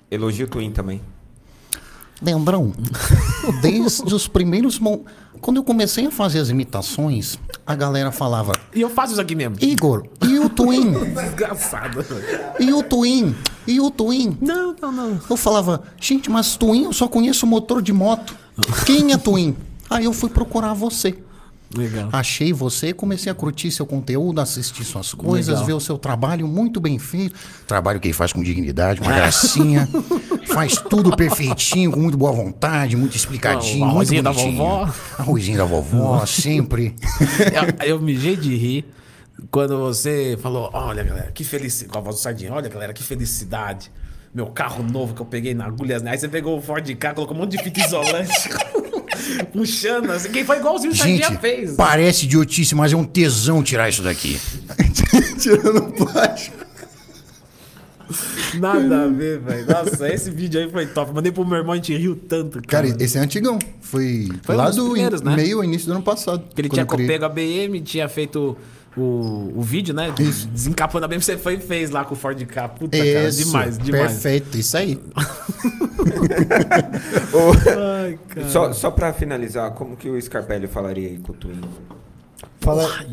Elogio 0.10 0.48
Twin 0.48 0.72
também. 0.72 1.02
Leandrão, 2.22 2.74
desde 3.62 4.14
os 4.14 4.28
primeiros. 4.28 4.80
Mon... 4.80 5.00
Quando 5.42 5.58
eu 5.58 5.64
comecei 5.64 6.08
a 6.08 6.12
fazer 6.12 6.40
as 6.40 6.50
imitações, 6.50 7.38
a 7.66 7.76
galera 7.76 8.12
falava: 8.12 8.54
E 8.74 8.82
eu 8.82 8.90
faço 8.90 9.14
isso 9.14 9.22
aqui 9.22 9.36
mesmo. 9.36 9.58
Igor, 9.62 10.08
e 10.24 10.40
o 10.40 10.50
Twin? 10.50 10.92
Desgraçado. 11.14 12.06
E 12.60 12.72
o 12.74 12.82
Twin? 12.82 13.36
E 13.68 13.80
o 13.80 13.92
Twin? 13.92 14.38
Não, 14.42 14.76
não, 14.82 14.92
não. 14.92 15.20
Eu 15.30 15.38
falava: 15.38 15.84
Gente, 16.00 16.30
mas 16.30 16.56
Twin 16.56 16.86
eu 16.86 16.94
só 16.94 17.08
conheço 17.08 17.46
motor 17.46 17.82
de 17.82 17.92
moto. 17.94 18.36
Quem 18.86 19.12
é 19.12 19.18
Twin? 19.18 19.56
Aí 19.90 20.06
eu 20.06 20.14
fui 20.14 20.30
procurar 20.30 20.74
você. 20.74 21.18
Legal. 21.76 22.10
Achei 22.12 22.54
você, 22.54 22.94
comecei 22.94 23.32
a 23.32 23.36
curtir 23.36 23.72
seu 23.72 23.86
conteúdo, 23.86 24.40
assistir 24.40 24.84
suas 24.84 25.14
coisas, 25.14 25.56
Legal. 25.56 25.66
ver 25.66 25.74
o 25.74 25.80
seu 25.80 25.98
trabalho 25.98 26.48
muito 26.48 26.80
bem 26.80 26.98
feito. 26.98 27.36
Trabalho 27.68 28.00
que 28.00 28.08
ele 28.08 28.14
faz 28.14 28.32
com 28.32 28.42
dignidade, 28.42 29.02
uma 29.02 29.12
gracinha. 29.14 29.88
faz 30.48 30.76
tudo 30.76 31.16
perfeitinho, 31.16 31.92
com 31.92 32.00
muito 32.00 32.18
boa 32.18 32.32
vontade, 32.32 32.96
muito 32.96 33.16
explicadinho. 33.16 33.86
Arrozinho 33.86 34.24
da 34.24 34.32
vovó. 34.32 34.90
Arrozinho 35.18 35.58
da 35.58 35.66
vovó, 35.66 36.26
sempre. 36.26 36.96
eu, 37.82 37.96
eu 37.96 38.02
mijei 38.02 38.36
de 38.36 38.56
rir 38.56 38.86
quando 39.52 39.78
você 39.78 40.38
falou: 40.42 40.70
Olha, 40.74 41.04
galera, 41.04 41.32
que 41.32 41.44
felicidade. 41.44 41.92
Com 41.92 41.98
a 41.98 42.02
voz 42.02 42.16
do 42.16 42.20
Sardinha, 42.22 42.54
olha, 42.54 42.70
galera, 42.70 42.94
que 42.94 43.04
felicidade. 43.04 43.92
Meu 44.34 44.48
carro 44.48 44.84
novo 44.84 45.14
que 45.14 45.22
eu 45.22 45.26
peguei 45.26 45.54
na 45.54 45.66
agulha. 45.66 46.02
Aí 46.06 46.18
você 46.18 46.28
pegou 46.28 46.58
o 46.58 46.62
Ford 46.62 46.86
K, 46.96 47.14
colocou 47.14 47.36
um 47.36 47.40
monte 47.40 47.58
de 47.58 47.64
fita 47.64 47.80
isolante. 47.86 48.50
Puxando, 49.52 50.10
assim. 50.12 50.30
Quem 50.30 50.44
foi 50.46 50.58
igualzinho 50.58 50.94
o 50.94 50.96
Sardinha 50.96 51.28
Gente, 51.30 51.40
fez. 51.40 51.72
parece 51.76 52.26
idiotice, 52.26 52.76
mas 52.76 52.94
é 52.94 52.96
um 52.96 53.04
tesão 53.06 53.64
tirar 53.64 53.90
isso 53.90 54.02
daqui. 54.04 54.40
Tirando 55.40 55.78
o 55.80 55.92
plástico. 55.94 56.66
Nada 58.60 59.04
a 59.04 59.08
ver, 59.08 59.40
velho. 59.40 59.66
Nossa, 59.68 60.08
esse 60.14 60.30
vídeo 60.30 60.60
aí 60.62 60.70
foi 60.70 60.86
top. 60.86 61.12
Mandei 61.14 61.32
pro 61.32 61.44
meu 61.46 61.58
irmão, 61.58 61.74
a 61.74 61.76
gente 61.76 61.96
riu 61.96 62.16
tanto. 62.16 62.62
Cara, 62.68 62.88
Cara, 62.90 63.04
esse 63.04 63.18
é 63.18 63.22
antigão. 63.22 63.58
Foi, 63.82 64.30
Foi 64.44 64.56
um 64.56 64.58
lá 64.58 64.68
dos 64.68 64.76
do 64.76 64.96
in- 64.96 65.10
né? 65.24 65.36
meio 65.36 65.64
início 65.64 65.88
do 65.88 65.94
ano 65.94 66.04
passado. 66.04 66.44
que 66.54 66.62
ele 66.62 66.70
tinha 66.70 66.86
pego 66.86 67.26
a 67.26 67.30
BM, 67.30 67.82
tinha 67.82 68.08
feito 68.08 68.56
o, 68.98 69.52
o 69.56 69.62
vídeo, 69.62 69.94
né? 69.94 70.14
Desencapando 70.52 71.06
a 71.06 71.08
BM, 71.08 71.22
você 71.22 71.38
foi 71.38 71.56
e 71.56 71.60
fez 71.60 71.90
lá 71.90 72.06
com 72.06 72.14
o 72.14 72.18
Ford 72.18 72.42
K. 72.46 72.70
Puta, 72.70 72.98
cara, 72.98 73.28
Isso, 73.28 73.46
demais, 73.46 73.78
demais. 73.78 74.12
Perfeito, 74.14 74.58
isso 74.58 74.78
aí. 74.78 75.00
Ai, 78.04 78.20
cara. 78.30 78.50
Só, 78.50 78.74
só 78.74 78.92
pra 78.92 79.14
finalizar, 79.14 79.72
como 79.72 79.96
que 79.96 80.10
o 80.10 80.22
Scarpelli 80.22 80.68
falaria 80.68 81.10
aí 81.10 81.18
com 81.18 81.34
o 81.34 81.36
Twin? 81.36 81.62
Fala. 82.62 83.06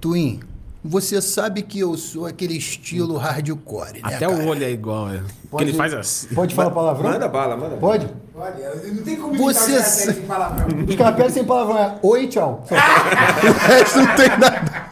Twin, 0.00 0.40
você 0.86 1.20
sabe 1.20 1.62
que 1.62 1.80
eu 1.80 1.96
sou 1.96 2.26
aquele 2.26 2.56
estilo 2.56 3.16
hardcore, 3.16 3.94
né, 3.94 4.00
Até 4.02 4.26
cara? 4.26 4.32
o 4.32 4.46
olho 4.46 4.64
é 4.64 4.70
igual, 4.70 5.10
é. 5.10 5.22
Porque 5.50 5.64
ele 5.64 5.72
faz 5.74 5.92
assim. 5.92 6.34
Pode 6.34 6.54
falar 6.54 6.70
palavrão? 6.70 7.10
Manda 7.10 7.28
bala, 7.28 7.56
manda 7.56 7.76
bala. 7.76 7.80
Pode? 7.80 8.08
Olha, 8.34 8.74
não 8.92 9.02
tem 9.02 9.16
como 9.16 9.34
Você 9.36 9.76
o 9.76 9.82
Scarpelli 9.82 10.14
sem 10.14 10.22
palavrão. 10.26 10.66
Escapé 10.88 11.28
sem 11.30 11.44
palavrão. 11.44 11.78
é 11.78 11.98
Oi, 12.02 12.26
tchau. 12.28 12.64
não 13.96 14.16
tem 14.16 14.28
nada. 14.28 14.86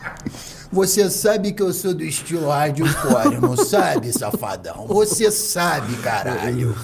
Você 0.73 1.09
sabe 1.09 1.53
que 1.53 1.63
eu 1.63 1.73
sou 1.73 1.95
do 1.95 2.03
estilo 2.03 2.49
hardcore, 2.49 3.39
não 3.41 3.57
sabe, 3.57 4.13
safadão? 4.13 4.87
Você 4.89 5.31
sabe, 5.31 5.95
caralho. 5.99 6.75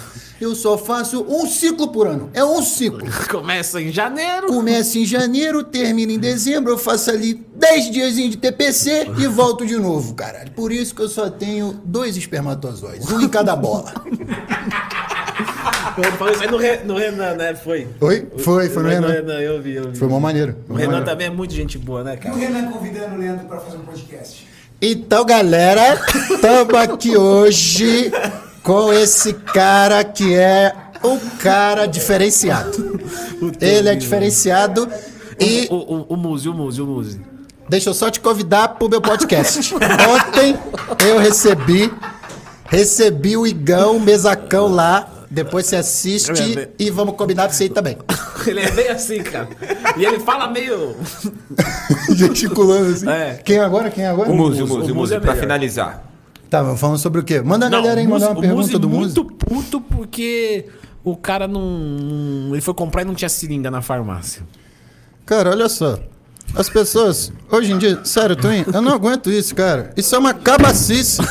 Eu 0.41 0.55
só 0.55 0.75
faço 0.75 1.23
um 1.29 1.45
ciclo 1.45 1.89
por 1.89 2.07
ano. 2.07 2.31
É 2.33 2.43
um 2.43 2.63
ciclo. 2.63 3.07
Começa 3.29 3.79
em 3.79 3.91
janeiro. 3.91 4.47
Começa 4.47 4.97
em 4.97 5.05
janeiro, 5.05 5.63
termina 5.63 6.11
em 6.11 6.17
dezembro, 6.17 6.71
eu 6.73 6.77
faço 6.79 7.11
ali 7.11 7.35
10 7.55 7.91
dias 7.91 8.15
de 8.15 8.35
TPC 8.37 9.07
e 9.19 9.27
volto 9.27 9.63
de 9.67 9.77
novo, 9.77 10.15
caralho. 10.15 10.49
Por 10.51 10.71
isso 10.71 10.95
que 10.95 11.01
eu 11.03 11.07
só 11.09 11.29
tenho 11.29 11.79
dois 11.85 12.17
espermatozoides, 12.17 13.07
um 13.11 13.21
em 13.21 13.29
cada 13.29 13.55
bola. 13.55 13.93
Ele 15.97 16.11
falou 16.13 16.33
isso 16.33 16.41
aí 16.43 16.49
no, 16.49 16.57
Re- 16.57 16.81
no 16.85 16.95
Renan, 16.97 17.35
né? 17.35 17.53
Foi. 17.53 17.87
Oi? 17.99 18.27
Foi, 18.37 18.69
foi 18.69 18.81
no 18.83 18.89
Renan. 18.89 19.09
eu 19.41 19.61
vi, 19.61 19.73
eu 19.75 19.91
vi. 19.91 19.97
Foi 19.97 20.07
uma 20.07 20.19
maneira. 20.19 20.57
O 20.69 20.73
Renan 20.73 21.03
também 21.03 21.27
é 21.27 21.29
muito 21.29 21.53
gente 21.53 21.77
boa, 21.77 22.03
né, 22.03 22.13
E 22.13 22.17
o 22.17 22.19
cara? 22.21 22.35
Renan 22.35 22.71
convidando 22.71 23.15
o 23.15 23.19
Leandro 23.19 23.45
pra 23.45 23.59
fazer 23.59 23.77
um 23.77 23.81
podcast. 23.81 24.47
Então, 24.81 25.23
galera, 25.25 25.99
estamos 26.31 26.73
aqui 26.75 27.15
hoje 27.15 28.11
com 28.63 28.93
esse 28.93 29.33
cara 29.33 30.03
que 30.03 30.33
é 30.35 30.73
um 31.03 31.17
cara 31.39 31.85
diferenciado. 31.87 32.99
Ele 33.59 33.89
é 33.89 33.95
diferenciado 33.95 34.87
e 35.39 35.67
O, 35.71 35.75
o, 35.75 36.05
o 36.09 36.17
Muzi, 36.17 36.47
o 36.49 36.53
Muzi, 36.53 36.81
o 36.81 36.85
Muzi. 36.85 37.19
deixa 37.67 37.89
eu 37.89 37.93
só 37.93 38.09
te 38.11 38.19
convidar 38.19 38.69
pro 38.75 38.87
meu 38.89 39.01
podcast. 39.01 39.73
Ontem 39.75 40.55
eu 41.07 41.17
recebi, 41.17 41.91
recebi 42.69 43.35
o 43.35 43.47
Igão, 43.47 43.97
o 43.97 43.99
mesacão 43.99 44.67
lá. 44.67 45.07
Depois 45.33 45.65
você 45.65 45.77
assiste 45.77 46.67
e 46.77 46.89
vamos 46.91 47.15
combinar 47.15 47.43
pra 47.43 47.53
você 47.53 47.65
ir 47.65 47.69
também. 47.69 47.97
Ele 48.45 48.59
é 48.59 48.69
bem 48.71 48.89
assim, 48.89 49.23
cara. 49.23 49.47
E 49.95 50.03
ele 50.03 50.19
fala 50.19 50.49
meio. 50.49 50.95
Gesticulando 52.13 52.91
assim. 52.91 53.09
É. 53.09 53.39
Quem 53.43 53.59
agora? 53.59 53.89
Quem 53.89 54.05
agora? 54.05 54.29
O 54.29 54.35
Muzi, 54.35 54.61
o 54.61 54.67
Muzi, 54.67 54.91
o 54.91 54.93
o 54.93 54.97
Muzi 54.97 55.13
é 55.15 55.19
pra 55.19 55.31
melhor. 55.31 55.41
finalizar. 55.41 56.10
Tá, 56.51 56.61
vamos 56.61 56.81
falando 56.81 56.97
sobre 56.97 57.21
o 57.21 57.23
quê? 57.23 57.39
Manda 57.41 57.67
a 57.67 57.69
galera 57.69 58.01
aí 58.01 58.05
mandar 58.05 58.31
uma 58.31 58.41
pergunta 58.41 58.63
Muzi 58.63 58.77
do 58.77 58.89
Muzi. 58.89 59.15
muito 59.17 59.23
puto 59.23 59.79
porque 59.79 60.65
o 61.01 61.15
cara 61.15 61.47
não. 61.47 62.49
Ele 62.51 62.59
foi 62.59 62.73
comprar 62.73 63.03
e 63.03 63.05
não 63.05 63.15
tinha 63.15 63.29
seringa 63.29 63.71
na 63.71 63.81
farmácia. 63.81 64.43
Cara, 65.25 65.51
olha 65.51 65.69
só. 65.69 65.97
As 66.53 66.69
pessoas, 66.69 67.31
hoje 67.49 67.71
em 67.71 67.77
dia, 67.77 68.01
sério, 68.03 68.35
Twin, 68.35 68.65
eu 68.73 68.81
não 68.81 68.91
aguento 68.93 69.31
isso, 69.31 69.55
cara. 69.55 69.93
Isso 69.95 70.13
é 70.13 70.19
uma 70.19 70.33
cabacice. 70.33 71.21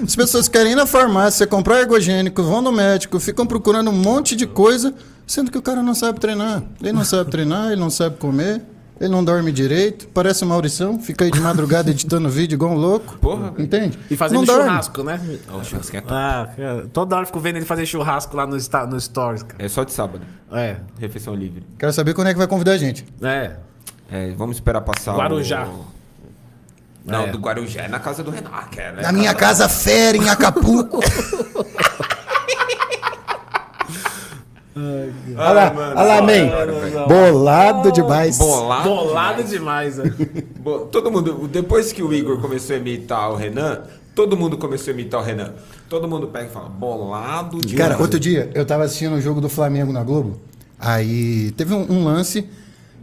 As 0.00 0.14
pessoas 0.14 0.46
querem 0.46 0.74
ir 0.74 0.76
na 0.76 0.86
farmácia, 0.86 1.44
comprar 1.44 1.80
ergogênico, 1.80 2.40
vão 2.44 2.62
no 2.62 2.70
médico, 2.70 3.18
ficam 3.18 3.44
procurando 3.44 3.90
um 3.90 3.94
monte 3.94 4.36
de 4.36 4.46
coisa, 4.46 4.94
sendo 5.26 5.50
que 5.50 5.58
o 5.58 5.62
cara 5.62 5.82
não 5.82 5.92
sabe 5.92 6.20
treinar. 6.20 6.62
Ele 6.80 6.92
não 6.92 7.04
sabe 7.04 7.32
treinar, 7.32 7.72
ele 7.72 7.80
não 7.80 7.90
sabe 7.90 8.16
comer, 8.16 8.62
ele 9.02 9.12
não 9.12 9.24
dorme 9.24 9.50
direito, 9.52 10.06
parece 10.08 10.44
o 10.44 10.46
Maurição, 10.46 10.98
fica 10.98 11.24
aí 11.24 11.30
de 11.30 11.40
madrugada 11.40 11.90
editando 11.92 12.28
vídeo 12.30 12.54
igual 12.56 12.72
um 12.72 12.76
louco. 12.76 13.18
Porra. 13.18 13.52
Entende? 13.58 13.98
E 14.10 14.16
fazendo 14.16 14.38
não 14.38 14.44
dorme. 14.44 14.62
churrasco, 14.68 15.02
né? 15.02 15.20
O 15.52 15.64
churrasco 15.64 15.96
é 15.96 16.00
top. 16.00 16.12
Ah, 16.14 16.48
cara, 16.56 16.86
toda 16.92 17.16
hora 17.16 17.22
eu 17.22 17.26
fico 17.26 17.40
vendo 17.40 17.56
ele 17.56 17.66
fazer 17.66 17.84
churrasco 17.84 18.36
lá 18.36 18.46
no, 18.46 18.56
no 18.56 19.00
Stories, 19.00 19.42
cara. 19.42 19.64
É 19.64 19.68
só 19.68 19.84
de 19.84 19.92
sábado. 19.92 20.24
É, 20.52 20.76
Refeição 20.98 21.34
livre. 21.34 21.64
Quero 21.78 21.92
saber 21.92 22.14
quando 22.14 22.28
é 22.28 22.32
que 22.32 22.38
vai 22.38 22.46
convidar 22.46 22.72
a 22.72 22.78
gente. 22.78 23.04
é. 23.22 23.56
É, 24.10 24.30
vamos 24.32 24.56
esperar 24.56 24.82
passar 24.82 25.16
Guarujá. 25.16 25.64
o... 25.64 25.86
Não, 27.04 27.22
É. 27.22 27.30
do 27.30 27.38
Guarujá 27.38 27.82
é 27.82 27.88
na 27.88 27.98
casa 27.98 28.22
do 28.22 28.30
Renan. 28.30 28.50
que 28.70 28.78
é, 28.78 28.92
né? 28.92 29.02
Na 29.02 29.10
minha 29.10 29.34
casa 29.34 29.68
fera 29.70 30.18
em 30.18 30.28
Acapulco. 30.28 31.00
Olha 34.74 35.52
lá, 35.52 35.72
olha 35.96 36.02
lá, 36.02 36.22
man. 36.22 37.06
Bolado 37.06 37.92
demais. 37.92 38.38
Bolado. 38.38 38.88
Bolado 38.88 39.44
demais, 39.44 39.96
né? 39.98 40.04
Bo- 40.60 40.80
Todo 40.90 41.10
mundo, 41.10 41.48
depois 41.50 41.92
que 41.92 42.02
o 42.02 42.12
Igor 42.12 42.40
começou 42.40 42.74
a 42.74 42.78
imitar 42.78 43.30
o 43.30 43.36
Renan, 43.36 43.80
todo 44.14 44.36
mundo 44.36 44.56
começou 44.56 44.90
a 44.92 44.94
imitar 44.94 45.20
o 45.20 45.24
Renan. 45.24 45.52
Todo 45.88 46.08
mundo 46.08 46.26
pega 46.28 46.46
e 46.46 46.48
fala, 46.50 46.68
bolado 46.70 47.58
de 47.60 47.74
Cara, 47.76 48.00
outro 48.00 48.18
dia 48.18 48.50
eu 48.54 48.64
tava 48.64 48.84
assistindo 48.84 49.14
o 49.14 49.20
jogo 49.20 49.40
do 49.40 49.48
Flamengo 49.48 49.92
na 49.92 50.02
Globo. 50.02 50.40
Aí 50.78 51.50
teve 51.52 51.74
um, 51.74 51.86
um 51.92 52.04
lance. 52.04 52.48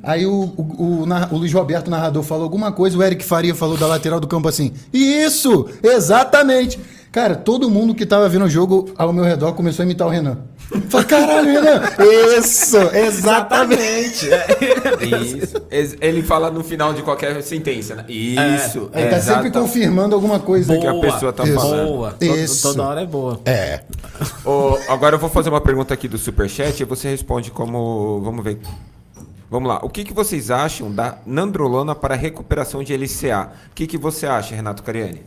Aí 0.01 0.25
o, 0.25 0.31
o, 0.31 1.03
o, 1.03 1.05
o 1.31 1.37
Luiz 1.37 1.53
Roberto, 1.53 1.87
o 1.87 1.91
narrador, 1.91 2.23
falou 2.23 2.43
alguma 2.45 2.71
coisa. 2.71 2.97
O 2.97 3.03
Eric 3.03 3.23
Faria 3.23 3.53
falou 3.53 3.77
da 3.77 3.85
lateral 3.85 4.19
do 4.19 4.27
campo 4.27 4.47
assim: 4.47 4.71
Isso! 4.93 5.67
Exatamente! 5.83 6.79
Cara, 7.11 7.35
todo 7.35 7.69
mundo 7.69 7.93
que 7.95 8.05
tava 8.05 8.27
vendo 8.29 8.45
o 8.45 8.49
jogo 8.49 8.89
ao 8.97 9.11
meu 9.11 9.23
redor 9.23 9.53
começou 9.53 9.83
a 9.83 9.85
imitar 9.85 10.07
o 10.07 10.09
Renan. 10.11 10.37
Falei, 10.89 11.07
caralho, 11.07 11.51
Renan! 11.51 11.81
Isso! 12.37 12.77
Exatamente! 12.93 14.27
Isso. 15.01 15.61
Ex- 15.71 15.95
Ele 15.99 16.21
fala 16.21 16.51
no 16.51 16.63
final 16.63 16.93
de 16.93 17.01
qualquer 17.01 17.41
sentença, 17.41 17.95
né? 17.95 18.05
Isso. 18.07 18.89
Ele 18.93 19.09
tá 19.09 19.19
sempre 19.19 19.49
confirmando 19.51 20.13
alguma 20.15 20.39
coisa. 20.39 20.77
que 20.77 20.85
a 20.87 20.99
pessoa 20.99 21.33
tá 21.33 21.43
Isso. 21.43 21.55
falando. 21.55 21.87
Boa. 21.87 22.15
Isso. 22.21 22.61
Toda 22.67 22.83
hora 22.83 23.01
é 23.01 23.05
boa. 23.05 23.39
É. 23.45 23.81
Ô, 24.45 24.77
agora 24.87 25.15
eu 25.15 25.19
vou 25.19 25.29
fazer 25.29 25.49
uma 25.49 25.61
pergunta 25.61 25.93
aqui 25.93 26.07
do 26.07 26.17
Superchat 26.17 26.79
e 26.81 26.85
você 26.85 27.09
responde 27.09 27.49
como. 27.51 28.21
Vamos 28.23 28.43
ver. 28.43 28.59
Vamos 29.49 29.67
lá. 29.67 29.79
O 29.81 29.89
que, 29.89 30.03
que 30.03 30.13
vocês 30.13 30.51
acham 30.51 30.91
da 30.91 31.17
nandrolona 31.25 31.95
para 31.95 32.13
recuperação 32.13 32.83
de 32.83 32.95
LCA? 32.95 33.49
O 33.71 33.75
que, 33.75 33.87
que 33.87 33.97
você 33.97 34.27
acha, 34.27 34.53
Renato 34.53 34.83
Cariani? 34.83 35.23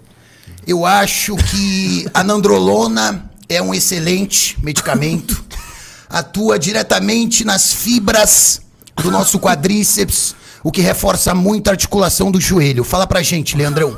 Eu 0.65 0.87
acho 0.87 1.35
que 1.37 2.07
a 2.15 2.23
nandrolona 2.23 3.29
é 3.55 3.63
um 3.63 3.75
excelente 3.75 4.57
medicamento. 4.63 5.43
Atua 6.09 6.59
diretamente 6.59 7.45
nas 7.45 7.73
fibras 7.73 8.61
do 9.03 9.11
nosso 9.11 9.41
quadríceps, 9.41 10.35
o 10.63 10.71
que 10.71 10.81
reforça 10.81 11.35
muito 11.35 11.69
a 11.69 11.73
articulação 11.73 12.31
do 12.31 12.41
joelho. 12.41 12.85
Fala 12.85 13.07
pra 13.07 13.23
gente, 13.23 13.57
Leandrão. 13.57 13.97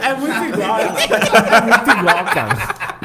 É 0.00 0.14
muito 0.14 0.44
igual. 0.44 0.80
é 0.80 0.88
muito 1.60 1.90
igual, 1.90 2.24
cara. 2.24 2.97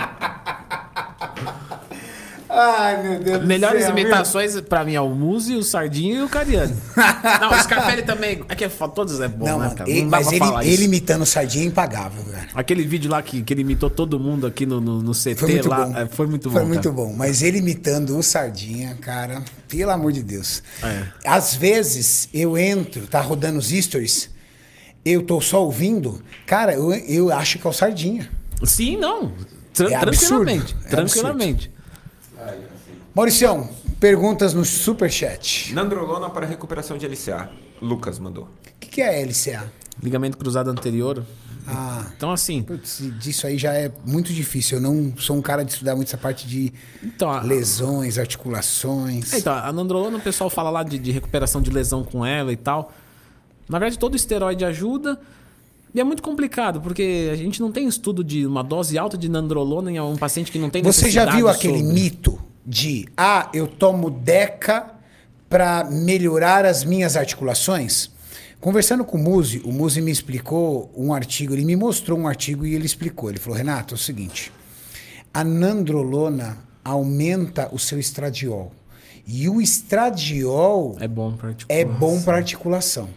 Ai, 2.55 3.01
meu 3.03 3.19
Deus 3.19 3.45
Melhores 3.45 3.87
imitações 3.87 4.59
pra 4.61 4.83
mim 4.85 4.93
é 4.95 5.01
o 5.01 5.09
Muzi, 5.09 5.55
o 5.55 5.63
Sardinho 5.63 6.17
e 6.17 6.23
o 6.23 6.29
Cariani. 6.29 6.75
Não, 7.41 7.51
o 7.51 7.59
Scarpelli 7.63 8.03
também. 8.03 8.43
É 8.47 8.55
que 8.55 8.63
é 8.63 8.69
todos 8.69 9.19
é 9.19 9.27
bom, 9.27 9.45
Não, 9.45 9.59
né, 9.59 9.73
cara? 9.75 9.89
ele- 9.89 10.03
Não 10.03 10.09
mas 10.09 10.31
ele, 10.31 10.45
ele 10.63 10.83
imitando 10.85 11.23
o 11.23 11.25
Sardinha 11.25 11.65
é 11.65 11.67
impagável, 11.67 12.23
cara. 12.25 12.47
Aquele 12.53 12.83
vídeo 12.83 13.09
lá 13.09 13.21
que, 13.21 13.41
que 13.41 13.53
ele 13.53 13.61
imitou 13.61 13.89
todo 13.89 14.19
mundo 14.19 14.45
aqui 14.45 14.65
no, 14.65 14.79
no, 14.79 15.01
no 15.01 15.11
CT 15.13 15.35
Foi 15.35 15.51
muito 15.51 15.69
lá. 15.69 15.85
bom. 15.85 15.97
é, 15.97 16.05
Foi 16.07 16.27
muito 16.27 16.49
bom. 16.49 16.55
Foi 16.57 16.65
muito 16.65 16.83
cara. 16.83 16.95
bom. 16.95 17.13
Mas 17.17 17.41
ele 17.41 17.57
imitando 17.57 18.17
o 18.17 18.21
Sardinha, 18.23 18.95
cara, 19.01 19.41
pelo 19.67 19.91
amor 19.91 20.11
de 20.11 20.21
Deus. 20.21 20.61
É. 20.83 21.03
Às 21.25 21.55
vezes 21.55 22.29
eu 22.33 22.57
entro, 22.57 23.07
tá 23.07 23.19
rodando 23.21 23.57
os 23.59 23.69
stories, 23.69 24.29
eu 25.05 25.21
tô 25.23 25.41
só 25.41 25.63
ouvindo, 25.63 26.21
cara, 26.45 26.73
eu, 26.73 26.93
eu 26.93 27.33
acho 27.33 27.57
que 27.59 27.65
é 27.65 27.69
o 27.69 27.73
Sardinha. 27.73 28.29
Sim, 28.63 28.97
não. 28.97 29.31
Tra- 29.73 29.91
É 29.91 29.97
tranquilamente. 29.99 30.75
é 30.85 30.89
tranquilamente. 30.89 31.72
Mauricião, 33.15 33.69
perguntas 33.99 34.53
no 34.53 34.65
superchat. 34.65 35.73
Nandrolona 35.73 36.29
para 36.29 36.45
recuperação 36.45 36.97
de 36.97 37.05
LCA. 37.07 37.49
Lucas 37.81 38.17
mandou. 38.19 38.45
O 38.45 38.79
que, 38.79 38.87
que 38.89 39.01
é 39.01 39.21
LCA? 39.23 39.71
Ligamento 40.01 40.37
cruzado 40.37 40.69
anterior. 40.71 41.23
Ah, 41.67 42.05
Então, 42.17 42.31
assim. 42.31 42.63
putz, 42.63 42.99
disso 43.19 43.45
aí 43.47 43.57
já 43.57 43.73
é 43.73 43.91
muito 44.05 44.33
difícil. 44.33 44.77
Eu 44.77 44.81
não 44.81 45.13
sou 45.17 45.37
um 45.37 45.41
cara 45.41 45.63
de 45.63 45.71
estudar 45.71 45.95
muito 45.95 46.07
essa 46.07 46.17
parte 46.17 46.47
de 46.47 46.73
Então, 47.03 47.29
a- 47.29 47.41
lesões, 47.41 48.17
articulações. 48.17 49.31
É, 49.33 49.37
Então, 49.37 49.53
a 49.53 49.71
nandrolona, 49.71 50.17
o 50.17 50.21
pessoal 50.21 50.49
fala 50.49 50.69
lá 50.69 50.83
de, 50.83 50.97
de 50.97 51.11
recuperação 51.11 51.61
de 51.61 51.69
lesão 51.69 52.03
com 52.03 52.25
ela 52.25 52.51
e 52.51 52.57
tal. 52.57 52.91
Na 53.69 53.79
verdade, 53.79 53.97
todo 53.99 54.15
esteroide 54.15 54.65
ajuda. 54.65 55.19
E 55.93 55.99
é 55.99 56.03
muito 56.03 56.23
complicado, 56.23 56.81
porque 56.81 57.29
a 57.31 57.35
gente 57.35 57.61
não 57.61 57.71
tem 57.71 57.87
estudo 57.87 58.23
de 58.23 58.45
uma 58.47 58.63
dose 58.63 58.97
alta 58.97 59.17
de 59.17 59.29
nandrolona 59.29 59.91
em 59.91 59.99
um 59.99 60.15
paciente 60.15 60.51
que 60.51 60.57
não 60.57 60.69
tem 60.69 60.81
Você 60.81 61.11
já 61.11 61.25
viu 61.25 61.47
aquele 61.47 61.79
sobre. 61.79 61.93
mito 61.93 62.39
de 62.65 63.05
ah, 63.15 63.49
eu 63.53 63.67
tomo 63.67 64.09
Deca 64.09 64.91
para 65.47 65.83
melhorar 65.83 66.65
as 66.65 66.83
minhas 66.83 67.15
articulações? 67.15 68.09
Conversando 68.59 69.03
com 69.03 69.17
o 69.17 69.21
Muzi, 69.21 69.61
o 69.65 69.71
Muzi 69.71 70.01
me 70.01 70.09
explicou 70.09 70.89
um 70.95 71.13
artigo, 71.13 71.53
ele 71.53 71.65
me 71.65 71.75
mostrou 71.75 72.17
um 72.17 72.27
artigo 72.27 72.65
e 72.65 72.73
ele 72.73 72.85
explicou. 72.85 73.29
Ele 73.29 73.37
falou: 73.37 73.57
Renato, 73.57 73.93
é 73.93 73.95
o 73.95 73.99
seguinte, 73.99 74.51
a 75.33 75.43
nandrolona 75.43 76.57
aumenta 76.83 77.69
o 77.71 77.77
seu 77.77 77.99
estradiol. 77.99 78.71
E 79.27 79.47
o 79.47 79.61
estradiol 79.61 80.97
É 80.99 81.07
bom 81.07 81.33
pra 81.33 81.53
tipo, 81.53 81.71
é 81.71 81.85
bom 81.85 82.21
para 82.21 82.37
articulação. 82.37 83.09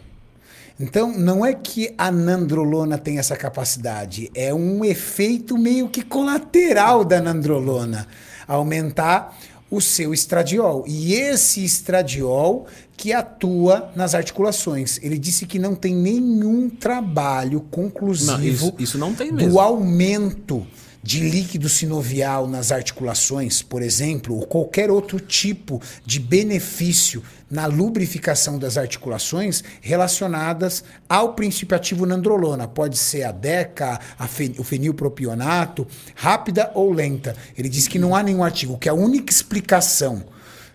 Então, 0.79 1.17
não 1.17 1.45
é 1.45 1.55
que 1.55 1.95
a 1.97 2.11
nandrolona 2.11 2.99
tem 2.99 3.19
essa 3.19 3.35
capacidade, 3.37 4.31
é 4.35 4.53
um 4.53 4.85
efeito 4.85 5.57
meio 5.57 5.89
que 5.89 6.03
colateral 6.03 7.03
da 7.05 7.21
nandrolona, 7.21 8.07
aumentar 8.47 9.37
o 9.71 9.81
seu 9.81 10.13
estradiol. 10.13 10.85
E 10.87 11.15
esse 11.15 11.65
estradiol 11.65 12.67
que 12.97 13.13
atua 13.13 13.91
nas 13.97 14.15
articulações. 14.15 14.99
Ele 15.03 15.19
disse 15.19 15.45
que 15.47 15.59
não 15.59 15.75
tem 15.75 15.95
nenhum 15.95 16.69
trabalho 16.71 17.61
conclusivo 17.71 18.33
Não, 18.39 18.45
isso- 18.45 18.75
isso 18.79 18.99
não 18.99 19.15
tem 19.15 19.33
do 19.35 19.59
aumento 19.59 20.67
de 21.07 21.21
líquido 21.21 21.69
sinovial 21.69 22.49
nas 22.49 22.73
articulações, 22.73 23.63
por 23.63 23.81
exemplo, 23.81 24.35
ou 24.35 24.45
qualquer 24.45 24.91
outro 24.91 25.21
tipo 25.21 25.81
de 26.05 26.19
benefício 26.19 27.23
na 27.49 27.67
lubrificação 27.67 28.59
das 28.59 28.77
articulações 28.77 29.63
relacionadas 29.81 30.83
ao 31.09 31.35
princípio 31.35 31.77
ativo 31.77 32.05
nandrolona. 32.07 32.67
Pode 32.67 32.99
ser 32.99 33.23
a 33.23 33.31
DECA, 33.31 34.01
a 34.19 34.27
fe- 34.27 34.57
o 34.59 34.65
fenilpropionato, 34.65 35.87
rápida 36.17 36.73
ou 36.75 36.93
lenta. 36.93 37.37
Ele 37.57 37.69
diz 37.69 37.87
que 37.87 38.01
não 38.01 38.13
há 38.13 38.21
nenhum 38.21 38.43
artigo, 38.43 38.77
que 38.77 38.89
a 38.89 38.95
única 38.95 39.33
explicação 39.33 40.25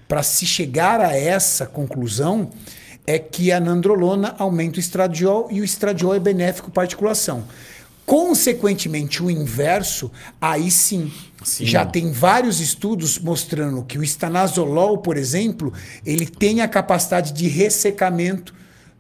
para 0.08 0.24
se 0.24 0.46
chegar 0.46 1.02
a 1.02 1.14
essa 1.14 1.66
conclusão 1.66 2.52
é 3.06 3.20
que 3.20 3.52
a 3.52 3.60
nandrolona 3.60 4.34
aumenta 4.38 4.78
o 4.78 4.80
estradiol 4.80 5.50
e 5.52 5.60
o 5.60 5.66
estradiol 5.66 6.16
é 6.16 6.20
benéfico 6.20 6.72
para 6.72 6.84
a 6.84 6.86
articulação. 6.86 7.44
Consequentemente, 8.12 9.24
o 9.24 9.32
inverso, 9.32 10.12
aí 10.42 10.70
sim, 10.70 11.10
Sim. 11.46 11.66
já 11.66 11.86
tem 11.86 12.12
vários 12.12 12.60
estudos 12.60 13.18
mostrando 13.18 13.86
que 13.86 13.98
o 13.98 14.04
estanazolol, 14.04 14.98
por 14.98 15.16
exemplo, 15.16 15.72
ele 16.06 16.26
tem 16.26 16.60
a 16.60 16.68
capacidade 16.68 17.32
de 17.32 17.48
ressecamento 17.48 18.54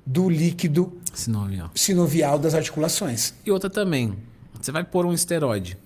do 0.06 0.30
líquido 0.30 0.98
Sinovial. 1.14 1.70
sinovial 1.76 2.40
das 2.40 2.54
articulações. 2.54 3.34
E 3.46 3.52
outra 3.52 3.70
também. 3.70 4.16
Você 4.62 4.72
vai 4.72 4.86
pôr 4.86 5.06
um 5.06 5.12
esteroide 5.12 5.78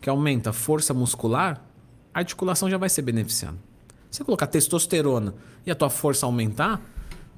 que 0.00 0.10
aumenta 0.10 0.50
a 0.50 0.52
força 0.52 0.92
muscular, 0.92 1.64
a 2.12 2.18
articulação 2.18 2.68
já 2.68 2.78
vai 2.78 2.88
ser 2.88 3.02
beneficiada. 3.02 3.58
Se 4.10 4.18
você 4.18 4.24
colocar 4.24 4.48
testosterona 4.48 5.36
e 5.64 5.70
a 5.70 5.76
tua 5.76 5.88
força 5.88 6.26
aumentar, 6.26 6.82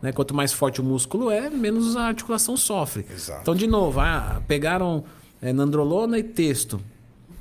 né, 0.01 0.11
quanto 0.11 0.33
mais 0.35 0.55
forte 0.55 0.81
o 0.81 0.85
músculo 0.85 1.31
é, 1.31 1.51
menos 1.51 1.97
a 1.97 2.07
articulação 2.07 2.57
sofre. 2.57 3.05
Exato. 3.13 3.43
Então, 3.43 3.55
de 3.55 3.67
novo, 3.67 4.01
ah, 4.01 4.43
pegaram 4.49 5.05
é, 5.45 5.53
nandrolona 5.53 6.19
e 6.19 6.23
texto. 6.23 6.81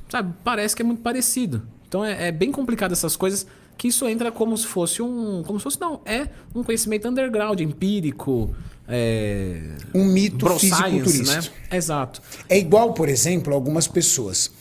Sabe, 0.10 0.34
parece 0.44 0.76
que 0.76 0.82
é 0.82 0.86
muito 0.86 1.02
parecido. 1.02 1.64
Então 1.88 2.04
é, 2.04 2.28
é 2.28 2.32
bem 2.32 2.52
complicado 2.52 2.92
essas 2.92 3.16
coisas, 3.16 3.48
que 3.78 3.88
isso 3.88 4.08
entra 4.08 4.30
como 4.30 4.58
se 4.58 4.68
fosse 4.68 5.02
um. 5.02 5.42
Como 5.44 5.58
se 5.58 5.64
fosse, 5.64 5.80
não, 5.80 6.02
é 6.06 6.28
um 6.54 6.62
conhecimento 6.64 7.08
underground, 7.08 7.62
empírico. 7.62 8.54
É, 8.86 9.78
Um 9.96 10.04
mito 10.04 10.46
fisiculturista. 10.60 11.40
né? 11.40 11.48
Exato. 11.72 12.22
É 12.50 12.58
igual, 12.60 12.94
por 12.94 13.08
exemplo, 13.08 13.54
algumas 13.54 13.88
pessoas. 13.88 14.52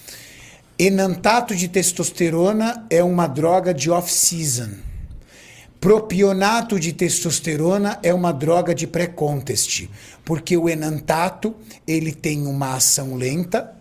Enantato 0.78 1.56
de 1.56 1.66
testosterona 1.66 2.86
é 2.89 3.02
uma 3.02 3.27
droga 3.27 3.74
de 3.74 3.90
off-season. 3.90 4.70
Propionato 5.82 6.78
de 6.78 6.92
testosterona 6.92 7.98
é 8.04 8.14
uma 8.14 8.30
droga 8.30 8.72
de 8.72 8.86
pré-contest, 8.86 9.90
porque 10.24 10.56
o 10.56 10.68
enantato 10.68 11.56
ele 11.84 12.12
tem 12.12 12.46
uma 12.46 12.76
ação 12.76 13.16
lenta 13.16 13.74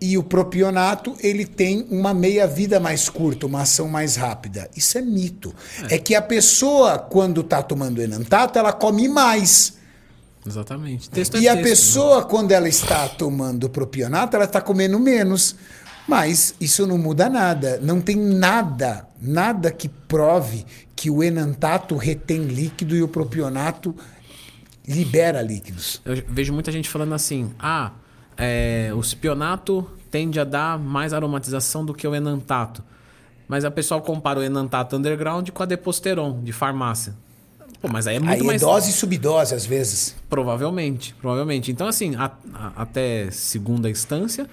e 0.00 0.16
o 0.16 0.22
propionato 0.22 1.16
ele 1.18 1.44
tem 1.44 1.84
uma 1.90 2.14
meia-vida 2.14 2.78
mais 2.78 3.08
curta, 3.08 3.44
uma 3.44 3.62
ação 3.62 3.88
mais 3.88 4.14
rápida. 4.14 4.70
Isso 4.76 4.98
é 4.98 5.00
mito. 5.00 5.52
É, 5.90 5.98
que 5.98 6.14
a 6.14 6.22
pessoa, 6.22 6.96
quando 6.96 7.40
está 7.40 7.60
tomando 7.60 8.00
enantato, 8.00 8.56
ela 8.56 8.72
come 8.72 9.08
mais. 9.08 9.72
Exatamente. 10.46 11.10
Texto 11.10 11.38
é 11.38 11.40
E 11.40 11.48
a 11.48 11.54
texto, 11.54 11.64
né? 11.64 11.70
pessoa, 11.70 12.24
quando 12.24 12.52
ela 12.52 12.68
está 12.68 13.08
tomando 13.08 13.68
propionato, 13.68 14.36
ela 14.36 14.44
está 14.44 14.60
comendo 14.60 14.96
menos. 15.00 15.56
Mas 16.08 16.54
isso 16.58 16.86
não 16.86 16.96
muda 16.96 17.28
nada. 17.28 17.78
Não 17.82 18.00
tem 18.00 18.16
nada, 18.16 19.06
nada 19.20 19.70
que 19.70 19.88
prove 19.88 20.64
que 20.96 21.10
o 21.10 21.22
enantato 21.22 21.94
retém 21.96 22.44
líquido 22.44 22.96
e 22.96 23.02
o 23.02 23.08
propionato 23.08 23.94
libera 24.86 25.42
líquidos. 25.42 26.00
Eu 26.04 26.22
vejo 26.26 26.52
muita 26.52 26.72
gente 26.72 26.88
falando 26.88 27.14
assim: 27.14 27.50
ah, 27.58 27.92
é, 28.36 28.90
o 28.96 29.02
cipionato 29.02 29.88
tende 30.10 30.40
a 30.40 30.44
dar 30.44 30.78
mais 30.78 31.12
aromatização 31.12 31.84
do 31.84 31.92
que 31.92 32.06
o 32.08 32.14
enantato. 32.14 32.82
Mas 33.46 33.64
a 33.64 33.70
pessoa 33.70 34.00
compara 34.00 34.40
o 34.40 34.42
Enantato 34.42 34.94
Underground 34.96 35.48
com 35.50 35.62
a 35.62 35.66
Deposteron, 35.66 36.42
de 36.42 36.52
farmácia. 36.52 37.14
Pô, 37.80 37.88
mas 37.88 38.06
aí 38.06 38.16
é 38.16 38.18
muito 38.18 38.32
Aí 38.32 38.40
é 38.40 38.42
mais... 38.42 38.60
dose 38.60 38.90
e 38.90 38.92
subdose, 38.92 39.54
às 39.54 39.64
vezes. 39.64 40.14
Provavelmente, 40.28 41.14
provavelmente. 41.18 41.70
Então, 41.72 41.86
assim, 41.86 42.14
a- 42.16 42.30
a- 42.52 42.72
até 42.82 43.30
segunda 43.30 43.88
instância, 43.88 44.46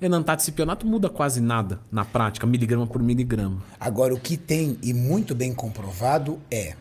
Enantato 0.00 0.40
e 0.40 0.44
Cipionato 0.44 0.86
muda 0.86 1.08
quase 1.08 1.40
nada 1.40 1.80
na 1.90 2.04
prática, 2.04 2.46
miligrama 2.46 2.86
por 2.86 3.02
miligrama. 3.02 3.60
Agora, 3.80 4.14
o 4.14 4.20
que 4.20 4.36
tem, 4.36 4.78
e 4.80 4.94
muito 4.94 5.34
bem 5.34 5.52
comprovado, 5.52 6.38
é 6.48 6.74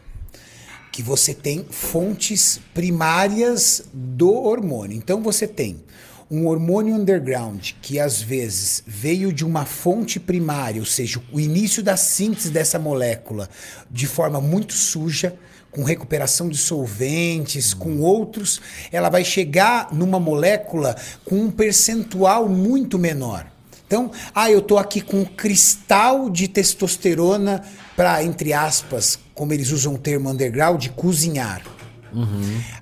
que 0.91 1.01
você 1.01 1.33
tem 1.33 1.65
fontes 1.69 2.59
primárias 2.75 3.85
do 3.91 4.31
hormônio. 4.31 4.95
Então, 4.95 5.21
você 5.23 5.47
tem 5.47 5.81
um 6.29 6.45
hormônio 6.45 6.93
underground 6.93 7.71
que 7.81 7.99
às 7.99 8.21
vezes 8.21 8.83
veio 8.85 9.33
de 9.33 9.45
uma 9.45 9.65
fonte 9.65 10.19
primária, 10.19 10.79
ou 10.79 10.85
seja, 10.85 11.21
o 11.31 11.39
início 11.39 11.81
da 11.81 11.97
síntese 11.97 12.51
dessa 12.51 12.77
molécula 12.77 13.49
de 13.89 14.05
forma 14.05 14.39
muito 14.39 14.73
suja, 14.73 15.35
com 15.77 15.83
recuperação 15.83 16.49
de 16.49 16.57
solventes, 16.57 17.71
com 17.71 17.99
outros, 17.99 18.59
ela 18.91 19.09
vai 19.09 19.23
chegar 19.23 19.93
numa 19.93 20.19
molécula 20.19 20.95
com 21.23 21.35
um 21.35 21.51
percentual 21.51 22.49
muito 22.49 22.97
menor. 22.97 23.45
Então, 23.85 24.11
ah, 24.33 24.49
eu 24.49 24.59
tô 24.59 24.79
aqui 24.79 25.01
com 25.01 25.17
um 25.17 25.25
cristal 25.25 26.31
de 26.31 26.47
testosterona 26.47 27.63
para, 27.95 28.23
entre 28.23 28.53
aspas, 28.53 29.19
como 29.35 29.53
eles 29.53 29.69
usam 29.69 29.93
o 29.93 29.99
termo 29.99 30.31
underground, 30.31 30.87
cozinhar. 30.95 31.76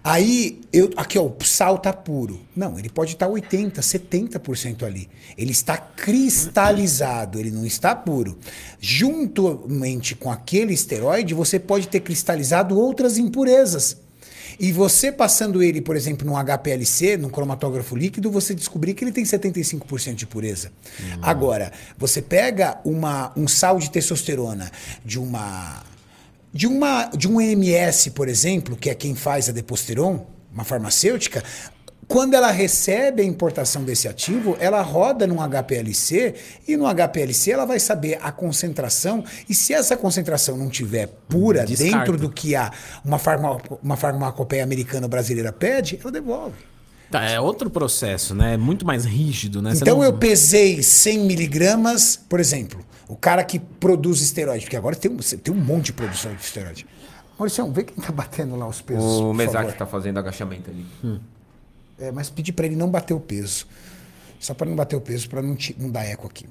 Aí, 0.03 0.61
eu, 0.71 0.91
aqui 0.95 1.17
ó, 1.17 1.23
o 1.23 1.35
sal 1.43 1.77
tá 1.77 1.91
puro. 1.91 2.39
Não, 2.55 2.77
ele 2.77 2.89
pode 2.89 3.13
estar 3.13 3.27
80, 3.27 3.81
70% 3.81 4.83
ali. 4.83 5.09
Ele 5.37 5.51
está 5.51 5.77
cristalizado, 5.77 7.39
ele 7.39 7.51
não 7.51 7.65
está 7.65 7.95
puro. 7.95 8.37
Juntamente 8.79 10.15
com 10.15 10.31
aquele 10.31 10.73
esteroide, 10.73 11.33
você 11.33 11.59
pode 11.59 11.87
ter 11.87 11.99
cristalizado 11.99 12.79
outras 12.79 13.17
impurezas. 13.17 13.97
E 14.59 14.71
você 14.71 15.11
passando 15.11 15.61
ele, 15.61 15.81
por 15.81 15.95
exemplo, 15.95 16.25
num 16.25 16.35
HPLC, 16.37 17.17
num 17.17 17.29
cromatógrafo 17.29 17.95
líquido, 17.95 18.31
você 18.31 18.55
descobrir 18.55 18.93
que 18.93 19.03
ele 19.03 19.11
tem 19.11 19.23
75% 19.23 20.15
de 20.15 20.25
pureza. 20.25 20.71
Agora, 21.21 21.71
você 21.97 22.21
pega 22.21 22.79
uma, 22.85 23.33
um 23.35 23.47
sal 23.47 23.79
de 23.79 23.89
testosterona 23.89 24.71
de 25.03 25.19
uma 25.19 25.83
de 26.55 26.67
uma 26.67 27.09
de 27.09 27.27
um 27.27 27.41
EMS, 27.41 28.11
por 28.15 28.29
exemplo, 28.29 28.77
que 28.77 28.89
é 28.89 28.95
quem 28.95 29.13
faz 29.13 29.49
a 29.49 29.51
Deposteron, 29.51 30.25
uma 30.53 30.63
farmacêutica, 30.63 31.43
quando 32.07 32.33
ela 32.33 32.49
recebe 32.49 33.21
a 33.21 33.25
importação 33.25 33.83
desse 33.83 34.07
ativo, 34.07 34.55
ela 34.57 34.81
roda 34.81 35.27
num 35.27 35.37
HPLC 35.41 36.33
e 36.65 36.77
no 36.77 36.85
HPLC 36.87 37.51
ela 37.51 37.65
vai 37.65 37.77
saber 37.79 38.19
a 38.21 38.31
concentração 38.31 39.21
e 39.49 39.53
se 39.53 39.73
essa 39.73 39.97
concentração 39.97 40.55
não 40.55 40.69
tiver 40.69 41.07
pura 41.27 41.65
Descarta. 41.65 41.97
dentro 41.97 42.17
do 42.17 42.29
que 42.29 42.55
a 42.55 42.71
uma, 43.03 43.17
farma, 43.19 43.57
uma 43.83 43.97
farmacopeia 43.97 44.63
americana 44.63 45.07
ou 45.07 45.09
brasileira 45.09 45.51
pede, 45.51 45.99
ela 46.01 46.11
devolve. 46.11 46.55
Tá, 47.11 47.23
é 47.25 47.39
outro 47.39 47.69
processo, 47.69 48.33
né? 48.33 48.53
É 48.53 48.57
muito 48.57 48.85
mais 48.85 49.03
rígido, 49.03 49.61
né? 49.61 49.75
Você 49.75 49.81
Então 49.83 49.97
não- 49.97 50.03
eu 50.05 50.13
pesei 50.13 50.81
100 50.81 51.19
miligramas, 51.19 52.15
por 52.29 52.39
exemplo, 52.39 52.79
o 53.07 53.15
cara 53.15 53.43
que 53.43 53.59
produz 53.59 54.21
esteroide, 54.21 54.65
porque 54.65 54.77
agora 54.77 54.95
tem 54.95 55.11
um, 55.11 55.17
tem 55.17 55.53
um 55.53 55.57
monte 55.57 55.85
de 55.85 55.93
produção 55.93 56.33
de 56.33 56.41
esteroide. 56.41 56.85
Maurício, 57.37 57.69
vê 57.71 57.83
quem 57.83 58.03
tá 58.03 58.11
batendo 58.11 58.55
lá 58.55 58.67
os 58.67 58.81
pesos. 58.81 59.03
O 59.03 59.33
Mesac 59.33 59.77
tá 59.77 59.85
fazendo 59.85 60.17
agachamento 60.17 60.69
ali. 60.69 60.85
É, 61.99 62.11
mas 62.11 62.29
pedir 62.29 62.53
para 62.53 62.65
ele 62.65 62.75
não 62.75 62.89
bater 62.89 63.13
o 63.13 63.19
peso. 63.19 63.67
Só 64.39 64.53
para 64.53 64.67
não 64.67 64.75
bater 64.75 64.95
o 64.95 65.01
peso, 65.01 65.29
para 65.29 65.41
não, 65.41 65.57
não 65.77 65.89
dar 65.89 66.05
eco 66.05 66.27
aqui. 66.27 66.45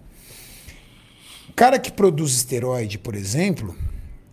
O 1.49 1.53
cara 1.55 1.79
que 1.79 1.91
produz 1.91 2.33
esteroide, 2.33 2.99
por 2.99 3.15
exemplo, 3.15 3.77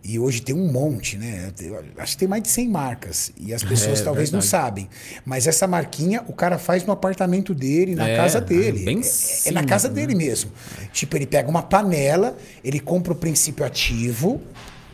e 0.04 0.18
hoje 0.18 0.42
tem 0.42 0.56
um 0.56 0.72
monte, 0.72 1.16
né? 1.18 1.52
Acho 1.98 2.14
que 2.14 2.20
tem 2.20 2.28
mais 2.28 2.42
de 2.42 2.50
100 2.50 2.68
marcas. 2.70 3.32
E 3.38 3.54
as 3.54 3.64
pessoas 3.64 4.00
É, 4.02 4.04
talvez 4.04 4.32
não 4.32 4.40
verdade. 4.40 4.50
sabem. 4.50 4.90
Mas 5.24 5.46
essa 5.48 5.68
marquinha 5.68 6.24
o 6.28 6.34
cara 6.34 6.58
faz 6.58 6.84
no 6.86 6.92
apartamento 6.92 7.54
dele, 7.54 7.94
na 7.96 8.10
É, 8.10 8.16
casa 8.18 8.42
dele. 8.42 8.84
bem 8.84 9.02
é, 9.02 9.50
é 9.50 9.52
na 9.52 9.64
casa 9.64 9.88
né? 9.90 9.94
dele 9.96 10.16
mesmo. 10.16 10.52
Tipo, 10.92 11.18
ele 11.18 11.28
pega 11.28 11.50
uma 11.50 11.62
panela, 11.62 12.36
ele 12.64 12.80
compra 12.80 13.14
o 13.14 13.16
princípio 13.16 13.64
ativo. 13.66 14.42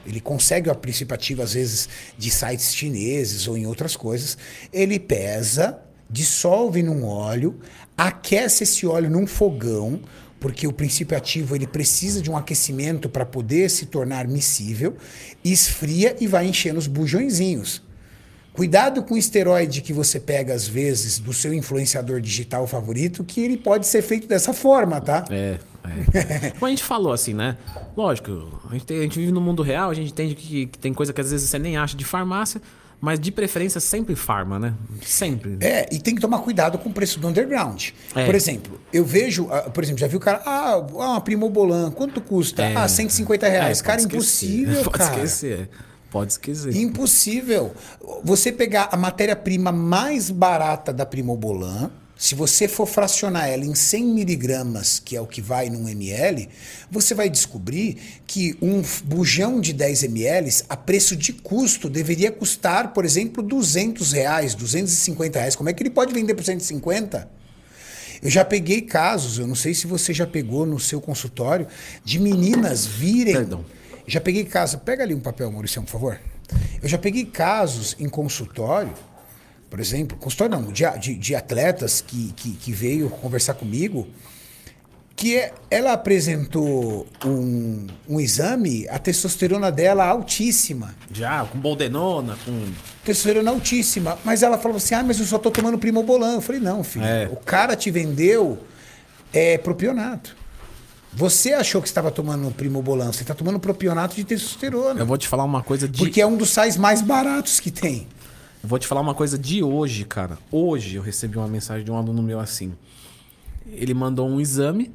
Ele 0.06 0.20
consegue 0.22 0.70
o 0.70 0.76
princípio 0.76 1.14
ativo, 1.14 1.42
às 1.42 1.54
vezes, 1.54 1.90
de 2.18 2.32
sites 2.32 2.74
chineses 2.74 3.48
ou 3.48 3.58
em 3.58 3.66
outras 3.66 3.96
coisas. 3.96 4.38
Ele 4.72 5.00
pesa, 5.00 5.80
dissolve 6.10 6.82
num 6.82 7.04
óleo, 7.06 7.60
aquece 7.98 8.64
esse 8.64 8.86
óleo 8.88 9.10
num 9.10 9.28
fogão, 9.28 10.00
porque 10.40 10.68
o 10.68 10.74
princípio 10.74 11.18
ativo 11.18 11.56
ele 11.56 11.66
precisa 11.68 12.22
de 12.22 12.30
um 12.30 12.38
aquecimento 12.38 13.10
para 13.10 13.26
poder 13.26 13.70
se 13.70 13.88
tornar 13.88 14.28
miscível, 14.28 14.96
esfria 15.44 16.16
e 16.20 16.28
vai 16.28 16.48
enchendo 16.48 16.80
os 16.80 16.88
bujõezinhos. 16.88 17.82
Cuidado 18.54 19.04
com 19.04 19.14
o 19.14 19.18
esteroide 19.18 19.82
que 19.82 19.94
você 19.94 20.20
pega, 20.20 20.52
às 20.54 20.68
vezes, 20.68 21.20
do 21.20 21.32
seu 21.32 21.54
influenciador 21.54 22.20
digital 22.20 22.66
favorito, 22.66 23.24
que 23.24 23.40
ele 23.40 23.56
pode 23.56 23.86
ser 23.86 24.02
feito 24.02 24.28
dessa 24.28 24.52
forma, 24.52 25.00
tá? 25.00 25.26
É, 25.30 25.60
é. 26.42 26.50
Como 26.58 26.66
a 26.66 26.70
gente 26.70 26.84
falou, 26.84 27.14
assim, 27.14 27.36
né? 27.36 27.56
Lógico, 27.96 28.60
a 28.68 28.74
gente, 28.74 28.86
tem- 28.86 28.98
a 28.98 29.02
gente 29.04 29.20
vive 29.20 29.32
no 29.32 29.40
mundo 29.40 29.62
real, 29.62 29.92
a 29.92 29.94
gente 29.94 30.12
entende 30.12 30.34
que, 30.34 30.66
que 30.66 30.80
tem 30.80 30.92
coisa 30.92 31.14
que 31.14 31.22
às 31.22 31.30
vezes 31.30 31.48
você 31.48 31.60
nem 31.60 31.78
acha 31.78 31.96
de 31.96 32.04
farmácia, 32.04 32.60
mas 33.00 33.20
de 33.20 33.32
preferência 33.32 33.80
sempre 33.80 34.16
farma, 34.16 34.58
né? 34.58 34.74
Sempre. 35.04 35.58
É, 35.62 35.88
e 35.92 36.00
tem 36.00 36.16
que 36.16 36.22
tomar 36.22 36.40
cuidado 36.40 36.78
com 36.78 36.90
o 36.90 36.94
preço 36.94 37.20
do 37.20 37.28
underground. 37.28 37.90
É. 38.16 38.26
Por 38.26 38.34
exemplo, 38.34 38.80
eu 38.92 39.06
vejo, 39.06 39.48
ah, 39.52 39.70
por 39.70 39.84
exemplo, 39.84 40.00
já 40.00 40.08
vi 40.08 40.16
o 40.16 40.20
cara, 40.20 40.42
ah, 40.46 40.78
uma 40.78 41.22
Primobolan, 41.22 41.92
quanto 41.92 42.20
custa? 42.22 42.64
É. 42.64 42.76
Ah, 42.76 42.88
150 42.88 43.48
reais. 43.48 43.80
É, 43.80 43.84
cara, 43.84 44.02
pode 44.02 44.16
impossível, 44.16 44.84
Pode 44.86 44.98
cara. 44.98 45.14
esquecer. 45.16 45.70
Pode 46.10 46.32
esquecer. 46.32 46.76
Impossível. 46.76 47.74
Você 48.24 48.52
pegar 48.52 48.90
a 48.92 48.98
matéria-prima 48.98 49.72
mais 49.72 50.32
barata 50.32 50.92
da 50.92 51.06
Primobolan, 51.06 51.92
se 52.18 52.34
você 52.34 52.68
for 52.68 52.88
fracionar 52.88 53.48
ela 53.48 53.64
em 53.64 53.76
100 53.76 54.06
miligramas, 54.06 55.00
que 55.00 55.16
é 55.16 55.22
o 55.22 55.28
que 55.28 55.42
vai 55.42 55.70
num 55.70 55.88
ml, 55.88 56.50
você 56.90 57.14
vai 57.14 57.30
descobrir 57.30 57.98
que 58.26 58.58
um 58.62 58.82
bujão 59.04 59.62
de 59.62 59.72
10 59.72 60.04
ml, 60.04 60.64
a 60.68 60.76
preço 60.76 61.16
de 61.16 61.32
custo, 61.32 61.90
deveria 61.90 62.32
custar, 62.32 62.92
por 62.94 63.06
exemplo, 63.06 63.44
200 63.44 64.12
reais, 64.14 64.56
250 64.56 65.38
reais. 65.38 65.56
Como 65.56 65.70
é 65.70 65.74
que 65.74 65.84
ele 65.84 65.92
pode 65.92 66.14
vender 66.14 66.34
por 66.34 66.44
150? 66.44 67.30
Eu 68.22 68.30
já 68.32 68.44
peguei 68.44 68.82
casos, 68.82 69.38
eu 69.38 69.46
não 69.46 69.56
sei 69.56 69.76
se 69.76 69.86
você 69.86 70.12
já 70.12 70.26
pegou 70.26 70.66
no 70.66 70.80
seu 70.80 71.00
consultório, 71.00 71.68
de 72.04 72.20
meninas 72.20 72.86
virem. 72.86 73.36
Perdão. 73.36 73.64
Já 74.08 74.20
peguei 74.20 74.44
casos. 74.46 74.80
Pega 74.84 75.04
ali 75.04 75.14
um 75.14 75.20
papel, 75.20 75.52
Maurício, 75.52 75.82
por 75.84 75.92
favor. 75.92 76.20
Eu 76.82 76.88
já 76.88 76.98
peguei 76.98 77.26
casos 77.26 77.96
em 78.00 78.08
consultório, 78.08 78.94
por 79.70 79.80
exemplo, 79.80 80.18
consultório 80.18 80.60
não, 80.60 80.72
de, 80.72 80.84
de, 81.00 81.16
de 81.16 81.36
atletas 81.36 82.02
que, 82.02 82.34
que, 82.36 82.52
que 82.52 82.72
veio 82.72 83.10
conversar 83.10 83.54
comigo, 83.54 84.08
que 85.16 85.36
é- 85.36 85.52
ela 85.70 85.94
apresentou 85.94 87.08
um, 87.26 87.88
um 88.08 88.20
exame, 88.20 88.88
a 88.88 89.00
testosterona 89.00 89.72
dela 89.72 90.06
altíssima. 90.06 90.96
Já, 91.12 91.44
com 91.46 91.58
boldenona, 91.60 92.38
com. 92.46 92.66
Testosterona 93.04 93.50
altíssima. 93.52 94.18
Mas 94.24 94.44
ela 94.44 94.58
falou 94.58 94.78
assim: 94.78 94.94
ah, 94.96 95.04
mas 95.04 95.20
eu 95.20 95.26
só 95.26 95.40
tô 95.40 95.50
tomando 95.50 95.78
primobolan. 95.78 96.36
Eu 96.36 96.42
falei: 96.42 96.62
não, 96.62 96.84
filho. 96.84 97.06
É. 97.06 97.28
O 97.32 97.36
cara 97.36 97.76
te 97.76 97.90
vendeu 97.90 98.60
é, 99.34 99.58
propionato. 99.58 100.36
Você 101.14 101.52
achou 101.54 101.82
que 101.82 101.88
estava 101.88 102.12
tomando 102.12 102.52
primobolan, 102.52 103.12
você 103.12 103.24
está 103.24 103.34
tomando 103.34 103.60
propionato 103.60 104.16
de 104.16 104.24
testosterona. 104.24 105.00
Eu 105.00 105.06
vou 105.06 105.18
te 105.18 105.28
falar 105.28 105.46
uma 105.46 105.64
coisa 105.64 105.88
de. 105.88 105.98
Porque 105.98 106.22
é 106.22 106.28
um 106.28 106.38
dos 106.38 106.52
sais 106.52 106.78
mais 106.78 107.02
baratos 107.02 107.60
que 107.60 107.72
tem. 107.72 108.08
Eu 108.68 108.70
vou 108.70 108.78
te 108.80 108.86
falar 108.86 109.00
uma 109.00 109.14
coisa 109.16 109.38
de 109.38 109.64
hoje, 109.64 110.04
cara. 110.04 110.38
Hoje 110.52 110.98
eu 110.98 111.02
recebi 111.02 111.38
uma 111.38 111.48
mensagem 111.48 111.86
de 111.86 111.90
um 111.90 111.96
aluno 111.96 112.22
meu 112.22 112.38
assim. 112.38 112.74
Ele 113.66 113.94
mandou 113.94 114.28
um 114.28 114.42
exame 114.42 114.92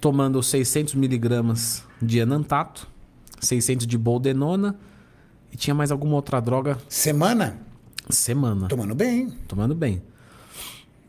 tomando 0.00 0.42
600 0.42 0.94
miligramas 0.94 1.84
de 2.00 2.18
enantato, 2.18 2.88
600 3.40 3.86
de 3.86 3.98
boldenona 3.98 4.74
e 5.52 5.56
tinha 5.58 5.74
mais 5.74 5.90
alguma 5.90 6.14
outra 6.14 6.40
droga 6.40 6.78
Semana, 6.88 7.58
semana. 8.08 8.68
tomando 8.68 8.94
bem. 8.94 9.28
Tomando 9.46 9.74
bem. 9.74 10.02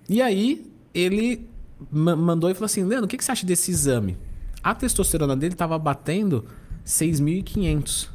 E 0.09 0.21
aí, 0.21 0.69
ele 0.93 1.47
ma- 1.89 2.17
mandou 2.17 2.49
e 2.51 2.55
falou 2.55 2.65
assim: 2.65 2.83
Leandro, 2.83 3.05
o 3.05 3.07
que, 3.07 3.15
que 3.15 3.23
você 3.23 3.31
acha 3.31 3.45
desse 3.45 3.71
exame? 3.71 4.17
A 4.61 4.75
testosterona 4.75 5.33
dele 5.33 5.55
tava 5.55 5.79
batendo 5.79 6.43
6.500. 6.85 8.09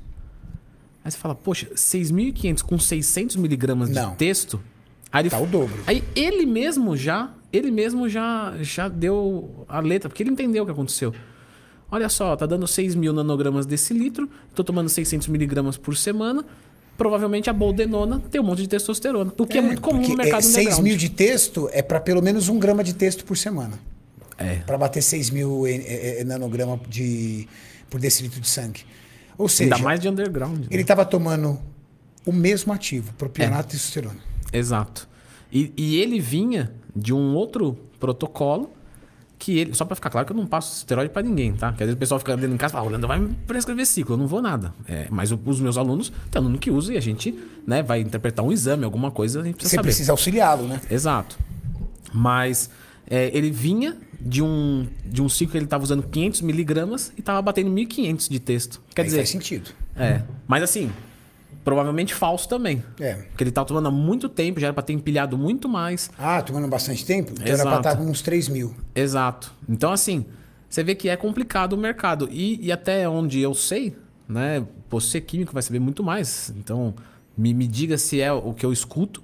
Aí 1.05 1.11
você 1.11 1.19
fala, 1.19 1.35
poxa, 1.35 1.69
6.500 1.75 2.63
com 2.63 2.79
600 2.79 3.37
miligramas 3.37 3.91
Não. 3.91 4.13
de 4.13 4.17
texto? 4.17 4.61
Aí 5.11 5.23
ele, 5.23 5.31
Tá 5.31 5.39
o 5.39 5.47
dobro. 5.47 5.83
Aí 5.87 6.03
ele 6.15 6.47
mesmo 6.47 6.97
já, 6.97 7.33
ele 7.53 7.71
mesmo 7.71 8.09
já, 8.09 8.55
já 8.61 8.89
deu 8.89 9.67
a 9.69 9.81
letra, 9.81 10.09
porque 10.09 10.23
ele 10.23 10.31
entendeu 10.31 10.63
o 10.63 10.67
que 10.67 10.73
aconteceu. 10.73 11.13
Olha 11.91 12.09
só, 12.09 12.35
tá 12.37 12.47
dando 12.47 12.67
6 12.67 12.95
mil 12.95 13.13
nanogramas 13.13 13.67
desse 13.67 13.93
litro, 13.93 14.29
tô 14.55 14.65
tomando 14.65 14.89
600 14.89 15.29
miligramas 15.29 15.77
por 15.77 15.95
semana. 15.97 16.45
Provavelmente 16.97 17.51
a 17.51 17.53
boldenona 17.53 18.23
tem 18.31 18.41
um 18.41 18.45
monte 18.45 18.63
de 18.63 18.69
testosterona, 18.69 19.33
o 19.37 19.47
que 19.47 19.59
é, 19.59 19.61
muito 19.61 19.83
comum 19.83 20.01
no 20.09 20.17
mercado 20.17 20.41
é, 20.41 20.43
6 20.43 20.57
underground. 20.57 20.85
mil 20.85 20.97
de 20.97 21.09
texto 21.11 21.69
é 21.73 21.83
para 21.83 22.01
pelo 22.01 22.23
menos 22.23 22.49
um 22.49 22.59
grama 22.59 22.85
de 22.85 22.95
texto 22.95 23.25
por 23.25 23.37
semana. 23.37 23.79
É. 24.39 24.57
Para 24.57 24.79
bater 24.79 25.03
6 25.03 25.31
mil 25.31 25.67
eh, 25.67 25.75
eh, 25.75 26.17
eh, 26.21 26.25
nanograma 26.25 26.81
de, 26.89 27.47
por 27.91 28.01
decilitro 28.01 28.41
de 28.41 28.49
sangue. 28.49 28.81
Ou 29.43 29.49
seja, 29.49 29.75
Ainda 29.75 29.85
mais 29.85 29.99
de 30.01 30.09
underground. 30.09 30.59
né? 30.61 30.67
ele 30.71 30.83
estava 30.83 31.05
tomando 31.05 31.59
o 32.25 32.33
mesmo 32.33 32.73
ativo, 32.73 33.13
propionato 33.15 33.69
e 33.71 33.73
testosterona. 33.73 34.19
Exato. 34.53 35.09
E, 35.53 35.73
e 35.77 35.97
ele 36.01 36.21
vinha 36.21 36.73
de 36.95 37.13
um 37.13 37.35
outro 37.35 37.77
protocolo 37.99 38.71
que 39.39 39.59
ele. 39.59 39.75
Só 39.75 39.85
pra 39.85 39.97
ficar 39.97 40.09
claro 40.11 40.25
que 40.27 40.33
eu 40.33 40.37
não 40.37 40.47
passo 40.47 40.77
esteroide 40.77 41.11
pra 41.13 41.21
ninguém, 41.23 41.53
tá? 41.55 41.71
Porque 41.71 41.83
às 41.83 41.89
vezes 41.89 41.97
o 41.97 41.99
pessoal 41.99 42.19
fica 42.21 42.37
dentro 42.37 42.55
em 42.55 42.57
casa 42.57 42.73
e 42.73 42.75
fala, 42.75 42.87
Orlando 42.87 43.09
vai 43.09 43.19
me 43.19 43.35
prescrever 43.47 43.85
ciclo. 43.87 44.15
Eu 44.15 44.19
não 44.19 44.27
vou 44.29 44.41
nada. 44.41 44.73
É, 44.87 45.09
mas 45.11 45.33
os 45.33 45.61
meus 45.61 45.77
alunos, 45.77 46.13
tem 46.31 46.41
aluno 46.41 46.59
que 46.59 46.71
usa 46.71 46.95
e 46.95 46.97
a 46.97 47.01
gente 47.01 47.37
né, 47.67 47.83
vai 47.83 48.01
interpretar 48.01 48.45
um 48.45 48.53
exame, 48.53 48.85
alguma 48.85 49.11
coisa, 49.11 49.41
a 49.41 49.45
gente 49.45 49.57
precisa 49.57 49.71
Você 49.71 49.77
saber. 49.77 49.89
precisa 49.89 50.13
auxiliá-lo, 50.13 50.69
né? 50.69 50.81
Exato. 50.91 51.37
Mas 52.15 52.71
é, 53.11 53.37
ele 53.37 53.51
vinha 53.51 53.97
de 54.25 54.43
um, 54.43 54.87
de 55.05 55.21
um 55.21 55.29
ciclo 55.29 55.53
que 55.53 55.59
ele 55.59 55.65
estava 55.65 55.83
usando 55.83 56.03
500 56.05 56.41
miligramas 56.43 57.13
e 57.17 57.21
estava 57.21 57.41
batendo 57.43 57.71
1.500 57.71 58.31
de 58.31 58.39
texto. 58.39 58.81
Quer 58.95 59.03
Aí 59.03 59.07
dizer, 59.07 59.19
faz 59.19 59.31
sentido. 59.31 59.71
é. 59.97 60.23
Mas 60.47 60.63
assim, 60.63 60.91
provavelmente 61.65 62.15
falso 62.15 62.49
também. 62.49 62.83
É. 63.01 63.15
Porque 63.15 63.45
ele 63.45 63.51
tá 63.51 63.65
tomando 63.65 63.89
há 63.89 63.91
muito 63.91 64.29
tempo, 64.29 64.61
já 64.61 64.69
era 64.69 64.75
para 64.75 64.83
ter 64.83 64.93
empilhado 64.93 65.37
muito 65.37 65.69
mais. 65.69 66.11
Ah, 66.19 66.43
tomando 66.43 66.69
bastante 66.69 67.05
tempo? 67.05 67.33
Então 67.33 67.45
era 67.45 67.55
Exato. 67.55 67.69
para 67.69 67.79
estar 67.79 67.97
com 67.97 68.11
uns 68.11 68.23
3 68.23 68.49
mil. 68.49 68.75
Exato. 68.95 69.53
Então, 69.69 69.93
assim, 69.93 70.25
você 70.69 70.83
vê 70.83 70.95
que 70.95 71.09
é 71.09 71.17
complicado 71.17 71.75
o 71.75 71.77
mercado. 71.77 72.29
E, 72.31 72.65
e 72.65 72.73
até 72.73 73.09
onde 73.09 73.41
eu 73.41 73.55
sei, 73.55 73.97
né? 74.29 74.65
Você 74.91 75.21
químico 75.21 75.53
vai 75.53 75.63
saber 75.63 75.79
muito 75.81 76.03
mais. 76.03 76.53
Então, 76.57 76.95
me, 77.37 77.53
me 77.55 77.67
diga 77.67 77.97
se 77.99 78.21
é 78.21 78.33
o 78.33 78.53
que 78.53 78.65
eu 78.65 78.73
escuto. 78.73 79.23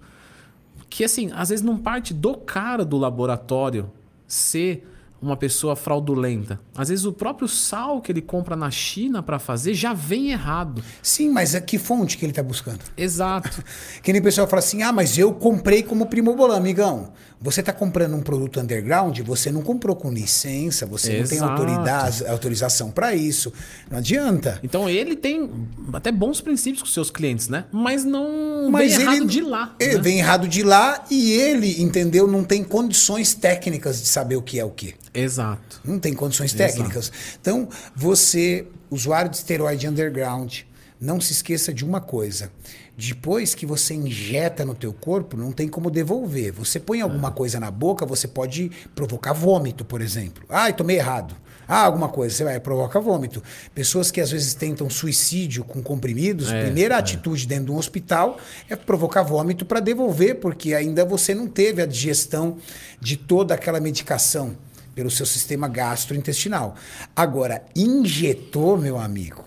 Que, 0.90 1.04
assim, 1.04 1.30
às 1.34 1.50
vezes 1.50 1.64
não 1.64 1.76
parte 1.76 2.14
do 2.14 2.34
cara 2.34 2.84
do 2.84 2.96
laboratório 2.96 3.90
ser 4.28 4.84
uma 5.20 5.36
pessoa 5.36 5.74
fraudulenta. 5.74 6.60
Às 6.76 6.88
vezes 6.88 7.04
o 7.04 7.12
próprio 7.12 7.48
sal 7.48 8.00
que 8.00 8.12
ele 8.12 8.22
compra 8.22 8.54
na 8.54 8.70
China 8.70 9.22
para 9.22 9.38
fazer 9.38 9.74
já 9.74 9.92
vem 9.92 10.30
errado. 10.30 10.82
Sim, 11.02 11.30
mas 11.30 11.54
a 11.54 11.60
que 11.60 11.78
fonte 11.78 12.16
que 12.16 12.24
ele 12.24 12.32
está 12.32 12.42
buscando? 12.42 12.80
Exato. 12.96 13.62
Que 14.02 14.12
nem 14.12 14.20
o 14.20 14.24
pessoal 14.24 14.46
fala 14.46 14.60
assim: 14.60 14.82
ah, 14.82 14.92
mas 14.92 15.18
eu 15.18 15.32
comprei 15.32 15.82
como 15.82 16.06
primobolan, 16.06 16.56
amigão. 16.56 17.12
Você 17.40 17.60
está 17.60 17.72
comprando 17.72 18.16
um 18.16 18.20
produto 18.20 18.58
underground, 18.58 19.20
você 19.20 19.52
não 19.52 19.62
comprou 19.62 19.94
com 19.94 20.10
licença, 20.10 20.84
você 20.86 21.20
não 21.20 21.26
tem 21.26 21.38
Exato. 21.38 21.52
autoridade, 21.52 22.26
autorização 22.26 22.90
para 22.90 23.14
isso. 23.14 23.52
Não 23.88 23.98
adianta. 23.98 24.58
Então 24.62 24.90
ele 24.90 25.14
tem 25.14 25.48
até 25.92 26.10
bons 26.10 26.40
princípios 26.40 26.82
com 26.82 26.88
seus 26.88 27.10
clientes, 27.10 27.48
né? 27.48 27.66
Mas 27.70 28.04
não 28.04 28.68
Mas 28.70 28.96
vem 28.96 29.02
errado 29.02 29.16
ele 29.16 29.26
de 29.26 29.40
lá. 29.40 29.76
Ele 29.78 29.94
né? 29.94 30.00
vem 30.00 30.18
errado 30.18 30.48
de 30.48 30.62
lá 30.64 31.04
e 31.10 31.32
ele, 31.32 31.80
entendeu, 31.80 32.26
não 32.26 32.42
tem 32.42 32.64
condições 32.64 33.34
técnicas 33.34 34.00
de 34.02 34.08
saber 34.08 34.36
o 34.36 34.42
que 34.42 34.58
é 34.58 34.64
o 34.64 34.70
que. 34.70 34.94
Exato. 35.12 35.80
Não 35.84 35.98
tem 35.98 36.14
condições 36.14 36.54
Exato. 36.54 36.72
técnicas. 36.72 37.12
Então, 37.40 37.68
você, 37.94 38.66
usuário 38.90 39.30
de 39.30 39.36
esteroide 39.36 39.88
underground, 39.88 40.60
não 41.00 41.20
se 41.20 41.32
esqueça 41.32 41.72
de 41.72 41.84
uma 41.84 42.00
coisa. 42.00 42.50
Depois 42.96 43.54
que 43.54 43.64
você 43.64 43.94
injeta 43.94 44.64
no 44.64 44.74
teu 44.74 44.92
corpo, 44.92 45.36
não 45.36 45.52
tem 45.52 45.68
como 45.68 45.90
devolver. 45.90 46.52
Você 46.52 46.80
põe 46.80 47.00
alguma 47.00 47.30
coisa 47.30 47.60
na 47.60 47.70
boca, 47.70 48.04
você 48.04 48.26
pode 48.26 48.72
provocar 48.94 49.32
vômito, 49.32 49.84
por 49.84 50.00
exemplo. 50.00 50.44
Ai, 50.48 50.72
tomei 50.72 50.96
errado. 50.96 51.36
Ah, 51.68 51.84
alguma 51.84 52.08
coisa, 52.08 52.34
você 52.34 52.44
vai, 52.44 52.58
provoca 52.58 52.98
vômito. 52.98 53.42
Pessoas 53.74 54.10
que 54.10 54.22
às 54.22 54.30
vezes 54.30 54.54
tentam 54.54 54.88
suicídio 54.88 55.62
com 55.62 55.82
comprimidos, 55.82 56.50
É, 56.50 56.64
primeira 56.64 56.96
atitude 56.96 57.46
dentro 57.46 57.66
de 57.66 57.72
um 57.72 57.76
hospital 57.76 58.38
é 58.70 58.74
provocar 58.74 59.22
vômito 59.22 59.66
para 59.66 59.78
devolver, 59.78 60.36
porque 60.36 60.72
ainda 60.74 61.04
você 61.04 61.34
não 61.34 61.46
teve 61.46 61.82
a 61.82 61.86
digestão 61.86 62.56
de 62.98 63.18
toda 63.18 63.54
aquela 63.54 63.78
medicação 63.80 64.56
pelo 64.98 65.12
seu 65.12 65.24
sistema 65.24 65.68
gastrointestinal. 65.68 66.74
Agora, 67.14 67.62
injetou, 67.76 68.76
meu 68.76 68.98
amigo. 68.98 69.44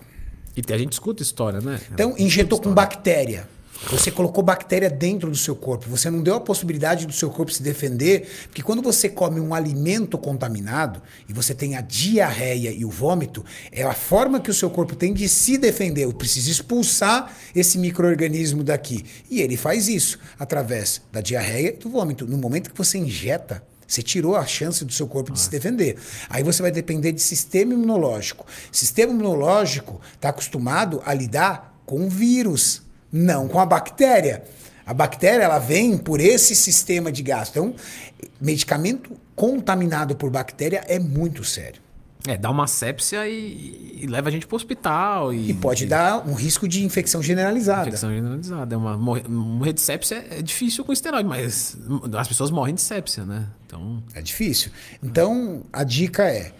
E 0.56 0.72
a 0.72 0.78
gente 0.78 0.94
escuta 0.94 1.22
história, 1.22 1.60
né? 1.60 1.78
Então, 1.92 2.14
injetou 2.16 2.58
com 2.58 2.72
bactéria. 2.72 3.46
Você 3.90 4.10
colocou 4.10 4.42
bactéria 4.42 4.88
dentro 4.88 5.28
do 5.28 5.36
seu 5.36 5.54
corpo. 5.54 5.90
Você 5.90 6.08
não 6.08 6.22
deu 6.22 6.36
a 6.36 6.40
possibilidade 6.40 7.06
do 7.06 7.12
seu 7.12 7.28
corpo 7.28 7.52
se 7.52 7.62
defender, 7.62 8.26
porque 8.46 8.62
quando 8.62 8.80
você 8.80 9.10
come 9.10 9.40
um 9.40 9.52
alimento 9.52 10.16
contaminado 10.16 11.02
e 11.28 11.34
você 11.34 11.54
tem 11.54 11.76
a 11.76 11.82
diarreia 11.82 12.70
e 12.70 12.82
o 12.82 12.90
vômito, 12.90 13.44
é 13.70 13.82
a 13.82 13.92
forma 13.92 14.40
que 14.40 14.50
o 14.50 14.54
seu 14.54 14.70
corpo 14.70 14.96
tem 14.96 15.12
de 15.12 15.28
se 15.28 15.58
defender. 15.58 16.04
Eu 16.04 16.14
preciso 16.14 16.50
expulsar 16.50 17.36
esse 17.54 17.76
microorganismo 17.76 18.64
daqui. 18.64 19.04
E 19.30 19.42
ele 19.42 19.58
faz 19.58 19.86
isso 19.86 20.18
através 20.38 21.02
da 21.12 21.20
diarreia 21.20 21.74
e 21.74 21.76
do 21.76 21.90
vômito. 21.90 22.26
No 22.26 22.38
momento 22.38 22.70
que 22.70 22.78
você 22.78 22.96
injeta, 22.96 23.62
você 23.92 24.02
tirou 24.02 24.36
a 24.36 24.46
chance 24.46 24.84
do 24.84 24.92
seu 24.92 25.06
corpo 25.06 25.32
de 25.32 25.38
se 25.38 25.50
defender. 25.50 25.98
Aí 26.30 26.42
você 26.42 26.62
vai 26.62 26.70
depender 26.70 27.12
de 27.12 27.20
sistema 27.20 27.74
imunológico. 27.74 28.46
Sistema 28.70 29.12
imunológico 29.12 30.00
está 30.14 30.30
acostumado 30.30 31.02
a 31.04 31.12
lidar 31.12 31.78
com 31.84 32.08
vírus, 32.08 32.80
não 33.12 33.46
com 33.46 33.60
a 33.60 33.66
bactéria. 33.66 34.44
A 34.86 34.94
bactéria 34.94 35.44
ela 35.44 35.58
vem 35.58 35.98
por 35.98 36.20
esse 36.20 36.56
sistema 36.56 37.12
de 37.12 37.22
gasto. 37.22 37.58
Então, 37.58 37.74
medicamento 38.40 39.14
contaminado 39.36 40.16
por 40.16 40.30
bactéria 40.30 40.82
é 40.86 40.98
muito 40.98 41.44
sério. 41.44 41.81
É, 42.26 42.36
dá 42.36 42.50
uma 42.50 42.68
sepsia 42.68 43.28
e, 43.28 44.00
e 44.02 44.06
leva 44.06 44.28
a 44.28 44.32
gente 44.32 44.46
pro 44.46 44.54
hospital. 44.54 45.34
E, 45.34 45.50
E 45.50 45.54
pode 45.54 45.86
dar 45.86 46.26
um 46.26 46.34
risco 46.34 46.68
de 46.68 46.84
infecção 46.84 47.20
generalizada. 47.20 47.88
Infecção 47.88 48.10
generalizada. 48.10 48.74
É 48.74 48.78
uma, 48.78 48.96
morrer, 48.96 49.28
morrer 49.28 49.72
de 49.72 49.80
sepsia 49.80 50.24
é 50.30 50.40
difícil 50.40 50.84
com 50.84 50.92
esteroide, 50.92 51.28
mas 51.28 51.76
as 52.16 52.28
pessoas 52.28 52.50
morrem 52.50 52.74
de 52.74 52.80
sepsia, 52.80 53.24
né? 53.24 53.48
Então, 53.66 54.02
É 54.14 54.22
difícil. 54.22 54.70
Então, 55.02 55.64
a 55.72 55.82
dica 55.82 56.24
é: 56.24 56.52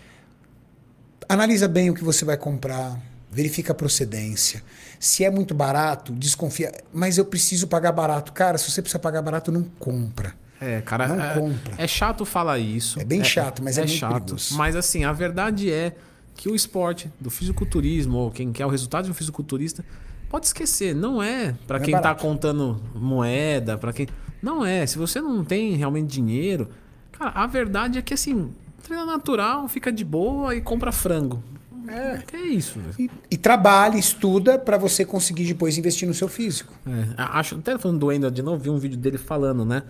analisa 1.29 1.69
bem 1.69 1.91
o 1.91 1.95
que 1.95 2.03
você 2.03 2.25
vai 2.25 2.37
comprar, 2.37 3.01
verifica 3.31 3.73
a 3.73 3.75
procedência. 3.75 4.63
Se 4.99 5.25
é 5.25 5.31
muito 5.31 5.55
barato, 5.55 6.13
desconfia. 6.13 6.73
Mas 6.93 7.19
eu 7.19 7.25
preciso 7.25 7.67
pagar 7.69 7.93
barato. 7.93 8.33
Cara, 8.33 8.59
se 8.59 8.71
você 8.71 8.83
precisa 8.83 8.99
pagar 8.99 9.23
barato, 9.23 9.53
não 9.53 9.63
compra. 9.79 10.35
É, 10.63 10.81
cara, 10.81 11.09
Não 11.09 11.21
é, 11.21 11.35
compra. 11.35 11.75
é 11.77 11.87
chato 11.89 12.25
falar 12.25 12.59
isso. 12.59 13.01
É 13.01 13.05
bem 13.05 13.25
chato, 13.25 13.63
mas 13.63 13.77
é 13.79 13.83
muito 13.83 13.95
chato. 13.97 14.13
perigoso. 14.13 14.57
Mas 14.57 14.77
assim, 14.77 15.05
a 15.05 15.13
verdade 15.13 15.71
é 15.73 15.97
que 16.37 16.49
o 16.49 16.55
esporte 16.55 17.11
do 17.21 17.31
fisiculturismo, 17.31 18.17
ou 18.17 18.31
quem 18.31 18.53
quer 18.53 18.65
o 18.65 18.69
resultado 18.69 19.05
de 19.07 19.11
um 19.11 19.15
fisiculturista, 19.15 19.85
pode 20.31 20.47
esquecer, 20.47 20.95
não 20.95 21.23
é 21.23 21.55
para 21.67 21.79
é 21.79 21.81
quem 21.81 21.95
tá 21.95 22.01
barato. 22.01 22.23
contando 22.23 22.81
moeda, 22.95 23.77
para 23.77 23.93
quem 23.93 24.07
não 24.41 24.65
é. 24.65 24.87
Se 24.87 24.99
você 24.99 25.21
não 25.21 25.45
tem 25.45 25.75
realmente 25.75 26.07
dinheiro, 26.09 26.69
cara, 27.13 27.31
a 27.33 27.47
verdade 27.47 27.99
é 27.99 28.03
que 28.03 28.15
assim, 28.15 28.51
treina 28.83 29.05
natural, 29.05 29.69
fica 29.69 29.93
de 29.93 30.05
boa 30.05 30.55
e 30.55 30.61
compra 30.61 30.93
frango. 30.93 31.43
É, 31.89 32.19
que 32.27 32.37
é 32.37 32.47
isso. 32.47 32.79
E, 32.99 33.11
e 33.31 33.37
trabalha, 33.37 33.97
estuda 33.99 34.59
para 34.59 34.79
você 34.79 35.05
conseguir 35.05 35.45
depois 35.45 35.77
investir 35.77 36.07
no 36.07 36.15
seu 36.15 36.29
físico. 36.29 36.73
É, 36.87 37.15
acho, 37.19 37.57
até 37.57 37.77
falando 37.77 37.99
do 37.99 38.07
Wendel 38.07 38.31
de 38.31 38.41
novo, 38.41 38.63
vi 38.63 38.71
um 38.71 38.79
vídeo 38.79 38.97
dele 38.97 39.19
falando, 39.19 39.65
né? 39.65 39.83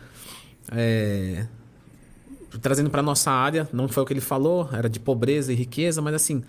É, 0.71 1.47
trazendo 2.61 2.91
para 2.91 3.03
nossa 3.03 3.31
área, 3.31 3.69
não 3.73 3.89
foi 3.89 4.03
o 4.03 4.07
que 4.07 4.13
ele 4.13 4.21
falou, 4.21 4.69
era 4.73 4.89
de 4.89 5.01
pobreza 5.01 5.53
e 5.53 5.57
riqueza, 5.57 6.01
mas 6.03 6.15
assim, 6.15 6.43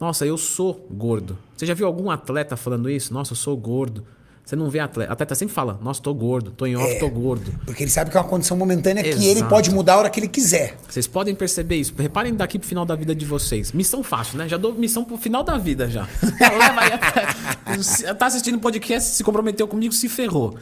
nossa, 0.00 0.24
eu 0.24 0.36
sou 0.38 0.86
gordo. 0.90 1.36
Você 1.56 1.66
já 1.66 1.74
viu 1.74 1.86
algum 1.86 2.10
atleta 2.10 2.56
falando 2.56 2.88
isso? 2.88 3.12
Nossa, 3.12 3.32
eu 3.32 3.36
sou 3.36 3.56
gordo. 3.56 4.04
Você 4.44 4.56
não 4.56 4.70
vê 4.70 4.78
atleta. 4.78 5.12
Atleta 5.12 5.34
sempre 5.34 5.54
fala, 5.54 5.78
nossa, 5.82 6.00
tô 6.00 6.14
gordo, 6.14 6.50
tô 6.52 6.64
em 6.64 6.74
off, 6.74 6.90
É. 6.92 6.98
tô 6.98 7.10
gordo. 7.10 7.52
Porque 7.66 7.82
ele 7.84 7.90
sabe 7.90 8.10
que 8.10 8.16
é 8.16 8.20
uma 8.20 8.26
condição 8.26 8.56
momentânea 8.56 9.02
que 9.02 9.10
ele 9.10 9.40
Exato. 9.40 9.50
pode 9.50 9.70
mudar 9.70 9.94
a 9.94 9.98
hora 9.98 10.08
que 10.10 10.18
ele 10.18 10.28
quiser. 10.28 10.74
Vocês 10.88 11.06
podem 11.06 11.34
perceber 11.34 11.76
isso. 11.76 11.92
Reparem 11.98 12.34
daqui 12.34 12.58
pro 12.58 12.66
final 12.66 12.86
da 12.86 12.94
vida 12.94 13.14
de 13.14 13.26
vocês. 13.26 13.72
Missão 13.72 14.02
fácil, 14.02 14.38
né? 14.38 14.48
Já 14.48 14.56
dou 14.56 14.72
missão 14.72 15.04
pro 15.04 15.18
final 15.18 15.42
da 15.44 15.58
vida 15.58 15.90
já. 15.90 16.08
Leva 16.40 16.80
aí 16.80 16.92
até- 16.94 18.14
Tá 18.14 18.24
assistindo 18.26 18.54
o 18.54 18.58
podcast, 18.60 19.10
se 19.10 19.22
comprometeu 19.22 19.68
comigo, 19.68 19.92
se 19.92 20.08
ferrou. 20.08 20.56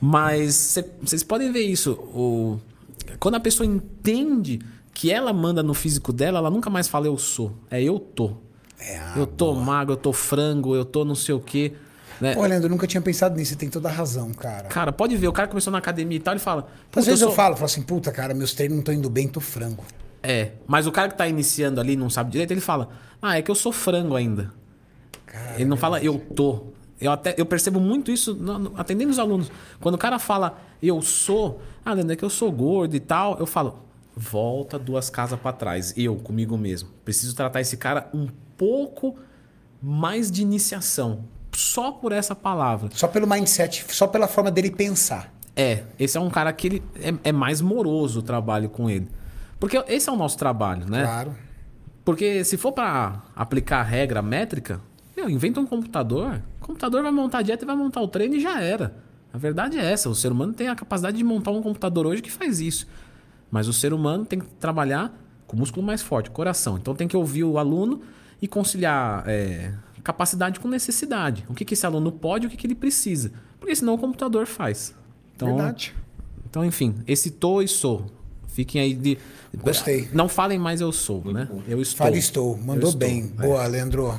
Mas 0.00 0.54
cê- 0.54 0.84
vocês 1.02 1.22
podem 1.22 1.50
ver 1.52 1.62
isso. 1.62 1.92
O... 1.92 2.58
Quando 3.18 3.34
a 3.36 3.40
pessoa 3.40 3.66
entende 3.66 4.60
que 4.94 5.10
ela 5.10 5.32
manda 5.32 5.62
no 5.62 5.74
físico 5.74 6.12
dela, 6.12 6.38
ela 6.38 6.50
nunca 6.50 6.70
mais 6.70 6.88
fala 6.88 7.06
eu 7.06 7.16
sou. 7.18 7.52
É 7.70 7.82
eu 7.82 7.98
tô. 7.98 8.32
É, 8.78 8.96
ah, 8.96 9.14
eu 9.16 9.26
tô 9.26 9.52
magro, 9.54 9.94
eu 9.94 9.96
tô 9.96 10.12
frango, 10.12 10.74
eu 10.76 10.84
tô 10.84 11.04
não 11.04 11.14
sei 11.16 11.34
o 11.34 11.40
quê. 11.40 11.72
Né? 12.20 12.34
Pô, 12.34 12.42
Leandro, 12.44 12.66
eu 12.66 12.70
nunca 12.70 12.86
tinha 12.86 13.00
pensado 13.00 13.36
nisso. 13.36 13.50
Você 13.52 13.56
tem 13.56 13.68
toda 13.68 13.88
a 13.88 13.92
razão, 13.92 14.32
cara. 14.32 14.68
Cara, 14.68 14.92
pode 14.92 15.16
ver, 15.16 15.26
o 15.28 15.32
cara 15.32 15.48
começou 15.48 15.72
na 15.72 15.78
academia 15.78 16.16
e 16.16 16.20
tal, 16.20 16.34
ele 16.34 16.40
fala. 16.40 16.62
Às 16.62 16.66
"Puta, 16.90 17.06
vezes 17.06 17.20
eu, 17.20 17.28
sou- 17.28 17.36
falo, 17.36 17.54
falo 17.56 17.66
assim, 17.66 17.82
puta, 17.82 18.10
cara, 18.12 18.34
meus 18.34 18.54
treinos 18.54 18.76
não 18.76 18.80
estão 18.80 18.94
indo 18.94 19.08
bem, 19.10 19.26
tô 19.28 19.40
frango. 19.40 19.84
É, 20.22 20.52
mas 20.66 20.86
o 20.86 20.92
cara 20.92 21.08
que 21.08 21.16
tá 21.16 21.26
iniciando 21.28 21.80
ali 21.80 21.94
não 21.96 22.10
sabe 22.10 22.30
direito, 22.32 22.50
ele 22.52 22.60
fala: 22.60 22.88
"Ah, 23.22 23.38
é 23.38 23.42
que 23.42 23.50
eu 23.50 23.54
sou 23.54 23.72
frango 23.72 24.14
ainda". 24.16 24.52
ele 25.56 25.64
não 25.66 25.76
fala 25.76 26.00
eu 26.02 26.18
tô. 26.18 26.66
Eu 27.00 27.12
até 27.12 27.34
eu 27.38 27.46
percebo 27.46 27.78
muito 27.80 28.10
isso 28.10 28.34
no- 28.34 28.72
atendendo 28.76 29.10
os 29.10 29.18
alunos. 29.18 29.50
Quando 29.80 29.94
o 29.94 29.98
cara 29.98 30.18
fala 30.18 30.58
eu 30.82 31.00
sou, 31.02 31.60
ah, 31.84 31.92
Leandro, 31.92 32.12
é 32.12 32.16
que 32.16 32.24
eu 32.24 32.30
sou 32.30 32.50
gordo 32.52 32.94
e 32.96 33.00
tal, 33.00 33.38
eu 33.38 33.46
falo: 33.46 33.78
"Volta 34.16 34.78
duas 34.78 35.08
casas 35.10 35.38
pra 35.38 35.52
trás, 35.52 35.92
eu 35.96 36.16
comigo 36.16 36.56
mesmo. 36.58 36.88
Preciso 37.04 37.34
tratar 37.36 37.60
esse 37.60 37.76
cara 37.76 38.08
um 38.12 38.28
pouco 38.56 39.16
mais 39.80 40.30
de 40.30 40.42
iniciação, 40.42 41.24
só 41.52 41.92
por 41.92 42.10
essa 42.12 42.34
palavra. 42.34 42.88
Só 42.92 43.06
pelo 43.06 43.26
mindset, 43.28 43.84
só 43.94 44.06
pela 44.08 44.26
forma 44.26 44.50
dele 44.50 44.70
pensar. 44.70 45.32
É, 45.54 45.84
esse 45.98 46.16
é 46.16 46.20
um 46.20 46.30
cara 46.30 46.52
que 46.52 46.66
ele 46.68 46.82
é, 47.00 47.14
é 47.30 47.32
mais 47.32 47.60
moroso 47.60 48.20
o 48.20 48.22
trabalho 48.22 48.68
com 48.68 48.88
ele. 48.90 49.08
Porque 49.60 49.76
esse 49.88 50.08
é 50.08 50.12
o 50.12 50.16
nosso 50.16 50.36
trabalho, 50.38 50.88
né? 50.88 51.02
Claro. 51.04 51.34
Porque 52.04 52.44
se 52.44 52.56
for 52.56 52.72
para 52.72 53.22
aplicar 53.34 53.80
a 53.80 53.82
regra 53.82 54.22
métrica, 54.22 54.80
meu, 55.16 55.28
inventa 55.28 55.60
um 55.60 55.66
computador, 55.66 56.40
computador 56.68 57.02
vai 57.02 57.10
montar 57.10 57.38
a 57.38 57.42
dieta 57.42 57.64
e 57.64 57.66
vai 57.66 57.74
montar 57.74 58.00
o 58.00 58.08
treino 58.08 58.36
e 58.36 58.40
já 58.40 58.60
era. 58.60 58.94
A 59.32 59.38
verdade 59.38 59.78
é 59.78 59.84
essa, 59.84 60.08
o 60.08 60.14
ser 60.14 60.30
humano 60.32 60.52
tem 60.52 60.68
a 60.68 60.74
capacidade 60.74 61.16
de 61.16 61.24
montar 61.24 61.50
um 61.50 61.62
computador 61.62 62.06
hoje 62.06 62.22
que 62.22 62.30
faz 62.30 62.60
isso. 62.60 62.86
Mas 63.50 63.66
o 63.66 63.72
ser 63.72 63.92
humano 63.92 64.24
tem 64.24 64.38
que 64.38 64.46
trabalhar 64.60 65.18
com 65.46 65.56
o 65.56 65.58
músculo 65.58 65.84
mais 65.84 66.02
forte, 66.02 66.28
o 66.28 66.32
coração. 66.32 66.76
Então 66.76 66.94
tem 66.94 67.08
que 67.08 67.16
ouvir 67.16 67.44
o 67.44 67.58
aluno 67.58 68.02
e 68.40 68.46
conciliar 68.46 69.24
é, 69.26 69.72
capacidade 70.04 70.60
com 70.60 70.68
necessidade. 70.68 71.44
O 71.48 71.54
que, 71.54 71.64
que 71.64 71.74
esse 71.74 71.84
aluno 71.84 72.12
pode 72.12 72.44
e 72.44 72.46
o 72.46 72.50
que, 72.50 72.56
que 72.56 72.66
ele 72.66 72.74
precisa. 72.74 73.32
Porque 73.58 73.74
senão 73.74 73.94
o 73.94 73.98
computador 73.98 74.46
faz. 74.46 74.94
Então, 75.34 75.56
Verdade. 75.56 75.94
Então, 76.48 76.64
enfim, 76.64 76.94
esse 77.06 77.30
tô 77.30 77.60
e 77.60 77.68
sou. 77.68 78.06
Fiquem 78.46 78.80
aí 78.80 78.94
de. 78.94 79.18
Gostei. 79.62 80.08
Não 80.12 80.28
falem 80.28 80.58
mais 80.58 80.80
eu 80.80 80.90
sou, 80.92 81.22
né? 81.32 81.48
Eu 81.68 81.80
estou. 81.80 81.98
Fale 81.98 82.18
estou. 82.18 82.56
Mandou 82.56 82.90
estou. 82.90 82.98
bem. 82.98 83.32
É. 83.38 83.42
Boa, 83.42 83.66
Leandro. 83.66 84.18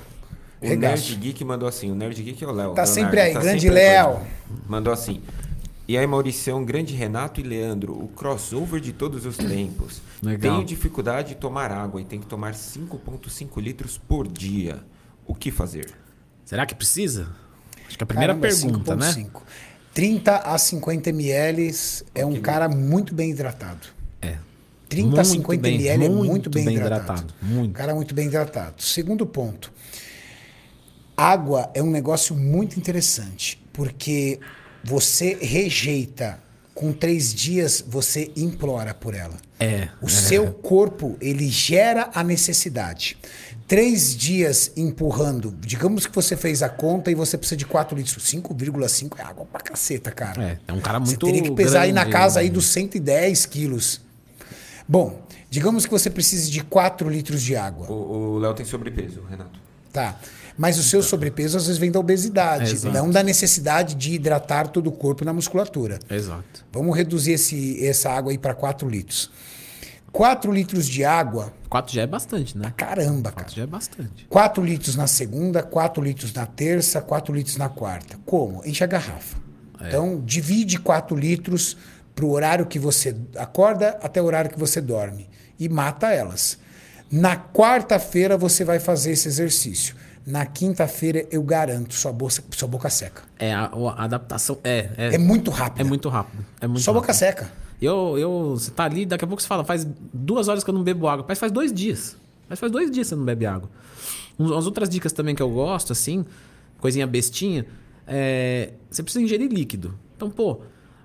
O 0.61 0.67
Regaço. 0.67 1.09
Nerd 1.09 1.15
Geek 1.21 1.43
mandou 1.45 1.67
assim, 1.69 1.91
o 1.91 1.95
Nerd 1.95 2.21
Geek 2.21 2.43
é 2.43 2.47
o 2.47 2.51
Léo. 2.51 2.73
Tá 2.73 2.83
Leonardo, 2.83 2.93
sempre 2.93 3.19
aí, 3.21 3.33
grande 3.33 3.61
sempre 3.61 3.69
Léo. 3.75 4.19
Mandou 4.67 4.91
assim. 4.91 5.21
E 5.88 5.97
aí, 5.97 6.05
Mauricião, 6.05 6.63
grande 6.63 6.93
Renato 6.93 7.39
e 7.39 7.43
Leandro, 7.43 7.93
o 7.93 8.07
crossover 8.09 8.79
de 8.79 8.93
todos 8.93 9.25
os 9.25 9.38
tempos. 9.38 10.01
Legal. 10.21 10.53
Tenho 10.53 10.65
dificuldade 10.65 11.29
de 11.29 11.35
tomar 11.35 11.71
água 11.71 11.99
e 11.99 12.05
tenho 12.05 12.21
que 12.21 12.27
tomar 12.27 12.53
5,5 12.53 13.59
litros 13.59 13.97
por 13.97 14.27
dia. 14.27 14.83
O 15.25 15.33
que 15.33 15.49
fazer? 15.49 15.89
Será 16.45 16.65
que 16.65 16.75
precisa? 16.75 17.29
Acho 17.88 17.97
que 17.97 18.03
a 18.03 18.07
primeira 18.07 18.35
Caramba, 18.35 18.47
pergunta, 18.55 18.95
né? 18.95 19.11
5,5. 19.13 19.41
30 19.93 20.38
a 20.38 20.57
50 20.57 21.09
ml 21.09 21.73
é 22.13 22.25
um 22.25 22.39
cara 22.39 22.69
muito 22.69 23.15
bem 23.15 23.31
hidratado. 23.31 23.88
É. 24.21 24.38
30 24.88 25.07
a 25.07 25.15
Muito 25.15 25.25
50 25.25 25.61
bem, 25.61 25.75
ml 25.75 26.05
é 26.05 26.09
muito 26.09 26.27
muito 26.27 26.49
bem, 26.49 26.65
bem 26.65 26.75
hidratado. 26.75 27.03
hidratado, 27.21 27.33
muito. 27.41 27.69
Um 27.69 27.73
cara 27.73 27.95
muito 27.95 28.13
bem 28.13 28.27
hidratado. 28.27 28.81
Segundo 28.81 29.25
ponto. 29.25 29.71
Água 31.19 31.69
é 31.73 31.83
um 31.83 31.91
negócio 31.91 32.33
muito 32.33 32.80
interessante, 32.80 33.61
porque 33.73 34.39
você 34.81 35.38
rejeita, 35.41 36.39
com 36.73 36.93
três 36.93 37.33
dias 37.33 37.83
você 37.85 38.31
implora 38.38 38.93
por 38.93 39.14
ela. 39.14 39.35
É. 39.59 39.89
O 40.01 40.07
seu 40.07 40.53
corpo, 40.53 41.17
ele 41.19 41.49
gera 41.49 42.09
a 42.15 42.23
necessidade. 42.23 43.17
Três 43.67 44.15
dias 44.15 44.72
empurrando, 44.77 45.53
digamos 45.59 46.07
que 46.07 46.15
você 46.15 46.38
fez 46.38 46.64
a 46.64 46.69
conta 46.69 47.11
e 47.11 47.15
você 47.15 47.38
precisa 47.38 47.57
de 47.57 47.65
4 47.65 47.98
litros. 47.98 48.23
5,5 48.23 49.19
é 49.19 49.22
água 49.22 49.45
pra 49.45 49.59
caceta, 49.59 50.11
cara. 50.11 50.41
É, 50.41 50.57
é 50.69 50.73
um 50.73 50.80
cara 50.80 50.99
Você 50.99 51.07
muito 51.07 51.25
teria 51.25 51.43
que 51.43 51.51
pesar 51.51 51.81
aí 51.81 51.91
na 51.91 52.03
grande, 52.06 52.17
casa 52.17 52.39
aí 52.39 52.48
né? 52.48 52.53
dos 52.53 52.67
110 52.67 53.45
quilos. 53.45 53.99
Bom, 54.88 55.22
digamos 55.49 55.85
que 55.85 55.91
você 55.91 56.09
precise 56.09 56.49
de 56.49 56.64
4 56.64 57.09
litros 57.09 57.43
de 57.43 57.57
água. 57.57 57.91
O 57.91 58.35
o 58.35 58.39
Léo 58.39 58.53
tem 58.53 58.65
sobrepeso, 58.65 59.22
Renato. 59.30 59.59
Tá. 59.91 60.17
Mas 60.59 60.77
o 60.77 60.83
seu 60.83 61.01
sobrepeso 61.01 61.55
às 61.55 61.67
vezes 61.67 61.79
vem 61.79 61.89
da 61.89 62.01
obesidade, 62.01 62.73
Exato. 62.73 62.93
não 62.93 63.09
da 63.09 63.23
necessidade 63.23 63.95
de 63.95 64.11
hidratar 64.15 64.67
todo 64.67 64.88
o 64.88 64.91
corpo 64.91 65.23
na 65.23 65.31
musculatura. 65.31 65.99
Exato. 66.09 66.65
Vamos 66.69 66.97
reduzir 66.97 67.31
esse, 67.31 67.81
essa 67.88 68.09
água 68.09 68.33
aí 68.33 68.38
para 68.38 68.53
4 68.53 68.89
litros. 68.89 69.31
4 70.11 70.51
litros 70.51 70.85
de 70.85 71.05
água, 71.05 71.53
Quatro 71.69 71.93
já 71.93 72.01
é 72.01 72.07
bastante, 72.07 72.57
né? 72.57 72.73
caramba, 72.75 73.31
cara. 73.31 73.43
Quatro 73.43 73.55
já 73.55 73.63
é 73.63 73.67
bastante. 73.67 74.25
4 74.27 74.61
litros 74.61 74.97
na 74.97 75.07
segunda, 75.07 75.63
4 75.63 76.03
litros 76.03 76.33
na 76.33 76.45
terça, 76.45 76.99
4 76.99 77.33
litros 77.33 77.55
na 77.55 77.69
quarta. 77.69 78.19
Como? 78.25 78.61
Enche 78.65 78.83
a 78.83 78.88
garrafa. 78.88 79.38
Então, 79.81 80.21
divide 80.25 80.77
4 80.77 81.15
litros 81.15 81.77
para 82.13 82.25
o 82.25 82.31
horário 82.31 82.65
que 82.65 82.77
você 82.77 83.15
acorda 83.38 83.97
até 84.03 84.21
o 84.21 84.25
horário 84.25 84.51
que 84.51 84.59
você 84.59 84.81
dorme. 84.81 85.29
E 85.57 85.69
mata 85.69 86.11
elas. 86.11 86.57
Na 87.09 87.38
quarta-feira 87.38 88.38
você 88.38 88.65
vai 88.65 88.77
fazer 88.77 89.11
esse 89.11 89.29
exercício. 89.29 89.95
Na 90.30 90.45
quinta-feira, 90.45 91.25
eu 91.32 91.41
garanto, 91.41 91.93
sua, 91.95 92.11
bolsa, 92.14 92.43
sua 92.51 92.67
boca 92.67 92.88
seca. 92.90 93.24
É, 93.40 93.51
a, 93.53 93.66
a 93.66 94.03
adaptação. 94.03 94.59
É, 94.64 94.90
é, 94.95 95.16
É 95.16 95.17
muito 95.17 95.49
rápido. 95.49 95.82
é 95.82 95.83
muito 95.83 96.08
rápido. 96.09 96.45
É 96.61 96.67
muito 96.67 96.83
Sua 96.83 96.93
boca 96.93 97.08
rápido. 97.08 97.19
seca. 97.19 97.51
Eu, 97.82 98.17
eu, 98.17 98.51
você 98.51 98.69
tá 98.69 98.83
ali, 98.83 99.06
daqui 99.06 99.25
a 99.25 99.27
pouco 99.27 99.41
você 99.41 99.48
fala, 99.48 99.64
faz 99.64 99.88
duas 100.14 100.48
horas 100.48 100.64
que 100.64 100.69
eu 100.69 100.74
não 100.74 100.83
bebo 100.83 101.08
água. 101.08 101.25
Mas 101.27 101.40
faz 101.40 101.51
dois 101.51 101.74
dias. 101.74 102.16
Mas 102.48 102.59
faz 102.59 102.72
dois 102.72 102.91
dias 102.91 103.08
que 103.08 103.09
você 103.09 103.16
não 103.16 103.25
bebe 103.25 103.45
água. 103.45 103.69
As 104.40 104.66
outras 104.66 104.88
dicas 104.88 105.11
também 105.11 105.33
que 105.33 105.41
eu 105.41 105.49
gosto, 105.49 105.91
assim, 105.93 106.24
coisinha 106.80 107.08
bestinha, 107.08 107.66
é, 108.06 108.74
você 108.90 109.01
precisa 109.01 109.24
ingerir 109.24 109.51
líquido. 109.51 109.98
Então, 110.16 110.30
pô, 110.30 110.61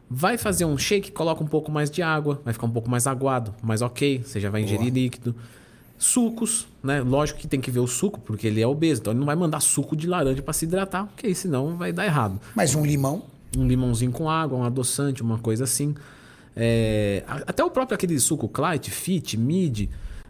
vai 0.09 0.37
fazer 0.37 0.65
um 0.65 0.77
shake, 0.77 1.11
coloca 1.13 1.43
um 1.43 1.47
pouco 1.47 1.73
mais 1.73 1.91
de 1.91 2.03
água, 2.03 2.41
vai 2.45 2.53
ficar 2.53 2.67
um 2.67 2.71
pouco 2.71 2.91
mais 2.91 3.07
aguado, 3.07 3.55
mais 3.63 3.81
ok, 3.83 4.23
você 4.25 4.39
já 4.39 4.51
vai 4.51 4.63
ingerir 4.63 4.93
líquido. 4.93 5.35
Sucos, 5.99 6.67
né? 6.83 7.01
Lógico 7.01 7.39
que 7.39 7.49
tem 7.49 7.61
que 7.61 7.71
ver 7.71 7.81
o 7.81 7.87
suco, 7.87 8.21
porque 8.21 8.47
ele 8.47 8.61
é 8.61 8.67
obeso, 8.67 9.01
então 9.01 9.13
ele 9.13 9.21
não 9.21 9.27
vai 9.27 9.37
mandar 9.37 9.61
suco 9.61 9.97
de 9.97 10.07
laranja 10.07 10.43
para 10.43 10.53
se 10.53 10.65
hidratar, 10.65 11.07
porque 11.07 11.29
aí 11.29 11.35
senão 11.35 11.77
vai 11.77 11.93
dar 11.93 12.05
errado 12.05 12.41
Mas 12.55 12.75
um 12.75 12.85
limão, 12.85 13.23
um 13.57 13.67
limãozinho 13.67 14.13
com 14.13 14.29
água, 14.29 14.59
um 14.59 14.65
adoçante, 14.65 15.23
uma 15.23 15.39
coisa 15.39 15.65
assim. 15.65 15.95
É, 16.57 17.25
até 17.27 17.65
o 17.65 17.71
próprio 17.71 17.95
aquele 17.95 18.19
suco 18.19 18.49
Clyde, 18.49 18.91
Fit, 18.91 19.37
Mid, 19.37 19.89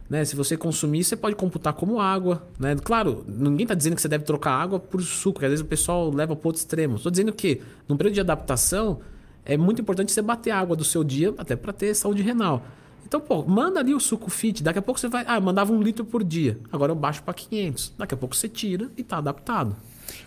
né? 0.09 0.23
Se 0.23 0.35
você 0.35 0.55
consumir, 0.55 1.03
você 1.03 1.15
pode 1.15 1.35
computar 1.35 1.73
como 1.73 1.99
água, 1.99 2.43
né? 2.59 2.75
Claro, 2.75 3.25
ninguém 3.27 3.63
está 3.63 3.73
dizendo 3.73 3.95
que 3.95 4.01
você 4.01 4.07
deve 4.07 4.23
trocar 4.23 4.51
água 4.51 4.79
por 4.79 5.01
suco, 5.01 5.33
porque 5.33 5.45
às 5.45 5.51
vezes 5.51 5.65
o 5.65 5.67
pessoal 5.67 6.09
leva 6.11 6.35
para 6.35 6.47
outro 6.47 6.59
extremo. 6.59 6.95
Estou 6.95 7.11
dizendo 7.11 7.33
que 7.33 7.61
num 7.87 7.97
período 7.97 8.13
de 8.13 8.21
adaptação 8.21 8.99
é 9.43 9.57
muito 9.57 9.81
importante 9.81 10.11
você 10.11 10.21
bater 10.21 10.51
a 10.51 10.59
água 10.59 10.75
do 10.75 10.83
seu 10.83 11.03
dia, 11.03 11.33
até 11.37 11.55
para 11.55 11.73
ter 11.73 11.93
saúde 11.93 12.21
renal. 12.21 12.65
Então, 13.05 13.19
pô, 13.19 13.43
manda 13.43 13.79
ali 13.79 13.93
o 13.93 13.99
suco 13.99 14.29
fit. 14.29 14.63
Daqui 14.63 14.79
a 14.79 14.81
pouco 14.81 14.99
você 14.99 15.07
vai. 15.07 15.23
Ah, 15.27 15.39
mandava 15.39 15.71
um 15.71 15.81
litro 15.81 16.03
por 16.03 16.23
dia. 16.23 16.59
Agora 16.71 16.91
eu 16.91 16.95
baixo 16.95 17.21
para 17.23 17.33
500. 17.33 17.93
Daqui 17.97 18.13
a 18.13 18.17
pouco 18.17 18.35
você 18.35 18.49
tira 18.49 18.89
e 18.97 19.03
tá 19.03 19.17
adaptado. 19.17 19.75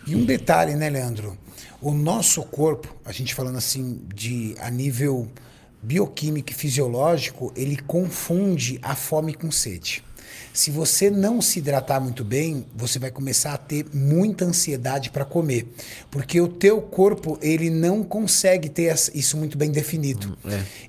E 0.06 0.14
um 0.14 0.24
detalhe, 0.24 0.74
né, 0.74 0.88
Leandro? 0.88 1.36
O 1.80 1.92
nosso 1.92 2.42
corpo, 2.42 2.94
a 3.04 3.12
gente 3.12 3.34
falando 3.34 3.56
assim 3.56 4.02
de 4.14 4.54
a 4.60 4.70
nível 4.70 5.28
bioquímico 5.82 6.50
e 6.50 6.54
fisiológico, 6.54 7.52
ele 7.56 7.76
confunde 7.76 8.78
a 8.82 8.94
fome 8.94 9.34
com 9.34 9.50
sede. 9.50 10.02
Se 10.58 10.72
você 10.72 11.08
não 11.08 11.40
se 11.40 11.60
hidratar 11.60 12.00
muito 12.00 12.24
bem, 12.24 12.66
você 12.74 12.98
vai 12.98 13.12
começar 13.12 13.54
a 13.54 13.56
ter 13.56 13.86
muita 13.94 14.44
ansiedade 14.44 15.08
para 15.08 15.24
comer, 15.24 15.72
porque 16.10 16.40
o 16.40 16.48
teu 16.48 16.82
corpo 16.82 17.38
ele 17.40 17.70
não 17.70 18.02
consegue 18.02 18.68
ter 18.68 18.92
isso 19.14 19.36
muito 19.36 19.56
bem 19.56 19.70
definido. 19.70 20.36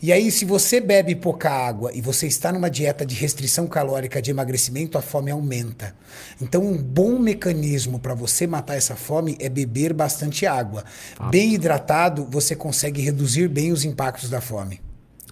E 0.01 0.11
aí, 0.11 0.31
se 0.31 0.43
você 0.43 0.81
bebe 0.81 1.15
pouca 1.15 1.51
água 1.51 1.91
e 1.93 2.01
você 2.01 2.25
está 2.25 2.51
numa 2.51 2.67
dieta 2.67 3.05
de 3.05 3.13
restrição 3.13 3.67
calórica 3.67 4.19
de 4.19 4.31
emagrecimento, 4.31 4.97
a 4.97 5.03
fome 5.03 5.29
aumenta. 5.29 5.93
Então, 6.41 6.65
um 6.65 6.75
bom 6.75 7.19
mecanismo 7.19 7.99
para 7.99 8.15
você 8.15 8.47
matar 8.47 8.75
essa 8.75 8.95
fome 8.95 9.37
é 9.39 9.49
beber 9.49 9.93
bastante 9.93 10.47
água. 10.47 10.83
Bem 11.29 11.53
hidratado, 11.53 12.27
você 12.27 12.55
consegue 12.55 13.03
reduzir 13.03 13.47
bem 13.47 13.71
os 13.71 13.85
impactos 13.85 14.31
da 14.31 14.41
fome. 14.41 14.81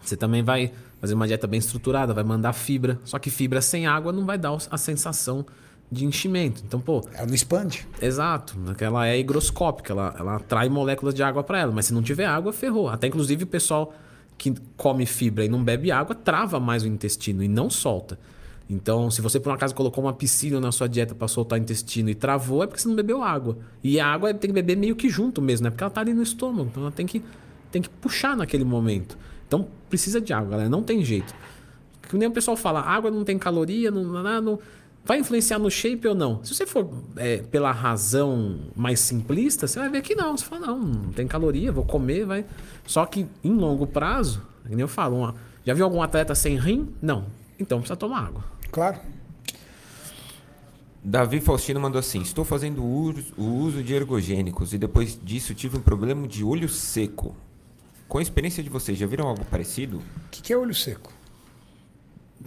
Você 0.03 0.16
também 0.16 0.43
vai 0.43 0.72
fazer 1.00 1.14
uma 1.14 1.27
dieta 1.27 1.48
bem 1.48 1.59
estruturada, 1.59 2.14
vai 2.14 2.24
mandar 2.24 2.53
fibra. 2.53 3.00
Só 3.03 3.19
que 3.19 3.30
fibra 3.30 3.61
sem 3.61 3.85
água 3.88 4.11
não 4.11 4.26
vai 4.26 4.38
dar 4.38 4.56
a 4.69 4.77
sensação 4.77 5.45
de 5.92 6.06
enchimento. 6.06 6.61
Então, 6.66 6.80
pô, 6.82 7.01
Ela 7.14 7.27
não 7.27 7.34
expande. 7.34 7.88
exato, 8.01 8.56
ela 8.80 9.08
é 9.08 9.17
higroscópica, 9.17 9.93
ela, 9.93 10.14
ela 10.19 10.35
atrai 10.35 10.67
moléculas 10.67 11.14
de 11.14 11.24
água 11.24 11.43
para 11.43 11.59
ela. 11.59 11.72
Mas 11.72 11.85
se 11.85 11.93
não 11.93 12.01
tiver 12.01 12.26
água, 12.26 12.51
ferrou. 12.51 12.90
Até 12.90 13.08
inclusive 13.08 13.43
o 13.43 13.48
pessoal 13.48 13.93
que 14.38 14.53
come 14.76 15.06
fibra 15.06 15.45
e 15.45 15.50
não 15.50 15.64
bebe 15.64 15.90
água 15.92 16.14
trava 16.14 16.59
mais 16.59 16.84
o 16.84 16.88
intestino 16.88 17.42
e 17.42 17.48
não 17.48 17.69
solta. 17.69 18.19
Então, 18.69 19.09
se 19.09 19.22
você 19.22 19.40
por 19.40 19.50
um 19.50 19.53
acaso 19.53 19.74
colocou 19.74 20.03
uma 20.03 20.11
piscina 20.11 20.59
na 20.59 20.74
sua 20.74 20.90
dieta 20.90 21.16
para 21.16 21.27
soltar 21.30 21.58
o 21.58 21.61
intestino 21.61 22.09
e 22.09 22.16
travou, 22.16 22.61
é 22.61 22.67
porque 22.67 22.82
você 22.82 22.88
não 22.90 22.95
bebeu 22.98 23.24
água. 23.24 23.58
E 23.82 23.98
a 23.98 24.06
água 24.06 24.34
tem 24.34 24.50
que 24.50 24.53
beber 24.53 24.76
meio 24.76 24.93
que 24.93 25.09
junto 25.09 25.42
mesmo, 25.42 25.64
né? 25.64 25.69
Porque 25.69 25.84
ela 25.84 25.90
tá 25.90 26.01
ali 26.01 26.14
no 26.14 26.22
estômago, 26.22 26.67
então 26.69 26.84
ela 26.84 26.92
tem 26.92 27.06
que, 27.06 27.24
tem 27.72 27.82
que 27.82 27.88
puxar 27.90 28.35
naquele 28.35 28.66
momento. 28.66 29.17
Então, 29.48 29.67
precisa 29.90 30.19
de 30.22 30.34
água, 30.34 30.51
galera, 30.51 30.69
não 30.69 30.84
tem 30.84 31.03
jeito. 31.03 31.34
Que 32.01 32.17
nem 32.17 32.27
o 32.27 32.32
pessoal 32.32 32.56
fala, 32.58 32.82
água 32.82 33.09
não 33.09 33.24
tem 33.24 33.38
caloria, 33.38 33.90
não, 33.92 34.03
não, 34.03 34.42
não- 34.42 34.59
vai 35.06 35.19
influenciar 35.19 35.58
no 35.59 35.69
shape 35.72 36.06
ou 36.08 36.14
não? 36.16 36.43
Se 36.43 36.53
você 36.53 36.66
for 36.66 36.90
é, 37.16 37.38
pela 37.38 37.72
razão 37.72 38.59
mais 38.76 39.00
simplista, 39.00 39.66
você 39.67 39.80
vai 39.80 39.90
ver 39.90 40.01
que 40.01 40.14
não. 40.16 40.35
Você 40.38 40.43
fala, 40.45 40.67
não, 40.67 40.80
não 40.80 41.11
tem 41.14 41.26
caloria, 41.27 41.72
vou 41.72 41.85
comer, 41.85 42.26
vai. 42.26 42.45
Só 42.85 43.06
que 43.06 43.26
em 43.43 43.53
longo 43.53 43.88
prazo, 43.88 44.42
que 44.64 44.72
nem 44.72 44.82
eu 44.82 44.88
falo, 44.88 45.17
uma- 45.17 45.35
já 45.66 45.74
viu 45.74 45.85
algum 45.85 46.01
atleta 46.01 46.35
sem 46.35 46.58
rim? 46.58 46.90
Não. 47.01 47.26
Então 47.59 47.80
precisa 47.80 47.95
tomar 47.95 48.26
água. 48.27 48.43
Claro. 48.72 49.00
Davi 51.03 51.40
Faustino 51.40 51.80
mandou 51.80 52.00
assim: 52.00 52.22
Estou 52.22 52.43
fazendo 52.43 52.84
o 52.84 52.88
uso, 53.01 53.34
o 53.38 53.43
uso 53.43 53.82
de 53.84 53.93
ergogênicos 53.93 54.74
e 54.74 54.77
depois 54.77 55.17
disso 55.24 55.53
tive 55.56 55.77
um 55.77 55.82
problema 55.82 56.27
de 56.27 56.43
olho 56.43 56.67
seco. 56.67 57.35
Com 58.08 58.18
a 58.19 58.22
experiência 58.22 58.64
de 58.64 58.69
vocês, 58.69 58.98
já 58.98 59.06
viram 59.06 59.27
algo 59.27 59.44
parecido? 59.45 59.98
O 59.98 60.30
que, 60.32 60.42
que 60.42 60.53
é 60.53 60.58
olho 60.58 60.74
seco? 60.74 61.11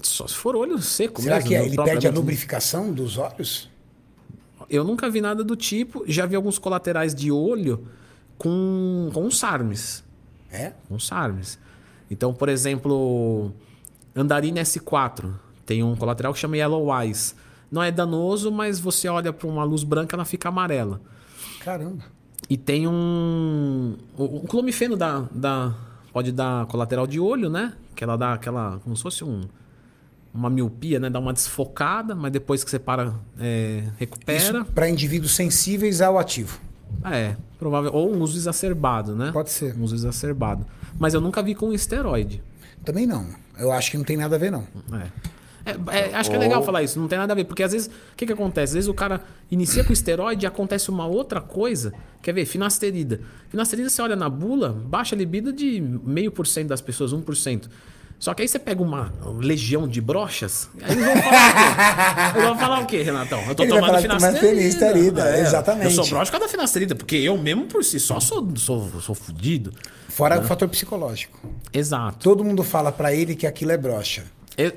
Só 0.02 0.26
se 0.26 0.34
for 0.34 0.56
olho 0.56 0.78
seco 0.80 1.20
Será 1.20 1.36
mesmo. 1.36 1.48
que 1.48 1.54
é- 1.54 1.66
ele 1.66 1.76
perde 1.76 2.06
a 2.06 2.10
lubrificação 2.10 2.92
dos 2.92 3.18
olhos? 3.18 3.68
Eu 4.68 4.84
nunca 4.84 5.10
vi 5.10 5.20
nada 5.20 5.42
do 5.44 5.56
tipo. 5.56 6.04
Já 6.06 6.26
vi 6.26 6.36
alguns 6.36 6.58
colaterais 6.58 7.14
de 7.14 7.30
olho 7.32 7.86
com, 8.38 9.10
com 9.12 9.30
SARMs. 9.30 10.04
É? 10.52 10.72
com 10.88 10.98
SARMs. 10.98 11.58
Então, 12.10 12.32
por 12.34 12.48
exemplo, 12.48 13.52
Andarina 14.16 14.60
S4 14.62 15.32
tem 15.64 15.82
um 15.82 15.94
colateral 15.94 16.32
que 16.32 16.38
chama 16.40 16.56
Yellow 16.56 16.88
Eyes. 17.02 17.34
Não 17.70 17.82
é 17.82 17.90
danoso, 17.92 18.50
mas 18.50 18.80
você 18.80 19.08
olha 19.08 19.32
para 19.32 19.46
uma 19.46 19.62
luz 19.62 19.84
branca, 19.84 20.16
ela 20.16 20.24
fica 20.24 20.48
amarela. 20.48 21.00
Caramba. 21.60 22.02
E 22.48 22.56
tem 22.56 22.86
um. 22.86 23.96
O 24.16 24.46
clomifeno 24.46 24.96
dá, 24.96 25.24
dá, 25.30 25.74
pode 26.12 26.32
dar 26.32 26.66
colateral 26.66 27.06
de 27.06 27.20
olho, 27.20 27.48
né? 27.48 27.74
Que 27.94 28.02
ela 28.02 28.16
dá 28.16 28.32
aquela. 28.32 28.80
Como 28.82 28.96
se 28.96 29.02
fosse 29.02 29.24
um, 29.24 29.42
uma 30.34 30.50
miopia, 30.50 30.98
né? 30.98 31.08
Dá 31.08 31.18
uma 31.18 31.32
desfocada, 31.32 32.14
mas 32.14 32.32
depois 32.32 32.64
que 32.64 32.70
você 32.70 32.78
para, 32.78 33.14
é, 33.38 33.84
recupera. 33.98 34.64
Para 34.64 34.88
indivíduos 34.88 35.34
sensíveis 35.34 36.00
ao 36.00 36.18
ativo. 36.18 36.60
É, 37.04 37.36
provável. 37.58 37.92
Ou 37.92 38.12
um 38.12 38.20
uso 38.20 38.36
exacerbado, 38.36 39.14
né? 39.14 39.30
Pode 39.32 39.50
ser. 39.50 39.76
Um 39.76 39.84
uso 39.84 39.94
exacerbado. 39.94 40.66
Mas 40.98 41.14
eu 41.14 41.20
nunca 41.20 41.42
vi 41.42 41.54
com 41.54 41.72
esteroide. 41.72 42.42
Também 42.84 43.06
não. 43.06 43.26
Eu 43.58 43.70
acho 43.70 43.90
que 43.90 43.96
não 43.96 44.04
tem 44.04 44.16
nada 44.16 44.36
a 44.36 44.38
ver, 44.38 44.50
não. 44.50 44.66
É. 44.92 45.06
É, 45.90 46.10
é, 46.10 46.14
acho 46.14 46.30
que 46.30 46.36
é 46.36 46.38
legal 46.38 46.62
falar 46.62 46.82
isso, 46.82 46.98
não 46.98 47.08
tem 47.08 47.18
nada 47.18 47.32
a 47.32 47.36
ver, 47.36 47.44
porque 47.44 47.62
às 47.62 47.72
vezes, 47.72 47.88
o 47.88 48.16
que, 48.16 48.26
que 48.26 48.32
acontece? 48.32 48.70
Às 48.70 48.74
vezes 48.74 48.88
o 48.88 48.94
cara 48.94 49.20
inicia 49.50 49.84
com 49.84 49.92
esteroide 49.92 50.44
e 50.44 50.46
acontece 50.46 50.90
uma 50.90 51.06
outra 51.06 51.40
coisa, 51.40 51.92
quer 52.22 52.32
ver? 52.32 52.44
Finasterida. 52.46 53.20
Finasterida, 53.48 53.88
você 53.88 54.02
olha 54.02 54.16
na 54.16 54.28
bula, 54.28 54.70
baixa 54.70 55.14
a 55.14 55.18
libido 55.18 55.52
de 55.52 55.80
meio 55.80 56.30
por 56.30 56.46
cento 56.46 56.68
das 56.68 56.80
pessoas, 56.80 57.12
1%. 57.12 57.68
Só 58.20 58.34
que 58.34 58.42
aí 58.42 58.48
você 58.48 58.58
pega 58.58 58.82
uma 58.82 59.10
legião 59.38 59.88
de 59.88 59.98
brochas, 59.98 60.68
aí 60.82 60.92
eles 60.92 61.04
vão 61.06 61.16
falar 61.22 61.40
o 61.40 61.56
quê? 61.56 62.36
Eles 62.36 62.44
vão 62.44 62.58
falar 62.58 62.80
o 62.80 62.86
quê, 62.86 63.02
Renatão? 63.02 63.40
Eu 63.48 63.54
tô 63.54 63.62
Ele 63.62 63.72
tomando 63.72 63.86
tomando 63.86 64.02
finasterida. 64.02 64.60
finasterida, 64.60 65.38
exatamente. 65.38 65.84
Eu 65.86 65.90
sou 65.90 66.06
broxa 66.06 66.38
da 66.38 66.46
finasterida, 66.46 66.94
porque 66.94 67.16
eu 67.16 67.38
mesmo 67.38 67.64
por 67.64 67.82
si 67.82 67.98
só 67.98 68.20
sou, 68.20 68.46
sou, 68.56 69.00
sou 69.00 69.14
fudido. 69.14 69.72
Fora 70.10 70.38
o 70.38 70.44
fator 70.44 70.68
psicológico. 70.68 71.40
Exato. 71.72 72.18
Todo 72.18 72.44
mundo 72.44 72.62
fala 72.62 72.92
pra 72.92 73.14
ele 73.14 73.34
que 73.34 73.46
aquilo 73.46 73.72
é 73.72 73.78
brocha. 73.78 74.24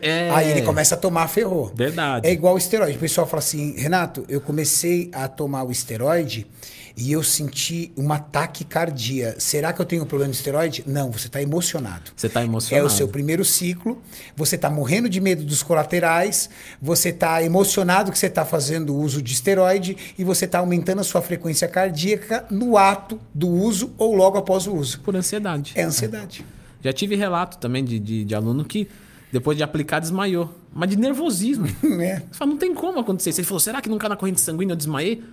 É, 0.01 0.27
é- 0.27 0.29
Aí 0.31 0.51
ele 0.51 0.61
começa 0.61 0.95
a 0.95 0.97
tomar 0.97 1.27
ferrou. 1.27 1.71
Verdade. 1.75 2.27
É 2.27 2.31
igual 2.31 2.55
o 2.55 2.57
esteroide. 2.57 2.97
O 2.97 2.99
pessoal 2.99 3.27
fala 3.27 3.39
assim, 3.39 3.75
Renato, 3.77 4.25
eu 4.29 4.39
comecei 4.41 5.09
a 5.13 5.27
tomar 5.27 5.63
o 5.63 5.71
esteroide 5.71 6.47
e 6.95 7.11
eu 7.11 7.23
senti 7.23 7.91
uma 7.97 8.19
taquicardia. 8.19 9.35
Será 9.39 9.73
que 9.73 9.81
eu 9.81 9.85
tenho 9.85 10.03
um 10.03 10.05
problema 10.05 10.31
de 10.31 10.37
esteroide? 10.37 10.83
Não, 10.85 11.11
você 11.11 11.25
está 11.27 11.41
emocionado. 11.41 12.11
Você 12.15 12.29
tá 12.29 12.41
É 12.41 12.45
emocionado. 12.45 12.85
o 12.87 12.89
seu 12.89 13.07
primeiro 13.07 13.43
ciclo, 13.43 14.01
você 14.35 14.55
está 14.55 14.69
morrendo 14.69 15.09
de 15.09 15.19
medo 15.19 15.43
dos 15.43 15.63
colaterais, 15.63 16.49
você 16.81 17.09
está 17.09 17.41
emocionado 17.43 18.11
que 18.11 18.17
você 18.19 18.27
está 18.27 18.45
fazendo 18.45 18.95
uso 18.95 19.21
de 19.23 19.33
esteroide 19.33 19.97
e 20.17 20.23
você 20.23 20.45
está 20.45 20.59
aumentando 20.59 21.01
a 21.01 21.03
sua 21.03 21.21
frequência 21.21 21.67
cardíaca 21.67 22.45
no 22.51 22.77
ato 22.77 23.19
do 23.33 23.47
uso 23.49 23.91
ou 23.97 24.15
logo 24.15 24.37
após 24.37 24.67
o 24.67 24.75
uso. 24.75 24.99
Por 25.01 25.15
ansiedade. 25.15 25.73
É 25.75 25.81
ansiedade. 25.83 26.45
Já 26.83 26.93
tive 26.93 27.15
relato 27.15 27.57
também 27.57 27.83
de, 27.83 27.97
de, 27.97 28.23
de 28.23 28.35
aluno 28.35 28.63
que 28.63 28.87
depois 29.33 29.57
de 29.57 29.63
aplicar 29.63 29.99
desmaiou. 29.99 30.53
Mas 30.71 30.89
de 30.91 30.95
nervosismo. 30.95 31.65
É. 31.99 32.19
Você 32.19 32.37
fala, 32.37 32.51
não 32.51 32.57
tem 32.57 32.73
como 32.73 32.99
acontecer. 32.99 33.31
isso. 33.31 33.39
Ele 33.41 33.47
falou, 33.47 33.59
será 33.59 33.81
que 33.81 33.89
não 33.89 33.97
caiu 33.97 34.09
na 34.11 34.15
corrente 34.15 34.39
sanguínea 34.39 34.73
eu 34.73 34.77
desmaiei? 34.77 35.23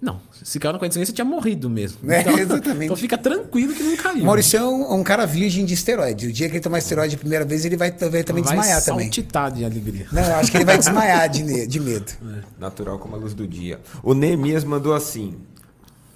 Não, 0.00 0.20
se 0.44 0.60
caiu 0.60 0.72
na 0.72 0.78
corrente 0.78 0.94
sanguínea 0.94 1.06
você 1.06 1.12
tinha 1.12 1.24
morrido 1.24 1.68
mesmo. 1.68 1.98
É, 2.08 2.20
exatamente. 2.40 2.84
Então 2.84 2.96
fica 2.96 3.18
tranquilo 3.18 3.74
que 3.74 3.82
não 3.82 3.96
caiu. 3.96 4.24
Maurício 4.24 4.56
é 4.56 4.64
um, 4.64 5.02
cara 5.02 5.26
virgem 5.26 5.64
de 5.64 5.74
esteroide. 5.74 6.28
O 6.28 6.32
dia 6.32 6.48
que 6.48 6.54
ele 6.54 6.60
tomar 6.62 6.78
esteroide 6.78 7.16
a 7.16 7.18
primeira 7.18 7.44
vez, 7.44 7.64
ele 7.64 7.76
vai, 7.76 7.90
vai 7.90 8.22
também 8.22 8.44
Vai 8.44 8.54
desmaiar 8.56 8.84
também. 8.84 9.06
saltitar 9.06 9.50
de 9.50 9.64
alegria. 9.64 10.06
Não, 10.12 10.22
eu 10.22 10.34
acho 10.36 10.52
que 10.52 10.56
ele 10.56 10.64
vai 10.64 10.78
desmaiar 10.78 11.28
de, 11.28 11.66
de 11.66 11.80
medo. 11.80 12.12
Natural 12.60 12.96
como 13.00 13.16
a 13.16 13.18
luz 13.18 13.34
do 13.34 13.44
dia. 13.46 13.80
O 14.04 14.14
Neemias 14.14 14.62
mandou 14.62 14.94
assim. 14.94 15.34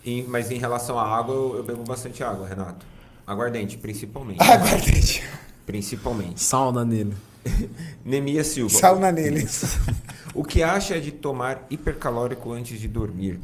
em- 0.06 0.22
mas 0.28 0.52
em 0.52 0.58
relação 0.58 0.96
à 0.96 1.04
água, 1.18 1.34
eu, 1.34 1.56
eu 1.56 1.64
bebo 1.64 1.82
bastante 1.82 2.22
água, 2.22 2.46
Renato. 2.46 2.86
Aguardente, 3.26 3.76
principalmente. 3.78 4.40
Aguardente. 4.40 5.24
Principalmente. 5.66 6.40
Sauna 6.40 6.84
nele. 6.84 7.14
Neemias 8.04 8.48
Silva. 8.48 8.78
Sauna 8.78 9.12
nele. 9.12 9.46
O 10.34 10.42
que 10.42 10.62
acha 10.62 10.98
de 10.98 11.12
tomar 11.12 11.66
hipercalórico 11.68 12.52
antes 12.52 12.80
de 12.80 12.88
dormir? 12.88 13.38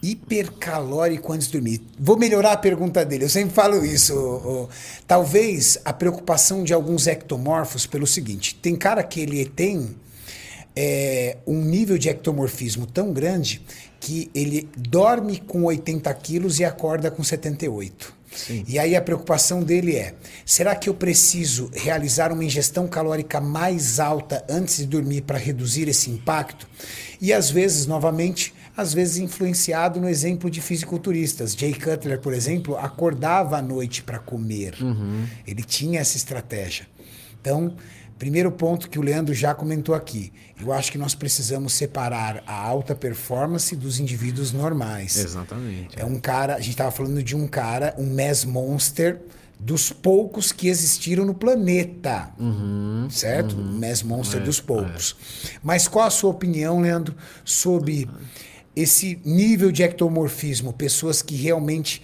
Hipercalórico 0.00 1.32
antes 1.32 1.48
de 1.48 1.54
dormir. 1.54 1.82
Vou 1.98 2.16
melhorar 2.16 2.52
a 2.52 2.56
pergunta 2.56 3.04
dele. 3.04 3.24
Eu 3.24 3.28
sempre 3.28 3.52
falo 3.52 3.84
isso. 3.84 4.68
Talvez 5.04 5.78
a 5.84 5.92
preocupação 5.92 6.62
de 6.62 6.72
alguns 6.72 7.08
ectomorfos 7.08 7.86
pelo 7.86 8.06
seguinte: 8.06 8.54
tem 8.54 8.76
cara 8.76 9.02
que 9.02 9.20
ele 9.20 9.44
tem 9.46 9.96
é, 10.76 11.38
um 11.44 11.60
nível 11.60 11.98
de 11.98 12.08
ectomorfismo 12.08 12.86
tão 12.86 13.12
grande 13.12 13.62
que 13.98 14.30
ele 14.32 14.68
dorme 14.76 15.40
com 15.40 15.64
80 15.64 16.12
quilos 16.14 16.60
e 16.60 16.64
acorda 16.64 17.10
com 17.10 17.24
78. 17.24 18.15
E 18.66 18.78
aí 18.78 18.94
a 18.94 19.02
preocupação 19.02 19.62
dele 19.62 19.96
é: 19.96 20.14
será 20.44 20.74
que 20.74 20.88
eu 20.88 20.94
preciso 20.94 21.70
realizar 21.74 22.32
uma 22.32 22.44
ingestão 22.44 22.86
calórica 22.86 23.40
mais 23.40 23.98
alta 23.98 24.44
antes 24.48 24.78
de 24.78 24.86
dormir 24.86 25.22
para 25.22 25.38
reduzir 25.38 25.88
esse 25.88 26.10
impacto? 26.10 26.68
E 27.20 27.32
às 27.32 27.50
vezes, 27.50 27.86
novamente, 27.86 28.52
às 28.76 28.92
vezes 28.92 29.16
influenciado 29.16 30.00
no 30.00 30.08
exemplo 30.08 30.50
de 30.50 30.60
fisiculturistas. 30.60 31.54
Jay 31.54 31.72
Cutler, 31.72 32.20
por 32.20 32.34
exemplo, 32.34 32.76
acordava 32.76 33.56
à 33.56 33.62
noite 33.62 34.02
para 34.02 34.18
comer. 34.18 34.74
Ele 35.46 35.62
tinha 35.62 36.00
essa 36.00 36.16
estratégia. 36.16 36.86
Então, 37.40 37.74
primeiro 38.18 38.50
ponto 38.50 38.88
que 38.88 38.98
o 38.98 39.02
Leandro 39.02 39.34
já 39.34 39.54
comentou 39.54 39.94
aqui. 39.94 40.32
Eu 40.60 40.72
acho 40.72 40.90
que 40.90 40.98
nós 40.98 41.14
precisamos 41.14 41.74
separar 41.74 42.42
a 42.46 42.54
alta 42.54 42.94
performance 42.94 43.74
dos 43.76 44.00
indivíduos 44.00 44.52
normais. 44.52 45.16
Exatamente. 45.16 45.98
É 45.98 46.04
um 46.04 46.18
cara, 46.18 46.54
a 46.54 46.58
gente 46.58 46.70
estava 46.70 46.90
falando 46.90 47.22
de 47.22 47.36
um 47.36 47.46
cara, 47.46 47.94
um 47.98 48.14
mass 48.14 48.44
monster 48.44 49.20
dos 49.58 49.90
poucos 49.90 50.52
que 50.52 50.68
existiram 50.68 51.24
no 51.24 51.34
planeta. 51.34 52.30
certo? 53.10 53.56
Um 53.56 53.78
mass 53.78 54.02
monster 54.02 54.42
dos 54.42 54.60
poucos. 54.60 55.16
Mas 55.62 55.88
qual 55.88 56.06
a 56.06 56.10
sua 56.10 56.30
opinião, 56.30 56.80
Leandro, 56.80 57.14
sobre 57.44 58.08
esse 58.74 59.18
nível 59.24 59.72
de 59.72 59.82
ectomorfismo, 59.82 60.72
pessoas 60.72 61.22
que 61.22 61.34
realmente 61.34 62.02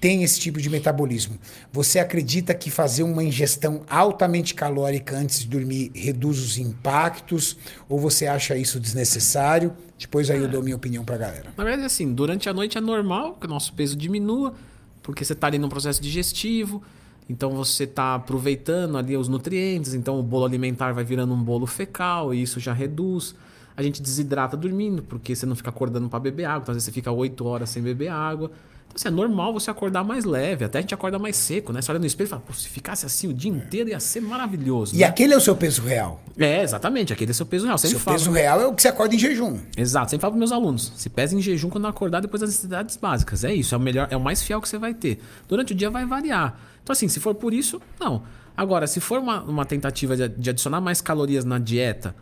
têm 0.00 0.22
esse 0.22 0.38
tipo 0.38 0.60
de 0.60 0.68
metabolismo? 0.70 1.38
Você 1.72 1.98
acredita 1.98 2.54
que 2.54 2.70
fazer 2.70 3.02
uma 3.02 3.22
ingestão 3.22 3.82
altamente 3.88 4.54
calórica 4.54 5.16
antes 5.16 5.40
de 5.40 5.48
dormir 5.48 5.90
reduz 5.94 6.38
os 6.38 6.58
impactos? 6.58 7.56
Ou 7.88 7.98
você 7.98 8.26
acha 8.26 8.56
isso 8.56 8.78
desnecessário? 8.80 9.72
Depois 9.98 10.30
aí 10.30 10.40
eu 10.40 10.48
dou 10.48 10.62
minha 10.62 10.76
opinião 10.76 11.04
pra 11.04 11.16
galera. 11.16 11.52
Na 11.56 11.64
verdade, 11.64 11.86
assim, 11.86 12.12
durante 12.12 12.48
a 12.48 12.52
noite 12.52 12.76
é 12.76 12.80
normal 12.80 13.34
que 13.34 13.46
o 13.46 13.48
nosso 13.48 13.72
peso 13.72 13.96
diminua, 13.96 14.54
porque 15.02 15.24
você 15.24 15.32
está 15.32 15.46
ali 15.46 15.58
num 15.58 15.68
processo 15.68 16.02
digestivo, 16.02 16.82
então 17.28 17.50
você 17.50 17.84
está 17.84 18.14
aproveitando 18.14 18.96
ali 18.96 19.16
os 19.16 19.28
nutrientes, 19.28 19.94
então 19.94 20.18
o 20.18 20.22
bolo 20.22 20.44
alimentar 20.44 20.92
vai 20.92 21.02
virando 21.02 21.34
um 21.34 21.42
bolo 21.42 21.66
fecal 21.66 22.32
e 22.34 22.42
isso 22.42 22.60
já 22.60 22.72
reduz. 22.72 23.34
A 23.76 23.82
gente 23.82 24.00
desidrata 24.00 24.56
dormindo, 24.56 25.02
porque 25.02 25.34
você 25.34 25.44
não 25.44 25.54
fica 25.54 25.70
acordando 25.70 26.08
para 26.08 26.18
beber 26.18 26.44
água, 26.44 26.62
então 26.62 26.72
às 26.72 26.76
vezes 26.76 26.84
você 26.84 26.92
fica 26.92 27.10
8 27.10 27.44
horas 27.44 27.68
sem 27.70 27.82
beber 27.82 28.08
água. 28.08 28.50
Assim, 28.96 29.08
é 29.08 29.10
normal 29.10 29.52
você 29.52 29.70
acordar 29.70 30.02
mais 30.02 30.24
leve, 30.24 30.64
até 30.64 30.78
a 30.78 30.80
gente 30.80 30.94
acorda 30.94 31.18
mais 31.18 31.36
seco, 31.36 31.70
né? 31.70 31.82
Você 31.82 31.90
olha 31.90 32.00
no 32.00 32.06
espelho 32.06 32.28
e 32.28 32.30
fala, 32.30 32.42
se 32.54 32.68
ficasse 32.70 33.04
assim 33.04 33.28
o 33.28 33.34
dia 33.34 33.50
inteiro 33.50 33.90
ia 33.90 34.00
ser 34.00 34.22
maravilhoso. 34.22 34.96
E 34.96 35.00
né? 35.00 35.04
aquele 35.04 35.34
é 35.34 35.36
o 35.36 35.40
seu 35.40 35.54
peso 35.54 35.82
real. 35.82 36.18
É, 36.38 36.62
exatamente, 36.62 37.12
aquele 37.12 37.30
é 37.30 37.34
seu 37.34 37.44
peso 37.44 37.66
real. 37.66 37.76
Sempre 37.76 37.96
Seu 37.96 38.00
falo. 38.00 38.16
peso 38.16 38.30
real 38.30 38.58
é 38.58 38.66
o 38.66 38.72
que 38.72 38.80
você 38.80 38.88
acorda 38.88 39.14
em 39.14 39.18
jejum. 39.18 39.58
Exato, 39.76 40.10
sempre 40.10 40.22
falo 40.22 40.32
para 40.32 40.38
meus 40.38 40.50
alunos. 40.50 40.92
Se 40.96 41.10
pesa 41.10 41.36
em 41.36 41.42
jejum 41.42 41.68
quando 41.68 41.86
acordar 41.86 42.20
depois 42.20 42.40
das 42.40 42.48
necessidades 42.48 42.96
básicas. 42.96 43.44
É 43.44 43.54
isso, 43.54 43.74
é 43.74 43.78
o 43.78 43.80
melhor, 43.80 44.08
é 44.10 44.16
o 44.16 44.20
mais 44.20 44.42
fiel 44.42 44.62
que 44.62 44.68
você 44.68 44.78
vai 44.78 44.94
ter. 44.94 45.20
Durante 45.46 45.74
o 45.74 45.76
dia 45.76 45.90
vai 45.90 46.06
variar. 46.06 46.58
Então, 46.82 46.94
assim, 46.94 47.06
se 47.06 47.20
for 47.20 47.34
por 47.34 47.52
isso, 47.52 47.82
não. 48.00 48.22
Agora, 48.56 48.86
se 48.86 48.98
for 48.98 49.18
uma, 49.18 49.42
uma 49.42 49.66
tentativa 49.66 50.16
de, 50.16 50.26
de 50.26 50.50
adicionar 50.50 50.80
mais 50.80 51.02
calorias 51.02 51.44
na 51.44 51.58
dieta, 51.58 52.14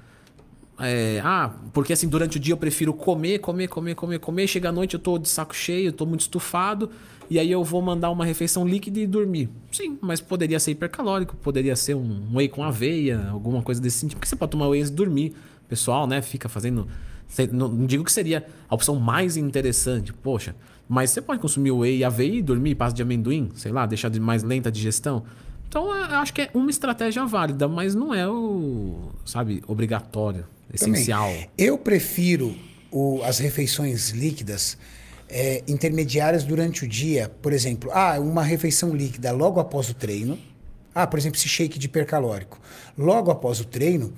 é, 0.79 1.21
ah, 1.23 1.53
porque 1.73 1.93
assim, 1.93 2.09
durante 2.09 2.37
o 2.37 2.41
dia 2.41 2.53
eu 2.53 2.57
prefiro 2.57 2.93
comer, 2.93 3.39
comer, 3.39 3.69
comer, 3.69 3.95
comer, 3.95 4.19
comer. 4.19 4.47
Chega 4.47 4.69
à 4.71 4.73
noite 4.73 4.95
eu 4.95 5.01
tô 5.01 5.19
de 5.19 5.29
saco 5.29 5.55
cheio, 5.55 5.89
eu 5.89 5.93
tô 5.93 6.05
muito 6.05 6.23
estufado. 6.23 6.91
E 7.31 7.39
aí 7.39 7.51
eu 7.51 7.65
vou 7.65 7.81
mandar 7.81 8.11
uma 8.11 8.25
refeição 8.25 8.67
líquida 8.67 9.01
e 9.01 9.07
dormir. 9.07 9.49
Sim, 9.73 9.99
mas 10.01 10.21
poderia 10.21 10.61
ser 10.61 10.73
hipercalórico, 10.73 11.35
poderia 11.37 11.75
ser 11.75 11.95
um 11.95 12.37
whey 12.37 12.49
com 12.49 12.63
aveia, 12.63 13.29
alguma 13.31 13.63
coisa 13.63 13.81
desse 13.81 13.99
sentido. 13.99 14.19
Porque 14.19 14.29
você 14.29 14.37
pode 14.37 14.53
tomar 14.53 14.69
whey 14.69 14.83
de 14.83 14.91
dormir. 14.91 15.35
O 15.65 15.69
pessoal, 15.69 16.07
né, 16.07 16.21
fica 16.21 16.49
fazendo. 16.49 16.87
Não, 17.51 17.87
digo 17.87 18.05
que 18.05 18.13
seria 18.13 18.47
a 18.69 18.75
opção 18.75 18.97
mais 18.97 19.37
interessante, 19.37 20.13
poxa. 20.13 20.55
Mas 20.87 21.11
você 21.11 21.23
pode 21.23 21.41
consumir 21.41 21.71
whey 21.71 21.99
e 21.99 22.05
aveia 22.05 22.35
e 22.35 22.43
dormir, 22.43 22.75
pasta 22.75 22.95
de 22.95 23.03
amendoim, 23.03 23.51
sei 23.55 23.73
lá, 23.73 23.87
deixar 23.87 24.11
de 24.11 24.21
mais 24.21 24.43
lenta 24.43 24.69
a 24.69 24.73
digestão. 24.73 25.25
Então 25.67 25.89
eu 25.97 26.19
acho 26.19 26.33
que 26.33 26.43
é 26.43 26.51
uma 26.53 26.71
estratégia 26.71 27.25
válida, 27.25 27.67
mas 27.67 27.95
não 27.95 28.15
é 28.15 28.29
o, 28.29 29.11
sabe, 29.25 29.63
obrigatório, 29.67 30.45
Também. 30.79 30.95
essencial. 30.95 31.33
Eu 31.57 31.79
prefiro 31.79 32.55
o- 32.91 33.23
as 33.25 33.39
refeições 33.39 34.11
líquidas 34.11 34.77
é, 35.29 35.63
intermediárias 35.67 36.45
durante 36.45 36.85
o 36.85 36.89
dia. 36.89 37.31
Por 37.43 37.53
exemplo, 37.53 37.91
ah, 37.93 38.21
uma 38.21 38.43
refeição 38.43 38.95
líquida 38.95 39.33
logo 39.33 39.59
após 39.59 39.89
o 39.89 39.95
treino. 39.95 40.39
Ah, 40.95 41.07
por 41.07 41.19
exemplo, 41.19 41.37
esse 41.39 41.49
shake 41.49 41.77
de 41.79 41.87
hipercalórico. 41.87 42.61
Logo 42.97 43.31
após 43.31 43.59
o 43.59 43.65
treino, 43.65 44.13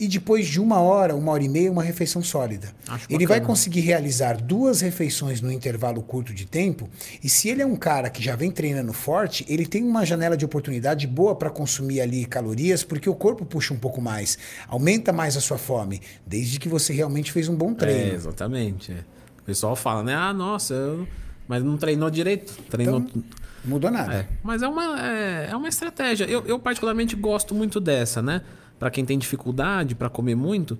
e 0.00 0.08
depois 0.08 0.48
de 0.48 0.58
uma 0.58 0.80
hora, 0.80 1.14
uma 1.14 1.30
hora 1.30 1.42
e 1.44 1.48
meia, 1.48 1.70
uma 1.70 1.82
refeição 1.82 2.22
sólida. 2.22 2.72
Acho 2.88 3.06
ele 3.10 3.26
vai 3.26 3.40
conseguir 3.40 3.80
realizar 3.80 4.40
duas 4.40 4.80
refeições 4.80 5.42
no 5.42 5.52
intervalo 5.52 6.02
curto 6.02 6.32
de 6.32 6.46
tempo. 6.46 6.88
E 7.22 7.28
se 7.28 7.50
ele 7.50 7.60
é 7.60 7.66
um 7.66 7.76
cara 7.76 8.08
que 8.08 8.22
já 8.22 8.34
vem 8.34 8.50
treinando 8.50 8.94
forte, 8.94 9.44
ele 9.46 9.66
tem 9.66 9.84
uma 9.84 10.06
janela 10.06 10.36
de 10.38 10.44
oportunidade 10.44 11.06
boa 11.06 11.36
para 11.36 11.50
consumir 11.50 12.00
ali 12.00 12.24
calorias, 12.24 12.82
porque 12.82 13.10
o 13.10 13.14
corpo 13.14 13.44
puxa 13.44 13.74
um 13.74 13.78
pouco 13.78 14.00
mais, 14.00 14.38
aumenta 14.66 15.12
mais 15.12 15.36
a 15.36 15.40
sua 15.40 15.58
fome, 15.58 16.00
desde 16.26 16.58
que 16.58 16.68
você 16.68 16.92
realmente 16.94 17.30
fez 17.30 17.46
um 17.48 17.54
bom 17.54 17.72
É, 17.72 17.74
treino. 17.74 18.14
exatamente. 18.14 18.92
é. 18.92 19.04
O 19.40 19.42
pessoal 19.44 19.76
fala, 19.76 20.02
né? 20.02 20.14
Ah, 20.14 20.32
nossa, 20.32 20.72
eu... 20.72 21.06
mas 21.46 21.62
não 21.62 21.76
treinou 21.76 22.08
direito. 22.10 22.56
Treinou. 22.70 23.00
Então, 23.00 23.22
Mudou 23.62 23.90
nada. 23.90 24.14
É, 24.14 24.26
mas 24.42 24.62
é 24.62 24.68
uma, 24.68 25.06
é, 25.06 25.48
é 25.50 25.56
uma 25.56 25.68
estratégia. 25.68 26.24
Eu, 26.24 26.46
eu 26.46 26.58
particularmente 26.58 27.14
gosto 27.14 27.54
muito 27.54 27.78
dessa, 27.78 28.22
né? 28.22 28.40
Pra 28.80 28.90
quem 28.90 29.04
tem 29.04 29.16
dificuldade 29.18 29.94
pra 29.94 30.08
comer 30.10 30.34
muito, 30.34 30.76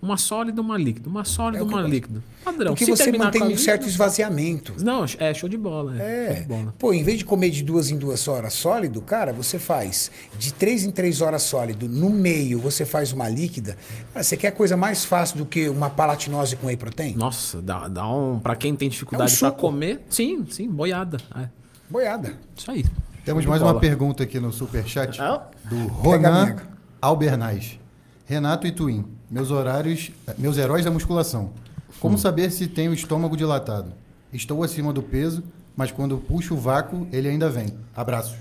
uma 0.00 0.16
sólida, 0.16 0.60
uma 0.60 0.76
líquida, 0.76 1.08
uma 1.08 1.22
sólida, 1.24 1.62
É 1.62 1.64
uma 1.64 1.82
líquida. 1.82 2.20
Padrão. 2.44 2.72
Porque 2.72 2.84
Se 2.86 2.90
você 2.90 3.12
mantém 3.12 3.40
um 3.42 3.46
líquida- 3.48 3.62
certo 3.64 3.86
esvaziamento. 3.86 4.74
Não, 4.82 5.04
é 5.18 5.32
show 5.32 5.48
de 5.48 5.56
bola. 5.56 6.02
É. 6.02 6.30
É. 6.30 6.32
de 6.40 6.48
bola. 6.48 6.74
Pô, 6.76 6.92
em 6.92 7.04
vez 7.04 7.18
de 7.18 7.24
comer 7.24 7.50
de 7.50 7.62
duas 7.62 7.88
em 7.90 7.96
duas 7.96 8.26
horas 8.26 8.52
sólido, 8.54 9.00
cara, 9.00 9.32
você 9.32 9.60
faz 9.60 10.10
de 10.36 10.52
três 10.52 10.82
em 10.82 10.90
três 10.90 11.20
horas 11.20 11.42
sólido. 11.42 11.88
No 11.88 12.10
meio, 12.10 12.58
você 12.58 12.84
faz 12.84 13.12
uma 13.12 13.28
líquida. 13.28 13.76
Cara, 14.12 14.24
você 14.24 14.36
quer 14.36 14.50
coisa 14.50 14.76
mais 14.76 15.04
fácil 15.04 15.38
do 15.38 15.46
que 15.46 15.68
uma 15.68 15.88
palatinose 15.88 16.56
com 16.56 16.66
whey 16.66 16.76
protein? 16.76 17.14
Nossa, 17.14 17.62
dá, 17.62 17.86
dá 17.86 18.08
um. 18.08 18.40
Pra 18.40 18.56
quem 18.56 18.74
tem 18.74 18.88
dificuldade 18.88 19.30
É 19.30 19.34
um 19.34 19.38
suco. 19.50 19.60
comer, 19.60 20.00
sim, 20.10 20.44
sim, 20.50 20.68
boiada. 20.68 21.18
É. 21.36 21.48
Boiada. 21.88 22.32
Isso 22.56 22.68
aí. 22.70 22.84
Temos 23.24 23.46
mais 23.46 23.60
bola. 23.62 23.74
uma 23.74 23.80
pergunta 23.80 24.24
aqui 24.24 24.40
no 24.40 24.50
Superchat 24.52 25.20
Ah. 25.22 25.46
do 25.70 25.86
Ronan. 25.86 26.56
Albernaz. 27.02 27.80
Renato 28.24 28.64
e 28.64 28.70
Twin, 28.70 29.04
meus 29.28 29.50
horários, 29.50 30.12
meus 30.38 30.56
heróis 30.56 30.84
da 30.84 30.90
musculação. 30.90 31.52
Como 31.98 32.16
saber 32.16 32.50
se 32.52 32.68
tenho 32.68 32.92
o 32.92 32.94
estômago 32.94 33.36
dilatado? 33.36 33.92
Estou 34.32 34.62
acima 34.62 34.92
do 34.92 35.02
peso, 35.02 35.42
mas 35.76 35.90
quando 35.90 36.16
puxo 36.16 36.54
o 36.54 36.56
vácuo, 36.56 37.08
ele 37.12 37.28
ainda 37.28 37.50
vem. 37.50 37.66
Abraços. 37.94 38.38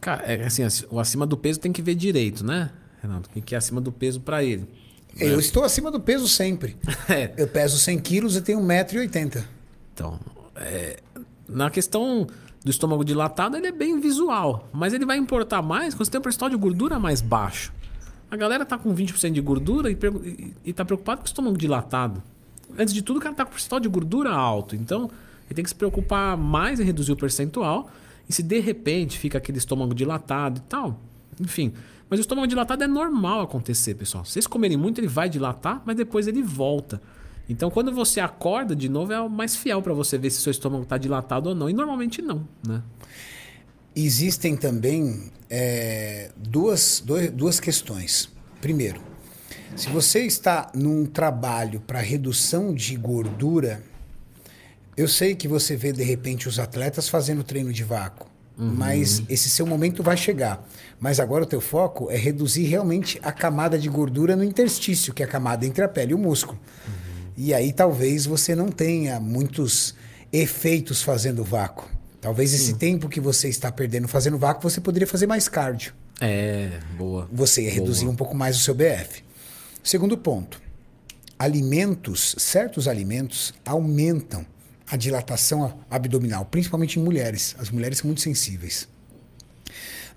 Cara, 0.00 0.24
é 0.24 0.44
assim, 0.44 0.62
o 0.90 0.98
acima 0.98 1.24
do 1.24 1.36
peso 1.36 1.60
tem 1.60 1.72
que 1.72 1.80
ver 1.80 1.94
direito, 1.94 2.44
né, 2.44 2.70
Renato? 3.00 3.30
O 3.34 3.40
que 3.40 3.54
é 3.54 3.58
acima 3.58 3.80
do 3.80 3.92
peso 3.92 4.20
pra 4.20 4.42
ele? 4.42 4.68
Eu 5.16 5.38
estou 5.38 5.62
acima 5.62 5.90
do 5.90 6.00
peso 6.00 6.26
sempre. 6.26 6.76
É. 7.08 7.32
Eu 7.36 7.46
peso 7.46 7.78
100 7.78 7.98
quilos 8.00 8.36
e 8.36 8.40
tenho 8.40 8.60
1,80m. 8.60 9.44
Então, 9.94 10.18
é, 10.56 10.98
na 11.48 11.70
questão 11.70 12.26
do 12.64 12.70
estômago 12.70 13.04
dilatado, 13.04 13.56
ele 13.56 13.66
é 13.66 13.72
bem 13.72 14.00
visual. 14.00 14.68
Mas 14.72 14.92
ele 14.92 15.04
vai 15.04 15.16
importar 15.16 15.62
mais 15.62 15.94
quando 15.94 16.04
você 16.04 16.10
tem 16.10 16.20
um 16.20 16.22
percentual 16.22 16.50
de 16.50 16.56
gordura 16.56 16.98
mais 16.98 17.20
baixo. 17.20 17.72
A 18.30 18.36
galera 18.36 18.64
tá 18.64 18.78
com 18.78 18.94
20% 18.94 19.32
de 19.32 19.40
gordura 19.40 19.90
e, 19.90 19.94
e, 19.94 20.54
e 20.66 20.72
tá 20.72 20.84
preocupado 20.84 21.20
com 21.20 21.26
o 21.26 21.28
estômago 21.28 21.58
dilatado. 21.58 22.22
Antes 22.78 22.94
de 22.94 23.02
tudo, 23.02 23.18
o 23.18 23.20
cara 23.20 23.34
tá 23.34 23.44
com 23.44 23.50
percentual 23.50 23.80
de 23.80 23.88
gordura 23.88 24.30
alto. 24.30 24.74
Então, 24.74 25.10
ele 25.46 25.54
tem 25.54 25.62
que 25.62 25.68
se 25.68 25.74
preocupar 25.74 26.36
mais 26.36 26.80
em 26.80 26.84
reduzir 26.84 27.12
o 27.12 27.16
percentual. 27.16 27.90
E 28.28 28.32
se 28.32 28.42
de 28.42 28.60
repente 28.60 29.18
fica 29.18 29.38
aquele 29.38 29.58
estômago 29.58 29.94
dilatado 29.94 30.60
e 30.60 30.62
tal, 30.62 30.98
enfim. 31.40 31.72
Mas 32.08 32.20
o 32.20 32.22
estômago 32.22 32.46
dilatado 32.46 32.84
é 32.84 32.86
normal 32.86 33.40
acontecer, 33.40 33.94
pessoal. 33.94 34.24
Se 34.24 34.32
vocês 34.32 34.46
comerem 34.46 34.76
muito, 34.76 35.00
ele 35.00 35.08
vai 35.08 35.28
dilatar, 35.28 35.82
mas 35.84 35.96
depois 35.96 36.26
ele 36.26 36.42
volta. 36.42 37.02
Então, 37.48 37.70
quando 37.70 37.92
você 37.92 38.20
acorda 38.20 38.74
de 38.74 38.88
novo, 38.88 39.12
é 39.12 39.20
o 39.20 39.28
mais 39.28 39.54
fiel 39.56 39.82
para 39.82 39.92
você 39.92 40.16
ver 40.16 40.30
se 40.30 40.40
seu 40.40 40.50
estômago 40.50 40.84
está 40.84 40.96
dilatado 40.96 41.48
ou 41.50 41.54
não. 41.54 41.68
E 41.68 41.72
normalmente 41.72 42.22
não, 42.22 42.46
né? 42.66 42.82
Existem 43.94 44.56
também 44.56 45.30
é, 45.50 46.30
duas, 46.36 47.02
dois- 47.04 47.30
duas 47.30 47.60
questões. 47.60 48.28
Primeiro, 48.60 49.00
se 49.76 49.88
você 49.90 50.20
está 50.20 50.70
num 50.74 51.04
trabalho 51.04 51.80
para 51.80 52.00
redução 52.00 52.72
de 52.72 52.96
gordura, 52.96 53.82
eu 54.96 55.06
sei 55.08 55.34
que 55.34 55.46
você 55.46 55.76
vê 55.76 55.92
de 55.92 56.02
repente 56.02 56.48
os 56.48 56.58
atletas 56.58 57.08
fazendo 57.08 57.42
treino 57.44 57.72
de 57.72 57.84
vácuo, 57.84 58.30
mas 58.56 59.22
esse 59.28 59.50
seu 59.50 59.66
momento 59.66 60.02
vai 60.02 60.16
chegar. 60.16 60.66
Mas 61.00 61.18
agora 61.18 61.42
o 61.44 61.46
teu 61.46 61.60
foco 61.60 62.10
é 62.10 62.16
reduzir 62.16 62.64
realmente 62.64 63.18
a 63.22 63.32
camada 63.32 63.78
de 63.78 63.88
gordura 63.88 64.36
no 64.36 64.44
interstício, 64.44 65.12
que 65.12 65.22
é 65.22 65.26
a 65.26 65.28
camada 65.28 65.66
entre 65.66 65.82
a 65.84 65.88
pele 65.88 66.12
e 66.12 66.14
o 66.14 66.18
músculo. 66.18 66.58
E 67.44 67.52
aí 67.52 67.72
talvez 67.72 68.24
você 68.24 68.54
não 68.54 68.68
tenha 68.68 69.18
muitos 69.18 69.96
efeitos 70.32 71.02
fazendo 71.02 71.42
vácuo. 71.42 71.88
Talvez 72.20 72.54
esse 72.54 72.74
tempo 72.74 73.08
que 73.08 73.18
você 73.18 73.48
está 73.48 73.72
perdendo 73.72 74.06
fazendo 74.06 74.38
vácuo, 74.38 74.62
você 74.62 74.80
poderia 74.80 75.08
fazer 75.08 75.26
mais 75.26 75.48
cardio. 75.48 75.92
É, 76.20 76.78
boa. 76.96 77.28
Você 77.32 77.62
ia 77.62 77.70
reduzir 77.72 78.06
um 78.06 78.14
pouco 78.14 78.36
mais 78.36 78.56
o 78.56 78.60
seu 78.60 78.72
BF. 78.72 79.24
Segundo 79.82 80.16
ponto, 80.16 80.62
alimentos, 81.36 82.36
certos 82.38 82.86
alimentos 82.86 83.52
aumentam 83.66 84.46
a 84.88 84.96
dilatação 84.96 85.80
abdominal, 85.90 86.44
principalmente 86.44 87.00
em 87.00 87.02
mulheres. 87.02 87.56
As 87.58 87.70
mulheres 87.70 87.98
são 87.98 88.06
muito 88.06 88.20
sensíveis. 88.20 88.86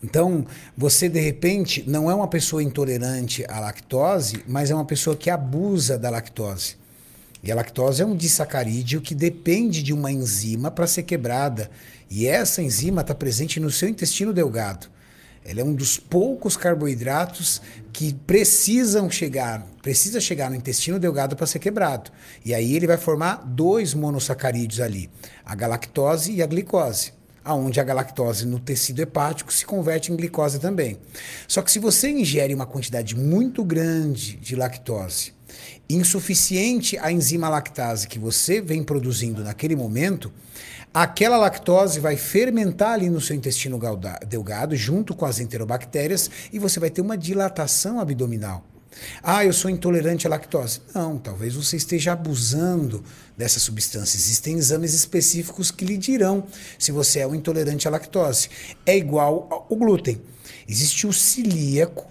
Então, 0.04 0.46
você 0.78 1.10
de 1.10 1.20
repente 1.20 1.84
não 1.88 2.12
é 2.12 2.14
uma 2.14 2.28
pessoa 2.28 2.62
intolerante 2.62 3.44
à 3.50 3.60
lactose, 3.60 4.44
mas 4.48 4.70
é 4.70 4.76
uma 4.76 4.86
pessoa 4.86 5.16
que 5.16 5.32
abusa 5.32 5.98
da 5.98 6.12
lactose. 6.12 6.85
E 7.46 7.52
a 7.52 7.56
é 8.00 8.06
um 8.06 8.16
disacarídeo 8.16 9.00
que 9.00 9.14
depende 9.14 9.84
de 9.84 9.94
uma 9.94 10.12
enzima 10.12 10.72
para 10.72 10.88
ser 10.88 11.04
quebrada. 11.04 11.70
E 12.10 12.26
essa 12.26 12.60
enzima 12.60 13.02
está 13.02 13.14
presente 13.14 13.60
no 13.60 13.70
seu 13.70 13.88
intestino 13.88 14.34
delgado. 14.34 14.88
Ela 15.44 15.62
é 15.62 15.64
um 15.64 15.76
dos 15.76 16.00
poucos 16.00 16.58
carboidratos 16.58 17.62
que 17.94 18.16
precisam 18.16 19.12
chegar, 19.12 19.64
precisa 19.84 20.20
chegar 20.20 20.50
no 20.50 20.56
intestino 20.56 20.98
delgado 20.98 21.36
para 21.36 21.46
ser 21.46 21.60
quebrado. 21.60 22.10
E 22.44 22.52
aí 22.52 22.76
ele 22.76 22.88
vai 22.88 22.98
formar 22.98 23.44
dois 23.46 23.94
monossacarídeos 23.94 24.82
ali, 24.82 25.08
a 25.46 25.54
galactose 25.54 26.32
e 26.32 26.42
a 26.42 26.48
glicose 26.48 27.14
aonde 27.46 27.80
a 27.80 27.84
galactose 27.84 28.46
no 28.46 28.60
tecido 28.60 29.02
hepático 29.02 29.54
se 29.54 29.66
converte 29.66 30.12
em 30.12 30.16
glicose 30.16 30.60
também. 30.60 30.98
Só 31.48 31.62
que 31.62 31.72
se 31.72 31.78
você 31.78 32.10
ingere 32.10 32.56
uma 32.56 32.66
quantidade 32.66 33.16
muito 33.16 33.64
grande 33.64 34.36
de 34.38 34.56
lactose, 34.56 35.34
insuficiente 35.88 36.98
a 36.98 37.12
enzima 37.12 37.48
lactase 37.48 38.08
que 38.08 38.18
você 38.18 38.60
vem 38.60 38.84
produzindo 38.84 39.44
naquele 39.44 39.76
momento, 39.76 40.34
aquela 40.92 41.38
lactose 41.38 42.00
vai 42.00 42.18
fermentar 42.18 42.94
ali 42.94 43.10
no 43.10 43.22
seu 43.22 43.36
intestino 43.36 43.80
delgado 44.28 44.76
junto 44.76 45.14
com 45.14 45.26
as 45.26 45.40
enterobactérias 45.40 46.30
e 46.52 46.58
você 46.58 46.80
vai 46.80 46.90
ter 46.90 47.02
uma 47.02 47.18
dilatação 47.18 48.00
abdominal. 48.00 48.75
Ah, 49.22 49.44
eu 49.44 49.54
sou 49.54 49.70
intolerante 49.70 50.28
à 50.28 50.30
lactose. 50.30 50.82
Não, 50.94 51.18
talvez 51.18 51.56
você 51.56 51.78
esteja 51.78 52.14
abusando 52.14 53.04
dessa 53.38 53.60
substância. 53.60 54.18
Existem 54.18 54.58
exames 54.58 54.94
específicos 54.94 55.72
que 55.72 55.86
lhe 55.86 55.98
dirão 55.98 56.46
se 56.78 56.92
você 56.92 57.20
é 57.20 57.28
um 57.28 57.36
intolerante 57.36 57.88
à 57.88 57.92
lactose. 57.92 58.50
É 58.86 58.98
igual 58.98 59.48
ao 59.70 59.76
glúten. 59.76 60.22
Existe 60.68 61.06
o 61.06 61.14
celíaco, 61.14 62.08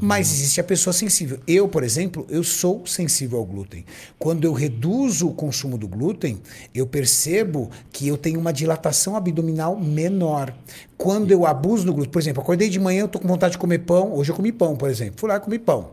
mas 0.00 0.32
existe 0.32 0.60
a 0.60 0.64
pessoa 0.64 0.92
sensível. 0.92 1.38
Eu, 1.46 1.68
por 1.68 1.82
exemplo, 1.82 2.26
eu 2.28 2.42
sou 2.42 2.86
sensível 2.86 3.38
ao 3.38 3.44
glúten. 3.44 3.84
Quando 4.18 4.44
eu 4.44 4.52
reduzo 4.52 5.28
o 5.28 5.34
consumo 5.34 5.78
do 5.78 5.86
glúten, 5.86 6.40
eu 6.74 6.86
percebo 6.86 7.70
que 7.92 8.08
eu 8.08 8.16
tenho 8.16 8.40
uma 8.40 8.52
dilatação 8.52 9.16
abdominal 9.16 9.78
menor. 9.78 10.52
Quando 10.96 11.30
eu 11.30 11.46
abuso 11.46 11.84
do 11.84 11.92
glúten, 11.92 12.10
por 12.10 12.20
exemplo, 12.20 12.42
acordei 12.42 12.68
de 12.68 12.80
manhã, 12.80 13.02
eu 13.02 13.08
tô 13.08 13.18
com 13.18 13.28
vontade 13.28 13.52
de 13.52 13.58
comer 13.58 13.78
pão. 13.80 14.12
Hoje 14.14 14.30
eu 14.30 14.36
comi 14.36 14.52
pão, 14.52 14.76
por 14.76 14.90
exemplo. 14.90 15.14
Fui 15.18 15.28
lá 15.28 15.36
e 15.36 15.40
comi 15.40 15.58
pão. 15.58 15.90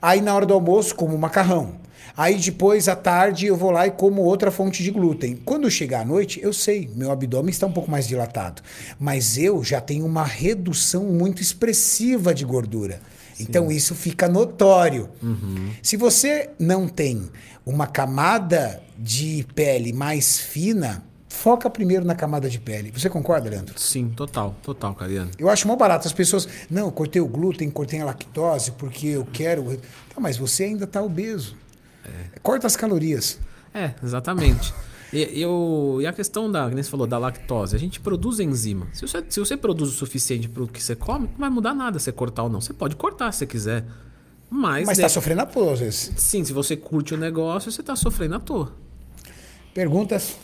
Aí 0.00 0.20
na 0.20 0.34
hora 0.34 0.46
do 0.46 0.54
almoço, 0.54 0.94
como 0.94 1.16
macarrão. 1.18 1.82
Aí 2.16 2.36
depois, 2.36 2.88
à 2.88 2.96
tarde, 2.96 3.46
eu 3.46 3.56
vou 3.56 3.70
lá 3.70 3.86
e 3.86 3.90
como 3.90 4.22
outra 4.22 4.50
fonte 4.50 4.82
de 4.82 4.90
glúten. 4.90 5.36
Quando 5.44 5.70
chegar 5.70 6.02
à 6.02 6.04
noite, 6.04 6.40
eu 6.42 6.52
sei, 6.52 6.90
meu 6.94 7.10
abdômen 7.10 7.50
está 7.50 7.66
um 7.66 7.72
pouco 7.72 7.90
mais 7.90 8.06
dilatado. 8.06 8.60
Mas 9.00 9.38
eu 9.38 9.64
já 9.64 9.80
tenho 9.80 10.04
uma 10.04 10.24
redução 10.24 11.04
muito 11.04 11.40
expressiva 11.40 12.34
de 12.34 12.44
gordura. 12.44 13.00
Então 13.42 13.70
isso 13.70 13.94
fica 13.94 14.28
notório. 14.28 15.08
Se 15.82 15.96
você 15.96 16.50
não 16.58 16.88
tem 16.88 17.30
uma 17.64 17.86
camada 17.86 18.82
de 18.98 19.46
pele 19.54 19.92
mais 19.92 20.38
fina, 20.38 21.04
foca 21.28 21.68
primeiro 21.70 22.04
na 22.04 22.14
camada 22.14 22.48
de 22.48 22.60
pele. 22.60 22.92
Você 22.92 23.08
concorda, 23.08 23.48
Leandro? 23.48 23.78
Sim, 23.78 24.10
total, 24.10 24.54
total, 24.62 24.94
Cariano. 24.94 25.30
Eu 25.38 25.48
acho 25.48 25.66
mó 25.66 25.74
barato. 25.74 26.06
As 26.06 26.12
pessoas, 26.12 26.48
não, 26.70 26.86
eu 26.86 26.92
cortei 26.92 27.20
o 27.20 27.26
glúten, 27.26 27.70
cortei 27.70 28.00
a 28.00 28.04
lactose 28.04 28.72
porque 28.72 29.08
eu 29.08 29.26
quero. 29.32 29.76
Tá, 30.14 30.20
mas 30.20 30.36
você 30.36 30.64
ainda 30.64 30.84
está 30.84 31.02
obeso. 31.02 31.56
Corta 32.42 32.66
as 32.66 32.76
calorias. 32.76 33.38
É, 33.74 33.92
exatamente. 34.02 34.72
E, 35.12 35.40
eu, 35.40 35.98
e 36.00 36.06
a 36.06 36.12
questão 36.12 36.50
da, 36.50 36.68
que 36.68 36.74
nem 36.74 36.82
você 36.82 36.90
falou, 36.90 37.06
da 37.06 37.18
lactose, 37.18 37.76
a 37.76 37.78
gente 37.78 38.00
produz 38.00 38.40
enzima. 38.40 38.86
Se 38.92 39.06
você, 39.06 39.24
se 39.28 39.38
você 39.38 39.56
produz 39.56 39.90
o 39.90 39.92
suficiente 39.92 40.48
para 40.48 40.62
o 40.62 40.68
que 40.68 40.82
você 40.82 40.96
come, 40.96 41.26
não 41.28 41.38
vai 41.38 41.50
mudar 41.50 41.74
nada 41.74 41.98
você 41.98 42.10
cortar 42.10 42.44
ou 42.44 42.48
não. 42.48 42.60
Você 42.60 42.72
pode 42.72 42.96
cortar 42.96 43.30
se 43.32 43.40
você 43.40 43.46
quiser. 43.46 43.84
Mas, 44.50 44.86
Mas 44.86 44.98
está 44.98 45.08
sofrendo 45.08 45.42
à 45.42 45.46
toa, 45.46 45.72
às 45.72 45.80
vezes. 45.80 46.12
sim, 46.16 46.44
se 46.44 46.52
você 46.52 46.76
curte 46.76 47.14
o 47.14 47.16
negócio, 47.16 47.70
você 47.70 47.80
está 47.80 47.94
sofrendo 47.96 48.36
à 48.36 48.40
toa. 48.40 48.72
Perguntas? 49.74 50.36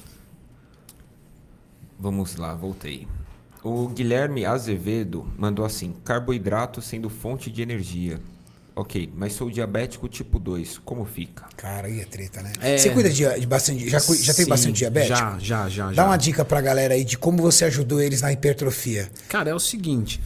Vamos 1.99 2.37
lá, 2.37 2.55
voltei. 2.55 3.09
O 3.63 3.89
Guilherme 3.89 4.45
Azevedo 4.47 5.27
mandou 5.37 5.65
assim: 5.65 5.95
carboidrato 6.05 6.81
sendo 6.81 7.11
fonte 7.11 7.51
de 7.51 7.61
energia. 7.61 8.21
Ok, 8.79 9.13
mas 9.17 9.33
sou 9.33 9.51
diabético 9.51 10.07
tipo 10.07 10.39
2, 10.39 10.79
como 10.85 11.05
fica? 11.05 11.47
Cara, 11.57 11.89
aí 11.89 11.99
é 11.99 12.05
treta, 12.05 12.41
né? 12.41 12.53
É. 12.61 12.79
Você 12.79 12.91
cuida 12.91 13.11
de, 13.11 13.41
de 13.41 13.45
bastante. 13.45 13.89
Já, 13.91 13.99
já 13.99 14.47
bastante 14.47 14.77
diabetes? 14.77 15.09
Já, 15.09 15.37
já, 15.41 15.69
já. 15.69 15.87
Dá 15.89 15.93
já. 15.95 16.07
uma 16.07 16.17
dica 16.17 16.45
pra 16.45 16.61
galera 16.61 16.95
aí 16.95 17.03
de 17.03 17.19
como 17.19 17.43
você 17.43 17.65
ajudou 17.65 18.01
eles 18.01 18.23
na 18.23 18.33
hipertrofia. 18.33 19.11
Cara, 19.29 19.51
é 19.51 19.55
o 19.55 19.59
seguinte: 19.59 20.21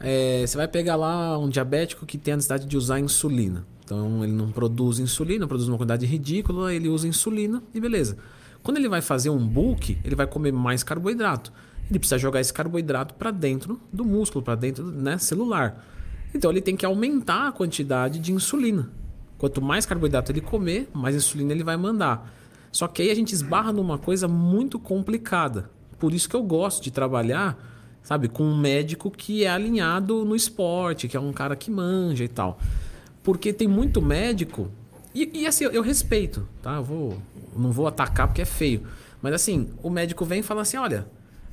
é, 0.00 0.44
você 0.44 0.56
vai 0.56 0.66
pegar 0.66 0.96
lá 0.96 1.38
um 1.38 1.48
diabético 1.48 2.04
que 2.04 2.18
tem 2.18 2.34
a 2.34 2.36
necessidade 2.36 2.66
de 2.66 2.76
usar 2.76 2.98
insulina. 2.98 3.64
Então 3.84 4.24
ele 4.24 4.32
não 4.32 4.50
produz 4.50 4.98
insulina, 4.98 5.46
produz 5.46 5.68
uma 5.68 5.78
quantidade 5.78 6.04
ridícula, 6.04 6.74
ele 6.74 6.88
usa 6.88 7.06
insulina 7.06 7.62
e 7.72 7.80
beleza. 7.80 8.16
Quando 8.60 8.78
ele 8.78 8.88
vai 8.88 9.02
fazer 9.02 9.30
um 9.30 9.46
bulk, 9.46 9.96
ele 10.02 10.16
vai 10.16 10.26
comer 10.26 10.50
mais 10.50 10.82
carboidrato. 10.82 11.52
Ele 11.88 12.00
precisa 12.00 12.18
jogar 12.18 12.40
esse 12.40 12.52
carboidrato 12.52 13.14
para 13.14 13.30
dentro 13.30 13.80
do 13.92 14.04
músculo, 14.04 14.42
para 14.42 14.56
dentro 14.56 14.84
né, 14.84 15.16
celular. 15.16 15.93
Então 16.34 16.50
ele 16.50 16.60
tem 16.60 16.76
que 16.76 16.84
aumentar 16.84 17.48
a 17.48 17.52
quantidade 17.52 18.18
de 18.18 18.32
insulina. 18.32 18.90
Quanto 19.38 19.62
mais 19.62 19.86
carboidrato 19.86 20.32
ele 20.32 20.40
comer, 20.40 20.88
mais 20.92 21.14
insulina 21.14 21.52
ele 21.52 21.62
vai 21.62 21.76
mandar. 21.76 22.30
Só 22.72 22.88
que 22.88 23.02
aí 23.02 23.10
a 23.10 23.14
gente 23.14 23.32
esbarra 23.32 23.72
numa 23.72 23.98
coisa 23.98 24.26
muito 24.26 24.78
complicada. 24.78 25.70
Por 25.98 26.12
isso 26.12 26.28
que 26.28 26.34
eu 26.34 26.42
gosto 26.42 26.82
de 26.82 26.90
trabalhar, 26.90 27.56
sabe, 28.02 28.28
com 28.28 28.42
um 28.42 28.58
médico 28.58 29.10
que 29.10 29.44
é 29.44 29.48
alinhado 29.48 30.24
no 30.24 30.34
esporte, 30.34 31.06
que 31.06 31.16
é 31.16 31.20
um 31.20 31.32
cara 31.32 31.54
que 31.54 31.70
manja 31.70 32.24
e 32.24 32.28
tal. 32.28 32.58
Porque 33.22 33.52
tem 33.52 33.68
muito 33.68 34.02
médico. 34.02 34.70
E, 35.14 35.30
e 35.32 35.46
assim, 35.46 35.64
eu, 35.64 35.70
eu 35.70 35.82
respeito, 35.82 36.48
tá? 36.60 36.74
Eu 36.76 36.82
vou, 36.82 37.18
não 37.56 37.70
vou 37.70 37.86
atacar 37.86 38.26
porque 38.26 38.42
é 38.42 38.44
feio. 38.44 38.82
Mas 39.22 39.34
assim, 39.34 39.70
o 39.82 39.88
médico 39.88 40.24
vem 40.24 40.40
e 40.40 40.42
fala 40.42 40.62
assim: 40.62 40.76
olha, 40.76 41.06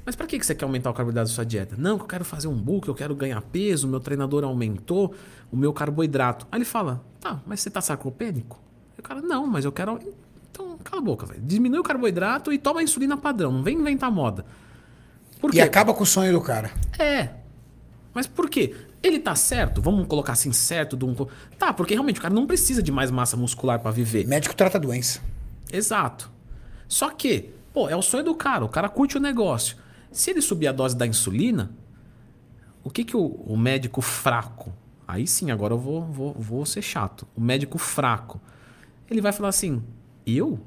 mas 0.05 0.15
para 0.15 0.25
que 0.27 0.39
que 0.39 0.45
você 0.45 0.55
quer 0.55 0.65
aumentar 0.65 0.89
o 0.89 0.93
carboidrato 0.93 1.29
da 1.29 1.33
sua 1.35 1.45
dieta? 1.45 1.75
Não, 1.77 1.97
que 1.97 2.03
eu 2.03 2.07
quero 2.07 2.25
fazer 2.25 2.47
um 2.47 2.55
bulk, 2.55 2.87
eu 2.87 2.95
quero 2.95 3.15
ganhar 3.15 3.41
peso, 3.41 3.87
o 3.87 3.89
meu 3.89 3.99
treinador 3.99 4.43
aumentou 4.43 5.13
o 5.51 5.55
meu 5.57 5.71
carboidrato. 5.73 6.47
Aí 6.51 6.57
ele 6.59 6.65
fala: 6.65 7.03
tá, 7.19 7.39
mas 7.45 7.59
você 7.59 7.69
tá 7.69 7.81
sarcopênico? 7.81 8.59
O 8.97 9.01
cara, 9.01 9.21
não, 9.21 9.47
mas 9.47 9.65
eu 9.65 9.71
quero. 9.71 9.99
Então, 10.51 10.77
cala 10.83 11.01
a 11.01 11.05
boca, 11.05 11.25
velho. 11.25 11.41
Diminui 11.41 11.79
o 11.79 11.83
carboidrato 11.83 12.51
e 12.51 12.57
toma 12.57 12.81
a 12.81 12.83
insulina 12.83 13.17
padrão. 13.17 13.51
Não 13.51 13.63
vem 13.63 13.77
inventar 13.77 14.11
moda. 14.11 14.45
Por 15.39 15.49
E 15.49 15.53
quê? 15.53 15.61
acaba 15.61 15.93
com 15.93 16.03
o 16.03 16.05
sonho 16.05 16.31
do 16.31 16.41
cara. 16.41 16.71
É. 16.99 17.29
Mas 18.13 18.27
por 18.27 18.49
quê? 18.49 18.75
Ele 19.01 19.17
tá 19.19 19.33
certo? 19.35 19.81
Vamos 19.81 20.05
colocar 20.07 20.33
assim, 20.33 20.51
certo? 20.51 20.95
De 20.95 21.03
um... 21.05 21.15
Tá, 21.57 21.73
porque 21.73 21.93
realmente 21.95 22.19
o 22.19 22.21
cara 22.21 22.33
não 22.33 22.45
precisa 22.45 22.83
de 22.83 22.91
mais 22.91 23.09
massa 23.09 23.35
muscular 23.35 23.79
para 23.79 23.89
viver. 23.89 24.27
Médico 24.27 24.53
trata 24.55 24.79
doença. 24.79 25.19
Exato. 25.71 26.29
Só 26.87 27.09
que, 27.09 27.49
pô, 27.73 27.89
é 27.89 27.95
o 27.95 28.01
sonho 28.01 28.23
do 28.23 28.35
cara. 28.35 28.63
O 28.63 28.69
cara 28.69 28.87
curte 28.89 29.17
o 29.17 29.19
negócio. 29.19 29.77
Se 30.11 30.31
ele 30.31 30.41
subir 30.41 30.67
a 30.67 30.71
dose 30.71 30.95
da 30.95 31.07
insulina, 31.07 31.71
o 32.83 32.89
que 32.89 33.03
que 33.03 33.15
o, 33.15 33.25
o 33.25 33.57
médico 33.57 34.01
fraco... 34.01 34.73
Aí 35.07 35.27
sim, 35.27 35.51
agora 35.51 35.73
eu 35.73 35.77
vou, 35.77 36.05
vou, 36.05 36.33
vou 36.33 36.65
ser 36.65 36.81
chato. 36.81 37.27
O 37.35 37.41
médico 37.41 37.77
fraco, 37.77 38.39
ele 39.09 39.19
vai 39.19 39.33
falar 39.33 39.49
assim, 39.49 39.83
eu 40.25 40.57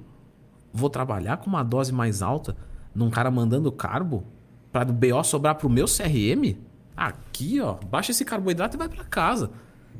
vou 0.72 0.90
trabalhar 0.90 1.38
com 1.38 1.46
uma 1.46 1.62
dose 1.62 1.92
mais 1.92 2.20
alta 2.20 2.54
num 2.94 3.08
cara 3.08 3.30
mandando 3.30 3.72
carbo 3.72 4.24
para 4.70 4.90
o 4.90 4.92
BO 4.92 5.24
sobrar 5.24 5.54
pro 5.54 5.70
meu 5.70 5.86
CRM? 5.86 6.58
Aqui, 6.96 7.60
ó, 7.60 7.74
baixa 7.90 8.10
esse 8.10 8.24
carboidrato 8.24 8.76
e 8.76 8.78
vai 8.78 8.88
para 8.88 9.04
casa. 9.04 9.50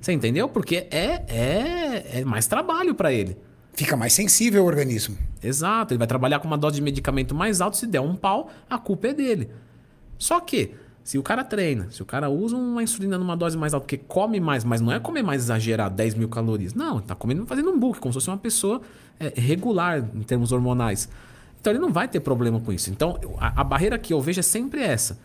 Você 0.01 0.13
entendeu? 0.13 0.49
Porque 0.49 0.89
é, 0.91 1.25
é, 1.29 2.21
é 2.21 2.25
mais 2.25 2.47
trabalho 2.47 2.95
para 2.95 3.13
ele. 3.13 3.39
Fica 3.75 3.97
mais 3.97 4.13
sensível 4.13 4.63
ao 4.63 4.67
organismo. 4.69 5.17
Exato, 5.43 5.93
ele 5.93 5.99
vai 5.99 6.07
trabalhar 6.07 6.39
com 6.39 6.47
uma 6.47 6.57
dose 6.57 6.77
de 6.77 6.83
medicamento 6.83 7.35
mais 7.35 7.61
alta, 7.61 7.77
se 7.77 7.87
der 7.87 8.01
um 8.01 8.15
pau, 8.15 8.51
a 8.71 8.79
culpa 8.79 9.09
é 9.09 9.15
dele. 9.15 9.51
Só 10.17 10.41
que, 10.41 10.75
se 11.03 11.19
o 11.19 11.23
cara 11.23 11.45
treina, 11.45 11.91
se 11.91 12.01
o 12.01 12.07
cara 12.07 12.31
usa 12.31 12.57
uma 12.57 12.83
insulina 12.83 13.19
numa 13.19 13.37
dose 13.37 13.59
mais 13.59 13.75
alta, 13.75 13.85
porque 13.85 13.99
come 13.99 14.39
mais, 14.41 14.65
mas 14.65 14.81
não 14.81 14.93
é 14.93 15.01
comer 15.01 15.23
mais 15.23 15.43
exagerado, 15.43 15.95
10 15.97 16.15
mil 16.15 16.29
calorias. 16.29 16.73
Não, 16.73 17.01
tá 17.01 17.15
comendo, 17.15 17.45
fazendo 17.47 17.71
um 17.71 17.79
bulk, 17.79 17.99
como 17.99 18.13
se 18.13 18.17
fosse 18.17 18.31
uma 18.31 18.39
pessoa 18.39 18.81
é, 19.19 19.33
regular 19.37 19.99
em 20.15 20.23
termos 20.23 20.53
hormonais. 20.53 21.09
Então 21.61 21.73
ele 21.73 21.81
não 21.81 21.93
vai 21.93 22.07
ter 22.07 22.21
problema 22.21 22.61
com 22.61 22.73
isso. 22.73 22.91
Então 22.91 23.19
a, 23.39 23.61
a 23.61 23.65
barreira 23.65 23.99
que 23.99 24.13
eu 24.13 24.21
vejo 24.21 24.41
é 24.41 24.43
sempre 24.43 24.83
essa. 24.83 25.19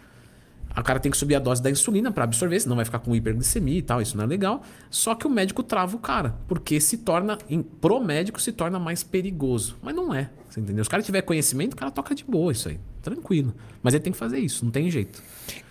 O 0.77 0.83
cara 0.83 0.99
tem 0.99 1.11
que 1.11 1.17
subir 1.17 1.35
a 1.35 1.39
dose 1.39 1.61
da 1.61 1.69
insulina 1.69 2.11
para 2.11 2.23
absorver, 2.23 2.59
senão 2.59 2.75
vai 2.75 2.85
ficar 2.85 2.99
com 2.99 3.15
hiperglicemia 3.15 3.79
e 3.79 3.81
tal, 3.81 4.01
isso 4.01 4.15
não 4.15 4.23
é 4.23 4.27
legal. 4.27 4.63
Só 4.89 5.15
que 5.15 5.27
o 5.27 5.29
médico 5.29 5.61
trava 5.63 5.95
o 5.95 5.99
cara, 5.99 6.35
porque 6.47 6.79
se 6.79 6.97
torna, 6.97 7.37
em, 7.49 7.61
pro 7.61 7.99
médico, 7.99 8.39
se 8.41 8.51
torna 8.51 8.79
mais 8.79 9.03
perigoso. 9.03 9.77
Mas 9.81 9.95
não 9.95 10.13
é, 10.13 10.29
você 10.49 10.59
entendeu? 10.59 10.83
Se 10.83 10.87
o 10.87 10.91
cara 10.91 11.03
tiver 11.03 11.21
conhecimento, 11.21 11.73
o 11.73 11.75
cara 11.75 11.91
toca 11.91 12.15
de 12.15 12.23
boa 12.23 12.51
isso 12.51 12.69
aí, 12.69 12.79
tranquilo. 13.01 13.53
Mas 13.83 13.93
ele 13.93 14.03
tem 14.03 14.13
que 14.13 14.19
fazer 14.19 14.39
isso, 14.39 14.63
não 14.63 14.71
tem 14.71 14.89
jeito. 14.89 15.21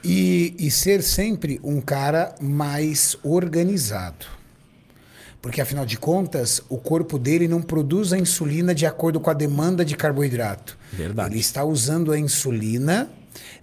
E, 0.05 0.55
e 0.59 0.71
ser 0.71 1.03
sempre 1.03 1.61
um 1.63 1.81
cara 1.81 2.35
mais 2.41 3.17
organizado. 3.23 4.27
Porque, 5.41 5.61
afinal 5.61 5.87
de 5.87 5.97
contas, 5.97 6.61
o 6.69 6.77
corpo 6.77 7.19
dele 7.19 7.47
não 7.47 7.63
produz 7.63 8.13
a 8.13 8.19
insulina 8.19 8.75
de 8.75 8.85
acordo 8.85 9.21
com 9.21 9.31
a 9.31 9.35
demanda 9.35 9.85
de 9.85 9.97
carboidrato. 9.97 10.77
Verdade. 10.93 11.33
Ele 11.33 11.41
está 11.41 11.65
usando 11.65 12.11
a 12.11 12.19
insulina 12.19 13.09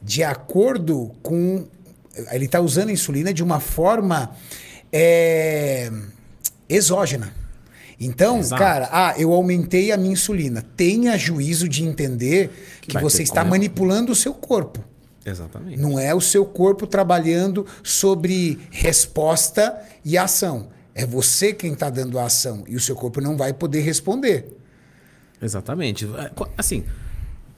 de 0.02 0.24
acordo 0.24 1.12
com. 1.22 1.66
Ele 2.32 2.46
está 2.46 2.62
usando 2.62 2.90
a 2.90 2.94
insulina 2.94 3.34
de 3.34 3.44
uma 3.44 3.60
forma 3.60 4.32
é, 4.92 5.92
exógena. 6.70 7.34
Então, 8.00 8.40
Exato. 8.40 8.62
cara, 8.62 8.90
ah, 8.92 9.14
eu 9.18 9.32
aumentei 9.34 9.92
a 9.92 9.98
minha 9.98 10.12
insulina. 10.14 10.62
Tenha 10.76 11.18
juízo 11.18 11.68
de 11.70 11.84
entender 11.84 12.52
que, 12.82 12.94
vai 12.94 13.02
você 13.02 13.24
está 13.24 13.42
como- 13.42 13.52
manipulando 13.52 14.12
o 14.12 14.16
seu 14.16 14.34
corpo. 14.34 14.84
Exatamente. 15.26 15.80
Não 15.82 15.98
é 15.98 16.14
o 16.14 16.22
seu 16.22 16.46
corpo 16.46 16.86
trabalhando 16.86 17.66
sobre 17.82 18.60
resposta 18.70 19.76
e 20.04 20.18
ação. 20.18 20.68
É 20.94 21.06
você 21.06 21.52
quem 21.52 21.74
está 21.74 21.90
dando 21.90 22.20
a 22.20 22.26
ação 22.26 22.64
e 22.68 22.76
o 22.76 22.80
seu 22.80 22.96
corpo 22.96 23.20
não 23.20 23.36
vai 23.36 23.52
poder 23.54 23.82
responder. 23.82 24.46
Exatamente. 25.42 26.06
É, 26.06 26.32
Assim, 26.58 26.86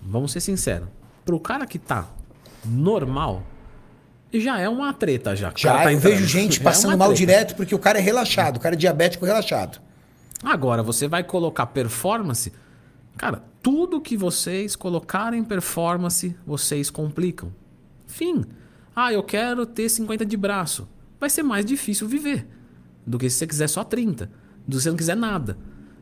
vamos 0.01 0.31
ser 0.31 0.39
sinceros. 0.41 0.87
Pro 1.27 1.39
cara 1.41 1.67
que 1.67 1.77
tá 1.77 2.07
normal, 2.65 3.43
já 4.33 4.59
é 4.59 4.69
uma 4.69 4.93
treta 4.93 5.35
já. 5.35 5.51
Já 5.53 5.73
tá 5.73 5.91
eu 5.91 5.97
entrando. 5.97 6.13
vejo 6.13 6.25
gente 6.25 6.55
Já 6.55 6.61
é 6.61 6.63
passando 6.63 6.91
uma 6.91 6.97
mal 6.97 7.09
treta. 7.09 7.19
direto 7.19 7.55
porque 7.57 7.75
o 7.75 7.79
cara 7.79 7.99
é 7.99 8.01
relaxado, 8.01 8.55
o 8.55 8.59
cara 8.61 8.75
é 8.75 8.77
diabético 8.77 9.25
relaxado. 9.25 9.79
Agora, 10.41 10.81
você 10.81 11.05
vai 11.05 11.25
colocar 11.25 11.65
performance. 11.65 12.53
Cara, 13.17 13.43
tudo 13.61 13.99
que 13.99 14.15
vocês 14.15 14.73
colocarem 14.73 15.43
performance, 15.43 16.33
vocês 16.45 16.89
complicam. 16.89 17.53
Fim. 18.05 18.45
Ah, 18.95 19.11
eu 19.11 19.21
quero 19.21 19.65
ter 19.65 19.89
50 19.89 20.25
de 20.25 20.37
braço. 20.37 20.87
Vai 21.19 21.29
ser 21.29 21.43
mais 21.43 21.65
difícil 21.65 22.07
viver 22.07 22.47
do 23.05 23.17
que 23.17 23.29
se 23.29 23.37
você 23.39 23.47
quiser 23.47 23.67
só 23.67 23.83
30. 23.83 24.31
Do 24.65 24.77
que 24.77 24.81
você 24.83 24.89
não 24.89 24.97
quiser 24.97 25.17
nada. 25.17 25.57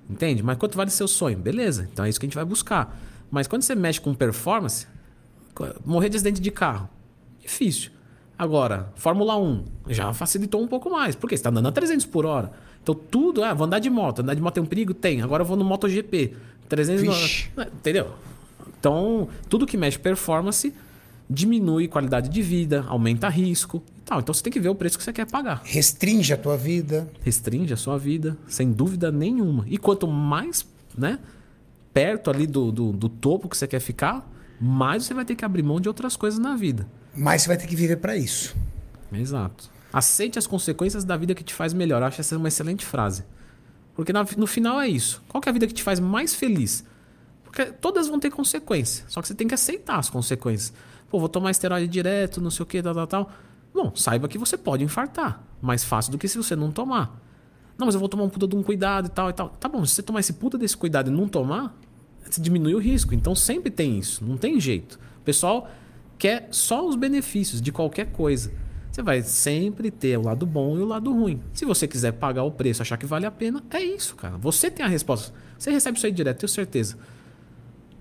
Entende? 0.08 0.44
Mas 0.44 0.58
quanto 0.58 0.78
vale 0.78 0.92
seu 0.92 1.08
sonho? 1.08 1.38
Beleza, 1.40 1.90
então 1.92 2.06
é 2.06 2.10
isso 2.10 2.20
que 2.20 2.28
a 2.28 2.30
gente 2.30 2.36
vai 2.36 2.45
buscar. 2.45 2.95
Mas 3.32 3.48
quando 3.48 3.64
você 3.64 3.74
mexe 3.74 4.00
com 4.00 4.14
performance, 4.14 4.86
morrer 5.85 6.09
de 6.09 6.16
acidente 6.17 6.42
de 6.42 6.51
carro, 6.51 6.90
difícil. 7.42 7.92
Agora, 8.38 8.92
Fórmula 8.95 9.38
1 9.38 9.64
já 9.88 10.11
facilitou 10.14 10.61
um 10.61 10.67
pouco 10.67 10.90
mais. 10.90 11.16
Porque 11.16 11.35
você 11.35 11.40
está 11.40 11.50
andando 11.50 11.67
a 11.67 11.72
300 11.72 12.06
por 12.06 12.25
hora. 12.25 12.51
Então 12.84 12.93
tudo, 12.93 13.43
ah, 13.43 13.53
vou 13.53 13.66
andar 13.66 13.80
de 13.80 13.90
moto. 13.90 14.19
Andar 14.19 14.34
de 14.34 14.42
moto 14.42 14.56
tem 14.56 14.64
um 14.64 14.66
perigo? 14.66 14.93
Tem. 14.93 15.22
Agora 15.22 15.42
eu 15.43 15.48
vou 15.48 15.56
no 15.56 15.64
MotoGP. 15.64 16.35
300 16.67 17.03
no- 17.03 17.11
Vixe. 17.14 17.50
Entendeu? 17.58 18.11
Então, 18.80 19.30
tudo 19.48 19.66
que 19.66 19.77
mexe 19.77 19.98
performance 19.98 20.74
diminui 21.30 21.88
qualidade 21.88 22.30
de 22.30 22.42
vida, 22.42 22.84
aumenta 22.88 23.27
risco 23.30 23.82
e 23.98 24.01
tal. 24.01 24.19
Então 24.19 24.34
você 24.34 24.43
tem 24.43 24.51
que 24.53 24.59
ver 24.59 24.69
o 24.69 24.75
preço 24.75 24.98
que 24.98 25.03
você 25.03 25.14
quer 25.14 25.25
pagar. 25.25 25.61
Restringe 25.64 26.34
a 26.34 26.38
tua 26.38 26.56
vida. 26.58 27.09
Restringe 27.24 27.74
a 27.74 27.77
sua 27.77 27.98
vida, 27.98 28.38
sem 28.48 28.72
dúvida 28.72 29.11
nenhuma. 29.11 29.64
E 29.67 29.77
quanto 29.77 30.08
mais, 30.08 30.67
né, 30.95 31.19
perto 31.93 32.30
ali 32.30 32.45
do, 32.45 32.72
do, 32.72 32.92
do 32.92 33.09
topo 33.09 33.48
que 33.50 33.58
você 33.58 33.66
quer 33.67 33.80
ficar, 33.80 34.30
mais 34.59 35.06
você 35.06 35.14
vai 35.14 35.25
ter 35.25 35.35
que 35.35 35.45
abrir 35.45 35.64
mão 35.64 35.80
de 35.80 35.88
outras 35.88 36.16
coisas 36.16 36.40
na 36.40 36.56
vida. 36.56 36.88
Mas 37.16 37.43
você 37.43 37.48
vai 37.48 37.58
ter 37.58 37.67
que 37.67 37.75
viver 37.75 37.98
para 37.98 38.16
isso. 38.16 38.56
Exato. 39.11 39.69
Aceite 39.92 40.38
as 40.38 40.48
consequências 40.48 41.03
da 41.03 41.16
vida 41.16 41.34
que 41.34 41.43
te 41.43 41.53
faz 41.53 41.74
melhor. 41.74 42.01
Eu 42.01 42.08
acho 42.08 42.19
essa 42.19 42.38
uma 42.38 42.48
excelente 42.48 42.85
frase. 42.85 43.24
Porque 43.95 44.11
no 44.11 44.48
final 44.48 44.82
é 44.82 44.88
isso. 44.88 45.24
Qual 45.27 45.42
é 45.45 45.50
a 45.50 45.53
vida 45.53 45.67
que 45.67 45.74
te 45.74 45.84
faz 45.84 46.00
mais 46.00 46.35
feliz? 46.35 46.84
Porque 47.43 47.66
todas 47.66 48.08
vão 48.08 48.19
ter 48.19 48.30
consequência. 48.30 49.06
Só 49.08 49.22
que 49.22 49.27
você 49.27 49.34
tem 49.34 49.48
que 49.48 49.53
aceitar 49.53 49.98
as 49.98 50.09
consequências. 50.09 50.74
Pô, 51.09 51.19
vou 51.19 51.30
tomar 51.30 51.51
esteroide 51.51 51.88
direto, 51.88 52.42
não 52.42 52.51
sei 52.51 52.64
o 52.64 52.66
que, 52.66 52.84
tal, 52.84 52.93
tal, 52.93 53.08
tal. 53.08 53.32
Bom, 53.74 53.93
saiba 53.95 54.27
que 54.27 54.38
você 54.38 54.58
pode 54.58 54.84
infartar. 54.84 55.42
Mais 55.61 55.84
fácil 55.84 56.11
do 56.11 56.17
que 56.17 56.27
se 56.27 56.38
você 56.38 56.56
não 56.56 56.72
tomar. 56.72 57.22
Não, 57.77 57.85
mas 57.85 57.95
eu 57.95 58.00
vou 58.00 58.09
tomar 58.09 58.24
um 58.24 58.30
puta 58.30 58.48
de 58.48 58.56
um 58.56 58.64
cuidado 58.64 59.08
e 59.08 59.09
tal 59.09 59.30
e 59.30 59.34
tal. 59.34 59.50
Tá 59.50 59.69
bom, 59.69 59.85
se 59.85 59.95
você 59.95 60.03
tomar 60.03 60.19
esse 60.19 60.34
puta 60.34 60.58
desse 60.58 60.75
cuidado 60.75 61.09
e 61.09 61.14
não 61.14 61.27
tomar, 61.27 61.77
você 62.34 62.42
diminui 62.42 62.74
o 62.74 62.80
risco. 62.80 63.14
Então 63.14 63.36
sempre 63.36 63.70
tem 63.70 63.98
isso. 63.98 64.24
Não 64.26 64.38
tem 64.38 64.60
jeito. 64.60 65.00
O 65.20 65.24
pessoal 65.24 65.70
quer 66.18 66.48
só 66.52 66.88
os 66.88 66.95
benefícios 66.95 67.62
de 67.62 67.72
qualquer 67.72 68.12
coisa. 68.12 68.52
Você 68.92 69.02
vai 69.02 69.22
sempre 69.22 69.92
ter 69.92 70.18
o 70.18 70.24
lado 70.24 70.45
bom 70.45 70.78
e 70.78 70.82
o 70.82 70.86
lado 70.86 71.12
ruim. 71.12 71.42
Se 71.54 71.66
você 71.66 71.88
quiser 71.88 72.14
pagar 72.14 72.44
o 72.44 72.52
preço, 72.52 72.82
achar 72.82 72.98
que 72.98 73.06
vale 73.06 73.26
a 73.26 73.32
pena, 73.32 73.62
é 73.72 73.82
isso, 73.82 74.16
cara. 74.16 74.38
Você 74.38 74.72
tem 74.72 74.86
a 74.86 74.90
resposta. 74.90 75.34
Você 75.58 75.70
recebe 75.70 75.98
isso 75.98 76.06
aí 76.06 76.12
direto, 76.12 76.40
tenho 76.40 76.50
certeza. 76.50 76.98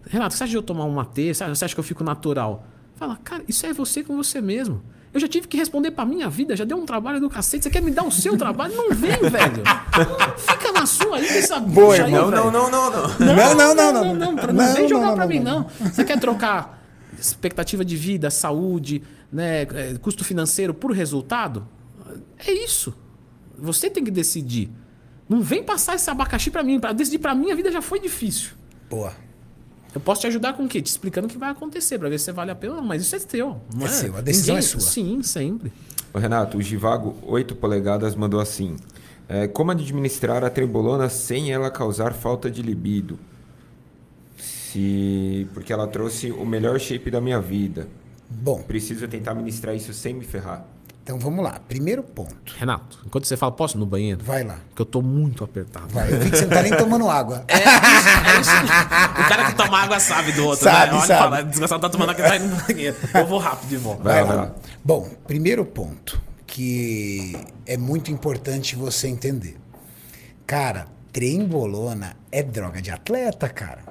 Renato, 0.06 0.34
você 0.34 0.44
acha 0.44 0.50
de 0.50 0.56
eu 0.56 0.62
tomar 0.62 0.84
um 0.84 1.00
acha 1.44 1.54
você 1.54 1.64
acha 1.64 1.74
que 1.74 1.80
eu 1.80 1.84
fico 1.84 2.04
natural? 2.04 2.66
fala, 2.94 3.16
cara, 3.16 3.42
isso 3.48 3.66
é 3.66 3.72
você 3.72 4.04
com 4.04 4.16
você 4.16 4.40
mesmo. 4.40 4.82
Eu 5.14 5.20
já 5.20 5.28
tive 5.28 5.46
que 5.46 5.56
responder 5.56 5.92
pra 5.92 6.04
minha 6.04 6.28
vida, 6.28 6.56
já 6.56 6.64
deu 6.64 6.76
um 6.76 6.84
trabalho 6.84 7.20
do 7.20 7.30
cacete. 7.30 7.62
Você 7.62 7.70
quer 7.70 7.80
me 7.80 7.92
dar 7.92 8.02
o 8.02 8.10
seu 8.10 8.36
trabalho? 8.36 8.74
Não 8.74 8.90
vem, 8.90 9.12
velho. 9.12 9.62
Fica 10.36 10.72
na 10.72 10.84
sua 10.86 11.18
aí, 11.18 11.26
essa 11.38 11.60
Boa, 11.60 11.92
bicha 11.92 12.04
aí. 12.06 12.12
Não, 12.12 12.30
não, 12.32 12.50
não, 12.50 12.70
não. 12.70 12.90
Não, 12.90 13.54
não, 13.54 13.74
não, 13.74 13.92
não. 13.92 14.14
não, 14.14 14.34
pra- 14.36 14.52
Não, 14.52 14.64
não 14.66 14.72
vem 14.74 14.82
não, 14.82 14.88
jogar 14.88 15.06
não, 15.06 15.14
pra 15.14 15.24
não, 15.24 15.28
mim, 15.32 15.38
não. 15.40 15.60
não. 15.80 15.90
Você 15.92 16.04
quer 16.04 16.18
trocar 16.18 16.82
expectativa 17.16 17.84
de 17.84 17.96
vida, 17.96 18.28
saúde, 18.28 19.02
né, 19.32 19.62
é, 19.62 19.94
custo 20.02 20.24
financeiro 20.24 20.74
por 20.74 20.90
resultado? 20.90 21.66
É 22.44 22.52
isso. 22.52 22.92
Você 23.56 23.88
tem 23.88 24.02
que 24.04 24.10
decidir. 24.10 24.68
Não 25.28 25.40
vem 25.40 25.62
passar 25.62 25.94
esse 25.94 26.10
abacaxi 26.10 26.50
pra 26.50 26.62
mim. 26.64 26.80
Pra 26.80 26.92
decidir 26.92 27.18
pra 27.18 27.34
mim, 27.36 27.52
a 27.52 27.54
vida 27.54 27.70
já 27.70 27.80
foi 27.80 28.00
difícil. 28.00 28.50
Boa. 28.90 29.12
Eu 29.94 30.00
posso 30.00 30.22
te 30.22 30.26
ajudar 30.26 30.54
com 30.54 30.64
o 30.64 30.68
quê? 30.68 30.82
Te 30.82 30.88
explicando 30.88 31.26
o 31.28 31.30
que 31.30 31.38
vai 31.38 31.50
acontecer, 31.50 31.98
pra 31.98 32.08
ver 32.08 32.18
se 32.18 32.32
vale 32.32 32.50
a 32.50 32.54
pena. 32.54 32.74
Não, 32.74 32.84
mas 32.84 33.02
isso 33.02 33.14
é 33.14 33.18
teu. 33.20 33.60
Não 33.74 33.86
É 33.86 33.88
seu, 33.88 34.16
a 34.16 34.20
decisão 34.20 34.56
é 34.56 34.60
sua. 34.62 34.80
Sim, 34.80 35.22
sempre. 35.22 35.72
Ô, 36.12 36.18
Renato, 36.18 36.58
o 36.58 36.62
Givago 36.62 37.16
8 37.22 37.54
polegadas 37.56 38.14
mandou 38.14 38.40
assim. 38.40 38.76
é, 39.28 39.46
como 39.46 39.70
administrar 39.70 40.42
a 40.44 40.50
trembolona 40.50 41.08
sem 41.08 41.52
ela 41.52 41.70
causar 41.70 42.12
falta 42.12 42.50
de 42.50 42.60
libido? 42.60 43.18
Se... 44.36 45.46
Porque 45.54 45.72
ela 45.72 45.86
trouxe 45.86 46.32
o 46.32 46.44
melhor 46.44 46.78
shape 46.80 47.10
da 47.10 47.20
minha 47.20 47.40
vida. 47.40 47.86
Bom, 48.28 48.62
Preciso 48.62 49.06
tentar 49.06 49.30
administrar 49.32 49.74
isso 49.76 49.92
sem 49.92 50.12
me 50.14 50.24
ferrar. 50.24 50.66
Então 51.04 51.18
vamos 51.18 51.44
lá. 51.44 51.60
Primeiro 51.68 52.02
ponto. 52.02 52.54
Renato, 52.58 52.98
enquanto 53.04 53.26
você 53.26 53.36
fala, 53.36 53.52
posso 53.52 53.76
ir 53.76 53.78
no 53.78 53.84
banheiro? 53.84 54.24
Vai 54.24 54.42
lá. 54.42 54.56
Porque 54.70 54.80
eu 54.80 54.86
tô 54.86 55.02
muito 55.02 55.44
apertado. 55.44 55.88
Vai. 55.88 56.10
Eu 56.10 56.18
vi 56.18 56.30
que 56.30 56.38
você 56.38 56.46
não 56.46 56.50
tá 56.54 56.62
nem 56.62 56.74
tomando 56.74 57.10
água. 57.10 57.44
É 57.46 57.58
isso, 57.58 57.68
é 57.68 58.40
isso. 58.40 58.50
O 59.20 59.28
cara 59.28 59.44
que 59.44 59.54
toma 59.54 59.78
água 59.80 60.00
sabe 60.00 60.32
do 60.32 60.46
outro, 60.46 60.64
Sabe, 60.64 60.92
né? 60.92 60.96
Olha 60.96 61.04
e 61.04 61.06
sabe. 61.06 61.20
fala, 61.20 61.44
desgraçado 61.44 61.80
tá 61.82 61.90
tomando 61.90 62.10
água, 62.12 62.24
tá 62.26 62.36
indo 62.36 62.48
no 62.48 62.56
banheiro. 62.56 62.96
Eu 63.12 63.26
vou 63.26 63.38
rápido 63.38 63.68
de 63.68 63.76
volta. 63.76 64.02
Vai 64.02 64.22
lá, 64.22 64.26
vai 64.26 64.36
lá. 64.36 64.54
Bom, 64.82 65.10
primeiro 65.26 65.62
ponto 65.66 66.18
que 66.46 67.36
é 67.66 67.76
muito 67.76 68.10
importante 68.10 68.74
você 68.74 69.06
entender. 69.06 69.58
Cara, 70.46 70.86
trembolona 71.12 72.16
é 72.32 72.42
droga 72.42 72.80
de 72.80 72.90
atleta, 72.90 73.46
cara. 73.50 73.82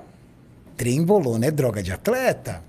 Trembolona 0.76 1.46
é 1.46 1.52
droga 1.52 1.84
de 1.84 1.92
atleta. 1.92 2.64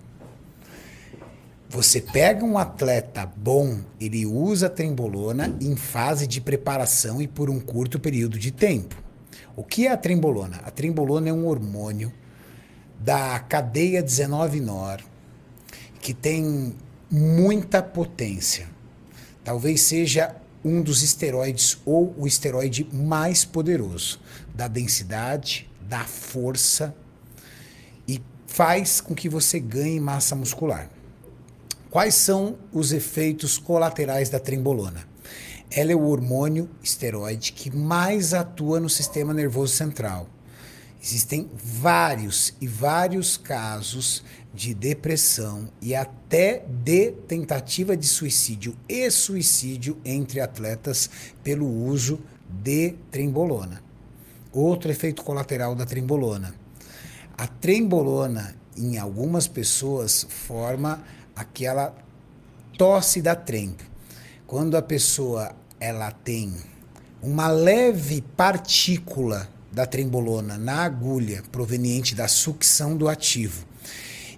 Você 1.69 2.01
pega 2.01 2.45
um 2.45 2.57
atleta 2.57 3.27
bom, 3.27 3.81
ele 4.01 4.27
usa 4.27 4.69
trembolona 4.69 5.57
em 5.61 5.75
fase 5.75 6.27
de 6.27 6.41
preparação 6.41 7.21
e 7.21 7.27
por 7.27 7.51
um 7.51 7.59
curto 7.59 7.99
período 7.99 8.39
de 8.39 8.51
tempo. 8.51 9.03
O 9.57 9.65
que 9.65 9.87
é 9.87 9.93
a 9.93 9.97
trembolona? 9.97 10.61
A 10.65 10.71
trembolona 10.71 11.29
é 11.29 11.33
um 11.33 11.47
hormônio 11.47 12.13
da 13.01 13.39
cadeia 13.41 14.03
19-NOR 14.03 15.01
que 16.01 16.15
tem 16.15 16.75
muita 17.11 17.83
potência. 17.83 18.69
Talvez 19.43 19.83
seja 19.83 20.35
um 20.65 20.81
dos 20.81 21.03
esteroides 21.03 21.79
ou 21.85 22.15
o 22.17 22.27
esteroide 22.27 22.89
mais 22.93 23.45
poderoso 23.45 24.21
da 24.55 24.67
densidade, 24.67 25.71
da 25.83 26.05
força 26.05 26.95
e 28.09 28.21
faz 28.47 29.01
com 29.01 29.15
que 29.15 29.29
você 29.29 29.61
ganhe 29.61 30.01
massa 30.01 30.35
muscular. 30.35 30.89
Quais 31.95 32.17
são 32.17 32.59
os 32.73 32.91
efeitos 32.91 33.57
colaterais 33.57 34.29
da 34.29 34.41
trembolona? 34.41 35.07
Ela 35.71 35.93
é 35.93 35.95
o 35.95 36.09
hormônio 36.09 36.69
esteroide 36.83 37.53
que 37.53 37.71
mais 37.71 38.35
atua 38.35 38.81
no 38.81 38.91
sistema 38.91 39.33
nervoso 39.33 39.77
central. 39.77 40.29
Existem 41.01 41.49
vários 41.55 42.53
e 42.61 42.67
vários 42.67 43.37
casos 43.37 44.25
de 44.53 44.75
depressão 44.75 45.69
e 45.81 45.95
até 45.95 46.65
de 46.69 47.13
tentativa 47.29 47.97
de 47.97 48.09
suicídio 48.09 48.77
e 48.89 49.09
suicídio 49.09 49.97
entre 50.05 50.41
atletas 50.41 51.09
pelo 51.45 51.65
uso 51.65 52.19
de 52.49 52.97
trembolona. 53.09 53.81
Outro 54.53 54.91
efeito 54.91 55.23
colateral 55.23 55.77
da 55.77 55.87
trembolona. 55.87 56.57
A 57.39 57.47
trembolona, 57.47 58.57
em 58.77 58.99
algumas 58.99 59.47
pessoas, 59.47 60.27
forma 60.29 61.01
aquela 61.35 61.95
tosse 62.77 63.21
da 63.21 63.35
trembo. 63.35 63.83
Quando 64.47 64.77
a 64.77 64.83
pessoa 64.83 65.55
ela 65.81 66.11
tem 66.11 66.55
uma 67.23 67.49
leve 67.49 68.23
partícula 68.37 69.49
da 69.73 69.87
trembolona 69.87 70.57
na 70.57 70.85
agulha 70.85 71.43
proveniente 71.51 72.15
da 72.15 72.29
sucção 72.29 72.97
do 72.97 73.09
ativo 73.09 73.67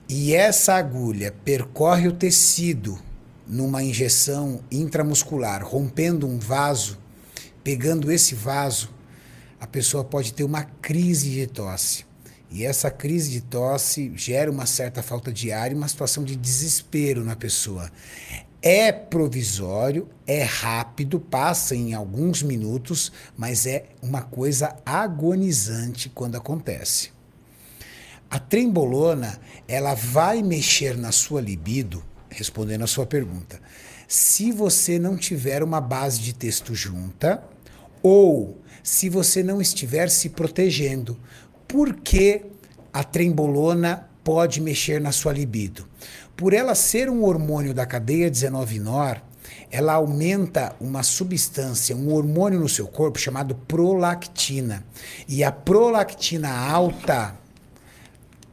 e 0.09 0.35
essa 0.35 0.75
agulha 0.75 1.35
percorre 1.45 2.07
o 2.07 2.13
tecido 2.13 2.97
numa 3.45 3.83
injeção 3.83 4.61
intramuscular, 4.71 5.65
rompendo 5.65 6.29
um 6.29 6.39
vaso, 6.39 6.97
pegando 7.65 8.13
esse 8.13 8.35
vaso, 8.35 8.89
a 9.61 9.67
pessoa 9.67 10.05
pode 10.05 10.33
ter 10.33 10.45
uma 10.45 10.63
crise 10.63 11.31
de 11.31 11.47
tosse. 11.49 12.06
E 12.57 12.65
essa 12.65 12.91
crise 12.91 13.33
de 13.33 13.43
tosse 13.43 14.11
gera 14.17 14.51
uma 14.51 14.65
certa 14.65 15.03
falta 15.03 15.31
de 15.31 15.53
ar 15.53 15.71
e 15.71 15.75
uma 15.75 15.87
situação 15.87 16.25
de 16.25 16.35
desespero 16.35 17.23
na 17.23 17.37
pessoa. 17.37 17.93
É 18.63 18.91
provisório, 18.91 20.09
é 20.27 20.43
rápido, 20.43 21.21
passa 21.21 21.77
em 21.77 21.93
alguns 21.93 22.43
minutos, 22.43 23.13
mas 23.37 23.67
é 23.67 23.85
uma 24.01 24.23
coisa 24.23 24.75
agonizante 24.87 26.09
quando 26.09 26.37
acontece. 26.37 27.11
A 28.31 28.39
trembolona, 28.39 29.39
ela 29.69 29.93
vai 29.93 30.43
mexer 30.43 30.97
na 30.97 31.13
sua 31.13 31.43
libido, 31.43 32.03
respondendo 32.31 32.85
a 32.85 32.87
sua 32.87 33.05
pergunta, 33.05 33.61
se 34.09 34.51
você 34.51 34.99
não 34.99 35.15
tiver 35.15 35.63
uma 35.63 35.79
base 35.79 36.21
de 36.21 36.33
texto 36.33 36.75
junta 36.75 37.45
ou 38.03 38.63
se 38.87 39.09
você 39.09 39.43
não 39.43 39.61
estiver 39.61 40.09
se 40.09 40.29
protegendo. 40.29 41.19
Por 41.69 41.95
que 41.95 42.43
a 42.93 43.03
trembolona 43.03 44.09
pode 44.23 44.61
mexer 44.61 45.01
na 45.01 45.13
sua 45.13 45.33
libido? 45.33 45.87
Por 46.37 46.53
ela 46.53 46.75
ser 46.75 47.11
um 47.11 47.25
hormônio 47.25 47.75
da 47.75 47.85
cadeia 47.85 48.31
19-NOR, 48.31 49.21
ela 49.71 49.95
aumenta 49.95 50.75
uma 50.81 51.03
substância, 51.03 51.97
um 51.97 52.13
hormônio 52.13 52.61
no 52.61 52.69
seu 52.69 52.87
corpo 52.87 53.19
chamado 53.19 53.55
prolactina. 53.55 54.85
E 55.29 55.43
a 55.43 55.51
prolactina 55.51 56.51
alta 56.51 57.37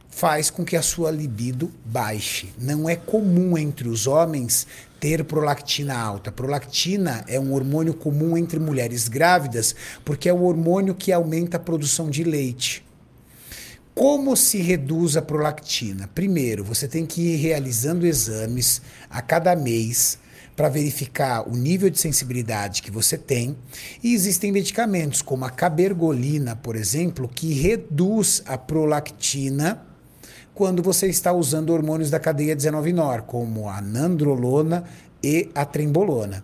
faz 0.08 0.50
com 0.50 0.64
que 0.64 0.76
a 0.76 0.82
sua 0.82 1.10
libido 1.10 1.72
baixe. 1.84 2.52
Não 2.58 2.88
é 2.88 2.96
comum 2.96 3.56
entre 3.58 3.88
os 3.88 4.06
homens 4.06 4.66
ter 4.98 5.24
prolactina 5.24 5.96
alta. 5.96 6.32
Prolactina 6.32 7.24
é 7.28 7.38
um 7.38 7.52
hormônio 7.52 7.94
comum 7.94 8.36
entre 8.36 8.58
mulheres 8.58 9.08
grávidas, 9.08 9.74
porque 10.04 10.28
é 10.28 10.32
o 10.32 10.42
hormônio 10.42 10.94
que 10.94 11.12
aumenta 11.12 11.56
a 11.56 11.60
produção 11.60 12.08
de 12.08 12.24
leite. 12.24 12.83
Como 13.94 14.34
se 14.36 14.58
reduz 14.58 15.16
a 15.16 15.22
prolactina? 15.22 16.10
Primeiro, 16.12 16.64
você 16.64 16.88
tem 16.88 17.06
que 17.06 17.20
ir 17.20 17.36
realizando 17.36 18.04
exames 18.04 18.82
a 19.08 19.22
cada 19.22 19.54
mês 19.54 20.18
para 20.56 20.68
verificar 20.68 21.48
o 21.48 21.56
nível 21.56 21.88
de 21.88 22.00
sensibilidade 22.00 22.82
que 22.82 22.90
você 22.90 23.16
tem. 23.16 23.56
E 24.02 24.12
existem 24.12 24.50
medicamentos, 24.50 25.22
como 25.22 25.44
a 25.44 25.50
cabergolina, 25.50 26.56
por 26.56 26.74
exemplo, 26.74 27.28
que 27.32 27.52
reduz 27.52 28.42
a 28.46 28.58
prolactina 28.58 29.80
quando 30.52 30.82
você 30.82 31.06
está 31.06 31.32
usando 31.32 31.70
hormônios 31.70 32.10
da 32.10 32.18
cadeia 32.18 32.56
19-NOR, 32.56 33.22
como 33.22 33.68
a 33.68 33.80
nandrolona 33.80 34.82
e 35.22 35.50
a 35.54 35.64
trembolona. 35.64 36.42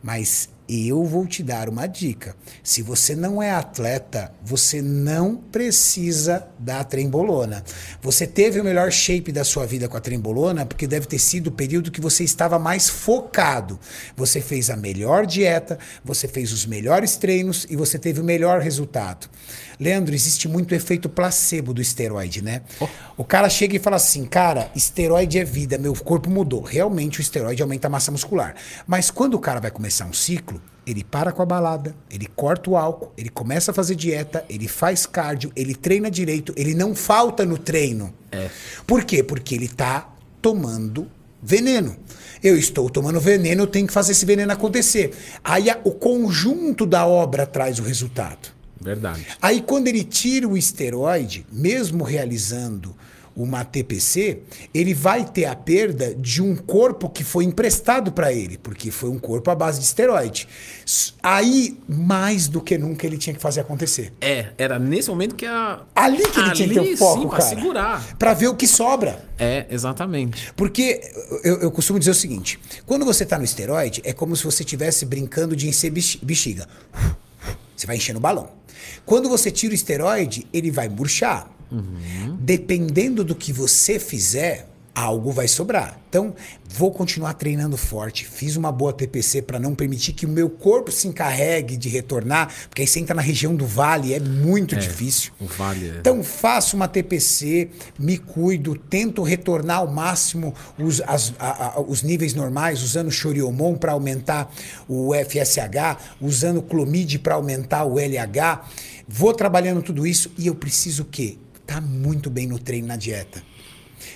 Mas 0.00 0.48
eu 0.68 1.04
vou 1.04 1.26
te 1.26 1.42
dar 1.42 1.68
uma 1.68 1.86
dica. 1.86 2.34
Se 2.62 2.82
você 2.82 3.14
não 3.14 3.42
é 3.42 3.50
atleta, 3.50 4.32
você 4.42 4.80
não 4.80 5.36
precisa 5.36 6.46
da 6.58 6.82
trembolona. 6.84 7.64
Você 8.00 8.26
teve 8.26 8.60
o 8.60 8.64
melhor 8.64 8.90
shape 8.90 9.32
da 9.32 9.44
sua 9.44 9.66
vida 9.66 9.88
com 9.88 9.96
a 9.96 10.00
trembolona 10.00 10.64
porque 10.64 10.86
deve 10.86 11.06
ter 11.06 11.18
sido 11.18 11.48
o 11.48 11.52
período 11.52 11.90
que 11.90 12.00
você 12.00 12.24
estava 12.24 12.58
mais 12.58 12.88
focado. 12.88 13.78
Você 14.16 14.40
fez 14.40 14.70
a 14.70 14.76
melhor 14.76 15.26
dieta, 15.26 15.78
você 16.04 16.28
fez 16.28 16.52
os 16.52 16.64
melhores 16.64 17.16
treinos 17.16 17.66
e 17.68 17.76
você 17.76 17.98
teve 17.98 18.20
o 18.20 18.24
melhor 18.24 18.60
resultado. 18.60 19.28
Leandro, 19.78 20.14
existe 20.14 20.48
muito 20.48 20.74
efeito 20.74 21.08
placebo 21.08 21.72
do 21.74 21.80
esteroide, 21.80 22.42
né? 22.42 22.62
O 23.16 23.24
cara 23.24 23.48
chega 23.48 23.76
e 23.76 23.78
fala 23.78 23.96
assim, 23.96 24.24
cara, 24.24 24.70
esteroide 24.74 25.38
é 25.38 25.44
vida, 25.44 25.78
meu 25.78 25.94
corpo 25.94 26.30
mudou. 26.30 26.62
Realmente 26.62 27.20
o 27.20 27.22
esteroide 27.22 27.62
aumenta 27.62 27.86
a 27.86 27.90
massa 27.90 28.10
muscular. 28.10 28.54
Mas 28.86 29.10
quando 29.10 29.34
o 29.34 29.38
cara 29.38 29.60
vai 29.60 29.70
começar 29.70 30.04
um 30.06 30.12
ciclo, 30.12 30.60
ele 30.86 31.04
para 31.04 31.30
com 31.32 31.40
a 31.42 31.46
balada, 31.46 31.94
ele 32.10 32.26
corta 32.26 32.68
o 32.70 32.76
álcool, 32.76 33.12
ele 33.16 33.28
começa 33.28 33.70
a 33.70 33.74
fazer 33.74 33.94
dieta, 33.94 34.44
ele 34.48 34.66
faz 34.66 35.06
cardio, 35.06 35.52
ele 35.54 35.74
treina 35.74 36.10
direito, 36.10 36.52
ele 36.56 36.74
não 36.74 36.94
falta 36.94 37.44
no 37.44 37.56
treino. 37.56 38.12
É. 38.32 38.48
Por 38.86 39.04
quê? 39.04 39.22
Porque 39.22 39.54
ele 39.54 39.68
tá 39.68 40.08
tomando 40.40 41.06
veneno. 41.40 41.96
Eu 42.42 42.56
estou 42.58 42.90
tomando 42.90 43.20
veneno, 43.20 43.62
eu 43.62 43.66
tenho 43.68 43.86
que 43.86 43.92
fazer 43.92 44.10
esse 44.12 44.26
veneno 44.26 44.52
acontecer. 44.52 45.12
Aí 45.44 45.70
a- 45.70 45.78
o 45.84 45.92
conjunto 45.92 46.84
da 46.84 47.06
obra 47.06 47.46
traz 47.46 47.78
o 47.78 47.82
resultado. 47.84 48.51
Verdade. 48.82 49.26
Aí 49.40 49.60
quando 49.62 49.88
ele 49.88 50.04
tira 50.04 50.46
o 50.48 50.56
esteroide, 50.56 51.46
mesmo 51.50 52.04
realizando 52.04 52.94
uma 53.34 53.64
TPC, 53.64 54.40
ele 54.74 54.92
vai 54.92 55.24
ter 55.24 55.46
a 55.46 55.56
perda 55.56 56.14
de 56.14 56.42
um 56.42 56.54
corpo 56.54 57.08
que 57.08 57.24
foi 57.24 57.44
emprestado 57.46 58.12
para 58.12 58.30
ele, 58.30 58.58
porque 58.58 58.90
foi 58.90 59.08
um 59.08 59.18
corpo 59.18 59.50
à 59.50 59.54
base 59.54 59.78
de 59.78 59.86
esteroide. 59.86 60.46
Aí, 61.22 61.78
mais 61.88 62.46
do 62.46 62.60
que 62.60 62.76
nunca, 62.76 63.06
ele 63.06 63.16
tinha 63.16 63.32
que 63.34 63.40
fazer 63.40 63.60
acontecer. 63.62 64.12
É, 64.20 64.48
era 64.58 64.78
nesse 64.78 65.08
momento 65.08 65.34
que 65.34 65.46
a. 65.46 65.80
Ali 65.94 66.22
que 66.28 66.40
ele 66.40 66.50
tinha 66.52 66.68
que 66.68 66.74
ter 66.74 66.80
Ali, 66.80 66.92
o 66.92 66.96
foco, 66.98 67.22
sim, 67.22 67.28
pra 67.28 67.38
cara. 67.38 67.48
segurar. 67.56 68.16
Pra 68.18 68.34
ver 68.34 68.48
o 68.48 68.54
que 68.54 68.66
sobra. 68.66 69.24
É, 69.38 69.64
exatamente. 69.70 70.52
Porque 70.54 71.00
eu, 71.42 71.60
eu 71.60 71.70
costumo 71.70 71.98
dizer 71.98 72.10
o 72.10 72.14
seguinte: 72.14 72.60
quando 72.84 73.06
você 73.06 73.24
tá 73.24 73.38
no 73.38 73.44
esteroide, 73.44 74.02
é 74.04 74.12
como 74.12 74.36
se 74.36 74.44
você 74.44 74.62
estivesse 74.62 75.06
brincando 75.06 75.56
de 75.56 75.68
encher 75.68 75.90
bex- 75.90 76.18
bexiga. 76.22 76.68
Você 77.74 77.86
vai 77.86 77.96
enchendo 77.96 78.18
o 78.18 78.22
balão. 78.22 78.50
Quando 79.04 79.28
você 79.28 79.50
tira 79.50 79.72
o 79.72 79.74
esteroide, 79.74 80.46
ele 80.52 80.70
vai 80.70 80.88
murchar. 80.88 81.50
Dependendo 82.40 83.24
do 83.24 83.34
que 83.34 83.52
você 83.52 83.98
fizer, 83.98 84.68
algo 84.94 85.32
vai 85.32 85.48
sobrar. 85.48 85.98
Então, 86.08 86.34
vou 86.68 86.90
continuar 86.92 87.32
treinando 87.34 87.78
forte. 87.78 88.26
Fiz 88.26 88.56
uma 88.56 88.70
boa 88.70 88.92
TPC 88.92 89.40
para 89.40 89.58
não 89.58 89.74
permitir 89.74 90.12
que 90.12 90.26
o 90.26 90.28
meu 90.28 90.50
corpo 90.50 90.92
se 90.92 91.08
encarregue 91.08 91.78
de 91.78 91.88
retornar, 91.88 92.52
porque 92.68 92.82
aí 92.82 92.86
você 92.88 93.00
entra 93.00 93.14
na 93.14 93.22
região 93.22 93.54
do 93.56 93.64
vale, 93.66 94.12
é 94.12 94.20
muito 94.20 94.76
difícil. 94.76 95.32
o 95.40 95.46
vale 95.46 95.88
é- 95.88 95.96
Então, 95.98 96.22
faço 96.22 96.76
uma 96.76 96.86
TPC, 96.86 97.70
me 97.98 98.18
cuido, 98.18 98.76
tento 98.76 99.22
retornar 99.22 99.78
ao 99.78 99.86
máximo 99.90 100.54
os, 100.78 101.00
as- 101.06 101.32
a- 101.38 101.76
a- 101.76 101.80
os 101.80 102.02
níveis 102.02 102.34
normais, 102.34 102.82
usando 102.82 103.10
Choriomon 103.10 103.76
para 103.76 103.92
aumentar 103.92 104.52
o 104.86 105.14
FSH, 105.14 105.96
usando 106.20 106.60
Clomid 106.60 107.18
para 107.20 107.34
aumentar 107.36 107.84
o 107.84 107.98
LH. 107.98 108.62
Vou 109.08 109.32
trabalhando 109.32 109.82
tudo 109.82 110.06
isso 110.06 110.30
e 110.36 110.46
eu 110.46 110.54
preciso 110.54 111.02
o 111.04 111.06
quê? 111.06 111.38
Tá 111.66 111.80
muito 111.80 112.28
bem 112.28 112.46
no 112.46 112.58
treino, 112.58 112.88
na 112.88 112.96
dieta. 112.96 113.42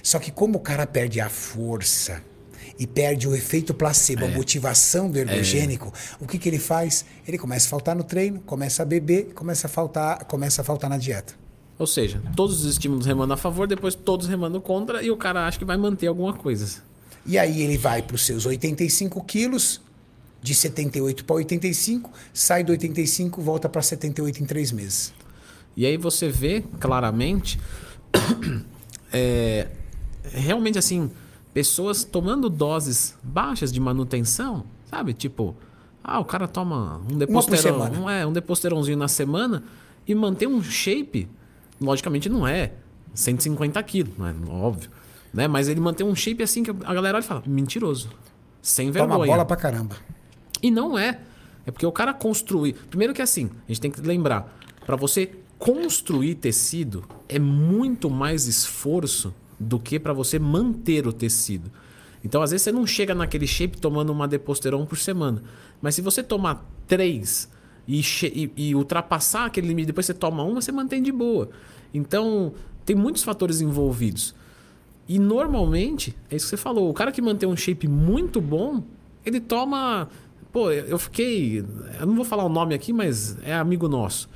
Só 0.06 0.20
que 0.20 0.30
como 0.30 0.58
o 0.58 0.60
cara 0.60 0.86
perde 0.86 1.20
a 1.20 1.28
força 1.28 2.22
e 2.78 2.86
perde 2.86 3.26
o 3.26 3.34
efeito 3.34 3.74
placebo, 3.74 4.24
É. 4.24 4.28
a 4.28 4.36
motivação 4.36 5.10
do 5.10 5.18
ergogênico, 5.18 5.92
o 6.20 6.28
que, 6.28 6.38
que 6.38 6.48
ele 6.48 6.60
faz? 6.60 7.04
Ele 7.26 7.36
começa 7.36 7.66
a 7.66 7.70
faltar 7.70 7.96
no 7.96 8.04
treino, 8.04 8.38
começa 8.38 8.84
a 8.84 8.86
beber, 8.86 9.32
começa 9.34 9.66
a 9.66 9.70
faltar, 9.70 10.24
começa 10.26 10.62
a 10.62 10.64
faltar 10.64 10.88
na 10.88 10.96
dieta. 10.96 11.34
Ou 11.76 11.88
seja, 11.88 12.22
todos 12.36 12.60
os 12.64 12.70
estímulos 12.70 13.04
remando 13.04 13.32
a 13.32 13.36
favor, 13.36 13.66
depois 13.66 13.96
todos 13.96 14.28
remando 14.28 14.60
contra, 14.60 15.02
e 15.02 15.10
o 15.10 15.16
cara 15.16 15.44
acha 15.44 15.58
que 15.58 15.64
vai 15.64 15.76
manter 15.76 16.06
alguma 16.06 16.32
coisa. 16.34 16.84
E 17.26 17.36
aí 17.36 17.60
ele 17.60 17.76
vai 17.76 18.00
para 18.00 18.14
os 18.14 18.24
seus 18.24 18.46
85 18.46 19.24
quilos, 19.24 19.80
de 20.40 20.54
78 20.54 21.24
para 21.24 21.34
85, 21.34 22.12
sai 22.32 22.62
do 22.62 22.70
85, 22.70 23.42
volta 23.42 23.68
para 23.68 23.82
78 23.82 24.40
em 24.40 24.46
três 24.46 24.70
meses. 24.70 25.12
E 25.76 25.84
aí 25.84 25.96
você 25.96 26.28
vê 26.28 26.62
claramente 26.78 27.58
é, 29.12 29.66
realmente 30.32 30.78
assim, 30.78 31.10
pessoas 31.52 32.04
tomando 32.04 32.48
doses 32.50 33.16
baixas 33.22 33.72
de 33.72 33.80
manutenção, 33.80 34.64
sabe? 34.84 35.12
Tipo, 35.14 35.56
ah, 36.02 36.20
o 36.20 36.24
cara 36.24 36.46
toma 36.46 37.00
um 37.10 37.16
deposteron, 37.18 37.88
um, 37.90 38.10
é, 38.10 38.26
um 38.26 38.32
deposteronzinho 38.32 38.96
na 38.96 39.08
semana 39.08 39.64
e 40.06 40.14
manter 40.14 40.46
um 40.46 40.62
shape, 40.62 41.28
logicamente 41.80 42.28
não 42.28 42.46
é 42.46 42.72
150 43.14 43.82
quilos, 43.82 44.12
não 44.16 44.26
é 44.26 44.34
óbvio, 44.48 44.90
né? 45.32 45.48
Mas 45.48 45.68
ele 45.68 45.80
mantém 45.80 46.06
um 46.06 46.14
shape 46.14 46.42
assim 46.42 46.62
que 46.62 46.70
a 46.70 46.94
galera 46.94 47.16
olha 47.18 47.24
e 47.24 47.26
fala, 47.26 47.42
mentiroso, 47.46 48.10
sem 48.62 48.92
Toma 48.92 49.08
vergonha. 49.08 49.30
bola 49.32 49.44
pra 49.44 49.56
caramba. 49.56 49.96
E 50.62 50.70
não 50.70 50.98
é. 50.98 51.20
É 51.66 51.70
porque 51.70 51.84
o 51.84 51.90
cara 51.92 52.14
construir. 52.14 52.74
Primeiro 52.88 53.12
que 53.12 53.20
assim, 53.20 53.50
a 53.66 53.72
gente 53.72 53.80
tem 53.80 53.90
que 53.90 54.00
lembrar, 54.00 54.56
para 54.84 54.94
você 54.94 55.32
construir 55.58 56.36
tecido 56.36 57.04
é 57.28 57.38
muito 57.38 58.08
mais 58.08 58.46
esforço 58.46 59.34
do 59.58 59.78
que 59.78 59.98
para 59.98 60.12
você 60.12 60.38
manter 60.38 61.06
o 61.06 61.12
tecido. 61.12 61.70
Então, 62.24 62.42
às 62.42 62.50
vezes 62.50 62.64
você 62.64 62.72
não 62.72 62.86
chega 62.86 63.14
naquele 63.14 63.46
shape 63.46 63.78
tomando 63.78 64.10
uma 64.10 64.26
deposteron 64.26 64.84
por 64.84 64.98
semana, 64.98 65.42
mas 65.80 65.94
se 65.94 66.02
você 66.02 66.22
tomar 66.22 66.64
três 66.86 67.48
e, 67.86 68.00
e- 68.00 68.50
e 68.56 68.74
ultrapassar 68.74 69.46
aquele 69.46 69.68
limite, 69.68 69.86
depois 69.86 70.06
você 70.06 70.14
toma 70.14 70.42
uma, 70.42 70.60
você 70.60 70.72
mantém 70.72 71.02
de 71.02 71.12
boa. 71.12 71.48
Então, 71.94 72.52
tem 72.84 72.96
muitos 72.96 73.22
fatores 73.22 73.60
envolvidos. 73.60 74.34
E 75.08 75.18
normalmente, 75.20 76.16
é 76.30 76.34
isso 76.36 76.46
que 76.46 76.50
você 76.50 76.56
falou, 76.56 76.90
o 76.90 76.94
cara 76.94 77.12
que 77.12 77.22
mantém 77.22 77.48
um 77.48 77.56
shape 77.56 77.86
muito 77.86 78.40
bom, 78.40 78.82
ele 79.24 79.40
toma. 79.40 80.08
Pô, 80.52 80.70
eu 80.72 80.98
fiquei. 80.98 81.64
Eu 82.00 82.06
não 82.06 82.14
vou 82.16 82.24
falar 82.24 82.44
o 82.44 82.48
nome 82.48 82.74
aqui, 82.74 82.92
mas 82.92 83.36
é 83.44 83.54
amigo 83.54 83.88
nosso. 83.88 84.28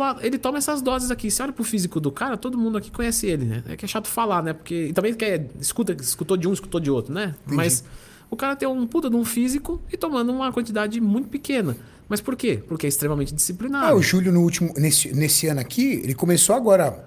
Ah, 0.00 0.16
ele 0.20 0.38
toma 0.38 0.58
essas 0.58 0.80
doses 0.80 1.10
aqui. 1.10 1.30
Você 1.30 1.42
olha 1.42 1.52
pro 1.52 1.64
físico 1.64 2.00
do 2.00 2.10
cara, 2.10 2.36
todo 2.36 2.56
mundo 2.56 2.78
aqui 2.78 2.90
conhece 2.90 3.26
ele, 3.26 3.44
né? 3.44 3.64
É 3.68 3.76
que 3.76 3.84
é 3.84 3.88
chato 3.88 4.08
falar, 4.08 4.42
né? 4.42 4.52
Porque. 4.52 4.86
E 4.86 4.92
também 4.92 5.14
que 5.14 5.24
é, 5.24 5.46
escuta, 5.60 5.92
escutou 5.92 6.36
de 6.36 6.48
um, 6.48 6.52
escutou 6.52 6.80
de 6.80 6.90
outro, 6.90 7.12
né? 7.12 7.34
Mas 7.46 7.84
o 8.30 8.36
cara 8.36 8.56
tem 8.56 8.66
um 8.66 8.86
puta 8.86 9.10
de 9.10 9.16
um 9.16 9.24
físico 9.24 9.80
e 9.92 9.96
tomando 9.96 10.32
uma 10.32 10.52
quantidade 10.52 11.00
muito 11.00 11.28
pequena. 11.28 11.76
Mas 12.08 12.20
por 12.20 12.36
quê? 12.36 12.62
Porque 12.66 12.86
é 12.86 12.88
extremamente 12.88 13.34
disciplinado. 13.34 13.86
Ah, 13.86 13.94
o 13.94 14.02
Júlio, 14.02 14.32
no 14.32 14.40
último, 14.40 14.72
nesse, 14.76 15.12
nesse 15.14 15.46
ano 15.46 15.60
aqui, 15.60 16.00
ele 16.02 16.14
começou 16.14 16.54
agora 16.54 17.04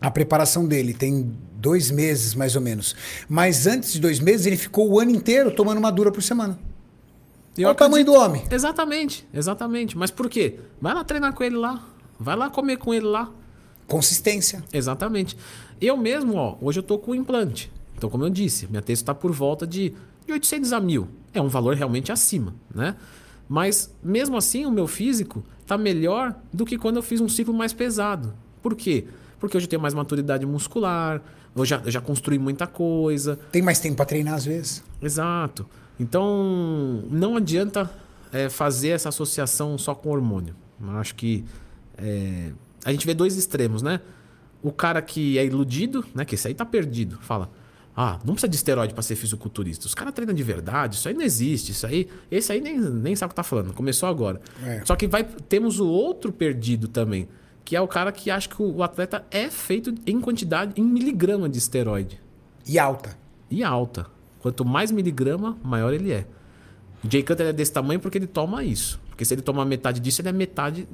a 0.00 0.10
preparação 0.10 0.66
dele, 0.66 0.92
tem 0.92 1.32
dois 1.54 1.90
meses 1.90 2.34
mais 2.34 2.56
ou 2.56 2.62
menos. 2.62 2.96
Mas 3.28 3.66
antes 3.66 3.92
de 3.92 4.00
dois 4.00 4.18
meses, 4.18 4.46
ele 4.46 4.56
ficou 4.56 4.90
o 4.90 4.98
ano 4.98 5.10
inteiro 5.10 5.50
tomando 5.52 5.78
uma 5.78 5.92
dura 5.92 6.10
por 6.10 6.22
semana. 6.22 6.58
Eu 7.56 7.68
Olha 7.68 7.74
o 7.74 7.76
tamanho 7.76 8.04
do 8.04 8.14
homem. 8.14 8.42
Exatamente, 8.50 9.26
exatamente. 9.32 9.96
Mas 9.96 10.10
por 10.10 10.28
quê? 10.28 10.58
Vai 10.80 10.94
lá 10.94 11.04
treinar 11.04 11.32
com 11.34 11.44
ele 11.44 11.56
lá. 11.56 11.84
Vai 12.22 12.36
lá 12.36 12.48
comer 12.48 12.78
com 12.78 12.94
ele 12.94 13.06
lá. 13.06 13.30
Consistência. 13.86 14.62
Exatamente. 14.72 15.36
Eu 15.80 15.96
mesmo, 15.96 16.36
ó, 16.36 16.56
hoje 16.60 16.78
eu 16.78 16.82
tô 16.82 16.98
com 16.98 17.14
implante. 17.14 17.70
Então, 17.96 18.08
como 18.08 18.24
eu 18.24 18.30
disse, 18.30 18.66
minha 18.68 18.82
texto 18.82 19.02
está 19.02 19.14
por 19.14 19.32
volta 19.32 19.66
de, 19.66 19.94
de 20.26 20.32
800 20.32 20.72
a 20.72 20.80
1000. 20.80 21.08
É 21.34 21.40
um 21.40 21.48
valor 21.48 21.76
realmente 21.76 22.10
acima, 22.10 22.54
né? 22.74 22.96
Mas, 23.48 23.94
mesmo 24.02 24.36
assim, 24.36 24.64
o 24.64 24.70
meu 24.70 24.86
físico 24.86 25.44
tá 25.66 25.76
melhor 25.76 26.34
do 26.52 26.64
que 26.64 26.78
quando 26.78 26.96
eu 26.96 27.02
fiz 27.02 27.20
um 27.20 27.28
ciclo 27.28 27.52
mais 27.52 27.72
pesado. 27.72 28.32
Por 28.62 28.74
quê? 28.74 29.06
Porque 29.38 29.56
hoje 29.56 29.66
eu 29.66 29.70
tenho 29.70 29.82
mais 29.82 29.92
maturidade 29.92 30.46
muscular, 30.46 31.20
eu 31.54 31.64
já, 31.64 31.82
eu 31.84 31.90
já 31.90 32.00
construí 32.00 32.38
muita 32.38 32.66
coisa, 32.66 33.38
Tem 33.50 33.60
mais 33.60 33.78
tempo 33.78 33.96
para 33.96 34.06
treinar 34.06 34.34
às 34.34 34.44
vezes. 34.44 34.82
Exato. 35.02 35.66
Então, 35.98 37.04
não 37.10 37.36
adianta 37.36 37.90
é, 38.32 38.48
fazer 38.48 38.90
essa 38.90 39.10
associação 39.10 39.76
só 39.76 39.94
com 39.94 40.10
hormônio. 40.10 40.54
Eu 40.80 40.90
acho 40.92 41.14
que 41.14 41.44
é, 41.98 42.50
a 42.84 42.92
gente 42.92 43.06
vê 43.06 43.14
dois 43.14 43.36
extremos, 43.36 43.82
né? 43.82 44.00
O 44.62 44.72
cara 44.72 45.02
que 45.02 45.38
é 45.38 45.44
iludido, 45.44 46.04
né? 46.14 46.24
Que 46.24 46.34
esse 46.34 46.48
aí 46.48 46.54
tá 46.54 46.64
perdido, 46.64 47.18
fala. 47.20 47.50
Ah, 47.94 48.18
não 48.24 48.32
precisa 48.32 48.48
de 48.48 48.56
esteroide 48.56 48.94
para 48.94 49.02
ser 49.02 49.16
fisiculturista. 49.16 49.86
Os 49.86 49.94
caras 49.94 50.14
treinam 50.14 50.34
de 50.34 50.42
verdade, 50.42 50.96
isso 50.96 51.08
aí 51.08 51.14
não 51.14 51.20
existe. 51.22 51.72
Isso 51.72 51.86
aí, 51.86 52.08
esse 52.30 52.50
aí 52.50 52.60
nem, 52.60 52.80
nem 52.80 53.14
sabe 53.14 53.28
o 53.28 53.30
que 53.30 53.36
tá 53.36 53.42
falando. 53.42 53.74
Começou 53.74 54.08
agora. 54.08 54.40
É. 54.64 54.82
Só 54.84 54.96
que 54.96 55.06
vai, 55.06 55.24
temos 55.24 55.78
o 55.78 55.86
outro 55.86 56.32
perdido 56.32 56.88
também, 56.88 57.28
que 57.64 57.76
é 57.76 57.80
o 57.80 57.86
cara 57.86 58.10
que 58.10 58.30
acha 58.30 58.48
que 58.48 58.62
o, 58.62 58.82
atleta 58.82 59.24
é 59.30 59.50
feito 59.50 59.94
em 60.06 60.18
quantidade, 60.20 60.80
em 60.80 60.84
miligrama 60.84 61.48
de 61.50 61.58
esteroide 61.58 62.18
E 62.66 62.78
alta. 62.78 63.14
e 63.50 63.62
alta. 63.62 64.06
Quanto 64.40 64.64
mais 64.64 64.90
miligrama, 64.90 65.58
maior 65.62 65.92
ele 65.92 66.12
é. 66.12 66.26
O 67.04 67.10
Jay 67.10 67.22
Cutler 67.22 67.48
é 67.48 67.52
desse 67.52 67.72
tamanho 67.72 68.00
porque 68.00 68.16
ele 68.16 68.26
toma 68.26 68.64
isso. 68.64 68.98
Porque 69.10 69.24
se 69.24 69.34
ele 69.34 69.42
tomar 69.42 69.66
metade 69.66 70.00
disso, 70.00 70.22
ele 70.22 70.30
é 70.30 70.32
metade. 70.32 70.88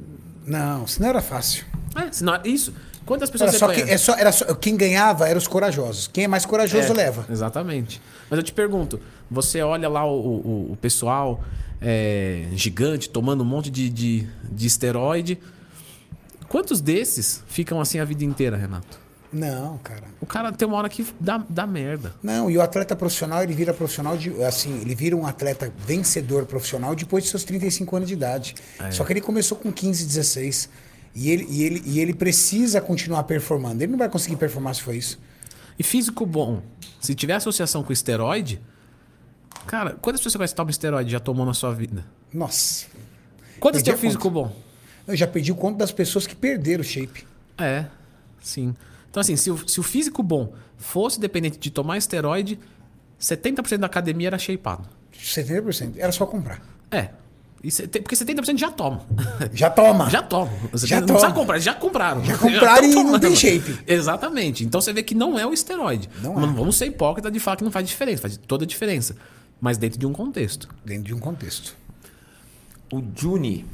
Não, 0.48 0.86
senão 0.86 1.08
era 1.10 1.20
fácil. 1.20 1.64
É, 1.96 2.10
senão, 2.12 2.38
isso. 2.44 2.72
Quantas 3.04 3.30
pessoas 3.30 3.50
Era 3.50 3.58
só, 3.58 3.68
que, 3.68 3.80
é 3.80 3.96
só, 3.96 4.14
era 4.14 4.32
só, 4.32 4.54
quem 4.54 4.76
ganhava 4.76 5.26
eram 5.26 5.38
os 5.38 5.46
corajosos. 5.46 6.08
Quem 6.08 6.24
é 6.24 6.28
mais 6.28 6.44
corajoso 6.44 6.92
É, 6.92 6.94
leva. 6.94 7.24
Exatamente. 7.30 8.00
Mas 8.28 8.36
eu 8.38 8.42
te 8.42 8.52
pergunto: 8.52 9.00
você 9.30 9.62
olha 9.62 9.88
lá 9.88 10.04
o, 10.04 10.10
o- 10.18 10.72
o 10.72 10.76
pessoal 10.76 11.42
é, 11.80 12.46
gigante 12.52 13.08
tomando 13.08 13.40
um 13.42 13.46
monte 13.46 13.70
de, 13.70 13.88
de, 13.88 14.28
de 14.50 14.66
esteroide. 14.66 15.38
Quantos 16.48 16.80
desses 16.80 17.42
ficam 17.46 17.80
assim 17.80 17.98
a 17.98 18.04
vida 18.04 18.24
inteira, 18.24 18.56
Renato? 18.56 18.98
Não, 19.32 19.76
cara. 19.78 20.04
O 20.20 20.26
cara 20.26 20.50
tem 20.52 20.66
uma 20.66 20.76
hora 20.78 20.88
que 20.88 21.06
dá, 21.20 21.44
dá 21.48 21.66
merda. 21.66 22.14
Não, 22.22 22.50
e 22.50 22.56
o 22.56 22.62
atleta 22.62 22.96
profissional, 22.96 23.42
ele 23.42 23.52
vira 23.52 23.74
profissional 23.74 24.16
de. 24.16 24.42
Assim, 24.42 24.80
ele 24.80 24.94
vira 24.94 25.14
um 25.14 25.26
atleta 25.26 25.72
vencedor 25.86 26.46
profissional 26.46 26.94
depois 26.94 27.24
de 27.24 27.30
seus 27.30 27.44
35 27.44 27.96
anos 27.96 28.08
de 28.08 28.14
idade. 28.14 28.54
É. 28.80 28.90
Só 28.90 29.04
que 29.04 29.12
ele 29.12 29.20
começou 29.20 29.58
com 29.58 29.70
15, 29.70 30.06
16. 30.06 30.70
E 31.14 31.30
ele, 31.30 31.46
e, 31.48 31.64
ele, 31.64 31.82
e 31.84 32.00
ele 32.00 32.14
precisa 32.14 32.80
continuar 32.80 33.24
performando. 33.24 33.82
Ele 33.82 33.90
não 33.90 33.98
vai 33.98 34.08
conseguir 34.08 34.36
performar 34.36 34.74
se 34.74 34.82
for 34.82 34.94
isso. 34.94 35.18
E 35.78 35.82
físico 35.82 36.24
bom, 36.24 36.62
se 37.00 37.14
tiver 37.14 37.34
associação 37.34 37.82
com 37.82 37.92
esteroide, 37.92 38.60
cara, 39.66 39.96
quantas 40.00 40.20
pessoas 40.20 40.36
conhece 40.36 40.54
que 40.54 40.56
toma 40.56 40.70
esteroide 40.70 41.10
já 41.10 41.20
tomou 41.20 41.44
na 41.44 41.54
sua 41.54 41.72
vida? 41.74 42.04
Nossa. 42.32 42.86
Quantas 43.60 43.82
tem 43.82 43.96
físico 43.96 44.30
bom? 44.30 44.54
Eu 45.06 45.16
já 45.16 45.26
perdi 45.26 45.52
o 45.52 45.54
conto 45.54 45.78
das 45.78 45.90
pessoas 45.90 46.26
que 46.26 46.34
perderam 46.34 46.82
o 46.82 46.84
shape. 46.84 47.26
É, 47.56 47.86
sim. 48.42 48.74
Então, 49.18 49.34
assim, 49.34 49.36
se 49.36 49.50
o, 49.50 49.68
se 49.68 49.80
o 49.80 49.82
físico 49.82 50.22
bom 50.22 50.52
fosse 50.76 51.18
dependente 51.18 51.58
de 51.58 51.70
tomar 51.70 51.98
esteroide, 51.98 52.56
70% 53.20 53.78
da 53.78 53.86
academia 53.86 54.28
era 54.28 54.38
shapeado. 54.38 54.88
70%. 55.20 55.94
Era 55.98 56.12
só 56.12 56.24
comprar. 56.24 56.62
É. 56.88 57.10
E 57.64 57.68
cê 57.72 57.88
porque 57.88 58.14
70% 58.14 58.56
já 58.56 58.70
toma. 58.70 59.04
Já 59.52 59.68
toma. 59.68 60.08
Já 60.10 60.22
toma. 60.22 60.52
Você 60.70 60.86
Já 60.86 61.00
não 61.00 61.08
toma. 61.08 61.18
precisa 61.18 61.34
comprar, 61.40 61.58
já 61.58 61.74
compraram. 61.74 62.24
Já 62.24 62.38
compraram 62.38 62.90
tão 62.92 63.00
e 63.00 63.04
não 63.10 63.18
tem 63.18 63.34
shape. 63.34 63.80
Exatamente. 63.84 64.64
Então 64.64 64.80
você 64.80 64.92
vê 64.92 65.02
que 65.02 65.16
não 65.16 65.36
é 65.36 65.44
o 65.44 65.52
esteroide. 65.52 66.08
Não 66.22 66.34
Não 66.38 66.50
é. 66.50 66.52
vamos 66.52 66.76
ser 66.76 66.86
hipócritas 66.86 67.32
de 67.32 67.40
falar 67.40 67.56
que 67.56 67.64
não 67.64 67.72
faz 67.72 67.88
diferença. 67.88 68.22
Faz 68.22 68.36
toda 68.46 68.62
a 68.62 68.66
diferença. 68.68 69.16
Mas 69.60 69.76
dentro 69.76 69.98
de 69.98 70.06
um 70.06 70.12
contexto. 70.12 70.68
Dentro 70.84 71.02
de 71.02 71.14
um 71.14 71.18
contexto. 71.18 71.74
O 72.92 73.02
Juni 73.16 73.66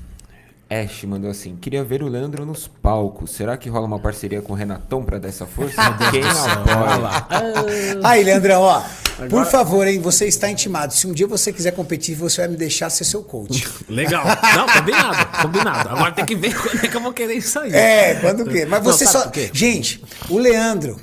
Ash 0.71 1.05
mandou 1.05 1.31
assim: 1.31 1.57
queria 1.57 1.85
ver 1.85 2.03
o 2.03 2.09
Leandro 2.09 2.45
nos 2.45 2.67
palcos. 2.67 3.31
Será 3.31 3.57
que 3.57 3.69
rola 3.69 3.87
uma 3.87 3.99
parceria 3.99 4.41
com 4.41 4.53
o 4.53 4.57
Renatão 4.57 5.03
pra 5.05 5.19
dar 5.19 5.29
essa 5.29 5.47
força? 5.47 5.77
Quem 6.11 6.23
apoia? 6.25 8.01
Aí, 8.03 8.25
Leandrão, 8.25 8.63
ó. 8.63 8.83
Por 9.31 9.47
favor, 9.47 9.87
hein? 9.87 10.01
Você 10.01 10.27
está 10.27 10.51
intimado. 10.51 10.93
Se 10.93 11.07
um 11.07 11.13
dia 11.13 11.27
você 11.27 11.53
quiser 11.53 11.71
competir, 11.71 12.17
você 12.17 12.41
vai 12.41 12.49
me 12.49 12.57
deixar 12.57 12.91
ser 12.91 13.05
seu 13.05 13.23
coach. 13.23 13.67
Legal. 13.89 14.25
Não, 14.57 14.67
combinado. 14.67 15.43
Combinado. 15.43 15.89
Agora 15.91 16.13
tem 16.13 16.25
que 16.25 16.35
ver 16.35 16.53
quando 16.61 16.85
é 16.85 16.89
que 16.89 16.97
eu 16.97 17.01
vou 17.01 17.13
querer 17.13 17.35
isso 17.35 17.59
aí. 17.61 17.73
É, 17.73 18.15
quando 18.17 18.45
que? 18.45 18.65
Mas 18.67 18.83
Não, 18.83 18.93
você 18.93 19.07
sabe 19.07 19.41
só. 19.41 19.51
Gente, 19.53 20.03
o 20.29 20.39
Leandro 20.39 20.97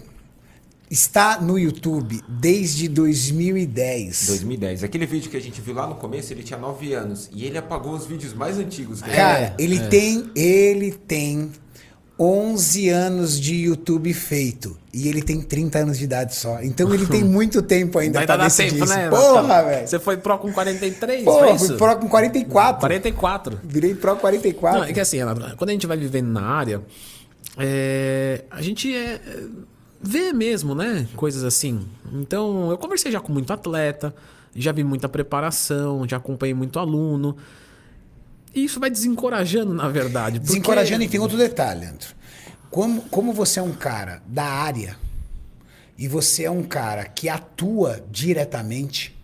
está 0.91 1.39
no 1.39 1.57
YouTube 1.57 2.21
desde 2.27 2.89
2010. 2.89 4.27
2010. 4.27 4.83
Aquele 4.83 5.05
vídeo 5.05 5.31
que 5.31 5.37
a 5.37 5.41
gente 5.41 5.61
viu 5.61 5.73
lá 5.73 5.87
no 5.87 5.95
começo, 5.95 6.33
ele 6.33 6.43
tinha 6.43 6.59
9 6.59 6.93
anos. 6.93 7.29
E 7.33 7.45
ele 7.45 7.57
apagou 7.57 7.93
os 7.93 8.05
vídeos 8.05 8.33
mais 8.33 8.57
antigos. 8.59 9.01
dele. 9.01 9.15
Cara, 9.15 9.39
É, 9.39 9.53
ele 9.57 9.77
é. 9.77 9.87
tem. 9.87 10.29
Ele 10.35 10.91
tem 10.91 11.49
11 12.19 12.89
anos 12.89 13.39
de 13.39 13.55
YouTube 13.55 14.13
feito. 14.13 14.77
E 14.93 15.07
ele 15.07 15.21
tem 15.21 15.41
30 15.41 15.79
anos 15.79 15.97
de 15.97 16.03
idade 16.03 16.35
só. 16.35 16.61
Então 16.61 16.93
ele 16.93 17.07
tem 17.07 17.23
muito 17.25 17.61
tempo 17.61 17.97
ainda 17.97 18.19
Ainda 18.19 18.35
pra 18.35 18.43
decidir 18.43 18.71
tempo, 18.73 18.83
isso. 18.83 18.93
né? 18.93 19.09
Porra, 19.09 19.63
velho. 19.63 19.87
Você 19.87 19.97
foi 19.97 20.17
pro 20.17 20.37
com 20.37 20.51
43, 20.51 21.23
Pô, 21.23 21.39
foi 21.39 21.47
fui 21.57 21.67
isso? 21.67 21.77
pro 21.77 21.95
com 21.97 22.09
44. 22.09 22.81
44. 22.81 23.59
Virei 23.63 23.95
pro 23.95 24.17
44. 24.17 24.79
Não, 24.81 24.85
é 24.87 24.91
que 24.93 24.99
assim, 24.99 25.17
quando 25.57 25.69
a 25.69 25.73
gente 25.73 25.87
vai 25.87 25.95
vivendo 25.97 26.27
na 26.27 26.41
área, 26.43 26.81
é, 27.57 28.43
a 28.51 28.61
gente 28.61 28.93
é, 28.93 29.19
vê 30.01 30.33
mesmo, 30.33 30.73
né? 30.75 31.07
Coisas 31.15 31.43
assim. 31.43 31.85
Então, 32.13 32.69
eu 32.71 32.77
conversei 32.77 33.11
já 33.11 33.19
com 33.19 33.31
muito 33.31 33.51
atleta, 33.53 34.13
já 34.55 34.71
vi 34.71 34.83
muita 34.83 35.07
preparação, 35.07 36.07
já 36.07 36.17
acompanhei 36.17 36.53
muito 36.53 36.79
aluno. 36.79 37.37
E 38.53 38.63
isso 38.65 38.79
vai 38.79 38.89
desencorajando, 38.89 39.73
na 39.73 39.87
verdade. 39.87 40.39
porque- 40.39 40.53
Desencorajando, 40.53 41.03
e 41.03 41.07
tem 41.07 41.19
outro 41.19 41.37
detalhe, 41.37 41.81
Leandro. 41.81 42.07
Como, 42.69 43.01
como 43.03 43.33
você 43.33 43.59
é 43.59 43.63
um 43.63 43.73
cara 43.73 44.21
da 44.27 44.43
área 44.45 44.97
e 45.97 46.07
você 46.07 46.43
é 46.45 46.51
um 46.51 46.63
cara 46.63 47.05
que 47.05 47.27
atua 47.29 48.01
diretamente, 48.11 49.15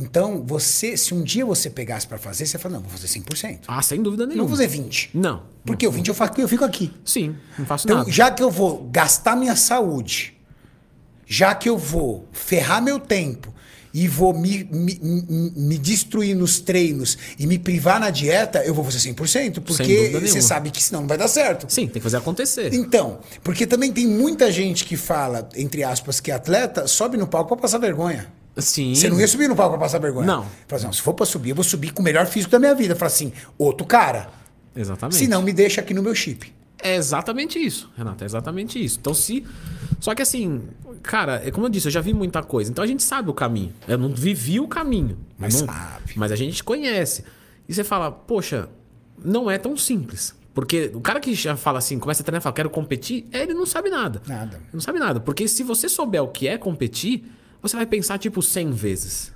então 0.00 0.42
você, 0.46 0.96
se 0.96 1.12
um 1.14 1.22
dia 1.22 1.44
você 1.44 1.68
pegasse 1.68 2.06
pra 2.06 2.18
fazer, 2.18 2.46
você 2.46 2.58
fala, 2.58 2.74
não, 2.76 2.82
vou 2.82 2.90
fazer 2.90 3.06
100%. 3.08 3.60
Ah, 3.68 3.82
sem 3.82 4.02
dúvida 4.02 4.24
não 4.24 4.30
nenhuma. 4.30 4.48
vou 4.48 4.56
fazer 4.56 4.68
20. 4.68 5.10
Não. 5.14 5.42
Porque 5.64 5.86
o 5.86 5.90
20 5.90 6.08
eu 6.08 6.14
faço 6.14 6.40
eu 6.40 6.48
fico 6.48 6.64
aqui. 6.64 6.92
Sim, 7.04 7.34
não 7.58 7.66
faço 7.66 7.86
Então, 7.86 7.98
nada. 7.98 8.10
já 8.10 8.30
que 8.30 8.42
eu 8.42 8.50
vou 8.50 8.88
gastar 8.90 9.36
minha 9.36 9.54
saúde, 9.56 10.34
já 11.26 11.54
que 11.54 11.68
eu 11.68 11.76
vou 11.76 12.26
ferrar 12.32 12.82
meu 12.82 12.98
tempo 12.98 13.52
e 13.92 14.06
vou 14.06 14.32
me, 14.38 14.64
me, 14.64 14.98
me- 15.56 15.78
destruir 15.78 16.34
nos 16.36 16.60
treinos 16.60 17.16
e 17.38 17.46
me 17.46 17.58
privar 17.58 17.98
na 17.98 18.10
dieta, 18.10 18.62
eu 18.64 18.72
vou 18.74 18.84
fazer 18.84 18.98
100%, 18.98 19.60
porque 19.60 20.10
você 20.20 20.40
sabe 20.42 20.70
que 20.70 20.82
senão 20.82 21.00
não 21.00 21.08
vai 21.08 21.16
dar 21.18 21.26
certo. 21.28 21.66
Sim, 21.72 21.86
tem 21.86 21.94
que 21.94 22.00
fazer 22.00 22.18
acontecer. 22.18 22.72
Então, 22.74 23.18
porque 23.42 23.66
também 23.66 23.90
tem 23.92 24.06
muita 24.06 24.52
gente 24.52 24.84
que 24.84 24.96
fala, 24.96 25.48
entre 25.56 25.82
aspas, 25.84 26.20
que 26.20 26.30
é 26.30 26.34
atleta, 26.34 26.86
sobe 26.86 27.16
no 27.16 27.26
palco 27.26 27.48
pra 27.54 27.62
passar 27.62 27.78
vergonha. 27.78 28.30
Sim. 28.58 28.94
Você 28.94 29.08
não 29.08 29.18
ia 29.20 29.28
subir 29.28 29.48
no 29.48 29.54
palco 29.56 29.72
pra 29.76 29.86
passar 29.86 29.98
vergonha. 29.98 30.26
Não. 30.26 30.46
Fala 30.66 30.82
assim, 30.82 30.92
se 30.92 31.00
for 31.02 31.14
pra 31.14 31.24
subir, 31.26 31.50
eu 31.50 31.54
vou 31.54 31.64
subir 31.64 31.92
com 31.92 32.00
o 32.02 32.04
melhor 32.04 32.26
físico 32.26 32.50
da 32.52 32.58
minha 32.58 32.74
vida. 32.74 32.94
Fala 32.96 33.06
assim, 33.06 33.32
outro 33.56 33.86
cara. 33.86 34.28
Exatamente. 34.74 35.16
Se 35.16 35.26
não, 35.28 35.42
me 35.42 35.52
deixa 35.52 35.80
aqui 35.80 35.94
no 35.94 36.02
meu 36.02 36.14
chip. 36.14 36.52
É 36.80 36.94
exatamente 36.94 37.58
isso, 37.58 37.90
Renato, 37.96 38.22
é 38.22 38.26
exatamente 38.26 38.82
isso. 38.82 38.98
Então, 39.00 39.12
se. 39.12 39.44
Só 39.98 40.14
que 40.14 40.22
assim, 40.22 40.62
cara, 41.02 41.42
é 41.44 41.50
como 41.50 41.66
eu 41.66 41.70
disse, 41.70 41.88
eu 41.88 41.92
já 41.92 42.00
vi 42.00 42.14
muita 42.14 42.40
coisa. 42.42 42.70
Então 42.70 42.84
a 42.84 42.86
gente 42.86 43.02
sabe 43.02 43.28
o 43.28 43.34
caminho. 43.34 43.72
Eu 43.88 43.98
não 43.98 44.10
vivi 44.10 44.60
o 44.60 44.68
caminho. 44.68 45.18
Mas 45.36 45.60
não- 45.60 45.66
sabe. 45.66 46.12
Mas 46.14 46.30
a 46.30 46.36
gente 46.36 46.62
conhece. 46.62 47.24
E 47.68 47.74
você 47.74 47.82
fala, 47.82 48.12
poxa, 48.12 48.68
não 49.22 49.50
é 49.50 49.58
tão 49.58 49.76
simples. 49.76 50.34
Porque 50.54 50.90
o 50.94 51.00
cara 51.00 51.18
que 51.20 51.34
já 51.34 51.56
fala 51.56 51.78
assim, 51.78 51.98
começa 51.98 52.22
a 52.22 52.24
treinar 52.24 52.40
e 52.40 52.42
fala, 52.42 52.54
quero 52.54 52.70
competir, 52.70 53.26
ele 53.32 53.54
não 53.54 53.66
sabe 53.66 53.90
nada. 53.90 54.22
Nada. 54.26 54.60
Não 54.72 54.80
sabe 54.80 54.98
nada. 55.00 55.18
Porque 55.20 55.46
se 55.48 55.62
você 55.64 55.88
souber 55.88 56.22
o 56.22 56.28
que 56.28 56.46
é 56.48 56.56
competir, 56.56 57.24
você 57.60 57.76
vai 57.76 57.86
pensar 57.86 58.18
tipo 58.18 58.42
100 58.42 58.70
vezes. 58.72 59.32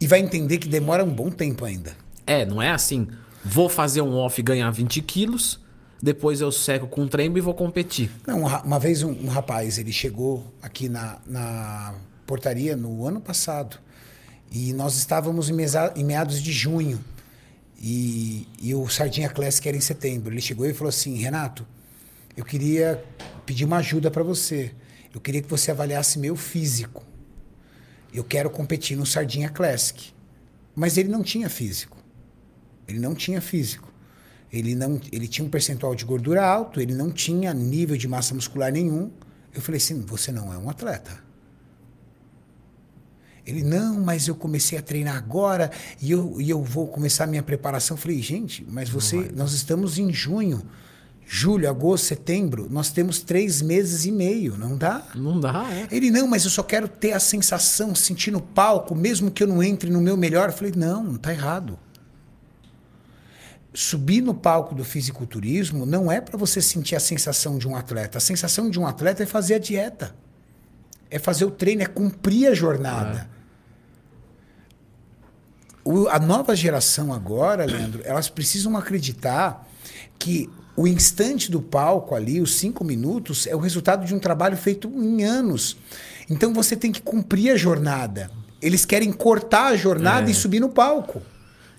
E 0.00 0.06
vai 0.06 0.20
entender 0.20 0.58
que 0.58 0.68
demora 0.68 1.04
um 1.04 1.10
bom 1.10 1.30
tempo 1.30 1.64
ainda. 1.64 1.96
É, 2.26 2.44
não 2.44 2.60
é 2.62 2.70
assim, 2.70 3.08
vou 3.44 3.68
fazer 3.68 4.02
um 4.02 4.14
off 4.14 4.40
e 4.40 4.44
ganhar 4.44 4.70
20 4.70 5.00
quilos, 5.02 5.60
depois 6.00 6.40
eu 6.40 6.52
seco 6.52 6.86
com 6.86 7.02
um 7.02 7.36
e 7.36 7.40
vou 7.40 7.54
competir. 7.54 8.10
Não, 8.26 8.42
um 8.42 8.46
uma 8.46 8.78
vez 8.78 9.02
um, 9.02 9.10
um 9.10 9.28
rapaz, 9.28 9.78
ele 9.78 9.92
chegou 9.92 10.52
aqui 10.62 10.88
na, 10.88 11.18
na 11.26 11.94
portaria 12.26 12.76
no 12.76 13.06
ano 13.06 13.20
passado. 13.20 13.78
E 14.50 14.72
nós 14.72 14.96
estávamos 14.96 15.50
em 15.50 16.04
meados 16.04 16.42
de 16.42 16.52
junho. 16.52 17.00
E, 17.80 18.46
e 18.60 18.74
o 18.74 18.88
Sardinha 18.88 19.28
Classic 19.28 19.66
era 19.66 19.76
em 19.76 19.80
setembro. 19.80 20.32
Ele 20.32 20.40
chegou 20.40 20.66
e 20.66 20.72
falou 20.72 20.88
assim: 20.88 21.16
Renato, 21.16 21.66
eu 22.36 22.44
queria 22.44 23.02
pedir 23.44 23.64
uma 23.64 23.78
ajuda 23.78 24.10
para 24.10 24.22
você. 24.22 24.72
Eu 25.14 25.20
queria 25.20 25.42
que 25.42 25.48
você 25.48 25.70
avaliasse 25.70 26.18
meu 26.18 26.36
físico. 26.36 27.02
Eu 28.12 28.24
quero 28.24 28.50
competir 28.50 28.96
no 28.96 29.06
Sardinha 29.06 29.48
Classic. 29.48 30.12
Mas 30.74 30.96
ele 30.96 31.08
não 31.08 31.22
tinha 31.22 31.48
físico. 31.48 31.96
Ele 32.86 32.98
não 32.98 33.14
tinha 33.14 33.40
físico. 33.40 33.92
Ele, 34.52 34.74
não, 34.74 35.00
ele 35.12 35.28
tinha 35.28 35.46
um 35.46 35.50
percentual 35.50 35.94
de 35.94 36.04
gordura 36.04 36.44
alto, 36.44 36.80
ele 36.80 36.94
não 36.94 37.10
tinha 37.10 37.52
nível 37.52 37.96
de 37.96 38.08
massa 38.08 38.34
muscular 38.34 38.72
nenhum. 38.72 39.10
Eu 39.52 39.60
falei 39.60 39.76
assim: 39.78 40.00
você 40.00 40.32
não 40.32 40.52
é 40.52 40.56
um 40.56 40.70
atleta. 40.70 41.22
Ele, 43.44 43.62
não, 43.62 43.98
mas 44.00 44.28
eu 44.28 44.34
comecei 44.34 44.78
a 44.78 44.82
treinar 44.82 45.16
agora 45.16 45.70
e 46.02 46.10
eu, 46.10 46.38
e 46.38 46.50
eu 46.50 46.62
vou 46.62 46.86
começar 46.86 47.24
a 47.24 47.26
minha 47.26 47.42
preparação. 47.42 47.96
Eu 47.96 48.00
falei, 48.00 48.20
gente, 48.20 48.62
mas 48.68 48.90
você, 48.90 49.30
nós 49.34 49.52
estamos 49.52 49.98
em 49.98 50.12
junho, 50.12 50.62
julho, 51.30 51.68
agosto, 51.68 52.06
setembro, 52.06 52.68
nós 52.70 52.90
temos 52.90 53.20
três 53.20 53.60
meses 53.60 54.06
e 54.06 54.10
meio, 54.10 54.56
não 54.56 54.78
dá? 54.78 55.02
Não 55.14 55.38
dá, 55.38 55.66
é. 55.70 55.86
Ele, 55.94 56.10
não, 56.10 56.26
mas 56.26 56.44
eu 56.44 56.50
só 56.50 56.62
quero 56.62 56.88
ter 56.88 57.12
a 57.12 57.20
sensação, 57.20 57.94
sentir 57.94 58.30
no 58.30 58.40
palco, 58.40 58.94
mesmo 58.94 59.30
que 59.30 59.42
eu 59.42 59.46
não 59.46 59.62
entre 59.62 59.90
no 59.90 60.00
meu 60.00 60.16
melhor. 60.16 60.48
Eu 60.48 60.52
falei, 60.54 60.72
não, 60.74 61.16
tá 61.18 61.30
errado. 61.30 61.78
Subir 63.74 64.22
no 64.22 64.32
palco 64.32 64.74
do 64.74 64.82
fisiculturismo 64.82 65.84
não 65.84 66.10
é 66.10 66.18
para 66.20 66.38
você 66.38 66.62
sentir 66.62 66.96
a 66.96 67.00
sensação 67.00 67.58
de 67.58 67.68
um 67.68 67.76
atleta. 67.76 68.16
A 68.16 68.20
sensação 68.20 68.70
de 68.70 68.80
um 68.80 68.86
atleta 68.86 69.22
é 69.22 69.26
fazer 69.26 69.54
a 69.56 69.58
dieta. 69.58 70.16
É 71.10 71.18
fazer 71.18 71.44
o 71.44 71.50
treino, 71.50 71.82
é 71.82 71.86
cumprir 71.86 72.48
a 72.50 72.54
jornada. 72.54 73.28
O- 75.84 76.08
a 76.08 76.18
nova 76.18 76.56
geração 76.56 77.12
agora, 77.12 77.64
Leandro, 77.66 78.00
elas 78.04 78.28
precisam 78.30 78.76
acreditar 78.76 79.66
que 80.18 80.50
o 80.80 80.86
instante 80.86 81.50
do 81.50 81.60
palco 81.60 82.14
ali, 82.14 82.40
os 82.40 82.54
cinco 82.54 82.84
minutos, 82.84 83.46
é 83.46 83.54
o 83.56 83.58
resultado 83.58 84.06
de 84.06 84.14
um 84.14 84.18
trabalho 84.18 84.56
feito 84.56 84.88
em 84.88 85.24
anos. 85.24 85.76
Então 86.30 86.54
você 86.54 86.76
tem 86.76 86.92
que 86.92 87.02
cumprir 87.02 87.50
a 87.50 87.56
jornada. 87.56 88.30
Eles 88.62 88.84
querem 88.84 89.12
cortar 89.12 89.66
a 89.72 89.76
jornada 89.76 90.28
É. 90.28 90.30
e 90.30 90.34
subir 90.34 90.60
no 90.60 90.68
palco. 90.68 91.20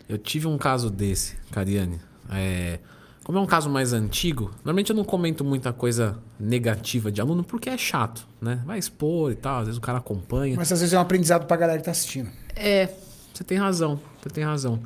Eu 0.08 0.18
tive 0.18 0.48
um 0.48 0.58
caso 0.58 0.90
desse, 0.90 1.36
Cariane. 1.52 2.00
É, 2.32 2.80
como 3.24 3.38
é 3.38 3.42
um 3.42 3.46
caso 3.46 3.70
mais 3.70 3.94
antigo, 3.94 4.52
normalmente 4.66 4.90
eu 4.90 4.96
não 4.96 5.04
comento 5.06 5.46
muita 5.46 5.72
coisa 5.72 6.18
negativa 6.40 7.12
de 7.12 7.22
aluno 7.22 7.44
porque 7.44 7.70
é 7.70 7.78
chato, 7.78 8.28
né? 8.42 8.62
Vai 8.66 8.80
expor 8.80 9.32
e 9.32 9.36
tal, 9.36 9.60
às 9.60 9.66
vezes 9.68 9.78
o 9.78 9.82
cara 9.82 10.00
acompanha. 10.00 10.56
Mas 10.58 10.72
às 10.72 10.80
vezes 10.82 10.94
é 10.94 10.98
um 10.98 11.02
aprendizado 11.02 11.46
pra 11.46 11.56
galera 11.56 11.80
que 11.80 11.86
tá 11.86 11.92
assistindo. 11.92 12.30
É, 12.56 12.90
você 13.34 13.44
tem 13.44 13.58
razão, 13.58 14.00
você 14.22 14.30
tem 14.30 14.44
razão. 14.44 14.80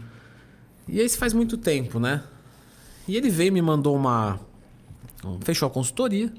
E 0.87 0.99
esse 0.99 1.17
faz 1.17 1.33
muito 1.33 1.57
tempo, 1.57 1.99
né? 1.99 2.21
E 3.07 3.15
ele 3.15 3.29
veio 3.29 3.51
me 3.51 3.61
mandou 3.61 3.95
uma. 3.95 4.39
Fechou 5.41 5.67
a 5.67 5.71
consultoria, 5.71 6.33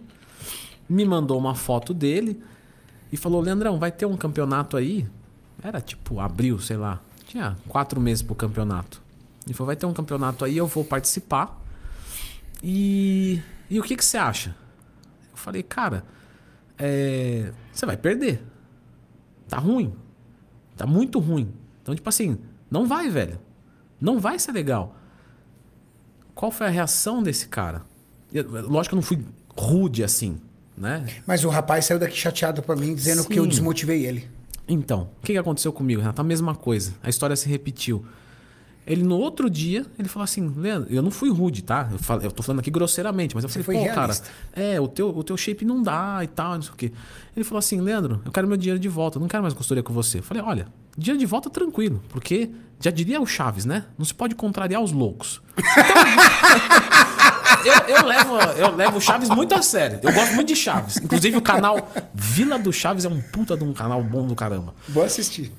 me 0.88 1.04
mandou 1.04 1.38
uma 1.38 1.54
foto 1.54 1.92
dele 1.94 2.42
e 3.12 3.16
falou: 3.16 3.40
Leandrão, 3.40 3.78
vai 3.78 3.92
ter 3.92 4.06
um 4.06 4.16
campeonato 4.16 4.76
aí. 4.76 5.06
Era 5.62 5.80
tipo 5.80 6.20
abril, 6.20 6.58
sei 6.58 6.76
lá. 6.76 7.00
Tinha 7.26 7.56
quatro 7.68 8.00
meses 8.00 8.22
pro 8.22 8.34
campeonato. 8.34 9.02
Ele 9.46 9.54
falou: 9.54 9.66
vai 9.66 9.76
ter 9.76 9.86
um 9.86 9.92
campeonato 9.92 10.44
aí, 10.44 10.56
eu 10.56 10.66
vou 10.66 10.84
participar. 10.84 11.60
E. 12.62 13.40
E 13.70 13.80
o 13.80 13.82
que, 13.82 13.96
que 13.96 14.04
você 14.04 14.18
acha? 14.18 14.54
Eu 15.30 15.36
falei, 15.36 15.62
cara, 15.62 16.04
é, 16.78 17.52
você 17.72 17.86
vai 17.86 17.96
perder. 17.96 18.42
Tá 19.48 19.58
ruim. 19.58 19.92
Tá 20.76 20.86
muito 20.86 21.18
ruim. 21.18 21.52
Então, 21.82 21.94
tipo 21.94 22.08
assim, 22.08 22.38
não 22.70 22.86
vai, 22.86 23.08
velho. 23.08 23.38
Não 24.00 24.18
vai 24.18 24.38
ser 24.38 24.52
legal. 24.52 24.96
Qual 26.34 26.50
foi 26.50 26.66
a 26.66 26.70
reação 26.70 27.22
desse 27.22 27.46
cara? 27.48 27.82
Eu- 28.32 28.44
lógico 28.68 28.90
que 28.90 28.94
eu 28.94 28.96
não 28.96 29.02
fui 29.02 29.20
rude 29.56 30.02
assim, 30.02 30.36
né? 30.76 31.06
Mas 31.26 31.44
o 31.44 31.48
rapaz 31.48 31.84
saiu 31.84 31.98
daqui 31.98 32.16
chateado 32.16 32.62
pra 32.62 32.74
mim, 32.74 32.94
dizendo 32.94 33.24
que 33.24 33.38
eu 33.38 33.44
Sim. 33.44 33.50
desmotivei 33.50 34.04
ele. 34.06 34.28
Então, 34.66 35.08
o 35.22 35.26
que 35.26 35.36
aconteceu 35.36 35.72
comigo, 35.72 36.00
Renato? 36.00 36.20
A 36.20 36.24
mesma 36.24 36.54
coisa. 36.54 36.94
A 37.02 37.08
história 37.10 37.36
se 37.36 37.48
repetiu. 37.48 38.04
Ele 38.86 39.02
no 39.02 39.16
outro 39.16 39.48
dia, 39.48 39.86
ele 39.98 40.08
falou 40.08 40.24
assim, 40.24 40.46
Leandro, 40.56 40.92
eu 40.92 41.00
não 41.00 41.10
fui 41.10 41.30
rude, 41.30 41.62
tá? 41.62 41.88
Eu, 41.90 41.98
falo, 41.98 42.22
eu 42.22 42.30
tô 42.30 42.42
falando 42.42 42.60
aqui 42.60 42.70
grosseiramente, 42.70 43.34
mas 43.34 43.42
eu 43.44 43.48
Você 43.48 43.62
falei, 43.62 43.80
pô, 43.80 43.84
realista. 43.94 44.26
cara, 44.52 44.66
é, 44.66 44.78
o 44.78 44.86
teu, 44.86 45.08
o 45.16 45.24
teu 45.24 45.36
shape 45.38 45.64
não 45.64 45.82
dá 45.82 46.20
e 46.22 46.26
tal, 46.26 46.54
não 46.56 46.62
sei 46.62 46.72
o 46.72 46.76
quê. 46.76 46.92
Ele 47.34 47.44
falou 47.44 47.60
assim, 47.60 47.80
Leandro, 47.80 48.20
eu 48.26 48.30
quero 48.32 48.46
meu 48.46 48.58
dinheiro 48.58 48.78
de 48.78 48.88
volta, 48.88 49.16
eu 49.16 49.20
não 49.20 49.28
quero 49.28 49.42
mais 49.42 49.54
consultoria 49.54 49.82
com 49.82 49.94
você. 49.94 50.18
Eu 50.18 50.22
falei, 50.22 50.42
olha, 50.42 50.66
dinheiro 50.98 51.18
de 51.18 51.24
volta 51.24 51.48
tranquilo, 51.48 52.02
porque 52.10 52.50
já 52.78 52.90
diria 52.90 53.20
o 53.22 53.26
Chaves, 53.26 53.64
né? 53.64 53.86
Não 53.96 54.04
se 54.04 54.12
pode 54.12 54.34
contrariar 54.34 54.82
os 54.82 54.92
loucos. 54.92 55.40
Eu, 57.64 57.96
eu 57.96 58.06
levo, 58.06 58.36
eu 58.56 58.76
levo 58.76 58.98
o 58.98 59.00
Chaves 59.00 59.28
muito 59.28 59.54
a 59.54 59.62
sério. 59.62 60.00
Eu 60.02 60.12
gosto 60.12 60.34
muito 60.34 60.48
de 60.48 60.56
Chaves. 60.56 60.96
Inclusive 60.98 61.36
o 61.36 61.42
canal 61.42 61.90
Vila 62.12 62.58
do 62.58 62.72
Chaves 62.72 63.04
é 63.04 63.08
um 63.08 63.20
puta 63.20 63.56
de 63.56 63.64
um 63.64 63.72
canal 63.72 64.02
bom 64.02 64.26
do 64.26 64.34
caramba. 64.34 64.74
Vou 64.88 65.04
assistir. 65.04 65.52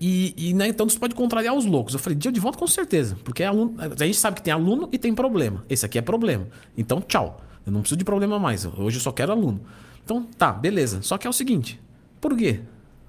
E, 0.00 0.32
e, 0.36 0.54
né, 0.54 0.68
então 0.68 0.88
você 0.88 0.98
pode 0.98 1.14
contrariar 1.14 1.54
os 1.54 1.64
loucos. 1.64 1.92
Eu 1.94 2.00
falei, 2.00 2.16
dia 2.16 2.30
de 2.30 2.40
volta 2.40 2.58
com 2.58 2.66
certeza. 2.66 3.16
Porque 3.24 3.42
é 3.42 3.46
aluno, 3.46 3.74
a 3.78 4.04
gente 4.04 4.16
sabe 4.16 4.36
que 4.36 4.42
tem 4.42 4.52
aluno 4.52 4.88
e 4.92 4.98
tem 4.98 5.14
problema. 5.14 5.64
Esse 5.68 5.84
aqui 5.84 5.98
é 5.98 6.02
problema. 6.02 6.46
Então, 6.76 7.00
tchau. 7.00 7.42
Eu 7.66 7.72
não 7.72 7.80
preciso 7.80 7.98
de 7.98 8.04
problema 8.04 8.38
mais. 8.38 8.64
Hoje 8.64 8.96
eu 8.96 9.00
só 9.00 9.12
quero 9.12 9.32
aluno. 9.32 9.60
Então, 10.04 10.22
tá, 10.38 10.52
beleza. 10.52 11.02
Só 11.02 11.18
que 11.18 11.26
é 11.26 11.30
o 11.30 11.32
seguinte: 11.34 11.78
por 12.20 12.36
quê? 12.36 12.60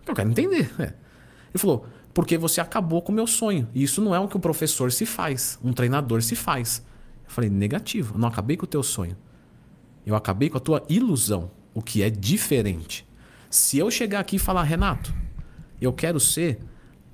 Eu 0.06 0.14
quero 0.14 0.30
entender. 0.30 0.70
É. 0.80 0.94
Ele 1.52 1.58
falou, 1.58 1.86
porque 2.14 2.38
você 2.38 2.60
acabou 2.60 3.02
com 3.02 3.12
o 3.12 3.16
meu 3.16 3.28
sonho. 3.28 3.68
E 3.74 3.84
isso 3.84 4.02
não 4.02 4.14
é 4.14 4.20
o 4.20 4.28
que 4.28 4.38
um 4.38 4.40
professor 4.40 4.92
se 4.92 5.06
faz, 5.06 5.60
um 5.64 5.74
treinador 5.74 6.22
se 6.22 6.36
faz. 6.36 6.84
Eu 7.26 7.32
falei, 7.32 7.50
negativo. 7.50 8.16
Eu 8.16 8.20
não 8.20 8.28
acabei 8.28 8.58
com 8.58 8.66
o 8.66 8.68
teu 8.68 8.84
sonho. 8.84 9.16
Eu 10.06 10.16
acabei 10.16 10.50
com 10.50 10.58
a 10.58 10.62
tua 10.62 10.84
ilusão, 10.90 11.52
o 11.74 11.82
que 11.82 12.02
é 12.02 12.10
diferente. 12.10 13.08
Se 13.50 13.78
eu 13.78 13.92
chegar 13.92 14.20
aqui 14.20 14.38
e 14.38 14.40
falar, 14.40 14.64
Renato, 14.64 15.14
eu 15.80 15.94
quero 15.94 16.20
ser 16.20 16.60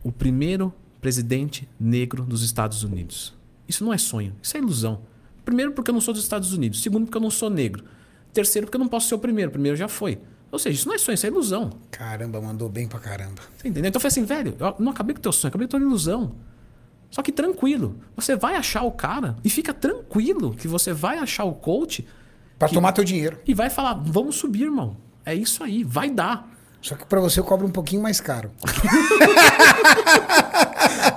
o 0.03 0.11
primeiro 0.11 0.73
presidente 1.01 1.67
negro 1.79 2.23
dos 2.23 2.41
Estados 2.41 2.83
Unidos. 2.83 3.33
Isso 3.67 3.83
não 3.83 3.93
é 3.93 3.97
sonho, 3.97 4.35
isso 4.41 4.55
é 4.55 4.59
ilusão. 4.59 5.01
Primeiro, 5.43 5.71
porque 5.71 5.91
eu 5.91 5.93
não 5.93 6.01
sou 6.01 6.13
dos 6.13 6.23
Estados 6.23 6.53
Unidos. 6.53 6.81
Segundo, 6.81 7.05
porque 7.05 7.17
eu 7.17 7.21
não 7.21 7.29
sou 7.29 7.49
negro. 7.49 7.83
Terceiro, 8.33 8.67
porque 8.67 8.77
eu 8.77 8.79
não 8.79 8.87
posso 8.87 9.07
ser 9.07 9.15
o 9.15 9.19
primeiro. 9.19 9.49
O 9.49 9.51
primeiro 9.51 9.77
já 9.77 9.87
foi. 9.87 10.19
Ou 10.51 10.59
seja, 10.59 10.75
isso 10.75 10.87
não 10.87 10.95
é 10.95 10.97
sonho, 10.97 11.15
isso 11.15 11.25
é 11.25 11.29
ilusão. 11.29 11.71
Caramba, 11.91 12.39
mandou 12.41 12.69
bem 12.69 12.87
pra 12.87 12.99
caramba. 12.99 13.41
Você 13.57 13.67
entendeu? 13.67 13.89
Então 13.89 13.97
eu 13.99 14.01
falei 14.01 14.11
assim, 14.11 14.23
velho, 14.23 14.55
eu 14.59 14.75
não 14.79 14.91
acabei 14.91 15.13
com 15.13 15.19
o 15.19 15.21
teu 15.21 15.31
sonho, 15.33 15.49
acabei 15.49 15.67
com 15.67 15.75
a 15.75 15.79
tua 15.79 15.85
ilusão. 15.87 16.35
Só 17.11 17.21
que 17.21 17.31
tranquilo. 17.31 17.97
Você 18.15 18.35
vai 18.35 18.55
achar 18.55 18.83
o 18.83 18.91
cara 18.91 19.35
e 19.43 19.49
fica 19.49 19.73
tranquilo 19.73 20.53
que 20.55 20.67
você 20.67 20.93
vai 20.93 21.17
achar 21.17 21.43
o 21.45 21.53
coach 21.53 22.05
Pra 22.57 22.69
Que- 22.69 22.73
tomar 22.73 22.93
teu 22.93 23.03
dinheiro. 23.03 23.37
e 23.45 23.53
vai 23.53 23.69
falar, 23.69 23.93
vamos 23.95 24.35
subir, 24.37 24.63
irmão. 24.63 24.95
É 25.25 25.33
isso 25.35 25.61
aí, 25.63 25.83
vai 25.83 26.09
dar. 26.09 26.54
Só 26.85 26.93
que 26.93 27.03
pra 27.03 27.19
você 27.19 27.39
eu 27.39 27.43
cobro 27.43 27.65
um 27.65 27.71
pouquinho 27.71 27.99
mais 27.99 28.21
caro. 28.21 28.51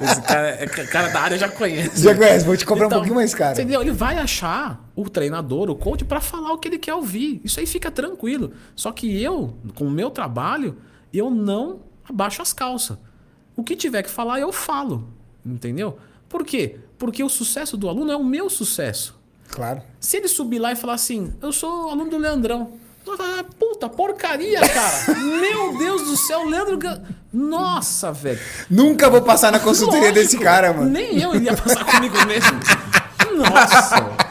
Esse 0.00 0.22
cara, 0.22 0.48
é 0.48 0.66
cara 0.66 1.08
da 1.08 1.20
área 1.20 1.36
já 1.36 1.46
conhece. 1.46 2.02
Já 2.04 2.14
conhece, 2.14 2.46
vou 2.46 2.56
te 2.56 2.64
cobrar 2.64 2.86
um 2.86 2.90
pouquinho 2.90 3.16
mais 3.16 3.34
caro. 3.34 3.52
Entendeu? 3.52 3.82
Ele 3.82 3.90
vai 3.90 4.16
achar 4.16 4.82
o 4.96 5.10
treinador, 5.10 5.68
o 5.68 5.76
coach, 5.76 6.06
pra 6.06 6.22
falar 6.22 6.54
o 6.54 6.58
que 6.58 6.68
ele 6.68 6.78
quer 6.78 6.94
ouvir. 6.94 7.42
Isso 7.44 7.60
aí 7.60 7.66
fica 7.66 7.90
tranquilo. 7.90 8.54
Só 8.74 8.90
que 8.92 9.22
eu, 9.22 9.58
com 9.74 9.84
o 9.84 9.90
meu 9.90 10.08
trabalho, 10.08 10.78
eu 11.12 11.28
não 11.28 11.80
abaixo 12.08 12.40
as 12.40 12.54
calças. 12.54 12.96
O 13.54 13.62
que 13.62 13.76
tiver 13.76 14.02
que 14.02 14.08
falar, 14.08 14.40
eu 14.40 14.50
falo. 14.50 15.06
Entendeu? 15.44 15.98
Por 16.30 16.46
quê? 16.46 16.78
Porque 16.96 17.22
o 17.22 17.28
sucesso 17.28 17.76
do 17.76 17.90
aluno 17.90 18.10
é 18.10 18.16
o 18.16 18.24
meu 18.24 18.48
sucesso. 18.48 19.20
Claro. 19.50 19.82
Se 20.00 20.16
ele 20.16 20.28
subir 20.28 20.60
lá 20.60 20.72
e 20.72 20.76
falar 20.76 20.94
assim, 20.94 21.34
eu 21.42 21.52
sou 21.52 21.90
aluno 21.90 22.08
do 22.10 22.16
Leandrão. 22.16 22.87
Falar, 23.16 23.44
Puta, 23.58 23.88
porcaria, 23.88 24.60
cara. 24.60 25.14
Meu 25.40 25.76
Deus 25.78 26.02
do 26.02 26.16
céu, 26.16 26.44
Leandro. 26.44 26.78
Nossa, 27.32 28.12
velho. 28.12 28.40
Nunca 28.68 29.08
vou 29.08 29.22
passar 29.22 29.52
na 29.52 29.60
consultoria 29.60 30.08
Lógico, 30.08 30.20
desse 30.20 30.38
cara, 30.38 30.72
mano. 30.72 30.90
Nem 30.90 31.20
eu 31.20 31.34
iria 31.34 31.56
passar 31.56 31.84
comigo 31.84 32.16
mesmo. 32.26 32.58
Nossa. 33.36 34.28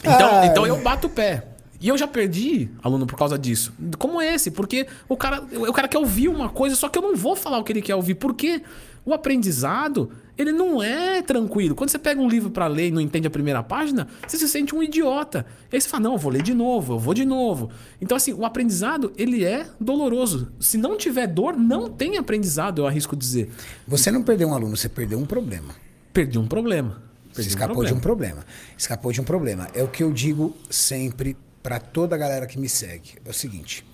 Então, 0.00 0.30
Ai. 0.36 0.46
então 0.46 0.66
eu 0.66 0.76
bato 0.82 1.06
o 1.06 1.10
pé. 1.10 1.44
E 1.80 1.88
eu 1.88 1.98
já 1.98 2.06
perdi 2.08 2.70
aluno 2.82 3.06
por 3.06 3.18
causa 3.18 3.38
disso. 3.38 3.72
Como 3.98 4.22
esse, 4.22 4.50
porque 4.50 4.86
o 5.08 5.16
cara, 5.16 5.42
o 5.52 5.72
cara 5.72 5.88
quer 5.88 5.98
ouvir 5.98 6.28
uma 6.28 6.48
coisa, 6.48 6.74
só 6.74 6.88
que 6.88 6.98
eu 6.98 7.02
não 7.02 7.14
vou 7.14 7.36
falar 7.36 7.58
o 7.58 7.64
que 7.64 7.72
ele 7.72 7.82
quer 7.82 7.94
ouvir, 7.94 8.14
porque 8.14 8.62
o 9.04 9.12
aprendizado, 9.12 10.10
ele 10.38 10.52
não 10.52 10.82
é 10.82 11.22
tranquilo. 11.22 11.74
Quando 11.74 11.90
você 11.90 11.98
pega 11.98 12.20
um 12.20 12.28
livro 12.28 12.50
pra 12.50 12.66
ler 12.66 12.88
e 12.88 12.90
não 12.90 13.00
entende 13.00 13.26
a 13.26 13.30
primeira 13.30 13.62
página, 13.62 14.06
você 14.26 14.36
se 14.36 14.48
sente 14.48 14.74
um 14.74 14.82
idiota. 14.82 15.46
E 15.72 15.76
aí 15.76 15.80
você 15.80 15.88
fala: 15.88 16.04
"Não, 16.04 16.12
eu 16.12 16.18
vou 16.18 16.30
ler 16.30 16.42
de 16.42 16.54
novo, 16.54 16.94
eu 16.94 16.98
vou 16.98 17.14
de 17.14 17.24
novo". 17.24 17.70
Então 18.00 18.16
assim, 18.16 18.32
o 18.32 18.44
aprendizado, 18.44 19.12
ele 19.16 19.44
é 19.44 19.66
doloroso. 19.80 20.52
Se 20.60 20.76
não 20.76 20.96
tiver 20.96 21.26
dor, 21.26 21.56
não 21.56 21.88
tem 21.88 22.18
aprendizado, 22.18 22.80
eu 22.82 22.86
arrisco 22.86 23.16
dizer. 23.16 23.50
Você 23.86 24.10
não 24.10 24.22
perdeu 24.22 24.48
um 24.48 24.54
aluno, 24.54 24.76
você 24.76 24.88
perdeu 24.88 25.18
um 25.18 25.26
problema. 25.26 25.74
Perdi 26.12 26.38
um 26.38 26.46
problema. 26.46 27.02
Você 27.32 27.42
Perdi 27.42 27.48
escapou 27.48 27.84
de 27.84 27.92
um 27.92 28.00
problema. 28.00 28.46
Escapou 28.76 29.12
de 29.12 29.20
um 29.20 29.24
problema. 29.24 29.68
É 29.74 29.82
o 29.82 29.88
que 29.88 30.02
eu 30.02 30.12
digo 30.12 30.56
sempre 30.70 31.36
para 31.62 31.78
toda 31.78 32.14
a 32.14 32.18
galera 32.18 32.46
que 32.46 32.58
me 32.58 32.68
segue. 32.68 33.14
É 33.24 33.30
o 33.30 33.34
seguinte: 33.34 33.84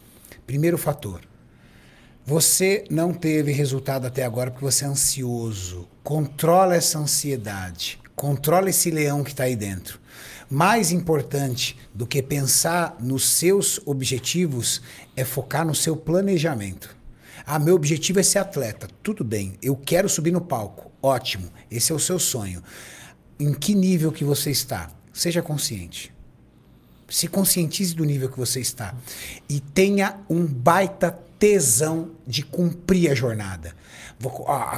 primeiro 0.47 0.79
fator. 0.79 1.21
Você 2.25 2.85
não 2.89 3.13
teve 3.13 3.51
resultado 3.51 4.07
até 4.07 4.23
agora 4.23 4.49
porque 4.49 4.65
você 4.65 4.85
é 4.85 4.89
ansioso. 4.89 5.89
Controla 6.05 6.77
essa 6.77 6.97
ansiedade. 6.97 7.99
Controla 8.15 8.71
esse 8.71 8.93
leão 8.93 9.25
que 9.25 9.31
está 9.31 9.45
aí 9.45 9.57
dentro. 9.57 10.01
Mais 10.49 10.93
importante 10.93 11.77
do 11.93 12.07
que 12.07 12.23
pensar 12.23 12.97
nos 13.01 13.29
seus 13.29 13.81
objetivos 13.87 14.81
é 15.17 15.25
focar 15.25 15.67
no 15.67 15.75
seu 15.75 15.97
planejamento. 15.97 16.97
Ah, 17.45 17.59
meu 17.59 17.75
objetivo 17.75 18.21
é 18.21 18.23
ser 18.23 18.39
atleta. 18.39 18.87
Tudo 19.03 19.25
bem, 19.25 19.55
eu 19.61 19.75
quero 19.75 20.09
subir 20.09 20.31
no 20.31 20.41
palco. 20.41 20.93
Ótimo, 21.03 21.51
esse 21.69 21.91
é 21.91 21.95
o 21.95 21.99
seu 21.99 22.21
sonho. 22.21 22.63
Em 23.41 23.53
que 23.53 23.75
nível 23.75 24.13
que 24.13 24.23
você 24.23 24.53
está? 24.53 24.93
Seja 25.13 25.43
consciente. 25.43 26.15
Se 27.09 27.27
conscientize 27.27 27.97
do 27.97 28.05
nível 28.05 28.31
que 28.31 28.39
você 28.39 28.61
está. 28.61 28.95
E 29.49 29.59
tenha 29.59 30.21
um 30.31 30.47
baita 30.47 31.19
tesão 31.43 32.13
de 32.25 32.45
cumprir 32.45 33.11
a 33.11 33.17
jornada. 33.17 33.75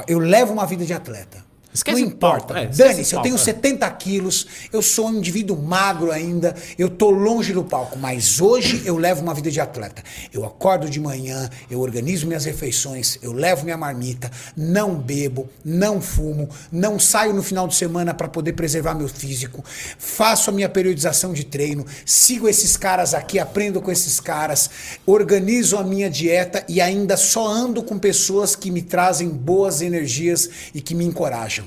Eu 0.07 0.17
levo 0.17 0.51
uma 0.51 0.65
vida 0.65 0.83
de 0.83 0.95
atleta. 0.95 1.45
Esquece 1.75 2.01
não 2.01 2.07
importa. 2.07 2.57
é, 2.57 2.67
Dane-se, 2.67 3.13
eu 3.13 3.21
tenho 3.21 3.35
palco, 3.35 3.49
é. 3.49 3.53
70 3.53 3.91
quilos, 3.91 4.47
eu 4.71 4.81
sou 4.81 5.09
um 5.09 5.15
indivíduo 5.15 5.61
magro 5.61 6.09
ainda, 6.09 6.55
eu 6.79 6.89
tô 6.89 7.09
longe 7.09 7.51
do 7.51 7.65
palco, 7.65 7.99
mas 7.99 8.39
hoje 8.39 8.83
eu 8.85 8.95
levo 8.97 9.21
uma 9.21 9.33
vida 9.33 9.51
de 9.51 9.59
atleta. 9.59 10.01
Eu 10.33 10.45
acordo 10.45 10.89
de 10.89 11.01
manhã, 11.01 11.49
eu 11.69 11.81
organizo 11.81 12.27
minhas 12.27 12.45
refeições, 12.45 13.19
eu 13.21 13.33
levo 13.33 13.65
minha 13.65 13.75
marmita, 13.75 14.31
não 14.55 14.95
bebo, 14.95 15.49
não 15.65 15.99
fumo, 15.99 16.49
não 16.71 16.97
saio 16.97 17.33
no 17.33 17.43
final 17.43 17.67
de 17.67 17.75
semana 17.75 18.13
para 18.13 18.29
poder 18.29 18.53
preservar 18.53 18.95
meu 18.95 19.09
físico, 19.09 19.63
faço 19.99 20.49
a 20.49 20.53
minha 20.53 20.69
periodização 20.69 21.33
de 21.33 21.43
treino, 21.43 21.85
sigo 22.05 22.47
esses 22.47 22.77
caras 22.77 23.13
aqui, 23.13 23.37
aprendo 23.37 23.81
com 23.81 23.91
esses 23.91 24.21
caras, 24.21 24.69
organizo 25.05 25.77
a 25.77 25.83
minha 25.83 26.09
dieta 26.09 26.63
e 26.69 26.79
ainda 26.79 27.17
só 27.17 27.45
ando 27.45 27.83
com 27.83 27.99
pessoas 27.99 28.55
que 28.55 28.71
me 28.71 28.81
trazem 28.81 29.27
boas 29.27 29.81
energias 29.81 30.49
e 30.73 30.79
que 30.79 30.95
me 30.95 31.03
encorajam. 31.03 31.64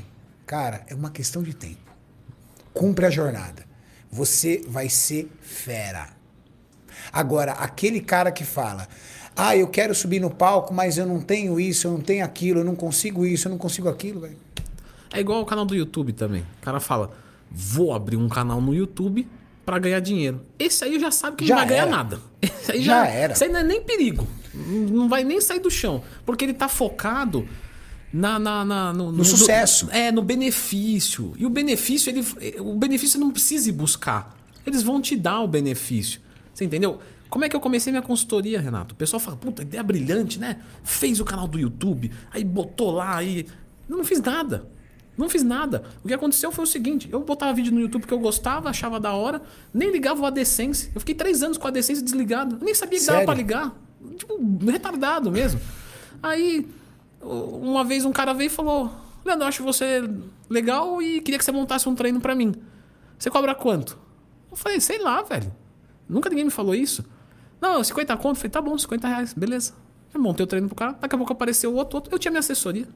Cara, 0.49 0.81
é 0.89 0.95
uma 0.95 1.11
questão 1.11 1.43
de 1.43 1.53
tempo. 1.53 1.93
Cumpre 2.73 3.05
a 3.05 3.11
jornada. 3.11 3.67
Você 4.11 4.65
vai 4.67 4.89
ser 4.89 5.31
fera. 5.43 6.09
Agora, 7.13 7.53
aquele 7.53 8.01
cara 8.01 8.33
que 8.33 8.45
fala: 8.45 8.89
Ah, 9.37 9.55
eu 9.55 9.69
quero 9.69 9.95
subir 9.95 10.19
no 10.19 10.31
palco, 10.31 10.73
mas 10.73 10.97
eu 10.97 11.05
não 11.05 11.21
tenho 11.21 11.61
isso, 11.61 11.87
eu 11.87 11.93
não 11.93 12.01
tenho 12.01 12.25
aquilo, 12.25 12.61
eu 12.61 12.65
não 12.65 12.75
consigo 12.75 13.27
isso, 13.27 13.47
eu 13.47 13.51
não 13.51 13.59
consigo 13.59 13.91
aquilo, 13.91 14.23
velho. 14.23 14.39
É 15.13 15.21
igual 15.21 15.43
o 15.43 15.45
canal 15.45 15.67
do 15.67 15.75
YouTube 15.75 16.15
também. 16.15 16.41
O 16.41 16.63
cara 16.63 16.81
fala: 16.81 17.11
vou 17.51 17.93
abrir 17.93 18.17
um 18.17 18.27
canal 18.27 18.59
no 18.59 18.75
YouTube 18.75 19.29
pra 19.67 19.79
ganhar 19.79 20.01
dinheiro. 20.01 20.41
Esse 20.59 20.83
aí 20.83 20.99
já 20.99 21.11
sabe 21.11 21.37
que 21.37 21.47
Já 21.47 21.57
não 21.57 21.61
vai 21.61 21.69
ganhar 21.69 21.83
era. 21.83 21.91
nada. 21.91 22.21
Esse 22.41 22.73
aí 22.73 22.83
Já 22.83 23.05
já, 23.05 23.07
era. 23.11 23.33
Isso 23.35 23.45
aí 23.45 23.51
não 23.53 23.61
é 23.61 23.65
nem 23.65 23.83
perigo. 23.83 24.27
Não 24.55 25.11
vai 25.11 25.25
nem 25.25 25.43
sair 25.43 25.61
do 25.61 25.71
chão. 25.71 26.03
Porque 26.25 26.47
ele 26.47 26.55
tá 26.55 26.69
focado 26.69 27.47
na, 28.13 28.39
na, 28.39 28.65
na- 28.65 28.93
no, 28.93 29.13
No 29.13 29.25
sucesso. 29.25 29.89
é, 29.91 30.11
no 30.11 30.23
benefício. 30.23 31.33
E 31.37 31.45
o 31.47 31.51
benefício, 31.51 32.11
ele, 32.11 32.25
o 32.61 32.75
benefício 32.75 33.19
não 33.21 33.31
precisa 33.31 33.69
ir 33.69 33.73
buscar. 33.73 34.37
Eles 34.67 34.83
vão 34.83 35.01
te 35.01 35.17
dar 35.17 35.41
o 35.41 35.49
benefício. 35.49 36.21
Você 36.55 36.65
entendeu? 36.65 36.99
Como 37.31 37.45
é 37.45 37.49
que 37.49 37.55
eu 37.55 37.61
comecei 37.61 37.93
minha 37.93 38.03
consultoria, 38.03 38.61
Renato? 38.61 38.95
O 38.95 38.97
pessoal 38.97 39.21
fala, 39.21 39.37
puta, 39.37 39.63
ideia 39.63 39.83
brilhante, 39.83 40.39
né? 40.39 40.61
Fez 40.83 41.21
o 41.21 41.25
canal 41.25 41.47
do 41.47 41.59
YouTube, 41.59 42.11
aí 42.31 42.43
botou 42.43 42.91
lá, 42.91 43.17
aí. 43.17 43.47
Eu 43.89 43.97
não 43.97 44.05
fiz 44.05 44.21
nada. 44.21 44.67
Não 45.17 45.29
fiz 45.29 45.43
nada. 45.43 45.83
O 46.05 46.09
que 46.09 46.15
aconteceu 46.15 46.51
foi 46.53 46.65
o 46.65 46.67
seguinte: 46.67 47.09
eu 47.11 47.21
botava 47.21 47.53
vídeo 47.53 47.73
no 47.73 47.81
YouTube 47.81 48.07
que 48.07 48.15
eu 48.15 48.19
gostava, 48.21 48.71
achava 48.71 48.99
da 49.01 49.13
hora, 49.13 49.43
nem 49.75 49.91
ligava 49.91 50.23
o 50.23 50.27
AdSense. 50.27 50.91
Eu 50.95 51.01
fiquei 51.01 51.15
três 51.15 51.43
anos 51.43 51.59
com 51.59 51.65
o 51.65 51.69
AdSense 51.69 52.01
desligado. 52.03 52.57
Eu 52.61 52.65
nem 52.65 52.75
sabia 52.75 52.99
que 52.99 53.05
dava 53.05 53.25
pra 53.25 53.35
ligar. 53.35 53.75
Tipo, 54.17 54.39
retardado 54.71 55.31
mesmo. 55.31 55.61
Aí, 56.23 56.67
uma 57.23 57.85
vez 57.85 58.05
um 58.05 58.13
cara 58.13 58.33
veio 58.33 58.47
e 58.47 58.51
falou: 58.51 58.91
Leandro, 59.25 59.45
eu 59.45 59.49
acho 59.49 59.63
você 59.63 60.09
legal 60.49 61.03
e 61.03 61.21
queria 61.21 61.39
que 61.39 61.45
você 61.45 61.53
montasse 61.53 61.89
um 61.89 61.95
treino 61.95 62.21
pra 62.21 62.35
mim. 62.35 62.55
Você 63.19 63.31
cobra 63.31 63.55
quanto? 63.55 63.99
Eu 64.51 64.57
falei, 64.57 64.81
sei 64.81 64.99
lá, 64.99 65.23
velho. 65.23 65.53
Nunca 66.09 66.31
ninguém 66.31 66.45
me 66.45 66.51
falou 66.51 66.75
isso. 66.75 67.05
Não, 67.61 67.83
50 67.83 68.17
conto. 68.17 68.29
Eu 68.29 68.35
falei, 68.37 68.51
tá 68.51 68.63
bom, 68.63 68.79
50 68.79 69.09
reais, 69.09 69.35
beleza. 69.35 69.75
Eu 70.15 70.21
montei 70.21 70.45
o 70.45 70.47
treino 70.47 70.69
pro 70.69 70.77
cara. 70.77 70.93
Daqui 70.93 71.15
a 71.15 71.19
pouco 71.19 71.33
apareceu 71.33 71.75
outro, 71.75 71.97
outro. 71.97 72.15
Eu 72.15 72.19
tinha 72.19 72.31
minha 72.31 72.41
assessoria. 72.41 72.89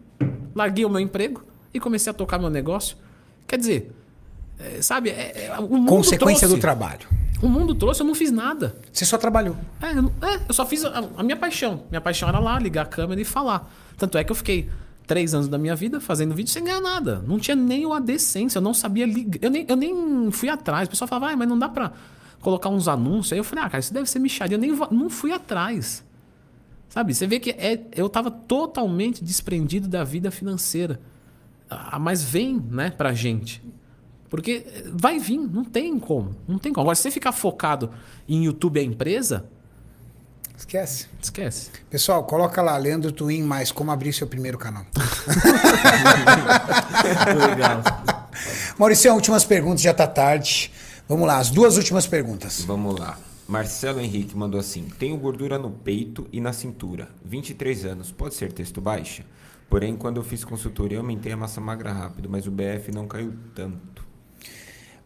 Larguei 0.54 0.84
o 0.84 0.88
meu 0.88 1.00
emprego. 1.00 1.44
e 1.74 1.80
comecei 1.80 2.10
a 2.10 2.14
tocar 2.14 2.38
meu 2.38 2.50
negócio. 2.50 2.96
Quer 3.46 3.58
dizer, 3.58 3.92
é, 4.58 4.82
sabe, 4.82 5.10
é, 5.10 5.46
é, 5.46 5.56
Consequência 5.86 6.46
trouxe, 6.46 6.46
do 6.46 6.60
trabalho. 6.60 7.08
O 7.42 7.48
mundo 7.48 7.74
trouxe, 7.74 8.00
eu 8.02 8.06
não 8.06 8.14
fiz 8.14 8.30
nada. 8.30 8.76
Você 8.92 9.04
só 9.04 9.18
trabalhou. 9.18 9.56
É, 9.80 9.98
eu, 9.98 10.12
é, 10.22 10.40
eu 10.48 10.54
só 10.54 10.64
fiz 10.64 10.84
a, 10.84 11.04
a 11.16 11.22
minha 11.24 11.36
paixão. 11.36 11.82
Minha 11.90 12.00
paixão 12.00 12.28
era 12.28 12.38
lá, 12.38 12.58
ligar 12.58 12.82
a 12.82 12.86
câmera 12.86 13.20
e 13.20 13.24
falar. 13.24 13.68
Tanto 13.98 14.16
é 14.16 14.22
que 14.22 14.30
eu 14.30 14.36
fiquei 14.36 14.70
três 15.08 15.34
anos 15.34 15.48
da 15.48 15.58
minha 15.58 15.74
vida 15.74 16.00
fazendo 16.00 16.34
vídeo 16.34 16.50
sem 16.52 16.62
ganhar 16.62 16.80
nada. 16.80 17.22
Não 17.26 17.38
tinha 17.40 17.56
nem 17.56 17.84
a 17.92 17.98
decência, 17.98 18.58
eu 18.58 18.62
não 18.62 18.72
sabia 18.72 19.04
ligar. 19.04 19.38
Eu 19.42 19.50
nem, 19.50 19.66
eu 19.68 19.74
nem 19.76 20.30
fui 20.30 20.48
atrás. 20.48 20.86
O 20.86 20.90
pessoal 20.90 21.08
falava, 21.08 21.32
ah, 21.32 21.36
mas 21.36 21.48
não 21.48 21.58
dá 21.58 21.68
pra 21.68 21.92
colocar 22.40 22.68
uns 22.68 22.86
anúncios. 22.86 23.32
Aí 23.32 23.38
eu 23.40 23.44
falei, 23.44 23.64
ah, 23.64 23.68
cara, 23.68 23.80
isso 23.80 23.92
deve 23.92 24.08
ser 24.08 24.20
micharia. 24.20 24.54
Eu 24.56 24.60
nem 24.60 24.72
vou- 24.72 24.88
não 24.92 25.10
fui 25.10 25.32
atrás. 25.32 26.04
Sabe? 26.88 27.12
Você 27.12 27.26
vê 27.26 27.40
que 27.40 27.50
é, 27.50 27.80
eu 27.96 28.08
tava 28.08 28.30
totalmente 28.30 29.24
desprendido 29.24 29.88
da 29.88 30.04
vida 30.04 30.30
financeira. 30.30 31.00
Ah, 31.68 31.98
mas 31.98 32.22
vem, 32.22 32.62
né, 32.70 32.90
pra 32.90 33.12
gente. 33.12 33.60
Porque 34.32 34.64
vai 34.94 35.18
vir, 35.18 35.36
não 35.36 35.62
tem 35.62 35.98
como. 35.98 36.34
Não 36.48 36.58
tem 36.58 36.72
como. 36.72 36.84
Agora, 36.84 36.96
se 36.96 37.02
você 37.02 37.10
ficar 37.10 37.32
focado 37.32 37.90
em 38.26 38.46
YouTube 38.46 38.80
a 38.80 38.82
empresa, 38.82 39.44
Esquece. 40.56 41.06
esquece. 41.22 41.68
Pessoal, 41.90 42.24
coloca 42.24 42.62
lá, 42.62 42.74
Leandro 42.78 43.12
Twin, 43.12 43.42
mais 43.42 43.70
como 43.70 43.90
abrir 43.90 44.10
seu 44.14 44.26
primeiro 44.26 44.56
canal. 44.56 44.86
Legal. 47.46 47.82
Maurício, 48.78 49.12
últimas 49.12 49.44
perguntas, 49.44 49.82
já 49.82 49.92
tá 49.92 50.06
tarde. 50.06 50.72
Vamos 51.06 51.26
lá, 51.26 51.36
as 51.36 51.50
duas 51.50 51.76
últimas 51.76 52.06
perguntas. 52.06 52.64
Vamos 52.64 52.98
lá. 52.98 53.18
Marcelo 53.46 54.00
Henrique 54.00 54.34
mandou 54.34 54.58
assim: 54.58 54.88
Tenho 54.98 55.18
gordura 55.18 55.58
no 55.58 55.70
peito 55.70 56.26
e 56.32 56.40
na 56.40 56.54
cintura. 56.54 57.10
23 57.22 57.84
anos, 57.84 58.10
pode 58.10 58.34
ser 58.34 58.50
texto 58.50 58.80
baixa? 58.80 59.26
Porém, 59.68 59.94
quando 59.94 60.16
eu 60.16 60.24
fiz 60.24 60.42
consultoria, 60.42 60.96
eu 60.96 61.02
aumentei 61.02 61.32
a 61.32 61.36
massa 61.36 61.60
magra 61.60 61.92
rápido, 61.92 62.30
mas 62.30 62.46
o 62.46 62.50
BF 62.50 62.90
não 62.94 63.06
caiu 63.06 63.34
tanto. 63.54 64.11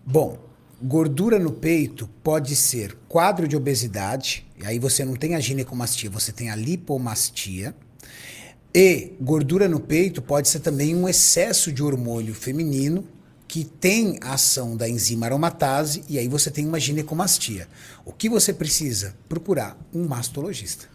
Bom, 0.09 0.39
gordura 0.81 1.37
no 1.37 1.51
peito 1.51 2.09
pode 2.23 2.55
ser 2.55 2.97
quadro 3.09 3.49
de 3.49 3.57
obesidade, 3.57 4.47
e 4.57 4.65
aí 4.65 4.79
você 4.79 5.05
não 5.05 5.17
tem 5.17 5.35
a 5.35 5.41
ginecomastia, 5.41 6.09
você 6.09 6.31
tem 6.31 6.49
a 6.49 6.55
lipomastia. 6.55 7.75
E 8.73 9.15
gordura 9.21 9.69
no 9.69 9.81
peito 9.81 10.23
pode 10.23 10.49
ser 10.49 10.61
também 10.61 10.95
um 10.95 11.09
excesso 11.09 11.73
de 11.73 11.83
hormônio 11.83 12.37
feminino 12.37 13.05
que 13.49 13.65
tem 13.65 14.17
a 14.23 14.35
ação 14.35 14.77
da 14.77 14.89
enzima 14.89 15.27
aromatase 15.27 16.05
e 16.09 16.21
aí 16.21 16.29
você 16.29 16.53
tem 16.53 16.65
uma 16.69 16.79
ginecomastia. 16.79 17.67
O 18.05 18.13
que 18.13 18.29
você 18.29 18.53
precisa? 18.53 19.17
Procurar 19.29 19.77
um 19.93 20.07
mastologista. 20.07 20.87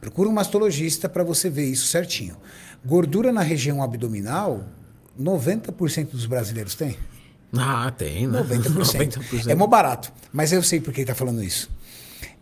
Procura 0.00 0.28
um 0.28 0.32
mastologista 0.32 1.08
para 1.08 1.22
você 1.22 1.48
ver 1.48 1.66
isso 1.66 1.86
certinho. 1.86 2.36
Gordura 2.84 3.30
na 3.30 3.42
região 3.42 3.80
abdominal, 3.80 4.66
90% 5.20 6.10
dos 6.10 6.26
brasileiros 6.26 6.74
têm. 6.74 6.96
Ah, 7.56 7.90
tem, 7.96 8.26
né? 8.26 8.42
90%. 8.42 9.18
90%. 9.18 9.46
É 9.50 9.54
mó 9.54 9.66
barato. 9.66 10.12
Mas 10.32 10.52
eu 10.52 10.62
sei 10.62 10.80
por 10.80 10.92
que 10.92 11.00
ele 11.00 11.06
tá 11.06 11.14
falando 11.14 11.42
isso. 11.42 11.68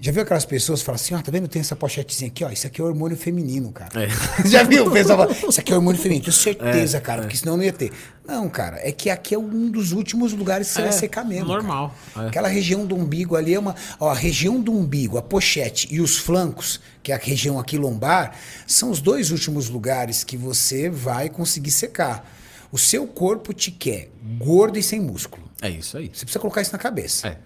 Já 0.00 0.12
viu 0.12 0.22
aquelas 0.22 0.44
pessoas 0.44 0.78
que 0.78 0.86
falam 0.86 0.94
assim, 0.96 1.14
ó, 1.14 1.20
tá 1.20 1.32
vendo? 1.32 1.48
Tem 1.48 1.58
essa 1.60 1.74
pochetezinha 1.74 2.30
aqui, 2.30 2.44
ó. 2.44 2.50
Isso 2.50 2.68
aqui 2.68 2.80
é 2.80 2.84
hormônio 2.84 3.16
feminino, 3.16 3.72
cara. 3.72 3.90
É. 4.04 4.08
Já 4.48 4.62
viu 4.62 4.86
o 4.86 4.90
pessoal 4.92 5.18
falar, 5.18 5.32
isso 5.48 5.58
aqui 5.58 5.72
é 5.72 5.76
hormônio 5.76 6.00
feminino. 6.00 6.24
Tenho 6.24 6.36
certeza, 6.36 7.00
cara, 7.00 7.22
porque 7.22 7.36
senão 7.36 7.56
não 7.56 7.64
ia 7.64 7.72
ter. 7.72 7.90
Não, 8.24 8.48
cara, 8.48 8.78
é 8.80 8.92
que 8.92 9.10
aqui 9.10 9.34
é 9.34 9.38
um 9.38 9.68
dos 9.68 9.90
últimos 9.90 10.32
lugares 10.32 10.68
que 10.68 10.74
você 10.74 10.80
É, 10.80 10.84
vai 10.84 10.92
secar 10.92 11.24
mesmo. 11.24 11.46
normal, 11.48 11.92
é. 12.16 12.26
Aquela 12.28 12.46
região 12.46 12.86
do 12.86 12.94
umbigo 12.94 13.34
ali 13.34 13.54
é 13.54 13.58
uma. 13.58 13.74
Ó, 13.98 14.08
a 14.08 14.14
região 14.14 14.60
do 14.60 14.72
umbigo, 14.72 15.18
a 15.18 15.22
pochete 15.22 15.88
e 15.90 16.00
os 16.00 16.16
flancos, 16.16 16.80
que 17.02 17.10
é 17.10 17.16
a 17.16 17.18
região 17.18 17.58
aqui 17.58 17.76
lombar, 17.76 18.36
são 18.68 18.90
os 18.92 19.00
dois 19.00 19.32
últimos 19.32 19.68
lugares 19.68 20.22
que 20.22 20.36
você 20.36 20.88
vai 20.88 21.28
conseguir 21.28 21.72
secar. 21.72 22.24
O 22.70 22.78
seu 22.78 23.06
corpo 23.06 23.52
te 23.52 23.70
quer 23.70 24.10
gordo 24.38 24.78
e 24.78 24.82
sem 24.82 25.00
músculo. 25.00 25.48
É 25.60 25.70
isso 25.70 25.96
aí. 25.96 26.06
Você 26.12 26.24
precisa 26.24 26.38
colocar 26.38 26.60
isso 26.60 26.72
na 26.72 26.78
cabeça. 26.78 27.28
É. 27.28 27.38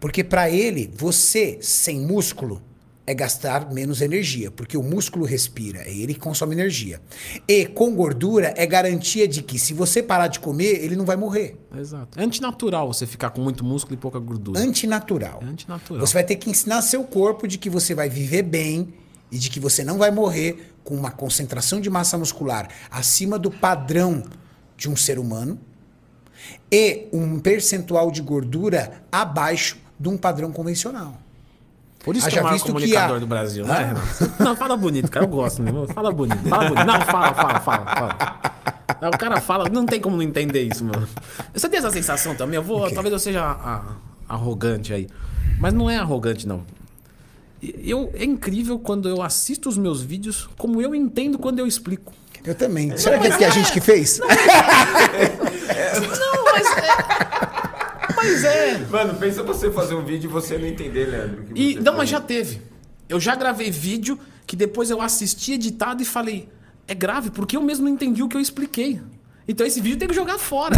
Porque 0.00 0.24
para 0.24 0.50
ele, 0.50 0.90
você 0.96 1.58
sem 1.60 2.00
músculo 2.00 2.62
é 3.06 3.12
gastar 3.14 3.72
menos 3.72 4.00
energia, 4.00 4.50
porque 4.50 4.76
o 4.76 4.82
músculo 4.82 5.24
respira, 5.24 5.80
é 5.80 5.92
ele 5.92 6.14
que 6.14 6.20
consome 6.20 6.54
energia. 6.54 7.00
E 7.48 7.66
com 7.66 7.94
gordura 7.94 8.54
é 8.56 8.64
garantia 8.64 9.26
de 9.26 9.42
que 9.42 9.58
se 9.58 9.74
você 9.74 10.02
parar 10.02 10.28
de 10.28 10.38
comer, 10.38 10.84
ele 10.84 10.94
não 10.94 11.04
vai 11.04 11.16
morrer. 11.16 11.58
Exato. 11.76 12.18
É 12.18 12.22
antinatural 12.22 12.92
você 12.92 13.04
ficar 13.04 13.30
com 13.30 13.40
muito 13.40 13.64
músculo 13.64 13.94
e 13.94 13.98
pouca 13.98 14.18
gordura. 14.18 14.60
Antinatural. 14.60 15.40
É 15.42 15.46
antinatural. 15.46 16.06
Você 16.06 16.14
vai 16.14 16.24
ter 16.24 16.36
que 16.36 16.48
ensinar 16.48 16.80
seu 16.82 17.02
corpo 17.02 17.48
de 17.48 17.58
que 17.58 17.68
você 17.68 17.94
vai 17.94 18.08
viver 18.08 18.42
bem 18.42 18.94
e 19.32 19.38
de 19.38 19.50
que 19.50 19.58
você 19.58 19.82
não 19.82 19.98
vai 19.98 20.10
morrer 20.10 20.72
com 20.84 20.94
uma 20.94 21.10
concentração 21.10 21.80
de 21.80 21.90
massa 21.90 22.16
muscular 22.16 22.68
acima 22.90 23.38
do 23.38 23.50
padrão 23.50 24.22
de 24.82 24.90
um 24.90 24.96
ser 24.96 25.16
humano 25.16 25.56
e 26.72 27.06
um 27.12 27.38
percentual 27.38 28.10
de 28.10 28.20
gordura 28.20 29.04
abaixo 29.12 29.76
de 29.98 30.08
um 30.08 30.16
padrão 30.16 30.50
convencional. 30.50 31.16
Por 32.00 32.16
isso 32.16 32.26
Haja 32.26 32.32
que 32.34 32.38
é 32.38 32.42
o 32.42 32.44
maior 32.46 32.60
comunicador 32.60 33.16
a- 33.16 33.20
do 33.20 33.26
Brasil, 33.28 33.64
Ah. 33.64 33.68
né, 33.68 33.84
Renato? 33.86 34.42
Não, 34.42 34.56
fala 34.56 34.76
bonito, 34.76 35.08
cara. 35.08 35.24
Eu 35.24 35.30
gosto 35.30 35.62
mesmo. 35.62 35.86
Fala 35.86 36.10
bonito. 36.10 36.48
Fala 36.48 36.68
bonito. 36.68 36.84
Não, 36.84 37.00
fala, 37.02 37.32
fala, 37.32 37.60
fala, 37.60 37.86
fala. 37.94 38.40
Não, 39.00 39.08
O 39.10 39.18
cara 39.18 39.40
fala, 39.40 39.68
não 39.68 39.86
tem 39.86 40.00
como 40.00 40.16
não 40.16 40.22
entender 40.24 40.62
isso, 40.64 40.84
mano. 40.84 41.06
Você 41.54 41.68
tem 41.68 41.78
essa 41.78 41.92
sensação 41.92 42.34
também? 42.34 42.56
Eu 42.56 42.62
vou, 42.64 42.88
quê? 42.88 42.94
talvez 42.94 43.12
eu 43.12 43.20
seja 43.20 43.40
a- 43.44 43.94
arrogante 44.28 44.92
aí. 44.92 45.06
Mas 45.60 45.72
não 45.72 45.88
é 45.88 45.96
arrogante, 45.96 46.44
não. 46.48 46.64
Eu, 47.62 48.10
é 48.14 48.24
incrível 48.24 48.80
quando 48.80 49.08
eu 49.08 49.22
assisto 49.22 49.68
os 49.68 49.78
meus 49.78 50.02
vídeos, 50.02 50.48
como 50.58 50.82
eu 50.82 50.92
entendo 50.96 51.38
quando 51.38 51.60
eu 51.60 51.66
explico. 51.68 52.12
Eu 52.44 52.54
também. 52.54 52.96
Será 52.96 53.18
que 53.18 53.28
é 53.28 53.36
que 53.36 53.44
a 53.44 53.50
gente 53.50 53.72
que 53.72 53.80
fez? 53.80 54.18
Não, 54.18 54.28
mas 56.52 56.66
é. 56.76 56.96
Mas 58.16 58.44
é. 58.44 58.78
Mano, 58.90 59.14
pensa 59.14 59.42
você 59.42 59.70
fazer 59.70 59.94
um 59.94 60.04
vídeo 60.04 60.28
e 60.28 60.32
você 60.32 60.58
não 60.58 60.66
entender, 60.66 61.06
Leandro. 61.06 61.44
E, 61.54 61.76
não, 61.76 61.96
mas 61.96 62.08
já 62.08 62.20
teve. 62.20 62.60
Eu 63.08 63.20
já 63.20 63.34
gravei 63.34 63.70
vídeo 63.70 64.18
que 64.46 64.56
depois 64.56 64.90
eu 64.90 65.00
assisti 65.00 65.52
editado 65.52 66.02
e 66.02 66.04
falei, 66.04 66.48
é 66.88 66.94
grave, 66.94 67.30
porque 67.30 67.56
eu 67.56 67.62
mesmo 67.62 67.84
não 67.84 67.92
entendi 67.92 68.22
o 68.22 68.28
que 68.28 68.36
eu 68.36 68.40
expliquei. 68.40 69.00
Então 69.46 69.66
esse 69.66 69.80
vídeo 69.80 69.98
tem 69.98 70.08
que 70.08 70.14
jogar 70.14 70.38
fora. 70.38 70.76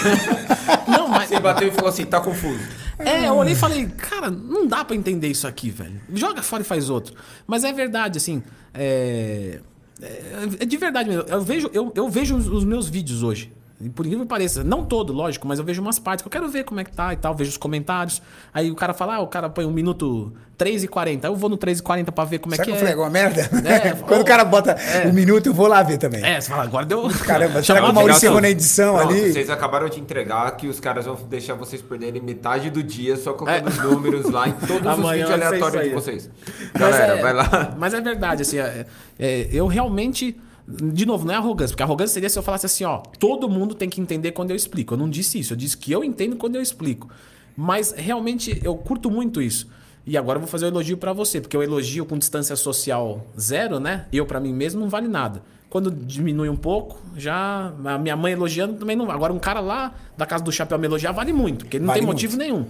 não, 0.88 1.08
mas. 1.08 1.28
Você 1.28 1.40
bateu 1.40 1.68
e 1.68 1.70
falou 1.70 1.88
assim, 1.88 2.04
tá 2.04 2.20
confuso. 2.20 2.60
É, 2.98 3.28
eu 3.28 3.34
olhei 3.34 3.52
e 3.52 3.56
falei, 3.56 3.86
cara, 3.86 4.30
não 4.30 4.66
dá 4.66 4.84
pra 4.84 4.96
entender 4.96 5.28
isso 5.28 5.46
aqui, 5.46 5.70
velho. 5.70 6.00
Joga 6.12 6.42
fora 6.42 6.62
e 6.62 6.66
faz 6.66 6.88
outro. 6.88 7.14
Mas 7.46 7.64
é 7.64 7.72
verdade, 7.72 8.18
assim. 8.18 8.42
É, 8.72 9.60
é, 10.02 10.62
é 10.62 10.64
de 10.64 10.76
verdade 10.76 11.08
mesmo. 11.08 11.24
Eu 11.28 11.42
vejo, 11.42 11.70
eu, 11.72 11.92
eu 11.94 12.08
vejo 12.08 12.36
os, 12.36 12.48
os 12.48 12.64
meus 12.64 12.88
vídeos 12.88 13.22
hoje. 13.22 13.52
E 13.84 13.90
Por 13.90 14.06
incrível 14.06 14.24
que 14.24 14.30
pareça, 14.30 14.64
não 14.64 14.82
todo, 14.82 15.12
lógico, 15.12 15.46
mas 15.46 15.58
eu 15.58 15.64
vejo 15.64 15.82
umas 15.82 15.98
partes 15.98 16.22
que 16.22 16.26
eu 16.26 16.30
quero 16.30 16.48
ver 16.48 16.64
como 16.64 16.80
é 16.80 16.84
que 16.84 16.90
tá 16.90 17.12
e 17.12 17.16
tal, 17.16 17.34
vejo 17.34 17.50
os 17.50 17.58
comentários. 17.58 18.22
Aí 18.52 18.70
o 18.70 18.74
cara 18.74 18.94
fala, 18.94 19.16
ah, 19.16 19.20
o 19.20 19.26
cara 19.26 19.50
põe 19.50 19.66
um 19.66 19.70
minuto 19.70 20.32
3 20.56 20.84
e 20.84 20.88
40. 20.88 21.26
Aí 21.26 21.30
eu 21.32 21.36
vou 21.36 21.50
no 21.50 21.56
3 21.58 21.80
e 21.80 21.82
40 21.82 22.10
pra 22.10 22.24
ver 22.24 22.38
como 22.38 22.54
Será 22.54 22.62
é 22.62 22.64
que 22.64 22.70
que 22.72 22.76
eu 22.76 22.78
falei 22.78 22.92
é. 22.92 22.94
alguma 22.94 23.10
merda? 23.10 23.42
É, 23.68 23.90
Quando 24.08 24.22
o 24.22 24.24
cara 24.24 24.42
bota 24.42 24.70
é. 24.70 25.06
um 25.06 25.12
minuto, 25.12 25.46
eu 25.46 25.52
vou 25.52 25.66
lá 25.66 25.82
ver 25.82 25.98
também. 25.98 26.24
É, 26.24 26.40
você 26.40 26.48
fala, 26.48 26.62
agora 26.62 26.86
deu. 26.86 27.06
Caramba, 27.26 27.60
será 27.62 27.82
que 27.82 27.90
o 27.90 27.92
Maurício 27.92 28.26
errou 28.26 28.40
na 28.40 28.48
edição 28.48 28.96
Pronto, 28.96 29.12
ali? 29.12 29.32
Vocês 29.32 29.50
acabaram 29.50 29.88
de 29.90 30.00
entregar 30.00 30.50
que 30.56 30.66
os 30.66 30.80
caras 30.80 31.04
vão 31.04 31.16
deixar 31.28 31.52
vocês 31.52 31.82
perderem 31.82 32.22
metade 32.22 32.70
do 32.70 32.82
dia 32.82 33.16
só 33.18 33.34
colocando 33.34 33.68
É. 33.68 33.70
os 33.70 33.78
números 33.78 34.30
lá 34.30 34.48
em 34.48 34.52
todos 34.52 34.80
os 34.80 34.86
Amanhã 34.98 35.26
vídeos 35.26 35.28
vai 35.28 35.38
ser 35.38 35.44
aleatórios 35.46 35.84
de 35.84 35.94
vocês. 35.94 36.30
Galera, 36.72 37.18
é- 37.18 37.22
vai 37.22 37.32
lá. 37.34 37.74
Mas 37.76 37.92
é 37.92 38.00
verdade, 38.00 38.42
assim, 38.42 38.58
é- 38.58 38.86
é, 39.18 39.48
eu 39.52 39.66
realmente. 39.66 40.40
De 40.66 41.04
novo, 41.04 41.26
não 41.26 41.34
é 41.34 41.36
arrogância, 41.36 41.72
porque 41.74 41.82
arrogância 41.82 42.14
seria 42.14 42.28
se 42.30 42.38
eu 42.38 42.42
falasse 42.42 42.64
assim, 42.66 42.84
ó, 42.84 42.98
todo 43.18 43.48
mundo 43.50 43.74
tem 43.74 43.88
que 43.90 44.00
entender 44.00 44.32
quando 44.32 44.50
eu 44.50 44.56
explico. 44.56 44.94
Eu 44.94 44.98
não 44.98 45.10
disse 45.10 45.38
isso, 45.38 45.52
eu 45.52 45.56
disse 45.56 45.76
que 45.76 45.92
eu 45.92 46.02
entendo 46.02 46.36
quando 46.36 46.56
eu 46.56 46.62
explico. 46.62 47.08
Mas 47.56 47.92
realmente 47.92 48.58
eu 48.64 48.74
curto 48.76 49.10
muito 49.10 49.42
isso. 49.42 49.68
E 50.06 50.16
agora 50.18 50.36
eu 50.36 50.40
vou 50.40 50.48
fazer 50.48 50.64
um 50.66 50.68
elogio 50.68 50.96
pra 50.96 51.12
você, 51.12 51.40
porque 51.40 51.56
o 51.56 51.62
elogio 51.62 52.04
com 52.06 52.16
distância 52.18 52.56
social 52.56 53.24
zero, 53.38 53.78
né? 53.78 54.06
Eu 54.12 54.26
pra 54.26 54.40
mim 54.40 54.52
mesmo 54.52 54.80
não 54.80 54.88
vale 54.88 55.06
nada. 55.08 55.42
Quando 55.70 55.90
diminui 55.90 56.48
um 56.48 56.56
pouco, 56.56 57.00
já 57.16 57.72
a 57.84 57.98
minha 57.98 58.16
mãe 58.16 58.32
elogiando 58.32 58.74
também 58.74 58.94
não. 58.96 59.10
Agora 59.10 59.32
um 59.32 59.38
cara 59.38 59.60
lá 59.60 59.94
da 60.16 60.24
casa 60.24 60.42
do 60.44 60.52
chapéu 60.52 60.78
me 60.78 60.86
elogiar 60.86 61.12
vale 61.12 61.32
muito, 61.32 61.64
porque 61.64 61.76
ele 61.78 61.84
não 61.84 61.88
Vale 61.88 62.00
tem 62.00 62.06
muito. 62.06 62.16
motivo 62.16 62.36
nenhum. 62.36 62.66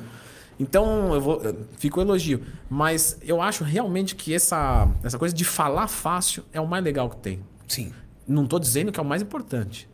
Então, 0.59 1.13
eu 1.15 1.21
vou. 1.21 1.43
eu- 1.43 1.57
Fica 1.77 1.99
o 1.99 2.03
elogio. 2.03 2.41
Mas 2.71 3.19
eu 3.23 3.43
acho 3.43 3.65
realmente 3.65 4.15
que 4.15 4.33
essa, 4.33 4.89
essa 5.03 5.19
coisa 5.19 5.35
de 5.35 5.45
falar 5.45 5.89
fácil 5.89 6.45
é 6.53 6.61
o 6.61 6.67
mais 6.67 6.83
legal 6.85 7.11
que 7.11 7.17
tem. 7.17 7.41
Sim. 7.69 7.93
Não 8.27 8.47
tô 8.47 8.59
dizendo 8.59 8.91
que 8.93 8.99
é 8.99 9.03
o 9.03 9.07
mais 9.07 9.23
importante. 9.23 9.89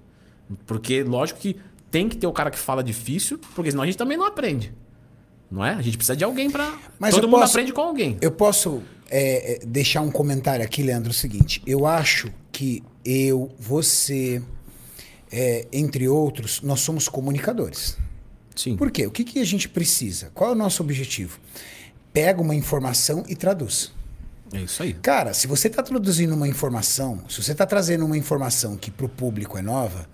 Porque, 0.66 1.02
lógico 1.02 1.40
que 1.40 1.57
tem 1.90 2.08
que 2.08 2.16
ter 2.16 2.26
o 2.26 2.32
cara 2.32 2.50
que 2.50 2.58
fala 2.58 2.82
difícil, 2.82 3.39
porque 3.55 3.70
senão 3.70 3.82
a 3.82 3.86
gente 3.86 3.99
também 3.99 4.16
não 4.16 4.26
aprende. 4.26 4.73
Não 5.50 5.65
é? 5.65 5.74
A 5.74 5.82
gente 5.82 5.97
precisa 5.97 6.16
de 6.16 6.23
alguém 6.23 6.49
pra. 6.50 6.78
Mas 6.99 7.15
Todo 7.15 7.26
mundo 7.28 7.40
posso- 7.40 7.52
aprende 7.55 7.73
com 7.73 7.81
alguém. 7.81 8.16
Eu 8.20 8.31
posso 8.31 8.82
é, 9.10 9.55
é, 9.55 9.66
deixar 9.66 10.00
um 10.00 10.10
comentário 10.10 10.65
aqui, 10.65 10.82
Leandro, 10.82 11.10
o 11.10 11.15
seguinte. 11.15 11.60
Eu 11.66 11.86
acho 11.86 12.32
que 12.52 12.82
eu, 13.05 13.50
você, 13.58 14.40
é, 15.32 15.66
entre 15.73 16.08
outros, 16.08 16.60
nós 16.62 16.81
somos 16.81 17.08
comunicadores. 17.08 17.99
Sim. 18.55 18.76
Por 18.76 18.90
quê? 18.92 19.07
O 19.07 19.10
que, 19.10 19.24
que 19.24 19.40
a 19.40 19.44
gente 19.44 19.68
precisa? 19.68 20.31
Qual 20.34 20.50
é 20.50 20.52
o 20.52 20.57
nosso 20.57 20.82
objetivo? 20.82 21.39
Pega 22.12 22.40
uma 22.40 22.55
informação 22.55 23.24
e 23.28 23.34
traduz. 23.34 23.92
É 24.53 24.61
isso 24.61 24.83
aí. 24.83 24.95
Cara, 24.95 25.33
se 25.33 25.47
você 25.47 25.69
está 25.69 25.83
traduzindo 25.83 26.35
uma 26.35 26.49
informação, 26.49 27.23
se 27.29 27.43
você 27.43 27.53
está 27.53 27.65
trazendo 27.65 28.05
uma 28.05 28.19
informação 28.19 28.77
que 28.77 28.91
para 28.91 29.07
o 29.07 29.09
público 29.09 29.57
é 29.57 29.62
nova, 29.62 30.09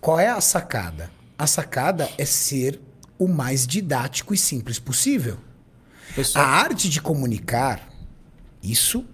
Qual 0.00 0.18
é 0.18 0.28
a 0.28 0.40
sacada? 0.40 1.10
A 1.38 1.46
sacada 1.46 2.08
é 2.16 2.24
ser 2.24 2.80
o 3.18 3.28
mais 3.28 3.66
didático 3.66 4.32
e 4.32 4.38
simples 4.38 4.78
possível. 4.78 5.36
Pessoal, 6.14 6.44
A 6.44 6.48
arte 6.48 6.88
de 6.88 7.02
comunicar, 7.02 7.86
isso 8.62 9.06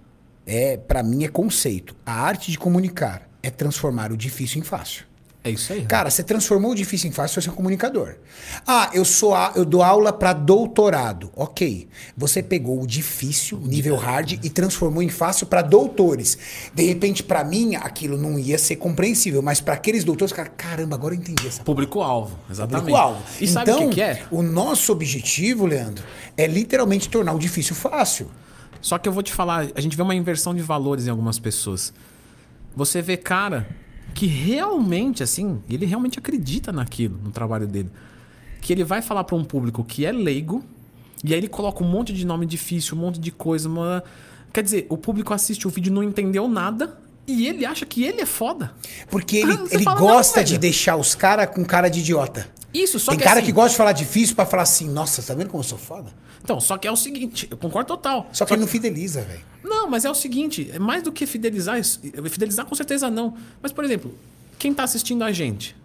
é 0.45 0.77
para 0.77 1.03
mim 1.03 1.25
é 1.25 1.27
conceito. 1.27 1.93
A 2.05 2.13
arte 2.13 2.51
de 2.51 2.57
comunicar 2.57 3.29
é 3.43 3.49
transformar 3.49 4.13
o 4.13 4.17
difícil 4.17 4.61
em 4.61 4.63
fácil. 4.63 5.05
É 5.47 5.51
isso 5.51 5.73
aí. 5.73 5.85
Cara, 5.85 6.09
você 6.09 6.21
transformou 6.23 6.71
o 6.71 6.75
difícil 6.75 7.09
em 7.09 7.11
fácil, 7.11 7.41
você 7.41 7.49
é 7.49 7.51
um 7.51 7.55
comunicador. 7.55 8.15
Ah, 8.65 8.89
eu 8.93 9.03
sou 9.05 9.33
a- 9.33 9.53
eu 9.55 9.65
dou 9.65 9.81
aula 9.83 10.11
para 10.13 10.33
doutorado. 10.33 11.31
OK. 11.35 11.87
Você 12.15 12.43
pegou 12.43 12.81
o 12.81 12.87
difícil, 12.87 13.57
nível 13.59 13.95
hard 13.95 14.33
e 14.43 14.49
transformou 14.49 15.01
em 15.01 15.09
fácil 15.09 15.47
para 15.47 15.61
doutores. 15.61 16.37
De 16.73 16.83
repente, 16.83 17.23
para 17.23 17.43
mim, 17.43 17.75
aquilo 17.75 18.17
não 18.17 18.37
ia 18.37 18.57
ser 18.57 18.75
compreensível, 18.77 19.41
mas 19.41 19.59
para 19.61 19.73
aqueles 19.73 20.03
doutores, 20.03 20.33
cara, 20.33 20.49
caramba, 20.49 20.95
agora 20.95 21.13
eu 21.15 21.19
entendi 21.19 21.47
essa 21.47 21.63
Público-alvo, 21.63 22.37
exatamente. 22.49 22.79
público-alvo. 22.85 23.23
E 23.39 23.47
sabe 23.47 23.71
então, 23.71 23.85
o 23.85 23.89
que, 23.89 23.95
que 23.95 24.01
é? 24.01 24.23
o 24.31 24.41
nosso 24.41 24.91
objetivo, 24.91 25.65
Leandro, 25.65 26.03
é 26.35 26.45
literalmente 26.47 27.09
tornar 27.09 27.33
o 27.33 27.39
difícil 27.39 27.75
fácil. 27.75 28.29
Só 28.81 28.97
que 28.97 29.09
eu 29.09 29.13
vou 29.13 29.23
te 29.23 29.33
falar, 29.33 29.67
a 29.75 29.81
gente 29.81 29.95
vê 29.97 30.03
uma 30.03 30.13
inversão 30.15 30.53
de 30.53 30.61
valores 30.61 31.07
em 31.07 31.09
algumas 31.09 31.39
pessoas. 31.39 31.91
Você 32.75 33.01
vê 33.01 33.17
cara 33.17 33.67
que 34.13 34.25
realmente, 34.25 35.23
assim, 35.23 35.61
ele 35.69 35.85
realmente 35.85 36.19
acredita 36.19 36.71
naquilo, 36.71 37.19
no 37.23 37.31
trabalho 37.31 37.67
dele. 37.67 37.89
Que 38.61 38.73
ele 38.73 38.83
vai 38.83 39.01
falar 39.01 39.23
para 39.23 39.35
um 39.35 39.43
público 39.43 39.83
que 39.83 40.05
é 40.05 40.11
leigo, 40.11 40.63
e 41.23 41.33
aí 41.33 41.39
ele 41.39 41.47
coloca 41.47 41.83
um 41.83 41.87
monte 41.87 42.13
de 42.13 42.25
nome 42.25 42.45
difícil, 42.45 42.97
um 42.97 43.01
monte 43.01 43.19
de 43.19 43.31
coisa. 43.31 43.69
Uma... 43.69 44.03
Quer 44.51 44.63
dizer, 44.63 44.87
o 44.89 44.97
público 44.97 45.33
assiste 45.33 45.67
o 45.67 45.69
vídeo 45.69 45.89
e 45.89 45.93
não 45.93 46.03
entendeu 46.03 46.47
nada, 46.47 46.97
e 47.27 47.47
ele 47.47 47.65
acha 47.65 47.85
que 47.85 48.03
ele 48.03 48.21
é 48.21 48.25
foda. 48.25 48.71
Porque 49.09 49.37
ele, 49.37 49.53
ele 49.71 49.83
fala, 49.83 49.99
gosta 49.99 50.43
de 50.43 50.57
deixar 50.57 50.95
os 50.95 51.13
caras 51.13 51.49
com 51.49 51.63
cara 51.63 51.89
de 51.89 51.99
idiota. 51.99 52.47
Isso, 52.73 52.99
só 52.99 53.11
Tem 53.11 53.19
que 53.19 53.23
cara 53.23 53.39
assim- 53.39 53.45
que 53.47 53.51
gosta 53.51 53.69
de 53.71 53.77
falar 53.77 53.91
difícil 53.93 54.35
pra 54.35 54.45
falar 54.45 54.63
assim, 54.63 54.89
nossa, 54.89 55.21
tá 55.23 55.33
vendo 55.33 55.49
como 55.49 55.61
eu 55.63 55.67
sou 55.67 55.77
foda? 55.77 56.11
Então, 56.43 56.59
só 56.59 56.77
que 56.77 56.87
é 56.87 56.91
o 56.91 56.95
seguinte, 56.95 57.47
eu 57.49 57.57
concordo 57.57 57.87
total. 57.87 58.29
Só 58.31 58.45
que 58.45 58.53
ele 58.53 58.61
não 58.61 58.67
fideliza, 58.67 59.21
velho. 59.21 59.41
Não, 59.63 59.89
mas 59.89 60.05
é 60.05 60.09
o 60.09 60.15
seguinte, 60.15 60.69
é 60.71 60.79
mais 60.79 61.01
do 61.03 61.11
que 61.11 61.25
fidelizar, 61.25 61.81
fidelizar 62.29 62.65
com 62.65 62.75
certeza 62.75 63.09
não. 63.09 63.35
Mas, 63.61 63.71
por 63.71 63.83
exemplo, 63.83 64.13
quem 64.59 64.71
está 64.71 64.83
assistindo 64.83 65.23
a 65.23 65.31
gente 65.31 65.75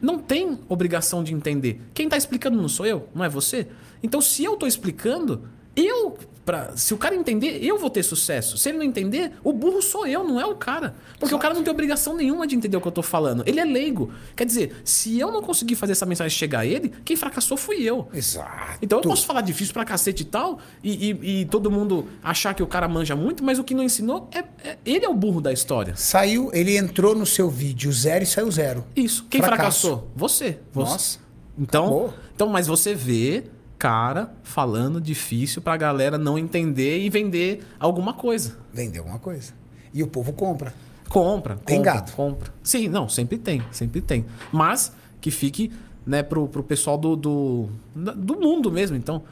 não 0.00 0.18
tem 0.18 0.58
obrigação 0.68 1.22
de 1.24 1.32
entender. 1.32 1.80
Quem 1.94 2.06
está 2.06 2.16
explicando 2.16 2.60
não 2.60 2.68
sou 2.68 2.84
eu, 2.86 3.08
não 3.14 3.24
é 3.24 3.28
você? 3.28 3.66
Então, 4.02 4.20
se 4.20 4.44
eu 4.44 4.54
estou 4.54 4.68
explicando, 4.68 5.48
eu. 5.76 6.16
Pra, 6.44 6.76
se 6.76 6.92
o 6.92 6.98
cara 6.98 7.14
entender, 7.14 7.64
eu 7.64 7.78
vou 7.78 7.88
ter 7.88 8.02
sucesso. 8.02 8.58
Se 8.58 8.68
ele 8.68 8.76
não 8.76 8.84
entender, 8.84 9.32
o 9.42 9.50
burro 9.50 9.80
sou 9.80 10.06
eu, 10.06 10.22
não 10.22 10.38
é 10.38 10.44
o 10.44 10.54
cara. 10.54 10.94
Porque 11.18 11.34
o 11.34 11.38
cara 11.38 11.54
não 11.54 11.62
tem 11.62 11.72
obrigação 11.72 12.14
nenhuma 12.14 12.46
de 12.46 12.54
entender 12.54 12.76
o 12.76 12.82
que 12.82 12.86
eu 12.88 12.92
tô 12.92 13.00
falando. 13.02 13.42
Ele 13.46 13.58
é 13.58 13.64
leigo. 13.64 14.12
Quer 14.36 14.44
dizer, 14.44 14.76
se 14.84 15.18
eu 15.18 15.32
não 15.32 15.40
conseguir 15.40 15.74
fazer 15.74 15.92
essa 15.92 16.04
mensagem 16.04 16.36
chegar 16.36 16.58
a 16.58 16.66
ele, 16.66 16.92
quem 17.02 17.16
fracassou 17.16 17.56
fui 17.56 17.82
eu. 17.82 18.08
Exato. 18.12 18.76
Então 18.82 18.98
eu 18.98 19.02
posso 19.04 19.24
falar 19.24 19.40
difícil 19.40 19.72
pra 19.72 19.86
cacete 19.86 20.20
e 20.22 20.26
tal, 20.26 20.58
e, 20.82 21.12
e- 21.12 21.40
e 21.40 21.44
todo 21.46 21.70
mundo 21.70 22.08
achar 22.22 22.52
que 22.52 22.62
o 22.62 22.66
cara 22.66 22.86
manja 22.88 23.16
muito, 23.16 23.42
mas 23.42 23.58
o 23.58 23.64
que 23.64 23.72
não 23.72 23.82
ensinou 23.82 24.28
é, 24.30 24.40
é- 24.68 24.76
ele 24.84 25.02
é 25.06 25.08
o 25.08 25.14
burro 25.14 25.40
da 25.40 25.50
história. 25.50 25.96
Saiu, 25.96 26.50
ele 26.52 26.76
entrou 26.76 27.14
no 27.14 27.24
seu 27.24 27.48
vídeo 27.48 27.90
zero 27.90 28.22
e 28.22 28.26
saiu 28.26 28.50
zero. 28.50 28.84
Isso. 28.94 29.24
Quem 29.30 29.40
Fracasso. 29.40 29.88
fracassou? 29.88 30.10
Você. 30.14 30.58
Você. 30.74 30.90
Nossa. 30.92 31.18
Então, 31.58 31.84
Acabou. 31.84 32.14
então, 32.34 32.48
mas 32.48 32.66
você 32.66 32.94
vê 32.94 33.44
cara 33.84 34.32
falando 34.42 34.98
difícil 34.98 35.60
pra 35.60 35.76
galera 35.76 36.16
não 36.16 36.38
entender 36.38 37.00
e 37.00 37.10
vender 37.10 37.62
alguma 37.78 38.14
coisa. 38.14 38.56
Vendeu 38.72 39.02
alguma 39.02 39.18
coisa. 39.18 39.52
E 39.92 40.02
o 40.02 40.06
povo 40.06 40.32
compra. 40.32 40.72
Compra. 41.06 41.56
Tem 41.56 41.76
compra, 41.76 41.92
gado. 41.92 42.12
Compra. 42.12 42.50
Sim, 42.62 42.88
não, 42.88 43.10
sempre 43.10 43.36
tem, 43.36 43.62
sempre 43.70 44.00
tem. 44.00 44.24
Mas 44.50 44.90
que 45.20 45.30
fique, 45.30 45.70
né, 46.06 46.22
pro, 46.22 46.48
pro 46.48 46.62
pessoal 46.62 46.96
do, 46.96 47.14
do, 47.14 47.68
do 47.94 48.40
mundo 48.40 48.72
mesmo. 48.72 48.96
Então, 48.96 49.22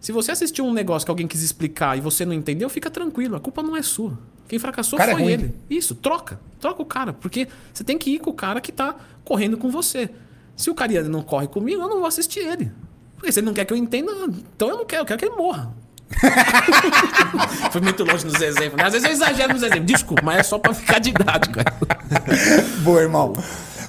se 0.00 0.12
você 0.12 0.32
assistiu 0.32 0.64
um 0.64 0.72
negócio 0.72 1.04
que 1.04 1.10
alguém 1.10 1.28
quis 1.28 1.42
explicar 1.42 1.98
e 1.98 2.00
você 2.00 2.24
não 2.24 2.32
entendeu, 2.32 2.70
fica 2.70 2.88
tranquilo, 2.88 3.36
a 3.36 3.40
culpa 3.40 3.62
não 3.62 3.76
é 3.76 3.82
sua. 3.82 4.18
Quem 4.48 4.58
fracassou 4.58 4.98
cara 4.98 5.12
é 5.12 5.14
foi 5.14 5.22
ruim. 5.24 5.32
ele. 5.32 5.54
Isso, 5.68 5.94
troca. 5.94 6.40
Troca 6.58 6.80
o 6.80 6.86
cara. 6.86 7.12
Porque 7.12 7.46
você 7.70 7.84
tem 7.84 7.98
que 7.98 8.12
ir 8.12 8.18
com 8.18 8.30
o 8.30 8.34
cara 8.34 8.62
que 8.62 8.72
tá 8.72 8.96
correndo 9.26 9.58
com 9.58 9.68
você. 9.68 10.08
Se 10.56 10.70
o 10.70 10.74
Cariani 10.74 11.10
não 11.10 11.20
corre 11.20 11.48
comigo, 11.48 11.82
eu 11.82 11.88
não 11.88 11.98
vou 11.98 12.06
assistir 12.06 12.40
ele. 12.40 12.72
Porque 13.20 13.32
se 13.32 13.40
ele 13.40 13.46
não 13.46 13.52
quer 13.52 13.66
que 13.66 13.72
eu 13.74 13.76
entenda, 13.76 14.10
então 14.56 14.70
eu 14.70 14.78
não 14.78 14.86
quero, 14.86 15.02
eu 15.02 15.06
quero 15.06 15.18
que 15.18 15.26
ele 15.26 15.36
morra. 15.36 15.70
Foi 17.70 17.82
muito 17.82 18.02
longe 18.02 18.24
nos 18.24 18.40
exemplos. 18.40 18.78
né? 18.78 18.84
Às 18.84 18.94
vezes 18.94 19.06
eu 19.06 19.12
exagero 19.12 19.52
nos 19.52 19.62
exemplos. 19.62 19.86
Desculpa, 19.86 20.22
mas 20.24 20.38
é 20.38 20.42
só 20.42 20.58
pra 20.58 20.72
ficar 20.72 20.98
didático. 20.98 21.58
Boa, 22.82 23.02
irmão. 23.02 23.34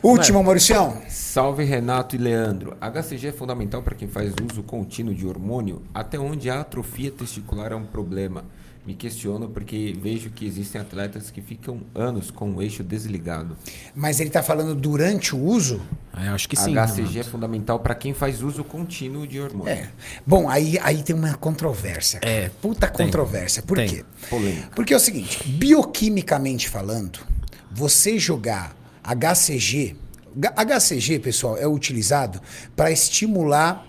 Último, 0.03 0.43
Mauricião. 0.43 1.01
Salve 1.08 1.64
Renato 1.64 2.16
e 2.16 2.19
Leandro. 2.19 2.76
HCG 2.82 3.27
é 3.27 3.32
fundamental 3.32 3.82
para 3.82 3.95
quem 3.95 4.08
faz 4.08 4.34
uso 4.51 4.61
contínuo 4.64 5.16
de 5.16 5.26
hormônio, 5.26 5.82
até 5.93 6.19
onde 6.19 6.50
a 6.50 6.60
atrofia 6.60 7.10
testicular 7.10 7.72
é 7.72 7.76
um 7.76 7.85
problema. 7.85 8.43
Me 8.85 8.95
questiono 8.95 9.48
porque 9.48 9.95
vejo 10.01 10.32
que 10.32 10.43
existem 10.45 10.82
atletas 10.82 11.30
que 11.30 11.40
ficam 11.40 11.82
anos 11.93 12.32
com 12.32 12.51
o 12.56 12.61
eixo 12.64 12.84
desligado. 12.84 13.56
Mas 13.93 14.19
ele 14.19 14.32
tá 14.32 14.42
falando 14.42 14.74
durante 14.74 15.35
o 15.35 15.40
uso? 15.40 15.80
Ah, 16.11 16.26
eu 16.26 16.34
acho 16.34 16.50
que 16.50 16.56
sim. 16.56 16.74
HCG 16.74 17.01
Renato. 17.01 17.19
é 17.19 17.24
fundamental 17.24 17.80
para 17.80 17.93
quem 17.93 18.11
faz 18.14 18.42
uso 18.42 18.64
contínuo 18.64 19.27
de 19.27 19.40
hormônio. 19.40 19.72
É. 19.72 19.92
Bom, 20.26 20.50
aí, 20.50 20.80
aí 20.80 21.03
tem 21.03 21.16
uma 21.16 21.35
controvérsia. 21.35 22.19
É, 22.24 22.50
Puta 22.60 22.88
tem. 22.88 23.06
controvérsia. 23.06 23.61
Por 23.61 23.77
Tem. 23.77 23.88
quê? 23.88 24.06
Polêmica. 24.30 24.69
Porque 24.76 24.93
é 24.95 24.98
o 24.98 25.00
seguinte, 25.00 25.48
bioquimicamente 25.48 26.68
falando, 26.68 27.19
você 27.72 28.18
jogar 28.18 28.76
HCG, 29.03 29.95
HCG, 30.56 31.19
pessoal, 31.19 31.56
é 31.56 31.68
utilizado 31.68 32.42
para 32.76 32.92
estimular 32.92 33.85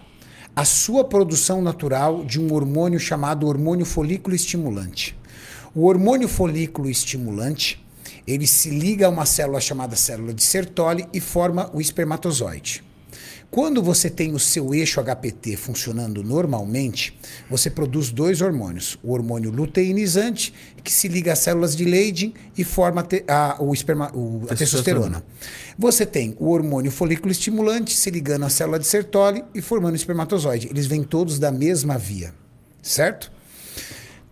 a 0.55 0.67
sua 0.67 1.03
produção 1.03 1.63
natural 1.63 2.25
de 2.25 2.39
um 2.39 2.53
hormônio 2.53 3.01
chamado 3.01 3.47
hormônio 3.47 3.87
folículo 3.87 4.37
estimulante. 4.37 5.17
O 5.75 5.87
hormônio 5.87 6.29
folículo 6.29 6.91
estimulante, 6.91 7.83
ele 8.27 8.47
se 8.47 8.69
liga 8.69 9.07
a 9.07 9.11
uma 9.11 9.25
célula 9.25 9.61
chamada 9.61 9.97
célula 9.97 10.35
de 10.35 10.43
Sertoli 10.43 11.09
e 11.11 11.21
forma 11.21 11.71
o 11.73 11.81
espermatozoide. 11.81 12.85
Quando 13.53 13.83
você 13.83 14.09
tem 14.09 14.33
o 14.33 14.39
seu 14.39 14.75
eixo 14.75 14.99
HPT 14.99 15.57
funcionando 15.59 16.23
normalmente, 16.25 17.15
você 17.51 17.69
produz 17.69 18.11
dois 18.11 18.41
hormônios. 18.41 18.99
O 19.03 19.13
hormônio 19.13 19.51
luteinizante, 19.51 20.55
que 20.83 20.91
se 20.91 21.07
liga 21.07 21.35
às 21.35 21.41
células 21.41 21.77
de 21.77 21.85
Leydig 21.85 22.33
e 22.57 22.65
forma 22.65 23.03
te- 23.03 23.23
a, 23.29 23.59
o 23.61 23.75
esperma- 23.75 24.11
o- 24.15 24.45
a 24.49 24.55
testosterona. 24.57 25.23
Você 25.79 26.07
tem 26.07 26.35
o 26.41 26.49
hormônio 26.49 26.91
folículo 26.91 27.31
estimulante 27.31 27.95
se 27.95 28.09
ligando 28.11 28.47
à 28.47 28.49
célula 28.49 28.79
de 28.79 28.87
Sertoli 28.87 29.45
e 29.55 29.61
formando 29.61 29.93
o 29.93 29.97
espermatozoide. 29.97 30.69
Eles 30.71 30.87
vêm 30.87 31.03
todos 31.05 31.39
da 31.39 31.53
mesma 31.53 31.99
via, 31.99 32.33
certo? 32.83 33.31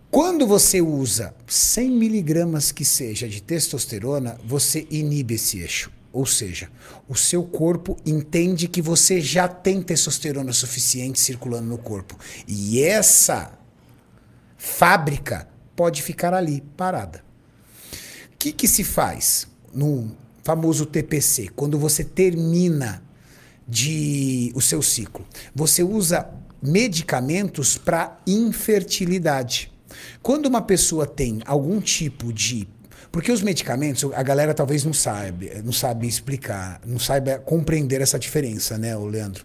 Quando 0.09 0.47
você 0.47 0.81
usa 0.81 1.31
100 1.45 1.91
miligramas 1.91 2.71
que 2.71 2.83
seja 2.83 3.29
de 3.29 3.39
testosterona, 3.39 4.35
você 4.43 4.87
inibe 4.89 5.35
esse 5.35 5.59
eixo. 5.59 5.91
Ou 6.13 6.25
seja, 6.25 6.69
o 7.07 7.15
seu 7.15 7.43
corpo 7.43 7.97
entende 8.05 8.67
que 8.67 8.81
você 8.81 9.21
já 9.21 9.47
tem 9.47 9.81
testosterona 9.81 10.51
suficiente 10.51 11.19
circulando 11.19 11.67
no 11.67 11.77
corpo. 11.77 12.17
E 12.47 12.81
essa 12.81 13.57
fábrica 14.57 15.47
pode 15.75 16.01
ficar 16.01 16.33
ali, 16.33 16.61
parada. 16.75 17.23
O 18.33 18.37
que, 18.37 18.51
que 18.51 18.67
se 18.67 18.83
faz 18.83 19.47
no 19.73 20.11
famoso 20.43 20.85
TPC? 20.85 21.49
Quando 21.55 21.79
você 21.79 22.03
termina 22.03 23.01
de 23.67 24.51
o 24.53 24.59
seu 24.59 24.81
ciclo, 24.81 25.25
você 25.55 25.81
usa 25.81 26.29
medicamentos 26.61 27.77
para 27.77 28.19
infertilidade. 28.27 29.71
Quando 30.21 30.47
uma 30.47 30.61
pessoa 30.61 31.07
tem 31.07 31.41
algum 31.45 31.79
tipo 31.79 32.33
de 32.33 32.67
porque 33.11 33.31
os 33.31 33.41
medicamentos, 33.41 34.09
a 34.13 34.23
galera 34.23 34.53
talvez 34.53 34.83
não 34.85 34.93
sabe, 34.93 35.51
não 35.63 35.73
sabe 35.73 36.07
explicar, 36.07 36.79
não 36.85 36.97
saiba 36.99 37.39
compreender 37.39 38.01
essa 38.01 38.17
diferença, 38.17 38.77
né, 38.77 38.95
o 38.95 39.05
Leandro? 39.05 39.43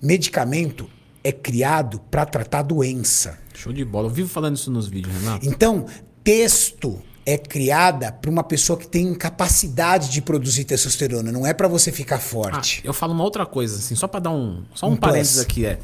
Medicamento 0.00 0.88
é 1.22 1.32
criado 1.32 1.98
para 2.10 2.26
tratar 2.26 2.62
doença. 2.62 3.38
Show 3.54 3.72
de 3.72 3.84
bola. 3.84 4.08
Eu 4.08 4.12
vivo 4.12 4.28
falando 4.28 4.56
isso 4.56 4.70
nos 4.70 4.86
vídeos, 4.88 5.14
Renato. 5.16 5.46
Então, 5.48 5.86
texto 6.22 7.00
é 7.26 7.38
criada 7.38 8.12
para 8.12 8.30
uma 8.30 8.44
pessoa 8.44 8.78
que 8.78 8.86
tem 8.86 9.14
capacidade 9.14 10.10
de 10.10 10.20
produzir 10.20 10.64
testosterona, 10.64 11.32
não 11.32 11.46
é 11.46 11.54
para 11.54 11.66
você 11.66 11.90
ficar 11.90 12.16
Ah, 12.16 12.18
forte. 12.18 12.82
eu 12.84 12.92
falo 12.92 13.14
uma 13.14 13.24
outra 13.24 13.46
coisa, 13.46 13.76
assim, 13.76 13.94
só 13.94 14.06
pra 14.06 14.20
dar 14.20 14.30
um. 14.30 14.64
Só 14.74 14.86
um, 14.86 14.92
Um 14.92 14.96
parênteses 14.96 15.34
plus. 15.36 15.44
aqui 15.46 15.64
é. 15.66 15.78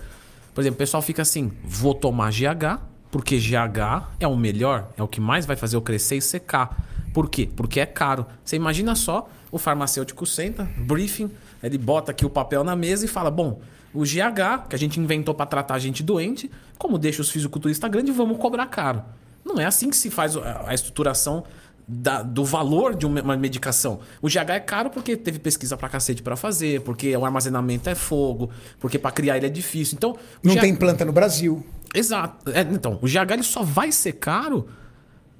Por 0.55 0.60
exemplo, 0.60 0.74
o 0.74 0.78
pessoal 0.78 1.02
fica 1.02 1.23
assim: 1.23 1.50
vou 1.65 1.94
tomar 1.94 2.31
GH, 2.31 2.78
porque 3.10 3.39
GH 3.39 4.08
é 4.20 4.26
o 4.28 4.36
melhor, 4.36 4.90
é 4.99 5.02
o 5.02 5.08
que 5.08 5.20
mais 5.20 5.47
vai 5.47 5.57
fazer 5.57 5.76
eu 5.76 5.82
crescer 5.82 6.16
e 6.16 6.20
secar. 6.23 6.86
Por 7.12 7.28
quê? 7.28 7.48
Porque 7.56 7.80
é 7.80 7.86
caro. 7.86 8.26
Você 8.44 8.56
imagina 8.56 8.94
só, 8.94 9.28
o 9.50 9.58
farmacêutico 9.58 10.24
senta, 10.26 10.64
briefing, 10.78 11.30
ele 11.62 11.76
bota 11.78 12.10
aqui 12.12 12.24
o 12.24 12.30
papel 12.30 12.62
na 12.64 12.76
mesa 12.76 13.05
e 13.05 13.08
fala: 13.08 13.30
bom, 13.30 13.60
o 13.92 14.02
GH, 14.02 14.68
que 14.68 14.76
a 14.76 14.78
gente 14.78 15.00
inventou 15.00 15.34
pra 15.34 15.47
tratar 15.47 15.78
gente 15.78 16.02
doente, 16.02 16.50
como 16.78 16.98
deixa 16.98 17.20
os 17.22 17.30
fisiculturistas 17.30 17.90
grandes, 17.90 18.14
vamos 18.16 18.39
cobrar 18.39 18.66
caro. 18.66 19.02
Não 19.44 19.58
é 19.58 19.64
assim 19.64 19.90
que 19.90 19.97
se 19.97 20.10
faz 20.10 20.36
a 20.36 20.72
estruturação 20.74 21.42
da- 21.89 22.22
do 22.22 22.44
valor 22.44 22.94
de 22.94 23.05
uma 23.05 23.36
medicação. 23.36 23.98
O 24.22 24.28
GH 24.28 24.50
é 24.55 24.60
caro 24.60 24.90
porque 24.90 25.16
teve 25.16 25.40
pesquisa 25.40 25.76
pra 25.76 25.89
cacete 25.89 26.22
pra 26.22 26.36
fazer, 26.36 26.82
porque 26.82 27.16
o 27.16 27.24
armazenamento 27.24 27.90
é 27.90 27.97
fogo, 27.97 28.50
porque 28.78 28.97
pra 28.98 29.10
criar 29.10 29.39
ele 29.39 29.47
é 29.47 29.48
difícil. 29.48 29.97
Então, 29.97 30.16
Não 30.44 30.55
GH 30.55 30.60
tem 30.60 30.76
planta 30.76 31.05
no 31.05 31.12
Brasil. 31.12 31.66
Exato. 31.92 32.48
É, 32.52 32.60
então, 32.60 33.00
o 33.02 33.06
GH 33.08 33.32
ele 33.32 33.42
só 33.42 33.64
vai 33.64 33.90
ser 33.90 34.12
caro 34.12 34.68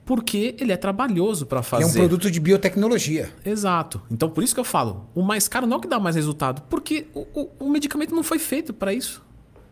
porque 0.05 0.55
ele 0.59 0.73
é 0.73 0.77
trabalhoso 0.77 1.47
pra 1.47 1.63
fazer. 1.63 1.85
É 1.85 1.87
um 1.87 1.93
produto 1.93 2.31
de 2.31 2.41
biotecnologia. 2.41 3.31
Exato. 3.45 4.01
Então, 4.11 4.29
por 4.29 4.43
isso 4.43 4.55
que 4.55 4.61
eu 4.61 4.65
falo, 4.65 5.09
o 5.15 5.23
mais 5.23 5.47
caro 5.49 5.67
não 5.67 5.75
é 5.77 5.79
o 5.79 5.81
que 5.81 5.89
dá 5.89 6.01
mais 6.01 6.17
resultado, 6.17 6.63
porque 6.69 7.07
o, 7.15 7.21
o- 7.35 7.51
o 7.67 7.71
medicamento 7.71 8.15
não 8.15 8.23
foi 8.23 8.39
feito 8.39 8.73
pra 8.73 8.93
isso. 8.93 9.23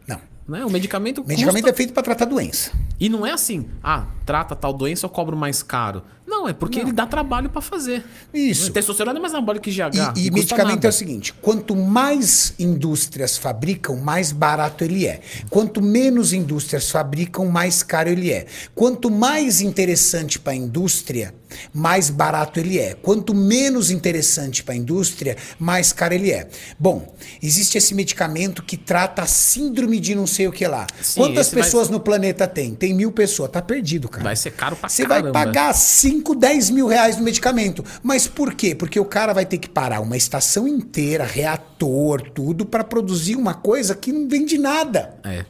Não. 0.07 0.21
Né? 0.47 0.65
O 0.65 0.71
medicamento, 0.71 1.23
O 1.23 1.27
medicamento 1.27 1.63
custa- 1.65 1.71
é 1.71 1.77
feito 1.77 1.93
para 1.93 2.03
tratar 2.03 2.25
doença. 2.27 2.73
E 3.01 3.09
não 3.09 3.27
é 3.27 3.33
assim, 3.33 3.69
ah, 3.83 4.07
trata 4.25 4.55
tal 4.57 4.73
doença, 4.73 5.05
eu 5.07 5.11
cobro 5.11 5.37
mais 5.37 5.63
caro. 5.63 6.03
Não, 6.29 6.47
é 6.47 6.53
porque 6.53 6.79
ele 6.81 6.93
dá 6.93 7.07
trabalho 7.07 7.49
pra 7.49 7.63
fazer. 7.63 8.05
Isso. 8.35 8.71
Testosterona 8.71 9.19
é 9.19 9.23
mais 9.23 9.33
anabólico 9.33 9.65
que 9.65 9.71
GH. 9.71 10.15
E, 10.15 10.27
e 10.27 10.31
não 10.31 10.35
medicamento 10.39 10.75
nada. 10.75 10.87
é 10.89 10.91
o 10.91 10.93
seguinte: 10.93 11.33
quanto 11.33 11.75
mais 11.75 12.53
indústrias 12.59 13.39
fabricam, 13.39 13.97
mais 13.97 14.31
barato 14.31 14.85
ele 14.85 15.07
é. 15.07 15.21
Quanto 15.49 15.81
menos 15.81 16.35
indústrias 16.35 16.91
fabricam, 16.91 17.47
mais 17.47 17.83
caro 17.83 18.11
ele 18.11 18.31
é. 18.31 18.45
Quanto 18.75 19.11
mais 19.11 19.63
interessante 19.63 20.39
para 20.39 20.53
a 20.53 20.57
indústria, 20.57 21.35
mais 21.73 22.11
barato 22.11 22.61
ele 22.61 22.79
é. 22.79 22.95
Quanto 22.95 23.35
menos 23.35 23.91
interessante 23.91 24.63
para 24.63 24.75
a 24.75 24.77
indústria, 24.77 25.35
mais 25.59 25.95
caro 25.95 26.13
ele 26.13 26.31
é. 26.31 26.47
Bom, 26.79 27.15
existe 27.43 27.79
esse 27.79 27.95
medicamento 27.95 28.63
que 28.63 28.77
trata 28.77 29.23
a 29.23 29.27
síndrome 29.27 29.99
de 29.99 30.15
não 30.15 30.27
sei 30.27 30.47
o 30.47 30.53
que 30.53 30.67
lá. 30.67 30.87
Sim, 31.01 31.21
Quantas 31.21 31.47
esse 31.47 31.55
vai- 31.55 31.65
pessoas 31.65 31.89
no 31.89 32.01
planeta 32.01 32.47
tem? 32.47 32.75
Tem 32.75 32.93
mil 32.93 33.11
pessoas. 33.13 33.51
Tá 33.51 33.63
perdido, 33.63 34.11
cara. 34.11 34.25
Vai 34.25 34.37
ser 34.37 34.51
caro 34.51 34.77
pra 34.77 34.91
Você 34.91 35.07
vai 35.07 35.23
pagar 35.33 35.73
5, 35.73 36.18
10 36.35 36.71
mil 36.71 36.87
reais 36.87 37.17
no 37.17 37.23
medicamento. 37.23 37.85
Mas 38.03 38.27
por 38.27 38.55
quê? 38.55 38.75
Porque 38.75 38.99
o 38.99 39.05
cara 39.05 39.33
vai 39.33 39.47
ter 39.47 39.59
que 39.59 39.69
parar 39.69 40.01
uma 40.01 40.17
estação 40.17 40.67
inteira, 40.67 41.25
reator, 41.25 42.23
tudo, 42.31 42.65
para 42.65 42.85
produzir 42.85 43.37
uma 43.37 43.55
coisa 43.55 43.95
que 43.95 44.13
não 44.13 44.29
vende 44.29 44.59
nada. 44.59 45.15
É. 45.25 45.45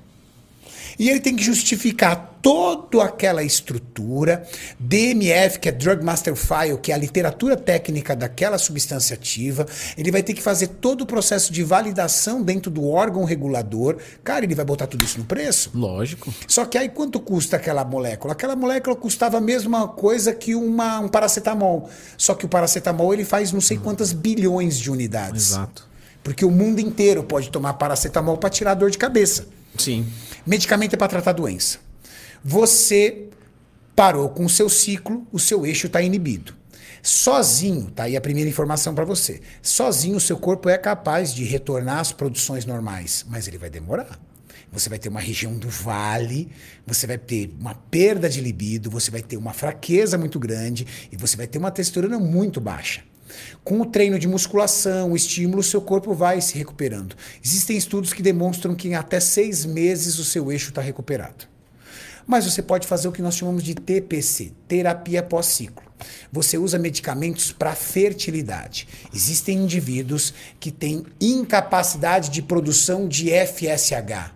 E 0.98 1.08
ele 1.08 1.20
tem 1.20 1.36
que 1.36 1.42
justificar 1.42 2.38
toda 2.42 3.04
aquela 3.04 3.42
estrutura, 3.42 4.46
DMF, 4.78 5.58
que 5.58 5.68
é 5.68 5.72
Drug 5.72 6.04
Master 6.04 6.34
File, 6.34 6.78
que 6.80 6.90
é 6.90 6.94
a 6.94 6.98
literatura 6.98 7.56
técnica 7.56 8.16
daquela 8.16 8.58
substância 8.58 9.14
ativa. 9.14 9.66
Ele 9.96 10.10
vai 10.10 10.22
ter 10.22 10.34
que 10.34 10.42
fazer 10.42 10.68
todo 10.68 11.02
o 11.02 11.06
processo 11.06 11.52
de 11.52 11.62
validação 11.62 12.42
dentro 12.42 12.70
do 12.70 12.88
órgão 12.88 13.24
regulador. 13.24 13.98
Cara, 14.24 14.44
ele 14.44 14.54
vai 14.54 14.64
botar 14.64 14.86
tudo 14.86 15.04
isso 15.04 15.18
no 15.18 15.24
preço? 15.24 15.70
Lógico. 15.74 16.32
Só 16.46 16.64
que 16.64 16.78
aí 16.78 16.88
quanto 16.88 17.20
custa 17.20 17.56
aquela 17.56 17.84
molécula? 17.84 18.32
Aquela 18.32 18.56
molécula 18.56 18.96
custava 18.96 19.38
a 19.38 19.40
mesma 19.40 19.88
coisa 19.88 20.32
que 20.32 20.54
uma, 20.54 21.00
um 21.00 21.08
paracetamol. 21.08 21.88
Só 22.16 22.34
que 22.34 22.46
o 22.46 22.48
paracetamol 22.48 23.12
ele 23.12 23.24
faz 23.24 23.52
não 23.52 23.60
sei 23.60 23.78
quantas 23.78 24.12
bilhões 24.12 24.78
de 24.78 24.90
unidades. 24.90 25.50
Exato. 25.50 25.86
Porque 26.22 26.44
o 26.44 26.50
mundo 26.50 26.80
inteiro 26.80 27.22
pode 27.22 27.50
tomar 27.50 27.74
paracetamol 27.74 28.36
para 28.36 28.50
tirar 28.50 28.74
dor 28.74 28.90
de 28.90 28.98
cabeça. 28.98 29.46
Sim. 29.76 30.06
Medicamento 30.48 30.94
é 30.94 30.96
para 30.96 31.08
tratar 31.08 31.32
doença. 31.32 31.78
Você 32.42 33.28
parou 33.94 34.30
com 34.30 34.46
o 34.46 34.48
seu 34.48 34.70
ciclo, 34.70 35.26
o 35.30 35.38
seu 35.38 35.66
eixo 35.66 35.88
está 35.88 36.00
inibido. 36.00 36.54
Sozinho, 37.02 37.90
tá 37.90 38.04
aí 38.04 38.16
a 38.16 38.20
primeira 38.20 38.48
informação 38.48 38.94
para 38.94 39.04
você. 39.04 39.42
Sozinho 39.60 40.16
o 40.16 40.20
seu 40.20 40.38
corpo 40.38 40.70
é 40.70 40.78
capaz 40.78 41.34
de 41.34 41.44
retornar 41.44 41.98
às 41.98 42.12
produções 42.12 42.64
normais, 42.64 43.26
mas 43.28 43.46
ele 43.46 43.58
vai 43.58 43.68
demorar. 43.68 44.18
Você 44.72 44.88
vai 44.88 44.98
ter 44.98 45.10
uma 45.10 45.20
região 45.20 45.54
do 45.54 45.68
vale, 45.68 46.50
você 46.86 47.06
vai 47.06 47.18
ter 47.18 47.54
uma 47.60 47.74
perda 47.74 48.26
de 48.26 48.40
libido, 48.40 48.90
você 48.90 49.10
vai 49.10 49.20
ter 49.20 49.36
uma 49.36 49.52
fraqueza 49.52 50.16
muito 50.16 50.38
grande 50.38 50.86
e 51.12 51.16
você 51.18 51.36
vai 51.36 51.46
ter 51.46 51.58
uma 51.58 51.70
testosterona 51.70 52.18
muito 52.18 52.58
baixa. 52.58 53.02
Com 53.64 53.80
o 53.80 53.86
treino 53.86 54.18
de 54.18 54.28
musculação, 54.28 55.12
o 55.12 55.16
estímulo, 55.16 55.62
seu 55.62 55.80
corpo 55.80 56.14
vai 56.14 56.40
se 56.40 56.56
recuperando. 56.56 57.16
Existem 57.44 57.76
estudos 57.76 58.12
que 58.12 58.22
demonstram 58.22 58.74
que 58.74 58.88
em 58.88 58.94
até 58.94 59.20
seis 59.20 59.64
meses 59.64 60.18
o 60.18 60.24
seu 60.24 60.50
eixo 60.50 60.70
está 60.70 60.80
recuperado. 60.80 61.46
Mas 62.26 62.44
você 62.44 62.60
pode 62.60 62.86
fazer 62.86 63.08
o 63.08 63.12
que 63.12 63.22
nós 63.22 63.36
chamamos 63.36 63.62
de 63.62 63.74
TPC, 63.74 64.52
terapia 64.68 65.22
pós-ciclo. 65.22 65.88
Você 66.30 66.58
usa 66.58 66.78
medicamentos 66.78 67.52
para 67.52 67.74
fertilidade. 67.74 68.86
Existem 69.14 69.58
indivíduos 69.58 70.34
que 70.60 70.70
têm 70.70 71.06
incapacidade 71.18 72.28
de 72.28 72.42
produção 72.42 73.08
de 73.08 73.30
FSH, 73.30 74.32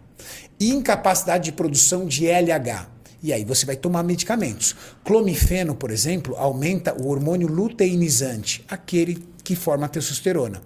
incapacidade 0.58 1.44
de 1.44 1.52
produção 1.52 2.06
de 2.06 2.26
LH. 2.26 2.88
E 3.22 3.32
aí 3.32 3.44
você 3.44 3.64
vai 3.64 3.76
tomar 3.76 4.02
medicamentos. 4.02 4.74
Clomifeno, 5.04 5.74
por 5.74 5.90
exemplo, 5.90 6.34
aumenta 6.36 6.94
o 7.00 7.08
hormônio 7.08 7.46
luteinizante, 7.46 8.64
aquele 8.68 9.22
que 9.44 9.54
forma 9.54 9.86
a 9.86 9.88
testosterona. 9.88 10.60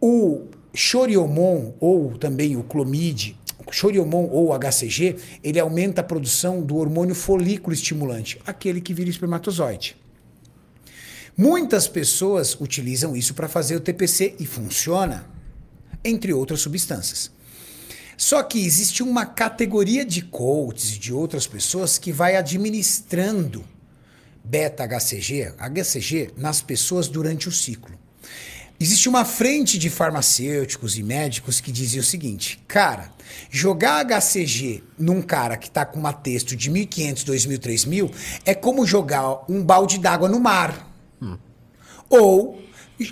O 0.00 0.46
choriomon, 0.74 1.74
ou 1.78 2.18
também 2.18 2.56
o 2.56 2.64
clomide, 2.64 3.38
choriomon 3.70 4.28
ou 4.30 4.52
HCG, 4.58 5.16
ele 5.42 5.60
aumenta 5.60 6.00
a 6.00 6.04
produção 6.04 6.62
do 6.62 6.76
hormônio 6.76 7.14
folículo 7.14 7.74
estimulante, 7.74 8.40
aquele 8.46 8.80
que 8.80 8.94
vira 8.94 9.10
espermatozoide. 9.10 9.96
Muitas 11.36 11.86
pessoas 11.86 12.60
utilizam 12.60 13.14
isso 13.14 13.34
para 13.34 13.48
fazer 13.48 13.76
o 13.76 13.80
TPC 13.80 14.34
e 14.40 14.46
funciona, 14.46 15.26
entre 16.04 16.32
outras 16.32 16.60
substâncias. 16.60 17.30
Só 18.18 18.42
que 18.42 18.66
existe 18.66 19.00
uma 19.00 19.24
categoria 19.24 20.04
de 20.04 20.22
coaches 20.22 20.96
e 20.96 20.98
de 20.98 21.12
outras 21.14 21.46
pessoas 21.46 21.98
que 21.98 22.10
vai 22.10 22.34
administrando 22.34 23.64
beta-HCG, 24.42 25.54
HCG, 25.56 26.32
nas 26.36 26.60
pessoas 26.60 27.06
durante 27.06 27.48
o 27.48 27.52
ciclo. 27.52 27.96
Existe 28.80 29.08
uma 29.08 29.24
frente 29.24 29.78
de 29.78 29.88
farmacêuticos 29.88 30.98
e 30.98 31.02
médicos 31.02 31.60
que 31.60 31.70
dizem 31.70 32.00
o 32.00 32.04
seguinte: 32.04 32.60
cara, 32.66 33.12
jogar 33.50 34.04
HCG 34.04 34.82
num 34.98 35.22
cara 35.22 35.56
que 35.56 35.68
está 35.68 35.86
com 35.86 36.00
uma 36.00 36.12
texto 36.12 36.56
de 36.56 36.72
1.500, 36.72 37.24
2.000, 37.24 37.58
3.000 37.58 38.12
é 38.44 38.52
como 38.52 38.84
jogar 38.84 39.44
um 39.48 39.62
balde 39.62 39.96
d'água 39.96 40.28
no 40.28 40.40
mar. 40.40 40.92
Ou 42.10 42.60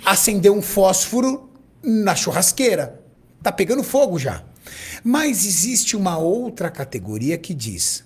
acender 0.05 0.51
um 0.51 0.61
fósforo 0.61 1.49
na 1.81 2.13
churrasqueira. 2.13 3.01
Tá 3.41 3.53
pegando 3.53 3.83
fogo 3.83 4.19
já. 4.19 4.43
Mas 5.03 5.45
existe 5.45 5.95
uma 5.95 6.17
outra 6.17 6.69
categoria 6.69 7.37
que 7.37 7.53
diz: 7.53 8.03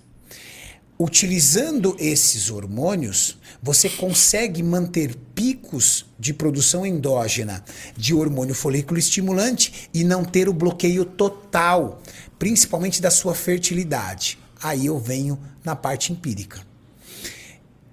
utilizando 1.00 1.96
esses 2.00 2.52
hormônios, 2.52 3.38
você 3.62 3.90
consegue 3.90 4.62
manter 4.62 5.16
picos 5.34 6.06
de 6.20 6.32
produção 6.34 6.86
endógena 6.86 7.64
de 7.98 8.14
hormônio 8.14 8.54
folículo 8.54 9.00
estimulante 9.00 9.90
e 9.94 10.04
não 10.04 10.24
ter 10.24 10.48
o 10.48 10.54
bloqueio 10.54 11.04
total, 11.04 12.02
principalmente 12.38 13.02
da 13.02 13.10
sua 13.10 13.34
fertilidade. 13.34 14.38
Aí 14.62 14.86
eu 14.86 15.00
venho 15.00 15.40
na 15.64 15.76
parte 15.76 16.12
empírica. 16.12 16.62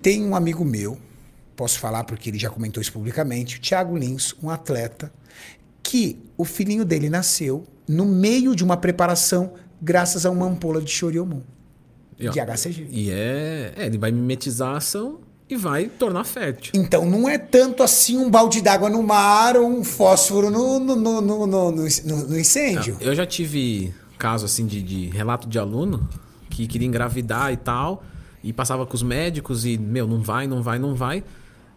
Tem 0.03 0.23
um 0.23 0.37
amigo 0.37 0.65
meu, 0.65 0.99
posso 1.57 1.79
falar 1.79 2.05
porque 2.05 2.29
ele 2.29 2.39
já 2.39 2.51
comentou 2.51 2.81
isso 2.81 2.93
publicamente, 2.93 3.57
o 3.57 3.61
Thiago 3.61 3.97
Lins, 3.97 4.35
um 4.43 4.51
atleta, 4.51 5.13
que 5.83 6.28
filhinho 6.45 6.85
dele 6.85 7.09
nasceu 7.11 7.65
no 7.89 8.05
meio 8.05 8.55
de 8.55 8.63
uma 8.65 8.77
preparação 8.77 9.53
graças 9.81 10.27
a 10.27 10.31
uma 10.31 10.47
ampola 10.47 10.81
de 10.81 10.91
choriomon, 10.91 11.41
E, 12.19 12.29
ó, 12.29 12.33
de 12.33 12.41
HCG. 12.41 12.87
E 12.91 13.11
é, 13.11 13.73
é, 13.77 13.87
ele 13.87 13.99
vai 13.99 14.11
mimetizar 14.11 14.75
a 14.75 14.77
ação 14.79 15.21
e 15.49 15.57
vai 15.57 15.87
tornar 15.87 16.25
fértil. 16.25 16.73
Então 16.75 17.07
não 17.09 17.29
é 17.29 17.39
tanto 17.39 17.83
assim 17.83 18.17
um 18.17 18.31
balde 18.31 18.61
d'água 18.61 18.91
no 18.91 19.03
mar 19.03 19.57
ou 19.57 19.67
um 19.69 19.83
fósforo 19.83 20.51
no, 20.51 20.79
no, 20.79 20.95
no, 20.97 21.21
no, 21.21 21.47
no, 21.47 21.71
no- 21.73 22.39
incêndio. 22.39 22.97
Eu 23.01 23.15
já 23.15 23.25
tive 23.25 23.95
caso 24.19 24.45
assim 24.45 24.67
de, 24.67 24.83
de 24.83 25.07
relato 25.07 25.49
de 25.49 25.59
aluno 25.59 26.07
que 26.51 26.67
queria 26.67 26.87
engravidar 26.89 27.53
e 27.53 27.57
tal, 27.57 28.03
e 28.43 28.53
passava 28.53 28.85
com 28.85 28.95
os 28.95 29.03
médicos 29.03 29.65
e, 29.65 29.79
meu, 29.79 30.07
não 30.07 30.21
vai, 30.21 30.47
não 30.47 30.61
vai, 30.63 30.79
não 30.79 30.95
vai. 30.95 31.23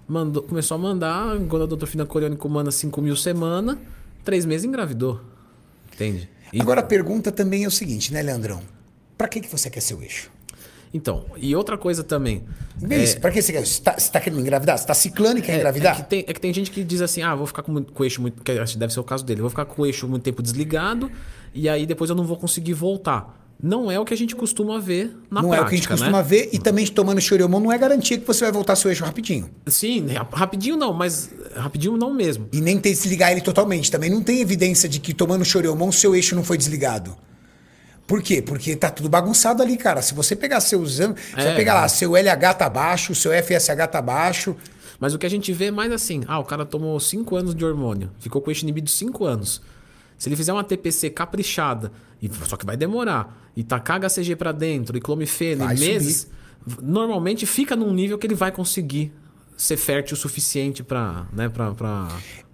Mandou, 0.07 0.41
começou 0.43 0.75
a 0.75 0.77
mandar, 0.79 1.37
quando 1.47 1.63
a 1.63 1.65
doutora 1.67 1.85
Fina 1.89 2.05
Coriônico 2.05 2.49
manda 2.49 2.71
5 2.71 3.01
mil 3.01 3.15
semana, 3.15 3.77
três 4.23 4.45
meses 4.45 4.65
engravidou. 4.65 5.21
Entende? 5.93 6.29
E- 6.53 6.61
Agora 6.61 6.81
a 6.81 6.83
pergunta 6.83 7.31
também 7.31 7.63
é 7.63 7.67
o 7.67 7.71
seguinte, 7.71 8.13
né, 8.13 8.21
Leandrão? 8.21 8.61
Pra 9.17 9.27
que, 9.27 9.39
que 9.41 9.47
você 9.51 9.69
quer 9.69 9.81
seu 9.81 10.01
eixo? 10.01 10.29
Então, 10.93 11.25
e 11.37 11.55
outra 11.55 11.77
coisa 11.77 12.03
também. 12.03 12.43
Beleza, 12.75 13.17
pra 13.19 13.31
que 13.31 13.41
você 13.41 13.53
quer? 13.53 13.65
Você 13.65 13.81
tá, 13.81 13.93
você 13.97 14.11
tá 14.11 14.19
querendo 14.19 14.41
engravidar? 14.41 14.77
Você 14.77 14.85
tá 14.85 14.93
ciclando 14.93 15.39
e 15.39 15.41
quer 15.41 15.53
É, 15.53 15.55
engravidar? 15.57 15.93
É 15.97 16.03
que, 16.03 16.09
tem, 16.09 16.19
é 16.27 16.33
que 16.33 16.41
tem 16.41 16.53
gente 16.53 16.69
que 16.69 16.83
diz 16.83 17.01
assim: 17.01 17.21
ah, 17.21 17.33
vou 17.33 17.47
ficar 17.47 17.63
com, 17.63 17.81
com 17.81 18.03
o 18.03 18.05
eixo 18.05 18.21
muito. 18.21 18.43
Que 18.43 18.53
deve 18.77 18.91
ser 18.91 18.99
o 18.99 19.03
caso 19.03 19.23
dele. 19.23 19.39
Vou 19.39 19.49
ficar 19.49 19.63
com 19.63 19.83
o 19.83 19.85
eixo 19.85 20.05
muito 20.05 20.23
tempo 20.23 20.41
desligado 20.43 21.09
e 21.53 21.69
aí 21.69 21.85
depois 21.85 22.09
eu 22.09 22.15
não 22.15 22.25
vou 22.25 22.35
conseguir 22.35 22.73
voltar. 22.73 23.40
Não 23.63 23.91
é 23.91 23.99
o 23.99 24.05
que 24.05 24.13
a 24.13 24.17
gente 24.17 24.35
costuma 24.35 24.79
ver 24.79 25.15
na 25.29 25.41
não 25.41 25.49
prática. 25.49 25.55
é 25.55 25.65
o 25.65 25.69
que 25.69 25.75
a 25.75 25.77
gente 25.77 25.89
né? 25.89 25.95
costuma 25.95 26.21
ver 26.21 26.49
e 26.51 26.57
também 26.57 26.85
tomando 26.87 27.21
choriomon 27.21 27.59
não 27.59 27.71
é 27.71 27.77
garantia 27.77 28.17
que 28.17 28.25
você 28.25 28.43
vai 28.43 28.51
voltar 28.51 28.75
seu 28.75 28.89
eixo 28.89 29.03
rapidinho. 29.05 29.49
Sim, 29.67 30.07
rap- 30.07 30.33
rapidinho 30.33 30.75
não, 30.77 30.91
mas 30.93 31.29
rapidinho 31.55 31.95
não 31.95 32.11
mesmo. 32.13 32.47
E 32.51 32.59
nem 32.59 32.79
tem 32.79 32.91
que 32.91 32.97
desligar 32.99 33.31
ele 33.31 33.41
totalmente. 33.41 33.91
Também 33.91 34.09
não 34.09 34.23
tem 34.23 34.41
evidência 34.41 34.89
de 34.89 34.99
que 34.99 35.13
tomando 35.13 35.45
choriomon 35.45 35.91
seu 35.91 36.15
eixo 36.15 36.35
não 36.35 36.43
foi 36.43 36.57
desligado. 36.57 37.15
Por 38.07 38.21
quê? 38.21 38.41
Porque 38.41 38.75
tá 38.75 38.89
tudo 38.89 39.07
bagunçado 39.07 39.61
ali, 39.61 39.77
cara. 39.77 40.01
Se 40.01 40.13
você 40.13 40.35
pegar 40.35 40.59
seus 40.59 40.99
anos, 40.99 41.19
você 41.33 41.41
É. 41.41 41.45
vai 41.45 41.55
pegar 41.55 41.75
lá, 41.75 41.87
seu 41.87 42.15
LH 42.17 42.53
tá 42.55 42.69
baixo, 42.69 43.13
seu 43.15 43.31
FSH 43.31 43.87
tá 43.89 44.01
baixo. 44.01 44.55
Mas 44.99 45.13
o 45.13 45.17
que 45.19 45.25
a 45.25 45.29
gente 45.29 45.53
vê 45.53 45.65
é 45.65 45.71
mais 45.71 45.91
assim, 45.91 46.21
ah, 46.27 46.37
o 46.39 46.43
cara 46.43 46.65
tomou 46.65 46.99
5 46.99 47.35
anos 47.35 47.55
de 47.55 47.63
hormônio, 47.63 48.11
ficou 48.19 48.41
com 48.41 48.51
eixo 48.51 48.63
inibido 48.63 48.89
5 48.89 49.23
anos. 49.25 49.61
Se 50.21 50.29
ele 50.29 50.35
fizer 50.35 50.53
uma 50.53 50.63
TPC 50.63 51.09
caprichada, 51.09 51.91
e, 52.21 52.29
só 52.47 52.55
que 52.55 52.63
vai 52.63 52.77
demorar, 52.77 53.49
e 53.55 53.63
tacar 53.63 53.99
HCG 53.99 54.35
pra 54.35 54.51
dentro, 54.51 54.95
e 54.95 55.01
em 55.63 55.79
meses, 55.79 56.29
normalmente 56.79 57.47
fica 57.47 57.75
num 57.75 57.91
nível 57.91 58.19
que 58.19 58.27
ele 58.27 58.35
vai 58.35 58.51
conseguir 58.51 59.11
ser 59.63 59.77
fértil 59.77 60.15
o 60.15 60.17
suficiente 60.19 60.81
pra, 60.83 61.27
né, 61.31 61.47
pra 61.47 61.71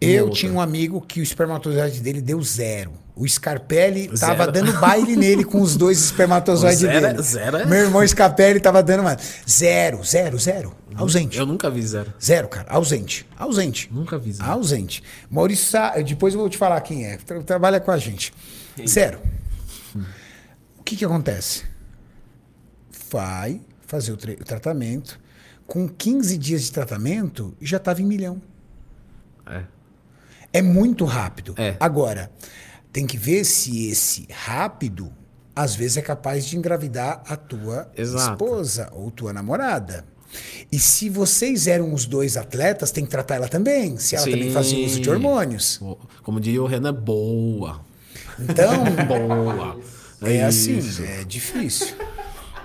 Eu 0.01 0.25
outra. 0.25 0.39
tinha 0.39 0.51
um 0.51 0.59
amigo 0.59 0.99
que 0.99 1.21
o 1.21 1.23
espermatozoide 1.23 2.01
dele 2.01 2.21
deu 2.21 2.41
zero. 2.43 2.91
O 3.15 3.25
Scarpelli 3.27 4.09
Zero. 4.15 4.19
tava 4.37 4.51
dando 4.51 4.73
baile 4.79 5.15
nele 5.15 5.43
com 5.45 5.61
os 5.61 5.75
dois 5.77 5.99
espermatozoides 6.03 6.79
Zero 6.79 7.05
é- 7.05 7.13
dele. 7.13 7.23
zero 7.23 7.57
é- 7.57 7.65
Meu 7.65 7.79
irmão 7.85 8.05
Scarpelli 8.07 8.59
tava 8.59 8.83
dando 8.83 8.99
uma... 9.01 9.17
Zero, 9.49 10.03
zero, 10.03 10.37
zero. 10.37 10.75
Ausente. 10.95 11.37
Eu 11.39 11.45
nunca 11.45 11.69
vi 11.69 11.81
zero. 11.81 12.13
Zero, 12.23 12.47
cara. 12.49 12.69
Ausente. 12.69 13.25
Ausente. 13.37 13.89
Nunca 13.91 14.17
vi 14.19 14.33
zero. 14.33 14.49
Ausente. 14.51 15.01
Maurício 15.31 15.65
Sá, 15.65 15.91
depois 16.01 16.33
eu 16.33 16.39
vou 16.41 16.49
te 16.49 16.57
falar 16.57 16.79
quem 16.81 17.05
é. 17.05 17.17
Tra- 17.17 17.41
trabalha 17.41 17.79
com 17.79 17.89
a 17.89 17.97
gente. 17.97 18.33
Zero. 18.87 19.19
O 20.77 20.83
que 20.83 20.95
que 20.97 21.05
acontece? 21.05 21.63
Vai 23.09 23.61
fazer 23.87 24.11
o, 24.11 24.15
o 24.15 24.45
tratamento. 24.45 25.19
Com 25.67 25.87
15 25.87 26.37
dias 26.37 26.63
de 26.63 26.71
tratamento, 26.71 27.53
já 27.61 27.77
estava 27.77 28.01
em 28.01 28.05
milhão. 28.05 28.41
É. 29.45 29.63
É 30.53 30.61
muito 30.61 31.03
rápido. 31.05 31.53
É. 31.57 31.75
Agora, 31.79 32.31
tem 32.91 33.05
que 33.05 33.17
ver 33.17 33.43
se 33.43 33.89
esse 33.89 34.27
rápido, 34.31 35.11
às 35.55 35.75
vezes, 35.75 35.97
é 35.97 36.01
capaz 36.01 36.45
de 36.45 36.57
engravidar 36.57 37.21
a 37.27 37.35
tua 37.35 37.91
Exato. 37.95 38.31
esposa 38.31 38.89
ou 38.93 39.11
tua 39.11 39.33
namorada. 39.33 40.05
E 40.71 40.79
se 40.79 41.09
vocês 41.09 41.67
eram 41.67 41.93
os 41.93 42.05
dois 42.05 42.37
atletas, 42.37 42.91
tem 42.91 43.03
que 43.05 43.11
tratar 43.11 43.35
ela 43.35 43.47
também, 43.47 43.97
se 43.97 44.15
ela 44.15 44.25
também 44.25 44.47
Sim. 44.49 44.53
fazia 44.53 44.85
uso 44.85 44.99
de 44.99 45.09
hormônios. 45.09 45.79
Como 46.23 46.39
diria 46.39 46.61
o 46.61 46.65
Renan, 46.67 46.93
boa. 46.93 47.81
Então, 48.39 48.83
Boa. 49.07 49.79
é 50.21 50.43
assim, 50.43 50.77
Isso. 50.77 51.03
é 51.03 51.23
difícil. 51.23 51.95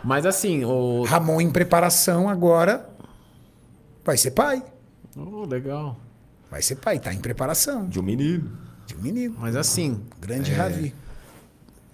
Mas 0.05 0.27
assim, 0.27 0.65
o. 0.65 1.05
Ramon 1.05 1.41
em 1.41 1.51
preparação 1.51 2.29
agora 2.29 2.89
vai 4.05 4.17
ser 4.17 4.33
pai. 4.33 4.63
Oh, 5.17 5.45
legal. 5.45 5.99
Vai 6.51 6.63
ser 6.63 6.77
pai, 6.77 6.99
tá 6.99 7.13
em 7.13 7.19
preparação. 7.19 7.89
De 7.89 7.99
um 7.99 8.03
menino. 8.03 8.51
De 8.87 8.95
um 8.95 9.01
menino. 9.01 9.37
Mas 9.39 9.57
assim, 9.57 10.03
Grande 10.21 10.53
Ravi. 10.53 10.95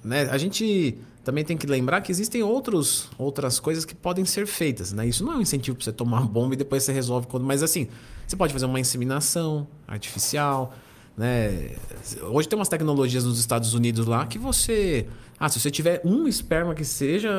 né, 0.03 0.29
a 0.31 0.39
gente 0.39 0.99
também 1.25 1.45
tem 1.45 1.57
que 1.57 1.67
lembrar 1.67 2.01
que 2.01 2.11
existem 2.11 2.43
outros, 2.43 3.09
outras 3.19 3.61
coisas 3.61 3.85
que 3.85 3.95
podem 3.95 4.25
ser 4.25 4.47
feitas, 4.47 4.93
né? 4.93 5.07
Isso 5.07 5.25
não 5.25 5.35
é 5.35 5.37
um 5.37 5.41
incentivo 5.43 5.77
para 5.77 5.85
você 5.85 5.93
tomar 5.93 6.21
uma 6.21 6.27
bomba 6.29 6.55
e 6.55 6.57
depois 6.57 6.83
você 6.83 6.93
resolve 6.93 7.27
quando, 7.27 7.45
mas 7.45 7.63
assim, 7.63 7.89
você 8.27 8.35
pode 8.35 8.53
fazer 8.53 8.65
uma 8.67 8.81
inseminação 8.81 9.67
artificial, 9.87 10.75
né? 11.19 11.73
Hoje 12.31 12.49
tem 12.49 12.57
umas 12.59 12.69
tecnologias 12.69 13.25
nos 13.25 13.41
Estados 13.41 13.75
Unidos 13.75 14.07
lá 14.07 14.25
que 14.25 14.39
você, 14.39 15.07
ah, 15.39 15.49
se 15.49 15.59
você 15.59 15.71
tiver 15.71 16.01
um 16.05 16.29
esperma 16.29 16.75
que 16.75 16.85
seja, 16.85 17.31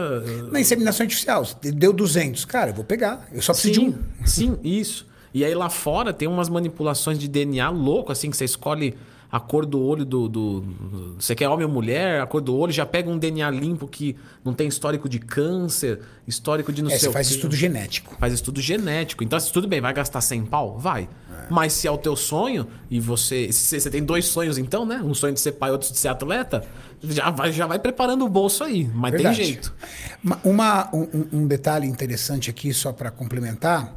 Na 0.51 0.59
inseminação 0.59 1.05
artificial, 1.05 1.47
deu 1.61 1.93
200. 1.93 2.43
Cara, 2.43 2.71
eu 2.71 2.75
vou 2.75 2.83
pegar. 2.83 3.27
Eu 3.31 3.41
só 3.41 3.53
preciso 3.53 3.73
de 3.73 3.79
um. 3.79 3.97
Sim, 4.25 4.57
isso. 4.63 5.07
E 5.33 5.45
aí 5.45 5.55
lá 5.55 5.69
fora 5.69 6.11
tem 6.11 6.27
umas 6.27 6.49
manipulações 6.49 7.17
de 7.17 7.27
DNA 7.27 7.69
louco, 7.69 8.11
assim, 8.11 8.29
que 8.29 8.35
você 8.35 8.45
escolhe 8.45 8.95
a 9.31 9.39
cor 9.39 9.65
do 9.65 9.79
olho 9.81 10.03
do, 10.03 10.27
do- 10.27 10.59
do- 10.61 11.15
Você 11.19 11.35
quer 11.35 11.47
homem 11.49 11.65
ou 11.65 11.71
mulher, 11.71 12.19
a 12.21 12.25
cor 12.25 12.41
do 12.41 12.55
olho, 12.55 12.71
já 12.71 12.85
pega 12.85 13.09
um 13.09 13.17
DNA 13.17 13.49
limpo 13.51 13.87
que 13.87 14.15
não 14.43 14.53
tem 14.53 14.67
histórico 14.67 15.07
de 15.07 15.19
câncer, 15.19 15.99
histórico 16.27 16.73
de 16.73 16.81
não 16.81 16.89
É, 16.89 16.93
sei 16.93 16.99
você 17.01 17.09
o 17.09 17.11
faz 17.11 17.27
quê. 17.27 17.35
estudo 17.35 17.55
genético. 17.55 18.15
Faz 18.19 18.33
estudo 18.33 18.59
genético. 18.59 19.23
Então, 19.23 19.37
assim, 19.37 19.51
tudo 19.51 19.67
bem, 19.67 19.79
vai 19.81 19.93
gastar 19.93 20.21
100 20.21 20.45
pau? 20.45 20.77
Vai. 20.79 21.07
Mas 21.49 21.73
se 21.73 21.87
é 21.87 21.91
o 21.91 21.97
teu 21.97 22.15
sonho, 22.15 22.67
e 22.91 22.99
você. 22.99 23.51
Se 23.51 23.79
você 23.79 23.89
tem 23.89 24.03
dois 24.03 24.25
sonhos, 24.25 24.57
então, 24.57 24.85
né? 24.85 25.01
Um 25.03 25.13
sonho 25.15 25.33
de 25.33 25.39
ser 25.39 25.53
pai, 25.53 25.71
outro 25.71 25.91
de 25.91 25.97
ser 25.97 26.07
atleta, 26.09 26.63
já 27.03 27.29
vai, 27.31 27.51
já 27.51 27.65
vai 27.65 27.79
preparando 27.79 28.23
o 28.25 28.29
bolso 28.29 28.63
aí. 28.63 28.87
Mas 28.93 29.11
Verdade. 29.13 29.35
tem 29.37 29.45
jeito. 29.45 29.73
Ma- 30.21 30.37
Uma, 30.43 30.89
um, 30.95 31.01
um- 31.01 31.27
um 31.41 31.47
detalhe 31.47 31.87
interessante 31.87 32.49
aqui, 32.51 32.71
só 32.73 32.91
para 32.93 33.09
complementar. 33.09 33.95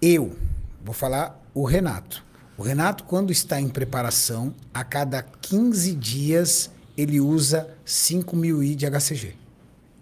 Eu, 0.00 0.34
vou 0.82 0.94
falar 0.94 1.42
o 1.52 1.64
Renato. 1.64 2.24
O 2.58 2.62
Renato, 2.64 3.04
quando 3.04 3.30
está 3.30 3.60
em 3.60 3.68
preparação, 3.68 4.52
a 4.74 4.82
cada 4.82 5.22
15 5.22 5.94
dias 5.94 6.68
ele 6.96 7.20
usa 7.20 7.70
5 7.84 8.34
mil 8.34 8.60
I 8.60 8.74
de 8.74 8.84
HCG. 8.84 9.34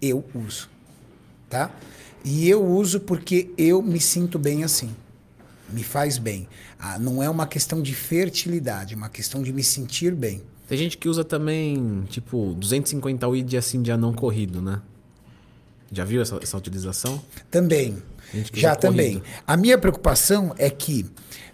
Eu 0.01 0.25
uso. 0.33 0.67
Tá? 1.47 1.71
E 2.25 2.49
eu 2.49 2.65
uso 2.65 2.99
porque 2.99 3.51
eu 3.59 3.79
me 3.83 3.99
sinto 3.99 4.39
bem 4.39 4.63
assim. 4.63 4.89
Me 5.69 5.83
faz 5.83 6.17
bem. 6.17 6.47
Ah, 6.79 6.97
não 6.97 7.21
é 7.21 7.29
uma 7.29 7.45
questão 7.45 7.79
de 7.79 7.93
fertilidade, 7.93 8.95
é 8.95 8.97
uma 8.97 9.09
questão 9.09 9.43
de 9.43 9.53
me 9.53 9.63
sentir 9.63 10.15
bem. 10.15 10.41
Tem 10.67 10.79
gente 10.79 10.97
que 10.97 11.07
usa 11.07 11.23
também, 11.23 12.05
tipo, 12.09 12.55
250 12.55 13.27
UI 13.27 13.43
de 13.43 13.55
assim 13.55 13.83
de 13.83 13.91
anão 13.91 14.11
corrido, 14.13 14.63
né? 14.63 14.81
Já 15.91 16.03
viu 16.03 16.21
essa, 16.21 16.39
essa 16.41 16.57
utilização? 16.57 17.21
Também. 17.49 18.01
Já 18.53 18.75
também. 18.75 19.19
corrido. 19.19 19.41
A 19.45 19.55
minha 19.55 19.77
preocupação 19.77 20.53
é 20.57 20.69
que, 20.69 21.05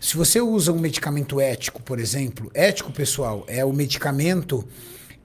se 0.03 0.17
você 0.17 0.41
usa 0.41 0.73
um 0.73 0.79
medicamento 0.79 1.39
ético, 1.39 1.81
por 1.81 1.97
exemplo, 1.97 2.51
ético, 2.53 2.91
pessoal, 2.91 3.45
é 3.47 3.63
o 3.63 3.71
medicamento 3.71 4.67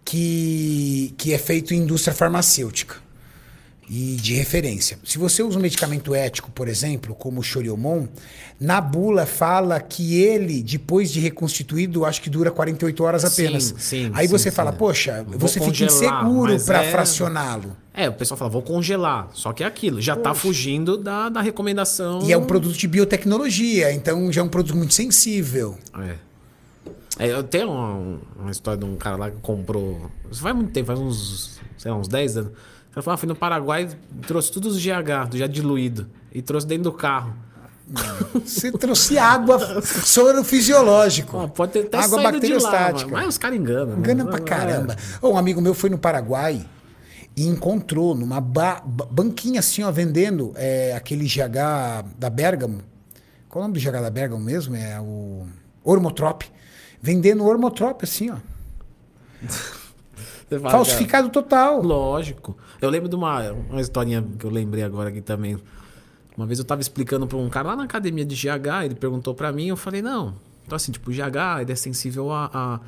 que, 0.04 1.12
que 1.18 1.34
é 1.34 1.38
feito 1.38 1.74
em 1.74 1.78
indústria 1.78 2.14
farmacêutica 2.14 3.07
e 3.88 4.16
de 4.16 4.34
referência. 4.34 4.98
Se 5.04 5.16
você 5.18 5.42
usa 5.42 5.58
um 5.58 5.62
medicamento 5.62 6.14
ético, 6.14 6.50
por 6.50 6.68
exemplo, 6.68 7.14
como 7.14 7.40
o 7.40 7.42
Choriomon, 7.42 8.06
na 8.60 8.80
bula 8.80 9.24
fala 9.24 9.80
que 9.80 10.20
ele, 10.20 10.62
depois 10.62 11.10
de 11.10 11.20
reconstituído, 11.20 12.04
acho 12.04 12.20
que 12.20 12.28
dura 12.28 12.50
48 12.50 13.02
horas 13.04 13.24
apenas. 13.24 13.64
Sim, 13.64 13.74
sim, 13.78 14.10
Aí 14.14 14.26
sim, 14.26 14.32
você 14.32 14.50
sim. 14.50 14.56
fala, 14.56 14.72
poxa, 14.72 15.24
Vou 15.26 15.38
você 15.38 15.54
fica 15.54 15.66
congelar, 15.66 15.92
inseguro 15.94 16.52
mas 16.52 16.64
para 16.64 16.84
é- 16.84 16.90
fracioná-lo. 16.90 17.76
É, 17.94 18.08
o 18.08 18.12
pessoal 18.12 18.36
fala, 18.38 18.50
vou 18.50 18.62
congelar. 18.62 19.28
Só 19.32 19.52
que 19.52 19.64
é 19.64 19.66
aquilo, 19.66 20.00
já 20.00 20.14
tá 20.14 20.34
fugindo 20.34 20.96
da, 20.96 21.28
da 21.28 21.40
recomendação. 21.40 22.20
E 22.22 22.32
é 22.32 22.38
um 22.38 22.44
produto 22.44 22.76
de 22.76 22.86
biotecnologia, 22.86 23.92
então 23.92 24.30
já 24.30 24.40
é 24.40 24.44
um 24.44 24.48
produto 24.48 24.76
muito 24.76 24.94
sensível. 24.94 25.76
É. 25.98 26.14
É, 27.18 27.26
eu 27.32 27.42
tenho 27.42 27.70
uma, 27.70 28.20
uma 28.38 28.50
história 28.50 28.78
de 28.78 28.84
um 28.84 28.96
cara 28.96 29.16
lá 29.16 29.30
que 29.30 29.38
comprou. 29.38 30.08
Isso 30.30 30.40
faz 30.40 30.54
muito 30.54 30.70
tempo, 30.70 30.86
faz 30.86 31.00
uns, 31.00 31.58
sei 31.76 31.90
lá, 31.90 31.96
uns 31.96 32.06
10 32.06 32.36
anos. 32.36 32.52
Cara 32.92 33.02
falou, 33.02 33.14
ah, 33.14 33.16
fui 33.18 33.28
no 33.28 33.36
Paraguai, 33.36 33.88
trouxe 34.26 34.50
todos 34.52 34.76
os 34.76 34.82
GH, 34.82 35.34
já 35.36 35.46
diluído. 35.46 36.08
E 36.32 36.42
trouxe 36.42 36.66
dentro 36.66 36.84
do 36.84 36.92
carro. 36.92 37.34
Você 38.44 38.70
trouxe 38.72 39.16
água, 39.18 39.80
soro 39.82 40.44
fisiológico. 40.44 41.38
Ah, 41.38 41.48
pode 41.48 41.72
ter 41.72 41.86
até 41.86 41.98
água 41.98 42.16
lá, 42.22 42.32
bacteriostática. 42.32 43.10
mas 43.10 43.28
os 43.28 43.38
caras 43.38 43.56
enganam. 43.58 43.94
né? 43.94 43.98
Engana 43.98 44.26
pra 44.26 44.40
caramba. 44.40 44.96
Ô, 45.22 45.30
um 45.30 45.38
amigo 45.38 45.60
meu 45.62 45.72
foi 45.74 45.88
no 45.88 45.96
Paraguai 45.96 46.66
e 47.34 47.46
encontrou 47.46 48.14
numa 48.14 48.40
ba- 48.42 48.82
ba- 48.84 49.06
banquinha 49.10 49.60
assim, 49.60 49.82
ó, 49.84 49.90
vendendo 49.90 50.52
é, 50.56 50.92
aquele 50.94 51.24
GH 51.24 52.04
da 52.18 52.28
Bergamo. 52.28 52.82
Qual 53.48 53.62
é 53.62 53.64
o 53.64 53.68
nome 53.68 53.80
do 53.80 53.82
GH 53.82 54.02
da 54.02 54.10
Bergamo 54.10 54.42
mesmo? 54.44 54.76
É 54.76 55.00
o 55.00 55.46
Ormotrop. 55.82 56.42
Vendendo 57.00 57.42
Ormotrop 57.44 58.02
assim, 58.04 58.28
ó. 58.30 58.36
Fala, 60.50 60.70
Falsificado 60.70 61.28
total. 61.28 61.82
Lógico. 61.82 62.56
Eu 62.80 62.90
lembro 62.90 63.08
de 63.08 63.16
uma, 63.16 63.50
uma 63.52 63.80
historinha 63.80 64.24
que 64.38 64.44
eu 64.44 64.50
lembrei 64.50 64.82
agora 64.84 65.08
aqui 65.08 65.20
também. 65.20 65.58
Uma 66.36 66.46
vez 66.46 66.58
eu 66.58 66.64
tava 66.64 66.80
explicando 66.80 67.26
pra 67.26 67.36
um 67.36 67.48
cara 67.48 67.68
lá 67.68 67.76
na 67.76 67.82
academia 67.84 68.24
de 68.24 68.34
GH, 68.36 68.84
ele 68.84 68.94
perguntou 68.94 69.34
pra 69.34 69.50
mim, 69.52 69.66
eu 69.68 69.76
falei, 69.76 70.00
não. 70.00 70.34
Então, 70.64 70.76
assim, 70.76 70.92
tipo, 70.92 71.10
o 71.10 71.12
GH 71.14 71.62
ele 71.62 71.72
é 71.72 71.74
sensível 71.74 72.30
a, 72.30 72.48
a- 72.52 72.80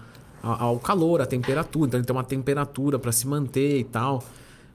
a- 0.43 0.63
ao 0.63 0.79
calor, 0.79 1.21
à 1.21 1.27
temperatura. 1.27 1.89
Então, 1.89 1.99
ele 1.99 2.07
tem 2.07 2.15
uma 2.15 2.23
temperatura 2.25 2.99
pra 2.99 3.11
se 3.11 3.27
manter 3.27 3.79
e 3.81 3.85
tal. 3.85 4.23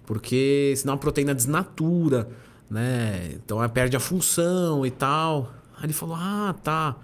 Porque 0.06 0.74
senão 0.76 0.96
a 0.96 0.98
proteína 0.98 1.34
desnatura, 1.34 2.28
né? 2.70 3.32
Então, 3.36 3.60
ela 3.60 3.70
perde 3.70 3.96
a 3.96 4.00
função 4.00 4.86
e 4.86 4.92
tal. 4.92 5.54
Aí 5.78 5.86
ele 5.86 5.94
falou, 5.94 6.16
ah, 6.20 6.54
tá. 6.64 6.96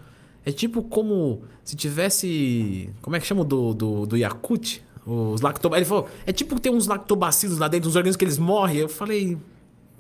É 0.46 0.52
tipo 0.52 0.82
como 0.84 1.44
se 1.64 1.76
tivesse. 1.76 2.90
Como 3.02 3.16
é 3.16 3.20
que 3.20 3.26
chama 3.28 3.44
do, 3.46 3.74
do, 3.74 4.06
do 4.08 4.18
Yakut? 4.18 4.84
Os 5.06 5.42
lactobacilos. 5.42 5.78
Ele 5.78 5.86
falou, 5.86 6.10
é 6.26 6.32
tipo 6.32 6.60
ter 6.60 6.70
uns 6.70 6.88
lactobacilos 6.88 7.58
lá 7.58 7.68
dentro, 7.68 7.90
uns 7.90 7.96
organismos 7.96 8.18
que 8.18 8.26
eles 8.26 8.38
morrem. 8.38 8.78
Eu 8.78 8.90
falei, 8.90 9.38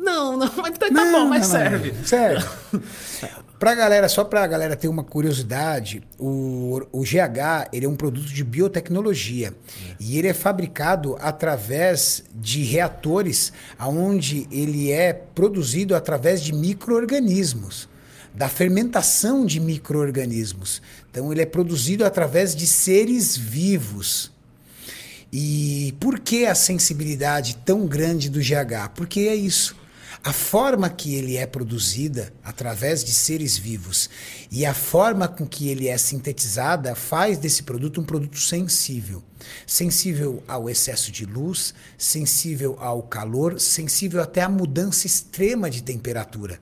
não, 0.02 0.36
não, 0.36 0.52
mas 0.58 0.78
tá, 0.78 0.88
tá 0.88 0.92
Não, 0.92 1.12
bom, 1.12 1.30
mas 1.30 1.48
não, 1.52 1.60
não. 1.60 1.70
serve. 1.70 1.94
Serve. 2.06 2.48
pra 3.60 3.76
galera, 3.76 4.10
só 4.10 4.24
pra 4.24 4.46
galera 4.48 4.76
ter 4.76 4.88
uma 4.88 5.04
curiosidade, 5.04 6.02
o, 6.18 6.82
o 6.92 7.02
GH 7.04 7.70
ele 7.72 7.86
é 7.86 7.90
um 7.90 7.96
produto 7.96 8.26
de 8.28 8.44
biotecnologia. 8.44 9.54
E 10.00 10.18
ele 10.18 10.28
é 10.28 10.34
fabricado 10.34 11.16
através 11.20 12.24
de 12.34 12.64
reatores, 12.64 13.54
onde 13.80 14.48
ele 14.52 14.92
é 14.92 15.14
produzido 15.14 15.96
através 15.96 16.42
de 16.42 16.52
micro-organismos. 16.54 17.88
Da 18.34 18.48
fermentação 18.48 19.46
de 19.46 19.60
micro-organismos. 19.60 20.82
Então, 21.10 21.34
ele 21.34 21.42
é 21.42 21.46
produzido 21.46 22.06
através 22.06 22.56
de 22.56 22.66
seres 22.66 23.36
vivos. 23.36 24.31
E 25.32 25.95
por 26.00 26.19
que 26.19 26.45
a 26.45 26.53
sensibilidade 26.53 27.56
tão 27.66 27.88
grande 27.88 28.30
do 28.30 28.40
GH? 28.40 28.90
Porque 28.93 29.22
é 29.22 29.35
isso. 29.35 29.76
A 30.24 30.34
forma 30.34 30.88
que 30.88 31.16
ele 31.16 31.38
é 31.38 31.48
produzida 31.48 32.32
através 32.43 33.03
de 33.03 33.11
seres 33.11 33.58
vivos 33.58 34.08
e 34.51 34.66
a 34.66 34.74
forma 34.74 35.27
com 35.27 35.48
que 35.48 35.69
ele 35.69 35.88
é 35.88 35.98
sintetizada 35.98 36.93
faz 36.93 37.40
desse 37.40 37.64
produto 37.64 38.01
um 38.01 38.03
produto 38.03 38.38
sensível. 38.38 39.24
Sensível 39.66 40.43
ao 40.48 40.69
excesso 40.69 41.11
de 41.11 41.26
luz, 41.26 41.74
sensível 41.98 42.77
ao 42.80 43.01
calor, 43.01 43.60
sensível 43.60 44.22
até 44.22 44.42
à 44.42 44.50
mudança 44.50 45.08
extrema 45.08 45.72
de 45.72 45.82
temperatura. 45.82 46.60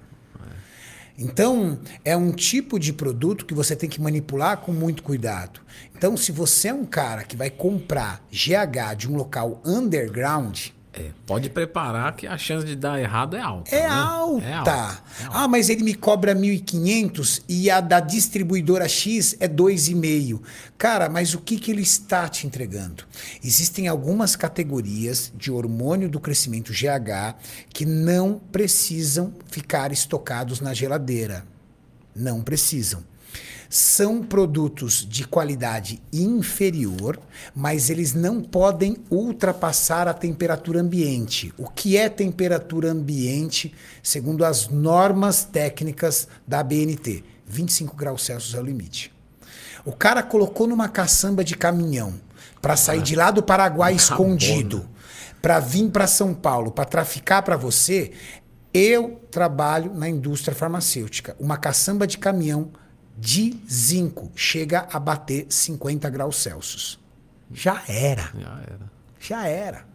Então, 1.21 1.77
é 2.05 2.15
um 2.15 2.31
tipo 2.31 2.79
de 2.79 2.93
produto 2.93 3.45
que 3.45 3.53
você 3.53 3.75
tem 3.75 3.89
que 3.89 3.99
manipular 3.99 4.55
com 4.57 4.71
muito 4.71 5.03
cuidado. 5.03 5.59
Então, 5.93 6.15
se 6.15 6.31
você 6.31 6.69
é 6.69 6.73
um 6.73 6.85
cara 6.85 7.25
que 7.25 7.35
vai 7.35 7.49
comprar 7.49 8.23
GH 8.31 8.95
de 8.97 9.11
um 9.11 9.17
local 9.17 9.61
underground, 9.65 10.69
É, 10.99 11.11
pode 11.25 11.49
preparar 11.49 12.13
que 12.13 12.27
a 12.27 12.37
chance 12.37 12.65
de 12.65 12.75
dar 12.75 12.99
errado 12.99 13.37
é 13.37 13.39
alta. 13.39 13.73
é 13.73 13.83
né? 13.83 13.87
alta. 13.87 14.45
É 14.45 14.53
alta. 14.53 15.03
É. 15.21 15.27
Ah, 15.29 15.47
mas 15.47 15.69
ele 15.69 15.81
me 15.81 15.93
cobra 15.93 16.35
1.500 16.35 17.41
e 17.47 17.71
a 17.71 17.79
da 17.79 18.01
distribuidora 18.01 18.85
X 18.85 19.37
é 19.39 19.47
2,5. 19.47 20.41
Cara, 20.77 21.07
mas 21.07 21.33
o 21.33 21.39
que, 21.39 21.57
que 21.57 21.71
ele 21.71 21.83
está 21.83 22.27
te 22.27 22.45
entregando? 22.45 23.05
Existem 23.41 23.87
algumas 23.87 24.35
categorias 24.35 25.31
de 25.37 25.49
hormônio 25.49 26.09
do 26.09 26.19
crescimento 26.19 26.73
GH 26.73 27.37
que 27.69 27.85
não 27.85 28.41
precisam 28.51 29.33
ficar 29.49 29.93
estocados 29.93 30.59
na 30.59 30.73
geladeira. 30.73 31.45
Não 32.13 32.41
precisam. 32.41 33.08
São 33.69 34.23
produtos 34.23 35.05
de 35.07 35.27
qualidade 35.27 36.01
inferior, 36.11 37.19
mas 37.53 37.91
eles 37.91 38.15
não 38.15 38.41
podem 38.41 38.97
ultrapassar 39.11 40.07
a 40.07 40.13
temperatura 40.13 40.81
ambiente. 40.81 41.53
O 41.55 41.69
que 41.69 41.95
é 41.95 42.09
temperatura 42.09 42.91
ambiente, 42.91 43.71
segundo 44.01 44.43
as 44.43 44.69
normas 44.69 45.43
técnicas 45.43 46.27
da 46.47 46.63
BNT? 46.63 47.23
25 47.45 47.95
graus 47.95 48.25
Celsius 48.25 48.55
é 48.55 48.59
o 48.59 48.63
limite. 48.63 49.13
O 49.85 49.91
cara 49.91 50.23
colocou 50.23 50.65
numa 50.65 50.89
caçamba 50.89 51.43
de 51.43 51.55
caminhão 51.55 52.15
para 52.59 52.75
sair 52.75 53.03
de 53.03 53.15
lá 53.15 53.29
do 53.29 53.43
Paraguai 53.43 53.93
escondido, 53.93 54.89
para 55.43 55.59
vir 55.59 55.89
para 55.91 56.07
São 56.07 56.33
Paulo, 56.33 56.71
para 56.71 56.85
traficar 56.85 57.43
para 57.43 57.55
você. 57.55 58.11
Eu 58.73 59.21
trabalho 59.29 59.93
na 59.93 60.09
indústria 60.09 60.55
farmacêutica. 60.55 61.35
Uma 61.39 61.57
caçamba 61.57 62.05
de 62.05 62.17
caminhão 62.17 62.71
de 63.19 63.59
zinco 63.69 64.31
chega 64.35 64.87
a 64.91 64.99
bater 64.99 65.45
50 65.49 66.09
graus 66.09 66.37
Celsius. 66.37 66.99
Já 67.51 67.83
era. 67.87 68.31
Já 68.33 68.61
era. 68.61 68.91
Já 69.19 69.47
era. 69.47 69.85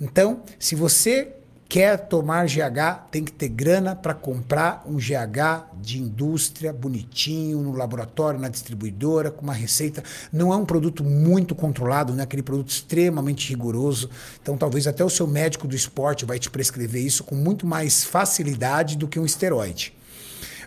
Então, 0.00 0.42
se 0.58 0.74
você 0.74 1.32
quer 1.66 2.08
tomar 2.08 2.46
GH, 2.46 3.08
tem 3.10 3.24
que 3.24 3.32
ter 3.32 3.48
grana 3.48 3.96
para 3.96 4.12
comprar 4.12 4.84
um 4.86 4.96
GH 4.96 5.72
de 5.80 5.98
indústria 6.00 6.72
bonitinho 6.72 7.62
no 7.62 7.72
laboratório, 7.72 8.38
na 8.38 8.48
distribuidora, 8.48 9.30
com 9.30 9.42
uma 9.42 9.54
receita. 9.54 10.02
Não 10.30 10.52
é 10.52 10.56
um 10.56 10.66
produto 10.66 11.02
muito 11.02 11.54
controlado, 11.54 12.12
não 12.12 12.20
é 12.20 12.24
aquele 12.24 12.42
produto 12.42 12.68
extremamente 12.68 13.48
rigoroso. 13.48 14.10
Então, 14.42 14.58
talvez 14.58 14.86
até 14.86 15.02
o 15.02 15.10
seu 15.10 15.26
médico 15.26 15.66
do 15.66 15.74
esporte 15.74 16.26
vai 16.26 16.38
te 16.38 16.50
prescrever 16.50 17.02
isso 17.02 17.24
com 17.24 17.34
muito 17.34 17.66
mais 17.66 18.04
facilidade 18.04 18.98
do 18.98 19.08
que 19.08 19.18
um 19.18 19.24
esteroide. 19.24 19.94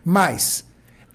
Mas 0.04 0.66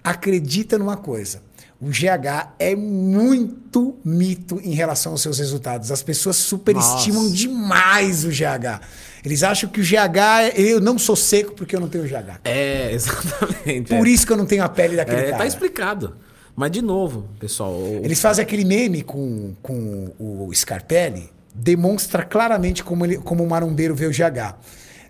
acredita 0.03 0.77
numa 0.77 0.97
coisa. 0.97 1.41
O 1.79 1.87
GH 1.87 2.53
é 2.59 2.75
muito 2.75 3.97
mito 4.05 4.59
em 4.63 4.73
relação 4.73 5.11
aos 5.11 5.21
seus 5.21 5.37
resultados. 5.39 5.91
As 5.91 6.01
pessoas 6.01 6.37
superestimam 6.37 7.23
Nossa. 7.23 7.35
demais 7.35 8.23
o 8.23 8.29
GH. 8.29 8.79
Eles 9.25 9.43
acham 9.43 9.69
que 9.69 9.81
o 9.81 9.83
GH, 9.83 10.55
eu 10.55 10.79
não 10.79 10.97
sou 10.97 11.15
seco 11.15 11.53
porque 11.53 11.75
eu 11.75 11.79
não 11.81 11.89
tenho 11.89 12.05
GH. 12.05 12.39
É, 12.45 12.91
exatamente. 12.93 13.89
Por 13.95 14.07
é. 14.07 14.09
isso 14.09 14.25
que 14.25 14.31
eu 14.31 14.37
não 14.37 14.45
tenho 14.45 14.63
a 14.63 14.69
pele 14.69 14.95
daquele 14.95 15.21
É, 15.21 15.25
cara. 15.25 15.37
tá 15.39 15.45
explicado. 15.45 16.15
Mas, 16.55 16.71
de 16.71 16.81
novo, 16.81 17.27
pessoal. 17.39 17.71
o- 17.73 18.01
Eles 18.03 18.21
fazem 18.21 18.43
aquele 18.43 18.63
meme 18.63 19.01
com, 19.01 19.53
com 19.61 20.11
o 20.19 20.49
Scarpelli, 20.53 21.29
demonstra 21.53 22.23
claramente 22.23 22.83
como, 22.83 23.05
ele, 23.05 23.17
como 23.17 23.43
o 23.43 23.49
marombeiro 23.49 23.93
vê 23.93 24.05
o 24.05 24.11
GH. 24.11 24.55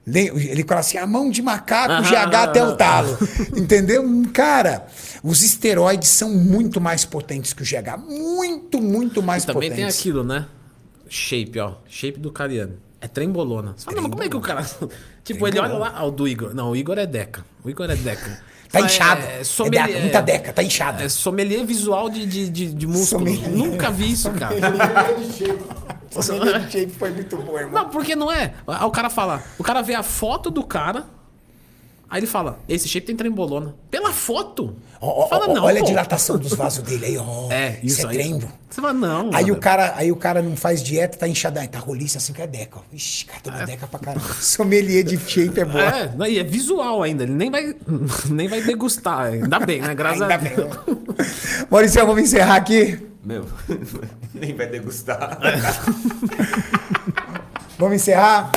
Le- 0.05 0.27
Ele 0.49 0.63
fala 0.65 0.81
assim, 0.81 0.97
a 0.97 1.07
mão 1.07 1.29
de 1.29 1.41
macaco, 1.41 2.03
GH 2.03 2.35
até 2.35 2.63
o 2.65 2.75
talo. 2.75 3.17
Entendeu? 3.55 4.03
Cara, 4.33 4.85
os 5.23 5.41
esteroides 5.41 6.09
são 6.09 6.29
muito 6.29 6.81
mais 6.81 7.05
potentes 7.05 7.53
que 7.53 7.61
o 7.61 7.65
GH. 7.65 7.97
Muito, 8.07 8.81
muito 8.81 9.21
mais 9.23 9.45
Também 9.45 9.69
potentes. 9.69 9.77
tem 9.77 9.85
aquilo, 10.01 10.23
né? 10.23 10.45
Shape, 11.07 11.59
ó. 11.59 11.75
Shape 11.87 12.19
do 12.19 12.31
Cariano. 12.31 12.73
É 12.99 13.07
trembolona. 13.07 13.73
Você 13.77 13.85
fala, 13.85 13.95
"Não, 13.97 14.03
mas 14.03 14.11
como 14.11 14.23
é 14.23 14.29
que 14.29 14.35
o 14.37 14.41
cara. 14.41 14.65
tipo, 15.23 15.47
ele 15.47 15.59
olha 15.59 15.73
lá. 15.73 15.93
Ah, 15.95 16.05
o 16.05 16.11
do 16.11 16.27
Igor. 16.27 16.53
Não, 16.53 16.71
o 16.71 16.75
Igor 16.75 16.97
é 16.97 17.05
Deca. 17.05 17.45
O 17.63 17.69
Igor 17.69 17.89
é 17.89 17.95
Deca. 17.95 18.41
Tá 18.73 18.81
Mas 18.81 18.91
inchado. 18.91 19.21
É, 19.21 19.41
É 19.41 19.43
sommelier, 19.43 19.85
deca, 19.85 19.99
muita 19.99 20.21
deca, 20.21 20.51
tá 20.51 20.63
inchado. 20.63 21.03
É 21.03 21.07
sommelier 21.07 21.63
visual 21.63 22.09
de, 22.09 22.25
de, 22.25 22.49
de, 22.49 22.73
de 22.73 22.87
músculo. 22.87 23.27
Sommelier. 23.27 23.51
Nunca 23.51 23.91
vi 23.91 24.11
isso, 24.11 24.31
cara. 24.31 24.55
O 26.15 26.21
shape 26.23 26.91
foi 26.97 27.11
muito 27.11 27.37
bom, 27.37 27.59
irmão. 27.59 27.83
Não, 27.83 27.89
porque 27.91 28.15
não 28.15 28.31
é. 28.31 28.55
O 28.65 28.89
cara 28.89 29.11
fala. 29.11 29.43
O 29.59 29.63
cara 29.63 29.83
vê 29.83 29.93
a 29.93 30.01
foto 30.01 30.49
do 30.49 30.63
cara. 30.63 31.05
Aí 32.13 32.19
ele 32.19 32.27
fala: 32.27 32.59
Esse 32.69 32.87
shape 32.87 33.07
tem 33.07 33.15
trembolona. 33.15 33.73
Pela 33.89 34.13
foto? 34.13 34.75
Ó, 35.01 35.23
ó, 35.23 35.27
fala, 35.27 35.49
ó, 35.49 35.53
não. 35.55 35.63
olha 35.63 35.77
a 35.77 35.79
pô. 35.79 35.87
dilatação 35.87 36.37
dos 36.37 36.53
vasos 36.53 36.83
dele 36.83 37.07
aí, 37.07 37.17
ó. 37.17 37.23
É, 37.51 37.79
isso 37.81 38.05
é 38.05 38.09
aí. 38.11 38.17
trembo. 38.17 38.47
Você 38.69 38.79
fala, 38.79 38.93
não. 38.93 39.31
Aí 39.33 39.45
mano. 39.45 39.53
o, 39.53 39.59
cara, 39.59 39.93
aí 39.95 40.11
o 40.11 40.15
cara 40.15 40.39
não 40.39 40.55
faz 40.55 40.83
dieta, 40.83 41.17
tá 41.17 41.27
inchadão. 41.27 41.65
Tá 41.65 41.79
roliça 41.79 42.19
assim 42.19 42.31
que 42.31 42.39
é 42.39 42.45
deca. 42.45 42.77
ó. 42.77 42.81
Ixi, 42.93 43.25
cara, 43.25 43.39
toma 43.41 43.65
deca 43.65 43.87
pra 43.87 43.99
caramba. 43.99 44.27
Sommelier 44.39 45.03
de 45.03 45.17
shape 45.17 45.59
é 45.59 45.65
boa. 45.65 45.83
É, 45.83 46.13
não, 46.15 46.27
e 46.27 46.37
é 46.37 46.43
visual 46.43 47.01
ainda. 47.01 47.23
Ele 47.23 47.33
nem 47.33 47.49
vai, 47.49 47.75
nem 48.29 48.47
vai 48.47 48.61
degustar. 48.61 49.33
Ainda 49.33 49.59
bem, 49.61 49.81
né? 49.81 49.95
Graças 49.95 50.21
Ainda 50.21 50.35
a 50.35 50.37
bem. 50.37 50.55
Deus. 50.55 50.71
Maurício, 51.67 52.05
vamos 52.05 52.21
encerrar 52.21 52.57
aqui. 52.57 52.99
Meu, 53.23 53.47
nem 54.35 54.53
vai 54.55 54.67
degustar. 54.67 55.39
Vamos 57.79 57.95
encerrar. 57.95 58.51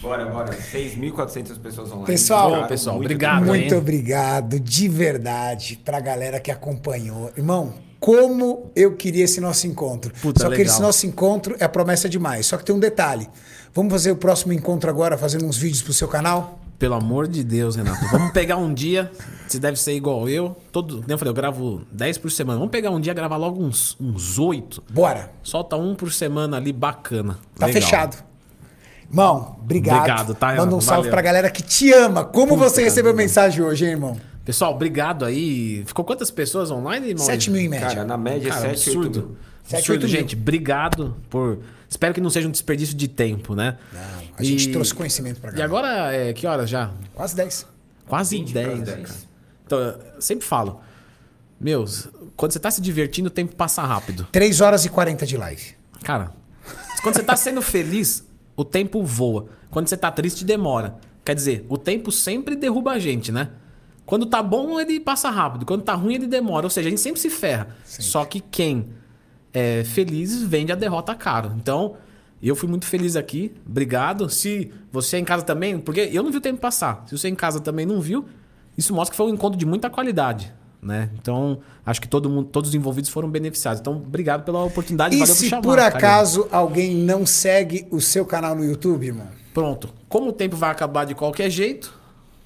Bora, 0.00 0.24
bora. 0.26 0.52
6.400 0.52 1.58
pessoas 1.58 1.90
online. 1.90 2.06
Pessoal, 2.06 2.46
Obrigado, 2.46 2.62
Bom, 2.62 2.68
pessoal, 2.68 2.96
muito 2.96 3.06
obrigado. 3.06 3.44
Muito 3.46 3.74
hein? 3.74 3.78
obrigado, 3.78 4.60
de 4.60 4.88
verdade, 4.88 5.80
pra 5.84 6.00
galera 6.00 6.40
que 6.40 6.50
acompanhou. 6.50 7.30
Irmão, 7.36 7.74
como 8.00 8.70
eu 8.76 8.94
queria 8.96 9.24
esse 9.24 9.40
nosso 9.40 9.66
encontro. 9.66 10.12
Puta, 10.22 10.40
Só 10.40 10.46
que 10.46 10.56
legal. 10.56 10.66
esse 10.72 10.80
nosso 10.80 11.06
encontro 11.06 11.56
é 11.58 11.64
a 11.64 11.68
promessa 11.68 12.08
demais. 12.08 12.46
Só 12.46 12.56
que 12.56 12.64
tem 12.64 12.74
um 12.74 12.78
detalhe. 12.80 13.28
Vamos 13.74 13.92
fazer 13.92 14.10
o 14.10 14.16
próximo 14.16 14.52
encontro 14.52 14.88
agora, 14.88 15.18
fazendo 15.18 15.44
uns 15.44 15.56
vídeos 15.56 15.82
pro 15.82 15.92
seu 15.92 16.08
canal? 16.08 16.60
Pelo 16.78 16.94
amor 16.94 17.26
de 17.26 17.42
Deus, 17.42 17.74
Renato. 17.74 18.06
Vamos 18.12 18.30
pegar 18.30 18.56
um 18.56 18.72
dia. 18.72 19.10
Você 19.48 19.58
deve 19.58 19.76
ser 19.78 19.94
igual 19.94 20.28
eu. 20.28 20.56
Todo, 20.70 20.98
nem 20.98 21.10
eu 21.10 21.18
falei, 21.18 21.30
eu 21.30 21.34
gravo 21.34 21.82
10 21.90 22.18
por 22.18 22.30
semana. 22.30 22.58
Vamos 22.58 22.70
pegar 22.70 22.90
um 22.90 23.00
dia, 23.00 23.12
gravar 23.12 23.36
logo 23.36 23.60
uns, 23.60 23.96
uns 24.00 24.38
8. 24.38 24.84
Bora. 24.90 25.32
Solta 25.42 25.76
um 25.76 25.96
por 25.96 26.12
semana 26.12 26.56
ali, 26.56 26.72
bacana. 26.72 27.36
Tá 27.58 27.66
Legal. 27.66 27.82
fechado. 27.82 28.27
Irmão, 29.10 29.56
obrigado. 29.60 29.96
Obrigado, 29.98 30.34
tá, 30.34 30.54
Manda 30.54 30.74
um 30.76 30.80
salve 30.80 30.98
Valeu. 31.02 31.10
pra 31.12 31.22
galera 31.22 31.50
que 31.50 31.62
te 31.62 31.92
ama. 31.92 32.24
Como 32.24 32.56
Puta, 32.56 32.68
você 32.68 32.82
recebeu 32.82 33.12
cara. 33.12 33.22
mensagem 33.24 33.62
hoje, 33.64 33.84
hein, 33.86 33.92
irmão? 33.92 34.20
Pessoal, 34.44 34.74
obrigado 34.74 35.24
aí. 35.24 35.82
Ficou 35.86 36.04
quantas 36.04 36.30
pessoas 36.30 36.70
online, 36.70 37.06
Maurício? 37.06 37.26
7 37.26 37.50
mil 37.50 37.60
em 37.60 37.68
média. 37.68 37.88
Cara, 37.88 38.04
na 38.04 38.16
média, 38.16 38.48
Cara, 38.50 38.60
7, 38.74 38.90
8 38.90 38.98
absurdo. 38.98 39.20
mil. 39.28 39.36
Sete, 39.64 39.78
absurdo, 39.80 40.02
oito 40.04 40.10
mil. 40.10 40.20
gente. 40.20 40.34
Obrigado 40.36 41.16
por. 41.28 41.58
Espero 41.88 42.12
que 42.14 42.20
não 42.20 42.30
seja 42.30 42.48
um 42.48 42.50
desperdício 42.50 42.94
de 42.94 43.08
tempo, 43.08 43.54
né? 43.54 43.76
Não, 43.92 44.00
a 44.38 44.42
gente 44.42 44.70
trouxe 44.72 44.94
conhecimento 44.94 45.40
pra 45.40 45.50
E 45.50 45.52
galera. 45.54 45.66
agora, 45.66 46.14
é, 46.14 46.32
que 46.34 46.46
horas 46.46 46.68
já? 46.68 46.90
Quase 47.14 47.34
10. 47.36 47.66
Quase 48.06 48.36
20 48.38 48.52
para 48.52 48.62
10. 48.62 48.80
10. 48.82 49.00
cara. 49.06 49.18
Então, 49.66 49.78
eu 49.78 50.20
sempre 50.20 50.46
falo. 50.46 50.80
Meus, 51.60 52.08
quando 52.36 52.52
você 52.52 52.58
tá 52.58 52.70
se 52.70 52.80
divertindo, 52.80 53.28
o 53.28 53.30
tempo 53.30 53.54
passa 53.56 53.82
rápido. 53.82 54.26
3 54.30 54.60
horas 54.60 54.84
e 54.84 54.88
40 54.88 55.26
de 55.26 55.36
live. 55.36 55.74
Cara, 56.04 56.30
quando 57.02 57.16
você 57.16 57.22
tá 57.22 57.34
sendo 57.36 57.60
feliz, 57.60 58.24
o 58.58 58.64
tempo 58.64 59.04
voa. 59.04 59.46
Quando 59.70 59.86
você 59.86 59.96
tá 59.96 60.10
triste, 60.10 60.44
demora. 60.44 60.98
Quer 61.24 61.36
dizer, 61.36 61.64
o 61.68 61.78
tempo 61.78 62.10
sempre 62.10 62.56
derruba 62.56 62.90
a 62.90 62.98
gente, 62.98 63.30
né? 63.30 63.50
Quando 64.04 64.26
tá 64.26 64.42
bom, 64.42 64.80
ele 64.80 64.98
passa 64.98 65.30
rápido. 65.30 65.64
Quando 65.64 65.82
tá 65.82 65.94
ruim, 65.94 66.14
ele 66.14 66.26
demora. 66.26 66.66
Ou 66.66 66.70
seja, 66.70 66.88
a 66.88 66.90
gente 66.90 67.00
sempre 67.00 67.20
se 67.20 67.30
ferra. 67.30 67.68
Só 67.84 68.24
que 68.24 68.40
quem 68.40 68.86
é 69.54 69.84
feliz 69.84 70.42
vende 70.42 70.72
a 70.72 70.74
derrota 70.74 71.14
caro. 71.14 71.52
Então, 71.56 71.94
eu 72.42 72.56
fui 72.56 72.68
muito 72.68 72.84
feliz 72.84 73.14
aqui. 73.14 73.54
Obrigado. 73.64 74.28
Se 74.28 74.72
você 74.90 75.18
é 75.18 75.20
em 75.20 75.24
casa 75.24 75.44
também, 75.44 75.78
porque 75.78 76.10
eu 76.12 76.24
não 76.24 76.32
vi 76.32 76.38
o 76.38 76.40
tempo 76.40 76.60
passar. 76.60 77.04
Se 77.06 77.16
você 77.16 77.28
em 77.28 77.36
casa 77.36 77.60
também 77.60 77.86
não 77.86 78.00
viu, 78.00 78.24
isso 78.76 78.92
mostra 78.92 79.12
que 79.12 79.16
foi 79.16 79.30
um 79.30 79.34
encontro 79.34 79.56
de 79.56 79.66
muita 79.66 79.88
qualidade. 79.88 80.52
Né? 80.80 81.10
Então, 81.20 81.58
acho 81.84 82.00
que 82.00 82.06
todo 82.06 82.30
mundo, 82.30 82.48
todos 82.52 82.70
os 82.70 82.74
envolvidos 82.74 83.10
foram 83.10 83.28
beneficiados. 83.28 83.80
Então, 83.80 83.94
obrigado 83.96 84.44
pela 84.44 84.62
oportunidade. 84.62 85.16
E 85.16 85.18
valeu 85.18 85.34
se 85.34 85.48
chamar, 85.48 85.62
por 85.62 85.78
acaso 85.78 86.46
alguém 86.52 86.94
não 86.94 87.26
segue 87.26 87.86
o 87.90 88.00
seu 88.00 88.24
canal 88.24 88.54
no 88.54 88.64
YouTube, 88.64 89.06
irmão? 89.06 89.26
Pronto. 89.52 89.92
Como 90.08 90.28
o 90.28 90.32
tempo 90.32 90.56
vai 90.56 90.70
acabar 90.70 91.04
de 91.04 91.16
qualquer 91.16 91.50
jeito, 91.50 91.92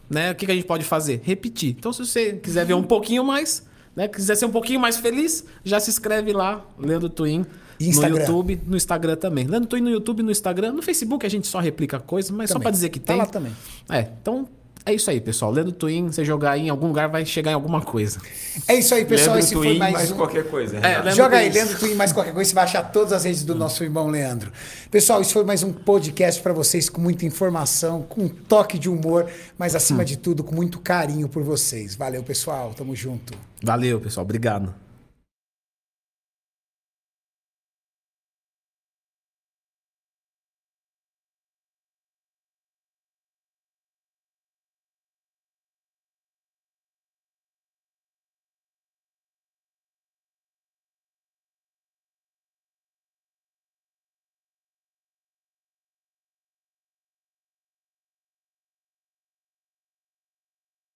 né? 0.08 0.30
O 0.30 0.34
que, 0.34 0.46
que 0.46 0.52
a 0.52 0.54
gente 0.54 0.66
pode 0.66 0.82
fazer? 0.82 1.20
Repetir. 1.22 1.76
Então, 1.78 1.92
se 1.92 2.04
você 2.06 2.32
quiser 2.32 2.64
ver 2.64 2.72
um 2.74 2.82
pouquinho 2.82 3.22
mais, 3.22 3.66
né? 3.94 4.08
Quiser 4.08 4.34
ser 4.34 4.46
um 4.46 4.50
pouquinho 4.50 4.80
mais 4.80 4.96
feliz, 4.96 5.44
já 5.62 5.78
se 5.78 5.90
inscreve 5.90 6.32
lá, 6.32 6.64
Leandro 6.78 7.10
Twin. 7.10 7.44
Instagram? 7.78 8.14
No 8.14 8.20
YouTube, 8.20 8.60
no 8.66 8.76
Instagram 8.76 9.16
também. 9.16 9.44
Leandro 9.46 9.68
Twin 9.68 9.80
no 9.82 9.90
YouTube, 9.90 10.22
no 10.22 10.30
Instagram. 10.30 10.72
No 10.72 10.80
Facebook 10.82 11.26
a 11.26 11.28
gente 11.28 11.46
só 11.48 11.58
replica 11.58 11.98
coisas, 11.98 12.30
mas 12.30 12.48
só 12.48 12.54
Também. 12.54 12.62
pra 12.64 12.70
dizer 12.70 12.88
que 12.90 13.00
Tá 13.00 13.12
tem. 13.12 13.16
lá 13.16 13.26
também. 13.26 13.52
É, 13.90 14.08
então 14.22 14.48
é 14.84 14.92
isso 14.94 15.10
aí, 15.10 15.20
pessoal. 15.20 15.52
Leandro 15.52 15.72
Twin, 15.72 16.06
você 16.06 16.24
jogar 16.24 16.52
aí 16.52 16.62
em 16.62 16.68
algum 16.68 16.88
lugar, 16.88 17.08
vai 17.08 17.24
chegar 17.24 17.52
em 17.52 17.54
alguma 17.54 17.80
coisa. 17.80 18.20
É 18.66 18.74
isso 18.74 18.94
aí, 18.94 19.04
pessoal. 19.04 19.36
Leandro 19.36 19.46
Esse 19.46 19.54
foi 19.54 19.66
Twin, 19.68 19.78
mais 19.78 19.92
mais 19.92 20.10
um... 20.10 20.16
qualquer 20.16 20.48
coisa. 20.48 20.78
É, 20.78 21.10
Joga 21.12 21.38
aí. 21.38 21.50
Leandro 21.50 21.78
Twin, 21.78 21.94
mais 21.94 22.12
qualquer 22.12 22.32
coisa, 22.32 22.48
você 22.48 22.54
vai 22.54 22.64
achar 22.64 22.82
todas 22.82 23.12
as 23.12 23.24
redes 23.24 23.44
do 23.44 23.54
nosso 23.54 23.84
irmão 23.84 24.08
Leandro. 24.08 24.52
Pessoal, 24.90 25.20
isso 25.20 25.32
foi 25.32 25.44
mais 25.44 25.62
um 25.62 25.72
podcast 25.72 26.42
para 26.42 26.52
vocês 26.52 26.88
com 26.88 27.00
muita 27.00 27.24
informação, 27.24 28.02
com 28.02 28.22
um 28.22 28.28
toque 28.28 28.78
de 28.78 28.88
humor, 28.88 29.26
mas 29.56 29.74
acima 29.76 30.04
de 30.04 30.16
tudo, 30.16 30.42
com 30.42 30.54
muito 30.54 30.80
carinho 30.80 31.28
por 31.28 31.42
vocês. 31.42 31.94
Valeu, 31.94 32.22
pessoal. 32.22 32.74
Tamo 32.74 32.96
junto. 32.96 33.34
Valeu, 33.62 34.00
pessoal. 34.00 34.24
Obrigado. 34.24 34.81